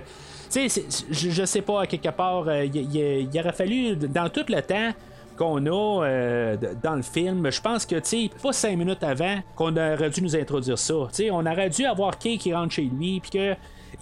tu 0.52 0.70
sais, 0.70 0.84
je, 1.10 1.30
je 1.30 1.46
sais 1.46 1.62
pas 1.62 1.84
à 1.84 1.88
quelque 1.88 2.10
part, 2.10 2.48
euh, 2.48 2.66
il 2.66 3.40
aurait 3.40 3.54
fallu 3.54 3.96
dans 3.96 4.30
tout 4.30 4.46
le 4.50 4.62
temps 4.62 4.92
qu'on 5.38 5.66
a 5.66 6.56
dans 6.84 6.96
le 6.96 7.02
film. 7.02 7.50
Je 7.50 7.60
pense 7.60 7.88
que, 7.88 7.96
tu 7.96 8.30
pas 8.42 8.54
cinq 8.54 8.78
minutes 8.78 9.04
avant 9.04 9.38
qu'on 9.56 9.76
aurait 9.76 10.12
dû 10.12 10.22
nous 10.22 10.36
introduire 10.36 10.78
ça. 10.78 10.94
Tu 11.10 11.16
sais, 11.16 11.32
on 11.32 11.40
aurait 11.40 11.72
dû 11.72 11.86
avoir 11.86 12.20
Kay 12.20 12.38
qui 12.38 12.54
rentre 12.54 12.74
chez 12.74 12.84
lui, 12.84 13.20
puis 13.20 13.32
que 13.32 13.56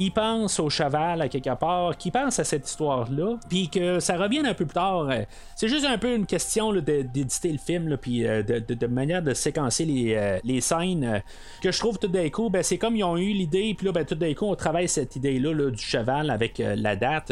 il 0.03 0.11
pense 0.11 0.59
au 0.59 0.69
cheval 0.69 1.21
à 1.21 1.29
quelque 1.29 1.53
part, 1.55 1.95
qui 1.95 2.09
pense 2.09 2.39
à 2.39 2.43
cette 2.43 2.67
histoire-là, 2.67 3.37
puis 3.49 3.69
que 3.69 3.99
ça 3.99 4.17
revienne 4.17 4.47
un 4.47 4.55
peu 4.55 4.65
plus 4.65 4.73
tard. 4.73 5.09
Euh, 5.11 5.21
C'est 5.55 5.67
juste 5.67 5.85
un 5.85 5.97
peu 5.99 6.15
une 6.15 6.25
question 6.25 6.73
d'éditer 6.73 7.51
le 7.51 7.59
film, 7.59 7.97
puis 7.97 8.25
euh, 8.25 8.41
de, 8.41 8.73
de- 8.73 8.87
manière 8.87 9.21
de 9.21 9.33
séquencer 9.35 9.85
les, 9.85 10.15
euh, 10.15 10.39
les 10.43 10.59
scènes, 10.59 11.21
que 11.61 11.71
je 11.71 11.79
trouve 11.79 11.99
tout 11.99 12.07
d'un 12.07 12.29
coup, 12.29 12.49
ben, 12.49 12.63
c'est 12.63 12.79
comme 12.79 12.95
ils 12.95 13.03
ont 13.03 13.15
eu 13.17 13.31
l'idée, 13.31 13.75
puis 13.77 13.85
là, 13.85 13.91
ben, 13.91 14.03
tout 14.03 14.15
d'un 14.15 14.33
coup, 14.33 14.45
on 14.45 14.55
travaille 14.55 14.87
cette 14.87 15.15
idée-là 15.15 15.53
là, 15.53 15.69
du 15.69 15.81
cheval 15.83 16.31
avec 16.31 16.57
la 16.57 16.95
date 16.95 17.31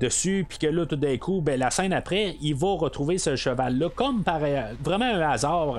dessus, 0.00 0.46
puis 0.48 0.58
que 0.58 0.66
là, 0.66 0.86
tout 0.86 0.96
d'un 0.96 1.16
coup, 1.18 1.40
ben, 1.42 1.58
la 1.58 1.70
scène 1.70 1.92
après, 1.92 2.36
il 2.40 2.54
va 2.54 2.68
retrouver 2.74 3.18
ce 3.18 3.36
cheval-là, 3.36 3.90
comme 3.94 4.22
par 4.24 4.40
vraiment 4.82 5.04
un 5.04 5.20
hasard. 5.20 5.78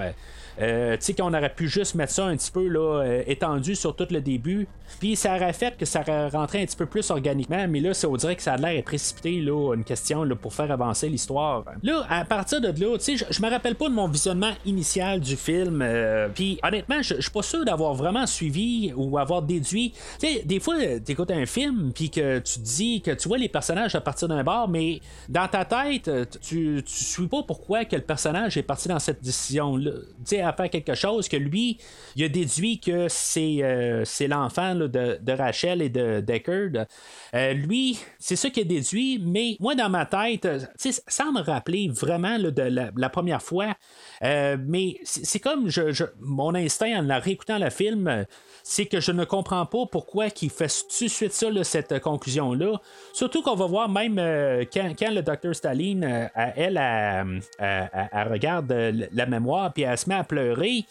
Euh, 0.59 0.97
tu 0.97 1.05
sais 1.05 1.13
qu'on 1.13 1.33
aurait 1.33 1.53
pu 1.53 1.67
juste 1.67 1.95
mettre 1.95 2.13
ça 2.13 2.25
un 2.25 2.35
petit 2.35 2.51
peu 2.51 2.67
là, 2.67 3.03
euh, 3.03 3.23
étendu 3.27 3.75
sur 3.75 3.95
tout 3.95 4.07
le 4.09 4.21
début. 4.21 4.67
Puis 4.99 5.15
ça 5.15 5.35
aurait 5.35 5.53
fait 5.53 5.77
que 5.77 5.85
ça 5.85 6.01
aurait 6.01 6.29
rentré 6.29 6.61
un 6.61 6.65
petit 6.65 6.75
peu 6.75 6.85
plus 6.85 7.09
organiquement, 7.11 7.67
mais 7.67 7.79
là, 7.79 7.93
ça, 7.93 8.07
on 8.07 8.15
dirait 8.15 8.35
que 8.35 8.41
ça 8.41 8.53
a 8.53 8.57
l'air 8.57 8.81
précipité, 8.83 9.41
là, 9.41 9.73
une 9.75 9.83
question 9.83 10.23
là, 10.23 10.35
pour 10.35 10.53
faire 10.53 10.71
avancer 10.71 11.09
l'histoire. 11.09 11.65
Là, 11.83 12.05
à 12.09 12.25
partir 12.25 12.61
de 12.61 12.67
là, 12.67 12.97
tu 12.97 13.17
sais, 13.17 13.25
je, 13.29 13.41
me 13.41 13.49
rappelle 13.49 13.75
pas 13.75 13.89
de 13.89 13.93
mon 13.93 14.07
visionnement 14.07 14.53
initial 14.65 15.19
du 15.19 15.35
film. 15.35 15.81
euh, 15.81 16.29
Puis 16.33 16.59
honnêtement, 16.63 17.01
je 17.01 17.21
suis 17.21 17.31
pas 17.31 17.41
sûr 17.41 17.65
d'avoir 17.65 17.93
vraiment 17.93 18.25
suivi 18.25 18.93
ou 18.95 19.17
avoir 19.17 19.41
déduit. 19.41 19.93
Tu 20.19 20.27
sais, 20.27 20.41
des 20.45 20.59
fois, 20.59 20.75
tu 21.05 21.11
écoutes 21.11 21.31
un 21.31 21.45
film, 21.45 21.91
puis 21.93 22.09
que 22.09 22.39
tu 22.39 22.59
dis 22.59 23.01
que 23.01 23.11
tu 23.11 23.27
vois 23.27 23.37
les 23.37 23.49
personnages 23.49 23.93
à 23.95 24.01
partir 24.01 24.27
d'un 24.27 24.43
bar, 24.43 24.67
mais 24.67 25.01
dans 25.29 25.47
ta 25.47 25.65
tête, 25.65 26.09
tu, 26.41 26.81
tu 26.85 26.93
suis 27.03 27.27
pas 27.27 27.43
pourquoi 27.43 27.85
que 27.85 27.95
le 27.95 28.01
personnage 28.01 28.57
est 28.57 28.63
parti 28.63 28.87
dans 28.87 28.99
cette 28.99 29.23
décision-là. 29.23 29.91
Tu 29.91 30.07
sais, 30.25 30.46
à 30.47 30.53
faire 30.53 30.69
quelque 30.69 30.95
chose 30.95 31.27
que 31.27 31.37
lui, 31.37 31.77
il 32.15 32.23
a 32.23 32.29
déduit 32.29 32.79
que 32.79 33.07
c'est 33.09 33.59
euh, 33.61 34.03
l'enfant 34.27 34.75
de, 34.75 35.31
Rachel 35.31 35.81
et 35.81 35.89
de 35.89 36.21
Deckard. 36.21 36.85
Euh, 37.33 37.53
lui, 37.53 37.99
c'est 38.19 38.35
ça 38.35 38.49
qu'il 38.49 38.63
a 38.63 38.65
déduit, 38.65 39.19
mais 39.23 39.57
moi, 39.59 39.75
dans 39.75 39.89
ma 39.89 40.05
tête, 40.05 40.45
euh, 40.45 40.59
sans 41.07 41.31
me 41.31 41.41
rappeler 41.41 41.89
vraiment 41.89 42.39
de 42.39 42.91
la, 42.95 43.09
première 43.09 43.41
fois, 43.41 43.75
mais 44.21 44.99
c'est 45.03 45.39
comme 45.39 45.69
je, 45.69 46.03
mon 46.19 46.53
instinct 46.55 46.99
en 46.99 47.01
la 47.03 47.19
réécoutant 47.19 47.57
le 47.57 47.69
film, 47.69 48.25
c'est 48.69 48.85
que 48.85 48.99
je 48.99 49.13
ne 49.13 49.23
comprends 49.23 49.65
pas 49.65 49.85
pourquoi 49.89 50.29
qu'il 50.29 50.49
fait 50.49 50.67
tout 50.67 51.05
de 51.05 51.09
suite 51.09 51.31
ça, 51.31 51.47
cette 51.63 51.93
euh, 51.93 51.99
conclusion-là. 51.99 52.81
Surtout 53.13 53.41
qu'on 53.41 53.55
va 53.55 53.65
voir 53.65 53.87
même 53.87 54.19
euh, 54.19 54.65
quand, 54.73 54.91
le 55.09 55.21
docteur 55.21 55.55
Staline, 55.55 56.03
euh, 56.03 56.27
elle, 56.35 56.75
elle, 56.77 57.41
elle- 57.59 57.89
elle- 57.93 58.09
elle 58.11 58.27
regarde 58.27 58.69
euh, 58.73 58.91
la 59.13 59.25
mémoire, 59.25 59.71
puis 59.71 59.83
elle 59.83 59.97
se 59.97 60.09
met 60.09 60.15
à 60.15 60.25
pleurer. 60.25 60.83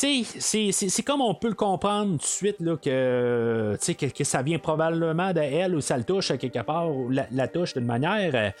C'est 0.00 1.02
comme 1.02 1.20
on 1.20 1.34
peut 1.34 1.48
le 1.48 1.54
comprendre 1.54 2.12
tout 2.12 2.18
de 2.18 2.22
suite 2.22 2.56
là, 2.60 2.76
que, 2.76 3.76
que, 3.76 4.06
que 4.06 4.24
ça 4.24 4.40
vient 4.40 4.58
probablement 4.58 5.34
de 5.34 5.40
elle 5.40 5.74
ou 5.74 5.82
ça 5.82 5.98
le 5.98 6.04
touche 6.04 6.30
à 6.30 6.38
quelque 6.38 6.60
part, 6.60 6.90
ou 6.90 7.10
la, 7.10 7.48
touche 7.48 7.74
d'une 7.74 7.84
manière. 7.84 8.52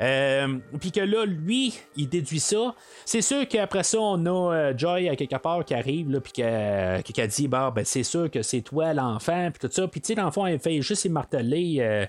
Euh, 0.00 0.58
Puis 0.80 0.90
que 0.90 1.00
là, 1.00 1.24
lui, 1.24 1.74
il 1.96 2.08
déduit 2.08 2.40
ça. 2.40 2.74
C'est 3.04 3.22
sûr 3.22 3.46
qu'après 3.46 3.84
ça, 3.84 4.00
on 4.00 4.26
a 4.26 4.54
euh, 4.54 4.74
Joy 4.76 5.08
à 5.08 5.14
quelque 5.14 5.36
part 5.36 5.64
qui 5.64 5.74
arrive, 5.74 6.20
puis 6.20 6.32
qui 6.32 6.42
a 6.42 7.26
dit 7.28 7.46
ben, 7.46 7.72
c'est 7.84 8.02
sûr 8.02 8.28
que 8.28 8.42
c'est 8.42 8.62
toi 8.62 8.92
l'enfant, 8.92 9.50
puis 9.52 9.68
tout 9.68 9.72
ça. 9.72 9.86
Puis 9.86 10.00
tu 10.00 10.08
sais, 10.08 10.20
l'enfant, 10.20 10.46
il 10.46 10.58
fait 10.58 10.82
juste 10.82 11.08
marteler 11.08 11.76
euh, 11.78 12.06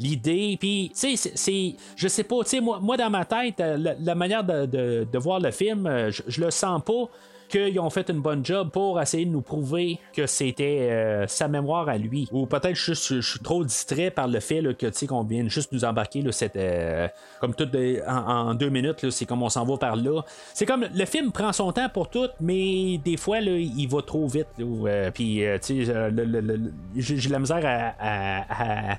l'idée. 0.00 0.56
Puis, 0.58 0.90
tu 0.98 1.16
sais. 1.16 1.76
Je 1.94 2.08
sais 2.08 2.24
pas, 2.24 2.40
moi, 2.60 2.80
moi, 2.80 2.96
dans 2.96 3.10
ma 3.10 3.24
tête, 3.24 3.60
la, 3.60 4.14
manière 4.16 4.42
de, 4.42 4.66
de, 4.66 5.18
voir 5.18 5.38
le 5.38 5.52
film, 5.52 6.10
je, 6.10 6.22
je 6.26 6.40
le 6.40 6.50
sens 6.50 6.82
pas 6.84 7.08
qu'ils 7.52 7.78
ont 7.78 7.90
fait 7.90 8.08
une 8.08 8.20
bonne 8.20 8.44
job 8.44 8.70
pour 8.70 9.00
essayer 9.00 9.26
de 9.26 9.30
nous 9.30 9.42
prouver 9.42 9.98
que 10.14 10.26
c'était 10.26 10.88
euh, 10.90 11.26
sa 11.26 11.48
mémoire 11.48 11.88
à 11.88 11.98
lui. 11.98 12.26
Ou 12.32 12.46
peut-être 12.46 12.74
je, 12.74 12.94
je, 12.94 13.20
suis 13.20 13.40
trop 13.40 13.62
distrait 13.62 14.10
par 14.10 14.26
le 14.26 14.40
fait 14.40 14.62
que 14.74 14.86
tu 14.86 14.92
sais 14.94 15.06
qu'on 15.06 15.22
vient 15.22 15.46
juste 15.48 15.70
nous 15.72 15.84
embarquer 15.84 16.24
cette, 16.32 16.56
euh, 16.56 17.08
comme 17.40 17.54
tout 17.54 17.68
en, 18.08 18.54
deux 18.54 18.70
minutes, 18.70 19.10
c'est 19.10 19.26
comme 19.26 19.42
on 19.42 19.50
s'en 19.50 19.64
va 19.64 19.76
par 19.76 19.96
là. 19.96 20.22
C'est 20.54 20.64
comme 20.66 20.86
le 20.92 21.04
film 21.04 21.30
prend 21.30 21.52
son 21.52 21.72
temps 21.72 21.88
pour 21.90 22.08
tout, 22.08 22.28
mais 22.40 22.98
des 22.98 23.18
fois 23.18 23.40
là, 23.40 23.52
il 23.52 23.86
va 23.86 24.00
trop 24.00 24.26
vite. 24.26 24.46
Euh, 24.58 25.10
puis 25.10 25.42
tu 25.62 25.84
sais, 25.84 26.10
j'ai 26.96 27.28
la 27.28 27.38
misère 27.38 27.94
à, 28.00 28.96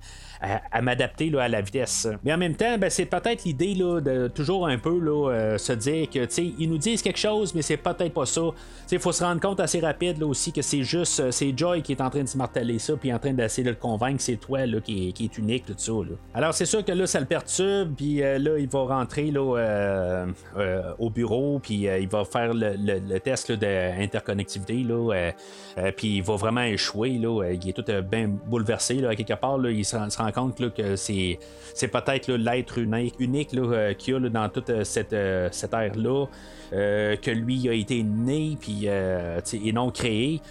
m'adapter 0.81 1.31
à 1.39 1.47
la 1.47 1.61
vitesse. 1.61 2.07
Mais 2.23 2.33
en 2.33 2.37
même 2.37 2.55
temps, 2.55 2.77
ben, 2.77 2.89
c'est 2.89 3.05
peut-être 3.05 3.43
l'idée 3.43 3.75
de 3.75 4.27
toujours 4.27 4.67
un 4.67 4.77
peu 4.77 4.99
là, 4.99 5.31
euh, 5.31 5.57
se 5.57 5.73
dire 5.73 6.09
que 6.09 6.27
ils 6.39 6.69
nous 6.69 6.77
disent 6.77 7.01
quelque 7.01 7.19
chose, 7.19 7.53
mais 7.55 7.61
c'est 7.61 7.77
peut-être 7.77 8.13
pas 8.13 8.25
ça. 8.25 8.41
Il 8.91 8.99
faut 8.99 9.11
se 9.11 9.23
rendre 9.23 9.41
compte 9.41 9.59
assez 9.59 9.79
rapide 9.79 10.19
là, 10.19 10.27
aussi 10.27 10.51
que 10.51 10.61
c'est 10.61 10.83
juste 10.83 11.19
euh, 11.19 11.31
c'est 11.31 11.57
Joy 11.57 11.81
qui 11.81 11.93
est 11.93 12.01
en 12.01 12.09
train 12.09 12.23
de 12.23 12.27
se 12.27 12.37
marteler 12.37 12.79
ça, 12.79 12.93
puis 12.95 13.13
en 13.13 13.19
train 13.19 13.33
d'essayer 13.33 13.63
de 13.63 13.69
le 13.69 13.75
convaincre 13.75 14.17
que 14.17 14.23
c'est 14.23 14.35
toi 14.35 14.65
là, 14.65 14.79
qui, 14.81 15.13
est, 15.19 15.37
unique, 15.37 15.65
tout 15.65 15.73
ça. 15.77 15.91
Alors 16.33 16.53
c'est 16.53 16.65
sûr 16.65 16.83
que 16.83 16.91
là, 16.91 17.07
ça 17.07 17.19
le 17.19 17.25
perturbe, 17.25 17.93
puis 17.95 18.21
euh, 18.21 18.37
là, 18.37 18.57
il 18.57 18.67
va 18.67 18.83
rentrer 18.83 19.31
là, 19.31 20.25
au 20.99 21.09
bureau, 21.09 21.59
puis 21.59 21.87
il 21.87 22.07
va 22.07 22.25
faire 22.25 22.53
le, 22.53 23.17
test 23.19 23.51
d'interconnectivité, 23.51 24.85
puis 25.95 26.17
il 26.17 26.23
va 26.23 26.35
vraiment 26.35 26.63
échouer. 26.63 27.11
Là, 27.11 27.51
il 27.51 27.69
est 27.69 27.73
tout 27.73 27.85
bien 28.03 28.27
bouleversé. 28.27 28.95
Là, 28.95 29.09
à 29.09 29.15
quelque 29.15 29.33
part, 29.33 29.57
là, 29.57 29.71
il 29.71 29.85
se 29.85 29.95
rend 29.95 30.31
que 30.75 30.95
c'est, 30.95 31.39
c'est 31.73 31.87
peut-être 31.87 32.31
l'être 32.31 32.77
unique, 32.77 33.15
unique 33.19 33.53
euh, 33.53 33.93
qu'il 33.93 34.13
y 34.13 34.17
a 34.17 34.29
dans 34.29 34.49
toute 34.49 34.69
euh, 34.69 34.83
cette, 34.83 35.13
euh, 35.13 35.49
cette 35.51 35.73
ère-là, 35.73 36.25
que 36.71 37.31
lui 37.31 37.69
a 37.69 37.73
été 37.73 38.01
né 38.03 38.57
et 38.65 39.71
non 39.71 39.91
créé. 39.91 40.41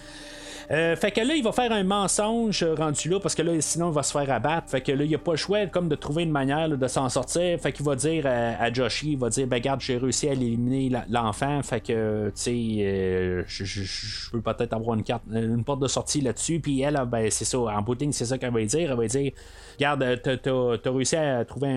Euh, 0.71 0.95
fait 0.95 1.11
que 1.11 1.21
là, 1.21 1.35
il 1.35 1.43
va 1.43 1.51
faire 1.51 1.71
un 1.71 1.83
mensonge 1.83 2.63
rendu 2.63 3.09
là 3.09 3.19
parce 3.19 3.35
que 3.35 3.41
là, 3.41 3.53
sinon, 3.59 3.89
il 3.89 3.93
va 3.93 4.03
se 4.03 4.11
faire 4.11 4.29
abattre. 4.31 4.69
Fait 4.69 4.81
que 4.81 4.91
là, 4.91 5.03
il 5.03 5.09
n'y 5.09 5.15
a 5.15 5.19
pas 5.19 5.31
le 5.31 5.37
choix 5.37 5.65
comme 5.67 5.89
de 5.89 5.95
trouver 5.95 6.23
une 6.23 6.31
manière 6.31 6.69
de 6.69 6.87
s'en 6.87 7.09
sortir. 7.09 7.59
Fait 7.59 7.71
qu'il 7.71 7.85
va 7.85 7.95
dire 7.95 8.25
à, 8.25 8.71
Joshi, 8.71 9.13
il 9.13 9.17
va 9.17 9.29
dire 9.29 9.47
Ben, 9.47 9.59
garde, 9.59 9.81
j'ai 9.81 9.97
réussi 9.97 10.29
à 10.29 10.33
éliminer 10.33 10.91
l'enfant. 11.09 11.61
Fait 11.63 11.81
que, 11.81 12.27
tu 12.27 12.31
sais, 12.35 12.51
euh, 12.79 13.43
je 13.47 14.31
peux 14.31 14.41
peut-être 14.41 14.73
avoir 14.73 14.97
une 14.97 15.03
carte, 15.03 15.23
une 15.31 15.63
porte 15.63 15.81
de 15.81 15.87
sortie 15.87 16.21
là-dessus. 16.21 16.59
Puis 16.59 16.81
elle, 16.81 16.99
ben, 17.07 17.29
c'est 17.29 17.45
ça. 17.45 17.59
En 17.59 17.81
booting, 17.81 18.11
c'est 18.11 18.25
ça 18.25 18.37
qu'elle 18.37 18.53
va 18.53 18.63
dire. 18.63 18.91
Elle 18.91 18.97
va 18.97 19.07
dire 19.07 19.31
Garde, 19.79 20.21
t'as 20.23 20.91
réussi 20.91 21.15
à 21.15 21.43
trouver 21.45 21.69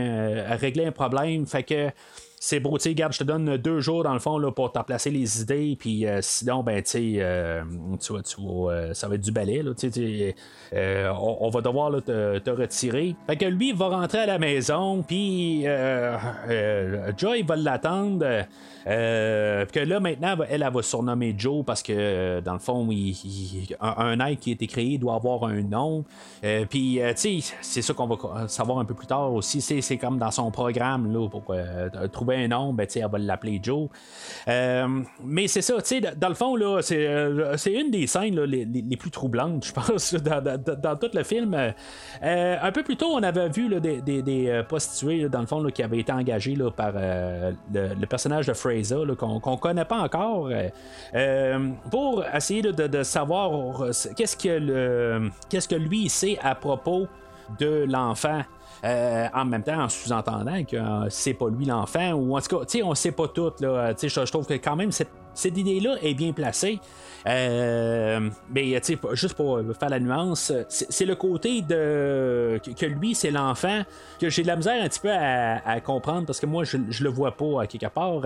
à 0.48 0.56
régler 0.56 0.86
un 0.86 0.92
problème. 0.92 1.46
Fait 1.46 1.62
que 1.62 1.90
c'est 2.46 2.60
beau, 2.60 2.78
tu 2.78 2.94
sais, 2.94 3.08
je 3.10 3.18
te 3.18 3.24
donne 3.24 3.56
deux 3.56 3.80
jours 3.80 4.04
dans 4.04 4.12
le 4.12 4.20
fond 4.20 4.38
là, 4.38 4.52
pour 4.52 4.70
t'emplacer 4.70 5.10
les 5.10 5.42
idées, 5.42 5.76
puis 5.76 6.06
euh, 6.06 6.20
sinon, 6.22 6.62
ben, 6.62 6.80
tu 6.80 7.16
euh, 7.18 7.62
tu 8.00 8.12
vois, 8.12 8.22
tu 8.22 8.40
vois 8.40 8.72
euh, 8.72 8.94
ça 8.94 9.08
va 9.08 9.16
être 9.16 9.20
du 9.20 9.32
balai, 9.32 9.64
là, 9.64 9.72
on, 11.18 11.50
va 11.50 11.60
devoir 11.60 11.90
te, 12.04 12.50
retirer. 12.50 13.16
Fait 13.26 13.36
que 13.36 13.46
lui, 13.46 13.70
il 13.70 13.74
va 13.74 13.88
rentrer 13.88 14.18
à 14.18 14.26
la 14.26 14.38
maison, 14.38 15.02
puis 15.02 15.64
Joy 17.16 17.42
va 17.42 17.56
l'attendre. 17.56 18.24
que 18.84 19.80
là, 19.80 19.98
maintenant, 19.98 20.36
elle, 20.48 20.62
elle, 20.62 20.72
va 20.72 20.82
surnommer 20.82 21.34
Joe 21.36 21.64
parce 21.64 21.82
que, 21.82 22.38
dans 22.38 22.52
le 22.52 22.60
fond, 22.60 22.88
un, 23.80 24.20
être 24.20 24.38
qui 24.38 24.50
a 24.50 24.52
été 24.52 24.68
créé 24.68 24.98
doit 24.98 25.16
avoir 25.16 25.42
un 25.44 25.62
nom. 25.62 26.04
puis, 26.70 27.00
tu 27.16 27.40
sais, 27.42 27.54
c'est 27.60 27.82
ça 27.82 27.92
qu'on 27.92 28.06
va 28.06 28.46
savoir 28.46 28.78
un 28.78 28.84
peu 28.84 28.94
plus 28.94 29.08
tard 29.08 29.32
aussi. 29.32 29.60
C'est 29.60 29.96
comme 29.96 30.18
dans 30.18 30.30
son 30.30 30.52
programme 30.52 31.12
là, 31.12 31.28
pour 31.28 31.52
trouver 32.12 32.35
un 32.36 32.48
nom, 32.48 32.72
ben, 32.72 32.86
elle 32.94 33.08
va 33.10 33.18
l'appeler 33.18 33.60
Joe. 33.62 33.88
Euh, 34.48 35.02
mais 35.24 35.48
c'est 35.48 35.62
ça, 35.62 35.74
dans 36.16 36.28
le 36.28 36.34
fond, 36.34 36.56
là, 36.56 36.80
c'est, 36.82 37.06
euh, 37.06 37.56
une 37.66 37.90
des 37.90 38.06
scènes 38.06 38.40
les, 38.40 38.96
plus 38.96 39.10
troublantes, 39.10 39.66
je 39.66 39.72
pense, 39.72 40.14
dans, 40.14 40.96
tout 40.96 41.10
le 41.12 41.22
film. 41.22 41.54
Euh, 41.54 42.56
un 42.60 42.72
peu 42.72 42.82
plus 42.82 42.96
tôt, 42.96 43.08
on 43.12 43.22
avait 43.22 43.48
vu 43.48 43.68
des, 43.80 44.00
des, 44.00 44.62
prostituées, 44.68 45.28
dans 45.28 45.40
le 45.40 45.46
fond, 45.46 45.64
qui 45.66 45.82
avaient 45.82 45.98
été 45.98 46.12
engagées 46.12 46.56
par 46.76 46.92
le, 46.92 48.06
personnage 48.06 48.46
de 48.46 48.52
Fraser, 48.52 49.02
qu'on, 49.18 49.40
qu'on 49.40 49.56
connaît 49.56 49.84
pas 49.84 49.98
encore, 49.98 50.50
pour 51.90 52.24
essayer 52.34 52.62
de, 52.62 53.02
savoir 53.02 53.90
qu'est-ce 54.16 54.36
que, 54.36 54.48
le, 54.48 55.30
qu'est-ce 55.48 55.68
que 55.68 55.74
lui 55.74 56.08
sait 56.08 56.38
à 56.42 56.54
propos 56.54 57.06
de 57.58 57.84
l'enfant 57.88 58.42
euh, 58.84 59.26
en 59.34 59.44
même 59.44 59.62
temps 59.62 59.84
en 59.84 59.88
sous-entendant 59.88 60.62
que 60.64 60.76
euh, 60.76 61.06
c'est 61.08 61.34
pas 61.34 61.48
lui 61.48 61.64
l'enfant, 61.64 62.12
ou 62.12 62.36
en 62.36 62.40
tout 62.40 62.58
cas, 62.58 62.78
on 62.84 62.94
sait 62.94 63.12
pas 63.12 63.28
tout. 63.28 63.52
Là, 63.60 63.94
je, 64.00 64.08
je 64.08 64.30
trouve 64.30 64.46
que 64.46 64.54
quand 64.54 64.76
même 64.76 64.92
cette, 64.92 65.08
idée-là 65.44 65.96
est 66.02 66.14
bien 66.14 66.32
placée. 66.32 66.80
Euh, 67.26 68.30
mais 68.50 68.80
juste 69.12 69.34
pour 69.34 69.60
faire 69.78 69.88
la 69.88 69.98
nuance, 69.98 70.52
c'est 70.68 71.04
le 71.04 71.16
côté 71.16 71.60
de 71.62 72.60
que, 72.64 72.86
lui, 72.86 73.14
c'est 73.14 73.30
l'enfant, 73.30 73.82
que 74.20 74.30
j'ai 74.30 74.42
de 74.42 74.46
la 74.46 74.56
misère 74.56 74.82
un 74.82 74.88
petit 74.88 75.00
peu 75.00 75.10
à, 75.10 75.80
comprendre 75.80 76.26
parce 76.26 76.40
que 76.40 76.46
moi, 76.46 76.64
je, 76.64 76.76
le 76.76 77.10
vois 77.10 77.36
pas 77.36 77.62
à 77.62 77.66
quelque 77.66 77.88
part. 77.88 78.22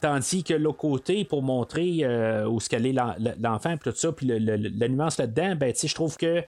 tandis 0.00 0.44
que 0.44 0.54
l'autre 0.54 0.78
côté, 0.78 1.24
pour 1.24 1.42
montrer 1.42 2.06
où 2.46 2.60
ce 2.60 2.68
qu'elle 2.68 2.86
est 2.86 2.94
l'enfant, 3.40 3.76
tout 3.76 3.92
ça, 3.94 4.12
puis 4.12 4.26
la 4.26 4.88
nuance 4.88 5.18
là-dedans, 5.18 5.56
ben, 5.56 5.72
je 5.74 5.94
trouve 5.94 6.16
que 6.16 6.44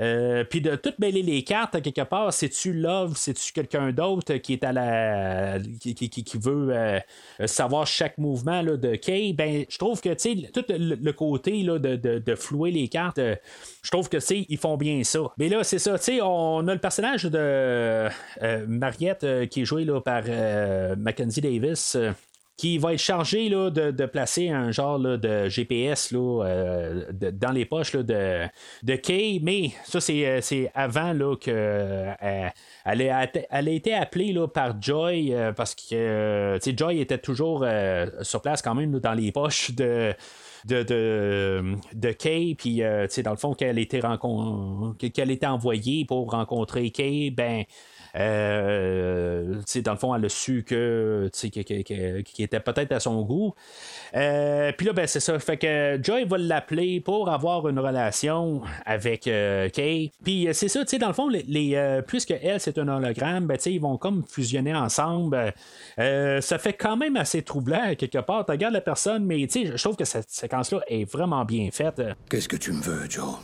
euh, 0.00 0.44
puis 0.44 0.60
de 0.60 0.76
tout 0.76 0.92
mêler 0.98 1.22
les 1.22 1.42
cartes, 1.42 1.80
quelque 1.82 2.02
part, 2.02 2.32
c'est-tu 2.32 2.72
Love, 2.72 3.14
c'est-tu 3.16 3.52
quelqu'un 3.52 3.90
d'autre 3.90 4.34
qui 4.34 4.52
est 4.52 4.64
à 4.64 4.72
la. 4.72 5.58
qui, 5.80 6.38
veut 6.38 6.68
euh, 6.70 7.00
savoir 7.46 7.86
chaque 7.86 8.16
mouvement 8.18 8.62
là, 8.62 8.76
de 8.76 8.94
Kay? 8.94 9.32
Ben, 9.32 9.64
je 9.68 9.78
trouve 9.78 10.00
que, 10.00 10.10
tout 10.52 10.64
le, 10.68 11.10
côté 11.12 11.62
là, 11.62 11.78
de, 11.78 11.96
de, 11.96 12.34
flouer 12.36 12.70
les 12.70 12.88
cartes, 12.88 13.18
euh, 13.18 13.34
je 13.82 13.90
trouve 13.90 14.08
que, 14.08 14.18
ils 14.32 14.58
font 14.58 14.76
bien 14.76 15.02
ça. 15.02 15.20
Mais 15.36 15.48
là, 15.48 15.64
c'est 15.64 15.78
ça, 15.78 15.98
tu 15.98 16.04
sais, 16.04 16.20
on 16.22 16.66
a 16.68 16.74
le 16.74 16.80
personnage 16.80 17.24
de 17.24 18.08
Mariette 18.66 19.26
qui 19.50 19.62
est 19.62 19.64
joué 19.64 19.84
là, 19.84 20.00
par 20.00 20.22
Mackenzie 20.96 21.40
Davis 21.40 21.96
qui 22.58 22.76
va 22.76 22.92
être 22.92 22.98
chargé 23.00 23.48
là, 23.48 23.70
de, 23.70 24.06
placer 24.06 24.50
un 24.50 24.72
genre 24.72 24.98
de 24.98 25.48
GPS 25.48 26.10
là, 26.10 26.42
euh, 26.44 27.04
dans 27.12 27.52
les 27.52 27.64
poches 27.64 27.94
là, 27.94 28.02
de, 28.02 28.46
de 28.82 28.96
Kay, 28.96 29.38
mais 29.40 29.70
ça 29.84 30.00
c'est, 30.00 30.26
euh, 30.26 30.66
avant 30.74 31.12
là, 31.12 31.36
que 31.36 31.52
euh, 31.52 32.12
elle, 32.84 33.02
a, 33.10 33.70
été 33.70 33.94
appelée 33.94 34.32
là, 34.32 34.48
par 34.48 34.82
Joy 34.82 35.32
parce 35.56 35.76
que 35.76 36.58
Joy 36.76 37.00
était 37.00 37.18
toujours 37.18 37.64
sur 38.22 38.42
place 38.42 38.60
quand 38.60 38.74
même 38.74 38.98
dans 38.98 39.14
les 39.14 39.30
poches 39.30 39.70
de 39.70 40.12
de, 40.64 40.82
de, 41.94 42.12
Kay, 42.12 42.56
puis 42.58 42.80
dans 42.80 43.30
le 43.30 43.36
fond 43.36 43.54
qu'elle 43.54 43.78
était, 43.78 44.00
qu'elle 45.14 45.30
était 45.30 45.46
envoyée 45.46 46.04
pour 46.04 46.32
rencontrer 46.32 46.90
Kay, 46.90 47.30
ben 47.30 47.64
euh, 48.16 49.54
dans 49.84 49.92
le 49.92 49.98
fond, 49.98 50.14
elle 50.14 50.24
a 50.24 50.28
su 50.28 50.64
que 50.64 51.30
qui 51.32 52.42
était 52.42 52.60
peut-être 52.60 52.92
à 52.92 53.00
son 53.00 53.22
goût. 53.22 53.54
Euh, 54.14 54.72
puis 54.76 54.86
là, 54.86 54.92
ben, 54.92 55.06
c'est 55.06 55.20
ça. 55.20 55.38
Fait 55.38 55.56
que 55.56 55.98
Joy 56.02 56.24
va 56.24 56.38
l'appeler 56.38 57.00
pour 57.00 57.30
avoir 57.30 57.68
une 57.68 57.78
relation 57.78 58.62
avec 58.86 59.26
euh, 59.26 59.68
Kay. 59.68 60.12
Puis 60.22 60.48
c'est 60.52 60.68
ça, 60.68 60.80
tu 60.80 60.90
sais, 60.90 60.98
dans 60.98 61.08
le 61.08 61.14
fond, 61.14 61.28
les, 61.28 62.02
puisque 62.06 62.30
elle, 62.30 62.60
c'est 62.60 62.78
un 62.78 62.88
hologramme, 62.88 63.46
ben, 63.46 63.58
ils 63.66 63.80
vont 63.80 63.96
comme 63.98 64.24
fusionner 64.26 64.74
ensemble. 64.74 65.52
ça 65.96 66.58
fait 66.58 66.74
quand 66.74 66.96
même 66.96 67.16
assez 67.16 67.42
troublant 67.42 67.94
quelque 67.96 68.18
part. 68.18 68.44
Tu 68.46 68.52
regardes 68.52 68.74
la 68.74 68.80
personne, 68.80 69.24
mais 69.24 69.46
je 69.48 69.82
trouve 69.82 69.96
que 69.96 70.04
cette 70.04 70.30
séquence-là 70.30 70.80
est 70.88 71.04
vraiment 71.04 71.44
bien 71.44 71.70
faite. 71.70 72.02
Qu'est-ce 72.30 72.48
que 72.48 72.56
tu 72.56 72.72
me 72.72 72.82
veux, 72.82 73.08
Joe? 73.08 73.36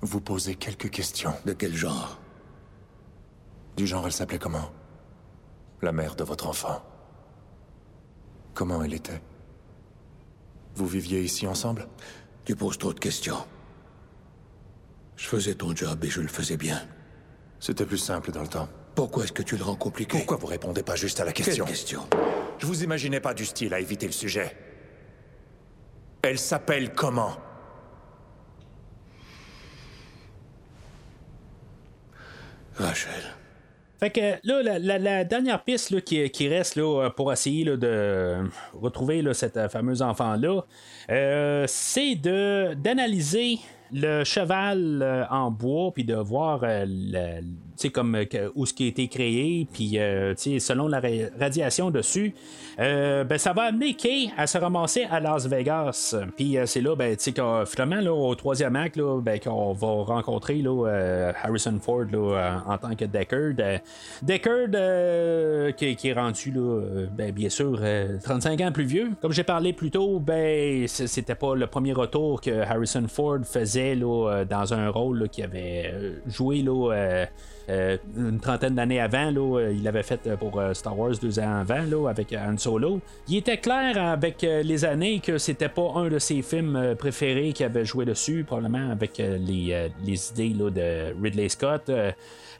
Vous 0.00 0.20
posez 0.20 0.54
quelques 0.54 0.90
questions. 0.90 1.32
De 1.46 1.54
quel 1.54 1.74
genre? 1.74 2.18
Du 3.76 3.86
genre, 3.86 4.06
elle 4.06 4.12
s'appelait 4.12 4.38
comment? 4.38 4.70
La 5.82 5.92
mère 5.92 6.14
de 6.14 6.24
votre 6.24 6.46
enfant. 6.46 6.82
Comment 8.54 8.82
elle 8.82 8.94
était? 8.94 9.20
Vous 10.74 10.86
viviez 10.86 11.22
ici 11.22 11.46
ensemble? 11.46 11.88
Tu 12.44 12.54
poses 12.54 12.78
trop 12.78 12.92
de 12.92 13.00
questions. 13.00 13.44
Je 15.16 15.28
faisais 15.28 15.54
ton 15.54 15.74
job 15.74 16.04
et 16.04 16.10
je 16.10 16.20
le 16.20 16.28
faisais 16.28 16.56
bien. 16.56 16.80
C'était 17.60 17.86
plus 17.86 17.98
simple 17.98 18.30
dans 18.32 18.42
le 18.42 18.48
temps. 18.48 18.68
Pourquoi 18.94 19.24
est-ce 19.24 19.32
que 19.32 19.42
tu 19.42 19.56
le 19.56 19.64
rends 19.64 19.76
compliqué? 19.76 20.18
Pourquoi 20.18 20.36
vous 20.36 20.46
répondez 20.46 20.82
pas 20.82 20.96
juste 20.96 21.18
à 21.20 21.24
la 21.24 21.32
question? 21.32 21.64
Quelle 21.64 21.74
question? 21.74 22.06
Je 22.58 22.66
vous 22.66 22.84
imaginais 22.84 23.20
pas 23.20 23.34
du 23.34 23.44
style 23.44 23.74
à 23.74 23.80
éviter 23.80 24.06
le 24.06 24.12
sujet. 24.12 24.56
Elle 26.22 26.38
s'appelle 26.38 26.92
comment? 26.92 27.36
Rachel. 32.76 33.22
Fait 34.04 34.10
que 34.10 34.46
là, 34.46 34.78
la, 34.78 35.24
dernière 35.24 35.64
piste 35.64 36.04
qui, 36.04 36.48
reste 36.48 36.78
pour 37.16 37.32
essayer 37.32 37.64
de 37.64 38.36
retrouver 38.74 39.24
cette 39.32 39.56
euh, 39.56 39.66
fameuse 39.70 40.02
enfant-là, 40.02 40.60
euh, 41.08 41.64
c'est 41.66 42.14
d'analyser 42.14 43.60
le 43.90 44.22
cheval 44.24 45.00
euh, 45.00 45.24
en 45.30 45.50
bois, 45.50 45.90
puis 45.94 46.04
de 46.04 46.16
voir 46.16 46.66
sais, 47.76 47.90
comme 47.90 48.14
euh, 48.14 48.50
où 48.54 48.66
ce 48.66 48.74
qui 48.74 48.84
a 48.84 48.86
été 48.88 49.08
créé, 49.08 49.66
puis 49.72 49.98
euh, 49.98 50.34
selon 50.36 50.88
la 50.88 51.00
ra- 51.00 51.30
radiation 51.38 51.90
dessus, 51.90 52.34
euh, 52.78 53.24
ben, 53.24 53.38
ça 53.38 53.52
va 53.52 53.64
amener 53.64 53.94
Kay 53.94 54.30
à 54.36 54.46
se 54.46 54.58
ramasser 54.58 55.04
à 55.10 55.20
Las 55.20 55.46
Vegas. 55.46 56.14
Puis 56.36 56.56
c'est 56.66 56.80
là, 56.80 56.96
ben, 56.96 57.16
finalement, 57.66 58.00
là, 58.00 58.12
au 58.12 58.34
troisième 58.34 58.76
acte, 58.76 58.96
là, 58.96 59.20
ben, 59.20 59.38
qu'on 59.38 59.72
va 59.72 59.86
rencontrer 60.04 60.56
là, 60.56 61.32
Harrison 61.42 61.78
Ford 61.80 62.04
là, 62.10 62.62
en, 62.66 62.78
tant 62.78 62.94
que 62.94 63.04
Deckard. 63.04 63.80
Deckard, 64.22 65.74
qui, 65.76 65.96
qui 65.96 66.08
est 66.08 66.12
rendu, 66.12 66.50
là, 66.50 66.80
ben, 67.16 67.32
bien 67.32 67.48
sûr, 67.48 67.78
euh, 67.80 68.18
35 68.22 68.60
ans 68.60 68.72
plus 68.72 68.84
vieux. 68.84 69.10
Comme 69.20 69.32
j'ai 69.32 69.44
parlé 69.44 69.72
plus 69.72 69.90
tôt, 69.90 70.18
ben, 70.20 70.86
c'était 70.88 71.34
pas 71.34 71.54
le 71.54 71.66
premier 71.66 71.92
retour 71.92 72.40
que 72.40 72.62
Harrison 72.62 73.06
Ford 73.08 73.40
faisait 73.44 73.94
là, 73.94 74.44
dans 74.48 74.74
un 74.74 74.88
rôle 74.88 75.28
qu'il 75.28 75.44
avait 75.44 75.94
joué 76.26 76.62
là, 76.62 77.26
euh, 77.70 77.96
une 78.16 78.40
trentaine 78.40 78.74
d'années 78.74 79.00
avant, 79.00 79.30
là, 79.30 79.40
euh, 79.40 79.72
il 79.72 79.82
l'avait 79.82 80.02
fait 80.02 80.20
euh, 80.26 80.36
pour 80.36 80.62
Star 80.74 80.98
Wars 80.98 81.12
deux 81.20 81.38
ans 81.38 81.60
avant, 81.60 82.06
avec 82.06 82.34
Han 82.34 82.58
Solo. 82.58 83.00
Il 83.28 83.38
était 83.38 83.58
clair 83.58 83.96
avec 83.96 84.42
les 84.42 84.84
années 84.84 85.20
que 85.20 85.38
c'était 85.38 85.68
pas 85.68 85.92
un 85.96 86.08
de 86.08 86.18
ses 86.18 86.42
films 86.42 86.94
préférés 86.98 87.52
qu'il 87.52 87.66
avait 87.66 87.84
joué 87.84 88.04
dessus, 88.04 88.44
probablement 88.46 88.90
avec 88.90 89.18
les, 89.18 89.90
idées 90.06 90.50
de 90.50 91.14
Ridley 91.22 91.48
Scott. 91.48 91.90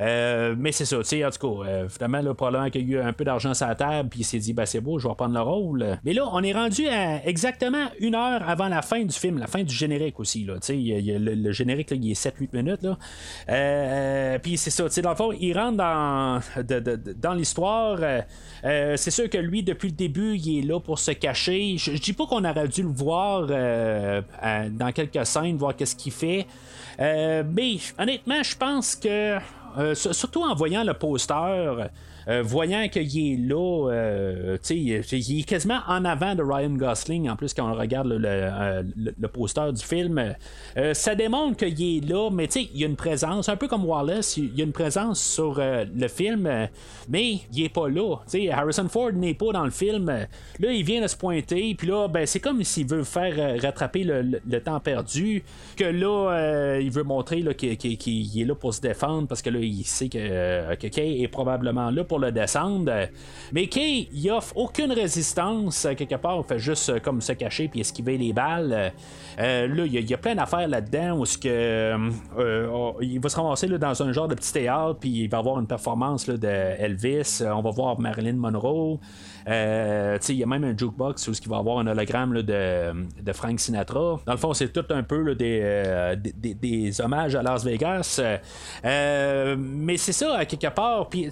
Euh, 0.01 0.55
mais 0.59 0.73
c'est 0.73 0.85
ça, 0.85 0.99
tu 0.99 1.05
sais, 1.05 1.25
en 1.25 1.31
tout 1.31 1.63
cas, 1.63 1.69
euh, 1.69 1.89
finalement, 1.89 2.21
là, 2.21 2.35
probablement 2.35 2.71
qu'il 2.71 2.89
y 2.89 2.97
a 2.97 2.99
eu 2.99 3.03
un 3.03 3.13
peu 3.13 3.25
d'argent 3.25 3.55
sur 3.55 3.67
la 3.67 3.75
table, 3.75 4.09
puis 4.09 4.21
il 4.21 4.25
s'est 4.25 4.39
dit, 4.39 4.53
ben 4.53 4.67
c'est 4.67 4.81
beau, 4.81 4.99
je 4.99 5.05
vais 5.05 5.11
reprendre 5.11 5.35
le 5.35 5.41
rôle. 5.41 5.99
Mais 6.05 6.13
là, 6.13 6.29
on 6.33 6.43
est 6.43 6.53
rendu 6.53 6.87
à 6.89 7.25
exactement 7.27 7.87
une 8.01 8.15
heure 8.15 8.49
avant 8.49 8.69
la 8.69 8.83
fin 8.83 9.03
du 9.03 9.15
film, 9.15 9.39
la 9.39 9.47
fin 9.47 9.63
du 9.63 9.75
générique 9.75 10.19
aussi, 10.21 10.45
là, 10.45 10.55
tu 10.55 10.67
sais, 10.67 11.03
le, 11.19 11.53
générique, 11.53 11.91
là, 11.91 11.97
il 12.01 12.11
est 12.11 12.21
7-8 12.21 12.49
minutes, 12.53 12.83
là. 12.83 12.99
Euh, 13.49 14.39
puis 14.39 14.57
c'est 14.57 14.71
ça, 14.71 14.85
tu 14.85 14.91
sais, 14.93 15.03
dans 15.03 15.11
le 15.11 15.17
fond, 15.17 15.33
il 15.33 15.57
rentre 15.57 15.77
dans, 15.77 16.41
dans 17.17 17.35
l'histoire. 17.35 17.99
euh, 18.65 18.97
c'est 18.97 19.11
sûr 19.11 19.29
que 19.31 19.39
lui, 19.39 19.63
depuis 19.63 19.89
le 19.89 19.95
début, 19.95 20.37
il 20.37 20.59
est 20.59 20.67
là 20.67 20.81
pour 20.81 20.99
se 20.99 21.13
cacher. 21.13 21.77
Je, 21.79 21.93
je 21.93 22.01
dis 22.01 22.13
pas 22.13 22.27
qu'on 22.27 22.45
aurait 22.45 22.69
dû 22.69 22.83
le 22.83 22.89
voir 22.89 23.47
dans 23.47 24.93
quelques 24.93 25.25
scènes, 25.27 25.57
voir 25.57 25.77
qu'est-ce 25.77 25.97
qu'il 25.97 26.13
fait. 26.13 26.47
Mais 26.99 27.77
honnêtement, 27.99 28.43
je 28.43 28.57
pense 28.57 28.97
que 28.97 29.39
euh, 29.79 29.95
sur- 29.95 30.15
surtout 30.15 30.43
en 30.43 30.55
voyant 30.55 30.85
le 30.85 30.95
poster, 30.95 31.89
euh, 32.29 32.43
voyant 32.43 32.89
qu'il 32.89 33.33
est 33.33 33.37
là, 33.37 33.91
euh, 33.91 34.57
il 34.71 34.93
est- 34.93 35.13
il 35.13 35.41
est 35.41 35.43
quasiment 35.43 35.81
en 35.89 36.05
avant 36.05 36.35
de 36.35 36.43
Ryan 36.43 36.71
Gosling, 36.71 37.29
en 37.29 37.37
plus 37.37 37.53
quand 37.55 37.71
on 37.71 37.75
regarde 37.75 38.09
le, 38.09 38.19
le, 38.19 38.29
euh, 38.29 38.83
le- 38.97 39.29
poster 39.29 39.73
du 39.73 39.83
film, 39.83 40.35
ça 40.93 41.15
démontre 41.15 41.57
qu'il 41.57 41.97
est 41.97 42.09
là, 42.09 42.31
mais 42.31 42.45
il 42.45 42.79
y 42.81 42.85
a 42.85 42.87
une 42.87 42.95
présence, 42.95 43.49
un 43.49 43.57
peu 43.57 43.67
comme 43.67 43.85
Wallace, 43.85 44.37
il 44.37 44.55
y 44.57 44.61
a 44.61 44.65
une 44.65 44.73
présence 44.73 45.21
sur 45.21 45.61
le 45.61 46.09
film, 46.09 46.69
mais 47.09 47.39
il 47.53 47.65
est 47.65 47.69
pas 47.69 47.89
là. 47.89 48.17
Harrison 48.53 48.89
Ford 48.89 49.13
n'est 49.13 49.35
pas 49.35 49.53
dans 49.53 49.65
le 49.65 49.71
film. 49.71 50.07
Là, 50.07 50.73
il 50.73 50.85
vient 50.85 51.03
de 51.03 51.09
se 51.09 51.17
pointer, 51.17 51.75
puis 51.75 51.89
là, 51.89 52.07
ben, 52.07 52.27
c'est 52.27 52.39
comme 52.39 52.63
s'il 52.63 52.87
veut 52.87 53.03
faire 53.03 53.61
rattraper 53.61 54.05
le, 54.05 54.61
temps 54.61 54.79
perdu, 54.79 55.43
que 55.77 55.85
là, 55.85 56.79
il 56.81 56.91
veut 56.91 57.03
montrer 57.03 57.43
qu'il, 57.57 57.73
est 57.73 58.45
là 58.45 58.55
pour 58.55 58.73
se 58.73 58.81
défendre, 58.81 59.27
parce 59.27 59.43
que 59.43 59.51
là, 59.51 59.59
il 59.59 59.85
sait 59.85 60.09
que, 60.09 60.75
que 60.77 60.87
Kay 60.87 61.23
est 61.23 61.29
probablement 61.29 61.91
là 61.91 62.05
pour 62.05 62.14
le 62.19 62.33
descendre. 62.33 62.93
Mais 63.53 63.67
Kay, 63.67 64.09
il 64.13 64.31
offre 64.31 64.57
aucune 64.57 64.93
résistance, 64.93 65.85
euh, 65.85 65.95
quelque 65.95 66.15
part, 66.17 66.39
il 66.39 66.49
fait 66.49 66.59
juste 66.59 66.89
euh, 66.91 66.99
comme 67.01 67.21
se 67.21 67.33
cacher 67.33 67.69
puis 67.69 67.81
esquiver 67.81 68.17
les 68.19 68.33
balles. 68.33 68.93
Euh, 69.39 69.67
là, 69.67 69.85
il 69.87 70.11
y, 70.11 70.15
a- 70.15 70.19
plein 70.19 70.35
d'affaires 70.35 70.69
là-dedans 70.69 71.19
où 71.19 71.25
que, 71.25 71.47
euh, 71.49 72.11
euh, 72.39 72.93
il 73.01 73.21
va 73.21 73.29
se 73.29 73.37
ramasser 73.37 73.67
là, 73.67 73.79
dans 73.79 74.03
un 74.03 74.13
genre 74.13 74.29
de 74.29 74.35
petit 74.35 74.53
théâtre, 74.53 74.99
puis 75.01 75.11
il 75.11 75.29
va 75.29 75.39
avoir 75.39 75.59
une 75.59 75.67
performance 75.67 76.27
de 76.29 76.49
Elvis. 76.49 77.43
On 77.45 77.61
va 77.63 77.71
voir 77.71 77.99
Marilyn 78.01 78.35
Monroe. 78.37 78.99
Euh, 79.49 80.19
il 80.29 80.37
y 80.37 80.43
a 80.43 80.47
même 80.47 80.65
un 80.65 80.77
jukebox 80.77 81.29
où 81.29 81.33
il 81.33 81.49
va 81.49 81.59
avoir 81.59 81.79
un 81.79 81.87
hologramme 81.87 82.43
de, 82.43 82.93
de 83.23 83.33
Frank 83.33 83.61
Sinatra. 83.61 84.21
Dans 84.25 84.33
le 84.33 84.39
fond, 84.39 84.55
c'est 84.55 84.73
tout 84.73 84.85
un 84.91 85.03
peu 85.03 85.37
euh, 85.41 86.17
des, 86.17 86.55
des- 86.55 87.01
hommages 87.01 87.35
à 87.35 87.43
Las 87.43 87.65
Vegas. 87.65 88.21
Euh, 88.85 89.57
mais 89.59 89.97
c'est 89.97 90.13
ça, 90.13 90.45
quelque 90.47 90.73
part. 90.75 91.09
Puis, 91.09 91.29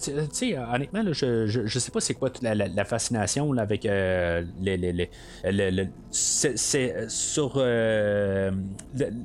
honnêtement, 0.72 1.02
je, 1.12 1.46
je, 1.46 1.66
je 1.66 1.78
sais 1.78 1.90
pas 1.90 2.00
c'est 2.00 2.14
quoi 2.14 2.30
la, 2.42 2.84
fascination 2.84 3.56
avec 3.56 3.86
euh, 3.86 4.42
les, 4.60 4.76
les, 4.76 4.92
les- 4.92 5.10
le- 5.44 5.70
le- 5.70 5.88
c'est, 6.10 7.08
sur 7.08 7.58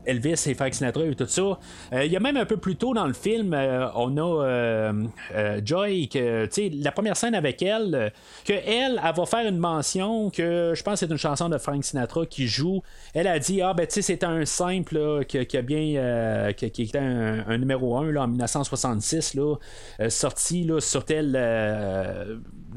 Elvis 0.05 0.43
et 0.47 0.53
Frank 0.53 0.73
Sinatra 0.73 1.03
et 1.05 1.15
tout 1.15 1.25
ça. 1.27 1.59
Il 2.03 2.11
y 2.11 2.15
a 2.15 2.19
même 2.19 2.37
un 2.37 2.45
peu 2.45 2.57
plus 2.57 2.75
tôt 2.75 2.93
dans 2.93 3.07
le 3.07 3.13
film, 3.13 3.53
on 3.95 4.17
a 4.17 4.91
Joy, 5.63 6.07
que, 6.07 6.47
la 6.81 6.91
première 6.91 7.17
scène 7.17 7.35
avec 7.35 7.61
elle, 7.61 8.11
que 8.45 8.53
elle, 8.53 8.76
elle 8.77 8.99
va 9.15 9.25
faire 9.25 9.47
une 9.47 9.57
mention 9.57 10.29
que 10.29 10.73
je 10.75 10.83
pense 10.83 10.99
que 10.99 11.05
c'est 11.05 11.11
une 11.11 11.17
chanson 11.17 11.49
de 11.49 11.57
Frank 11.57 11.83
Sinatra 11.83 12.25
qui 12.25 12.47
joue. 12.47 12.81
Elle 13.13 13.27
a 13.27 13.39
dit 13.39 13.61
Ah, 13.61 13.73
ben, 13.73 13.85
tu 13.87 13.95
sais, 13.95 14.01
c'est 14.01 14.23
un 14.23 14.45
simple 14.45 15.25
qui, 15.25 15.37
a 15.37 15.61
bien. 15.61 15.99
euh, 15.99 16.51
qui, 16.53 16.65
était 16.83 16.97
un, 16.97 17.57
numéro 17.57 17.97
1 17.97 18.11
là, 18.11 18.23
en 18.23 18.27
1966, 18.27 19.33
là, 19.35 19.55
euh, 19.99 20.09
sorti 20.09 20.63
là, 20.63 20.79
sur 20.79 21.05
tel. 21.05 21.35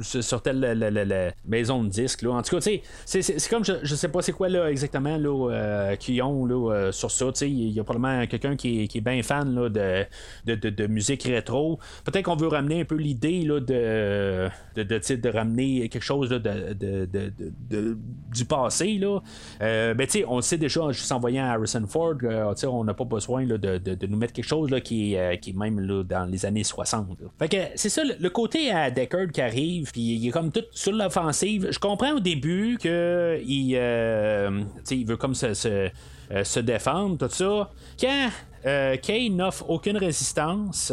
Sur 0.01 0.43
telle 0.43 0.61
la- 0.61 0.91
la- 0.91 1.33
maison 1.47 1.83
de 1.85 1.89
disques. 1.89 2.23
Là. 2.23 2.31
En 2.33 2.43
tout 2.43 2.57
cas, 2.57 2.61
c'est, 3.07 3.49
comme 3.51 3.65
je, 3.65 3.73
je 3.83 3.95
sais 3.95 4.09
pas 4.09 4.23
c'est 4.23 4.33
quoi 4.33 4.49
là, 4.49 4.71
exactement 4.71 5.17
là, 5.17 5.51
euh, 5.53 5.97
qu'ils 5.97 6.23
ont 6.23 6.47
là, 6.47 6.73
euh, 6.75 6.93
sur 6.93 7.11
ça. 7.11 7.27
Il 7.43 7.71
y 7.71 7.81
a 7.81 7.85
probablement 7.85 8.27
quelqu'un 8.27 8.57
qui 8.57 8.89
qui 8.89 8.99
est 8.99 9.01
bien 9.03 9.23
fan 9.23 9.55
là, 9.55 9.69
de, 9.69 10.07
de, 10.55 10.71
de- 10.71 10.87
musique 10.87 11.23
rétro. 11.25 11.79
Peut-être 12.05 12.25
qu'on 12.25 12.37
veut 12.37 12.49
ramener 12.49 12.81
un 12.81 12.85
peu 12.85 12.97
l'idée 12.97 13.45
de, 13.45 13.59
de, 13.59 14.51
de, 14.77 15.29
ramener 15.29 15.89
quelque 15.89 16.03
chose 16.03 16.31
là, 16.31 16.39
de, 16.39 17.97
du 18.33 18.45
passé. 18.45 18.99
Là. 18.99 19.21
Euh, 19.63 19.95
ben, 19.95 20.07
tu 20.07 20.21
sais, 20.21 20.25
on 20.27 20.37
le 20.37 20.43
sait 20.43 20.59
déjà 20.59 20.91
juste 20.93 21.11
en 21.13 21.21
voyant 21.21 21.45
Harrison 21.45 21.85
Ford, 21.87 22.15
euh, 22.23 22.53
on 22.67 22.85
n'a 22.85 22.95
pas 22.95 23.05
besoin 23.05 23.45
là, 23.45 23.59
de, 23.59 24.07
nous 24.07 24.17
mettre 24.17 24.33
quelque 24.33 24.45
chose 24.47 24.71
là, 24.71 24.81
qui, 24.81 25.17
qui 25.41 25.51
est 25.51 25.57
même 25.57 25.81
là, 25.81 26.03
dans 26.03 26.25
les 26.31 26.45
années 26.47 26.65
60. 26.65 27.21
là. 27.21 27.29
Fait 27.39 27.49
que 27.49 27.57
c'est 27.77 27.89
ça, 27.89 28.05
le, 28.05 28.15
le 28.19 28.31
côté 28.31 28.71
à 28.71 28.91
Deckard 28.91 29.29
qui 29.33 29.41
arrive, 29.41 29.80
puis 29.85 30.17
il 30.17 30.29
est 30.29 30.31
comme 30.31 30.51
tout 30.51 30.65
sur 30.73 30.93
l'offensive. 30.93 31.69
Je 31.71 31.79
comprends 31.79 32.13
au 32.17 32.21
début 32.21 32.79
que 32.81 33.41
il, 33.45 33.75
euh, 33.77 34.63
il 34.91 35.07
veut 35.07 35.17
comme 35.17 35.35
se, 35.35 35.47
euh, 35.67 36.45
se 36.45 36.61
défendre, 36.61 37.17
tout 37.19 37.33
ça. 37.35 37.71
Quand 38.01 38.29
euh, 38.67 38.97
Kay 38.97 39.31
n'offre 39.31 39.69
aucune 39.71 39.97
résistance, 39.97 40.93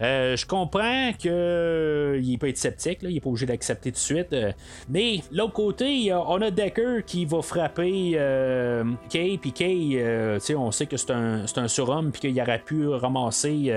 euh, 0.00 0.36
je 0.36 0.44
comprends 0.44 1.12
qu'il 1.16 2.38
peut 2.38 2.48
être 2.48 2.58
sceptique, 2.58 2.98
il 3.02 3.14
n'est 3.14 3.20
pas 3.20 3.28
obligé 3.28 3.46
d'accepter 3.46 3.90
tout 3.92 3.94
de 3.94 3.98
suite. 3.98 4.32
euh, 4.32 4.50
mais 4.88 5.20
l'autre 5.30 5.52
côté, 5.52 6.12
on 6.12 6.42
a 6.42 6.50
Decker 6.50 7.04
qui 7.06 7.24
va 7.24 7.40
frapper 7.42 8.14
euh, 8.16 8.84
Kay, 9.08 9.38
puis 9.38 9.52
Kay, 9.52 9.92
euh, 9.94 10.38
on 10.56 10.72
sait 10.72 10.86
que 10.86 10.96
c'est 10.96 11.12
un, 11.12 11.44
un 11.56 11.68
surhomme, 11.68 12.10
puis 12.10 12.20
qu'il 12.22 12.40
aurait 12.40 12.58
pu 12.58 12.88
ramasser. 12.88 13.72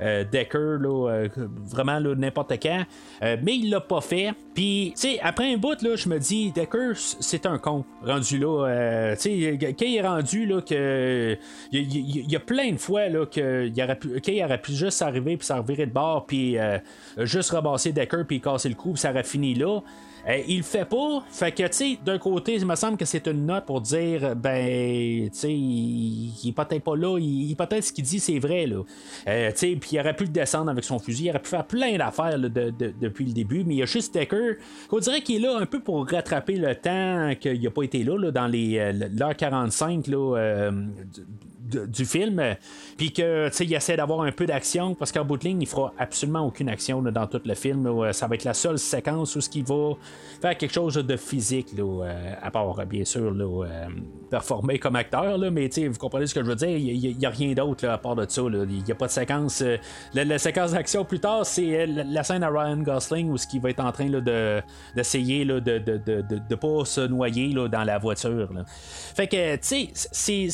Euh, 0.00 0.24
Decker, 0.24 0.78
là, 0.80 1.10
euh, 1.10 1.28
vraiment 1.68 1.98
là, 1.98 2.14
n'importe 2.14 2.52
quand. 2.62 2.84
Euh, 3.22 3.36
mais 3.42 3.56
il 3.56 3.70
l'a 3.70 3.80
pas 3.80 4.00
fait. 4.00 4.32
Puis, 4.54 4.92
tu 4.94 5.02
sais, 5.02 5.20
après 5.22 5.52
un 5.52 5.56
bout, 5.56 5.80
là, 5.82 5.96
je 5.96 6.08
me 6.08 6.18
dis, 6.18 6.52
Decker, 6.52 6.92
c'est 6.94 7.46
un 7.46 7.58
con. 7.58 7.84
Rendu 8.02 8.38
là, 8.38 9.14
tu 9.16 9.22
sais, 9.22 9.58
quand 9.60 9.86
il 9.86 9.96
est 9.96 10.02
rendu, 10.02 10.48
que. 10.66 11.36
Il 11.72 12.30
y, 12.30 12.36
a 12.36 12.40
plein 12.40 12.72
de 12.72 12.78
fois, 12.78 13.08
là, 13.08 13.26
qu'il 13.26 13.72
aurait 13.82 13.98
pu, 13.98 14.42
aurait 14.42 14.60
pu 14.60 14.72
juste 14.72 15.02
arriver, 15.02 15.36
puis 15.36 15.46
s'en 15.46 15.58
revirer 15.58 15.86
de 15.86 15.92
bord, 15.92 16.26
puis 16.26 16.56
juste 17.18 17.50
rabasser 17.50 17.92
Decker, 17.92 18.24
puis 18.26 18.40
casser 18.40 18.68
le 18.68 18.74
coup, 18.74 18.92
puis 18.92 19.00
ça 19.00 19.10
aurait 19.10 19.22
fini 19.22 19.54
là. 19.54 19.80
Euh, 20.28 20.38
il 20.46 20.58
le 20.58 20.62
fait 20.62 20.84
pas. 20.84 21.22
Fait 21.30 21.52
que, 21.52 21.62
tu 21.64 21.72
sais, 21.72 21.98
d'un 22.04 22.18
côté, 22.18 22.54
il 22.54 22.66
me 22.66 22.74
semble 22.76 22.96
que 22.96 23.04
c'est 23.04 23.26
une 23.26 23.46
note 23.46 23.64
pour 23.66 23.80
dire, 23.80 24.36
ben, 24.36 25.28
tu 25.30 25.38
sais, 25.38 25.52
il, 25.52 26.32
il 26.42 26.48
est 26.48 26.52
peut-être 26.52 26.82
pas 26.82 26.96
là. 26.96 27.18
Il, 27.18 27.50
il- 27.50 27.56
peut-être 27.56 27.84
ce 27.84 27.92
qu'il 27.92 28.04
dit, 28.04 28.20
c'est 28.20 28.38
vrai, 28.38 28.66
là. 28.66 28.82
Euh, 29.28 29.50
tu 29.52 29.56
sais, 29.58 29.76
puis 29.80 29.90
il 29.92 30.00
aurait 30.00 30.14
pu 30.14 30.24
le 30.24 30.30
descendre 30.30 30.70
avec 30.70 30.84
son 30.84 30.98
fusil, 30.98 31.24
il 31.26 31.30
aurait 31.30 31.38
pu 31.42 31.48
faire 31.48 31.64
plein 31.66 31.96
d'affaires 31.96 32.38
depuis 32.38 33.24
le 33.24 33.32
début, 33.32 33.64
mais 33.64 33.74
il 33.74 33.78
y 33.78 33.82
a 33.82 33.86
juste 33.86 34.14
Decker 34.14 34.56
qu'on 34.88 34.98
dirait 34.98 35.20
qu'il 35.22 35.36
est 35.36 35.46
là 35.48 35.56
un 35.58 35.66
peu 35.66 35.80
pour 35.80 36.06
rattraper 36.08 36.56
le 36.56 36.74
temps 36.74 37.32
qu'il 37.40 37.62
n'a 37.62 37.70
pas 37.70 37.82
été 37.82 38.02
là, 38.04 38.16
là, 38.18 38.30
dans 38.30 38.46
les 38.46 38.78
euh, 38.78 38.92
l'heure 39.18 39.36
45 39.36 40.06
là, 40.06 40.36
euh, 40.38 40.70
du 41.60 42.04
film, 42.04 42.42
puis 42.96 43.12
que 43.12 43.50
il 43.62 43.74
essaie 43.74 43.96
d'avoir 43.96 44.22
un 44.22 44.32
peu 44.32 44.46
d'action 44.46 44.94
parce 44.94 45.12
qu'en 45.12 45.24
bout 45.24 45.36
de 45.36 45.44
ligne, 45.44 45.62
il 45.62 45.68
fera 45.68 45.92
absolument 45.98 46.46
aucune 46.46 46.68
action 46.68 47.02
dans 47.02 47.26
tout 47.26 47.40
le 47.44 47.54
film. 47.54 47.86
Euh, 47.86 48.12
ça 48.12 48.26
va 48.26 48.34
être 48.34 48.44
la 48.44 48.54
seule 48.54 48.78
séquence 48.78 49.36
où 49.36 49.40
ce 49.40 49.48
qu'il 49.48 49.64
va 49.64 49.92
faire 50.40 50.56
quelque 50.56 50.72
chose 50.72 50.94
de 50.94 51.16
physique, 51.16 51.68
euh, 51.78 52.34
à 52.40 52.50
part 52.50 52.74
bien 52.86 53.04
sûr 53.04 53.32
euh, 53.38 53.86
performer 54.30 54.78
comme 54.78 54.96
acteur, 54.96 55.38
mais 55.50 55.68
vous 55.68 55.98
comprenez 55.98 56.26
ce 56.26 56.34
que 56.34 56.40
je 56.40 56.46
veux 56.46 56.56
dire. 56.56 56.76
Il 56.76 57.16
n'y 57.18 57.26
a, 57.26 57.30
rien 57.30 57.52
d'autre 57.52 57.86
à 57.88 57.98
part 57.98 58.16
de 58.16 58.26
ça. 58.28 58.42
Il 58.42 58.82
n'y 58.84 58.92
a 58.92 58.94
pas 58.94 59.06
de 59.06 59.12
séquence. 59.12 59.62
euh, 59.62 59.76
la, 60.14 60.38
séquence 60.38 60.72
d'action 60.72 61.04
plus 61.04 61.20
tard, 61.20 61.44
c'est 61.44 61.82
euh, 61.82 62.04
la, 62.06 62.22
scène 62.22 62.42
à 62.42 62.48
Ryan 62.48 62.78
Gosling 62.78 63.30
où 63.30 63.36
ce 63.36 63.46
qui 63.46 63.58
va 63.58 63.70
être 63.70 63.80
en 63.80 63.92
train 63.92 64.08
d'essayer 64.08 65.44
de 65.44 65.54
ne 65.54 65.60
de, 65.60 65.78
de, 65.78 66.38
de- 66.48 66.54
pas 66.54 66.84
se 66.84 67.00
noyer 67.00 67.54
dans 67.54 67.84
la 67.84 67.98
voiture. 67.98 68.48
Fait 69.14 69.26
que, 69.26 69.56
tu 69.56 69.88
sais, 69.92 70.48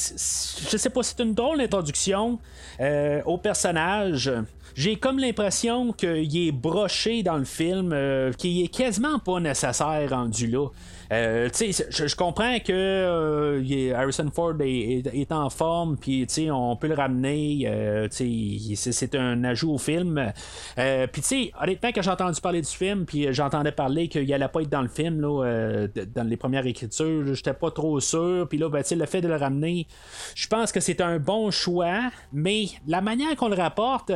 je 0.70 0.76
sais 0.76 0.90
pas, 0.90 0.95
c'est 1.02 1.20
une 1.20 1.34
drôle 1.34 1.58
d'introduction 1.58 2.38
euh, 2.80 3.22
au 3.24 3.38
personnage. 3.38 4.30
J'ai 4.74 4.96
comme 4.96 5.18
l'impression 5.18 5.92
qu'il 5.92 6.36
est 6.36 6.52
broché 6.52 7.22
dans 7.22 7.38
le 7.38 7.44
film, 7.44 7.92
euh, 7.92 8.32
qu'il 8.32 8.62
est 8.62 8.68
quasiment 8.68 9.18
pas 9.18 9.40
nécessaire 9.40 10.08
rendu 10.10 10.46
là. 10.48 10.68
Euh, 11.12 11.48
je, 11.54 12.06
je 12.06 12.16
comprends 12.16 12.58
que 12.58 12.72
euh, 12.72 13.94
Harrison 13.94 14.30
Ford 14.34 14.54
est, 14.60 15.32
en 15.32 15.50
forme, 15.50 15.96
puis 15.96 16.26
on 16.50 16.76
peut 16.76 16.88
le 16.88 16.94
ramener. 16.94 17.64
euh, 17.66 18.08
c'est, 18.10 19.14
un 19.14 19.44
ajout 19.44 19.74
au 19.74 19.78
film. 19.78 20.32
Puis 21.12 21.52
honnêtement, 21.60 21.90
quand 21.94 22.02
j'ai 22.02 22.10
entendu 22.10 22.40
parler 22.40 22.62
du 22.62 22.70
film, 22.70 23.06
puis 23.06 23.32
j'entendais 23.32 23.72
parler 23.72 24.08
qu'il 24.08 24.32
allait 24.32 24.48
pas 24.48 24.62
être 24.62 24.68
dans 24.68 24.82
le 24.82 24.88
film, 24.88 25.20
là, 25.20 25.86
dans 26.14 26.24
les 26.24 26.36
premières 26.36 26.66
écritures, 26.66 27.34
j'étais 27.34 27.54
pas 27.54 27.70
trop 27.70 28.00
sûr. 28.00 28.46
Puis 28.48 28.58
là, 28.58 28.68
ben, 28.68 28.82
le 28.90 29.06
fait 29.06 29.20
de 29.20 29.28
le 29.28 29.36
ramener, 29.36 29.86
je 30.34 30.46
pense 30.46 30.72
que 30.72 30.80
c'est 30.80 31.00
un 31.00 31.18
bon 31.18 31.50
choix, 31.50 32.10
mais 32.32 32.66
la 32.86 33.00
manière 33.00 33.34
qu'on 33.36 33.48
le 33.48 33.56
rapporte, 33.56 34.12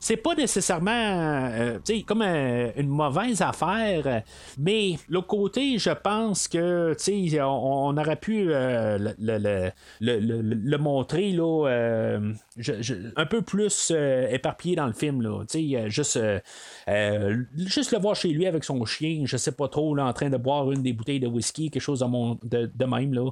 c'est 0.00 0.16
pas 0.16 0.34
nécessairement 0.34 1.78
comme 2.06 2.22
une 2.22 2.88
mauvaise 2.88 3.42
affaire, 3.42 4.22
mais 4.58 4.96
l'autre 5.08 5.26
côté, 5.26 5.78
je 5.78 5.90
pense 5.90 6.31
que 6.48 6.94
tu 6.94 7.28
sais, 7.30 7.40
on, 7.42 7.86
on 7.88 7.96
aurait 7.96 8.16
pu 8.16 8.52
euh, 8.52 8.98
le, 8.98 9.14
le- 9.18 9.70
le- 10.00 10.42
le- 10.42 10.78
montrer 10.78 11.32
là, 11.32 11.66
euh, 11.68 12.32
un 13.16 13.26
peu 13.26 13.42
plus 13.42 13.92
euh, 13.94 14.26
éparpillé 14.30 14.76
dans 14.76 14.86
le 14.86 14.92
film. 14.92 15.22
Là, 15.22 15.42
juste, 15.88 16.18
juste 17.56 17.92
le 17.92 17.98
voir 17.98 18.16
chez 18.16 18.28
lui 18.28 18.46
avec 18.46 18.64
son 18.64 18.84
chien, 18.84 19.22
je 19.24 19.36
sais 19.36 19.52
pas 19.52 19.68
trop, 19.68 19.94
là, 19.94 20.06
en 20.06 20.12
train 20.12 20.30
de 20.30 20.36
boire 20.36 20.70
une 20.72 20.82
des 20.82 20.92
bouteilles 20.92 21.20
de 21.20 21.26
whisky, 21.28 21.70
quelque 21.70 21.82
chose 21.82 22.00
de, 22.00 22.48
de, 22.48 22.70
de 22.74 22.84
même. 22.84 23.14
Là. 23.14 23.30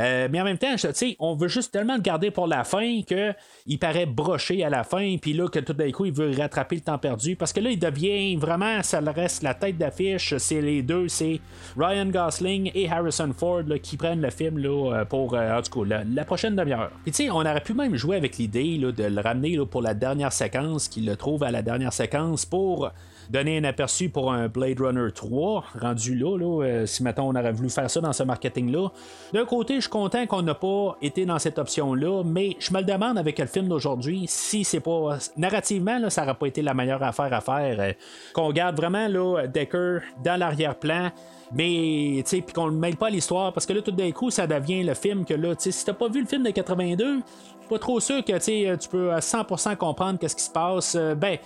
Euh, 0.00 0.28
mais 0.30 0.40
en 0.40 0.44
même 0.44 0.58
temps, 0.58 0.74
on 1.18 1.34
veut 1.34 1.48
juste 1.48 1.72
tellement 1.72 1.96
le 1.96 2.00
garder 2.00 2.30
pour 2.30 2.46
la 2.46 2.64
fin 2.64 3.02
que 3.02 3.32
il 3.66 3.78
paraît 3.78 4.06
broché 4.06 4.62
à 4.64 4.70
la 4.70 4.84
fin, 4.84 5.16
puis 5.20 5.32
là 5.32 5.48
que 5.48 5.58
tout 5.58 5.72
d'un 5.72 5.90
coup 5.90 6.04
il 6.04 6.12
veut 6.12 6.30
rattraper 6.36 6.76
le 6.76 6.82
temps 6.82 6.98
perdu, 6.98 7.36
parce 7.36 7.52
que 7.52 7.60
là 7.60 7.70
il 7.70 7.78
devient 7.78 8.36
vraiment, 8.36 8.82
ça 8.82 9.00
le 9.00 9.10
reste 9.10 9.42
la 9.42 9.54
tête 9.54 9.76
d'affiche, 9.76 10.36
c'est 10.38 10.60
les 10.60 10.82
deux, 10.82 11.08
c'est 11.08 11.40
Ryan 11.76 12.06
Gosling 12.06 12.70
et 12.74 12.88
Harrison 12.88 13.32
Ford 13.36 13.64
qui 13.82 13.96
prennent 13.96 14.20
le 14.20 14.30
film 14.30 14.64
euh, 14.64 15.04
pour 15.04 15.34
euh, 15.34 15.60
en 15.60 15.84
la, 15.84 16.24
prochaine 16.24 16.54
demi-heure. 16.54 16.90
Puis 17.02 17.12
tu 17.12 17.24
sais, 17.24 17.30
on 17.30 17.40
aurait 17.40 17.60
pu 17.60 17.74
même 17.74 17.96
jouer 17.96 18.16
avec 18.16 18.36
l'idée 18.38 18.78
de 18.78 19.04
le 19.04 19.20
ramener 19.20 19.58
pour 19.70 19.82
la 19.82 19.94
dernière 19.94 20.32
séquence, 20.32 20.88
qu'il 20.88 21.06
le 21.06 21.16
trouve 21.16 21.42
à 21.42 21.50
la 21.50 21.62
dernière 21.62 21.92
séquence 21.92 22.44
pour 22.44 22.90
donner 23.30 23.58
un 23.58 23.64
aperçu 23.64 24.08
pour 24.08 24.32
un 24.32 24.48
Blade 24.48 24.80
Runner 24.80 25.10
3 25.12 25.64
rendu 25.80 26.14
là, 26.14 26.36
là 26.36 26.64
euh, 26.64 26.86
si 26.86 27.02
maintenant 27.02 27.28
on 27.28 27.34
aurait 27.34 27.52
voulu 27.52 27.70
faire 27.70 27.90
ça 27.90 28.00
dans 28.00 28.12
ce 28.12 28.22
marketing-là. 28.22 28.88
D'un 29.32 29.44
côté, 29.44 29.76
je 29.76 29.80
suis 29.82 29.90
content 29.90 30.26
qu'on 30.26 30.42
n'a 30.42 30.54
pas 30.54 30.96
été 31.02 31.26
dans 31.26 31.38
cette 31.38 31.58
option-là, 31.58 32.22
mais 32.24 32.56
je 32.58 32.72
me 32.72 32.78
le 32.78 32.84
demande 32.84 33.18
avec 33.18 33.38
le 33.38 33.46
film 33.46 33.68
d'aujourd'hui 33.68 34.24
si 34.26 34.64
c'est 34.64 34.80
pas. 34.80 35.18
Narrativement, 35.36 35.98
là, 35.98 36.10
ça 36.10 36.22
n'aurait 36.22 36.38
pas 36.38 36.46
été 36.46 36.62
la 36.62 36.74
meilleure 36.74 37.02
affaire 37.02 37.32
à 37.32 37.40
faire. 37.40 37.80
euh, 37.80 37.92
qu'on 38.32 38.52
garde 38.52 38.76
vraiment 38.76 39.08
là, 39.08 39.46
Decker 39.46 40.00
dans 40.24 40.38
l'arrière-plan. 40.38 41.10
Mais, 41.52 42.22
tu 42.28 42.42
qu'on 42.42 42.70
ne 42.70 42.78
mêle 42.78 42.96
pas 42.96 43.08
l'histoire, 43.08 43.52
parce 43.52 43.64
que 43.64 43.72
là, 43.72 43.80
tout 43.80 43.90
d'un 43.90 44.10
coup, 44.12 44.30
ça 44.30 44.46
devient 44.46 44.82
le 44.82 44.94
film 44.94 45.24
que 45.24 45.34
là, 45.34 45.54
tu 45.56 45.62
sais, 45.64 45.70
si 45.70 45.84
t'as 45.84 45.94
pas 45.94 46.08
vu 46.08 46.20
le 46.20 46.26
film 46.26 46.42
de 46.42 46.50
82, 46.50 47.04
je 47.14 47.20
suis 47.20 47.57
pas 47.68 47.78
trop 47.78 48.00
sûr 48.00 48.24
que, 48.24 48.76
tu 48.76 48.88
peux 48.88 49.12
à 49.12 49.20
100% 49.20 49.76
comprendre 49.76 50.18
qu'est-ce 50.18 50.36
qui 50.36 50.42
se 50.42 50.50
passe. 50.50 50.94
Euh, 50.94 51.14
ben, 51.14 51.38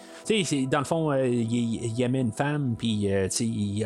dans 0.70 0.78
le 0.78 0.84
fond, 0.84 1.10
euh, 1.10 1.26
il, 1.26 1.84
il 1.84 2.02
aimait 2.02 2.20
une 2.20 2.32
femme, 2.32 2.74
puis, 2.76 3.12
euh, 3.12 3.28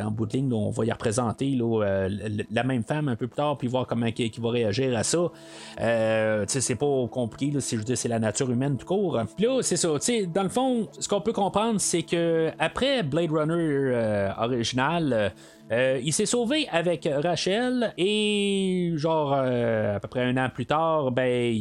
en 0.04 0.10
bout 0.10 0.26
de 0.26 0.32
ligne, 0.32 0.52
on 0.52 0.70
va 0.70 0.84
y 0.84 0.92
représenter 0.92 1.50
là, 1.50 1.84
euh, 1.84 2.08
la 2.50 2.64
même 2.64 2.82
femme 2.84 3.08
un 3.08 3.16
peu 3.16 3.26
plus 3.26 3.36
tard, 3.36 3.56
puis 3.58 3.68
voir 3.68 3.86
comment 3.86 4.06
il, 4.06 4.40
va 4.40 4.50
réagir 4.50 4.96
à 4.96 5.02
ça. 5.02 5.30
Euh, 5.80 6.44
c'est 6.46 6.74
pas 6.74 7.06
compliqué, 7.10 7.52
là, 7.52 7.60
c'est, 7.60 7.76
je 7.76 7.94
c'est 7.94 8.08
la 8.08 8.18
nature 8.18 8.50
humaine 8.50 8.76
tout 8.76 8.86
court. 8.86 9.18
Puis 9.36 9.46
là, 9.46 9.62
c'est 9.62 9.76
ça, 9.76 9.88
dans 10.32 10.42
le 10.42 10.48
fond, 10.48 10.88
ce 10.98 11.08
qu'on 11.08 11.20
peut 11.20 11.32
comprendre, 11.32 11.80
c'est 11.80 12.02
que 12.02 12.50
après 12.58 13.02
Blade 13.02 13.30
Runner 13.30 13.54
euh, 13.54 14.30
original, 14.38 15.32
euh, 15.72 16.00
il 16.00 16.12
s'est 16.12 16.26
sauvé 16.26 16.68
avec 16.70 17.08
Rachel 17.10 17.92
et 17.98 18.92
genre 18.94 19.34
euh, 19.36 19.96
à 19.96 20.00
peu 20.00 20.06
près 20.06 20.22
un 20.22 20.36
an 20.36 20.48
plus 20.48 20.66
tard, 20.66 21.10
ben 21.10 21.56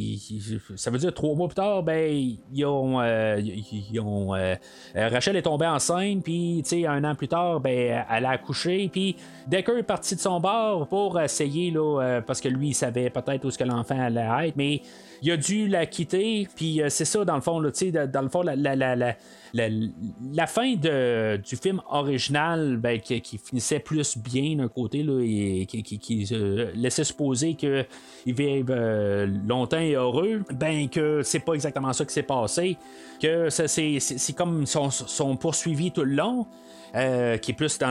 ça 0.76 0.90
veut 0.90 0.98
dire 0.98 1.12
trois 1.12 1.34
mois 1.34 1.48
plus 1.48 1.56
tard, 1.56 1.82
ben 1.82 2.36
ils 2.52 2.64
ont, 2.64 3.00
euh, 3.00 4.54
Rachel 4.94 5.34
est 5.34 5.42
tombée 5.42 5.66
enceinte, 5.66 6.22
puis 6.22 6.60
tu 6.62 6.68
sais 6.68 6.86
un 6.86 7.02
an 7.02 7.16
plus 7.16 7.26
tard, 7.26 7.58
ben 7.58 8.04
elle 8.08 8.26
a 8.26 8.30
accouché, 8.30 8.88
puis 8.92 9.16
Decker 9.48 9.78
est 9.78 9.82
parti 9.82 10.14
de 10.14 10.20
son 10.20 10.38
bord 10.38 10.86
pour 10.86 11.20
essayer 11.20 11.72
là, 11.72 12.20
parce 12.24 12.40
que 12.40 12.48
lui 12.48 12.68
il 12.68 12.74
savait 12.74 13.10
peut-être 13.10 13.44
où 13.44 13.50
ce 13.50 13.58
que 13.58 13.64
l'enfant 13.64 14.00
allait 14.00 14.46
être, 14.46 14.56
mais 14.56 14.82
il 15.26 15.32
a 15.32 15.36
dû 15.36 15.66
la 15.66 15.86
quitter, 15.86 16.46
puis 16.54 16.80
euh, 16.80 16.88
c'est 16.88 17.04
ça 17.04 17.24
dans 17.24 17.34
le 17.34 17.40
fond, 17.40 17.58
là, 17.58 17.70
dans 18.06 18.22
le 18.22 18.28
fond 18.28 18.42
la, 18.42 18.54
la, 18.54 18.76
la, 18.76 19.16
la, 19.52 20.46
fin 20.46 20.74
de, 20.76 21.36
du 21.38 21.56
film 21.56 21.82
original 21.90 22.76
ben, 22.76 23.00
qui, 23.00 23.20
finissait 23.36 23.80
plus 23.80 24.16
bien 24.16 24.54
d'un 24.54 24.68
côté 24.68 25.02
là, 25.02 25.20
et 25.20 25.66
qui, 25.66 26.28
euh, 26.30 26.70
laissait 26.76 27.02
supposer 27.02 27.54
qu'il 27.54 27.86
vivent 28.24 28.70
euh, 28.70 29.26
longtemps 29.48 29.80
et 29.80 29.94
heureux, 29.94 30.42
ben 30.54 30.88
que 30.88 31.22
c'est 31.24 31.40
pas 31.40 31.54
exactement 31.54 31.92
ça 31.92 32.04
qui 32.04 32.12
s'est 32.12 32.22
passé, 32.22 32.76
que 33.20 33.50
c'est 33.50 34.36
comme 34.36 34.64
son, 34.64 34.92
son 34.92 35.36
poursuivi 35.36 35.90
tout 35.90 36.04
le 36.04 36.14
long. 36.14 36.46
Euh, 36.94 37.36
qui 37.38 37.50
est 37.50 37.54
plus 37.54 37.78
dans 37.78 37.90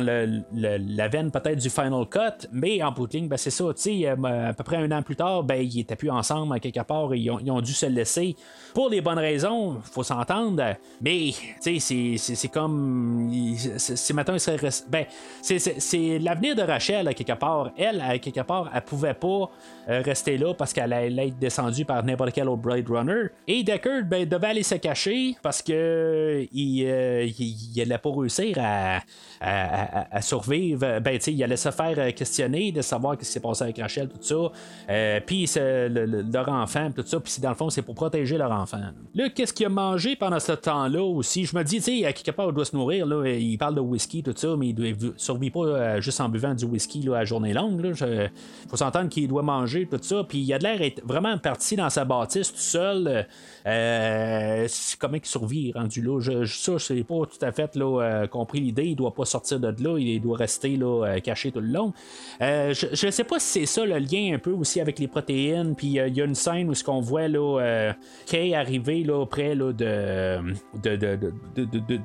la 0.54 1.08
veine 1.08 1.32
peut-être 1.32 1.60
du 1.60 1.70
Final 1.70 2.06
Cut, 2.10 2.48
mais 2.52 2.82
en 2.82 2.92
bout 2.92 3.08
de 3.08 3.14
ligne, 3.14 3.28
ben, 3.28 3.38
c'est 3.38 3.50
ça, 3.52 3.66
euh, 3.66 4.50
à 4.50 4.54
peu 4.54 4.64
près 4.64 4.78
un 4.78 4.92
an 4.92 5.02
plus 5.02 5.16
tard, 5.16 5.44
ben, 5.44 5.62
ils 5.62 5.80
étaient 5.82 5.96
plus 5.96 6.10
ensemble 6.10 6.60
quelque 6.60 6.82
part, 6.84 7.14
et 7.14 7.20
ils 7.20 7.30
ont, 7.32 7.62
dû 7.62 7.74
se 7.74 7.86
laisser 7.86 8.36
pour 8.74 8.90
les 8.90 9.02
bonnes 9.02 9.20
raisons, 9.20 9.80
faut 9.84 10.04
s'entendre, 10.04 10.76
mais 11.02 11.32
c'est- 11.60 12.48
comme 12.52 13.32
c'est 13.78 14.14
maintenant 14.14 14.36
il 14.36 14.40
serait 14.40 14.70
ben, 14.90 15.06
c'est- 15.42 16.20
l'avenir 16.20 16.56
de 16.56 16.62
Rachel 16.62 17.14
quelque 17.16 17.38
part. 17.38 17.72
Elle, 17.78 18.20
quelque 18.20 18.42
part, 18.42 18.72
elle 18.74 18.82
pouvait 18.82 19.14
pas 19.14 19.50
rester 19.88 20.38
là 20.38 20.54
parce 20.54 20.74
qu'elle 20.74 20.94
allait 20.94 21.28
être 21.28 21.40
descendue 21.40 21.86
par 21.86 22.04
n'importe 22.04 22.32
quel 22.34 22.50
autre 22.50 22.62
Blade 22.62 22.88
Runner. 22.90 23.30
Et 23.48 23.64
Deckard 23.64 24.04
ben, 24.06 24.28
devait 24.28 24.48
aller 24.48 24.64
se 24.64 24.76
cacher 24.76 25.36
parce 25.42 25.62
que 25.62 26.46
il, 26.52 26.86
euh, 26.88 27.26
il, 27.26 27.56
il 27.76 28.00
pas 28.00 28.10
réussir 28.12 28.58
à, 28.60 29.00
à, 29.40 30.18
à- 30.18 30.22
survivre. 30.22 31.00
Ben, 31.00 31.20
il 31.28 31.44
allait 31.44 31.58
se 31.58 31.72
faire 31.72 31.96
euh, 31.98 32.12
questionner 32.12 32.72
de 32.72 32.82
savoir 32.82 33.14
ce 33.16 33.20
qui 33.20 33.26
s'est 33.26 33.40
passé 33.40 33.64
avec 33.64 33.78
Rachel, 33.78 34.10
tout 34.10 34.18
ça. 34.22 34.52
Euh, 34.90 35.20
puis 35.26 35.50
leur 35.56 36.50
enfant, 36.50 36.92
tout 36.96 37.04
ça. 37.06 37.20
Puis 37.20 37.36
dans 37.42 37.50
le 37.50 37.56
fond, 37.56 37.70
c'est 37.70 37.82
pour 37.82 37.96
protéger 37.96 38.38
leur 38.38 38.52
enfant. 38.52 38.82
Là, 39.14 39.30
qu'est-ce 39.30 39.54
qu'il 39.54 39.66
a 39.66 39.70
mangé 39.70 40.16
pendant 40.16 40.40
ce 40.40 40.52
temps-là 40.54 41.04
aussi? 41.04 41.46
Je 41.46 41.56
me 41.56 41.64
dis, 41.64 41.78
tu 41.78 42.00
sais, 42.00 42.06
à 42.06 42.14
quelque 42.14 42.32
part, 42.36 42.48
il 42.50 42.54
doit 42.54 42.66
se 42.66 42.76
nourrir. 42.76 43.06
Là. 43.06 43.28
Il 43.28 43.58
parle 43.58 43.76
de 43.76 43.82
whisky, 43.82 44.24
tout 44.24 44.34
ça, 44.36 44.56
mais 44.58 44.70
il 44.70 44.76
ne 44.80 45.12
survit 45.18 45.52
pas 45.52 45.60
euh, 45.60 46.02
juste 46.02 46.20
en 46.22 46.30
buvant 46.30 46.54
du 46.54 46.66
whisky 46.66 47.02
là, 47.04 47.18
à 47.18 47.26
journée 47.26 47.54
longue. 47.54 47.82
Il 47.86 48.30
faut 48.70 48.78
s'entendre 48.78 49.10
qu'il 49.10 49.28
doit 49.28 49.44
manger, 49.44 49.75
tout 49.84 50.00
ça. 50.02 50.24
Puis 50.28 50.40
il 50.40 50.54
a 50.54 50.58
l'air 50.58 50.80
vraiment 51.04 51.38
parti 51.38 51.76
dans 51.76 51.90
sa 51.90 52.06
bâtisse 52.06 52.52
tout 52.52 52.60
seul. 52.60 53.28
Euh, 53.68 54.68
comment 55.00 55.16
il 55.16 55.26
survit 55.26 55.72
rendu 55.74 56.02
là? 56.02 56.20
Je, 56.20 56.46
je, 56.46 56.58
ça, 56.58 56.74
je 56.74 56.78
sais 56.78 57.04
pas 57.04 57.26
tout 57.26 57.44
à 57.44 57.52
fait 57.52 57.76
là, 57.76 58.02
euh, 58.02 58.28
compris 58.28 58.60
l'idée. 58.60 58.86
Il 58.86 58.96
doit 58.96 59.14
pas 59.14 59.26
sortir 59.26 59.60
de 59.60 59.68
là. 59.84 59.98
Il 59.98 60.20
doit 60.22 60.38
rester 60.38 60.78
là, 60.78 61.06
euh, 61.06 61.20
caché 61.20 61.52
tout 61.52 61.60
le 61.60 61.68
long. 61.68 61.94
Je, 62.40 62.88
je 62.94 63.10
sais 63.10 63.24
pas 63.24 63.40
si 63.40 63.60
c'est 63.62 63.66
ça 63.66 63.86
le 63.86 63.98
lien 63.98 64.36
un 64.36 64.40
peu 64.40 64.52
aussi 64.52 64.80
avec 64.82 65.00
les 65.00 65.08
protéines. 65.08 65.76
Puis 65.76 65.88
il 65.88 66.16
y 66.16 66.22
a 66.22 66.26
une 66.26 66.36
scène 66.36 66.70
où 66.70 66.74
ce 66.74 66.84
qu'on 66.84 67.02
voit 67.02 67.28
là, 67.28 67.94
Kay 68.28 68.54
arriver 68.54 69.04
là, 69.04 69.26
près 69.26 69.56
là, 69.56 69.74
de, 69.74 70.40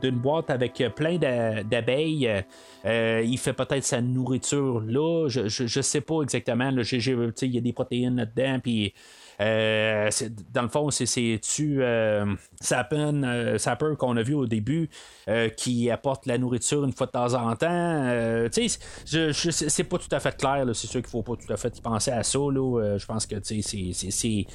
d'une 0.01 0.19
boîte 0.19 0.51
avec 0.51 0.83
plein 0.97 1.17
d'a- 1.19 1.63
d'abeilles. 1.63 2.45
Euh, 2.87 3.23
il 3.25 3.39
fait 3.39 3.53
peut-être 3.53 3.85
sa 3.85 4.01
nourriture 4.01 4.81
là. 4.81 5.29
Je, 5.29 5.49
je, 5.49 5.67
je 5.67 5.81
sais 5.81 6.01
pas 6.01 6.23
exactement. 6.23 6.71
Il 6.71 7.55
y 7.55 7.59
a 7.59 7.61
des 7.61 7.73
protéines 7.73 8.17
là-dedans. 8.17 8.61
Puis 8.63 8.95
dans 9.41 10.63
le 10.63 10.69
fond, 10.69 10.91
c'est, 10.91 11.07
c'est-tu 11.07 11.83
euh, 11.83 12.27
Sapin, 12.61 13.23
euh, 13.23 13.57
Sapper 13.57 13.95
qu'on 13.99 14.17
a 14.19 14.23
vu 14.23 14.35
au 14.35 14.47
début 14.47 14.91
euh, 15.29 15.49
qui 15.49 15.91
apporte 15.91 16.27
la 16.27 16.37
nourriture 16.37 16.85
une 16.85 16.93
fois 16.93 17.07
de 17.07 17.13
temps 17.13 17.33
en 17.33 17.57
temps? 17.57 17.69
Euh, 17.71 18.51
tu 18.51 18.69
sais, 18.69 19.33
c'est 19.33 19.85
pas 19.85 19.97
tout 19.97 20.15
à 20.15 20.21
fait 20.21 20.37
clair. 20.37 20.67
C'est 20.75 20.89
sûr 20.89 21.01
qu'il 21.01 21.11
faut 21.11 21.23
pas 21.23 21.37
tout 21.37 21.51
à 21.51 21.57
fait 21.57 21.81
penser 21.81 22.11
à 22.11 22.23
ça. 22.23 22.39
Euh, 22.39 22.99
je 22.99 23.07
pense 23.07 23.27
que 23.27 23.37
c'est, 23.43 24.47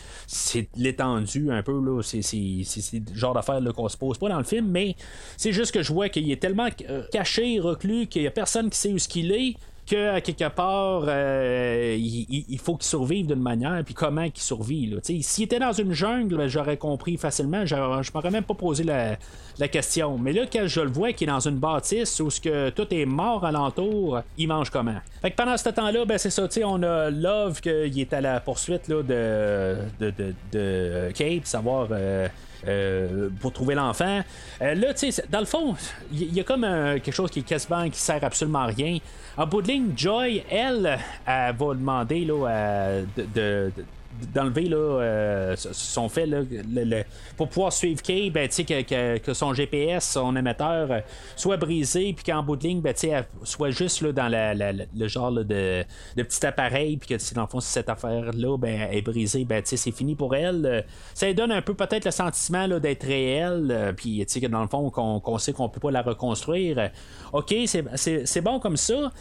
l'étendue 0.76 1.52
un 1.52 1.64
peu. 1.64 2.02
C'est, 2.04 2.22
le 2.22 3.16
genre 3.16 3.34
d'affaire 3.34 3.62
là, 3.62 3.72
qu'on 3.72 3.90
se 3.90 3.98
pose 3.98 4.20
pas 4.20 4.30
dans 4.30 4.38
le 4.38 4.44
film, 4.44 4.68
mais 4.70 4.96
c'est 5.36 5.52
juste 5.52 5.74
que 5.74 5.82
je 5.82 5.92
vois 5.92 6.10
qu'il 6.10 6.32
est 6.32 6.42
tellement 6.42 6.70
euh, 6.90 7.04
caché, 7.12 7.60
reclus, 7.60 8.06
qu'il 8.06 8.22
y 8.22 8.28
a 8.28 8.32
personne 8.32 8.70
qui 8.70 8.78
sait 8.78 8.94
où 8.94 9.00
ce 9.00 9.08
qu'il 9.08 9.32
est 9.32 9.56
que 9.86 10.10
à 10.10 10.22
quelque 10.22 10.50
part 10.50 11.04
euh, 11.08 11.96
il, 11.98 12.60
faut 12.60 12.76
qu'il 12.76 12.88
survive 12.88 13.28
d'une 13.28 13.42
manière 13.42 13.82
puis 13.84 13.94
comment 13.94 14.30
qu'il 14.30 14.44
survit 14.44 14.96
s'il 15.04 15.44
était 15.44 15.60
dans 15.60 15.74
une 15.74 15.94
jungle 15.94 16.38
ben, 16.38 16.48
j'aurais 16.48 16.78
compris 16.78 17.18
facilement. 17.18 17.66
Je 17.66 18.12
m'aurais 18.14 18.32
même 18.32 18.44
pas 18.44 18.54
posé 18.54 18.84
la, 18.84 19.18
la 19.60 19.68
question. 19.68 20.18
Mais 20.18 20.34
là 20.34 20.44
quand 20.52 20.68
je 20.68 20.82
le 20.82 20.90
vois 20.90 21.14
qu'il 21.14 21.30
est 21.30 21.32
dans 21.32 21.40
une 21.40 21.58
bâtisse 21.58 22.20
où 22.20 22.30
ce 22.30 22.42
que 22.42 22.70
tout 22.70 22.88
est 22.94 23.06
mort 23.06 23.46
alentour 23.46 24.22
il 24.38 24.48
mange 24.48 24.70
comment? 24.70 25.00
Fait 25.22 25.32
que 25.32 25.36
pendant 25.36 25.58
ce 25.58 25.70
temps 25.70 25.92
là 25.92 26.06
ben 26.06 26.18
c'est 26.18 26.30
ça 26.30 26.48
on 26.64 26.82
a 26.84 27.10
Love 27.10 27.62
qu'il 27.62 28.00
est 28.00 28.14
à 28.14 28.22
la 28.22 28.40
poursuite 28.40 28.88
là, 28.88 29.04
de, 29.04 29.78
de, 30.00 30.12
de, 30.12 30.34
de 30.52 31.12
Kate 31.14 31.46
savoir 31.46 31.88
euh, 31.92 32.28
euh, 32.68 33.30
pour 33.40 33.52
trouver 33.54 33.76
l'enfant. 33.76 34.22
Euh, 34.62 34.76
là, 34.76 34.94
tu 34.94 35.12
sais, 35.12 35.24
dans 35.30 35.40
le 35.40 35.46
fond, 35.46 35.76
il 36.12 36.34
y, 36.34 36.40
a 36.40 36.44
comme 36.44 36.62
quelque 37.04 37.12
chose 37.12 37.32
qui 37.32 37.40
est 37.40 37.44
quasiment 37.44 37.90
qui 37.90 38.00
sert 38.00 38.24
absolument 38.24 38.60
à 38.60 38.66
rien. 38.68 38.98
En 39.38 39.46
bout 39.48 39.62
de 39.62 39.68
ligne, 39.68 39.92
Joy, 39.96 40.44
elle, 40.50 40.98
elle 41.26 41.56
va 41.56 41.74
demander 41.74 42.26
là, 42.26 43.02
de- 43.18 43.72
d'enlever 44.34 44.64
là, 44.70 44.78
euh, 44.78 45.56
son 45.58 46.10
fait 46.10 46.26
là, 46.26 46.42
pour 47.38 47.50
pouvoir 47.50 47.74
suivre 47.74 48.02
Kay, 48.02 48.30
ben, 48.30 48.48
que, 48.48 48.82
que- 48.82 49.18
que 49.18 49.34
son 49.34 49.54
GPS, 49.54 50.12
son 50.12 50.36
émetteur 50.36 50.92
euh, 50.92 51.00
soit 51.36 51.58
brisé, 51.58 52.14
puis 52.14 52.24
qu'en 52.24 52.44
bout 52.44 52.56
de 52.56 52.64
ligne, 52.64 52.82
ben, 52.82 52.94
elle 53.04 53.26
soit 53.44 53.72
juste 53.72 54.02
là, 54.02 54.12
dans 54.12 54.28
le 54.30 55.08
genre 55.08 55.32
de, 55.32 55.44
de 55.44 56.24
petit 56.24 56.46
appareil, 56.46 56.98
puis 56.98 57.18
que 57.18 57.34
dans 57.34 57.42
le 57.42 57.48
fond, 57.48 57.60
si 57.60 57.72
cette 57.72 57.90
affaire-là 57.90 58.58
ben, 58.58 58.88
est 58.92 59.02
brisée, 59.02 59.46
ben, 59.46 59.62
c'est 59.66 59.92
fini 59.92 60.16
pour 60.16 60.36
elle. 60.36 60.66
Euh, 60.66 60.82
Ça 61.14 61.28
lui 61.28 61.36
donne 61.36 61.52
un 61.52 61.62
peu 61.62 61.74
peut-être 61.74 62.06
le 62.06 62.12
sentiment 62.12 62.68
d'être 62.80 63.06
réel, 63.06 63.94
puis 63.98 64.26
que 64.26 64.48
dans 64.48 64.62
le 64.62 64.68
fond, 64.68 64.90
qu'on, 64.90 65.38
sait 65.38 65.54
qu'on 65.54 65.70
peut 65.70 65.80
pas 65.80 65.92
la 65.92 66.02
reconstruire. 66.02 66.90
Ok, 67.34 67.54
c'est, 67.66 68.42
bon 68.42 68.60
comme 68.60 68.78
ça. 68.78 69.12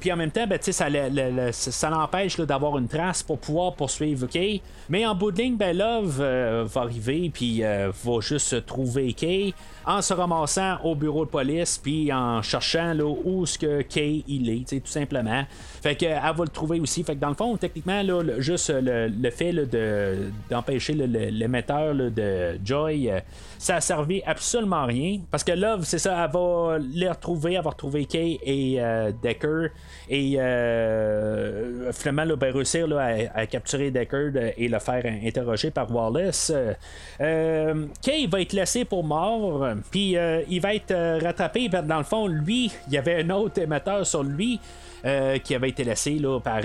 Puis 0.00 0.12
en 0.12 0.16
même 0.16 0.30
temps, 0.30 0.46
ben, 0.46 0.58
ça, 0.72 0.88
le- 0.88 1.08
le- 1.08 1.30
le- 1.46 1.52
ça 1.52 1.90
l'empêche 1.90 2.36
d'avoir 2.38 2.78
une 2.78 2.88
trace 2.88 3.22
pour 3.22 3.38
pouvoir 3.38 3.69
poursuivre 3.76 4.26
Kay. 4.26 4.60
Mais 4.88 5.06
en 5.06 5.14
bout 5.14 5.32
de 5.32 5.42
ligne, 5.42 5.56
ben, 5.56 5.76
Love 5.76 6.18
euh, 6.20 6.64
va 6.66 6.82
arriver, 6.82 7.30
puis 7.32 7.62
euh, 7.62 7.90
va 8.04 8.20
juste 8.20 8.66
trouver 8.66 9.12
Kay 9.12 9.54
en 9.86 10.02
se 10.02 10.12
ramassant 10.14 10.78
au 10.84 10.94
bureau 10.94 11.24
de 11.24 11.30
police, 11.30 11.78
puis 11.82 12.12
en 12.12 12.42
cherchant 12.42 12.92
là, 12.94 13.04
où 13.24 13.46
ce 13.46 13.58
que 13.58 13.82
Kay 13.82 14.24
il 14.28 14.48
est, 14.50 14.68
tout 14.80 14.86
simplement. 14.90 15.44
Fait 15.82 15.94
que, 15.94 16.04
elle 16.06 16.20
va 16.20 16.44
le 16.44 16.48
trouver 16.48 16.78
aussi. 16.80 17.02
Fait 17.02 17.14
que 17.14 17.20
dans 17.20 17.28
le 17.30 17.34
fond, 17.34 17.56
techniquement, 17.56 18.02
là, 18.02 18.22
juste 18.38 18.70
le, 18.70 19.08
le 19.08 19.30
fait 19.30 19.52
de, 19.52 20.30
d'empêcher 20.50 20.92
l'émetteur 20.94 21.94
de 21.94 22.58
Joy, 22.64 23.10
euh, 23.10 23.20
ça 23.58 23.76
a 23.76 23.80
servi 23.80 24.22
absolument 24.26 24.76
à 24.82 24.86
rien. 24.86 25.20
Parce 25.30 25.44
que 25.44 25.52
Love, 25.52 25.84
c'est 25.84 25.98
ça, 25.98 26.24
elle 26.24 26.30
va 26.32 26.78
les 26.78 27.08
retrouver, 27.08 27.54
elle 27.54 27.62
va 27.64 27.70
retrouver 27.70 28.04
Kay 28.04 28.38
et 28.42 28.76
euh, 28.78 29.12
Decker. 29.22 29.68
Et 30.08 30.34
euh, 30.38 31.92
finalement, 31.92 32.24
là, 32.24 32.36
ben, 32.36 32.52
réussir 32.52 32.86
là, 32.86 33.00
à, 33.34 33.40
à 33.40 33.46
capturer 33.46 33.90
Decker 33.90 34.30
de- 34.32 34.52
et 34.56 34.68
le 34.68 34.78
faire 34.78 35.04
interroger 35.06 35.70
par 35.70 35.90
Wallace. 35.94 36.52
Euh, 36.54 36.72
euh, 37.20 37.86
Kay 38.02 38.26
va 38.26 38.40
être 38.40 38.52
laissé 38.52 38.84
pour 38.84 39.04
mort, 39.04 39.64
puis 39.90 40.16
euh, 40.16 40.42
il 40.48 40.60
va 40.60 40.74
être 40.74 40.90
euh, 40.90 41.18
rattrapé. 41.22 41.68
Dans 41.68 41.98
le 41.98 42.04
fond, 42.04 42.26
lui, 42.26 42.70
il 42.88 42.92
y 42.94 42.98
avait 42.98 43.22
un 43.22 43.30
autre 43.30 43.60
émetteur 43.60 44.06
sur 44.06 44.22
lui. 44.22 44.60
euh, 45.06 45.38
qui 45.38 45.54
avait 45.54 45.70
été 45.70 45.82
laissé 45.82 46.18
là, 46.18 46.38
par 46.40 46.60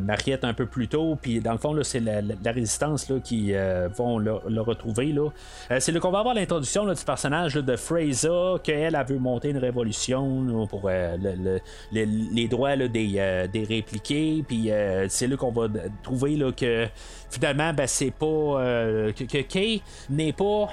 Mariette 0.00 0.44
un 0.44 0.54
peu 0.54 0.66
plus 0.66 0.86
tôt. 0.86 1.18
Puis 1.20 1.40
dans 1.40 1.50
le 1.50 1.58
fond, 1.58 1.76
c'est 1.82 1.98
la, 1.98 2.20
résistance 2.52 3.08
là, 3.08 3.16
qui 3.18 3.52
euh, 3.54 3.88
vont 3.96 4.18
le, 4.18 4.34
retrouver. 4.60 5.12
C'est 5.80 5.90
là 5.90 5.98
qu'on 5.98 6.12
va 6.12 6.20
avoir 6.20 6.34
l'introduction 6.36 6.86
du 6.86 7.04
personnage 7.04 7.54
de 7.54 7.76
Fraser, 7.76 8.54
qu'elle 8.62 8.94
a 8.94 9.02
veut 9.02 9.18
monter 9.18 9.48
une 9.50 9.58
révolution 9.58 10.64
pour 10.68 10.88
le- 10.88 11.16
le- 11.18 11.58
le- 11.92 12.34
les 12.34 12.46
droits 12.46 12.76
des, 12.76 13.48
des 13.52 13.64
répliqués. 13.64 14.44
Puis 14.46 14.70
c'est 15.08 15.26
là 15.26 15.36
qu'on 15.36 15.50
va 15.50 15.66
trouver 16.04 16.38
que 16.56 16.86
finalement, 17.30 17.72
ben, 17.74 17.88
c'est 17.88 18.12
pas. 18.12 18.26
que, 19.16 19.42
Kay 19.42 19.80
n'est 20.08 20.32
pas 20.32 20.68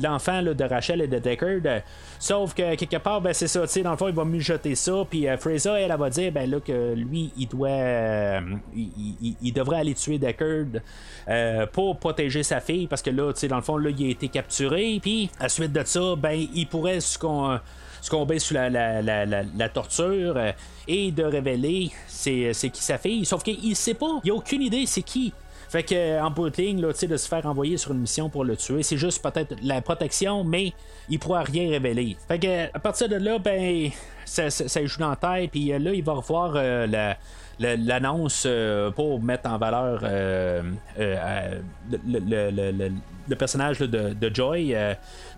l'enfant 0.00 0.42
de 0.42 0.64
Rachel 0.64 1.00
et 1.02 1.08
de 1.08 1.18
Deckard. 1.18 1.82
sauf 2.18 2.54
que 2.54 2.74
quelque 2.74 2.96
part, 2.96 3.20
ben, 3.20 3.32
c'est 3.32 3.48
ça, 3.48 3.62
tu 3.62 3.68
sais, 3.68 3.82
dans 3.82 3.92
le 3.92 3.96
fond, 3.96 4.08
il 4.08 4.14
va 4.14 4.24
mijoter 4.24 4.74
ça. 4.74 5.04
Puis 5.08 5.28
euh, 5.28 5.36
Fraser, 5.36 5.70
elle, 5.70 5.90
elle 5.90 5.98
va 5.98 6.10
dire 6.10 6.32
ben, 6.32 6.50
là, 6.50 6.60
que 6.60 6.94
lui, 6.94 7.30
il 7.36 7.46
doit. 7.48 7.68
euh, 7.68 8.40
il, 8.74 9.52
devrait 9.52 9.78
aller 9.78 9.94
tuer 9.94 10.18
Deckard 10.18 10.80
euh, 11.28 11.66
pour 11.66 11.98
protéger 11.98 12.42
sa 12.42 12.60
fille. 12.60 12.86
Parce 12.86 13.02
que 13.02 13.10
là, 13.10 13.32
tu 13.32 13.40
sais, 13.40 13.48
dans 13.48 13.56
le 13.56 13.62
fond, 13.62 13.76
là, 13.76 13.90
il 13.90 14.06
a 14.06 14.10
été 14.10 14.28
capturé. 14.28 14.98
Puis, 15.00 15.30
à 15.40 15.48
suite 15.48 15.72
de 15.72 15.82
ça, 15.84 16.14
ben, 16.16 16.46
il 16.54 16.66
pourrait 16.66 16.98
succom- 16.98 17.60
succomber 18.00 18.38
sous 18.38 18.54
la, 18.54 18.70
la, 18.70 19.02
la, 19.02 19.26
la- 19.26 19.68
torture 19.68 20.38
et 20.86 21.10
de 21.10 21.22
révéler 21.24 21.90
c'est, 22.06 22.52
c'est 22.52 22.70
qui 22.70 22.82
sa 22.82 22.96
fille. 22.98 23.24
Sauf 23.24 23.42
qu'il 23.42 23.74
sait 23.76 23.94
pas, 23.94 24.20
il 24.24 24.30
a 24.30 24.34
aucune 24.34 24.62
idée 24.62 24.86
c'est 24.86 25.02
qui. 25.02 25.32
Fait 25.68 25.82
que 25.82 25.94
euh, 25.94 26.22
en 26.24 26.30
bout 26.30 26.48
de 26.50 26.56
ligne, 26.56 26.80
de 27.06 27.16
se 27.16 27.28
faire 27.28 27.44
envoyer 27.46 27.76
sur 27.76 27.92
une 27.92 27.98
mission 28.00 28.28
pour 28.28 28.44
le 28.44 28.56
tuer, 28.56 28.82
c'est 28.82 28.96
juste 28.96 29.22
peut-être 29.22 29.54
la 29.62 29.80
protection, 29.82 30.42
mais 30.44 30.72
il 31.10 31.18
pourra 31.18 31.42
rien 31.42 31.68
révéler. 31.70 32.16
Fait 32.26 32.38
que 32.38 32.66
à 32.74 32.78
partir 32.78 33.08
de 33.08 33.16
là, 33.16 33.38
ben, 33.38 33.90
ça, 34.24 34.48
joue 34.86 34.98
dans 35.00 35.10
la 35.10 35.16
tête, 35.16 35.50
puis 35.50 35.72
euh, 35.72 35.78
là, 35.78 35.92
il 35.92 36.02
va 36.02 36.14
revoir 36.14 36.52
euh, 36.56 36.86
la- 36.86 37.16
la- 37.60 37.76
l'annonce 37.76 38.46
pour 38.94 39.20
mettre 39.20 39.50
en 39.50 39.58
valeur 39.58 40.00
le, 42.06 42.18
le- 42.50 42.50
le- 42.50 42.88
le- 43.28 43.36
personnage 43.36 43.80
de, 43.80 44.14
de 44.14 44.34
Joy. 44.34 44.74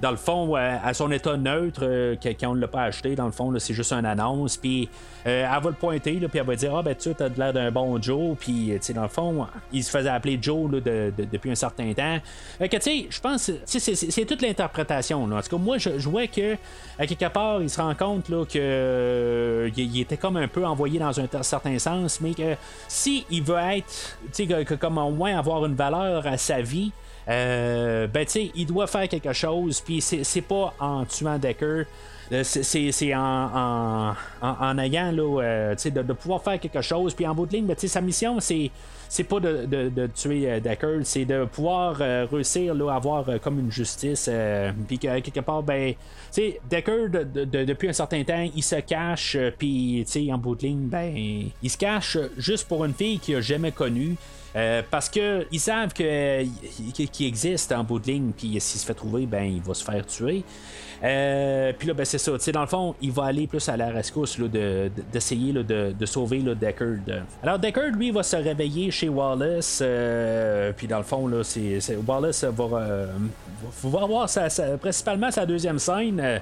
dans 0.03 0.11
le 0.11 0.17
fond, 0.17 0.55
à 0.55 0.93
son 0.95 1.11
état 1.11 1.37
neutre, 1.37 1.81
euh, 1.83 2.17
que- 2.17 2.29
quand 2.29 2.51
on 2.51 2.55
ne 2.55 2.61
l'a 2.61 2.69
pas 2.69 2.83
acheté, 2.85 3.15
dans 3.17 3.25
le 3.27 3.33
fond, 3.33 3.53
c'est 3.59 3.75
juste 3.75 3.93
une 3.93 4.05
annonce. 4.07 4.57
Puis 4.59 4.89
elle 5.25 5.43
va 5.45 5.61
le 5.65 5.73
pointer, 5.73 6.13
puis 6.13 6.39
elle 6.39 6.47
va 6.47 6.57
dire 6.57 6.75
Ah, 6.75 6.83
ben 6.83 6.95
tu 6.95 7.11
as 7.11 7.29
l'air 7.29 7.53
d'un 7.53 7.71
bon 7.71 8.01
Joe. 8.01 8.37
Puis, 8.39 8.73
euh, 8.73 8.79
tu 8.81 8.93
dans 8.93 9.03
le 9.03 9.09
fond, 9.09 9.47
il 9.73 9.85
se 9.85 9.91
faisait 9.91 10.09
appeler 10.09 10.39
Joe 10.41 10.71
depuis 10.71 11.51
un 11.51 11.55
certain 11.55 11.93
temps. 11.93 12.19
Fait 12.59 12.69
que, 12.69 12.77
tu 12.77 12.83
sais, 12.83 13.07
je 13.11 13.21
pense, 13.21 13.51
c'est- 13.65 14.25
toute 14.25 14.43
l'interprétation. 14.43 15.25
En 15.25 15.43
tout 15.43 15.57
cas, 15.57 15.57
moi, 15.57 15.79
je, 15.79 16.09
vois 16.09 16.27
que, 16.27 16.57
à 16.99 17.07
quelque 17.07 17.29
part, 17.29 17.63
il 17.63 17.71
se 17.71 17.81
rend 17.81 17.95
compte 17.95 18.29
là, 18.29 18.45
que 18.45 18.59
euh, 18.59 19.71
il, 19.77 20.01
était 20.01 20.17
comme 20.17 20.37
un 20.37 20.49
peu 20.49 20.65
envoyé 20.65 20.99
dans 20.99 21.19
un 21.19 21.43
certain 21.43 21.79
sens, 21.79 22.21
mais 22.21 22.35
que 22.35 22.57
si 22.89 23.27
il 23.31 23.43
veut 23.43 23.57
être, 23.57 24.17
tu 24.33 24.47
sais, 24.47 24.65
comme 24.77 24.99
au 24.99 25.11
moins 25.11 25.39
avoir 25.39 25.65
une 25.67 25.75
valeur 25.75 26.27
à 26.27 26.37
sa 26.37 26.61
vie, 26.61 26.93
euh, 27.29 28.07
ben 28.07 28.25
tu 28.25 28.33
sais, 28.33 28.51
il 28.55 28.67
doit 28.67 28.87
faire 28.87 29.09
quelque 29.09 29.33
chose, 29.33 29.81
puis 29.81 30.01
c'est 30.01 30.41
pas 30.43 30.75
en 30.79 31.05
tuant 31.05 31.39
Decker. 31.39 31.85
Euh, 32.33 32.43
C'est- 32.45 33.15
en, 33.15 33.21
en, 33.23 34.15
en- 34.43 34.79
ayant 34.79 35.11
là, 35.13 35.43
euh, 35.43 35.75
de, 35.75 36.03
de 36.03 36.13
pouvoir 36.13 36.43
faire 36.43 36.59
quelque 36.61 36.81
chose. 36.81 37.15
Puis 37.15 37.27
en 37.27 37.35
bout 37.35 37.47
de 37.47 37.53
ligne, 37.53 37.67
ben, 37.67 37.77
sa 37.77 38.01
mission, 38.01 38.39
c'est 38.41 38.71
c'est 39.09 39.25
pas 39.25 39.41
de, 39.41 39.67
de- 39.67 39.89
de 39.89 40.07
tuer 40.07 40.49
euh, 40.49 40.61
Decker, 40.61 41.01
c'est 41.03 41.25
de 41.25 41.45
pouvoir 41.45 41.97
réussir 42.31 42.75
là, 42.75 42.93
à 42.93 42.97
avoir 42.97 43.25
comme 43.43 43.59
une 43.59 43.73
justice. 43.73 44.31
puis 44.87 44.99
que 44.99 45.19
quelque 45.21 45.41
part, 45.41 45.63
ben, 45.65 45.95
Decker, 46.71 47.09
de- 47.11 47.25
de- 47.25 47.45
de- 47.45 47.65
depuis 47.65 47.89
un 47.89 47.93
certain 47.93 48.23
temps, 48.23 48.49
il 48.55 48.63
se 48.63 48.77
cache. 48.77 49.37
Puis, 49.59 50.07
en 50.33 50.39
bout 50.39 50.55
de 50.55 50.63
ligne, 50.63 50.87
ben, 50.87 51.13
il 51.63 51.71
se 51.71 51.77
cache 51.77 52.19
juste 52.39 52.69
pour 52.69 52.85
une 52.85 52.95
fille 52.95 53.19
qu'il 53.19 53.35
a 53.37 53.41
jamais 53.41 53.73
connue. 53.73 54.15
Parce 54.91 55.09
que 55.09 55.47
ils 55.53 55.61
savent 55.61 55.93
qu'il 55.93 57.27
existe 57.27 57.73
en 57.73 57.85
bout 57.85 57.99
de 58.01 58.07
ligne, 58.07 58.31
puis 58.37 58.61
s'il 58.61 58.81
se 58.81 58.85
fait 58.87 58.95
trouver, 58.95 59.25
ben 59.27 59.45
il 59.45 59.61
va 59.63 59.75
se 59.75 59.85
faire 59.85 60.05
tuer. 60.07 60.43
Euh, 61.03 61.73
puis 61.79 61.89
là, 61.89 61.95
ben 61.95 62.05
c'est 62.05 62.19
ça. 62.19 62.33
Tu 62.33 62.41
sais, 62.41 62.53
dans 62.53 62.61
le 62.61 62.67
fond, 62.67 62.95
il 63.01 63.11
va 63.11 63.25
aller 63.25 63.47
plus 63.47 63.67
à 63.69 63.77
la 63.77 63.89
rescousse 63.89 64.37
là, 64.39 64.49
de- 64.49 64.91
de- 64.95 65.03
d'essayer 65.13 65.53
de, 65.53 66.07
sauver 66.07 66.41
là, 66.41 66.55
Deckard. 66.55 66.97
Alors 67.43 67.59
Deckard, 67.59 67.93
lui, 67.93 68.11
va 68.11 68.23
se 68.23 68.37
réveiller 68.37 68.91
chez 68.91 69.09
Wallace. 69.09 69.81
euh, 69.83 70.73
puis 70.77 70.87
dans 70.87 70.99
le 70.99 71.05
fond, 71.05 71.27
là, 71.27 71.43
c'est- 71.43 71.79
Wallace 72.07 72.45
va, 72.45 72.65
euh, 72.79 73.07
va, 73.85 74.03
avoir 74.03 74.29
sa- 74.29 74.49
principalement 74.79 75.31
sa 75.31 75.47
deuxième 75.47 75.79
scène. 75.79 76.41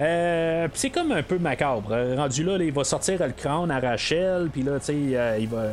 Euh, 0.00 0.68
c'est 0.74 0.90
comme 0.90 1.12
un 1.12 1.22
peu 1.22 1.38
macabre. 1.38 1.88
Euh, 1.90 2.14
Rendu 2.16 2.44
là, 2.44 2.56
il 2.60 2.72
va 2.72 2.84
sortir 2.84 3.18
le 3.20 3.32
crâne 3.32 3.70
à 3.70 3.80
Rachel. 3.80 4.48
Puis 4.52 4.62
là, 4.62 4.78
tu 4.80 4.92
il 4.94 5.48
va. 5.48 5.64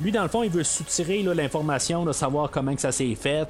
Lui, 0.00 0.10
dans 0.12 0.22
le 0.22 0.28
fond, 0.28 0.42
il 0.42 0.50
veut 0.50 0.62
soutirer 0.62 1.22
l'information 1.22 2.04
de 2.04 2.12
savoir 2.12 2.50
comment 2.50 2.74
que 2.74 2.80
ça 2.80 2.92
s'est 2.92 3.14
fait. 3.14 3.48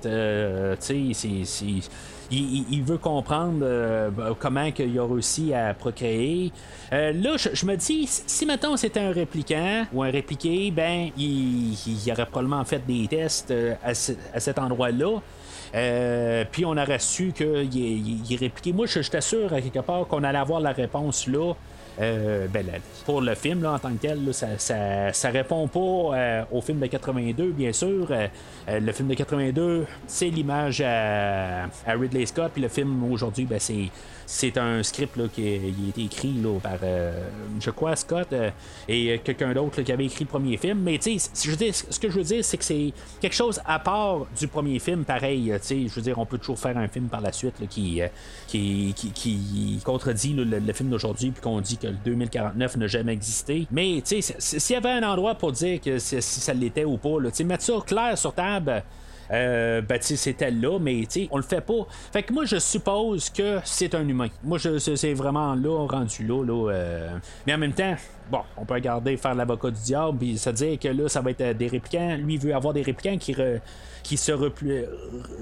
C'est- 0.80 1.82
il, 2.30 2.82
veut 2.82 2.98
comprendre 2.98 3.60
euh, 3.62 4.10
comment 4.38 4.64
il 4.78 4.98
a 4.98 5.06
réussi 5.06 5.52
à 5.54 5.74
procréer. 5.74 6.52
Euh, 6.92 7.12
là, 7.12 7.36
je, 7.36 7.66
me 7.66 7.76
dis, 7.76 8.06
si 8.08 8.46
maintenant 8.46 8.76
c'était 8.76 9.00
un 9.00 9.12
répliquant 9.12 9.86
ou 9.92 10.02
un 10.02 10.10
répliqué, 10.10 10.70
ben, 10.70 11.10
il, 11.16 11.76
aurait 12.10 12.26
probablement 12.26 12.64
fait 12.64 12.84
des 12.86 13.06
tests 13.08 13.50
euh, 13.50 13.74
à, 13.82 13.94
ce- 13.94 14.12
à 14.32 14.40
cet 14.40 14.58
endroit-là. 14.58 15.20
Puis 16.52 16.64
on 16.64 16.76
aurait 16.76 16.98
su 16.98 17.32
qu'il 17.32 17.46
est, 18.32 18.36
répliqué. 18.36 18.72
Moi, 18.72 18.86
je- 18.86 19.02
j'étais 19.02 19.20
sûr 19.20 19.52
à 19.52 19.60
quelque 19.60 19.80
part 19.80 20.06
qu'on 20.06 20.22
allait 20.22 20.38
avoir 20.38 20.60
la 20.60 20.72
réponse 20.72 21.26
là. 21.26 21.52
Euh, 22.00 22.48
ben, 22.48 22.66
pour 23.04 23.20
le 23.20 23.34
film 23.34 23.62
là, 23.62 23.72
en 23.72 23.78
tant 23.78 23.92
que 23.92 24.00
tel, 24.00 24.32
ça, 24.32 25.12
ça, 25.12 25.30
répond 25.30 25.68
pas 25.68 26.16
euh, 26.16 26.44
au 26.50 26.60
film 26.60 26.80
de 26.80 26.86
82, 26.86 27.50
bien 27.52 27.72
sûr. 27.72 28.08
Euh, 28.10 28.26
euh, 28.68 28.80
le 28.80 28.92
film 28.92 29.08
de 29.08 29.14
82, 29.14 29.86
c'est 30.06 30.30
l'image 30.30 30.80
à, 30.80 31.66
Ridley 31.86 32.26
Scott, 32.26 32.50
puis 32.52 32.62
le 32.62 32.68
film 32.68 33.12
aujourd'hui, 33.12 33.44
ben, 33.44 33.58
c'est 33.60 33.90
c'est 34.26 34.56
un 34.56 34.82
script 34.82 35.18
là, 35.18 35.24
qui 35.30 35.42
a, 35.46 35.56
été 35.88 36.02
écrit 36.02 36.32
là, 36.42 36.58
par, 36.58 36.78
je 37.60 37.70
crois, 37.70 37.94
Scott 37.94 38.34
et 38.88 39.20
quelqu'un 39.22 39.52
d'autre 39.52 39.82
qui 39.82 39.92
avait 39.92 40.06
écrit 40.06 40.24
le 40.24 40.30
premier 40.30 40.56
film. 40.56 40.78
Mais 40.78 40.96
tu 40.96 41.18
sais, 41.18 41.30
ce 41.34 42.00
que 42.00 42.08
je 42.08 42.16
veux 42.16 42.24
dire, 42.24 42.42
c'est 42.42 42.56
que 42.56 42.64
c'est 42.64 42.94
quelque 43.20 43.34
chose 43.34 43.60
à 43.66 43.78
part 43.78 44.20
du 44.38 44.48
premier 44.48 44.78
film, 44.78 45.04
pareil. 45.04 45.52
Je 45.68 45.94
veux 45.94 46.00
dire, 46.00 46.18
on 46.18 46.24
peut 46.24 46.38
toujours 46.38 46.58
faire 46.58 46.78
un 46.78 46.88
film 46.88 47.08
par 47.08 47.20
la 47.20 47.32
suite 47.32 47.68
qui, 47.68 48.00
qui, 48.46 49.80
contredit 49.84 50.32
le, 50.32 50.44
le 50.58 50.72
film 50.72 50.88
d'aujourd'hui, 50.88 51.30
puis 51.30 51.42
qu'on 51.42 51.60
dit 51.60 51.76
le 51.90 51.96
2049 52.04 52.76
n'a 52.76 52.86
jamais 52.86 53.12
existé. 53.12 53.66
Mais 53.70 54.02
tu 54.04 54.20
sais, 54.22 54.34
s'il 54.38 54.74
y 54.74 54.76
avait 54.76 54.90
un 54.90 55.02
endroit 55.02 55.34
pour 55.34 55.52
dire 55.52 55.80
que 55.80 55.98
si 55.98 56.20
ça 56.22 56.52
l'était 56.54 56.84
ou 56.84 56.96
pas, 56.96 57.20
là, 57.20 57.30
tu 57.30 57.36
sais, 57.36 57.44
mettre 57.44 57.64
ça 57.64 57.74
clair 57.86 58.16
sur 58.18 58.32
table. 58.34 58.82
Euh, 59.30 59.80
ben, 59.80 59.98
c'était 60.02 60.50
là, 60.50 60.78
mais 60.78 61.06
tu 61.10 61.26
on 61.30 61.38
le 61.38 61.42
fait 61.42 61.62
pas. 61.62 61.86
Fait 62.12 62.22
que 62.22 62.32
moi, 62.34 62.44
je 62.44 62.58
suppose 62.58 63.30
que 63.30 63.58
c'est 63.64 63.94
un 63.94 64.06
humain. 64.06 64.28
Moi, 64.42 64.58
je, 64.58 64.78
c'est 64.78 65.14
vraiment 65.14 65.54
là, 65.54 65.86
rendu 65.88 66.26
là. 66.26 66.44
là 66.44 66.70
euh. 66.70 67.08
Mais 67.46 67.54
en 67.54 67.58
même 67.58 67.72
temps, 67.72 67.94
bon, 68.30 68.40
on 68.58 68.66
peut 68.66 68.74
regarder 68.74 69.16
faire 69.16 69.34
l'avocat 69.34 69.70
du 69.70 69.80
diable, 69.80 70.18
puis 70.18 70.36
se 70.36 70.50
dire 70.50 70.78
que 70.78 70.88
là, 70.88 71.08
ça 71.08 71.22
va 71.22 71.30
être 71.30 71.56
des 71.56 71.68
réplicants. 71.68 72.16
Lui, 72.16 72.34
il 72.34 72.40
veut 72.40 72.54
avoir 72.54 72.74
des 72.74 72.82
réplicants 72.82 73.16
qui, 73.16 73.32
re- 73.32 73.60
qui 74.02 74.18
se, 74.18 74.30
repli- 74.30 74.84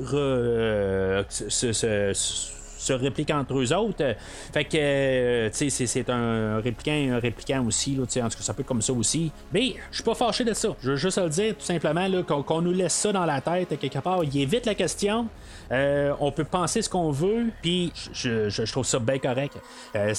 re- 0.01 0.15
euh, 0.15 1.25
se- 1.29 2.53
se- 2.83 2.93
répliquent 2.93 3.31
entre 3.31 3.59
eux 3.59 3.73
autres. 3.73 4.15
Fait 4.53 4.65
que, 4.65 4.77
euh, 4.77 5.51
tu 5.51 5.71
sais, 5.71 5.87
c'est- 5.87 6.11
un 6.11 6.61
répliquant 6.61 6.93
un 6.93 7.19
répliquant 7.19 7.65
aussi, 7.67 7.95
là, 7.95 8.03
en 8.03 8.07
tout 8.07 8.37
cas, 8.37 8.43
ça 8.43 8.55
peut 8.55 8.63
être 8.63 8.69
comme 8.69 8.83
ça 8.83 8.93
aussi. 8.93 9.31
Mais 9.53 9.75
je 9.91 9.97
suis 9.97 10.05
pas 10.05 10.15
fâché 10.15 10.45
de 10.45 10.53
ça. 10.53 10.75
Je 10.83 10.91
veux 10.91 10.97
juste 10.97 11.19
le 11.19 11.29
dire, 11.29 11.55
tout 11.57 11.65
simplement, 11.65 12.07
qu'on 12.23 12.61
nous 12.61 12.73
laisse 12.73 12.93
ça 12.93 13.13
dans 13.13 13.25
la 13.25 13.41
tête, 13.41 13.79
quelque 13.79 13.99
part. 13.99 14.25
Il 14.25 14.41
évite 14.41 14.67
la 14.67 14.75
question. 14.75 15.29
Euh, 15.71 16.13
on 16.21 16.31
peut 16.33 16.45
penser 16.45 16.83
ce 16.83 16.89
qu'on 16.89 17.11
veut, 17.11 17.47
puis 17.63 17.93
je, 18.13 18.71
trouve 18.71 18.85
ça 18.85 18.99
bien 18.99 19.19
correct. 19.19 19.57
Euh, 19.97 20.13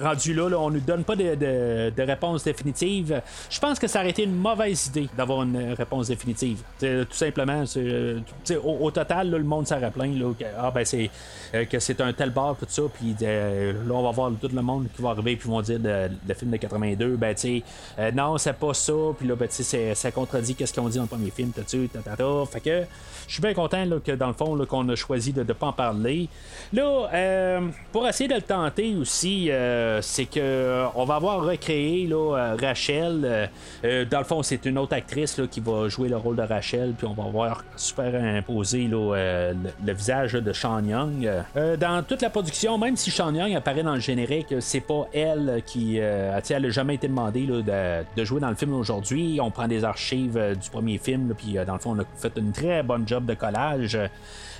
rendu 0.00 0.34
là, 0.34 0.48
là, 0.48 0.58
on 0.58 0.70
nous 0.70 0.80
donne 0.80 1.04
pas 1.04 1.16
de, 1.16 2.02
réponse 2.02 2.44
définitive. 2.44 3.20
Je 3.50 3.60
pense 3.60 3.78
que 3.78 3.86
ça 3.86 4.00
aurait 4.00 4.10
été 4.10 4.22
une 4.22 4.36
mauvaise 4.36 4.86
idée 4.86 5.08
d'avoir 5.16 5.42
une 5.42 5.74
réponse 5.74 6.08
définitive. 6.08 6.62
Tout 6.80 7.06
simplement, 7.10 7.64
au, 8.64 8.90
total, 8.90 9.30
le 9.30 9.42
monde 9.42 9.66
plaint 9.66 10.18
là, 10.18 10.32
que, 10.38 10.44
ah, 10.58 10.70
ben, 10.70 10.84
c'est, 10.84 11.10
euh, 11.54 11.64
c'est 11.88 12.02
un 12.02 12.12
tel 12.12 12.28
bar, 12.28 12.54
tout 12.54 12.66
ça, 12.68 12.82
puis 12.92 13.16
euh, 13.22 13.72
là, 13.72 13.94
on 13.94 14.02
va 14.02 14.10
voir 14.10 14.30
tout 14.38 14.50
le 14.52 14.60
monde 14.60 14.88
qui 14.94 15.00
va 15.00 15.10
arriver, 15.10 15.36
puis 15.36 15.48
vont 15.48 15.62
dire 15.62 15.78
le, 15.82 16.34
film 16.34 16.50
de 16.50 16.58
82, 16.58 17.16
ben, 17.16 17.34
tu 17.34 17.40
sais, 17.40 17.62
euh, 17.98 18.10
non, 18.12 18.36
c'est 18.36 18.52
pas 18.52 18.74
ça, 18.74 18.92
puis 19.16 19.26
là, 19.26 19.34
ben, 19.34 19.48
tu 19.48 19.62
sais, 19.62 19.94
ça 19.94 20.10
contredit 20.10 20.54
qu'est-ce 20.54 20.74
qu'ils 20.74 20.82
ont 20.82 20.88
dit 20.90 20.98
dans 20.98 21.04
le 21.04 21.08
premier 21.08 21.30
film, 21.30 21.50
t'as 21.50 21.62
tu 21.62 21.88
tatata. 21.88 22.44
Fait 22.52 22.60
que 22.60 22.82
je 23.26 23.32
suis 23.32 23.40
bien 23.40 23.54
content 23.54 23.86
que 24.04 24.12
dans 24.12 24.26
le 24.26 24.34
fond, 24.34 24.58
qu'on 24.66 24.86
a 24.90 24.96
choisi 24.96 25.32
de 25.32 25.42
ne 25.42 25.52
pas 25.54 25.68
en 25.68 25.72
parler. 25.72 26.28
Là, 26.74 27.08
euh, 27.12 27.60
pour 27.90 28.06
essayer 28.06 28.28
de 28.28 28.34
le 28.34 28.42
tenter 28.42 28.94
aussi, 28.94 29.50
c'est 30.02 30.26
que 30.26 30.84
on 30.94 31.06
va 31.06 31.14
avoir 31.14 31.42
recréé 31.42 32.06
là, 32.06 32.54
Rachel. 32.60 33.48
dans 33.82 34.18
le 34.18 34.24
fond, 34.24 34.42
c'est 34.42 34.66
une 34.66 34.76
autre 34.76 34.94
actrice 34.94 35.38
là, 35.38 35.46
qui 35.46 35.60
va 35.60 35.88
jouer 35.88 36.10
le 36.10 36.18
rôle 36.18 36.36
de 36.36 36.42
Rachel, 36.42 36.92
puis 36.98 37.06
on 37.06 37.14
va 37.14 37.30
voir 37.30 37.64
superimposer 37.76 38.88
là, 38.88 39.52
le, 39.52 39.70
le 39.86 39.92
visage 39.94 40.34
de 40.34 40.52
Sean 40.52 40.84
Young. 40.84 41.26
Dans 41.78 42.02
toute 42.02 42.22
la 42.22 42.30
production, 42.30 42.76
même 42.78 42.96
si 42.96 43.10
Sean 43.10 43.34
Young 43.34 43.54
apparaît 43.54 43.82
dans 43.82 43.94
le 43.94 44.00
générique, 44.00 44.54
c'est 44.60 44.80
pas 44.80 45.08
elle 45.12 45.62
qui. 45.64 45.98
Euh, 46.00 46.38
elle 46.50 46.70
jamais 46.70 46.96
été 46.96 47.08
demandée 47.08 47.46
là, 47.46 48.04
de, 48.16 48.24
jouer 48.24 48.40
dans 48.40 48.50
le 48.50 48.56
film 48.56 48.74
aujourd'hui. 48.74 49.38
On 49.40 49.50
prend 49.50 49.68
des 49.68 49.84
archives 49.84 50.36
euh, 50.36 50.54
du 50.54 50.70
premier 50.70 50.98
film, 50.98 51.34
puis 51.36 51.56
euh, 51.56 51.64
dans 51.64 51.74
le 51.74 51.78
fond, 51.78 51.96
on 51.96 52.00
a 52.00 52.04
fait 52.16 52.32
une 52.36 52.52
très 52.52 52.82
bonne 52.82 53.06
job 53.06 53.26
de 53.26 53.34
collage. 53.34 53.98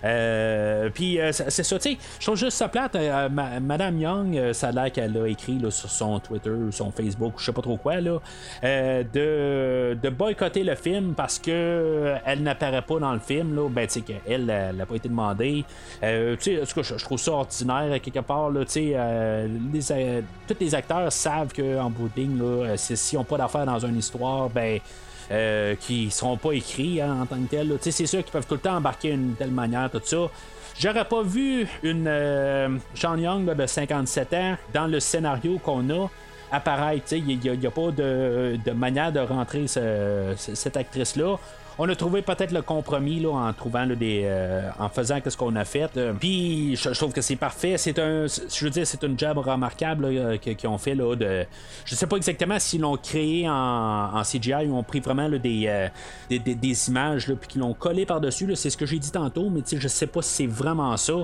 Euh, 0.04 0.90
puis 0.92 1.20
euh, 1.20 1.32
c'est 1.32 1.62
ça, 1.62 1.78
tu 1.78 1.90
sais, 1.92 1.98
je 2.18 2.26
trouve 2.26 2.36
juste 2.38 2.56
ça 2.56 2.68
plate. 2.68 2.94
euh, 2.96 3.28
ma- 3.28 3.60
Madame 3.60 3.98
Young, 4.00 4.52
ça 4.52 4.68
a 4.68 4.72
l'air 4.72 4.92
qu'elle 4.92 5.16
a 5.16 5.26
écrit 5.26 5.58
là, 5.58 5.70
sur 5.70 5.90
son 5.90 6.18
Twitter, 6.20 6.50
son 6.70 6.90
Facebook, 6.90 7.34
je 7.38 7.44
sais 7.44 7.52
pas 7.52 7.62
trop 7.62 7.76
quoi, 7.76 8.00
là, 8.00 8.18
de, 8.62 9.96
de 10.00 10.08
boycotter 10.10 10.64
le 10.64 10.74
film 10.74 11.14
parce 11.14 11.38
que 11.38 12.14
elle 12.24 12.42
n'apparaît 12.42 12.82
pas 12.82 12.98
dans 12.98 13.12
le 13.12 13.20
film. 13.20 13.54
Là, 13.54 13.68
ben, 13.68 13.86
tu 13.86 13.94
sais, 13.94 14.00
qu'elle, 14.02 14.50
elle 14.50 14.76
n'a 14.76 14.86
pas 14.86 14.96
été 14.96 15.08
demandée. 15.08 15.64
Tu 16.00 16.06
sais, 16.40 16.60
tout 16.72 16.82
je, 16.82 16.94
trouve 17.04 17.18
ça 17.18 17.32
ordinaire 17.32 18.00
quelque 18.00 18.20
part, 18.20 18.50
tu 18.52 18.66
sais, 18.68 19.48
les, 19.72 20.22
tous 20.46 20.56
les 20.60 20.74
acteurs 20.74 21.12
savent 21.12 21.52
qu'en 21.52 21.90
bout 21.90 22.10
de 22.14 22.20
ligne, 22.20 22.76
s'ils 22.76 23.18
n'ont 23.18 23.24
pas 23.24 23.36
d'affaires 23.38 23.66
dans 23.66 23.78
une 23.78 23.96
histoire, 23.98 24.48
ben 24.50 24.78
euh, 25.30 25.74
qui 25.76 26.10
seront 26.10 26.36
pas 26.36 26.52
écrits 26.52 27.00
hein, 27.00 27.18
en 27.22 27.26
tant 27.26 27.36
que 27.36 27.48
tel. 27.50 27.68
là. 27.68 27.74
Tu 27.76 27.84
sais, 27.84 27.90
C'est 27.90 28.06
sûr 28.06 28.22
qu'ils 28.22 28.32
peuvent 28.32 28.46
tout 28.46 28.54
le 28.54 28.60
temps 28.60 28.76
embarquer 28.76 29.10
d'une 29.10 29.34
telle 29.34 29.50
manière, 29.50 29.90
tout 29.90 30.00
ça. 30.04 30.16
J'aurais 30.78 31.04
pas 31.04 31.22
vu 31.22 31.66
une 31.82 32.06
euh, 32.06 32.68
Sean 32.94 33.16
Young 33.16 33.52
de 33.52 33.66
57 33.66 34.34
ans 34.34 34.56
dans 34.72 34.86
le 34.86 35.00
scénario 35.00 35.58
qu'on 35.58 35.88
a 35.90 36.08
apparaître. 36.52 37.12
Il 37.12 37.24
n'y 37.38 37.48
a, 37.66 37.70
pas 37.70 37.90
de, 37.90 38.58
manière 38.74 39.10
de 39.12 39.20
rentrer 39.20 39.66
ce- 39.66 40.34
ce- 40.36 40.54
cette 40.54 40.76
actrice-là. 40.76 41.36
On 41.80 41.88
a 41.88 41.94
trouvé 41.94 42.22
peut-être 42.22 42.50
le 42.50 42.62
compromis 42.62 43.20
là, 43.20 43.30
en 43.30 43.52
trouvant 43.52 43.86
des, 43.86 44.22
euh, 44.24 44.68
en 44.80 44.88
faisant 44.88 45.20
ce 45.24 45.36
qu'on 45.36 45.54
a 45.54 45.64
fait. 45.64 45.96
Euh, 45.96 46.12
Puis 46.18 46.74
je, 46.74 46.90
trouve 46.90 47.12
que 47.12 47.20
c'est 47.20 47.36
parfait. 47.36 47.78
C'est 47.78 48.00
un, 48.00 48.26
je 48.26 48.64
veux 48.64 48.70
dire, 48.70 48.84
c'est 48.84 49.04
une 49.04 49.16
job 49.16 49.38
remarquable 49.38 50.38
que- 50.40 50.50
qu'ils 50.50 50.68
ont 50.68 50.78
fait 50.78 50.96
là. 50.96 51.14
De, 51.14 51.46
je 51.84 51.94
sais 51.94 52.08
pas 52.08 52.16
exactement 52.16 52.58
s'ils 52.58 52.80
l'ont 52.80 52.96
créé 52.96 53.48
en, 53.48 54.22
CGI 54.24 54.66
ou 54.66 54.76
ont 54.76 54.82
pris 54.82 54.98
vraiment 54.98 55.28
des, 55.28 55.66
euh, 55.68 55.88
des, 56.28 56.88
images 56.88 57.26
puis 57.26 57.48
qu'ils 57.48 57.60
l'ont 57.60 57.74
collé 57.74 58.04
par 58.06 58.20
dessus. 58.20 58.50
C'est 58.56 58.70
ce 58.70 58.76
que 58.76 58.84
j'ai 58.84 58.98
dit 58.98 59.12
tantôt, 59.12 59.48
mais 59.48 59.60
je 59.70 59.88
sais 59.88 60.08
pas 60.08 60.20
si 60.20 60.34
c'est 60.34 60.46
vraiment 60.46 60.96
ça. 60.96 61.14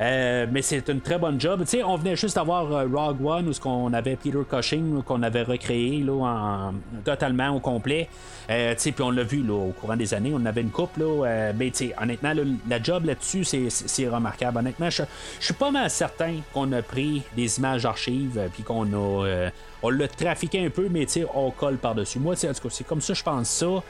Euh, 0.00 0.46
mais 0.50 0.62
c'est 0.62 0.88
une 0.88 1.00
très 1.00 1.18
bonne 1.18 1.40
job. 1.40 1.64
On 1.84 1.96
venait 1.96 2.16
juste 2.16 2.36
d'avoir 2.36 2.70
euh, 2.72 2.86
Rogue 2.92 3.24
One 3.24 3.48
où 3.48 3.52
ce 3.52 3.60
qu'on 3.60 3.92
avait 3.92 4.16
Peter 4.16 4.38
Cushing 4.48 5.02
qu'on 5.02 5.22
avait 5.22 5.42
recréé 5.42 6.02
là, 6.02 6.12
en, 6.12 6.74
totalement 7.04 7.50
au 7.50 7.60
complet. 7.60 8.08
Euh, 8.50 8.74
puis 8.76 8.94
on 9.00 9.10
l'a 9.10 9.22
vu 9.22 9.42
là, 9.42 9.54
au 9.54 9.72
courant 9.72 9.91
des 9.96 10.14
années, 10.14 10.32
on 10.34 10.44
avait 10.44 10.60
une 10.60 10.70
coupe 10.70 10.96
là, 10.96 11.26
euh, 11.26 11.52
mais 11.56 11.72
honnêtement, 12.00 12.32
la 12.68 12.82
job 12.82 13.04
là-dessus, 13.04 13.44
c'est, 13.44 14.08
remarquable. 14.08 14.58
Honnêtement, 14.58 14.90
je, 14.90 15.02
suis 15.40 15.54
pas 15.54 15.70
mal 15.70 15.90
certain 15.90 16.36
qu'on 16.52 16.70
a 16.72 16.82
pris 16.82 17.22
des 17.36 17.58
images 17.58 17.82
d'archives 17.82 18.38
euh, 18.38 18.48
puis 18.52 18.62
qu'on 18.62 18.92
a 18.92 19.26
euh, 19.26 19.50
on 19.82 19.90
l'a 19.90 20.08
trafiqué 20.08 20.64
un 20.64 20.70
peu, 20.70 20.88
mais 20.88 21.06
on 21.34 21.50
colle 21.50 21.76
par-dessus. 21.76 22.18
Moi, 22.18 22.34
en 22.34 22.52
tout 22.54 22.62
cas, 22.62 22.68
c'est 22.70 22.86
comme 22.86 23.00
ça, 23.00 23.14
je 23.14 23.22
pense 23.22 23.48
ça. 23.48 23.82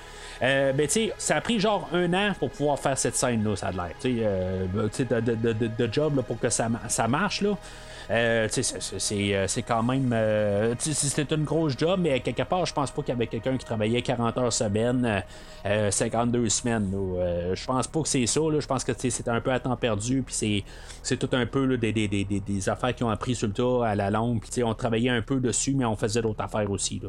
Euh, 0.43 0.73
ben, 0.73 0.89
ça 1.19 1.37
a 1.37 1.41
pris 1.41 1.61
genre 1.61 1.89
un 1.93 2.13
an 2.15 2.33
pour 2.39 2.51
pouvoir 2.51 2.79
faire 2.79 2.97
cette 2.97 3.15
scène-là, 3.15 3.57
ça 3.57 3.69
a 3.69 3.73
l'air. 3.73 3.93
Euh, 4.05 4.67
de, 4.67 5.21
de, 5.21 5.53
de, 5.67 5.93
job 5.93 6.17
là, 6.17 6.23
pour 6.23 6.39
que 6.41 6.49
ça, 6.49 6.69
ça 6.89 7.07
marche, 7.07 7.43
là. 7.43 7.57
Euh, 8.11 8.47
c'est- 8.51 8.63
c'est- 8.63 8.99
c'est 8.99 9.35
euh, 9.35 9.47
c'est 9.47 9.63
quand 9.63 9.83
même. 9.83 10.11
euh, 10.13 10.75
C'était 10.79 11.35
une 11.35 11.45
grosse 11.45 11.77
job, 11.79 12.01
mais 12.03 12.21
quelque 12.21 12.43
part, 12.43 12.67
je 12.67 12.73
pense 12.75 12.91
pas 12.91 13.03
qu'il 13.03 13.11
y 13.15 13.17
avait 13.17 13.27
quelqu'un 13.27 13.57
qui 13.57 13.65
travaillait 13.65 14.03
40 14.03 14.37
heures 14.39 14.53
semaine, 14.53 15.05
euh, 15.05 15.21
euh, 15.67 15.91
52 15.91 16.49
semaines. 16.49 16.91
Euh, 16.95 17.55
je 17.55 17.65
pense 17.67 17.87
pas 17.87 18.03
que 18.03 18.09
c'est 18.09 18.27
ça. 18.27 18.41
Je 18.59 18.67
pense 18.67 18.85
que 18.85 18.93
c'était 18.97 19.31
un 19.31 19.41
peu 19.41 19.53
à 19.53 19.61
temps 19.61 19.77
perdu, 19.77 20.23
puis 20.23 20.35
c'est- 20.35 20.63
c'est 21.03 21.17
tout 21.17 21.29
un 21.33 21.47
peu 21.47 21.77
des, 21.77 21.93
des, 21.93 22.09
des, 22.09 22.25
des- 22.25 22.69
affaires 22.69 22.95
qui 22.95 23.03
ont 23.05 23.11
appris 23.11 23.35
sur 23.35 23.49
le 23.49 23.53
tas 23.55 23.87
à 23.87 23.95
la 23.95 24.11
longue, 24.11 24.41
puis 24.41 24.63
on 24.63 24.73
travaillait 24.75 25.11
un 25.11 25.23
peu 25.23 25.41
dessus, 25.41 25.75
mais 25.75 25.85
on 25.85 25.97
faisait 25.97 26.23
d'autres 26.23 26.43
affaires 26.43 26.71
aussi. 26.71 27.01
Là. 27.03 27.09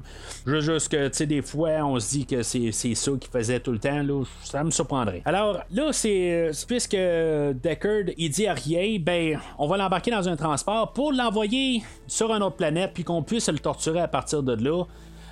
Juste 0.60 0.90
que, 0.90 1.24
des 1.24 1.42
fois, 1.42 1.70
on 1.84 2.00
se 2.00 2.10
dit 2.10 2.26
que 2.26 2.42
c'est 2.44 2.72
c'est 2.72 2.96
ça 2.96 3.12
qu'ils 3.20 3.32
faisaient 3.32 3.60
tout 3.60 3.72
le 3.72 3.80
temps, 3.80 4.02
là, 4.04 4.24
ça 4.44 4.64
me 4.64 4.72
surprendrait. 4.72 5.22
Alors, 5.26 5.60
là, 5.72 5.92
c'est 5.92 6.50
c'est 6.54 6.68
puisque 6.68 6.96
Deckard, 6.96 8.14
il 8.18 8.30
dit 8.30 8.48
à 8.48 8.54
rien, 8.54 8.98
ben, 9.00 9.40
on 9.58 9.68
va 9.68 9.78
l'embarquer 9.78 10.12
dans 10.12 10.28
un 10.28 10.36
transport 10.36 10.83
pour 10.88 11.12
l'envoyer 11.14 11.84
sur 12.08 12.34
une 12.34 12.44
autre 12.44 12.56
planète, 12.58 12.92
puis 12.94 13.04
qu'on 13.04 13.24
puisse 13.24 13.48
le 13.50 13.60
torturer 13.60 14.02
à 14.02 14.08
partir 14.08 14.44
de 14.44 14.54
là. 14.56 14.84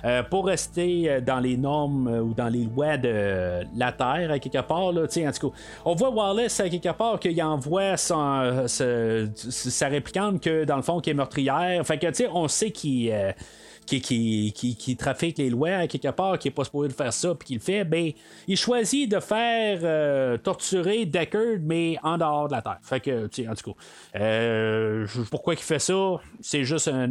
euh, 0.04 0.24
pour 0.24 0.46
rester 0.46 1.08
euh, 1.08 1.20
dans 1.20 1.38
les 1.38 1.56
normes 1.56 2.08
euh, 2.08 2.20
ou 2.22 2.34
dans 2.34 2.48
les 2.48 2.64
lois 2.64 2.96
de 2.96 3.60
la 3.76 3.92
Terre, 3.92 4.32
à 4.32 4.38
quelque 4.40 4.60
part. 4.62 4.90
Là, 4.90 5.02
en 5.02 5.06
tout 5.06 5.48
cas, 5.50 5.56
on 5.84 5.94
voit 5.94 6.10
Wallace 6.10 6.58
à 6.58 6.68
quelque 6.68 6.92
part 6.92 7.20
qu'il 7.20 7.40
envoie 7.40 7.96
ce- 7.96 9.28
sa 9.36 9.86
réplicante 9.86 10.40
que 10.40 10.64
dans 10.64 10.74
le 10.74 10.82
fond 10.82 10.98
qui 11.00 11.10
est 11.10 11.14
meurtrière. 11.14 11.86
Fait 11.86 11.98
que 11.98 12.28
on 12.34 12.48
sait 12.48 12.72
qu'il 12.72 13.12
qui, 13.86 14.00
qui, 14.00 14.52
qui, 14.54 14.76
qui 14.76 14.96
trafique 14.96 15.38
les 15.38 15.50
lois 15.50 15.70
à 15.70 15.86
quelque 15.86 16.10
part, 16.10 16.38
qui 16.38 16.48
est 16.48 16.52
pas 16.52 16.64
supposé 16.64 16.90
faire 16.90 17.12
ça, 17.12 17.34
puis 17.34 17.46
qui 17.46 17.54
le 17.54 17.60
fait, 17.60 17.84
ben, 17.84 18.12
il 18.46 18.56
choisit 18.56 19.10
de 19.10 19.20
faire 19.20 19.80
euh, 19.82 20.38
torturer 20.38 21.06
Deckard, 21.06 21.58
mais 21.60 21.96
en 22.02 22.18
dehors 22.18 22.48
de 22.48 22.52
la 22.52 22.62
Terre. 22.62 22.78
Fait 22.82 23.00
que, 23.00 23.26
tu 23.26 23.42
sais, 23.42 23.48
en 23.48 23.54
tout 23.54 23.72
cas, 23.72 24.20
euh, 24.20 25.06
pourquoi 25.30 25.54
il 25.54 25.60
fait 25.60 25.78
ça? 25.78 26.16
C'est 26.40 26.64
juste 26.64 26.88
un, 26.88 27.08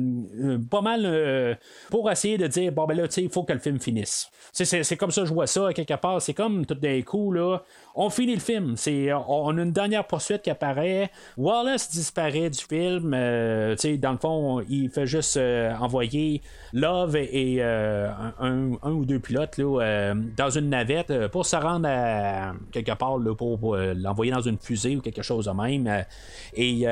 pas 0.70 0.82
mal 0.82 1.02
euh, 1.06 1.56
pour 1.90 2.10
essayer 2.10 2.38
de 2.38 2.48
dire, 2.48 2.72
bon, 2.72 2.86
ben 2.86 2.96
là, 2.96 3.08
tu 3.08 3.16
sais, 3.16 3.24
il 3.24 3.30
faut 3.30 3.44
que 3.44 3.54
le 3.54 3.60
film 3.60 3.80
finisse. 3.80 4.30
C'est 4.52 4.98
comme 4.98 5.12
ça 5.12 5.22
que 5.22 5.28
je 5.28 5.34
vois 5.34 5.48
ça, 5.48 5.68
à 5.68 5.74
quelque 5.74 5.96
part. 5.96 6.22
C'est 6.22 6.34
comme 6.34 6.66
tout 6.66 6.76
d'un 6.76 7.02
coup, 7.02 7.32
là, 7.32 7.60
on 7.96 8.10
finit 8.10 8.36
le 8.36 8.42
film. 8.42 8.76
C'est, 8.78 9.12
on 9.14 9.58
a 9.58 9.62
une 9.62 9.72
dernière 9.72 10.06
poursuite 10.06 10.42
qui 10.44 10.50
apparaît. 10.50 11.12
Wallace 11.38 11.90
disparaît 11.90 12.50
du 12.50 12.60
film. 12.60 13.14
euh, 13.14 13.76
dans 13.98 14.12
le 14.12 14.18
fond, 14.18 14.62
il 14.70 14.90
fait 14.90 15.08
juste 15.08 15.38
euh, 15.38 15.74
envoyer 15.76 16.42
Love 16.74 17.16
et, 17.16 17.58
euh, 17.60 18.10
un, 18.40 18.92
ou 18.92 19.06
deux 19.06 19.20
pilotes 19.20 19.60
dans 19.60 20.50
une 20.50 20.70
navette 20.70 21.28
pour 21.28 21.46
se 21.46 21.56
rendre 21.56 21.88
à 21.90 22.54
quelque 22.72 22.94
part 22.94 23.18
pour, 23.38 23.76
l'envoyer 23.76 24.32
dans 24.32 24.42
une 24.42 24.58
fusée 24.58 24.96
ou 24.96 25.02
quelque 25.02 25.22
chose 25.22 25.46
de 25.46 25.52
même. 25.52 26.06
Et 26.54 26.84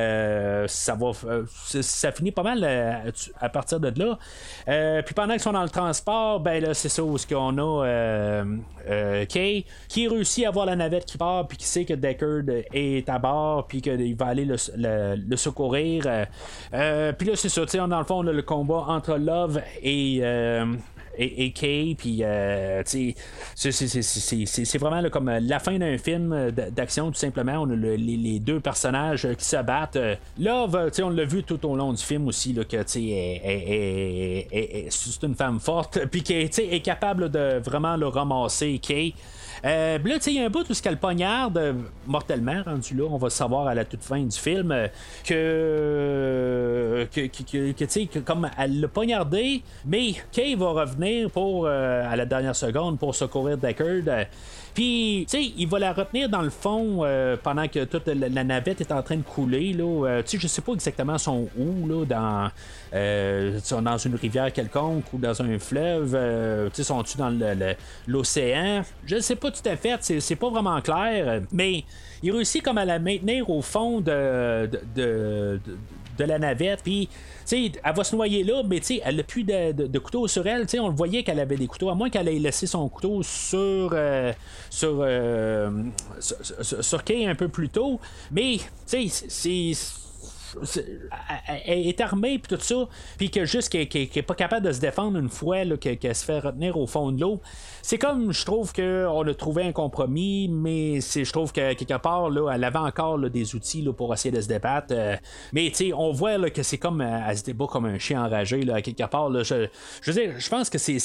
ça 0.67 0.95
va, 0.95 1.11
finit 2.11 2.31
pas 2.31 2.43
mal 2.43 3.13
à 3.39 3.49
partir 3.49 3.79
de 3.79 3.93
là. 3.97 5.01
Puis 5.01 5.13
pendant 5.13 5.33
qu'ils 5.33 5.41
sont 5.41 5.53
dans 5.53 5.63
le 5.63 5.69
transport, 5.69 6.39
ben 6.39 6.61
là, 6.61 6.73
c'est 6.73 6.89
ça 6.89 7.03
où 7.03 7.17
ce 7.17 7.27
qu'on 7.27 7.57
a 7.57 8.43
euh, 8.89 8.99
euh, 8.99 9.25
Kay 9.25 9.65
qui 9.87 10.07
réussit 10.07 10.45
à 10.45 10.51
voir 10.51 10.65
la 10.65 10.75
navette 10.75 11.05
qui 11.05 11.17
part 11.17 11.47
puis 11.47 11.57
qui 11.57 11.65
sait 11.65 11.85
que 11.85 11.93
Deckard 11.93 12.43
est 12.73 13.07
à 13.09 13.17
bord 13.19 13.67
puis 13.67 13.81
qu'il 13.81 14.15
va 14.15 14.27
aller 14.27 14.45
le, 14.45 14.55
le- 14.75 15.35
secourir. 15.35 16.03
Euh, 16.05 16.25
euh, 16.73 17.13
puis 17.13 17.27
là, 17.27 17.35
c'est 17.35 17.49
ça, 17.49 17.61
tu 17.61 17.71
sais, 17.71 17.77
dans 17.77 17.97
le 17.99 18.03
fond, 18.03 18.23
on 18.23 18.27
a 18.27 18.33
le 18.33 18.41
combat 18.41 18.85
entre 18.87 19.15
Love 19.15 19.61
et. 19.81 20.21
Et, 21.19 21.51
Kay, 21.51 21.95
puis 21.97 22.23
euh, 22.23 22.81
c'est- 22.85 24.77
vraiment 24.77 25.09
comme 25.09 25.29
euh, 25.29 25.39
la 25.41 25.59
fin 25.59 25.77
d'un 25.77 25.97
film 25.97 26.31
euh, 26.31 26.51
d'action, 26.51 27.11
tout 27.11 27.17
simplement. 27.19 27.57
On 27.61 27.69
a 27.69 27.75
le- 27.75 27.95
les, 27.95 28.15
les 28.17 28.39
deux 28.39 28.59
personnages 28.59 29.25
euh, 29.25 29.33
qui 29.33 29.45
se 29.45 29.61
battent. 29.61 29.97
Love, 30.39 30.91
on 31.03 31.09
l'a 31.09 31.25
vu 31.25 31.43
tout 31.43 31.63
au 31.65 31.75
long 31.75 31.91
du 31.91 32.01
film 32.01 32.27
aussi, 32.27 32.53
là, 32.53 32.63
que 32.63 32.77
c'est 32.85 33.03
une 35.23 35.35
femme 35.35 35.59
forte, 35.59 36.05
puis 36.11 36.23
qui 36.23 36.33
est, 36.33 36.79
capable 36.83 37.29
de 37.29 37.59
vraiment 37.59 37.97
le 37.97 38.07
ramasser, 38.07 38.79
Kay. 38.79 39.13
Euh, 39.65 39.97
là, 40.01 40.17
il 40.25 40.33
y 40.33 40.39
a 40.39 40.45
un 40.45 40.49
bout 40.49 40.69
où 40.69 40.73
ce 40.73 40.81
qu'elle 40.81 40.97
poignarde 40.97 41.75
mortellement, 42.07 42.63
rendu 42.63 42.95
là, 42.95 43.03
on 43.09 43.17
va 43.17 43.29
savoir 43.29 43.67
à 43.67 43.75
la 43.75 43.83
toute 43.83 44.03
fin 44.03 44.21
du 44.21 44.37
film 44.37 44.73
que, 45.25 47.05
que, 47.13 47.27
que, 47.27 48.05
que 48.05 48.19
comme 48.19 48.49
elle 48.57 48.79
l'a 48.79 48.87
poignardé, 48.87 49.61
mais 49.85 50.13
Kay 50.31 50.55
va 50.55 50.69
revenir 50.69 51.08
pour 51.31 51.65
euh, 51.65 52.11
à 52.11 52.15
la 52.15 52.25
dernière 52.25 52.55
seconde 52.55 52.97
pour 52.99 53.13
secourir 53.15 53.57
Deckard. 53.57 53.87
euh, 54.07 54.23
puis, 54.73 55.25
tu 55.29 55.37
sais, 55.43 55.51
il 55.57 55.67
va 55.67 55.79
la 55.79 55.91
retenir 55.93 56.29
dans 56.29 56.41
le 56.43 56.51
fond 56.51 56.99
euh, 57.03 57.35
pendant 57.41 57.67
que 57.67 57.83
toute 57.85 58.07
la, 58.07 58.43
navette 58.43 58.79
est 58.79 58.91
en 58.91 59.01
train 59.01 59.17
de 59.17 59.23
couler. 59.23 59.73
Là, 59.73 60.05
Euh, 60.07 60.21
tu 60.21 60.31
sais, 60.31 60.37
je 60.39 60.47
sais 60.47 60.61
pas 60.61 60.73
exactement 60.73 61.17
son 61.17 61.47
où, 61.57 61.87
là, 61.87 62.05
dans, 62.05 63.81
dans 63.81 63.97
une 63.97 64.15
rivière 64.15 64.53
quelconque 64.53 65.05
ou 65.11 65.17
dans 65.17 65.41
un 65.41 65.59
fleuve. 65.59 66.11
tu 66.69 66.75
sais, 66.75 66.83
sont-ils 66.83 67.17
dans 67.17 67.75
l'océan? 68.07 68.83
Je 69.05 69.15
ne 69.15 69.19
sais 69.21 69.35
pas 69.35 69.51
tout 69.51 69.67
à 69.67 69.75
fait, 69.75 69.97
c'est, 70.21 70.35
pas 70.35 70.49
vraiment 70.49 70.79
clair, 70.81 71.41
mais 71.51 71.83
il 72.23 72.31
réussit 72.31 72.63
comme 72.63 72.77
à 72.77 72.85
la 72.85 72.99
maintenir 72.99 73.49
au 73.49 73.61
fond 73.61 73.99
de- 74.01 74.69
de 76.19 76.25
la 76.25 76.37
navette, 76.39 76.81
puis 76.83 77.07
tu 77.07 77.15
sais, 77.45 77.71
elle 77.83 77.95
va 77.95 78.03
se 78.03 78.15
noyer 78.15 78.43
là, 78.43 78.61
mais 78.67 78.79
tu 78.79 78.85
sais, 78.85 79.01
elle 79.03 79.15
n'a 79.15 79.23
plus 79.23 79.43
de, 79.43 79.97
couteau 79.99 80.27
sur 80.27 80.45
elle. 80.45 80.63
tu 80.63 80.71
sais, 80.71 80.79
on 80.79 80.89
le 80.89 80.95
voyait 80.95 81.23
qu'elle 81.23 81.39
avait 81.39 81.57
des 81.57 81.67
couteaux, 81.67 81.89
à 81.89 81.95
moins 81.95 82.09
qu'elle 82.09 82.27
ait 82.27 82.39
laissé 82.39 82.67
son 82.67 82.87
couteau 82.89 83.23
sur 83.23 83.89
euh, 83.93 84.31
sur, 84.69 84.99
euh, 85.01 85.71
sur, 86.19 86.37
sur- 86.61 86.83
sur 86.83 87.03
Kay 87.03 87.25
un 87.25 87.35
peu 87.35 87.47
plus 87.47 87.69
tôt. 87.69 87.99
Mais 88.31 88.57
tu 88.87 89.09
sais, 89.09 89.25
c'est- 89.27 90.08
elle- 91.65 91.87
est 91.87 92.01
armée 92.01 92.39
puis 92.39 92.55
tout 92.55 92.61
ça 92.63 92.87
puis 93.17 93.29
que 93.29 93.45
juste 93.45 93.69
qu'elle 93.69 93.87
qu'elle- 93.87 94.07
qu'elle 94.09 94.19
est 94.21 94.25
pas 94.25 94.35
capable 94.35 94.65
de 94.65 94.71
se 94.71 94.79
défendre 94.79 95.17
une 95.17 95.29
fois 95.29 95.65
qu'elle 95.77 96.15
se 96.15 96.25
fait 96.25 96.39
retenir 96.39 96.77
au 96.77 96.87
fond 96.87 97.11
de 97.11 97.21
l'eau. 97.21 97.39
C'est 97.81 97.97
comme 97.97 98.31
je 98.31 98.45
trouve 98.45 98.73
qu'on 98.73 99.27
a 99.27 99.33
trouvé 99.33 99.63
un 99.63 99.71
compromis 99.71 100.47
mais 100.49 100.99
je 101.01 101.31
trouve 101.31 101.51
que 101.51 101.73
quelque 101.73 101.97
part 101.97 102.29
là, 102.29 102.51
elle 102.53 102.63
avait 102.63 102.77
encore 102.79 103.19
des 103.29 103.55
outils 103.55 103.87
pour 103.97 104.13
essayer 104.13 104.35
de 104.35 104.41
se 104.41 104.47
débattre 104.47 104.87
euh, 104.91 105.15
mais 105.53 105.69
tu 105.69 105.75
sais 105.75 105.93
on 105.93 106.11
voit 106.11 106.49
que 106.49 106.63
c'est 106.63 106.77
comme 106.77 107.01
euh, 107.01 107.19
elle 107.27 107.37
se 107.37 107.43
débat 107.43 107.65
comme 107.67 107.85
un 107.85 107.97
chien 107.97 108.23
enragé 108.23 108.61
quelque 108.83 109.07
part 109.09 109.31
je, 109.43 109.67
je 110.01 110.11
veux 110.11 110.21
dire 110.21 110.33
je 110.37 110.49
pense 110.49 110.69
que 110.69 110.77
c'est 110.77 110.99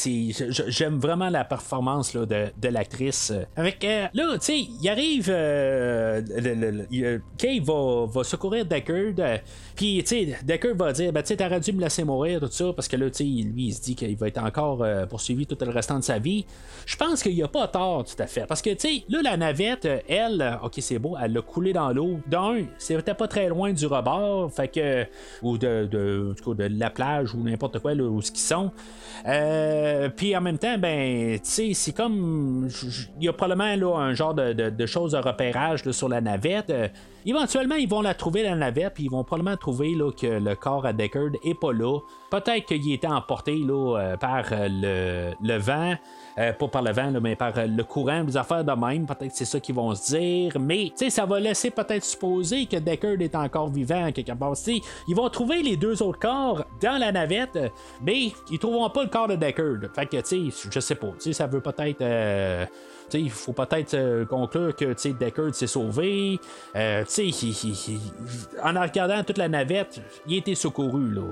j'aime 0.68 0.98
vraiment 0.98 1.28
la 1.30 1.44
performance 1.44 2.14
de, 2.14 2.26
de 2.56 2.68
l'actrice. 2.68 3.32
Avec 3.56 3.84
euh, 3.84 4.06
là 4.12 4.34
tu 4.34 4.40
sais 4.40 4.58
il 4.58 4.88
arrive 4.88 5.28
euh, 5.30 6.22
euh, 6.30 7.18
Kay 7.38 7.60
va, 7.60 8.06
va 8.06 8.24
secourir 8.24 8.64
Deckard 8.66 9.33
euh, 9.34 9.38
puis 9.76 10.02
tu 10.02 10.08
sais 10.08 10.38
Deckard 10.44 10.74
va 10.76 10.92
dire 10.92 11.12
ben 11.12 11.22
tu 11.22 11.28
sais 11.28 11.36
t'aurais 11.36 11.60
dû 11.60 11.72
me 11.72 11.80
laisser 11.80 12.04
mourir 12.04 12.40
tout 12.40 12.48
ça 12.50 12.72
parce 12.74 12.88
que 12.88 12.96
là 12.96 13.10
tu 13.10 13.16
sais 13.16 13.24
lui 13.24 13.66
il 13.66 13.74
se 13.74 13.82
dit 13.82 13.94
qu'il 13.94 14.16
va 14.16 14.28
être 14.28 14.42
encore 14.42 14.82
euh, 14.82 15.06
poursuivi 15.06 15.46
tout 15.46 15.56
le 15.60 15.70
restant 15.70 15.98
de 15.98 16.04
sa 16.04 16.18
vie. 16.18 16.46
Je 16.86 16.96
pense 16.96 17.22
qu'il 17.22 17.34
n'y 17.34 17.42
a 17.42 17.48
pas 17.48 17.68
tort 17.68 18.04
tout 18.04 18.20
à 18.22 18.26
fait. 18.26 18.46
Parce 18.46 18.62
que 18.62 18.70
tu 18.70 18.88
sais 18.88 19.04
là 19.08 19.20
la 19.22 19.36
navette 19.36 19.84
euh, 19.86 19.98
elle 20.08 20.58
ok 20.62 20.74
c'est 20.78 20.98
beau 20.98 21.16
elle 21.20 21.36
a 21.36 21.42
coulé 21.42 21.72
dans 21.72 21.92
l'eau. 21.92 22.20
D'un 22.26 22.64
c'était 22.78 23.14
pas 23.14 23.28
très 23.28 23.48
loin 23.48 23.72
du 23.72 23.86
rebord 23.86 24.52
fait 24.52 24.68
que 24.68 25.06
ou 25.42 25.58
de, 25.58 25.86
de, 25.90 26.34
cas, 26.44 26.54
de 26.54 26.78
la 26.78 26.90
plage 26.90 27.34
ou 27.34 27.42
n'importe 27.42 27.78
quoi 27.80 27.94
là, 27.94 28.04
où 28.04 28.22
ce 28.22 28.30
qu'ils 28.30 28.40
sont. 28.40 28.70
Puis 30.16 30.36
en 30.36 30.40
même 30.40 30.58
temps 30.58 30.78
ben 30.78 31.38
tu 31.38 31.50
sais 31.50 31.74
c'est 31.74 31.92
comme 31.92 32.68
il 33.18 33.24
y 33.24 33.28
a 33.28 33.32
probablement 33.32 33.76
là 33.76 34.00
un 34.00 34.14
genre 34.14 34.34
de, 34.34 34.52
de, 34.52 34.70
de 34.70 34.86
choses 34.86 35.12
de 35.12 35.18
repérage 35.18 35.84
là, 35.84 35.92
sur 35.92 36.08
la 36.08 36.20
navette 36.20 36.72
éventuellement 37.24 37.76
ils 37.76 37.88
vont 37.88 38.02
la 38.02 38.14
trouver 38.14 38.42
la 38.42 38.54
navette 38.54 38.94
puis 38.94 39.04
ils 39.04 39.10
vont 39.10 39.24
probablement 39.24 39.56
trouver 39.56 39.96
que 40.16 40.26
le 40.26 40.54
corps 40.54 40.86
à 40.86 40.92
Deckard 40.92 41.30
est 41.42 41.54
pas 41.54 41.72
là 41.72 42.00
peut-être 42.34 42.66
qu'il 42.66 42.92
était 42.92 43.06
emporté 43.06 43.64
euh, 43.68 44.16
par 44.16 44.44
euh, 44.52 45.32
le, 45.40 45.58
vent 45.58 45.94
euh, 46.38 46.52
pas 46.52 46.68
par 46.68 46.82
le 46.82 46.92
vent, 46.92 47.10
là, 47.10 47.20
mais 47.20 47.36
par 47.36 47.52
le 47.56 47.82
courant, 47.84 48.24
des 48.24 48.36
affaires 48.36 48.64
de 48.64 48.72
même. 48.72 49.06
Peut-être 49.06 49.30
que 49.30 49.36
c'est 49.36 49.44
ça 49.44 49.60
qu'ils 49.60 49.74
vont 49.74 49.94
se 49.94 50.16
dire. 50.16 50.58
Mais, 50.58 50.92
ça 51.08 51.26
va 51.26 51.38
laisser 51.38 51.70
peut-être 51.70 52.04
supposer 52.04 52.66
que 52.66 52.76
Deckard 52.76 53.20
est 53.20 53.34
encore 53.34 53.68
vivant 53.68 54.10
quelque 54.12 54.32
part. 54.32 54.56
Tu 54.56 54.62
sais, 54.62 54.80
ils 55.06 55.14
vont 55.14 55.28
trouver 55.28 55.62
les 55.62 55.76
deux 55.76 56.02
autres 56.02 56.18
corps 56.18 56.64
dans 56.80 56.98
la 56.98 57.12
navette, 57.12 57.58
mais 58.02 58.32
ils 58.50 58.58
trouveront 58.58 58.90
pas 58.90 59.04
le 59.04 59.10
corps 59.10 59.28
de 59.28 59.36
Deckard. 59.36 59.76
Fait 59.94 60.06
que, 60.06 60.16
tu 60.16 60.50
sais, 60.50 60.68
je 60.70 60.80
sais 60.80 60.96
pas. 60.96 61.12
Ça 61.18 61.46
veut 61.46 61.60
peut-être. 61.60 62.00
euh, 62.00 62.66
il 63.12 63.30
faut 63.30 63.52
peut-être 63.52 63.94
euh, 63.94 64.24
conclure 64.24 64.74
que 64.74 64.94
Deckard 65.12 65.54
s'est 65.54 65.66
sauvé. 65.66 66.40
Euh, 66.74 67.04
en 68.62 68.80
regardant 68.80 69.22
toute 69.22 69.38
la 69.38 69.48
navette, 69.48 70.00
il 70.26 70.34
a 70.34 70.38
été 70.38 70.54
secouru. 70.54 71.10
Là. 71.12 71.22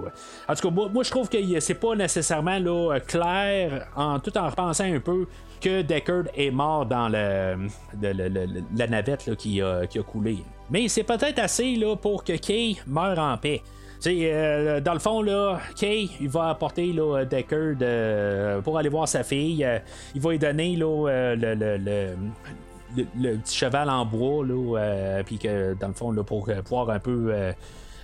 En 0.49 0.55
tout 0.55 0.69
cas, 0.69 0.75
moi, 0.75 0.89
moi, 0.93 1.03
je 1.03 1.11
trouve 1.11 1.29
que 1.29 1.61
c'est 1.61 1.75
pas 1.75 1.95
nécessairement 1.95 2.59
là, 2.59 3.01
clair, 3.01 3.89
en, 3.97 4.19
tout 4.21 4.37
en 4.37 4.49
repensant 4.49 4.85
un 4.85 5.01
peu, 5.01 5.27
que 5.61 5.83
Deckard 5.83 6.25
est 6.35 6.51
mort 6.51 6.87
dans 6.87 7.09
le, 7.09 7.69
la 8.77 8.87
navette 8.87 9.35
qui, 9.37 9.63
a, 9.63 9.87
qui 9.87 9.99
a 9.99 10.03
coulé. 10.03 10.39
Mais 10.71 10.89
c'est 10.89 11.05
peut-être 11.05 11.39
assez 11.39 11.77
là, 11.77 11.97
pour 11.97 12.25
que 12.25 12.33
Kay 12.33 12.77
meure 12.87 13.19
en 13.19 13.37
paix. 13.37 13.63
Euh, 14.07 14.81
dans 14.81 14.95
le 14.95 14.99
fond, 14.99 15.23
là, 15.23 15.61
Kay, 15.77 16.09
il 16.21 16.29
va 16.29 16.51
apporter 16.51 16.93
là, 16.93 17.25
Deckard 17.25 17.77
euh, 17.83 18.61
pour 18.61 18.79
aller 18.79 18.89
voir 18.89 19.09
sa 19.09 19.23
fille. 19.23 19.65
Euh, 19.65 19.79
il 20.15 20.21
va 20.21 20.31
lui 20.31 20.39
donner 20.39 20.77
euh, 20.81 22.17
le, 22.97 23.37
petit 23.37 23.57
cheval 23.57 23.89
en 23.89 24.05
bois, 24.05 24.45
puis 25.25 25.39
que 25.39 25.75
dans 25.75 25.89
le 25.89 25.95
fond, 25.95 26.11
là, 26.11 26.23
pour 26.23 26.49
pouvoir 26.65 26.91
un 26.91 26.99
peu. 26.99 27.33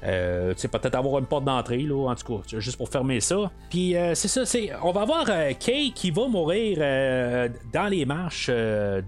Euh, 0.05 0.55
peut-être 0.55 0.95
avoir 0.95 1.19
une 1.19 1.27
porte 1.27 1.45
d'entrée, 1.45 1.79
là, 1.83 2.09
en 2.11 2.15
tout 2.15 2.39
cas, 2.39 2.59
juste 2.59 2.77
pour 2.77 2.89
fermer 2.89 3.21
ça. 3.21 3.51
Puis 3.71 3.97
euh, 3.97 4.15
c'est 4.15 4.29
ça, 4.29 4.45
c'est. 4.47 4.71
On 4.83 4.93
va 4.93 5.05
voir 5.05 5.25
euh, 5.29 5.53
Kay 5.59 5.91
qui 5.95 6.11
va 6.11 6.29
mourir 6.29 6.79
euh, 6.81 7.49
dans 7.73 7.87
les 7.89 8.05
marches 8.05 8.49
de, 8.49 9.03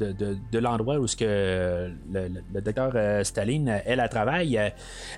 de- 0.52 0.58
l'endroit 0.58 0.96
où 0.96 1.06
ce 1.06 1.16
que 1.16 1.90
le, 2.12 2.60
docteur 2.60 3.24
Staline, 3.24 3.80
elle, 3.86 4.06
travaille. 4.10 4.60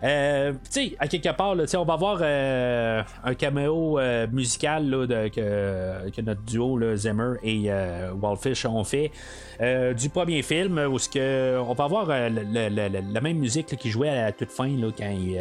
Tu 0.00 0.06
sais, 0.70 0.96
à 0.98 1.08
quelque 1.08 1.34
part, 1.36 1.54
là, 1.54 1.64
on 1.76 1.84
va 1.84 1.96
voir 1.96 2.18
euh, 2.22 3.02
un 3.24 3.34
caméo 3.34 3.98
musical 4.30 4.88
là, 4.88 5.06
de- 5.06 5.28
que, 5.28 6.10
que 6.10 6.20
notre 6.20 6.42
duo, 6.42 6.78
là, 6.78 6.96
Zimmer 6.96 7.34
et 7.42 7.70
Wildfish, 8.20 8.66
ont 8.66 8.84
fait. 8.84 9.10
du 9.96 10.08
premier 10.08 10.42
film 10.42 10.78
où 10.78 10.98
ce 10.98 11.08
que 11.08 11.58
on 11.58 11.72
va 11.74 11.84
avoir 11.84 12.06
la 12.06 13.20
même 13.20 13.38
musique 13.38 13.76
qui 13.76 13.90
jouait 13.90 14.08
à 14.08 14.24
la 14.26 14.32
toute 14.32 14.50
fin 14.50 14.68
là, 14.68 14.88
quand 14.96 15.10
il, 15.10 15.38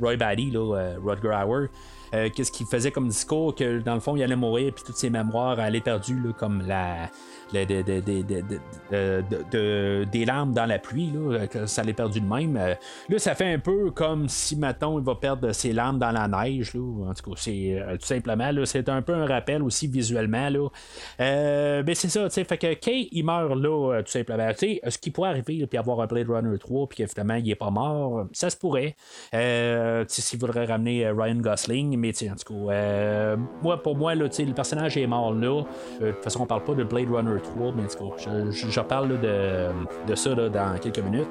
Roy 0.00 0.16
Batty, 0.16 0.50
là, 0.50 0.76
euh, 0.76 0.96
Rutger 1.02 1.28
Hauer, 1.28 1.68
euh, 2.14 2.28
qu'est-ce 2.34 2.52
qu'il 2.52 2.66
faisait 2.66 2.90
comme 2.90 3.08
discours, 3.08 3.54
que 3.54 3.80
dans 3.80 3.94
le 3.94 4.00
fond, 4.00 4.16
il 4.16 4.22
allait 4.22 4.36
mourir, 4.36 4.72
puis 4.72 4.84
toutes 4.84 4.96
ses 4.96 5.10
mémoires 5.10 5.58
allaient 5.58 5.80
perdues, 5.80 6.32
comme 6.38 6.62
la, 6.66 7.10
euh, 7.56 9.22
de- 9.22 9.44
de- 9.50 10.04
des 10.10 10.24
larmes 10.24 10.52
dans 10.52 10.66
la 10.66 10.78
pluie, 10.78 11.10
là, 11.12 11.46
que 11.46 11.66
ça 11.66 11.82
l'ait 11.82 11.92
perdu 11.92 12.20
de 12.20 12.26
même. 12.26 12.56
Euh, 12.56 12.74
là, 13.08 13.18
ça 13.18 13.34
fait 13.34 13.52
un 13.52 13.58
peu 13.58 13.90
comme 13.90 14.28
si, 14.28 14.56
mettons, 14.56 14.98
il 14.98 15.04
va 15.04 15.14
perdre 15.14 15.52
ses 15.52 15.72
larmes 15.72 15.98
dans 15.98 16.10
la 16.10 16.28
neige. 16.28 16.74
Là. 16.74 17.08
En 17.10 17.14
tout 17.14 17.30
cas, 17.30 17.36
c'est 17.36 17.80
euh, 17.80 17.96
tout 17.96 18.06
simplement, 18.06 18.50
c'est 18.64 18.88
un 18.88 19.02
peu 19.02 19.14
un 19.14 19.26
rappel 19.26 19.62
aussi 19.62 19.86
visuellement. 19.86 20.48
Là. 20.48 20.68
Euh, 21.20 21.82
ben, 21.82 21.94
c'est 21.94 22.08
ça, 22.08 22.24
tu 22.24 22.30
sais, 22.34 22.44
fait 22.44 22.58
que 22.58 22.74
Kay, 22.74 23.08
il 23.12 23.24
meurt 23.24 23.54
là, 23.56 23.92
euh, 23.94 24.02
tout 24.02 24.10
simplement. 24.10 24.48
Tu 24.52 24.58
sais, 24.58 24.80
ce 24.88 24.98
qui 24.98 25.10
pourrait 25.10 25.30
arriver, 25.30 25.66
puis 25.66 25.78
avoir 25.78 26.00
un 26.00 26.06
Blade 26.06 26.28
Runner 26.30 26.58
3, 26.58 26.88
puis 26.88 26.96
qu'évidemment, 26.98 27.34
il 27.34 27.50
est 27.50 27.54
pas 27.54 27.70
mort, 27.70 28.26
ça 28.32 28.50
se 28.50 28.56
pourrait. 28.56 28.96
Euh, 29.34 30.04
s'il 30.08 30.38
voudrait 30.38 30.66
ramener 30.66 31.06
euh, 31.06 31.14
Ryan 31.14 31.36
Gosling, 31.36 31.96
mais 31.98 32.12
en 32.30 32.34
tout 32.36 32.54
cas, 32.54 32.72
euh, 32.72 33.36
moi, 33.62 33.82
pour 33.82 33.96
moi, 33.96 34.14
là, 34.14 34.24
le 34.38 34.52
personnage 34.54 34.96
est 34.96 35.06
mort 35.06 35.32
là. 35.32 35.62
Euh, 36.00 36.06
de 36.08 36.12
toute 36.12 36.24
façon, 36.24 36.42
on 36.42 36.46
parle 36.46 36.64
pas 36.64 36.74
de 36.74 36.84
Blade 36.84 37.10
Runner 37.10 37.40
3, 37.44 37.72
mais 37.76 37.82
en 37.82 37.86
tout 37.86 38.10
cas, 38.10 38.50
je, 38.50 38.80
parle 38.80 39.20
de, 39.20 39.68
de 40.06 40.14
ça 40.14 40.34
dans 40.34 40.78
quelques 40.78 40.98
minutes. 40.98 41.28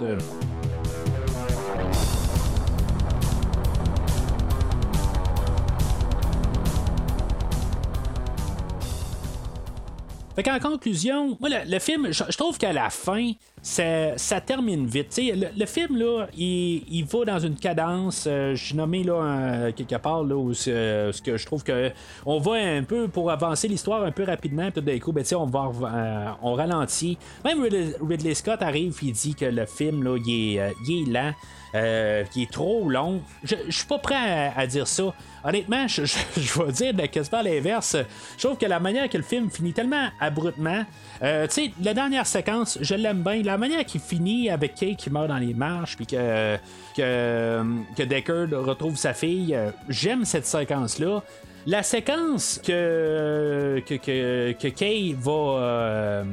Fait 10.35 10.41
qu'en 10.41 10.59
conclusion, 10.59 11.37
moi, 11.39 11.49
le, 11.65 11.79
film, 11.79 12.07
je, 12.11 12.37
trouve 12.37 12.57
qu'à 12.57 12.73
la 12.73 12.89
fin, 12.89 13.33
ça, 13.61 14.41
termine 14.43 14.87
vite. 14.87 15.15
Le, 15.17 15.47
le 15.55 15.65
film, 15.67 15.95
là, 15.95 16.25
il, 16.35 16.83
il 16.89 17.05
va 17.05 17.25
dans 17.25 17.39
une 17.39 17.55
cadence. 17.55 18.25
euh, 18.27 18.55
je 18.55 18.65
suis 18.65 18.75
nommé 18.75 19.03
là, 19.03 19.71
quelque 19.75 19.95
part 19.97 20.23
là, 20.23 20.35
où 20.35 20.51
que 20.51 21.37
je 21.37 21.45
trouve 21.45 21.63
que 21.63 21.91
on 22.25 22.39
va 22.39 22.53
un 22.53 22.83
peu 22.83 23.07
pour 23.07 23.29
avancer 23.29 23.67
l'histoire 23.67 24.03
un 24.03 24.11
peu 24.11 24.23
rapidement. 24.23 24.71
Puis 24.71 24.81
d'un 24.81 24.97
coup, 24.97 25.11
ben, 25.11 25.23
on, 25.35 25.45
va, 25.45 25.71
euh, 25.83 26.29
on 26.41 26.53
ralentit. 26.53 27.17
Même 27.45 27.61
Ridley, 28.01 28.33
Scott 28.33 28.61
arrive 28.61 28.97
il 29.03 29.13
dit 29.13 29.35
que 29.35 29.45
le 29.45 29.65
film, 29.65 30.03
là, 30.03 30.17
est, 30.17 30.59
euh, 30.59 30.69
il 30.87 31.09
est 31.09 31.11
lent. 31.11 31.33
Euh, 31.75 32.23
qui 32.25 32.43
est 32.43 32.51
trop 32.51 32.87
long. 32.87 33.21
Je, 33.43 33.55
suis 33.69 33.87
pas 33.87 33.97
prêt 33.97 34.51
à, 34.55 34.67
dire 34.67 34.87
ça. 34.87 35.11
Honnêtement, 35.43 35.87
je, 35.87 36.05
je, 36.05 36.17
je 36.37 36.61
vais 36.61 36.71
dire 36.71 36.93
de 36.93 37.05
quasiment 37.07 37.41
l'inverse. 37.41 37.97
Je 38.37 38.45
trouve 38.45 38.59
que 38.59 38.67
la 38.67 38.79
manière 38.79 39.09
que 39.09 39.17
le 39.17 39.23
film 39.23 39.49
finit 39.49 39.73
tellement 39.73 40.09
abruptement. 40.19 40.85
euh, 41.23 41.47
tu 41.47 41.53
sais, 41.53 41.71
la 41.81 41.95
dernière 41.95 42.27
séquence, 42.27 42.77
je 42.79 42.93
l'aime 42.93 43.23
bien. 43.23 43.41
La 43.41 43.57
manière 43.57 43.83
qu'il 43.85 44.01
finit 44.01 44.51
avec 44.51 44.75
Kay 44.75 44.95
qui 44.95 45.09
meurt 45.09 45.27
dans 45.27 45.37
les 45.37 45.55
marches, 45.55 45.95
puis 45.95 46.05
que, 46.05 46.57
que, 46.95 48.03
Deckard 48.03 48.49
retrouve 48.51 48.95
sa 48.95 49.15
fille, 49.15 49.55
euh, 49.55 49.71
j'aime 49.89 50.25
cette 50.25 50.45
séquence-là. 50.45 51.23
La 51.65 51.81
séquence 51.81 52.61
que, 52.63 53.81
que, 53.85 53.95
que, 53.95 54.51
que 54.51 54.67
Kay 54.67 55.15
va 55.17 56.23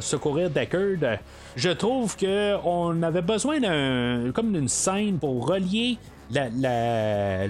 secourir 0.00 0.50
Deckard, 0.50 1.20
je 1.60 1.68
trouve 1.70 2.16
que 2.16 2.56
on 2.64 3.02
avait 3.02 3.20
besoin 3.20 3.60
d'un 3.60 4.32
comme 4.32 4.52
d'une 4.52 4.68
scène 4.68 5.18
pour 5.18 5.46
relier 5.46 5.98
la, 6.30 6.48
la, 6.48 7.46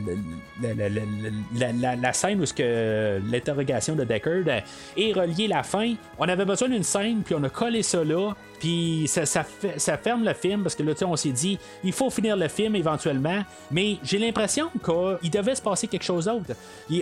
la, 1.54 1.96
la, 1.96 2.12
scène 2.12 2.40
où 2.40 2.44
que 2.44 3.20
l'interrogation 3.30 3.94
de 3.94 4.04
Deckard 4.04 4.62
et 4.96 5.12
relier 5.12 5.46
la 5.46 5.62
fin. 5.62 5.94
On 6.18 6.28
avait 6.28 6.44
besoin 6.46 6.68
d'une 6.68 6.82
scène, 6.82 7.22
puis 7.22 7.34
on 7.38 7.44
a 7.44 7.50
collé 7.50 7.82
ça 7.82 8.02
là. 8.02 8.32
Puis 8.60 9.06
ça, 9.08 9.24
ça, 9.24 9.44
ça 9.78 9.96
ferme 9.96 10.22
le 10.22 10.34
film 10.34 10.62
parce 10.62 10.74
que 10.74 10.82
là, 10.82 10.92
on 11.06 11.16
s'est 11.16 11.30
dit, 11.30 11.58
il 11.82 11.92
faut 11.92 12.10
finir 12.10 12.36
le 12.36 12.46
film 12.46 12.76
éventuellement. 12.76 13.42
Mais 13.70 13.96
j'ai 14.04 14.18
l'impression 14.18 14.70
qu'il 14.84 15.30
devait 15.30 15.54
se 15.54 15.62
passer 15.62 15.88
quelque 15.88 16.04
chose 16.04 16.26
d'autre. 16.26 16.54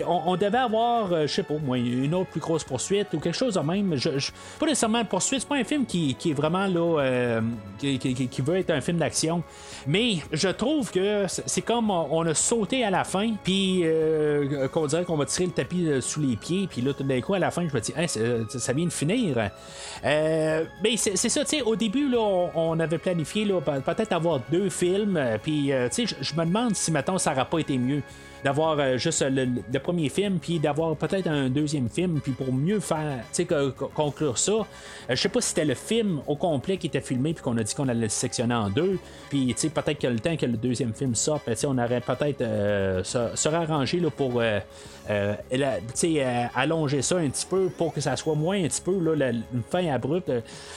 On, 0.07 0.37
devait 0.37 0.57
avoir, 0.57 1.11
euh, 1.11 1.27
je 1.27 1.33
sais 1.33 1.43
pas, 1.43 1.55
moi, 1.61 1.77
une 1.77 2.15
autre 2.15 2.29
plus 2.29 2.39
grosse 2.39 2.63
poursuite 2.63 3.13
ou 3.13 3.19
quelque 3.19 3.37
chose 3.37 3.55
de 3.55 3.59
même. 3.59 3.93
Pas 4.59 4.65
nécessairement 4.65 5.01
une 5.01 5.07
poursuite, 5.07 5.41
c'est 5.41 5.49
pas 5.49 5.57
un 5.57 5.63
film 5.65 5.85
qui, 5.85 6.15
est 6.25 6.33
vraiment 6.33 6.65
là, 6.65 7.01
euh, 7.01 7.41
qui, 7.77 8.41
veut 8.41 8.57
être 8.57 8.69
un 8.71 8.81
film 8.81 8.97
d'action. 8.97 9.43
Mais 9.85 10.17
je 10.31 10.47
trouve 10.47 10.91
que 10.91 11.25
c'est 11.27 11.61
comme 11.61 11.91
on, 11.91 12.25
a 12.25 12.33
sauté 12.33 12.85
à 12.85 12.89
la 12.89 13.03
fin, 13.03 13.33
puis 13.43 13.81
euh, 13.83 14.69
qu'on 14.69 14.87
dirait 14.87 15.03
qu'on 15.03 15.17
va 15.17 15.25
tirer 15.25 15.47
le 15.47 15.51
tapis 15.51 15.89
sous 15.99 16.21
les 16.21 16.37
pieds, 16.37 16.67
puis 16.67 16.81
là, 16.81 16.93
tout 16.93 17.03
d'un 17.03 17.19
coup, 17.19 17.33
à 17.33 17.39
la 17.39 17.51
fin, 17.51 17.67
je 17.67 17.73
me 17.73 17.81
dis, 17.81 17.93
Hey, 17.97 18.07
c'est- 18.07 18.57
ça 18.57 18.71
vient 18.71 18.85
de 18.85 18.91
finir. 18.91 19.49
Mais 20.03 20.95
c'est 20.95 21.29
ça, 21.29 21.43
sais, 21.57 21.61
au 21.61 21.75
début, 21.75 22.09
là, 22.09 22.19
on, 22.19 22.79
avait 22.79 22.97
planifié 22.97 23.45
peut-être 23.81 24.13
avoir 24.13 24.39
deux 24.51 24.69
films, 24.69 25.17
euh, 25.17 25.37
puis, 25.41 25.71
euh, 25.71 25.87
je- 26.05 26.15
me 26.35 26.45
demande 26.45 26.75
si, 26.75 26.91
maintenant 26.91 27.17
ça 27.17 27.31
n'aurait 27.31 27.49
pas 27.49 27.59
été 27.59 27.77
mieux 27.77 28.01
d'avoir 28.43 28.77
euh, 28.79 28.97
juste 28.97 29.21
le, 29.21 29.79
premier 29.79 30.09
film, 30.09 30.39
puis 30.39 30.59
d'avoir 30.59 30.95
peut-être 30.95 31.27
un 31.27 31.49
deuxième 31.49 31.89
film, 31.89 32.19
puis 32.21 32.31
pour 32.31 32.53
mieux 32.53 32.79
faire, 32.79 33.19
tu 33.33 33.45
sais, 33.45 33.47
conclure 33.93 34.37
ça. 34.37 34.51
Euh, 34.51 34.63
je 35.09 35.15
sais 35.15 35.29
pas 35.29 35.41
si 35.41 35.49
c'était 35.49 35.65
le 35.65 35.75
film 35.75 36.21
au 36.27 36.35
complet 36.35 36.77
qui 36.77 36.87
était 36.87 37.01
filmé, 37.01 37.33
puis 37.33 37.43
qu'on 37.43 37.57
a 37.57 37.63
dit 37.63 37.73
qu'on 37.73 37.87
allait 37.87 38.01
le 38.01 38.09
sectionner 38.09 38.55
en 38.55 38.69
deux, 38.69 38.99
puis, 39.29 39.47
tu 39.47 39.53
sais, 39.61 39.69
peut-être 39.69 39.99
que 39.99 40.07
le 40.07 40.19
temps 40.19 40.35
que 40.35 40.45
le 40.45 40.57
deuxième 40.57 40.93
film 40.93 41.15
sorte, 41.15 41.43
ben, 41.45 41.55
on 41.65 41.77
aurait 41.77 42.01
peut-être 42.01 42.41
euh, 42.41 43.03
se, 43.03 43.35
se 43.35 43.49
rarranger 43.49 43.99
là, 43.99 44.09
pour, 44.09 44.39
euh, 44.39 44.59
euh, 45.09 45.35
la- 45.51 45.79
allonger 46.55 47.01
ça 47.01 47.17
un 47.17 47.29
petit 47.29 47.45
peu 47.45 47.69
pour 47.69 47.93
que 47.93 48.01
ça 48.01 48.15
soit 48.15 48.35
moins 48.35 48.63
un 48.63 48.67
petit 48.67 48.81
peu, 48.81 48.97
là, 48.99 49.29
une 49.31 49.63
fin 49.69 49.87
abrupte. 49.93 50.31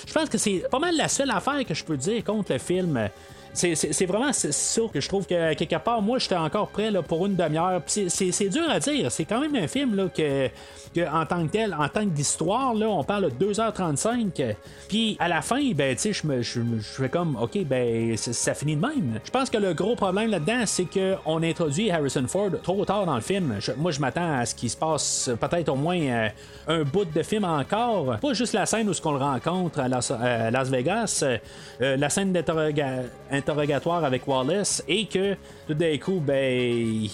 Je 0.07 0.13
pense 0.13 0.29
que 0.29 0.39
c'est 0.39 0.65
pas 0.71 0.79
mal 0.79 0.97
la 0.97 1.09
seule 1.09 1.31
affaire 1.31 1.65
que 1.65 1.75
je 1.75 1.85
peux 1.85 1.97
dire 1.97 2.25
contre 2.25 2.53
le 2.53 2.59
film. 2.59 3.09
C'est, 3.55 4.07
vraiment 4.07 4.33
ça 4.33 4.83
que 4.93 5.01
je 5.01 5.09
trouve 5.09 5.27
que 5.27 5.53
quelque 5.55 5.77
part, 5.77 6.01
moi, 6.01 6.19
j'étais 6.19 6.37
encore 6.37 6.69
prêt 6.69 6.91
pour 7.07 7.27
une 7.27 7.37
demi-heure. 7.37 7.83
C'est, 7.87 8.49
dur 8.49 8.69
à 8.69 8.81
dire. 8.81 9.13
C'est 9.13 9.25
quand 9.25 9.41
même 9.41 9.55
un 9.57 9.69
film 9.69 9.95
là, 9.95 10.09
que, 10.09 10.49
que, 10.95 11.09
en 11.09 11.27
tant 11.27 11.47
que 11.47 11.53
tel, 11.53 11.75
en 11.75 11.89
tant 11.89 12.09
qu'histoire, 12.09 12.73
là, 12.75 12.89
on 12.89 13.05
parle 13.05 13.31
de 13.31 13.53
2h35. 13.53 14.55
Puis 14.89 15.17
à 15.21 15.29
la 15.29 15.43
fin, 15.43 15.61
ben, 15.75 15.95
tu 15.95 16.03
sais, 16.03 16.13
je 16.13 16.27
me, 16.27 16.43
je, 16.43 16.61
fais 16.81 17.09
comme, 17.09 17.37
OK, 17.37 17.59
ben, 17.65 18.17
ça 18.17 18.55
finit 18.55 18.77
de 18.77 18.81
même. 18.81 19.21
Je 19.23 19.31
pense 19.31 19.51
que 19.51 19.59
le 19.59 19.75
gros 19.75 19.97
problème 19.97 20.31
là-dedans, 20.31 20.63
c'est 20.65 20.87
qu'on 20.87 21.43
introduit 21.43 21.91
Harrison 21.91 22.27
Ford 22.27 22.51
trop 22.63 22.85
tard 22.85 23.05
dans 23.05 23.17
le 23.17 23.21
film. 23.21 23.59
Moi, 23.77 23.91
je 23.91 24.01
m'attends 24.01 24.39
à 24.39 24.47
ce 24.47 24.55
qu'il 24.55 24.71
se 24.71 24.77
passe 24.77 25.31
peut-être 25.41 25.69
au 25.69 25.77
moins 25.77 26.01
euh, 26.01 26.29
un 26.69 26.83
bout 26.85 27.05
de 27.05 27.23
film 27.23 27.45
encore. 27.45 28.19
Pas 28.19 28.33
juste 28.33 28.55
la 28.55 28.65
scène 28.65 28.89
où 28.89 28.95
ce 28.95 29.03
qu'on 29.03 29.13
le 29.13 29.19
rencontre 29.19 29.81
à 29.81 29.89
Las, 29.89 30.11
Las 30.11 30.71
Vegas, 30.71 31.23
euh, 31.23 31.97
la 31.97 32.09
scène 32.09 32.33
d'interroga- 32.33 33.03
interrogatoire 33.43 34.05
avec 34.05 34.27
Wallace, 34.27 34.83
et 34.89 35.07
que 35.07 35.35
tout 35.67 35.75
d'un 35.75 35.97
coup, 35.99 36.21
ben, 36.25 37.07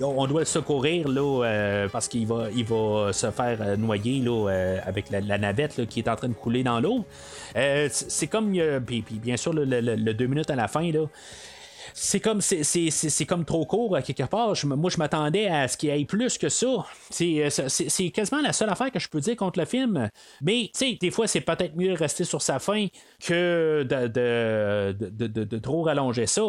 on 0.00 0.26
doit 0.26 0.40
le 0.40 0.46
secourir 0.46 1.08
là, 1.08 1.44
euh, 1.44 1.88
parce 1.92 2.08
qu'il 2.08 2.26
va, 2.26 2.46
il 2.54 2.64
va 2.64 3.12
se 3.12 3.30
faire 3.30 3.58
euh, 3.60 3.76
noyer 3.76 4.20
là, 4.20 4.48
euh, 4.48 4.78
avec 4.86 5.10
la, 5.10 5.20
navette 5.38 5.86
qui 5.88 5.98
est 6.00 6.08
en 6.08 6.16
train 6.16 6.28
de 6.28 6.34
couler 6.34 6.62
dans 6.62 6.80
l'eau. 6.80 7.04
C'est 7.90 8.28
comme, 8.28 8.52
puis, 8.86 9.04
bien 9.10 9.36
sûr, 9.36 9.52
le- 9.52 9.64
le 9.80 10.14
deux 10.14 10.26
minutes 10.26 10.50
à 10.50 10.56
la 10.56 10.68
fin, 10.68 10.90
là, 10.90 11.06
c'est 11.96 12.18
comme 12.18 12.40
c'est, 12.40 13.24
comme 13.26 13.44
trop 13.44 13.64
court 13.66 13.94
à 13.94 14.02
quelque 14.02 14.24
part. 14.24 14.52
Moi, 14.64 14.90
je 14.90 14.98
m'attendais 14.98 15.46
à 15.46 15.68
ce 15.68 15.76
qu'il 15.76 15.94
y 15.94 16.00
ait 16.00 16.04
plus 16.04 16.38
que 16.38 16.48
ça. 16.48 16.84
C'est, 17.08 17.44
euh, 17.44 17.68
c'est, 17.68 18.10
quasiment 18.10 18.42
la 18.42 18.52
seule 18.52 18.68
affaire 18.68 18.90
que 18.90 18.98
je 18.98 19.08
peux 19.08 19.20
dire 19.20 19.36
contre 19.36 19.60
le 19.60 19.64
film. 19.64 20.10
Mais 20.42 20.70
tu 20.74 20.86
sais, 20.90 20.98
des 21.00 21.12
fois, 21.12 21.28
c'est 21.28 21.40
peut-être 21.40 21.76
mieux 21.76 21.92
de 21.92 21.96
rester 21.98 22.24
sur 22.24 22.42
sa 22.42 22.58
fin 22.58 22.88
que 23.24 23.84
de, 23.88 24.08
de, 24.08 25.08
de, 25.08 25.44
de- 25.44 25.58
trop 25.58 25.82
rallonger 25.82 26.26
ça. 26.26 26.42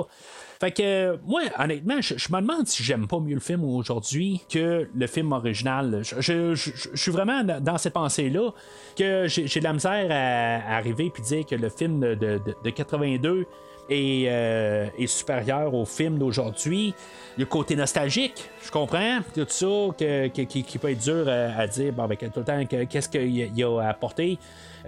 Fait 0.59 0.71
que 0.71 1.19
moi, 1.25 1.41
honnêtement, 1.59 2.01
je, 2.01 2.15
je 2.17 2.33
me 2.33 2.41
demande 2.41 2.65
si 2.65 2.81
j'aime 2.81 3.07
pas 3.07 3.19
mieux 3.19 3.35
le 3.35 3.39
film 3.39 3.63
aujourd'hui 3.65 4.41
que 4.51 4.89
le 4.95 5.07
film 5.07 5.31
original. 5.31 5.99
Je, 6.01 6.21
je- 6.21 6.55
je- 6.55 6.71
suis 6.95 7.11
vraiment 7.11 7.43
dans 7.43 7.77
ces 7.77 7.91
pensées-là 7.91 8.49
que 8.97 9.27
j'ai, 9.27 9.45
j'ai 9.45 9.59
de 9.59 9.65
la 9.65 9.73
misère 9.73 10.07
à, 10.09 10.73
à 10.73 10.77
arriver 10.77 11.11
puis 11.13 11.21
dire 11.21 11.45
que 11.45 11.53
le 11.55 11.69
film 11.69 11.99
de, 11.99 12.15
de- 12.15 12.41
de 12.63 12.69
82 12.71 13.45
est, 13.89 14.25
euh, 14.27 14.87
est 14.97 15.07
supérieur 15.07 15.73
au 15.73 15.85
film 15.85 16.17
d'aujourd'hui. 16.17 16.93
Le 17.37 17.45
côté 17.45 17.75
nostalgique, 17.75 18.49
je 18.63 18.71
comprends, 18.71 19.19
tout 19.33 19.45
ça, 19.47 19.65
que, 19.97 20.27
que- 20.29 20.41
qui, 20.43 20.77
peut 20.77 20.91
être 20.91 20.99
dur 21.03 21.27
à, 21.27 21.59
à 21.61 21.67
dire, 21.67 21.91
bon, 21.93 22.07
ben, 22.07 22.17
tout 22.17 22.31
le 22.39 22.43
temps, 22.45 22.65
que- 22.65 22.85
qu'est-ce 22.85 23.09
qu'il 23.09 23.63
a 23.63 23.81
apporté 23.89 24.37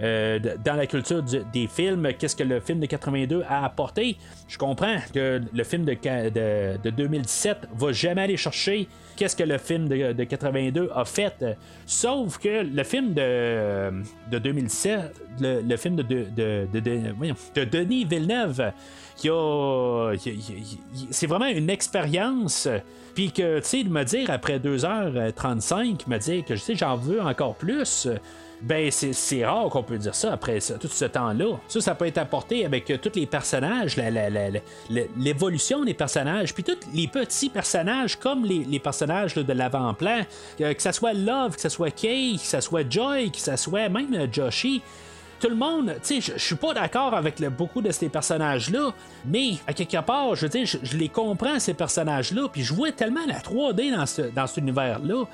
euh, 0.02 0.38
dans 0.64 0.74
la 0.74 0.86
culture 0.86 1.22
des 1.22 1.66
films, 1.66 2.08
qu'est-ce 2.18 2.36
que 2.36 2.44
le 2.44 2.60
film 2.60 2.80
de 2.80 2.86
82 2.86 3.42
a 3.48 3.64
apporté? 3.64 4.16
Je 4.46 4.58
comprends 4.58 4.96
que 5.12 5.40
le 5.52 5.64
film 5.64 5.84
de, 5.84 5.94
de, 5.94 6.78
de 6.82 6.90
2017 6.90 7.68
va 7.74 7.92
jamais 7.92 8.22
aller 8.22 8.36
chercher 8.36 8.88
qu'est-ce 9.16 9.34
que 9.34 9.42
le 9.42 9.58
film 9.58 9.88
de, 9.88 10.12
de 10.12 10.24
82 10.24 10.90
a 10.94 11.04
fait. 11.04 11.44
Sauf 11.86 12.38
que 12.38 12.62
le 12.62 12.84
film 12.84 13.14
de, 13.14 13.90
de 14.30 14.38
2017, 14.38 15.00
le, 15.40 15.76
film 15.76 15.96
de, 15.96 17.64
Denis 17.64 18.04
Villeneuve, 18.04 18.72
c'est 21.10 21.26
vraiment 21.26 21.46
une 21.46 21.70
expérience. 21.70 22.68
Puis 23.14 23.32
que, 23.32 23.58
tu 23.58 23.64
sais, 23.64 23.82
de 23.82 23.88
me 23.88 24.04
dire 24.04 24.30
après 24.30 24.60
2h35, 24.60 26.08
me 26.08 26.18
dire 26.18 26.44
que, 26.44 26.54
je 26.54 26.60
sais, 26.60 26.76
j'en 26.76 26.94
veux 26.94 27.20
encore 27.20 27.56
plus. 27.56 28.06
Ben 28.60 28.90
c'est 28.90 29.44
rare 29.44 29.68
qu'on 29.68 29.82
peut 29.82 29.98
dire 29.98 30.14
ça 30.14 30.32
après 30.32 30.58
tout 30.80 30.88
ce 30.88 31.04
temps-là. 31.04 31.56
Ça, 31.68 31.80
ça 31.80 31.94
peut 31.94 32.06
être 32.06 32.18
apporté 32.18 32.64
avec 32.64 32.92
tous 33.00 33.12
les 33.14 33.26
personnages, 33.26 33.96
l'évolution 35.16 35.84
des 35.84 35.94
personnages, 35.94 36.52
puis 36.54 36.64
tous 36.64 36.78
les 36.92 37.06
petits 37.06 37.50
personnages 37.50 38.16
comme 38.16 38.44
les, 38.44 38.78
personnages 38.78 39.34
de 39.34 39.52
l'avant-plan, 39.52 40.22
que, 40.58 40.74
ce 40.78 40.92
soit 40.92 41.12
Love, 41.12 41.54
que 41.56 41.60
ce 41.60 41.68
soit 41.68 41.90
Kay, 41.90 42.36
que 42.36 42.46
ce 42.46 42.60
soit 42.60 42.88
Joy, 42.90 43.30
que 43.30 43.38
ce 43.38 43.56
soit 43.56 43.88
même 43.88 44.32
Joshi 44.32 44.82
tout 45.40 45.48
le 45.48 45.56
monde, 45.56 45.94
tu 46.02 46.20
sais, 46.20 46.32
je 46.36 46.44
suis 46.44 46.56
pas 46.56 46.74
d'accord 46.74 47.14
avec 47.14 47.40
beaucoup 47.56 47.80
de 47.80 47.92
ces 47.92 48.08
personnages-là, 48.08 48.92
mais 49.24 49.52
à 49.66 49.72
quelque 49.72 50.00
part, 50.00 50.34
je 50.34 50.42
veux 50.42 50.48
dire, 50.48 50.66
je 50.66 50.96
les 50.96 51.08
comprends, 51.08 51.58
ces 51.58 51.74
personnages-là, 51.74 52.48
puis 52.52 52.62
je 52.62 52.74
vois 52.74 52.92
tellement 52.92 53.24
la 53.26 53.38
3D 53.38 53.94
dans, 53.94 54.06
ce, 54.06 54.22
dans 54.22 54.46
cet 54.46 54.58
univers-là. 54.58 55.24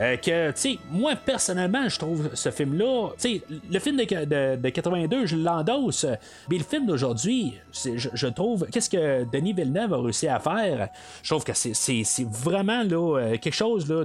Euh, 0.00 0.16
que, 0.16 0.50
tu 0.52 0.60
sais, 0.60 0.78
moi, 0.90 1.16
personnellement, 1.16 1.88
je 1.88 1.98
trouve 1.98 2.30
ce 2.34 2.50
film-là, 2.50 3.10
tu 3.18 3.36
sais, 3.36 3.42
le 3.70 3.78
film 3.80 3.96
de, 3.96 4.56
de, 4.56 4.68
82, 4.68 5.26
je 5.26 5.36
l'endosse, 5.36 6.06
mais 6.48 6.58
le 6.58 6.64
film 6.64 6.86
d'aujourd'hui, 6.86 7.54
je, 7.72 8.26
trouve, 8.28 8.66
qu'est-ce 8.70 8.90
que 8.90 9.24
Denis 9.24 9.52
Villeneuve 9.52 9.94
a 9.94 10.00
réussi 10.00 10.28
à 10.28 10.38
faire, 10.38 10.88
je 11.22 11.30
trouve 11.30 11.42
que 11.42 11.52
c'est 11.52 12.04
vraiment, 12.30 12.84
là, 12.84 13.18
euh, 13.18 13.30
quelque 13.38 13.54
chose, 13.54 13.88
là, 13.90 14.04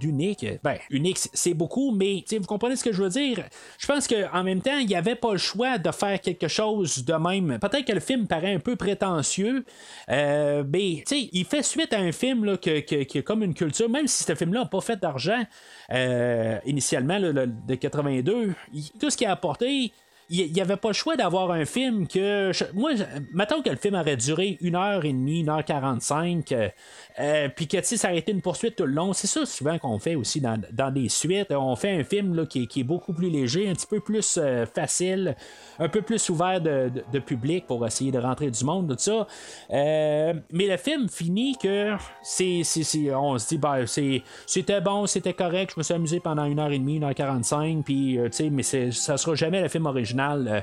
d'unique. 0.00 0.44
Ben, 0.64 0.76
unique, 0.90 1.18
c'est 1.32 1.54
beaucoup, 1.54 1.92
mais, 1.92 2.16
tu 2.22 2.34
sais, 2.34 2.38
vous 2.38 2.46
comprenez 2.46 2.74
ce 2.74 2.82
que 2.82 2.92
je 2.92 3.02
veux 3.02 3.08
dire? 3.08 3.44
Je 3.78 3.86
pense 3.86 4.08
qu'en 4.08 4.42
même 4.42 4.60
temps, 4.60 4.78
il 4.78 4.86
n'y 4.86 4.96
avait 4.96 5.14
pas 5.14 5.32
le 5.32 5.38
choix 5.38 5.78
de 5.78 5.90
faire 5.92 6.20
quelque 6.20 6.48
chose 6.48 7.04
de 7.04 7.14
même. 7.14 7.58
Peut-être 7.60 7.84
que 7.84 7.92
le 7.92 8.00
film 8.00 8.26
paraît 8.26 8.54
un 8.54 8.60
peu 8.60 8.74
prétentieux, 8.74 9.64
euh, 10.10 10.64
mais, 10.68 11.04
tu 11.06 11.14
sais, 11.14 11.28
il 11.32 11.44
fait 11.44 11.62
suite 11.62 11.92
à 11.92 11.98
un 11.98 12.10
film, 12.10 12.44
là, 12.44 12.56
qui 12.56 12.70
est 12.70 13.22
comme 13.22 13.44
une 13.44 13.54
culture, 13.54 13.88
même 13.88 14.08
si 14.08 14.24
ce 14.24 14.34
film-là 14.34 14.60
n'a 14.60 14.66
pas 14.66 14.80
fait 14.80 14.96
d'argent, 14.96 15.27
euh, 15.92 16.58
initialement 16.66 17.18
là, 17.18 17.46
de 17.46 17.74
82, 17.74 18.54
tout 19.00 19.10
ce 19.10 19.16
qu'il 19.16 19.26
a 19.26 19.32
apporté, 19.32 19.92
il 20.30 20.52
n'y 20.52 20.60
avait 20.60 20.76
pas 20.76 20.88
le 20.88 20.94
choix 20.94 21.16
d'avoir 21.16 21.50
un 21.50 21.64
film 21.64 22.06
que. 22.06 22.52
Je, 22.52 22.64
moi, 22.74 22.90
mettons 23.32 23.62
que 23.62 23.70
le 23.70 23.76
film 23.76 23.94
aurait 23.94 24.16
duré 24.16 24.58
1h30, 24.60 25.46
1h45 25.46 26.72
euh, 27.20 27.28
euh, 27.28 27.48
puis 27.54 27.68
que 27.68 27.80
ça 27.82 28.08
aurait 28.08 28.18
été 28.18 28.32
une 28.32 28.40
poursuite 28.40 28.76
tout 28.76 28.86
le 28.86 28.92
long. 28.92 29.12
C'est 29.12 29.26
ça 29.26 29.44
souvent 29.46 29.78
qu'on 29.78 29.98
fait 29.98 30.14
aussi 30.14 30.40
dans, 30.40 30.90
des 30.90 31.08
suites. 31.08 31.52
On 31.52 31.76
fait 31.76 31.90
un 31.90 32.04
film 32.04 32.34
là, 32.34 32.46
qui, 32.46 32.62
est 32.62 32.84
beaucoup 32.84 33.12
plus 33.12 33.30
léger, 33.30 33.68
un 33.68 33.74
petit 33.74 33.86
peu 33.86 34.00
plus 34.00 34.40
facile, 34.74 35.36
un 35.78 35.88
peu 35.88 36.02
plus 36.02 36.28
ouvert 36.30 36.60
de, 36.60 37.18
public 37.18 37.66
pour 37.66 37.86
essayer 37.86 38.10
de 38.12 38.18
rentrer 38.18 38.50
du 38.50 38.64
monde, 38.64 38.88
tout 38.88 38.96
ça. 38.98 39.26
mais 39.70 40.42
le 40.52 40.76
film 40.76 41.08
finit 41.08 41.56
que 41.56 41.96
c'est, 42.22 42.62
on 43.14 43.38
se 43.38 43.48
dit, 43.48 43.58
ben, 43.58 43.84
c'était 44.46 44.80
bon, 44.80 45.06
c'était 45.06 45.34
correct, 45.34 45.72
je 45.74 45.80
me 45.80 45.82
suis 45.82 45.94
amusé 45.94 46.20
pendant 46.20 46.44
une 46.44 46.58
heure 46.58 46.70
et 46.70 46.78
demie, 46.78 46.96
une 46.96 47.04
heure 47.04 47.14
quarante-cinq, 47.14 47.84
puis, 47.84 48.18
mais 48.50 48.62
ça 48.62 49.16
sera 49.16 49.34
jamais 49.34 49.60
le 49.60 49.68
film 49.68 49.86
original 49.86 50.48
euh, 50.48 50.60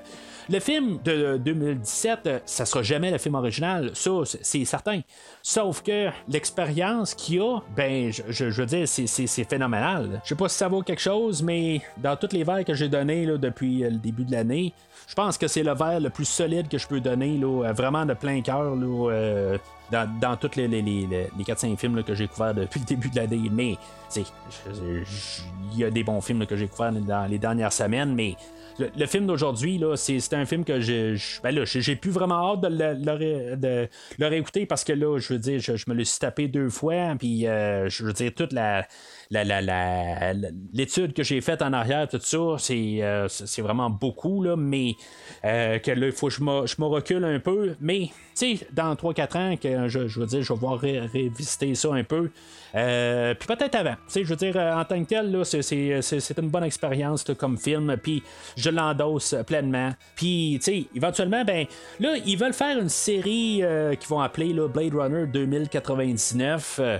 le 0.49 0.59
film 0.59 0.99
de 1.03 1.37
2017, 1.37 2.19
euh, 2.27 2.39
ça 2.45 2.65
sera 2.65 2.83
jamais 2.83 3.11
le 3.11 3.17
film 3.17 3.35
original, 3.35 3.91
ça 3.93 4.11
c'est 4.41 4.65
certain. 4.65 5.01
Sauf 5.41 5.81
que 5.81 6.09
l'expérience 6.27 7.13
qu'il 7.13 7.35
y 7.35 7.39
a, 7.39 7.59
ben 7.75 8.11
je, 8.11 8.45
veux 8.45 8.65
dire, 8.65 8.87
c'est 8.87 9.43
phénoménal. 9.43 10.21
Je 10.23 10.29
sais 10.29 10.35
pas 10.35 10.49
si 10.49 10.57
ça 10.57 10.67
vaut 10.67 10.81
quelque 10.81 11.01
chose, 11.01 11.41
mais 11.41 11.81
dans 11.97 12.15
toutes 12.15 12.33
les 12.33 12.43
verres 12.43 12.65
que 12.65 12.73
j'ai 12.73 12.89
donnés 12.89 13.25
depuis 13.25 13.83
euh, 13.83 13.89
le 13.89 13.97
début 13.97 14.23
de 14.23 14.31
l'année, 14.31 14.73
je 15.07 15.13
pense 15.13 15.37
que 15.37 15.47
c'est 15.47 15.63
le 15.63 15.73
verre 15.73 15.99
le 15.99 16.09
plus 16.09 16.25
solide 16.25 16.67
que 16.67 16.77
je 16.77 16.87
peux 16.87 16.99
donner, 16.99 17.37
là, 17.37 17.71
vraiment 17.73 18.05
de 18.05 18.13
plein 18.13 18.41
cœur. 18.41 18.75
dans, 18.75 20.19
dans 20.19 20.35
tous 20.37 20.55
les, 20.55 20.67
les, 20.67 20.81
les, 20.81 21.05
les 21.05 21.43
4-5 21.43 21.77
films 21.77 22.03
que 22.03 22.15
j'ai 22.15 22.27
couverts 22.27 22.53
depuis 22.55 22.79
le 22.79 22.85
début 22.85 23.09
de 23.09 23.15
l'année. 23.17 23.49
Mais, 23.51 23.77
il 24.15 25.77
y 25.77 25.83
a 25.83 25.91
des 25.91 26.03
bons 26.03 26.21
films 26.21 26.45
que 26.45 26.55
j'ai 26.55 26.67
couverts 26.67 26.93
dans 26.93 27.29
les 27.29 27.37
dernières 27.37 27.73
semaines, 27.73 28.13
mais 28.15 28.35
le, 28.79 29.05
film 29.05 29.27
d'aujourd'hui, 29.27 29.77
là, 29.77 29.95
c'est, 29.95 30.33
un 30.33 30.45
film 30.45 30.63
que 30.63 30.79
j'ai, 30.79 31.15
ben 31.43 31.65
j'ai 31.65 31.95
plus 31.95 32.11
vraiment 32.11 32.53
hâte 32.53 32.61
de 32.61 32.67
le, 32.67 33.55
de 33.55 33.89
le 34.17 34.27
réécouter 34.27 34.65
parce 34.65 34.83
que 34.83 34.93
là, 34.93 35.17
je 35.19 35.33
veux 35.33 35.39
dire, 35.39 35.59
je, 35.59 35.71
me 35.87 35.93
le 35.93 36.03
suis 36.03 36.19
tapé 36.19 36.47
deux 36.47 36.69
fois, 36.69 37.15
puis 37.17 37.47
euh, 37.47 37.89
je 37.89 38.03
veux 38.03 38.13
dire, 38.13 38.33
toute 38.35 38.53
la, 38.53 38.87
l'étude 39.31 41.13
que 41.13 41.23
j'ai 41.23 41.41
faite 41.41 41.61
en 41.61 41.73
arrière, 41.73 42.07
tout 42.07 42.19
ça, 42.21 42.55
c'est, 42.59 42.97
euh, 43.01 43.27
vraiment 43.59 43.89
beaucoup, 43.89 44.43
là, 44.43 44.55
mais 44.55 44.95
euh, 45.43 45.79
que 45.79 45.91
là, 45.91 46.07
il 46.07 46.11
faut 46.11 46.27
que 46.27 46.33
je 46.33 46.43
me, 46.43 46.85
recule 46.85 47.23
un 47.25 47.39
peu. 47.39 47.75
Mais, 47.81 48.09
tu 48.37 48.57
sais, 48.57 48.67
dans 48.71 48.93
3-4 48.95 49.37
ans, 49.37 49.57
que 49.57 49.87
je, 49.87 50.19
veux 50.19 50.25
dire, 50.25 50.41
je 50.43 50.53
vais 50.53 50.59
voir 50.59 50.79
révisiter 50.79 51.73
ça 51.75 51.93
un 51.93 52.03
peu. 52.03 52.29
Euh, 52.75 53.33
puis 53.33 53.47
peut-être 53.47 53.75
avant. 53.75 53.95
Je 54.13 54.21
veux 54.21 54.35
dire, 54.35 54.57
en 54.57 54.83
tant 54.83 55.01
que 55.03 55.07
tel, 55.07 55.41
c'est, 55.45 56.37
une 56.37 56.49
bonne 56.49 56.63
expérience 56.63 57.23
comme 57.37 57.57
film. 57.57 57.95
Puis 58.01 58.21
je 58.57 58.69
l'endosse 58.69 59.35
pleinement. 59.47 59.91
Puis, 60.15 60.59
tu 60.63 60.71
sais, 60.71 60.85
éventuellement, 60.93 61.43
ben, 61.45 61.65
là, 61.99 62.15
ils 62.25 62.37
veulent 62.37 62.53
faire 62.53 62.77
une 62.77 62.89
série 62.89 63.63
qu'ils 63.99 64.09
vont 64.09 64.19
appeler 64.19 64.53
là, 64.53 64.67
Blade 64.67 64.93
Runner 64.93 65.25
2099. 65.27 66.79
Euh, 66.79 66.99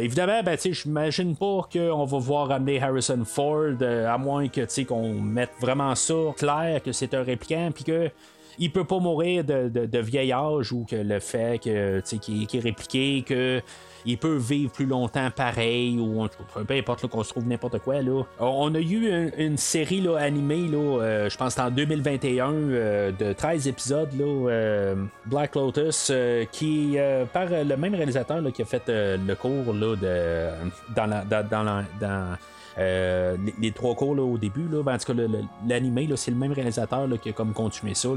évidemment, 0.00 0.42
ben, 0.42 0.58
je 0.58 0.88
m'imagine 0.88 1.36
pas 1.36 1.68
qu'on 1.72 2.04
va 2.04 2.18
voir 2.18 2.50
amener 2.50 2.80
Harrison 2.80 3.24
Ford, 3.24 3.76
euh, 3.80 4.08
à 4.08 4.18
moins 4.18 4.48
que 4.48 4.84
qu'on 4.84 5.20
mette 5.20 5.52
vraiment 5.60 5.94
ça 5.94 6.14
clair 6.36 6.82
que 6.82 6.92
c'est 6.92 7.14
un 7.14 7.22
répliquant, 7.22 7.70
puis 7.74 7.84
que 7.84 8.10
il 8.58 8.70
peut 8.70 8.84
pas 8.84 8.98
mourir 8.98 9.44
de, 9.44 9.68
de, 9.68 9.98
vieil 9.98 10.32
âge 10.32 10.72
ou 10.72 10.84
que 10.84 10.96
le 10.96 11.20
fait 11.20 11.58
que 11.62 12.00
qu'il 12.18 12.42
est 12.42 12.60
répliqué, 12.60 13.24
que 13.26 13.62
il 14.04 14.18
peut 14.18 14.36
vivre 14.36 14.72
plus 14.72 14.86
longtemps 14.86 15.30
pareil, 15.30 15.98
ou 15.98 16.26
peu 16.66 16.74
importe 16.74 17.06
qu'on 17.06 17.22
se 17.22 17.30
trouve 17.30 17.46
n'importe 17.46 17.78
quoi. 17.78 18.02
Là. 18.02 18.22
On 18.38 18.74
a 18.74 18.80
eu 18.80 19.30
une, 19.38 19.56
série 19.56 20.00
là, 20.00 20.16
animée, 20.16 20.68
là, 20.68 20.78
euh, 20.78 21.30
je 21.30 21.36
pense 21.36 21.58
en 21.58 21.70
2021, 21.70 22.52
euh, 22.52 23.12
de 23.12 23.32
13 23.32 23.68
épisodes, 23.68 24.10
là, 24.18 24.50
euh, 24.50 24.94
Black 25.26 25.54
Lotus, 25.54 26.12
qui 26.50 26.96
par 27.32 27.46
le 27.50 27.76
même 27.76 27.94
réalisateur 27.94 28.42
qui 28.52 28.62
a 28.62 28.64
fait 28.64 28.82
le 28.88 29.34
cours 29.34 29.72
là, 29.72 29.96
de, 29.96 30.48
dans, 30.94 31.06
la, 31.06 31.24
dans, 31.24 31.84
dans 32.00 32.36
euh, 32.78 33.36
les, 33.60 33.72
trois 33.72 33.94
cours 33.94 34.14
là, 34.14 34.22
au 34.22 34.38
début, 34.38 34.66
là, 34.68 34.82
ben, 34.82 34.94
en 34.94 34.98
tout 34.98 35.12
cas, 35.12 35.22
l'animé, 35.66 36.08
c'est 36.16 36.30
le 36.30 36.36
même 36.36 36.52
réalisateur 36.52 37.06
là, 37.06 37.16
qui 37.18 37.28
a 37.28 37.32
comme 37.32 37.52
continué 37.52 37.94
ça. 37.94 38.08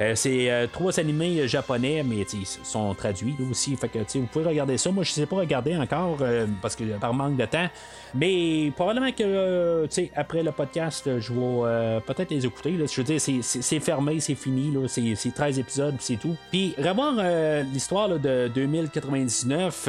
Euh, 0.00 0.14
c'est 0.14 0.50
euh, 0.50 0.66
trois 0.70 0.98
animés 0.98 1.46
japonais, 1.48 2.02
mais 2.04 2.26
ils 2.32 2.46
sont 2.46 2.94
traduits 2.94 3.36
aussi. 3.50 3.76
Fait 3.76 3.88
que 3.88 3.98
vous 4.18 4.26
pouvez 4.26 4.46
regarder 4.46 4.78
ça. 4.78 4.90
Moi, 4.90 5.04
je 5.04 5.10
ne 5.10 5.14
sais 5.14 5.26
pas 5.26 5.36
regarder 5.36 5.76
encore 5.76 6.18
parce 6.60 6.76
que 6.76 6.84
par 6.98 7.14
manque 7.14 7.36
de 7.36 7.44
temps. 7.46 7.68
Mais 8.14 8.70
probablement 8.76 9.12
que 9.12 9.86
après 10.16 10.42
le 10.42 10.52
podcast, 10.52 11.08
je 11.18 11.32
vais 11.32 12.00
peut-être 12.06 12.30
les 12.30 12.44
écouter. 12.44 12.76
Je 12.86 13.00
veux 13.00 13.04
dire, 13.04 13.20
c'est 13.20 13.80
fermé, 13.80 14.20
c'est 14.20 14.34
fini. 14.34 14.72
C'est 14.88 15.34
13 15.34 15.58
épisodes, 15.58 15.94
c'est 15.98 16.16
tout. 16.16 16.36
Puis 16.50 16.74
revoir 16.78 17.14
l'histoire 17.72 18.08
de 18.08 18.48
2099, 18.48 19.86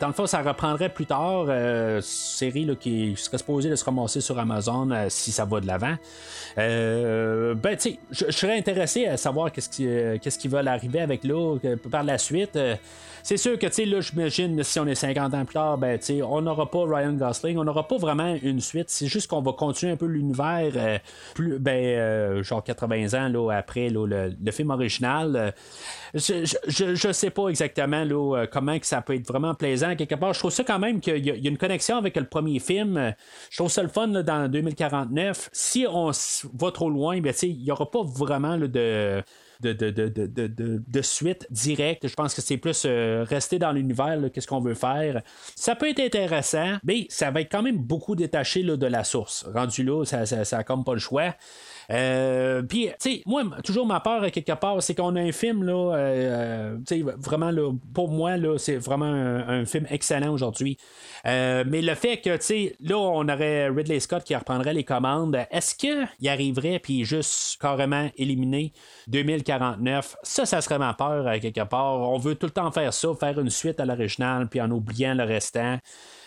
dans 0.00 0.06
le 0.06 0.12
fond, 0.12 0.26
ça 0.26 0.42
reprendrait 0.42 0.88
plus 0.88 1.06
tard. 1.06 1.46
série 2.02 2.68
qui 2.80 3.14
serait 3.16 3.41
supposé 3.42 3.68
de 3.68 3.76
se 3.76 3.84
ramasser 3.84 4.20
sur 4.20 4.38
Amazon 4.38 4.90
euh, 4.90 5.06
si 5.08 5.32
ça 5.32 5.44
va 5.44 5.60
de 5.60 5.66
l'avant. 5.66 5.96
Euh, 6.58 7.54
ben, 7.54 7.76
tu 7.76 7.90
sais, 7.90 7.98
je 8.10 8.30
serais 8.30 8.56
intéressé 8.56 9.06
à 9.06 9.16
savoir 9.16 9.50
qu'est-ce 9.50 9.68
qui, 9.68 9.86
euh, 9.86 10.18
qu'est-ce 10.20 10.38
qui 10.38 10.48
va 10.48 10.58
arriver 10.58 11.00
avec 11.00 11.24
là 11.24 11.58
par 11.90 12.04
la 12.04 12.18
suite. 12.18 12.58
C'est 13.22 13.36
sûr 13.36 13.58
que, 13.58 13.66
tu 13.66 13.72
sais, 13.72 13.84
là, 13.84 14.00
j'imagine, 14.00 14.62
si 14.62 14.80
on 14.80 14.86
est 14.86 14.94
50 14.94 15.34
ans 15.34 15.44
plus 15.44 15.54
tard, 15.54 15.78
ben, 15.78 15.98
tu 15.98 16.06
sais, 16.06 16.22
on 16.22 16.42
n'aura 16.42 16.70
pas 16.70 16.84
Ryan 16.84 17.12
Gosling, 17.12 17.56
on 17.58 17.64
n'aura 17.64 17.86
pas 17.86 17.96
vraiment 17.96 18.36
une 18.42 18.60
suite. 18.60 18.90
C'est 18.90 19.06
juste 19.06 19.28
qu'on 19.28 19.42
va 19.42 19.52
continuer 19.52 19.92
un 19.92 19.96
peu 19.96 20.06
l'univers, 20.06 21.00
plus, 21.34 21.58
ben, 21.58 22.42
genre 22.42 22.62
80 22.62 23.14
ans, 23.14 23.28
là, 23.28 23.50
après, 23.56 23.88
le, 23.90 24.34
film 24.50 24.70
original. 24.70 25.54
Je, 26.14 26.44
je, 26.66 27.12
sais 27.12 27.30
pas 27.30 27.48
exactement 27.48 28.04
là, 28.04 28.46
comment 28.50 28.78
que 28.78 28.86
ça 28.86 29.00
peut 29.00 29.14
être 29.14 29.26
vraiment 29.26 29.54
plaisant. 29.54 29.96
Quelque 29.96 30.14
part, 30.14 30.34
je 30.34 30.40
trouve 30.40 30.50
ça 30.50 30.64
quand 30.64 30.78
même 30.78 31.00
qu'il 31.00 31.24
y, 31.24 31.30
a 31.30 31.48
une 31.48 31.58
connexion 31.58 31.96
avec 31.96 32.16
le 32.16 32.24
premier 32.24 32.58
film. 32.58 33.14
Je 33.50 33.56
trouve 33.56 33.70
ça 33.70 33.82
le 33.82 33.88
fun 33.88 34.08
dans 34.08 34.50
2049. 34.50 35.50
Si 35.52 35.86
on 35.88 36.10
va 36.54 36.70
trop 36.70 36.90
loin, 36.90 37.20
ben, 37.20 37.32
il 37.42 37.62
n'y 37.62 37.70
aura 37.70 37.90
pas 37.90 38.02
vraiment 38.02 38.58
de, 38.58 39.22
de, 39.60 39.72
de, 39.72 41.02
suite 41.02 41.46
directe. 41.50 42.06
Je 42.06 42.14
pense 42.14 42.34
que 42.34 42.40
c'est 42.40 42.56
plus 42.56 42.84
euh, 42.86 43.24
rester 43.28 43.58
dans 43.58 43.72
l'univers, 43.72 44.18
qu'est-ce 44.32 44.46
qu'on 44.46 44.60
veut 44.60 44.74
faire. 44.74 45.22
Ça 45.56 45.74
peut 45.74 45.88
être 45.88 46.00
intéressant, 46.00 46.78
mais 46.84 47.06
ça 47.08 47.30
va 47.30 47.40
être 47.40 47.50
quand 47.50 47.62
même 47.62 47.78
beaucoup 47.78 48.14
détaché 48.14 48.62
de 48.62 48.86
la 48.86 49.04
source. 49.04 49.44
Rendu 49.54 49.82
là, 49.84 50.04
ça 50.04 50.24
n'a 50.24 50.64
comme 50.64 50.84
pas 50.84 50.94
le 50.94 51.00
choix. 51.00 51.34
Euh, 51.90 52.62
puis, 52.62 52.88
tu 53.00 53.16
sais, 53.16 53.22
moi, 53.26 53.44
toujours 53.64 53.86
ma 53.86 54.00
peur, 54.00 54.30
quelque 54.30 54.52
part, 54.52 54.82
c'est 54.82 54.94
qu'on 54.94 55.16
a 55.16 55.20
un 55.20 55.32
film, 55.32 55.64
là, 55.64 55.94
euh, 55.94 56.76
tu 56.86 56.98
sais, 56.98 57.04
vraiment, 57.18 57.50
là, 57.50 57.72
pour 57.94 58.10
moi, 58.10 58.36
là, 58.36 58.58
c'est 58.58 58.76
vraiment 58.76 59.06
un, 59.06 59.64
film 59.64 59.86
excellent 59.90 60.32
aujourd'hui. 60.32 60.76
Euh, 61.26 61.64
mais 61.66 61.82
le 61.82 61.94
fait 61.94 62.18
que, 62.18 62.36
tu 62.36 62.42
sais, 62.42 62.76
là, 62.80 62.96
on 62.98 63.28
aurait 63.28 63.68
Ridley 63.68 64.00
Scott 64.00 64.24
qui 64.24 64.34
reprendrait 64.34 64.74
les 64.74 64.84
commandes, 64.84 65.38
est-ce 65.50 65.74
qu'il 65.74 66.28
arriverait, 66.28 66.78
puis 66.78 67.04
juste 67.04 67.60
carrément 67.60 68.10
éliminer 68.16 68.72
2049? 69.08 70.16
Ça, 70.22 70.46
ça 70.46 70.60
serait 70.60 70.78
ma 70.78 70.94
peur, 70.94 71.30
quelque 71.40 71.64
part. 71.64 72.00
On 72.00 72.18
veut 72.18 72.34
tout 72.34 72.46
le 72.46 72.52
temps 72.52 72.70
faire 72.72 72.92
ça, 72.92 73.08
faire 73.18 73.38
une 73.38 73.50
suite 73.50 73.78
à 73.78 73.84
l'original, 73.84 74.48
puis 74.48 74.60
en 74.60 74.70
oubliant 74.70 75.14
le 75.14 75.24
restant. 75.24 75.78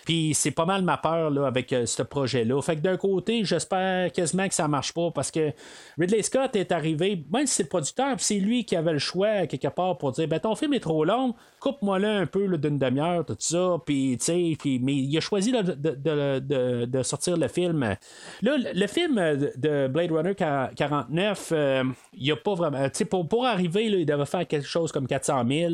Puis 0.05 0.33
c'est 0.35 0.51
pas 0.51 0.65
mal 0.65 0.83
ma 0.83 0.97
peur 0.97 1.31
là, 1.31 1.47
avec 1.47 1.73
euh, 1.73 1.85
ce 1.85 2.03
projet-là. 2.03 2.61
Fait 2.61 2.75
que 2.75 2.81
d'un 2.81 2.97
côté, 2.97 3.43
j'espère 3.43 4.11
quasiment 4.11 4.47
que 4.47 4.53
ça 4.53 4.67
marche 4.67 4.93
pas 4.93 5.09
parce 5.11 5.31
que 5.31 5.51
Ridley 5.99 6.21
Scott 6.21 6.55
est 6.55 6.71
arrivé, 6.71 7.25
même 7.33 7.47
si 7.47 7.55
c'est 7.55 7.63
le 7.63 7.69
producteur, 7.69 8.15
c'est 8.19 8.39
lui 8.39 8.65
qui 8.65 8.75
avait 8.75 8.93
le 8.93 8.99
choix 8.99 9.47
quelque 9.47 9.67
part 9.67 9.97
pour 9.97 10.11
dire 10.11 10.27
ben 10.27 10.39
ton 10.39 10.55
film 10.55 10.73
est 10.73 10.79
trop 10.79 11.03
long, 11.03 11.33
coupe-moi 11.59 11.99
là 11.99 12.17
un 12.17 12.25
peu 12.27 12.57
d'une 12.57 12.77
demi-heure, 12.77 13.25
tout 13.25 13.35
ça. 13.39 13.77
Puis, 13.85 14.17
puis, 14.59 14.79
mais 14.79 14.93
il 14.93 15.17
a 15.17 15.19
choisi 15.19 15.51
de, 15.51 17.03
sortir 17.03 17.37
le 17.37 17.47
film. 17.47 17.95
Là, 18.41 18.57
le 18.73 18.87
film 18.87 19.15
de 19.15 19.87
Blade 19.87 20.11
Runner 20.11 20.35
49, 20.35 21.49
euh, 21.51 21.83
il 22.13 22.31
a 22.31 22.35
pas 22.35 22.53
vraiment. 22.53 22.87
Pour, 23.09 23.27
pour 23.27 23.45
arriver, 23.45 23.85
il 23.85 24.05
devait 24.05 24.25
faire 24.25 24.47
quelque 24.47 24.67
chose 24.67 24.91
comme 24.91 25.07
400 25.07 25.43
000. 25.47 25.73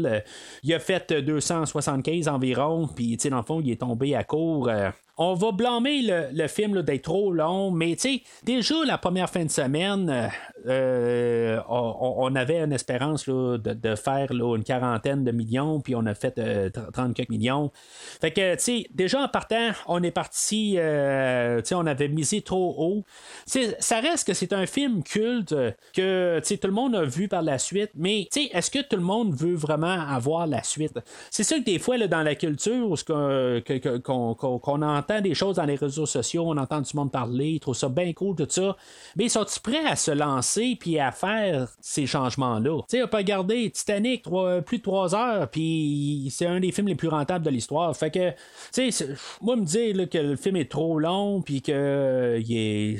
il 0.63 0.73
a 0.73 0.79
fait 0.79 1.11
275 1.11 2.27
environ. 2.27 2.87
Puis, 2.87 3.17
dans 3.17 3.37
le 3.37 3.43
fond, 3.43 3.61
il 3.61 3.71
est 3.71 3.81
tombé 3.81 4.15
à 4.15 4.20
court. 4.23 4.67
Euh, 4.69 4.89
on 5.23 5.35
va 5.35 5.51
blâmer 5.51 6.01
le, 6.33 6.47
film 6.47 6.81
d'être 6.81 7.03
trop 7.03 7.31
long, 7.31 7.69
mais 7.69 7.95
tu 7.95 8.01
sais, 8.01 8.23
déjà 8.43 8.73
la 8.85 8.97
première 8.97 9.29
fin 9.29 9.45
de 9.45 9.51
semaine, 9.51 10.09
euh, 10.09 10.27
euh, 10.67 11.61
on, 11.69 12.35
avait 12.35 12.59
une 12.59 12.73
espérance 12.73 13.29
de, 13.29 13.95
faire 13.95 14.31
une 14.31 14.63
quarantaine 14.63 15.23
de 15.23 15.31
millions, 15.31 15.79
puis 15.79 15.93
on 15.95 16.05
a 16.07 16.15
fait 16.15 16.39
30 16.71 17.13
quelques 17.15 17.29
millions. 17.29 17.71
Fait 18.19 18.31
que, 18.31 18.55
tu 18.55 18.61
sais, 18.61 18.87
déjà 18.95 19.21
en 19.21 19.27
partant, 19.27 19.69
on 19.87 20.01
est 20.01 20.11
parti, 20.11 20.73
sais, 20.73 21.75
on 21.75 21.85
avait 21.85 22.07
misé 22.07 22.41
trop 22.41 22.73
haut. 22.77 23.03
ça 23.45 23.99
reste 23.99 24.25
que 24.25 24.33
c'est 24.33 24.53
un 24.53 24.65
film 24.65 25.03
culte 25.03 25.55
que, 25.93 26.41
tu 26.43 26.57
tout 26.57 26.67
le 26.67 26.73
monde 26.73 26.95
a 26.95 27.03
vu 27.03 27.27
par 27.27 27.43
la 27.43 27.59
suite, 27.59 27.91
mais, 27.95 28.27
tu 28.31 28.41
sais, 28.41 28.49
est-ce 28.53 28.71
que 28.71 28.79
tout 28.79 28.95
le 28.95 29.03
monde 29.03 29.35
veut 29.35 29.55
vraiment 29.55 29.99
avoir 30.09 30.47
la 30.47 30.63
suite? 30.63 30.99
C'est 31.29 31.43
sûr 31.43 31.57
que 31.57 31.63
des 31.63 31.77
fois, 31.77 31.97
dans 32.07 32.23
la 32.23 32.33
culture, 32.33 32.95
qu'on 33.05 34.81
entend 34.81 35.10
des 35.19 35.33
choses 35.33 35.57
dans 35.57 35.65
les 35.65 35.75
réseaux 35.75 36.05
sociaux, 36.05 36.45
on 36.47 36.55
entend 36.55 36.79
du 36.79 36.95
monde 36.95 37.11
parler, 37.11 37.49
ils 37.49 37.59
trouvent 37.59 37.75
ça 37.75 37.89
bien 37.89 38.13
cool, 38.13 38.37
tout 38.37 38.47
ça. 38.47 38.77
Mais 39.17 39.27
sont-ils 39.27 39.59
prêts 39.59 39.85
à 39.85 39.97
se 39.97 40.11
lancer 40.11 40.77
puis 40.79 40.99
à 40.99 41.11
faire 41.11 41.67
ces 41.81 42.05
changements-là? 42.05 42.83
Tu 42.87 42.97
sais, 42.97 43.03
on 43.03 43.07
peut 43.07 43.17
regarder 43.17 43.69
Titanic 43.69 44.23
plus 44.65 44.77
de 44.77 44.83
trois 44.83 45.13
heures, 45.13 45.49
puis 45.49 46.29
c'est 46.31 46.45
un 46.45 46.61
des 46.61 46.71
films 46.71 46.87
les 46.87 46.95
plus 46.95 47.09
rentables 47.09 47.43
de 47.43 47.49
l'histoire. 47.49 47.93
Fait 47.97 48.11
que, 48.11 48.29
tu 48.71 48.91
sais, 48.91 49.07
moi, 49.41 49.57
me 49.57 49.65
dire 49.65 50.09
que 50.09 50.17
le 50.19 50.35
film 50.35 50.55
est 50.55 50.71
trop 50.71 50.99
long, 50.99 51.41
puis 51.41 51.61
que 51.61 52.39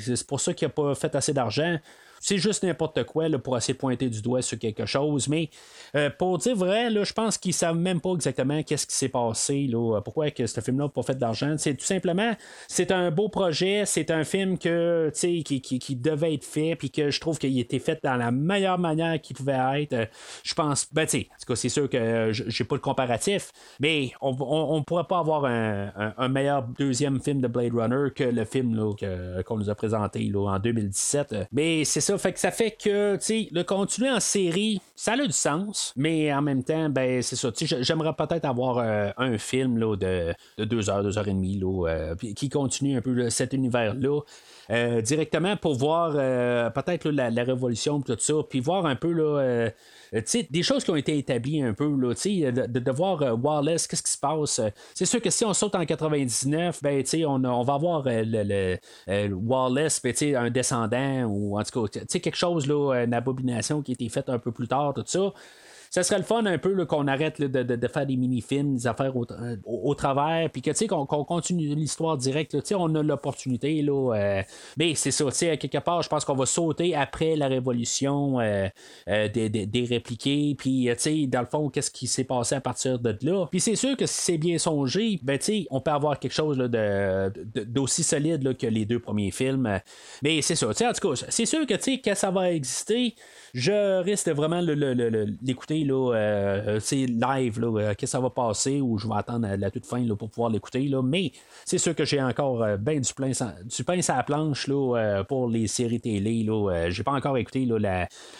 c'est 0.00 0.26
pour 0.26 0.40
ça 0.40 0.52
qu'il 0.52 0.66
n'a 0.66 0.72
pas 0.74 0.94
fait 0.94 1.14
assez 1.14 1.32
d'argent 1.32 1.78
c'est 2.22 2.38
juste 2.38 2.62
n'importe 2.62 3.02
quoi 3.04 3.26
pour 3.42 3.56
essayer 3.56 3.74
de 3.74 3.78
pointer 3.78 4.08
du 4.08 4.22
doigt 4.22 4.42
sur 4.42 4.58
quelque 4.58 4.86
chose. 4.86 5.28
Mais 5.28 5.50
euh, 5.96 6.08
pour 6.08 6.38
dire 6.38 6.56
vrai, 6.56 6.88
je 7.04 7.12
pense 7.12 7.36
qu'ils 7.36 7.52
savent 7.52 7.76
même 7.76 8.00
pas 8.00 8.12
exactement 8.14 8.62
qu'est-ce 8.62 8.86
qui 8.86 8.94
s'est 8.94 9.08
passé, 9.08 9.66
là, 9.68 10.00
pourquoi 10.00 10.30
que 10.30 10.46
ce 10.46 10.60
film-là 10.60 10.84
n'a 10.84 10.88
pas 10.88 11.02
fait 11.02 11.18
d'argent. 11.18 11.56
C'est 11.58 11.74
tout 11.74 11.84
simplement, 11.84 12.32
c'est 12.68 12.92
un 12.92 13.10
beau 13.10 13.28
projet, 13.28 13.82
c'est 13.86 14.10
un 14.12 14.22
film 14.22 14.56
que, 14.56 15.10
qui, 15.12 15.42
qui, 15.42 15.78
qui, 15.78 15.96
devait 15.96 16.34
être 16.34 16.44
fait, 16.44 16.76
puis 16.76 16.90
que 16.90 17.10
je 17.10 17.20
trouve 17.20 17.38
qu'il 17.38 17.56
a 17.58 17.60
été 17.60 17.80
fait 17.80 17.98
dans 18.04 18.16
la 18.16 18.30
meilleure 18.30 18.78
manière 18.78 19.20
qu'il 19.20 19.36
pouvait 19.36 19.82
être. 19.82 19.92
Euh, 19.92 20.06
je 20.44 20.54
pense, 20.54 20.86
ben 20.92 21.04
tu 21.06 21.18
sais, 21.18 21.28
en 21.28 21.38
tout 21.40 21.52
cas, 21.52 21.56
c'est 21.56 21.68
sûr 21.68 21.90
que 21.90 22.30
j'ai 22.30 22.64
pas 22.64 22.76
le 22.76 22.80
comparatif, 22.80 23.50
mais 23.80 24.12
on 24.20 24.78
ne 24.78 24.84
pourrait 24.84 25.08
pas 25.08 25.18
avoir 25.18 25.44
un, 25.44 26.28
meilleur 26.28 26.62
deuxième 26.62 27.20
film 27.20 27.40
de 27.40 27.48
Blade 27.48 27.74
Runner 27.74 28.10
que 28.14 28.24
le 28.24 28.44
film 28.44 28.94
qu'on 29.44 29.56
nous 29.56 29.68
a 29.68 29.74
présenté 29.74 30.30
en 30.34 30.58
2017. 30.58 31.48
Mais 31.50 31.84
c'est 31.84 32.00
ça 32.00 32.11
ça. 32.12 32.18
Fait 32.18 32.32
que 32.32 32.40
ça 32.40 32.50
fait 32.50 32.70
que, 32.70 33.16
tu 33.16 33.48
le 33.52 33.62
continuer 33.62 34.10
en 34.10 34.20
série, 34.20 34.80
ça 34.94 35.12
a 35.12 35.16
du 35.16 35.32
sens, 35.32 35.92
mais 35.96 36.32
en 36.32 36.42
même 36.42 36.62
temps, 36.62 36.88
ben, 36.88 37.22
c'est 37.22 37.36
ça. 37.36 37.50
J'aimerais 37.80 38.14
peut-être 38.14 38.44
avoir 38.44 38.78
euh, 38.78 39.10
un 39.16 39.38
film 39.38 39.78
là, 39.78 39.96
de, 39.96 40.34
de, 40.58 40.64
deux 40.64 40.90
heures, 40.90 41.02
deux 41.02 41.18
heures 41.18 41.28
et 41.28 41.32
demie, 41.32 41.58
là, 41.58 41.88
euh, 41.88 42.14
qui 42.36 42.48
continue 42.48 42.96
un 42.96 43.00
peu 43.00 43.30
cet 43.30 43.52
univers-là. 43.52 44.20
Euh, 44.70 45.00
directement 45.00 45.56
pour 45.56 45.74
voir 45.74 46.12
peut-être 46.72 47.10
la, 47.10 47.42
révolution 47.42 48.00
tout 48.00 48.16
ça, 48.18 48.34
puis 48.48 48.60
voir 48.60 48.86
un 48.86 48.96
peu 48.96 49.12
là, 49.12 49.70
euh, 50.14 50.20
des 50.50 50.62
choses 50.62 50.84
qui 50.84 50.90
ont 50.90 50.96
été 50.96 51.16
établies 51.16 51.62
un 51.62 51.72
peu, 51.72 51.88
là, 51.88 52.12
de, 52.12 52.78
de, 52.78 52.90
voir 52.90 53.22
euh, 53.22 53.32
Wallace, 53.32 53.86
qu'est-ce 53.86 54.02
qui 54.02 54.12
se 54.12 54.18
passe? 54.18 54.60
C'est 54.94 55.06
sûr 55.06 55.22
que 55.22 55.30
si 55.30 55.44
on 55.44 55.54
saute 55.54 55.74
en 55.74 55.84
99, 55.84 56.82
ben, 56.82 57.02
on, 57.26 57.44
on 57.44 57.62
va 57.62 57.74
avoir 57.74 58.04
euh, 58.06 58.78
le, 59.08 59.34
Wallace, 59.34 60.02
ben, 60.02 60.14
un 60.36 60.50
descendant, 60.50 61.24
ou 61.24 61.58
en 61.58 61.62
tout 61.62 61.86
cas, 61.86 62.00
quelque 62.06 62.36
chose, 62.36 62.66
là, 62.66 63.04
une 63.04 63.14
abomination 63.14 63.80
qui 63.80 63.92
a 63.92 63.94
été 63.94 64.08
faite 64.08 64.28
un 64.28 64.38
peu 64.38 64.52
plus 64.52 64.68
tard, 64.68 64.92
tout 64.94 65.04
ça 65.06 65.32
ça 65.92 66.02
serait 66.02 66.16
le 66.16 66.24
fun 66.24 66.46
un 66.46 66.56
peu 66.56 66.86
qu'on 66.86 67.06
arrête 67.06 67.38
de, 67.38 67.88
faire 67.88 68.06
des 68.06 68.16
mini-films, 68.16 68.76
des 68.76 68.86
affaires 68.86 69.14
au, 69.14 69.26
au, 69.66 69.94
travers, 69.94 70.48
puis 70.50 70.62
que 70.62 70.70
tu 70.70 70.76
sais 70.76 70.86
qu'on 70.86 71.04
continue 71.04 71.74
l'histoire 71.74 72.16
directe. 72.16 72.52
Tu 72.52 72.68
sais, 72.68 72.74
on 72.74 72.94
a 72.94 73.02
l'opportunité 73.02 73.82
là. 73.82 74.14
Euh, 74.14 74.42
mais 74.78 74.94
c'est 74.94 75.10
ça, 75.10 75.26
tu 75.26 75.32
sais, 75.32 75.58
quelque 75.58 75.76
part, 75.76 76.00
je 76.00 76.08
pense 76.08 76.24
qu'on 76.24 76.34
va 76.34 76.46
sauter 76.46 76.94
après 76.94 77.36
la 77.36 77.46
révolution 77.46 78.40
euh, 78.40 78.68
euh, 79.06 79.28
des, 79.28 79.50
des, 79.50 79.84
répliqués, 79.84 80.54
puis 80.56 80.88
tu 80.92 80.94
sais, 80.96 81.26
dans 81.26 81.40
le 81.40 81.46
fond, 81.46 81.68
qu'est-ce 81.68 81.90
qui 81.90 82.06
s'est 82.06 82.24
passé 82.24 82.54
à 82.54 82.62
partir 82.62 82.98
de 82.98 83.14
là. 83.20 83.46
Puis 83.50 83.60
c'est 83.60 83.76
sûr 83.76 83.94
que 83.94 84.06
si 84.06 84.22
c'est 84.22 84.38
bien 84.38 84.56
songé, 84.56 85.20
ben 85.22 85.36
tu 85.36 85.44
sais, 85.44 85.66
on 85.70 85.82
peut 85.82 85.90
avoir 85.90 86.18
quelque 86.18 86.32
chose 86.32 86.56
d'aussi 86.56 88.02
solide 88.02 88.56
que 88.56 88.66
les 88.66 88.86
deux 88.86 88.98
premiers 88.98 89.30
films. 89.30 89.78
Mais 90.22 90.40
c'est 90.40 90.56
ça, 90.56 90.68
tu 90.68 90.74
sais, 90.76 90.86
en 90.86 90.92
tout 90.94 91.10
cas, 91.10 91.26
c'est 91.28 91.44
sûr 91.44 91.66
que 91.66 91.74
tu 91.74 91.82
sais, 91.82 91.98
que 91.98 92.14
ça 92.14 92.30
va 92.30 92.50
exister. 92.50 93.14
Je 93.54 94.00
risque 94.02 94.30
vraiment 94.30 94.62
l'écouter 94.62 95.84
là, 95.84 96.14
euh, 96.14 96.80
live, 96.90 97.60
là, 97.60 97.80
euh, 97.80 97.94
que 97.94 98.06
ça 98.06 98.18
va 98.18 98.30
passer 98.30 98.80
ou 98.80 98.96
je 98.96 99.06
vais 99.06 99.14
attendre 99.14 99.46
la 99.46 99.70
toute 99.70 99.84
fin 99.84 99.98
là, 99.98 100.16
pour 100.16 100.30
pouvoir 100.30 100.48
l'écouter. 100.48 100.88
Là. 100.88 101.02
Mais 101.02 101.32
c'est 101.66 101.76
sûr 101.76 101.94
que 101.94 102.06
j'ai 102.06 102.22
encore 102.22 102.62
euh, 102.62 102.78
ben 102.78 102.98
du, 102.98 103.12
plein, 103.12 103.28
du 103.28 103.84
pain 103.84 104.00
sur 104.00 104.14
la 104.14 104.22
planche 104.22 104.68
là, 104.68 105.22
pour 105.28 105.48
les 105.48 105.66
séries 105.66 106.00
télé. 106.00 106.44
Là. 106.44 106.88
j'ai 106.88 107.02
pas 107.02 107.12
encore 107.12 107.36
écouté 107.36 107.66
là, 107.66 107.78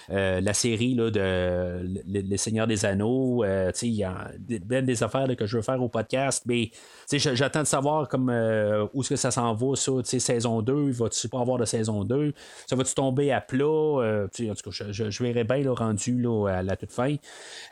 la, 0.08 0.40
la 0.40 0.54
série 0.54 0.94
là, 0.94 1.10
de 1.10 1.82
Les 2.06 2.36
Seigneurs 2.38 2.66
des 2.66 2.86
Anneaux. 2.86 3.44
il 3.44 3.88
y 3.88 4.04
a 4.04 4.30
ben 4.64 4.84
des 4.84 5.02
affaires 5.02 5.28
que 5.36 5.44
je 5.44 5.56
veux 5.56 5.62
faire 5.62 5.82
au 5.82 5.88
podcast, 5.88 6.44
mais 6.46 6.70
j'attends 7.18 7.62
de 7.62 7.66
savoir 7.66 8.08
comme 8.08 8.28
où 8.28 9.00
est-ce 9.00 9.08
que 9.08 9.16
ça 9.16 9.30
s'en 9.30 9.54
va, 9.54 9.76
ça, 9.76 9.92
saison 10.02 10.62
2, 10.62 10.90
va-tu 10.92 11.28
pas 11.28 11.40
avoir 11.40 11.58
de 11.58 11.64
saison 11.64 12.04
2? 12.04 12.32
Ça 12.66 12.76
va-tu 12.76 12.94
tomber 12.94 13.32
à 13.32 13.40
plat? 13.40 13.64
en 13.64 14.28
tout 14.28 14.70
cas, 14.70 14.70
je, 14.70 15.10
je, 15.10 15.22
verrai 15.22 15.44
bien 15.44 15.58
le 15.58 15.72
rendu 15.72 16.20
là, 16.20 16.48
à 16.48 16.62
la 16.62 16.76
toute 16.76 16.92
fin. 16.92 17.16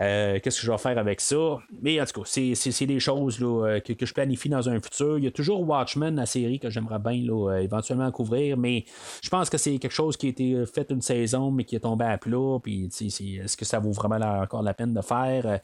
Euh, 0.01 0.39
qu'est-ce 0.41 0.61
que 0.61 0.67
je 0.67 0.71
vais 0.71 0.79
faire 0.79 0.99
avec 0.99 1.21
ça? 1.21 1.59
Mais 1.83 2.01
en 2.01 2.05
tout 2.05 2.23
cas, 2.23 2.27
c'est 2.27 2.87
des 2.87 3.01
choses 3.01 3.41
là, 3.41 3.67
euh, 3.67 3.81
que, 3.81 3.95
je 4.05 4.15
planifie 4.15 4.49
dans 4.49 4.69
un 4.69 4.81
futur. 4.81 5.19
Il 5.19 5.25
y 5.25 5.27
a 5.27 5.31
toujours 5.31 5.67
Watchmen, 5.69 6.17
la 6.17 6.27
série 6.27 6.59
que 6.59 6.71
j'aimerais 6.71 6.99
bien 6.99 7.29
euh, 7.29 7.59
éventuellement 7.59 8.11
couvrir, 8.11 8.57
mais 8.57 8.85
je 9.23 9.29
pense 9.29 9.51
que 9.51 9.59
c'est 9.59 9.79
quelque 9.79 9.93
chose 9.93 10.17
qui 10.17 10.27
a 10.27 10.31
été 10.31 10.65
fait 10.67 10.91
une 10.91 11.03
saison, 11.03 11.51
mais 11.51 11.65
qui 11.65 11.77
est 11.77 11.81
tombé 11.81 12.05
à 12.05 12.19
plat. 12.19 12.59
Puis, 12.63 12.87
est-ce 12.87 13.57
que 13.57 13.65
ça 13.65 13.79
vaut 13.79 13.93
vraiment 13.93 14.17
encore 14.41 14.63
la 14.63 14.75
peine 14.75 14.95
de 14.95 15.03
faire? 15.03 15.61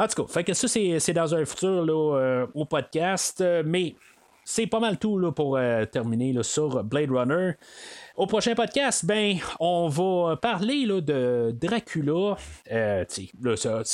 En 0.00 0.08
tout 0.08 0.22
cas, 0.22 0.32
fait 0.32 0.44
que 0.44 0.54
ça, 0.54 0.66
c'est 0.66 1.12
dans 1.12 1.34
un 1.34 1.44
futur 1.44 1.84
là, 1.84 2.46
au 2.54 2.64
podcast, 2.64 3.44
mais 3.66 3.96
c'est 4.46 4.66
pas 4.66 4.80
mal 4.80 4.98
tout 4.98 5.18
là, 5.18 5.30
pour 5.30 5.58
terminer 5.92 6.32
là, 6.32 6.42
sur 6.42 6.82
Blade 6.82 7.10
Runner. 7.10 7.52
Au 8.20 8.26
prochain 8.26 8.54
podcast, 8.54 9.06
ben, 9.06 9.38
on 9.60 9.88
va 9.88 10.36
parler 10.36 10.84
là, 10.84 11.00
de 11.00 11.56
Dracula. 11.58 12.36
Euh, 12.70 13.04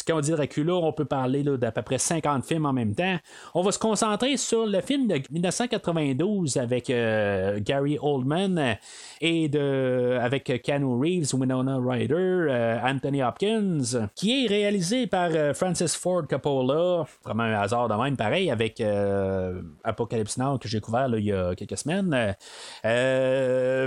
quand 0.04 0.16
on 0.16 0.20
dit 0.20 0.32
Dracula, 0.32 0.74
on 0.74 0.92
peut 0.92 1.04
parler 1.04 1.44
d'à 1.44 1.70
peu 1.70 1.82
près 1.82 1.98
50 1.98 2.44
films 2.44 2.66
en 2.66 2.72
même 2.72 2.92
temps. 2.92 3.18
On 3.54 3.62
va 3.62 3.70
se 3.70 3.78
concentrer 3.78 4.36
sur 4.36 4.66
le 4.66 4.80
film 4.80 5.06
de 5.06 5.22
1992 5.30 6.56
avec 6.56 6.90
euh, 6.90 7.60
Gary 7.62 7.98
Oldman 8.02 8.76
et 9.20 9.48
avec 10.20 10.60
Keanu 10.60 11.00
Reeves, 11.00 11.32
Winona 11.32 11.78
Ryder, 11.78 12.14
euh, 12.16 12.80
Anthony 12.82 13.22
Hopkins, 13.22 14.08
qui 14.16 14.44
est 14.44 14.48
réalisé 14.48 15.06
par 15.06 15.30
Francis 15.54 15.94
Ford 15.94 16.26
Coppola. 16.28 17.04
Vraiment 17.24 17.44
un 17.44 17.60
hasard 17.60 17.86
de 17.86 17.94
même, 17.94 18.16
pareil, 18.16 18.50
avec 18.50 18.82
Apocalypse 19.84 20.36
Now 20.36 20.58
que 20.58 20.66
j'ai 20.66 20.80
couvert 20.80 21.08
il 21.16 21.26
y 21.26 21.32
a 21.32 21.54
quelques 21.54 21.78
semaines. 21.78 22.34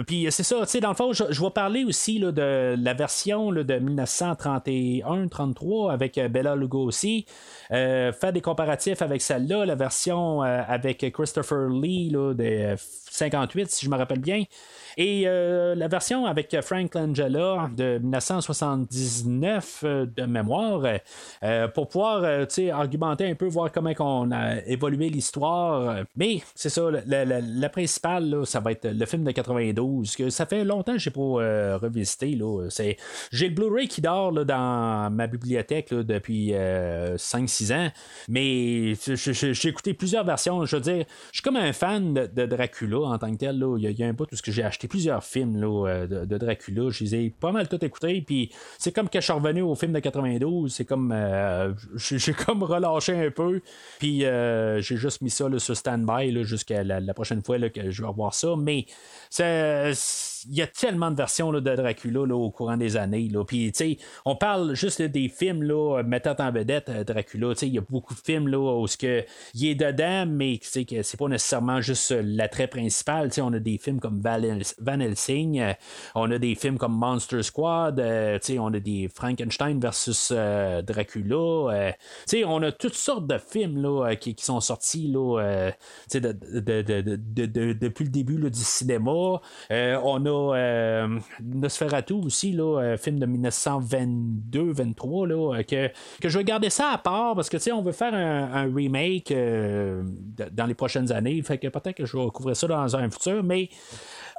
Puis 0.07 0.28
c'est 0.29 0.43
ça, 0.43 0.59
tu 0.61 0.67
sais, 0.67 0.79
dans 0.79 0.89
le 0.89 0.95
fond, 0.95 1.11
je, 1.13 1.23
vais 1.23 1.49
parler 1.49 1.83
aussi 1.83 2.19
de 2.19 2.75
la 2.77 2.93
version 2.93 3.51
de 3.51 3.63
1931-33 3.63 5.91
avec 5.91 6.17
euh, 6.17 6.27
Bella 6.27 6.55
Lugosi. 6.55 7.25
Euh, 7.71 8.11
faire 8.11 8.33
des 8.33 8.41
comparatifs 8.41 9.01
avec 9.01 9.21
celle-là, 9.21 9.65
la 9.65 9.75
version 9.75 10.43
euh, 10.43 10.61
avec 10.67 11.09
Christopher 11.13 11.69
Lee 11.69 12.11
de 12.11 12.75
58, 12.77 13.71
si 13.71 13.85
je 13.85 13.91
me 13.91 13.97
rappelle 13.97 14.19
bien. 14.19 14.43
Et 14.97 15.23
euh, 15.25 15.75
la 15.75 15.87
version 15.87 16.25
avec 16.25 16.55
Frank 16.61 16.93
Langella 16.95 17.69
de 17.75 17.99
1979 17.99 19.81
euh, 19.83 20.05
de 20.05 20.23
mémoire, 20.23 20.83
euh, 21.43 21.67
pour 21.67 21.87
pouvoir 21.87 22.23
argumenter 22.73 23.29
un 23.29 23.35
peu, 23.35 23.47
voir 23.47 23.71
comment 23.71 23.93
on 23.99 24.31
a 24.31 24.63
évolué 24.65 25.09
l'histoire. 25.09 26.03
Mais 26.15 26.41
c'est 26.55 26.69
ça, 26.69 26.83
la, 27.05 27.69
principale, 27.69 28.45
ça 28.45 28.59
va 28.59 28.71
être 28.71 28.87
le 28.87 29.05
film 29.05 29.23
de 29.23 29.31
92, 29.31 30.15
que 30.15 30.29
ça 30.29 30.45
fait 30.45 30.63
longtemps 30.63 30.93
que 30.93 30.99
j'ai 30.99 31.11
pas 31.11 31.77
revisité. 31.77 32.37
J'ai 33.31 33.49
le 33.49 33.55
Blu-ray 33.55 33.87
qui 33.87 34.01
dort 34.01 34.31
dans 34.45 35.09
ma 35.11 35.27
bibliothèque 35.27 35.93
depuis 35.93 36.51
5-6 36.51 37.73
ans, 37.73 37.91
mais 38.27 38.93
j'ai 38.95 39.69
écouté 39.69 39.93
plusieurs 39.93 40.23
versions. 40.23 40.65
Je 40.65 40.75
veux 40.75 40.81
dire, 40.81 41.05
je 41.31 41.37
suis 41.37 41.43
comme 41.43 41.57
un 41.57 41.73
fan 41.73 42.13
de, 42.13 42.45
Dracula 42.45 42.99
en 42.99 43.17
tant 43.17 43.31
que 43.31 43.37
tel. 43.37 43.63
Il, 43.77 43.91
y 43.91 44.03
a, 44.03 44.07
un 44.07 44.13
bout 44.13 44.25
tout 44.25 44.35
ce 44.35 44.41
que 44.41 44.51
j'ai 44.51 44.63
acheté 44.63 44.78
plusieurs 44.87 45.23
films 45.23 45.61
euh, 45.63 46.07
de, 46.07 46.37
Dracula. 46.37 46.89
Je 46.89 47.03
les 47.03 47.15
ai 47.15 47.29
pas 47.29 47.51
mal 47.51 47.67
tout 47.67 47.83
écoutés. 47.83 48.21
Puis 48.21 48.51
c'est 48.77 48.93
comme 48.93 49.09
que 49.09 49.19
je 49.19 49.25
suis 49.25 49.33
revenu 49.33 49.61
au 49.61 49.75
film 49.75 49.93
de 49.93 49.99
92. 49.99 50.73
C'est 50.73 50.85
comme. 50.85 51.11
Euh, 51.11 51.73
j'ai 51.95 52.33
comme 52.33 52.63
relâché 52.63 53.13
un 53.13 53.31
peu. 53.31 53.61
Puis 53.99 54.25
euh, 54.25 54.81
j'ai 54.81 54.97
juste 54.97 55.21
mis 55.21 55.29
ça 55.29 55.47
sur 55.57 55.75
stand-by 55.75 56.43
jusqu'à 56.43 56.83
la, 56.83 57.13
prochaine 57.13 57.43
fois 57.43 57.57
que 57.69 57.91
je 57.91 58.01
vais 58.01 58.07
revoir 58.07 58.33
ça. 58.33 58.55
Mais 58.57 58.85
c'est 59.29 59.93
il 60.47 60.55
y 60.55 60.61
a 60.61 60.67
tellement 60.67 61.11
de 61.11 61.15
versions 61.15 61.51
de 61.51 61.59
Dracula 61.59 62.21
au 62.35 62.51
courant 62.51 62.77
des 62.77 62.97
années. 62.97 63.29
Puis, 63.47 63.73
on 64.25 64.35
parle 64.35 64.75
juste 64.75 65.01
des 65.01 65.29
films 65.29 65.63
là, 65.63 66.03
mettant 66.03 66.35
en 66.39 66.51
vedette 66.51 66.89
euh, 66.89 67.03
Dracula. 67.03 67.53
Il 67.61 67.73
y 67.73 67.77
a 67.77 67.81
beaucoup 67.89 68.13
de 68.13 68.19
films 68.19 68.47
là, 68.47 68.57
où 68.57 68.85
il 69.53 69.65
est 69.65 69.75
dedans, 69.75 70.25
mais 70.27 70.57
que 70.59 70.65
c'est 71.03 71.17
pas 71.17 71.27
nécessairement 71.27 71.81
juste 71.81 72.11
euh, 72.11 72.21
l'attrait 72.23 72.67
principal. 72.67 73.29
on 73.41 73.53
a 73.53 73.59
des 73.59 73.77
films 73.77 73.99
comme 73.99 74.21
Van 74.21 74.99
Helsing, 74.99 75.59
euh, 75.59 75.73
on 76.15 76.31
a 76.31 76.37
des 76.37 76.55
films 76.55 76.77
comme 76.77 76.97
Monster 76.97 77.43
Squad, 77.43 77.99
on 77.99 78.73
a 78.73 78.79
des 78.79 79.09
Frankenstein 79.13 79.79
versus 79.79 80.31
Dracula. 80.31 81.93
on 82.45 82.63
a 82.63 82.71
toutes 82.71 82.95
sortes 82.95 83.27
de 83.27 83.37
films 83.37 83.81
là, 83.81 84.15
qui, 84.15 84.35
sont 84.39 84.61
sortis 84.61 85.07
là, 85.07 85.71
depuis 86.13 88.03
le 88.05 88.09
début 88.09 88.37
du 88.49 88.59
cinéma. 88.59 89.41
on 89.71 90.25
a 90.25 90.28
euh, 90.31 91.19
Nosferatu 91.43 92.13
aussi, 92.13 92.51
là, 92.51 92.81
euh, 92.81 92.97
film 92.97 93.19
de 93.19 93.25
1922-23, 93.25 95.27
là, 95.27 95.55
euh, 95.55 95.63
que, 95.63 95.87
que 96.21 96.29
je 96.29 96.37
vais 96.37 96.43
garder 96.43 96.69
ça 96.69 96.91
à 96.91 96.97
part 96.97 97.35
parce 97.35 97.49
que 97.49 97.57
on 97.71 97.81
veut 97.81 97.91
faire 97.91 98.13
un, 98.13 98.73
remake 98.73 99.33
dans 100.51 100.65
les 100.65 100.73
prochaines 100.73 101.11
années. 101.11 101.41
Fait 101.43 101.57
que 101.57 101.67
peut-être 101.67 101.97
que 101.97 102.05
je 102.05 102.17
vais 102.17 102.29
couvrir 102.29 102.55
ça 102.55 102.67
dans 102.67 102.95
un 102.95 103.09
futur, 103.09 103.43
mais 103.43 103.69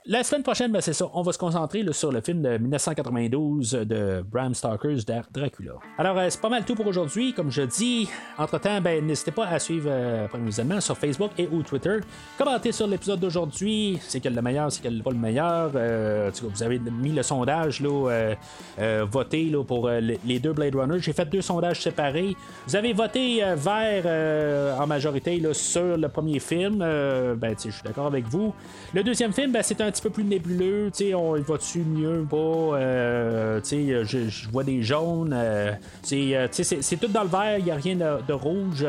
la 0.06 0.22
semaine 0.24 0.42
prochaine, 0.42 0.72
ben, 0.72 0.80
c'est 0.80 0.94
ça. 0.94 1.06
On 1.12 1.22
va 1.22 1.32
se 1.32 1.38
concentrer 1.38 1.84
sur 1.92 2.10
le 2.10 2.20
film 2.20 2.40
de 2.40 2.56
1992 2.56 3.72
de 3.72 4.24
Bram 4.26 4.54
Stoker's 4.54 5.04
Dracula. 5.04 5.74
Alors, 5.98 6.16
euh, 6.16 6.26
c'est 6.30 6.40
pas 6.40 6.48
mal 6.48 6.64
tout 6.64 6.74
pour 6.74 6.86
aujourd'hui. 6.86 7.34
Comme 7.34 7.50
je 7.50 7.62
dis, 7.62 8.08
entre-temps, 8.38 8.80
ben, 8.80 9.04
n'hésitez 9.04 9.30
pas 9.30 9.46
à 9.46 9.58
suivre 9.58 9.90
euh, 9.90 10.80
sur 10.80 10.96
Facebook 10.96 11.32
et 11.36 11.48
ou 11.48 11.62
Twitter. 11.62 11.98
Commentez 12.38 12.72
sur 12.72 12.86
l'épisode 12.86 13.20
d'aujourd'hui. 13.20 13.98
C'est 14.00 14.20
quel 14.20 14.34
le 14.34 14.40
meilleur, 14.40 14.72
c'est 14.72 14.82
quel 14.82 15.02
pas 15.02 15.10
le 15.10 15.18
meilleur. 15.18 15.72
Euh, 15.74 16.30
vous 16.42 16.62
avez 16.62 16.78
mis 16.78 17.12
le 17.12 17.22
sondage, 17.22 17.80
là, 17.80 18.34
euh, 18.78 19.06
voté 19.10 19.44
là, 19.44 19.62
pour 19.64 19.88
les 19.90 20.38
deux 20.38 20.52
Blade 20.52 20.76
Runner. 20.76 20.98
J'ai 20.98 21.12
fait 21.12 21.28
deux 21.28 21.42
sondages 21.42 21.82
séparés. 21.82 22.36
Vous 22.66 22.74
avez 22.74 22.92
voté 22.92 23.42
vert 23.56 24.80
en 24.80 24.86
majorité 24.86 25.38
là, 25.40 25.52
sur 25.52 25.96
le 25.96 26.08
premier 26.08 26.38
film. 26.38 26.78
ben, 26.78 27.54
je 27.62 27.70
suis 27.70 27.82
d'accord 27.84 28.06
avec 28.06 28.26
vous. 28.26 28.54
Le 28.94 29.02
deuxième 29.02 29.32
film, 29.32 29.52
ben, 29.52 29.62
c'est 29.62 29.80
un 29.80 29.89
petit 29.90 30.02
peu 30.02 30.10
plus 30.10 30.24
nébuleux. 30.24 30.90
On 31.14 31.32
va-tu 31.40 31.80
mieux 31.80 32.26
pas? 32.28 32.36
Euh, 32.36 33.60
je, 33.62 34.28
je 34.28 34.48
vois 34.50 34.64
des 34.64 34.82
jaunes. 34.82 35.32
Euh, 35.34 35.72
euh, 36.12 36.48
c'est 36.50 37.00
tout 37.00 37.08
dans 37.08 37.22
le 37.22 37.28
vert, 37.28 37.58
il 37.58 37.64
n'y 37.64 37.70
a 37.70 37.76
rien 37.76 37.96
de, 37.96 38.32
rouge. 38.32 38.86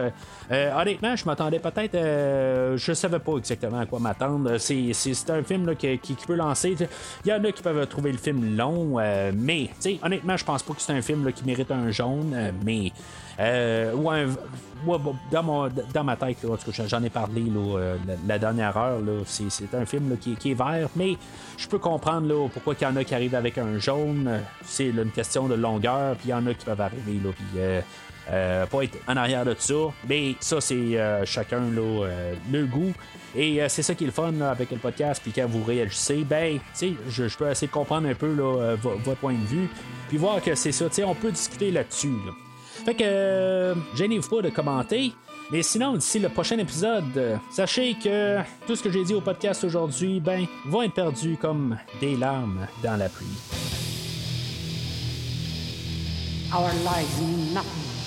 Honnêtement, 0.51 1.15
je 1.15 1.25
m'attendais 1.25 1.59
peut-être. 1.59 1.97
je 2.77 2.93
savais 2.93 3.19
pas 3.19 3.37
exactement 3.37 3.79
à 3.79 3.85
quoi 3.85 3.99
m'attendre. 3.99 4.57
C'est 4.57 5.29
un 5.29 5.43
film 5.43 5.75
qui, 5.75 5.97
peut 6.27 6.35
lancer. 6.35 6.75
Il 7.25 7.29
y 7.29 7.33
en 7.33 7.43
a 7.43 7.51
qui 7.51 7.61
peuvent 7.61 7.87
trouver 7.87 8.11
le 8.11 8.17
film 8.17 8.57
long, 8.57 8.97
mais 9.33 9.69
honnêtement, 10.03 10.37
je 10.37 10.45
pense 10.45 10.63
pas 10.63 10.73
que 10.73 10.81
c'est 10.81 10.93
un 10.93 11.01
film 11.01 11.31
qui 11.33 11.45
mérite 11.45 11.71
un 11.71 11.91
jaune. 11.91 12.53
mais 12.65 12.91
euh, 13.39 13.93
dans, 15.31 15.69
dans 15.93 16.03
ma 16.03 16.15
tête, 16.15 16.37
j'en 16.87 17.03
ai 17.03 17.09
parlé 17.09 17.43
euh, 17.55 17.97
la, 18.27 18.39
dernière 18.39 18.75
heure. 18.77 18.99
c'est, 19.25 19.73
un 19.73 19.85
film 19.85 20.17
qui, 20.17 20.51
est 20.51 20.53
vert, 20.53 20.89
mais 20.95 21.17
je 21.57 21.67
peux 21.67 21.79
comprendre 21.79 22.49
pourquoi 22.49 22.75
il 22.79 22.83
y 22.83 22.87
en 22.87 22.95
a 22.95 23.03
qui 23.03 23.15
arrivent 23.15 23.35
avec 23.35 23.57
un 23.57 23.79
jaune. 23.79 24.41
C'est 24.63 24.87
une 24.87 25.11
question 25.11 25.47
de 25.47 25.55
longueur, 25.55 26.15
puis 26.15 26.29
il 26.29 26.31
y 26.31 26.33
en 26.33 26.45
a 26.45 26.53
qui 26.53 26.65
peuvent 26.65 26.81
arriver. 26.81 27.19
Là, 27.23 27.29
euh, 27.57 27.81
pas 28.27 28.83
être 28.83 28.97
en 29.07 29.17
arrière 29.17 29.45
de 29.45 29.55
ça, 29.57 29.73
mais 30.07 30.35
ça, 30.39 30.61
c'est 30.61 30.97
chacun 31.25 31.61
le 31.69 32.65
goût. 32.65 32.93
Et 33.35 33.61
c'est 33.69 33.81
ça 33.81 33.95
qui 33.95 34.03
est 34.03 34.07
le 34.07 34.13
fun 34.13 34.41
avec 34.41 34.71
le 34.71 34.77
podcast. 34.77 35.21
Puis 35.23 35.31
quand 35.31 35.47
vous 35.47 35.63
réagissez, 35.63 36.23
ben, 36.23 36.59
je, 36.81 37.27
je 37.27 37.37
peux 37.37 37.49
essayer 37.49 37.67
de 37.67 37.71
comprendre 37.71 38.07
un 38.07 38.13
peu 38.13 38.29
votre 38.83 39.15
point 39.15 39.33
de 39.33 39.45
vue. 39.45 39.69
Puis 40.09 40.17
voir 40.17 40.41
que 40.41 40.55
c'est 40.55 40.71
ça. 40.71 40.85
On 41.05 41.15
peut 41.15 41.31
discuter 41.31 41.71
là-dessus. 41.71 42.11
Fait 42.85 42.95
que, 42.95 43.03
euh, 43.03 43.75
gênez-vous 43.95 44.29
pas 44.29 44.41
de 44.41 44.49
commenter. 44.49 45.13
Mais 45.51 45.63
sinon, 45.63 45.93
d'ici 45.95 46.19
le 46.19 46.29
prochain 46.29 46.57
épisode, 46.57 47.39
sachez 47.51 47.95
que 48.01 48.37
tout 48.65 48.75
ce 48.75 48.83
que 48.83 48.89
j'ai 48.89 49.03
dit 49.03 49.13
au 49.13 49.21
podcast 49.21 49.63
aujourd'hui, 49.63 50.19
ben, 50.19 50.45
va 50.65 50.85
être 50.85 50.93
perdu 50.93 51.37
comme 51.39 51.77
des 51.99 52.15
larmes 52.15 52.67
dans 52.81 52.95
la 52.95 53.09
pluie. 53.09 53.27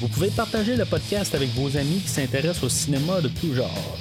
Vous 0.00 0.08
pouvez 0.08 0.30
partager 0.30 0.76
le 0.76 0.86
podcast 0.86 1.34
avec 1.34 1.50
vos 1.50 1.76
amis 1.76 2.00
qui 2.00 2.08
s'intéressent 2.08 2.64
au 2.64 2.68
cinéma 2.70 3.20
de 3.20 3.28
tout 3.28 3.52
genre. 3.52 3.98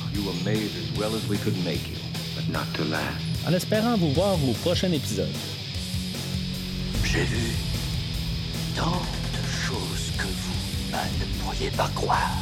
En 3.46 3.54
espérant 3.54 3.98
vous 3.98 4.14
voir 4.14 4.36
au 4.36 4.54
prochain 4.54 4.90
épisode. 4.94 5.28
J'ai 7.04 7.26
vu 7.26 7.54
tant 8.78 9.02
de 9.02 9.68
choses 9.68 10.12
que 10.18 10.24
vous 10.24 10.98
ne 10.98 11.44
pourriez 11.44 11.70
pas 11.72 11.90
croire 11.94 12.38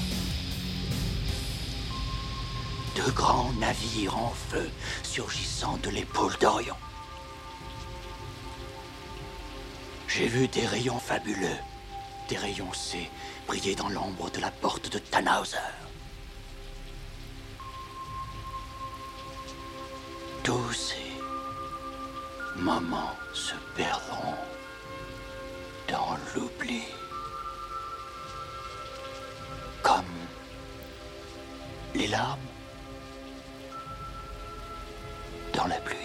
de 2.96 3.12
grands 3.12 3.52
navires 3.60 4.18
en 4.18 4.34
feu 4.50 4.70
surgissant 5.02 5.80
de 5.82 5.90
l'épaule 5.90 6.34
d'Orion. 6.40 6.76
J'ai 10.08 10.28
vu 10.28 10.48
des 10.48 10.66
rayons 10.66 11.00
fabuleux, 11.00 11.58
des 12.30 12.38
rayons 12.38 12.74
C 12.74 13.10
briller 13.48 13.76
dans 13.76 13.90
l'ombre 13.90 14.30
de 14.32 14.42
la 14.42 14.52
porte 14.52 14.92
de 14.92 15.00
Tannhauser. 15.00 15.58
Tous 20.44 20.74
ces 20.74 21.12
moments 22.58 23.16
se 23.34 23.56
perdront 23.76 24.36
dans 25.90 26.18
l'oubli. 26.36 26.84
Comme 29.82 30.18
les 31.96 32.08
larmes 32.08 32.40
dans 35.54 35.68
la 35.68 35.78
pluie. 35.78 35.98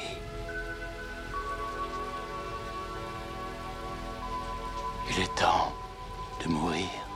Il 5.10 5.22
est 5.22 5.34
temps 5.34 5.72
de 6.42 6.48
mourir. 6.48 7.11